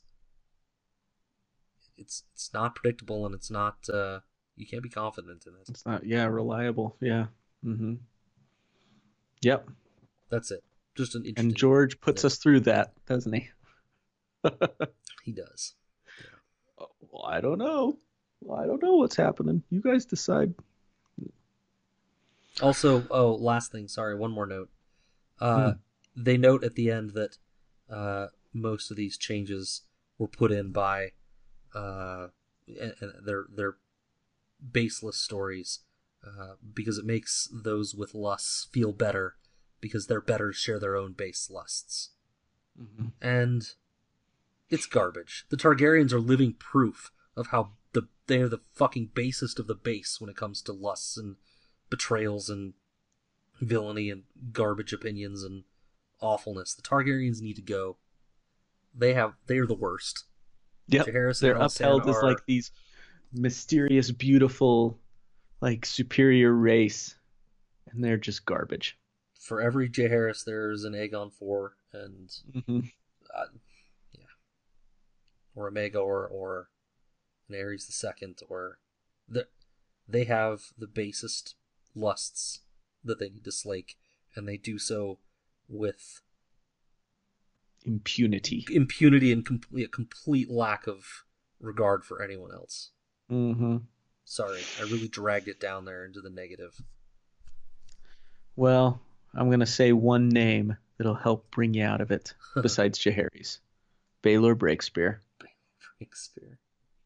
it's 1.96 2.24
it's 2.34 2.52
not 2.52 2.74
predictable 2.74 3.26
and 3.26 3.34
it's 3.34 3.50
not 3.50 3.88
uh 3.92 4.20
you 4.60 4.66
can't 4.66 4.82
be 4.82 4.88
confident 4.88 5.46
in 5.46 5.54
it. 5.54 5.68
It's 5.68 5.84
not, 5.86 6.04
yeah, 6.04 6.24
reliable. 6.26 6.96
Yeah. 7.00 7.26
Mm-hmm. 7.64 7.94
Yep. 9.42 9.68
That's 10.30 10.50
it. 10.50 10.62
Just 10.96 11.14
an 11.14 11.22
interesting. 11.24 11.46
And 11.50 11.56
George 11.56 12.00
puts 12.00 12.22
Yeah. 12.22 12.26
us 12.28 12.36
through 12.36 12.60
that, 12.60 12.92
doesn't 13.06 13.32
he? 13.32 13.48
he 15.24 15.32
does. 15.32 15.74
Oh, 16.78 16.88
Well, 17.10 17.24
I 17.26 17.40
don't 17.40 17.58
know. 17.58 17.98
Well, 18.40 18.58
I 18.58 18.66
don't 18.66 18.82
know 18.82 18.96
what's 18.96 19.16
happening. 19.16 19.62
You 19.70 19.80
guys 19.82 20.04
decide. 20.04 20.54
Also, 22.62 23.04
oh, 23.10 23.34
last 23.34 23.72
thing. 23.72 23.88
Sorry, 23.88 24.14
one 24.14 24.30
more 24.32 24.46
note. 24.46 24.70
Uh, 25.40 25.74
They 26.16 26.36
note 26.36 26.64
at 26.64 26.74
the 26.74 26.90
end 26.90 27.10
that 27.14 27.38
uh, 27.88 28.26
most 28.52 28.90
of 28.90 28.96
these 28.96 29.16
changes 29.16 29.82
were 30.18 30.28
put 30.28 30.52
in 30.52 30.70
by 30.72 31.12
uh, 31.74 32.28
and 32.66 32.94
they're 33.24 33.46
they're 33.54 33.76
baseless 34.72 35.16
stories 35.16 35.80
uh, 36.26 36.54
because 36.74 36.98
it 36.98 37.04
makes 37.04 37.48
those 37.52 37.94
with 37.94 38.14
lusts 38.14 38.68
feel 38.72 38.92
better 38.92 39.36
because 39.80 40.06
their 40.06 40.20
betters 40.20 40.56
share 40.56 40.78
their 40.78 40.96
own 40.96 41.12
base 41.12 41.48
lusts, 41.50 42.10
and 43.20 43.70
it's 44.68 44.86
garbage. 44.86 45.46
The 45.48 45.56
Targaryens 45.56 46.12
are 46.12 46.20
living 46.20 46.54
proof 46.54 47.10
of 47.36 47.48
how 47.48 47.72
the 47.92 48.08
they 48.26 48.40
are 48.40 48.48
the 48.48 48.60
fucking 48.74 49.10
basest 49.14 49.58
of 49.58 49.66
the 49.66 49.74
base 49.74 50.20
when 50.20 50.30
it 50.30 50.36
comes 50.36 50.62
to 50.62 50.72
lusts 50.72 51.16
and 51.16 51.36
betrayals 51.88 52.48
and 52.50 52.74
villainy 53.60 54.10
and 54.10 54.24
garbage 54.52 54.92
opinions 54.92 55.42
and 55.42 55.64
awfulness. 56.20 56.74
The 56.74 56.82
Targaryens 56.82 57.40
need 57.40 57.56
to 57.56 57.62
go. 57.62 57.96
They 58.94 59.14
have 59.14 59.34
they 59.46 59.58
are 59.58 59.66
the 59.66 59.74
worst. 59.74 60.24
Jaehaerys 60.90 61.40
They're 61.40 61.56
upheld 61.56 62.08
as 62.08 62.22
like 62.22 62.44
these 62.46 62.70
mysterious, 63.32 64.10
beautiful, 64.10 64.98
like 65.60 65.84
superior 65.86 66.52
race, 66.52 67.16
and 67.90 68.02
they're 68.04 68.16
just 68.16 68.44
garbage. 68.44 68.96
For 69.38 69.60
every 69.60 69.88
Jaehaerys, 69.88 70.44
there's 70.44 70.84
an 70.84 70.92
Aegon 70.94 71.32
four 71.32 71.74
and 71.92 72.30
Mm-hmm. 72.54 72.80
uh, 73.34 73.44
yeah, 74.12 74.24
or 75.54 75.68
a 75.68 75.72
Maegor 75.72 75.96
or 75.96 76.26
or 76.26 76.68
an 77.48 77.54
Aerys 77.56 77.86
the 77.86 77.92
second 77.92 78.40
or 78.48 78.78
the 79.28 79.46
they 80.08 80.24
have 80.24 80.72
the 80.78 80.86
basest 80.86 81.54
lusts 81.94 82.60
that 83.04 83.18
they 83.18 83.28
need 83.28 83.44
to 83.44 83.52
slake, 83.52 83.96
and 84.36 84.46
they 84.48 84.56
do 84.56 84.78
so 84.78 85.18
with 85.68 86.20
Impunity. 87.86 88.66
impunity 88.70 89.32
and 89.32 89.44
complete 89.46 89.84
a 89.84 89.88
complete 89.88 90.50
lack 90.50 90.86
of 90.86 91.24
regard 91.60 92.04
for 92.04 92.22
anyone 92.22 92.52
else. 92.52 92.90
Mm-hmm. 93.30 93.76
Sorry, 94.24 94.60
I 94.78 94.82
really 94.82 95.08
dragged 95.08 95.48
it 95.48 95.60
down 95.60 95.84
there 95.84 96.04
into 96.04 96.20
the 96.20 96.30
negative. 96.30 96.74
Well, 98.56 99.00
I'm 99.34 99.50
gonna 99.50 99.66
say 99.66 99.92
one 99.92 100.28
name 100.28 100.76
that'll 100.98 101.14
help 101.14 101.50
bring 101.50 101.74
you 101.74 101.84
out 101.84 102.00
of 102.00 102.10
it, 102.10 102.34
besides 102.62 102.98
Jaehaerys. 102.98 103.58
Baelor 104.22 104.54
Breakspear. 104.54 105.18
Shakespeare, 105.98 106.58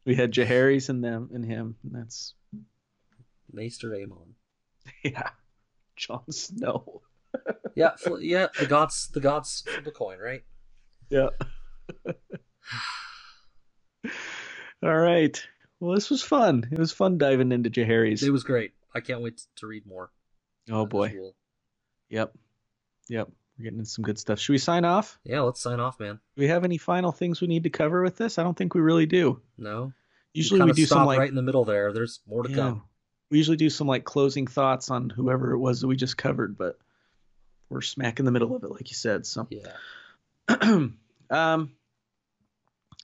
We 0.05 0.15
had 0.15 0.31
Jaehaerys 0.31 0.89
and 0.89 1.03
them 1.03 1.29
and 1.33 1.45
him. 1.45 1.75
And 1.83 1.93
that's 1.93 2.33
Maester 3.51 3.89
Aemon. 3.89 4.33
yeah, 5.03 5.29
Jon 5.95 6.29
Snow. 6.31 7.01
Yeah, 7.75 7.91
fl- 7.97 8.19
yeah. 8.21 8.47
The 8.57 8.67
gods, 8.67 9.09
the 9.13 9.19
gods 9.19 9.65
flip 9.67 9.85
a 9.85 9.91
coin, 9.91 10.17
right? 10.17 10.45
Yeah. 11.09 11.27
All 14.81 14.95
right. 14.95 15.45
Well, 15.79 15.93
this 15.95 16.09
was 16.09 16.21
fun. 16.21 16.67
It 16.71 16.79
was 16.79 16.91
fun 16.91 17.17
diving 17.17 17.51
into 17.51 17.69
Jaehaerys. 17.69 18.23
It 18.23 18.31
was 18.31 18.43
great. 18.43 18.73
I 18.93 19.01
can't 19.01 19.21
wait 19.21 19.41
to 19.57 19.67
read 19.67 19.85
more. 19.85 20.09
oh 20.71 20.85
boy. 20.85 21.07
usual. 21.07 21.35
Yep. 22.09 22.33
Yep. 23.09 23.29
We're 23.57 23.63
getting 23.63 23.79
into 23.79 23.89
some 23.91 24.03
good 24.03 24.19
stuff. 24.19 24.39
Should 24.39 24.51
we 24.53 24.57
sign 24.57 24.83
off? 24.85 25.17
Yeah, 25.23 25.41
let's 25.41 25.61
sign 25.61 25.79
off, 25.79 25.99
man. 25.99 26.15
Do 26.35 26.41
we 26.41 26.47
have 26.47 26.63
any 26.63 26.77
final 26.77 27.11
things 27.11 27.39
we 27.41 27.47
need 27.47 27.63
to 27.63 27.69
cover 27.69 28.01
with 28.03 28.17
this? 28.17 28.37
I 28.37 28.43
don't 28.43 28.57
think 28.57 28.73
we 28.73 28.81
really 28.81 29.05
do. 29.05 29.41
No, 29.57 29.93
Usually 30.33 30.61
we 30.61 30.73
do 30.73 30.85
some 30.85 31.05
like 31.05 31.19
right 31.19 31.29
in 31.29 31.35
the 31.35 31.41
middle 31.41 31.63
there. 31.65 31.93
There's 31.93 32.19
more 32.27 32.43
to 32.43 32.49
Yeah. 32.49 32.55
come. 32.55 32.83
we 33.31 33.37
usually 33.37 33.57
do 33.57 33.69
some 33.69 33.87
like 33.87 34.03
closing 34.03 34.45
thoughts 34.47 34.89
on 34.91 35.09
whoever 35.09 35.51
it 35.51 35.57
was 35.59 35.81
that 35.81 35.87
we 35.87 35.95
just 35.95 36.17
covered, 36.17 36.57
but 36.57 36.77
we're 37.69 37.81
smack 37.81 38.19
in 38.19 38.25
the 38.25 38.31
middle 38.31 38.55
of 38.55 38.63
it, 38.63 38.71
like 38.71 38.89
you 38.89 38.95
said. 38.95 39.25
So 39.25 39.47
Yeah. 39.49 39.75
um 41.29 41.71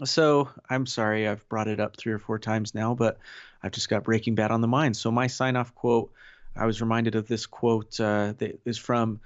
so 0.04 0.50
I'm 0.70 0.86
sorry 0.86 1.28
I've 1.28 1.48
brought 1.50 1.68
it 1.68 1.80
up 1.80 1.98
three 1.98 2.14
or 2.14 2.20
four 2.20 2.40
times 2.40 2.74
now, 2.74 2.94
but 2.96 3.20
I've 3.64 3.72
just 3.72 3.90
got 3.90 4.04
Breaking 4.04 4.36
Bad 4.36 4.52
on 4.52 4.62
the 4.62 4.68
mind. 4.68 4.98
So 4.98 5.12
my 5.12 5.28
sign 5.28 5.56
off 5.56 5.74
quote, 5.76 6.12
I 6.56 6.66
was 6.66 6.82
reminded 6.82 7.16
of 7.16 7.28
this 7.28 7.46
quote 7.46 8.00
uh, 8.00 8.34
that 8.38 8.60
is 8.66 8.78
from 8.78 9.20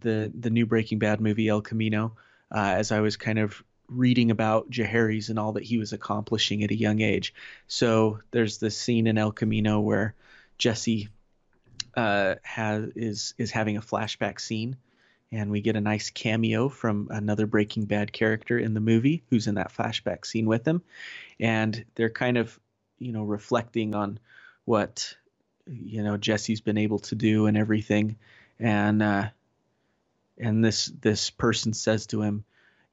the 0.00 0.30
the 0.38 0.50
new 0.50 0.66
Breaking 0.66 0.98
Bad 0.98 1.20
movie 1.20 1.48
El 1.48 1.62
Camino, 1.62 2.16
uh, 2.54 2.74
as 2.76 2.92
I 2.92 3.00
was 3.00 3.16
kind 3.16 3.38
of 3.38 3.62
reading 3.88 4.30
about 4.30 4.70
Jaehaerys 4.70 5.30
and 5.30 5.38
all 5.38 5.52
that 5.52 5.62
he 5.62 5.78
was 5.78 5.92
accomplishing 5.92 6.62
at 6.62 6.70
a 6.70 6.76
young 6.76 7.00
age. 7.00 7.34
So 7.66 8.20
there's 8.30 8.58
this 8.58 8.76
scene 8.76 9.06
in 9.06 9.16
El 9.16 9.32
Camino 9.32 9.80
where 9.80 10.14
Jesse 10.58 11.08
uh, 11.96 12.36
has 12.42 12.90
is 12.94 13.34
is 13.38 13.50
having 13.50 13.76
a 13.76 13.82
flashback 13.82 14.40
scene 14.40 14.76
and 15.30 15.50
we 15.50 15.60
get 15.60 15.76
a 15.76 15.80
nice 15.80 16.10
cameo 16.10 16.68
from 16.68 17.08
another 17.10 17.46
Breaking 17.46 17.84
Bad 17.84 18.12
character 18.12 18.58
in 18.58 18.74
the 18.74 18.80
movie 18.80 19.22
who's 19.28 19.46
in 19.46 19.56
that 19.56 19.72
flashback 19.72 20.24
scene 20.24 20.46
with 20.46 20.66
him, 20.66 20.82
and 21.38 21.84
they're 21.94 22.10
kind 22.10 22.38
of, 22.38 22.58
you 22.98 23.12
know, 23.12 23.24
reflecting 23.24 23.94
on 23.94 24.18
what, 24.64 25.14
you 25.66 26.02
know, 26.02 26.16
Jesse's 26.16 26.60
been 26.60 26.78
able 26.78 26.98
to 27.00 27.14
do 27.14 27.46
and 27.46 27.56
everything, 27.56 28.16
and 28.58 29.02
uh, 29.02 29.28
and 30.38 30.64
this 30.64 30.86
this 30.86 31.30
person 31.30 31.72
says 31.72 32.06
to 32.08 32.22
him, 32.22 32.44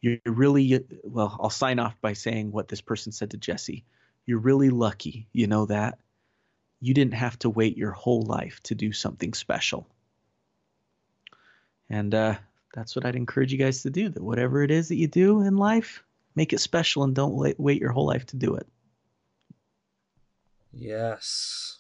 "You're 0.01 0.19
really 0.25 0.83
well." 1.03 1.37
I'll 1.39 1.49
sign 1.49 1.79
off 1.79 1.95
by 2.01 2.13
saying 2.13 2.51
what 2.51 2.67
this 2.67 2.81
person 2.81 3.11
said 3.11 3.31
to 3.31 3.37
Jesse. 3.37 3.85
You're 4.25 4.39
really 4.39 4.69
lucky, 4.71 5.27
you 5.31 5.47
know 5.47 5.67
that. 5.67 5.99
You 6.81 6.93
didn't 6.93 7.13
have 7.13 7.39
to 7.39 7.49
wait 7.49 7.77
your 7.77 7.91
whole 7.91 8.23
life 8.23 8.59
to 8.63 8.75
do 8.75 8.91
something 8.91 9.33
special. 9.33 9.87
And 11.89 12.13
uh, 12.13 12.35
that's 12.73 12.95
what 12.95 13.05
I'd 13.05 13.15
encourage 13.15 13.51
you 13.51 13.57
guys 13.57 13.83
to 13.83 13.89
do. 13.89 14.09
That 14.09 14.23
whatever 14.23 14.63
it 14.63 14.71
is 14.71 14.89
that 14.89 14.95
you 14.95 15.07
do 15.07 15.41
in 15.41 15.57
life, 15.57 16.03
make 16.35 16.53
it 16.53 16.59
special 16.59 17.03
and 17.03 17.15
don't 17.15 17.35
wait, 17.57 17.81
your 17.81 17.91
whole 17.91 18.07
life 18.07 18.25
to 18.27 18.35
do 18.35 18.55
it. 18.55 18.67
Yes. 20.73 21.79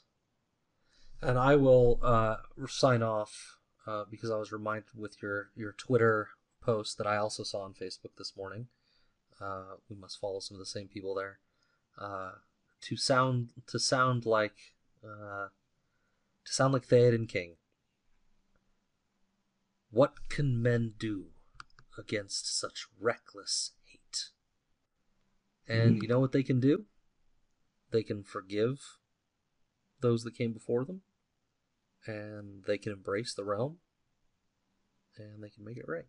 And 1.21 1.37
I 1.37 1.55
will 1.55 1.99
uh, 2.01 2.37
sign 2.67 3.01
off 3.01 3.57
uh, 3.87 4.05
because 4.09 4.31
I 4.31 4.37
was 4.37 4.51
reminded 4.51 4.85
with 4.95 5.21
your, 5.21 5.49
your 5.55 5.73
Twitter 5.73 6.29
post 6.61 6.97
that 6.97 7.07
I 7.07 7.17
also 7.17 7.43
saw 7.43 7.61
on 7.61 7.73
Facebook 7.73 8.15
this 8.17 8.33
morning. 8.37 8.67
Uh, 9.41 9.75
we 9.89 9.95
must 9.95 10.19
follow 10.19 10.39
some 10.39 10.55
of 10.55 10.59
the 10.59 10.65
same 10.65 10.87
people 10.87 11.13
there. 11.13 11.39
Uh, 11.99 12.31
to 12.81 12.95
sound 12.95 13.49
to 13.67 13.79
sound 13.79 14.25
like 14.25 14.73
uh, 15.03 15.47
to 16.45 16.53
sound 16.53 16.73
like 16.73 16.87
Theoden 16.87 17.27
King. 17.27 17.55
What 19.95 20.27
can 20.27 20.61
men 20.61 20.95
do 20.99 21.27
against 21.97 22.59
such 22.59 22.87
reckless 22.99 23.71
hate? 23.85 24.25
And 25.69 25.95
hmm. 25.95 26.01
you 26.01 26.09
know 26.09 26.19
what 26.19 26.33
they 26.33 26.43
can 26.43 26.59
do? 26.59 26.83
They 27.91 28.03
can 28.03 28.21
forgive 28.21 28.97
those 30.01 30.25
that 30.25 30.37
came 30.37 30.51
before 30.51 30.83
them, 30.83 31.03
and 32.05 32.65
they 32.67 32.77
can 32.77 32.91
embrace 32.91 33.33
the 33.33 33.45
realm, 33.45 33.77
and 35.15 35.41
they 35.41 35.49
can 35.49 35.63
make 35.63 35.77
it 35.77 35.87
right. 35.87 36.03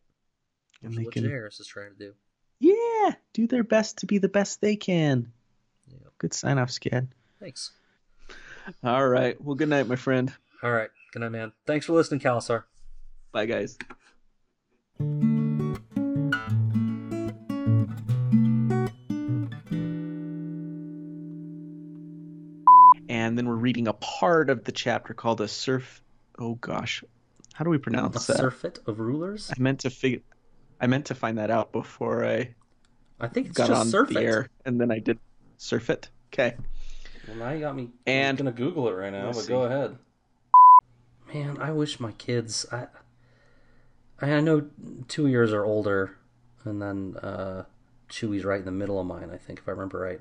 And 0.83 0.91
Which 0.91 0.99
they 0.99 1.05
what 1.05 1.15
can, 1.15 1.23
Daenerys 1.23 1.61
is 1.61 1.69
trying 1.69 1.93
to 1.93 1.97
do. 1.97 2.15
yeah, 2.59 3.15
do 3.35 3.47
their 3.47 3.63
best 3.63 3.99
to 3.99 4.07
be 4.07 4.19
the 4.19 4.29
best 4.29 4.61
they 4.61 4.75
can. 4.75 5.31
Yeah. 5.87 6.09
Good 6.19 6.35
sign 6.35 6.59
off, 6.59 6.71
Skad. 6.71 7.07
Thanks. 7.39 7.71
All 8.83 9.07
right. 9.07 9.41
Well, 9.41 9.55
good 9.55 9.69
night, 9.69 9.87
my 9.87 9.95
friend. 9.95 10.33
All 10.61 10.73
right. 10.73 10.91
Good 11.13 11.21
night, 11.21 11.31
man. 11.31 11.53
Thanks 11.67 11.87
for 11.87 11.93
listening, 11.93 12.19
Khalasar. 12.19 12.65
Bye, 13.37 13.45
guys. 13.45 13.77
And 23.09 23.39
then 23.39 23.47
we're 23.49 23.55
reading 23.55 23.89
a 23.89 23.93
part 23.93 24.51
of 24.51 24.65
the 24.65 24.73
chapter 24.73 25.15
called 25.15 25.41
a 25.41 25.49
surf. 25.49 26.03
Oh 26.39 26.55
gosh, 26.57 27.05
how 27.55 27.65
do 27.65 27.71
we 27.71 27.77
A 27.77 27.81
pronounce 27.81 28.27
that? 28.27 28.37
surfeit 28.37 28.81
of 28.87 28.99
rulers? 29.01 29.51
I 29.57 29.61
meant 29.61 29.81
to 29.81 29.91
figure. 29.91 30.21
I 30.81 30.87
meant 30.87 31.07
to 31.07 31.15
find 31.15 31.39
that 31.39 31.51
out 31.51 31.73
before 31.73 32.27
I 32.27 32.55
I 33.21 33.29
think 33.29 33.49
it's 33.49 33.57
got 33.57 33.69
just 33.69 33.81
on 33.81 33.87
surfeit. 33.89 34.15
the 34.17 34.23
air, 34.23 34.49
and 34.65 34.81
then 34.81 34.91
I 34.91 34.99
did 34.99 35.19
surf 35.57 35.89
it. 35.89 36.11
Okay. 36.33 36.57
Well, 37.29 37.37
now 37.37 37.51
you 37.53 37.61
got 37.61 37.77
me. 37.77 37.91
And- 38.07 38.39
I'm 38.39 38.45
gonna 38.47 38.57
Google 38.57 38.89
it 38.89 38.93
right 38.93 39.13
now, 39.13 39.27
but 39.33 39.37
see. 39.43 39.49
go 39.49 39.63
ahead. 39.63 39.97
man, 41.33 41.59
I 41.59 41.71
wish 41.71 42.01
my 42.01 42.13
kids. 42.13 42.67
I 42.73 42.89
I 44.21 44.41
know 44.41 44.67
two 45.09 45.27
years 45.27 45.53
are 45.53 45.65
older, 45.65 46.17
and 46.65 46.81
then 46.81 47.17
uh, 47.23 47.65
Chewy's 48.11 48.45
right 48.45 48.59
in 48.59 48.65
the 48.65 48.71
middle 48.73 48.99
of 49.01 49.07
mine. 49.07 49.31
I 49.33 49.37
think 49.37 49.59
if 49.59 49.69
I 49.69 49.73
remember 49.73 49.99
right. 49.99 50.21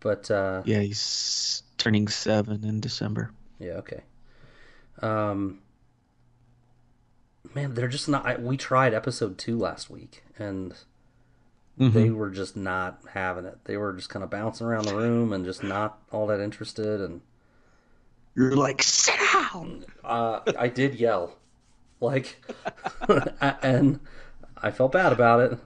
But 0.00 0.30
uh, 0.30 0.62
Yeah, 0.64 0.80
he's 0.80 1.62
turning 1.78 2.08
seven 2.08 2.64
in 2.64 2.80
December. 2.80 3.30
yeah, 3.58 3.72
okay. 3.74 4.02
Um, 5.02 5.58
man, 7.54 7.74
they're 7.74 7.88
just 7.88 8.08
not. 8.08 8.24
I, 8.26 8.36
we 8.36 8.56
tried 8.56 8.94
episode 8.94 9.36
two 9.38 9.58
last 9.58 9.90
week, 9.90 10.22
and 10.38 10.74
they 11.76 12.08
were 12.10 12.30
just 12.30 12.56
not 12.56 13.00
having 13.12 13.44
it. 13.44 13.58
They 13.64 13.76
were 13.76 13.92
just 13.92 14.08
kind 14.08 14.22
of 14.22 14.30
bouncing 14.30 14.66
around 14.66 14.84
the 14.86 14.94
room 14.96 15.32
and 15.32 15.44
just 15.44 15.62
not 15.64 15.98
all 16.12 16.26
that 16.28 16.40
interested. 16.40 17.00
And 17.00 17.20
You're 18.36 18.54
like, 18.56 18.82
sit 18.82 19.16
down. 19.32 19.84
uh, 20.04 20.40
I 20.58 20.68
did 20.68 20.94
yell, 20.94 21.36
like, 22.00 22.42
and 23.62 24.00
I 24.62 24.70
felt 24.70 24.92
bad 24.92 25.12
about 25.12 25.40
it. 25.40 25.58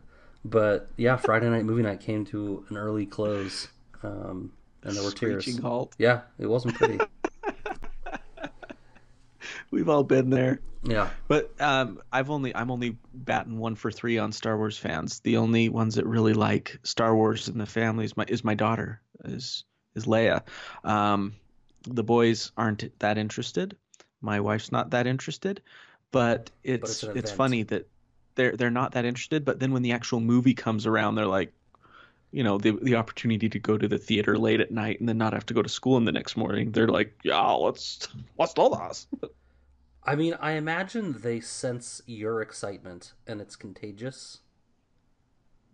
But 0.44 0.88
yeah, 0.96 1.16
Friday 1.16 1.48
night 1.50 1.64
movie 1.64 1.82
night 1.82 2.00
came 2.00 2.24
to 2.26 2.64
an 2.68 2.76
early 2.76 3.06
close, 3.06 3.68
um, 4.02 4.52
and 4.82 4.96
there 4.96 5.02
were 5.02 5.10
tears. 5.10 5.58
Halt. 5.58 5.94
Yeah, 5.98 6.22
it 6.38 6.46
wasn't 6.46 6.74
pretty. 6.74 6.98
We've 9.70 9.88
all 9.88 10.04
been 10.04 10.30
there. 10.30 10.60
yeah, 10.82 11.10
But 11.26 11.52
um, 11.60 12.00
I've 12.12 12.30
only 12.30 12.54
I'm 12.54 12.70
only 12.70 12.96
batting 13.12 13.58
one 13.58 13.74
for 13.74 13.90
three 13.90 14.16
on 14.16 14.32
Star 14.32 14.56
Wars 14.56 14.78
fans. 14.78 15.20
The 15.20 15.36
only 15.36 15.68
ones 15.68 15.96
that 15.96 16.06
really 16.06 16.32
like 16.32 16.78
Star 16.84 17.14
Wars 17.14 17.48
in 17.48 17.58
the 17.58 17.66
family 17.66 18.04
is 18.04 18.16
my 18.16 18.24
is 18.28 18.44
my 18.44 18.54
daughter 18.54 19.00
is 19.24 19.64
is 19.94 20.06
Leia. 20.06 20.42
Um, 20.84 21.34
the 21.82 22.04
boys 22.04 22.52
aren't 22.56 22.98
that 23.00 23.18
interested. 23.18 23.76
My 24.20 24.40
wife's 24.40 24.72
not 24.72 24.90
that 24.90 25.06
interested. 25.06 25.60
But 26.10 26.50
it's 26.64 27.02
it's 27.02 27.16
it's 27.16 27.30
funny 27.30 27.62
that 27.64 27.88
they're 28.34 28.56
they're 28.56 28.70
not 28.70 28.92
that 28.92 29.04
interested. 29.04 29.44
But 29.44 29.60
then 29.60 29.72
when 29.72 29.82
the 29.82 29.92
actual 29.92 30.20
movie 30.20 30.54
comes 30.54 30.86
around, 30.86 31.14
they're 31.16 31.26
like, 31.26 31.52
you 32.30 32.42
know, 32.42 32.58
the 32.58 32.78
the 32.82 32.94
opportunity 32.94 33.48
to 33.48 33.58
go 33.58 33.76
to 33.76 33.88
the 33.88 33.98
theater 33.98 34.38
late 34.38 34.60
at 34.60 34.70
night 34.70 35.00
and 35.00 35.08
then 35.08 35.18
not 35.18 35.32
have 35.32 35.46
to 35.46 35.54
go 35.54 35.62
to 35.62 35.68
school 35.68 35.96
in 35.96 36.04
the 36.04 36.12
next 36.12 36.36
morning. 36.36 36.72
They're 36.72 36.88
like, 36.88 37.18
yeah, 37.24 37.50
let's 37.50 38.08
let's 38.38 38.54
do 38.54 38.70
this. 38.70 39.06
I 40.04 40.14
mean, 40.16 40.34
I 40.40 40.52
imagine 40.52 41.20
they 41.20 41.40
sense 41.40 42.00
your 42.06 42.40
excitement, 42.40 43.12
and 43.26 43.40
it's 43.42 43.56
contagious, 43.56 44.38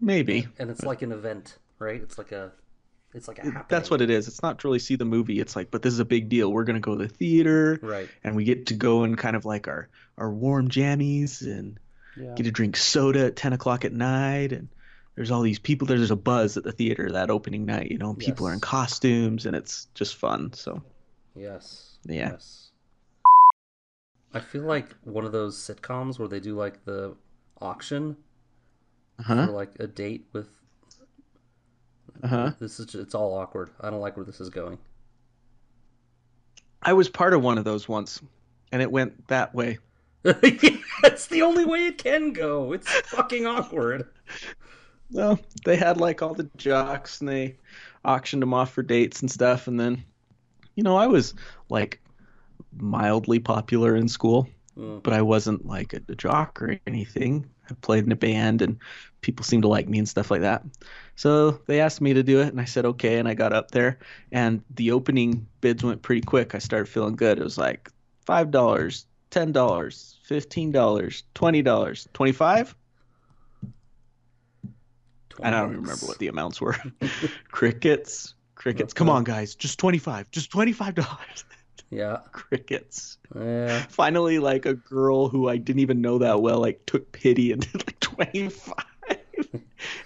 Maybe. 0.00 0.48
and 0.58 0.70
it's 0.70 0.82
like 0.82 1.02
an 1.02 1.12
event, 1.12 1.58
right? 1.78 2.02
It's 2.02 2.18
like 2.18 2.32
a, 2.32 2.52
it's 3.14 3.28
like 3.28 3.38
a 3.38 3.42
happening. 3.42 3.64
That's 3.68 3.90
what 3.90 4.00
it 4.00 4.10
is. 4.10 4.28
It's 4.28 4.42
not 4.42 4.58
to 4.58 4.68
really 4.68 4.78
see 4.80 4.96
the 4.96 5.04
movie. 5.04 5.40
It's 5.40 5.54
like, 5.56 5.70
but 5.70 5.82
this 5.82 5.92
is 5.92 6.00
a 6.00 6.04
big 6.04 6.28
deal. 6.28 6.52
We're 6.52 6.64
gonna 6.64 6.80
go 6.80 6.96
to 6.96 7.06
the 7.06 7.08
theater, 7.08 7.78
Right. 7.82 8.08
and 8.22 8.34
we 8.36 8.44
get 8.44 8.66
to 8.66 8.74
go 8.74 9.04
in 9.04 9.16
kind 9.16 9.36
of 9.36 9.44
like 9.44 9.68
our 9.68 9.88
our 10.18 10.30
warm 10.30 10.68
jammies 10.68 11.42
and 11.42 11.78
Yeah. 12.16 12.34
get 12.36 12.44
to 12.44 12.50
drink 12.52 12.76
soda 12.76 13.26
at 13.26 13.36
ten 13.36 13.52
o'clock 13.52 13.84
at 13.84 13.92
night. 13.92 14.52
And 14.52 14.68
there's 15.16 15.30
all 15.30 15.42
these 15.42 15.58
people. 15.58 15.86
There's 15.86 16.10
a 16.10 16.16
buzz 16.16 16.56
at 16.56 16.64
the 16.64 16.72
theater 16.72 17.12
that 17.12 17.30
opening 17.30 17.64
night. 17.66 17.90
You 17.90 17.98
know, 17.98 18.14
people 18.14 18.46
are 18.48 18.52
in 18.52 18.60
costumes, 18.60 19.46
and 19.46 19.54
it's 19.56 19.86
just 19.94 20.16
fun. 20.16 20.52
So 20.52 20.82
Yes. 21.36 21.98
Yeah. 22.04 22.30
Yes. 22.32 22.70
I 24.32 24.40
feel 24.40 24.62
like 24.62 24.94
one 25.04 25.24
of 25.24 25.32
those 25.32 25.56
sitcoms 25.56 26.18
where 26.18 26.26
they 26.28 26.40
do 26.40 26.56
like 26.56 26.84
the 26.84 27.14
auction 27.60 28.16
huh 29.20 29.46
for 29.46 29.52
like 29.52 29.70
a 29.78 29.86
date 29.86 30.26
with. 30.32 30.48
Uh 32.22 32.28
huh. 32.28 32.50
This 32.58 32.80
is 32.80 32.94
it's 32.94 33.14
all 33.14 33.34
awkward. 33.34 33.70
I 33.80 33.90
don't 33.90 34.00
like 34.00 34.16
where 34.16 34.26
this 34.26 34.40
is 34.40 34.50
going. 34.50 34.78
I 36.82 36.92
was 36.92 37.08
part 37.08 37.34
of 37.34 37.42
one 37.42 37.58
of 37.58 37.64
those 37.64 37.88
once, 37.88 38.20
and 38.72 38.82
it 38.82 38.90
went 38.90 39.28
that 39.28 39.54
way. 39.54 39.78
That's 40.22 41.26
the 41.26 41.42
only 41.42 41.64
way 41.64 41.86
it 41.86 41.98
can 41.98 42.32
go. 42.32 42.72
It's 42.72 42.90
fucking 42.90 43.46
awkward. 43.46 44.08
No, 45.10 45.38
they 45.64 45.76
had 45.76 45.98
like 45.98 46.22
all 46.22 46.34
the 46.34 46.48
jocks 46.56 47.20
and 47.20 47.28
they 47.28 47.56
auctioned 48.04 48.42
them 48.42 48.54
off 48.54 48.72
for 48.72 48.82
dates 48.82 49.20
and 49.20 49.30
stuff. 49.30 49.68
And 49.68 49.78
then, 49.78 50.02
you 50.74 50.82
know, 50.82 50.96
I 50.96 51.06
was 51.06 51.34
like 51.68 52.00
mildly 52.76 53.38
popular 53.38 53.94
in 53.94 54.08
school, 54.08 54.48
Mm. 54.78 55.02
but 55.04 55.12
I 55.12 55.22
wasn't 55.22 55.66
like 55.66 55.92
a, 55.92 56.00
a 56.08 56.16
jock 56.16 56.60
or 56.60 56.78
anything. 56.86 57.48
I 57.70 57.74
played 57.74 58.04
in 58.04 58.12
a 58.12 58.16
band 58.16 58.60
and 58.60 58.78
people 59.20 59.44
seemed 59.44 59.62
to 59.62 59.68
like 59.68 59.88
me 59.88 59.98
and 59.98 60.08
stuff 60.08 60.30
like 60.30 60.40
that. 60.40 60.64
So 61.14 61.52
they 61.66 61.80
asked 61.80 62.00
me 62.00 62.12
to 62.14 62.22
do 62.22 62.40
it 62.40 62.48
and 62.48 62.60
I 62.60 62.64
said 62.64 62.84
okay. 62.84 63.18
And 63.18 63.28
I 63.28 63.34
got 63.34 63.52
up 63.52 63.70
there 63.70 63.98
and 64.32 64.62
the 64.74 64.90
opening 64.90 65.46
bids 65.60 65.84
went 65.84 66.02
pretty 66.02 66.22
quick. 66.22 66.54
I 66.54 66.58
started 66.58 66.86
feeling 66.86 67.14
good. 67.14 67.38
It 67.38 67.44
was 67.44 67.56
like 67.56 67.88
$5, 68.26 68.50
$10, 68.50 69.04
$15, 69.30 71.22
$20, 71.34 72.06
25 72.12 72.76
and 75.42 75.54
I 75.54 75.60
don't 75.60 75.70
even 75.70 75.82
remember 75.82 76.06
what 76.06 76.18
the 76.18 76.28
amounts 76.28 76.60
were. 76.60 76.76
crickets, 77.50 78.34
crickets. 78.54 78.94
Come 78.94 79.10
on, 79.10 79.24
guys, 79.24 79.54
just 79.54 79.78
twenty 79.78 79.98
five, 79.98 80.30
just 80.30 80.50
twenty 80.50 80.72
five 80.72 80.94
dollars. 80.94 81.44
Yeah. 81.94 82.18
crickets. 82.32 83.18
Yeah. 83.34 83.84
Finally, 83.88 84.38
like 84.38 84.66
a 84.66 84.74
girl 84.74 85.28
who 85.28 85.48
I 85.48 85.56
didn't 85.56 85.80
even 85.80 86.00
know 86.00 86.18
that 86.18 86.42
well, 86.42 86.60
like 86.60 86.84
took 86.86 87.12
pity 87.12 87.52
and 87.52 87.62
did 87.62 87.86
like 87.86 88.00
twenty 88.00 88.48
five. 88.48 88.84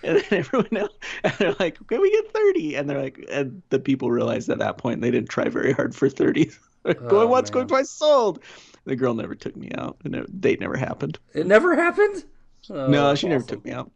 and 0.02 0.16
then 0.16 0.24
everyone 0.30 0.76
else, 0.76 0.92
and 1.24 1.32
they're 1.38 1.54
like, 1.58 1.78
can 1.86 2.00
we 2.00 2.10
get 2.10 2.32
30. 2.32 2.74
And 2.74 2.90
they're 2.90 3.00
like, 3.00 3.24
and 3.30 3.62
the 3.70 3.78
people 3.78 4.10
realized 4.10 4.48
at 4.48 4.58
that 4.58 4.78
point 4.78 5.00
they 5.00 5.10
didn't 5.10 5.28
try 5.30 5.48
very 5.48 5.72
hard 5.72 5.94
for 5.94 6.08
thirty. 6.08 6.50
going 6.84 7.00
Oh, 7.10 7.26
once, 7.26 7.50
going 7.50 7.68
twice, 7.68 7.90
sold. 7.90 8.42
The 8.84 8.96
girl 8.96 9.14
never 9.14 9.34
took 9.34 9.56
me 9.56 9.70
out, 9.76 9.98
the 10.02 10.26
date 10.40 10.60
never 10.60 10.76
happened. 10.76 11.18
It 11.34 11.46
never 11.46 11.74
happened. 11.76 12.24
Oh, 12.70 12.88
no, 12.88 13.14
she 13.14 13.28
never 13.28 13.44
took 13.44 13.64
me 13.64 13.72
out. 13.72 13.90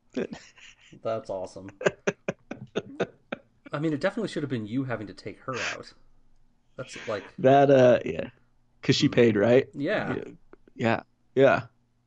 That's 1.03 1.31
awesome. 1.31 1.71
I 3.73 3.79
mean, 3.79 3.93
it 3.93 4.01
definitely 4.01 4.29
should 4.29 4.43
have 4.43 4.51
been 4.51 4.67
you 4.67 4.85
having 4.85 5.07
to 5.07 5.15
take 5.15 5.41
her 5.41 5.55
out. 5.75 5.93
That's 6.77 6.97
like, 7.09 7.25
That 7.39 7.71
uh 7.71 8.01
yeah. 8.05 8.31
Cuz 8.83 8.97
she 8.97 9.09
paid, 9.09 9.37
right? 9.37 9.69
yeah. 9.75 10.17
Yeah. 10.75 11.03
Yeah. 11.35 11.63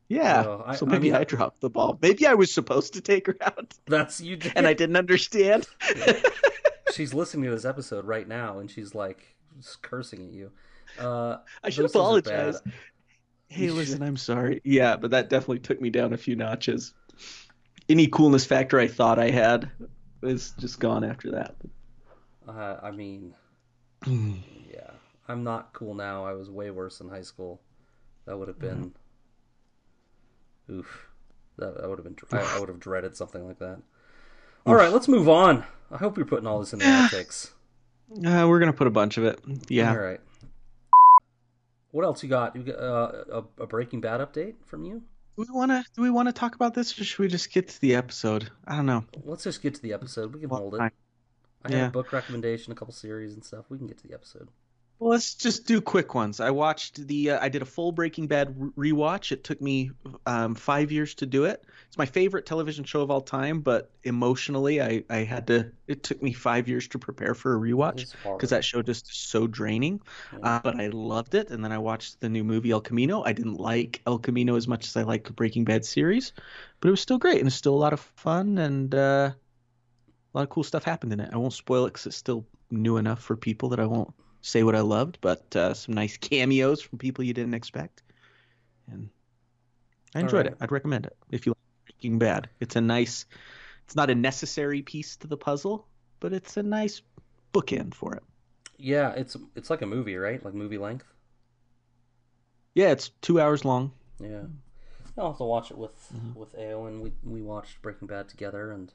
Yeah. 0.07 0.43
So, 0.43 0.63
I- 0.65 0.75
so 0.75 0.85
I 0.85 0.89
maybe 0.89 1.11
mean, 1.11 1.15
I, 1.15 1.23
dropped 1.23 1.61
the 1.61 1.69
ball. 1.69 1.97
Maybe 2.01 2.27
I 2.27 2.33
was 2.33 2.53
supposed 2.53 2.93
to 2.93 3.01
take 3.01 3.27
her 3.27 3.37
out 3.41 3.73
That's 3.87 4.21
you. 4.21 4.35
Did. 4.35 4.53
and 4.55 4.67
I 4.67 4.73
didn't 4.73 4.97
understand. 4.97 5.67
she's 6.93 7.13
listening 7.13 7.45
to 7.45 7.51
this 7.51 7.65
episode 7.65 8.05
right 8.05 8.27
now, 8.27 8.59
and 8.59 8.69
she's 8.69 8.93
like 8.95 9.35
cursing 9.81 10.27
at 10.27 10.33
you. 10.33 10.51
Uh, 10.99 11.37
I 11.63 11.69
should 11.69 11.85
those 11.85 11.91
things 11.91 12.01
are 12.01 12.19
apologize. 12.19 12.61
Hey, 13.47 13.69
listen, 13.69 14.01
I'm 14.01 14.17
sorry. 14.17 14.61
Yeah, 14.63 14.95
but 14.97 15.11
that 15.11 15.29
definitely 15.29 15.59
took 15.59 15.79
me 15.81 15.89
down 15.89 16.13
a 16.13 16.17
few 16.17 16.35
notches. 16.35 16.93
Any 17.87 18.07
coolness 18.07 18.45
factor 18.45 18.79
I 18.79 18.87
thought 18.87 19.19
I 19.19 19.29
had 19.29 19.69
is 20.23 20.53
just 20.59 20.79
gone 20.79 21.03
after 21.03 21.31
that. 21.31 21.55
Uh, 22.47 22.77
I 22.81 22.91
mean, 22.91 23.33
yeah, 24.07 24.91
I'm 25.27 25.43
not 25.43 25.73
cool 25.73 25.93
now. 25.93 26.25
I 26.25 26.33
was 26.33 26.49
way 26.49 26.71
worse 26.71 26.99
in 27.01 27.09
high 27.09 27.21
school. 27.21 27.61
That 28.25 28.37
would 28.37 28.47
have 28.47 28.59
been, 28.59 28.93
oof. 30.69 31.07
That, 31.57 31.79
that 31.79 31.87
would 31.89 31.99
have 31.99 32.03
been. 32.05 32.15
I, 32.37 32.55
I 32.55 32.59
would 32.59 32.69
have 32.69 32.79
dreaded 32.79 33.15
something 33.15 33.45
like 33.47 33.59
that. 33.59 33.79
All 34.65 34.75
right, 34.75 34.91
let's 34.91 35.07
move 35.07 35.29
on. 35.29 35.63
I 35.91 35.97
hope 35.97 36.17
you're 36.17 36.25
putting 36.25 36.47
all 36.47 36.59
this 36.59 36.73
in 36.73 36.79
the 36.79 36.85
outtakes. 36.85 37.51
Uh, 38.11 38.47
we're 38.47 38.59
gonna 38.59 38.73
put 38.73 38.87
a 38.87 38.91
bunch 38.91 39.17
of 39.17 39.23
it. 39.25 39.39
Yeah. 39.69 39.91
All 39.91 39.97
right. 39.97 40.19
What 41.91 42.03
else 42.03 42.21
you 42.23 42.29
got? 42.29 42.55
You 42.55 42.63
got 42.63 42.79
uh, 42.79 43.43
a, 43.57 43.63
a 43.63 43.67
Breaking 43.67 44.01
Bad 44.01 44.19
update 44.19 44.55
from 44.65 44.83
you? 44.83 45.01
Do 45.37 45.45
we 45.47 45.47
wanna 45.49 45.83
do 45.95 46.01
we 46.01 46.09
wanna 46.09 46.33
talk 46.33 46.55
about 46.55 46.73
this 46.73 46.99
or 46.99 47.03
should 47.03 47.19
we 47.19 47.27
just 47.27 47.51
get 47.53 47.67
to 47.69 47.81
the 47.81 47.95
episode? 47.95 48.49
I 48.67 48.75
don't 48.75 48.85
know. 48.85 49.05
Let's 49.23 49.43
just 49.43 49.61
get 49.61 49.75
to 49.75 49.81
the 49.81 49.93
episode. 49.93 50.33
We 50.33 50.41
can 50.41 50.49
Well, 50.49 50.59
hold 50.61 50.75
it. 50.75 50.77
fine. 50.79 50.91
I 51.65 51.71
have 51.71 51.79
Yeah. 51.79 51.87
a 51.87 51.91
book 51.91 52.13
recommendation, 52.13 52.71
a 52.71 52.75
couple 52.75 52.93
series 52.93 53.33
and 53.33 53.43
stuff. 53.43 53.65
We 53.69 53.77
can 53.77 53.87
get 53.87 53.97
to 53.97 54.07
the 54.07 54.13
episode. 54.13 54.49
Well, 54.97 55.09
let's 55.11 55.35
just 55.35 55.67
do 55.67 55.81
quick 55.81 56.15
ones. 56.15 56.39
I 56.39 56.51
watched 56.51 57.05
the. 57.05 57.31
Uh, 57.31 57.39
I 57.43 57.49
did 57.49 57.61
a 57.61 57.65
full 57.65 57.91
Breaking 57.91 58.27
Bad 58.27 58.55
rewatch. 58.77 59.33
It 59.33 59.43
took 59.43 59.59
me 59.61 59.91
um, 60.25 60.55
five 60.55 60.89
years 60.89 61.15
to 61.15 61.25
do 61.25 61.43
it. 61.43 61.65
It's 61.87 61.97
my 61.97 62.05
favorite 62.05 62.45
television 62.45 62.85
show 62.85 63.01
of 63.01 63.11
all 63.11 63.19
time, 63.19 63.59
but 63.59 63.91
emotionally, 64.05 64.81
I, 64.81 65.03
I 65.09 65.17
had 65.25 65.47
to. 65.47 65.69
It 65.87 66.03
took 66.03 66.23
me 66.23 66.31
five 66.31 66.69
years 66.69 66.87
to 66.89 66.97
prepare 66.97 67.35
for 67.35 67.55
a 67.55 67.59
rewatch 67.59 68.13
because 68.23 68.51
that 68.51 68.63
show 68.63 68.81
just 68.81 69.09
is 69.09 69.17
so 69.17 69.47
draining. 69.47 69.99
Uh, 70.41 70.61
but 70.63 70.79
I 70.79 70.87
loved 70.87 71.35
it, 71.35 71.49
and 71.49 71.61
then 71.61 71.73
I 71.73 71.77
watched 71.79 72.21
the 72.21 72.29
new 72.29 72.45
movie 72.45 72.71
El 72.71 72.79
Camino. 72.79 73.21
I 73.21 73.33
didn't 73.33 73.57
like 73.59 74.01
El 74.07 74.19
Camino 74.19 74.55
as 74.55 74.65
much 74.65 74.87
as 74.87 74.95
I 74.95 75.01
liked 75.03 75.27
the 75.27 75.33
Breaking 75.33 75.65
Bad 75.65 75.83
series, 75.83 76.31
but 76.79 76.87
it 76.87 76.91
was 76.91 77.01
still 77.01 77.17
great 77.17 77.39
and 77.39 77.47
it's 77.47 77.55
still 77.57 77.75
a 77.75 77.83
lot 77.83 77.91
of 77.91 77.99
fun 77.99 78.57
and 78.59 78.95
uh, 78.95 79.31
a 80.35 80.39
lot 80.39 80.43
of 80.43 80.49
cool 80.49 80.63
stuff 80.63 80.83
happened 80.83 81.13
in 81.13 81.21
it. 81.21 81.29
I 81.31 81.37
won't 81.37 81.53
spoil 81.53 81.85
it 81.85 81.93
because 81.93 82.07
it's 82.07 82.17
still 82.17 82.45
new 82.69 82.97
enough 82.97 83.21
for 83.21 83.37
people 83.37 83.69
that 83.69 83.79
I 83.79 83.85
won't 83.85 84.13
say 84.41 84.63
what 84.63 84.75
I 84.75 84.81
loved, 84.81 85.19
but 85.21 85.55
uh, 85.55 85.73
some 85.73 85.95
nice 85.95 86.17
cameos 86.29 86.81
from 86.81 86.99
people 86.99 87.23
you 87.23 87.33
didn't 87.33 87.53
expect, 87.53 88.03
and 88.91 89.09
I 90.13 90.19
enjoyed 90.19 90.45
right. 90.45 90.47
it. 90.47 90.57
I'd 90.59 90.73
recommend 90.73 91.05
it 91.05 91.15
if 91.31 91.45
you 91.45 91.51
like 91.51 91.85
Breaking 91.95 92.19
Bad. 92.19 92.49
It's 92.59 92.75
a 92.75 92.81
nice. 92.81 93.25
It's 93.85 93.95
not 93.95 94.09
a 94.09 94.15
necessary 94.15 94.81
piece 94.81 95.15
to 95.17 95.27
the 95.27 95.37
puzzle, 95.37 95.87
but 96.19 96.33
it's 96.33 96.57
a 96.57 96.63
nice 96.63 97.01
bookend 97.53 97.93
for 97.93 98.13
it. 98.15 98.23
Yeah, 98.77 99.11
it's 99.11 99.37
it's 99.55 99.69
like 99.69 99.81
a 99.81 99.85
movie, 99.87 100.17
right? 100.17 100.43
Like 100.43 100.53
movie 100.53 100.77
length. 100.77 101.05
Yeah, 102.73 102.91
it's 102.91 103.09
two 103.21 103.39
hours 103.39 103.63
long. 103.63 103.93
Yeah, 104.19 104.43
I'll 105.17 105.29
have 105.29 105.37
to 105.37 105.45
watch 105.45 105.71
it 105.71 105.77
with 105.77 105.93
Mm-hmm. 106.13 106.37
with 106.37 106.55
Aowen. 106.57 106.99
We 106.99 107.13
we 107.23 107.41
watched 107.41 107.81
Breaking 107.81 108.07
Bad 108.07 108.27
together, 108.27 108.71
and 108.71 108.91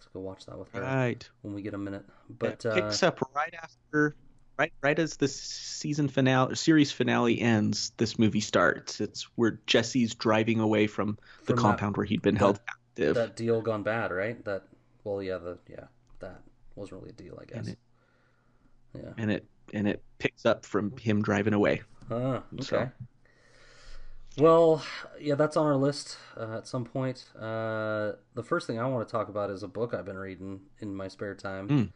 To 0.00 0.06
go 0.12 0.20
watch 0.20 0.46
that 0.46 0.58
with 0.58 0.70
her 0.72 0.82
Right. 0.82 1.28
when 1.42 1.54
we 1.54 1.62
get 1.62 1.74
a 1.74 1.78
minute. 1.78 2.04
But 2.38 2.64
it 2.64 2.66
uh, 2.66 2.74
picks 2.74 3.02
up 3.02 3.20
right 3.34 3.54
after, 3.62 4.14
right 4.58 4.72
right 4.82 4.98
as 4.98 5.16
the 5.16 5.28
season 5.28 6.08
finale, 6.08 6.54
series 6.56 6.92
finale 6.92 7.40
ends. 7.40 7.92
This 7.96 8.18
movie 8.18 8.40
starts. 8.40 9.00
It's 9.00 9.22
where 9.36 9.60
Jesse's 9.66 10.14
driving 10.14 10.60
away 10.60 10.86
from 10.86 11.18
the 11.40 11.46
From 11.46 11.56
that- 11.56 11.62
compound 11.62 11.96
where 11.96 12.06
he'd 12.06 12.22
been 12.22 12.36
held 12.36 12.60
captive. 12.66 13.14
that 13.14 13.36
deal 13.36 13.60
gone 13.60 13.82
bad, 13.82 14.10
right? 14.12 14.42
That 14.44 14.64
well, 15.04 15.22
yeah, 15.22 15.38
the 15.38 15.58
yeah, 15.68 15.84
that 16.20 16.40
wasn't 16.74 17.00
really 17.02 17.10
a 17.10 17.14
deal, 17.14 17.38
I 17.40 17.44
guess. 17.44 17.58
And 17.58 17.68
it- 17.68 17.78
yeah. 18.94 19.12
and 19.18 19.30
it 19.30 19.44
and 19.74 19.88
it 19.88 20.02
picks 20.18 20.46
up 20.46 20.64
from 20.64 20.96
him 20.96 21.22
driving 21.22 21.52
away. 21.54 21.82
Ah, 22.10 22.42
okay. 22.54 22.62
So- 22.62 22.90
Well, 24.38 24.82
yeah, 25.18 25.34
that's 25.34 25.56
on 25.56 25.66
our 25.66 25.76
list 25.76 26.18
uh, 26.36 26.58
at 26.58 26.66
some 26.66 26.84
point. 26.84 27.24
Uh, 27.34 28.12
the 28.34 28.42
first 28.42 28.66
thing 28.66 28.78
I 28.78 28.86
want 28.86 29.06
to 29.08 29.10
talk 29.10 29.28
about 29.28 29.50
is 29.50 29.62
a 29.62 29.68
book 29.68 29.94
I've 29.94 30.04
been 30.04 30.18
reading 30.18 30.60
in 30.80 30.94
my 30.94 31.08
spare 31.08 31.34
time, 31.34 31.68
Mm. 31.68 31.92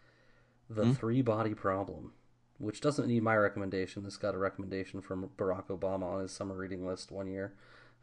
The 0.70 0.94
Three 0.94 1.20
Body 1.20 1.52
Problem, 1.52 2.12
which 2.58 2.80
doesn't 2.80 3.08
need 3.08 3.22
my 3.24 3.36
recommendation. 3.36 4.04
This 4.04 4.16
got 4.16 4.36
a 4.36 4.38
recommendation 4.38 5.00
from 5.00 5.28
Barack 5.36 5.66
Obama 5.66 6.04
on 6.04 6.20
his 6.22 6.32
summer 6.32 6.54
reading 6.54 6.86
list 6.86 7.10
one 7.10 7.26
year. 7.26 7.54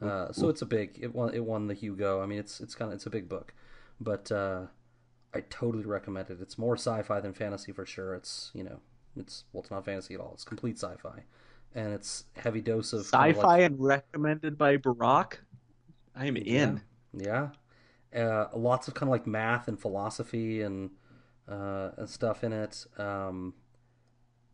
Uh, 0.01 0.31
so 0.31 0.49
it's 0.49 0.61
a 0.61 0.65
big. 0.65 0.99
It 1.01 1.15
won. 1.15 1.33
It 1.33 1.43
won 1.45 1.67
the 1.67 1.73
Hugo. 1.73 2.21
I 2.21 2.25
mean, 2.25 2.39
it's 2.39 2.59
it's 2.59 2.75
kind 2.75 2.91
of 2.91 2.95
it's 2.95 3.05
a 3.05 3.09
big 3.09 3.27
book, 3.27 3.53
but 3.99 4.31
uh, 4.31 4.67
I 5.33 5.41
totally 5.49 5.85
recommend 5.85 6.29
it. 6.29 6.39
It's 6.41 6.57
more 6.57 6.75
sci-fi 6.75 7.19
than 7.19 7.33
fantasy 7.33 7.71
for 7.71 7.85
sure. 7.85 8.13
It's 8.13 8.51
you 8.53 8.63
know, 8.63 8.79
it's 9.15 9.45
well, 9.53 9.61
it's 9.61 9.71
not 9.71 9.85
fantasy 9.85 10.13
at 10.13 10.19
all. 10.19 10.31
It's 10.33 10.43
complete 10.43 10.77
sci-fi, 10.77 11.23
and 11.75 11.93
it's 11.93 12.25
heavy 12.35 12.61
dose 12.61 12.93
of 12.93 13.09
kind 13.11 13.31
of 13.31 13.37
Sci-fi 13.37 13.47
like- 13.57 13.63
and 13.63 13.79
recommended 13.79 14.57
by 14.57 14.77
Barack. 14.77 15.37
I'm 16.15 16.35
in. 16.37 16.81
yeah, 17.13 17.49
uh, 18.15 18.47
lots 18.55 18.87
of 18.87 18.93
kind 18.95 19.07
of 19.09 19.11
like 19.11 19.27
math 19.27 19.67
and 19.67 19.79
philosophy 19.79 20.61
and 20.61 20.89
uh, 21.47 21.91
and 21.97 22.09
stuff 22.09 22.43
in 22.43 22.51
it. 22.53 22.85
Um, 22.97 23.53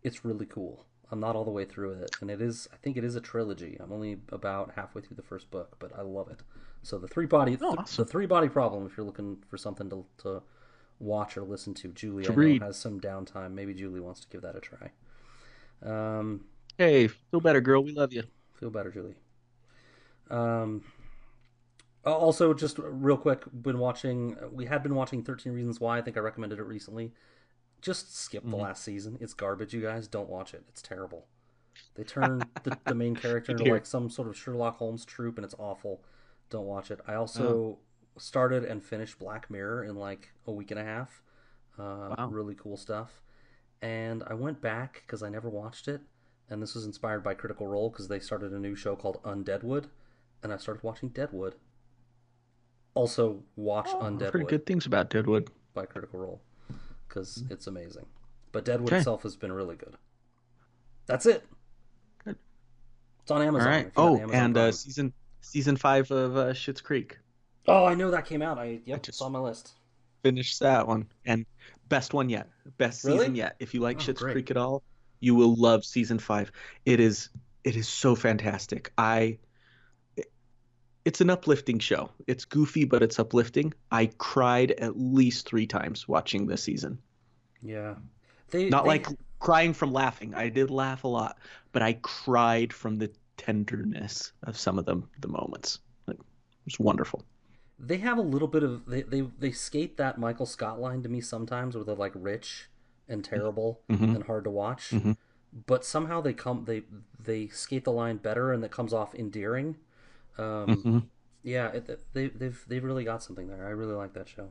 it's 0.02 0.26
really 0.26 0.46
cool. 0.46 0.86
I'm 1.12 1.20
not 1.20 1.36
all 1.36 1.46
the 1.46 1.52
way 1.52 1.64
through 1.64 1.92
it, 1.94 2.16
and 2.22 2.30
it 2.32 2.42
is. 2.42 2.68
I 2.74 2.78
think 2.78 2.98
it 2.98 3.04
is 3.04 3.16
a 3.16 3.22
trilogy. 3.22 3.78
I'm 3.80 3.92
only 3.94 4.18
about 4.30 4.72
halfway 4.76 5.02
through 5.02 5.16
the 5.16 5.22
first 5.24 5.50
book, 5.52 5.76
but 5.80 5.92
I 5.98 6.02
love 6.02 6.30
it. 6.30 6.42
So 6.82 6.98
the 6.98 7.08
three 7.08 7.28
body, 7.28 7.58
Oh, 7.62 7.76
awesome. 7.78 8.04
the 8.04 8.12
three 8.12 8.26
body 8.26 8.50
problem. 8.50 8.86
If 8.86 8.98
you're 8.98 9.06
looking 9.06 9.38
for 9.48 9.58
something 9.58 9.90
to 9.92 10.06
to 10.24 10.42
watch 11.00 11.38
or 11.38 11.44
listen 11.44 11.74
to, 11.76 11.90
Julie 11.90 12.24
To 12.26 12.34
I 12.34 12.36
know, 12.58 12.66
has 12.66 12.78
some 12.78 13.00
downtime. 13.00 13.54
Maybe 13.54 13.74
Julie 13.74 14.00
wants 14.02 14.20
to 14.22 14.28
give 14.28 14.42
that 14.42 14.56
a 14.58 14.60
try. 14.60 14.92
Um, 15.82 16.46
Hey, 16.78 17.08
feel 17.08 17.40
better, 17.40 17.62
girl. 17.62 17.84
We 17.84 17.94
love 17.94 18.14
you. 18.14 18.24
Feel 18.56 18.70
better, 18.70 18.92
Julie. 18.92 19.16
Um. 20.30 20.84
Also, 22.06 22.54
just 22.54 22.78
real 22.80 23.16
quick, 23.16 23.44
been 23.54 23.80
watching. 23.80 24.36
We 24.52 24.66
had 24.66 24.84
been 24.84 24.96
watching 24.96 25.24
Thirteen 25.24 25.54
Reasons 25.54 25.80
Why. 25.80 25.98
I 25.98 26.02
think 26.02 26.18
I 26.18 26.20
recommended 26.20 26.60
it 26.60 26.64
recently. 26.64 27.14
Just 27.82 28.16
skip 28.18 28.44
the 28.50 28.56
last 28.56 28.84
season. 28.84 29.18
It's 29.22 29.34
garbage, 29.34 29.74
you 29.74 29.82
guys. 29.82 30.08
Don't 30.08 30.30
watch 30.30 30.54
it. 30.54 30.64
It's 30.70 30.82
terrible. 30.82 31.28
They 31.96 32.04
turn 32.04 32.42
the, 32.64 32.78
the 32.86 32.96
main 32.96 33.16
character 33.16 33.52
into 33.52 33.66
like 33.72 33.86
some 33.86 34.10
sort 34.10 34.28
of 34.28 34.38
Sherlock 34.38 34.78
Holmes 34.78 35.06
troop, 35.06 35.38
and 35.38 35.46
it's 35.46 35.56
awful. 35.58 36.02
Don't 36.50 36.66
watch 36.66 36.92
it. 36.92 37.00
I 37.08 37.16
also 37.16 37.80
started 38.18 38.64
and 38.64 38.84
finished 38.84 39.18
Black 39.20 39.50
Mirror 39.50 39.86
in 39.86 39.96
like 39.96 40.30
a 40.46 40.52
week 40.52 40.72
and 40.72 40.80
a 40.80 40.84
half. 40.84 41.22
Uh, 41.78 42.14
Wow. 42.18 42.30
Really 42.32 42.56
cool 42.56 42.78
stuff. 42.78 43.22
And 43.82 44.24
I 44.28 44.34
went 44.34 44.62
back 44.62 45.04
because 45.06 45.24
I 45.24 45.30
never 45.30 45.50
watched 45.50 45.88
it, 45.88 46.02
and 46.54 46.62
this 46.62 46.76
was 46.76 46.86
inspired 46.86 47.24
by 47.24 47.34
Critical 47.34 47.68
Role 47.68 47.90
because 47.90 48.08
they 48.08 48.20
started 48.20 48.54
a 48.54 48.60
new 48.60 48.76
show 48.76 48.96
called 48.96 49.22
Undeadwood, 49.24 49.86
and 50.44 50.54
I 50.54 50.58
started 50.58 50.84
watching 50.84 51.10
Deadwood. 51.10 51.56
Also, 52.94 53.40
watch 53.56 53.88
I've 53.90 54.20
heard 54.22 54.48
good 54.48 54.66
things 54.68 54.86
about 54.86 55.10
Deadwood. 55.10 55.50
by 55.74 55.86
Critical 55.88 56.20
Role 56.20 56.42
because 57.10 57.44
it's 57.50 57.66
amazing. 57.66 58.06
But 58.52 58.66
Deadwood 58.66 58.90
Okay. 58.90 58.98
itself 59.00 59.24
has 59.24 59.36
been 59.36 59.52
really 59.52 59.76
good. 59.76 59.96
That's 61.08 61.26
it. 61.26 61.44
Good. 62.24 62.38
It's 63.24 63.32
on 63.32 63.42
Amazon. 63.42 63.68
right. 63.68 63.78
you 63.86 63.86
have 63.86 63.94
Oh, 63.98 64.18
Amazon 64.20 64.36
and 64.44 64.58
uh, 64.58 64.72
season 64.72 65.14
season 65.42 65.76
five 65.76 66.10
of 66.12 66.38
uh, 66.38 66.46
Schitt's 66.54 66.82
Creek. 66.82 67.18
oh, 67.68 67.84
I 67.86 67.96
know 67.96 68.12
that 68.12 68.26
came 68.28 68.44
out. 68.44 68.60
I 68.60 68.80
yep, 68.86 69.00
just- 69.02 69.10
it's 69.10 69.22
on 69.22 69.32
my 69.32 69.40
list. 69.40 69.72
Finished 70.22 70.60
that 70.62 70.88
one, 70.88 71.08
and 71.26 71.46
best 71.90 72.14
one 72.14 72.30
yet, 72.30 72.48
best 72.78 73.04
Really? 73.04 73.18
season 73.20 73.36
yet. 73.36 73.56
If 73.60 73.74
you 73.74 73.82
like 73.82 73.98
Oh, 73.98 74.00
Schitt's 74.02 74.22
great. 74.22 74.34
Creek 74.34 74.52
at 74.52 74.58
all, 74.58 74.84
you 75.24 75.34
will 75.36 75.56
love 75.56 75.86
season 75.86 76.20
five. 76.20 76.52
It 76.86 77.00
is 77.00 77.30
it 77.64 77.76
is 77.76 77.88
so 77.88 78.14
fantastic. 78.16 78.92
I 78.98 79.38
it's 81.06 81.20
an 81.22 81.30
uplifting 81.30 81.80
show. 81.80 82.10
It's 82.28 82.46
goofy, 82.46 82.86
but 82.86 83.04
it's 83.04 83.20
uplifting. 83.20 83.74
I 83.92 84.10
cried 84.18 84.72
at 84.72 84.98
least 84.98 85.48
three 85.48 85.68
times 85.68 86.08
watching 86.08 86.48
this 86.48 86.64
season. 86.64 86.98
Yeah, 87.62 87.96
they 88.52 88.70
Not 88.70 88.84
they- 88.84 88.90
like 88.90 89.08
crying 89.40 89.74
from 89.74 89.92
laughing. 89.92 90.34
I 90.34 90.50
did 90.50 90.70
laugh 90.70 91.04
a 91.04 91.08
lot, 91.10 91.38
but 91.74 91.82
I 91.82 91.94
cried 92.02 92.72
from 92.72 92.98
the 92.98 93.12
tenderness 93.38 94.32
of 94.44 94.58
some 94.58 94.80
of 94.80 94.86
them 94.86 95.10
the 95.20 95.28
moments. 95.28 95.80
Like, 96.08 96.18
it 96.20 96.66
was 96.66 96.80
wonderful. 96.80 97.26
they 97.80 97.98
have 97.98 98.18
a 98.18 98.22
little 98.22 98.48
bit 98.48 98.64
of 98.64 98.86
they, 98.86 99.02
they 99.02 99.22
they 99.40 99.52
skate 99.52 99.98
that 99.98 100.18
Michael 100.18 100.46
Scott 100.46 100.80
line 100.80 101.04
to 101.04 101.10
me 101.10 101.20
sometimes 101.20 101.76
where 101.76 101.84
they're 101.84 101.96
like 101.96 102.14
rich 102.16 102.70
and 103.10 103.24
terrible 103.24 103.82
Mhm. 103.90 104.16
and 104.16 104.24
hard 104.24 104.44
to 104.46 104.50
watch, 104.50 104.92
Mhm. 104.92 105.18
but 105.68 105.84
somehow 105.86 106.22
they 106.22 106.34
come 106.34 106.66
they 106.66 106.84
they 107.20 107.48
skate 107.48 107.84
the 107.86 107.92
line 107.92 108.18
better 108.18 108.52
and 108.52 108.64
it 108.64 108.72
comes 108.72 108.94
off 108.94 109.14
endearing. 109.16 109.78
Um, 110.38 110.68
Mhm. 110.68 111.04
Yeah, 111.44 111.68
it, 111.70 112.00
they 112.14 112.28
they've 112.28 112.64
they've 112.68 112.84
really 112.84 113.04
got 113.04 113.22
something 113.24 113.48
there. 113.48 113.66
I 113.66 113.72
really 113.72 113.96
like 113.96 114.14
that 114.14 114.28
show. 114.30 114.50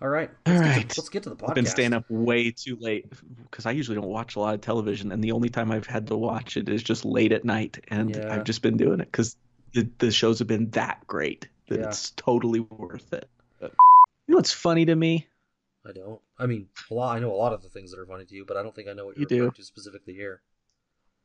All 0.00 0.08
right, 0.08 0.30
All 0.46 0.54
let's, 0.54 0.64
right. 0.64 0.76
Get, 0.76 0.88
to, 0.90 1.00
let's 1.00 1.08
get 1.08 1.22
to 1.24 1.28
the 1.30 1.34
podcast. 1.36 1.48
I've 1.48 1.54
been 1.56 1.66
staying 1.66 1.92
up 1.92 2.04
way 2.08 2.52
too 2.52 2.76
late 2.76 3.12
because 3.42 3.66
I 3.66 3.72
usually 3.72 3.96
don't 3.96 4.06
watch 4.06 4.36
a 4.36 4.40
lot 4.40 4.54
of 4.54 4.60
television, 4.60 5.10
and 5.10 5.24
the 5.24 5.32
only 5.32 5.48
time 5.48 5.72
I've 5.72 5.88
had 5.88 6.06
to 6.06 6.16
watch 6.16 6.56
it 6.56 6.68
is 6.68 6.84
just 6.84 7.04
late 7.04 7.32
at 7.32 7.44
night, 7.44 7.84
and 7.88 8.14
Yeah. 8.14 8.32
I've 8.32 8.44
just 8.44 8.62
been 8.62 8.76
doing 8.76 9.00
it 9.00 9.06
because 9.10 9.36
the, 9.74 9.88
the 9.98 10.12
shows 10.12 10.38
have 10.38 10.46
been 10.46 10.70
that 10.70 11.04
great 11.08 11.48
that 11.68 11.80
Yeah. 11.80 11.88
it's 11.88 12.12
totally 12.12 12.60
worth 12.60 13.12
it. 13.12 13.28
But, 13.58 13.74
you 14.28 14.32
know 14.32 14.36
what's 14.36 14.52
funny 14.52 14.86
to 14.86 14.94
me? 14.94 15.26
I 15.86 15.92
don't. 15.92 16.20
I 16.38 16.46
mean, 16.46 16.68
a 16.90 16.94
lot. 16.94 17.16
I 17.16 17.20
know 17.20 17.32
a 17.32 17.36
lot 17.36 17.52
of 17.52 17.62
the 17.62 17.68
things 17.68 17.90
that 17.90 18.00
are 18.00 18.06
funny 18.06 18.24
to 18.26 18.34
you, 18.34 18.44
but 18.44 18.56
I 18.56 18.62
don't 18.62 18.74
think 18.74 18.88
I 18.88 18.92
know 18.92 19.06
what 19.06 19.16
You 19.18 19.26
you're 19.30 19.46
do. 19.46 19.50
to 19.52 19.64
specifically 19.64 20.14
here. 20.14 20.42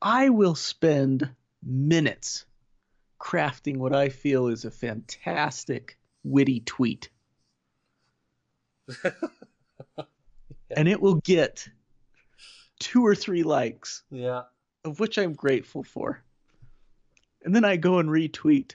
I 0.01 0.29
will 0.29 0.55
spend 0.55 1.29
minutes 1.61 2.45
crafting 3.19 3.77
what 3.77 3.93
I 3.95 4.09
feel 4.09 4.47
is 4.47 4.65
a 4.65 4.71
fantastic, 4.71 5.97
witty 6.23 6.59
tweet. 6.61 7.09
And 10.75 10.87
it 10.87 10.99
will 10.99 11.15
get 11.15 11.67
two 12.79 13.05
or 13.05 13.13
three 13.13 13.43
likes, 13.43 14.01
Yeah. 14.09 14.43
of 14.83 14.99
which 14.99 15.19
I'm 15.19 15.33
grateful 15.33 15.83
for. 15.83 16.23
And 17.45 17.55
then 17.55 17.63
I 17.63 17.75
go 17.77 17.99
and 17.99 18.09
retweet 18.09 18.73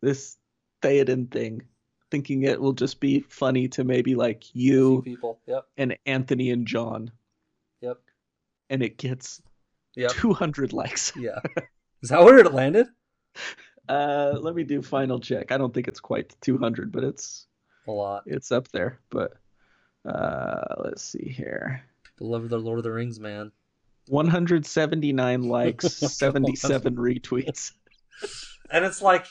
this 0.00 0.36
Theoden 0.82 1.30
thing, 1.30 1.62
thinking 2.12 2.42
it 2.44 2.60
will 2.60 2.74
just 2.74 3.00
be 3.00 3.20
funny 3.28 3.66
to 3.68 3.82
maybe 3.84 4.14
like 4.14 4.44
you 4.54 5.02
people. 5.02 5.40
Yep. 5.48 5.66
and 5.78 5.96
Anthony 6.06 6.50
and 6.50 6.66
John. 6.66 7.10
Yep. 7.80 7.98
And 8.70 8.82
it 8.82 8.96
gets 8.98 9.42
Yep. 9.96 10.10
200 10.12 10.72
likes. 10.72 11.12
Yeah. 11.16 11.40
Is 12.02 12.10
that 12.10 12.22
where 12.22 12.38
it 12.38 12.52
landed? 12.52 12.86
Uh, 13.88 14.36
let 14.40 14.54
me 14.54 14.62
do 14.64 14.80
final 14.82 15.18
check. 15.20 15.50
I 15.52 15.58
don't 15.58 15.72
think 15.74 15.88
it's 15.88 16.00
quite 16.00 16.34
200, 16.42 16.92
but 16.92 17.02
it's 17.04 17.46
A 17.88 17.90
lot. 17.92 18.22
it's 18.26 18.52
up 18.52 18.68
there. 18.68 18.98
But 19.10 19.32
uh, 20.04 20.76
let's 20.84 21.02
see 21.04 21.28
here. 21.28 21.82
People 22.04 22.30
love 22.30 22.48
the 22.48 22.58
Lord 22.58 22.78
of 22.78 22.84
the 22.84 22.92
Rings, 22.92 23.18
man. 23.20 23.52
179 24.08 25.42
likes, 25.44 25.84
Oh 25.84 25.88
my 26.06 26.08
God. 26.08 26.10
77 26.12 26.96
retweets. 26.96 27.72
And 28.70 28.84
it's 28.84 29.00
like, 29.02 29.26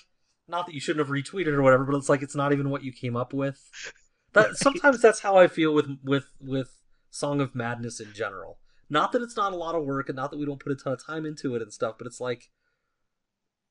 not 0.52 0.68
that 0.68 0.74
you 0.76 0.80
shouldn't 0.80 1.06
have 1.08 1.14
retweeted 1.16 1.48
or 1.54 1.62
whatever, 1.64 1.86
but 1.86 1.96
it's 1.96 2.10
like 2.10 2.22
it's 2.22 2.36
not 2.36 2.52
even 2.54 2.70
what 2.70 2.84
you 2.84 2.92
came 2.92 3.16
up 3.16 3.34
with. 3.34 3.60
That 4.34 4.56
sometimes 4.56 5.02
that's 5.02 5.20
how 5.20 5.36
I 5.36 5.48
feel 5.48 5.74
with 5.74 5.88
with 6.06 6.24
with 6.40 6.70
Song 7.10 7.42
of 7.42 7.54
Madness 7.54 8.00
in 8.00 8.14
general. 8.14 8.60
Not 8.90 9.12
that 9.12 9.22
it's 9.22 9.36
not 9.36 9.52
a 9.52 9.58
lot 9.58 9.76
of 9.76 9.84
work, 9.84 10.08
and 10.08 10.16
not 10.16 10.32
that 10.32 10.38
we 10.38 10.46
don't 10.46 10.58
put 10.60 10.72
a 10.72 10.76
ton 10.78 10.94
of 10.94 11.06
time 11.06 11.26
into 11.26 11.54
it 11.54 11.62
and 11.62 11.74
stuff, 11.74 11.96
but 11.98 12.08
it's 12.08 12.22
like, 12.22 12.50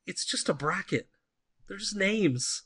it's 0.07 0.26
just 0.26 0.50
a 0.50 0.52
bracket. 0.52 1.09
They're 1.67 1.78
just 1.78 1.97
names. 1.97 2.65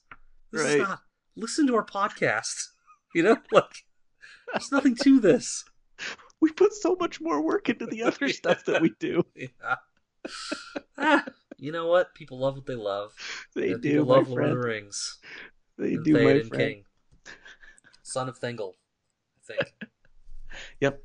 This 0.50 0.62
is 0.62 0.66
Right. 0.74 0.78
not. 0.88 1.02
Listen 1.36 1.68
to 1.68 1.76
our 1.76 1.84
podcast. 1.86 2.70
You 3.14 3.22
know, 3.22 3.36
like 3.52 3.84
there's 4.52 4.72
nothing 4.72 4.96
to 5.04 5.20
this. 5.20 5.64
We 6.40 6.50
put 6.50 6.74
so 6.74 6.96
much 6.98 7.20
more 7.20 7.40
work 7.40 7.68
into 7.68 7.86
the 7.86 8.02
other 8.02 8.28
stuff 8.28 8.64
that 8.64 8.82
we 8.82 8.92
do. 8.98 9.24
Yeah. 9.36 9.76
ah, 10.98 11.24
you 11.58 11.72
know 11.72 11.86
what? 11.86 12.14
People 12.14 12.38
love 12.38 12.56
what 12.56 12.66
they 12.66 12.74
love. 12.74 13.12
They 13.54 13.72
and 13.72 13.82
do, 13.82 13.88
people 13.90 14.06
love 14.06 14.28
Lord 14.28 14.44
of 14.44 14.50
the 14.50 14.58
Rings. 14.58 15.20
They 15.78 15.94
and 15.94 16.04
do, 16.04 16.12
my 16.14 16.40
friend. 16.40 16.52
King. 16.52 16.84
Son 18.02 18.28
of 18.28 18.38
Thingol, 18.38 18.72
I 19.38 19.54
think. 19.54 19.74
Yep. 20.80 21.02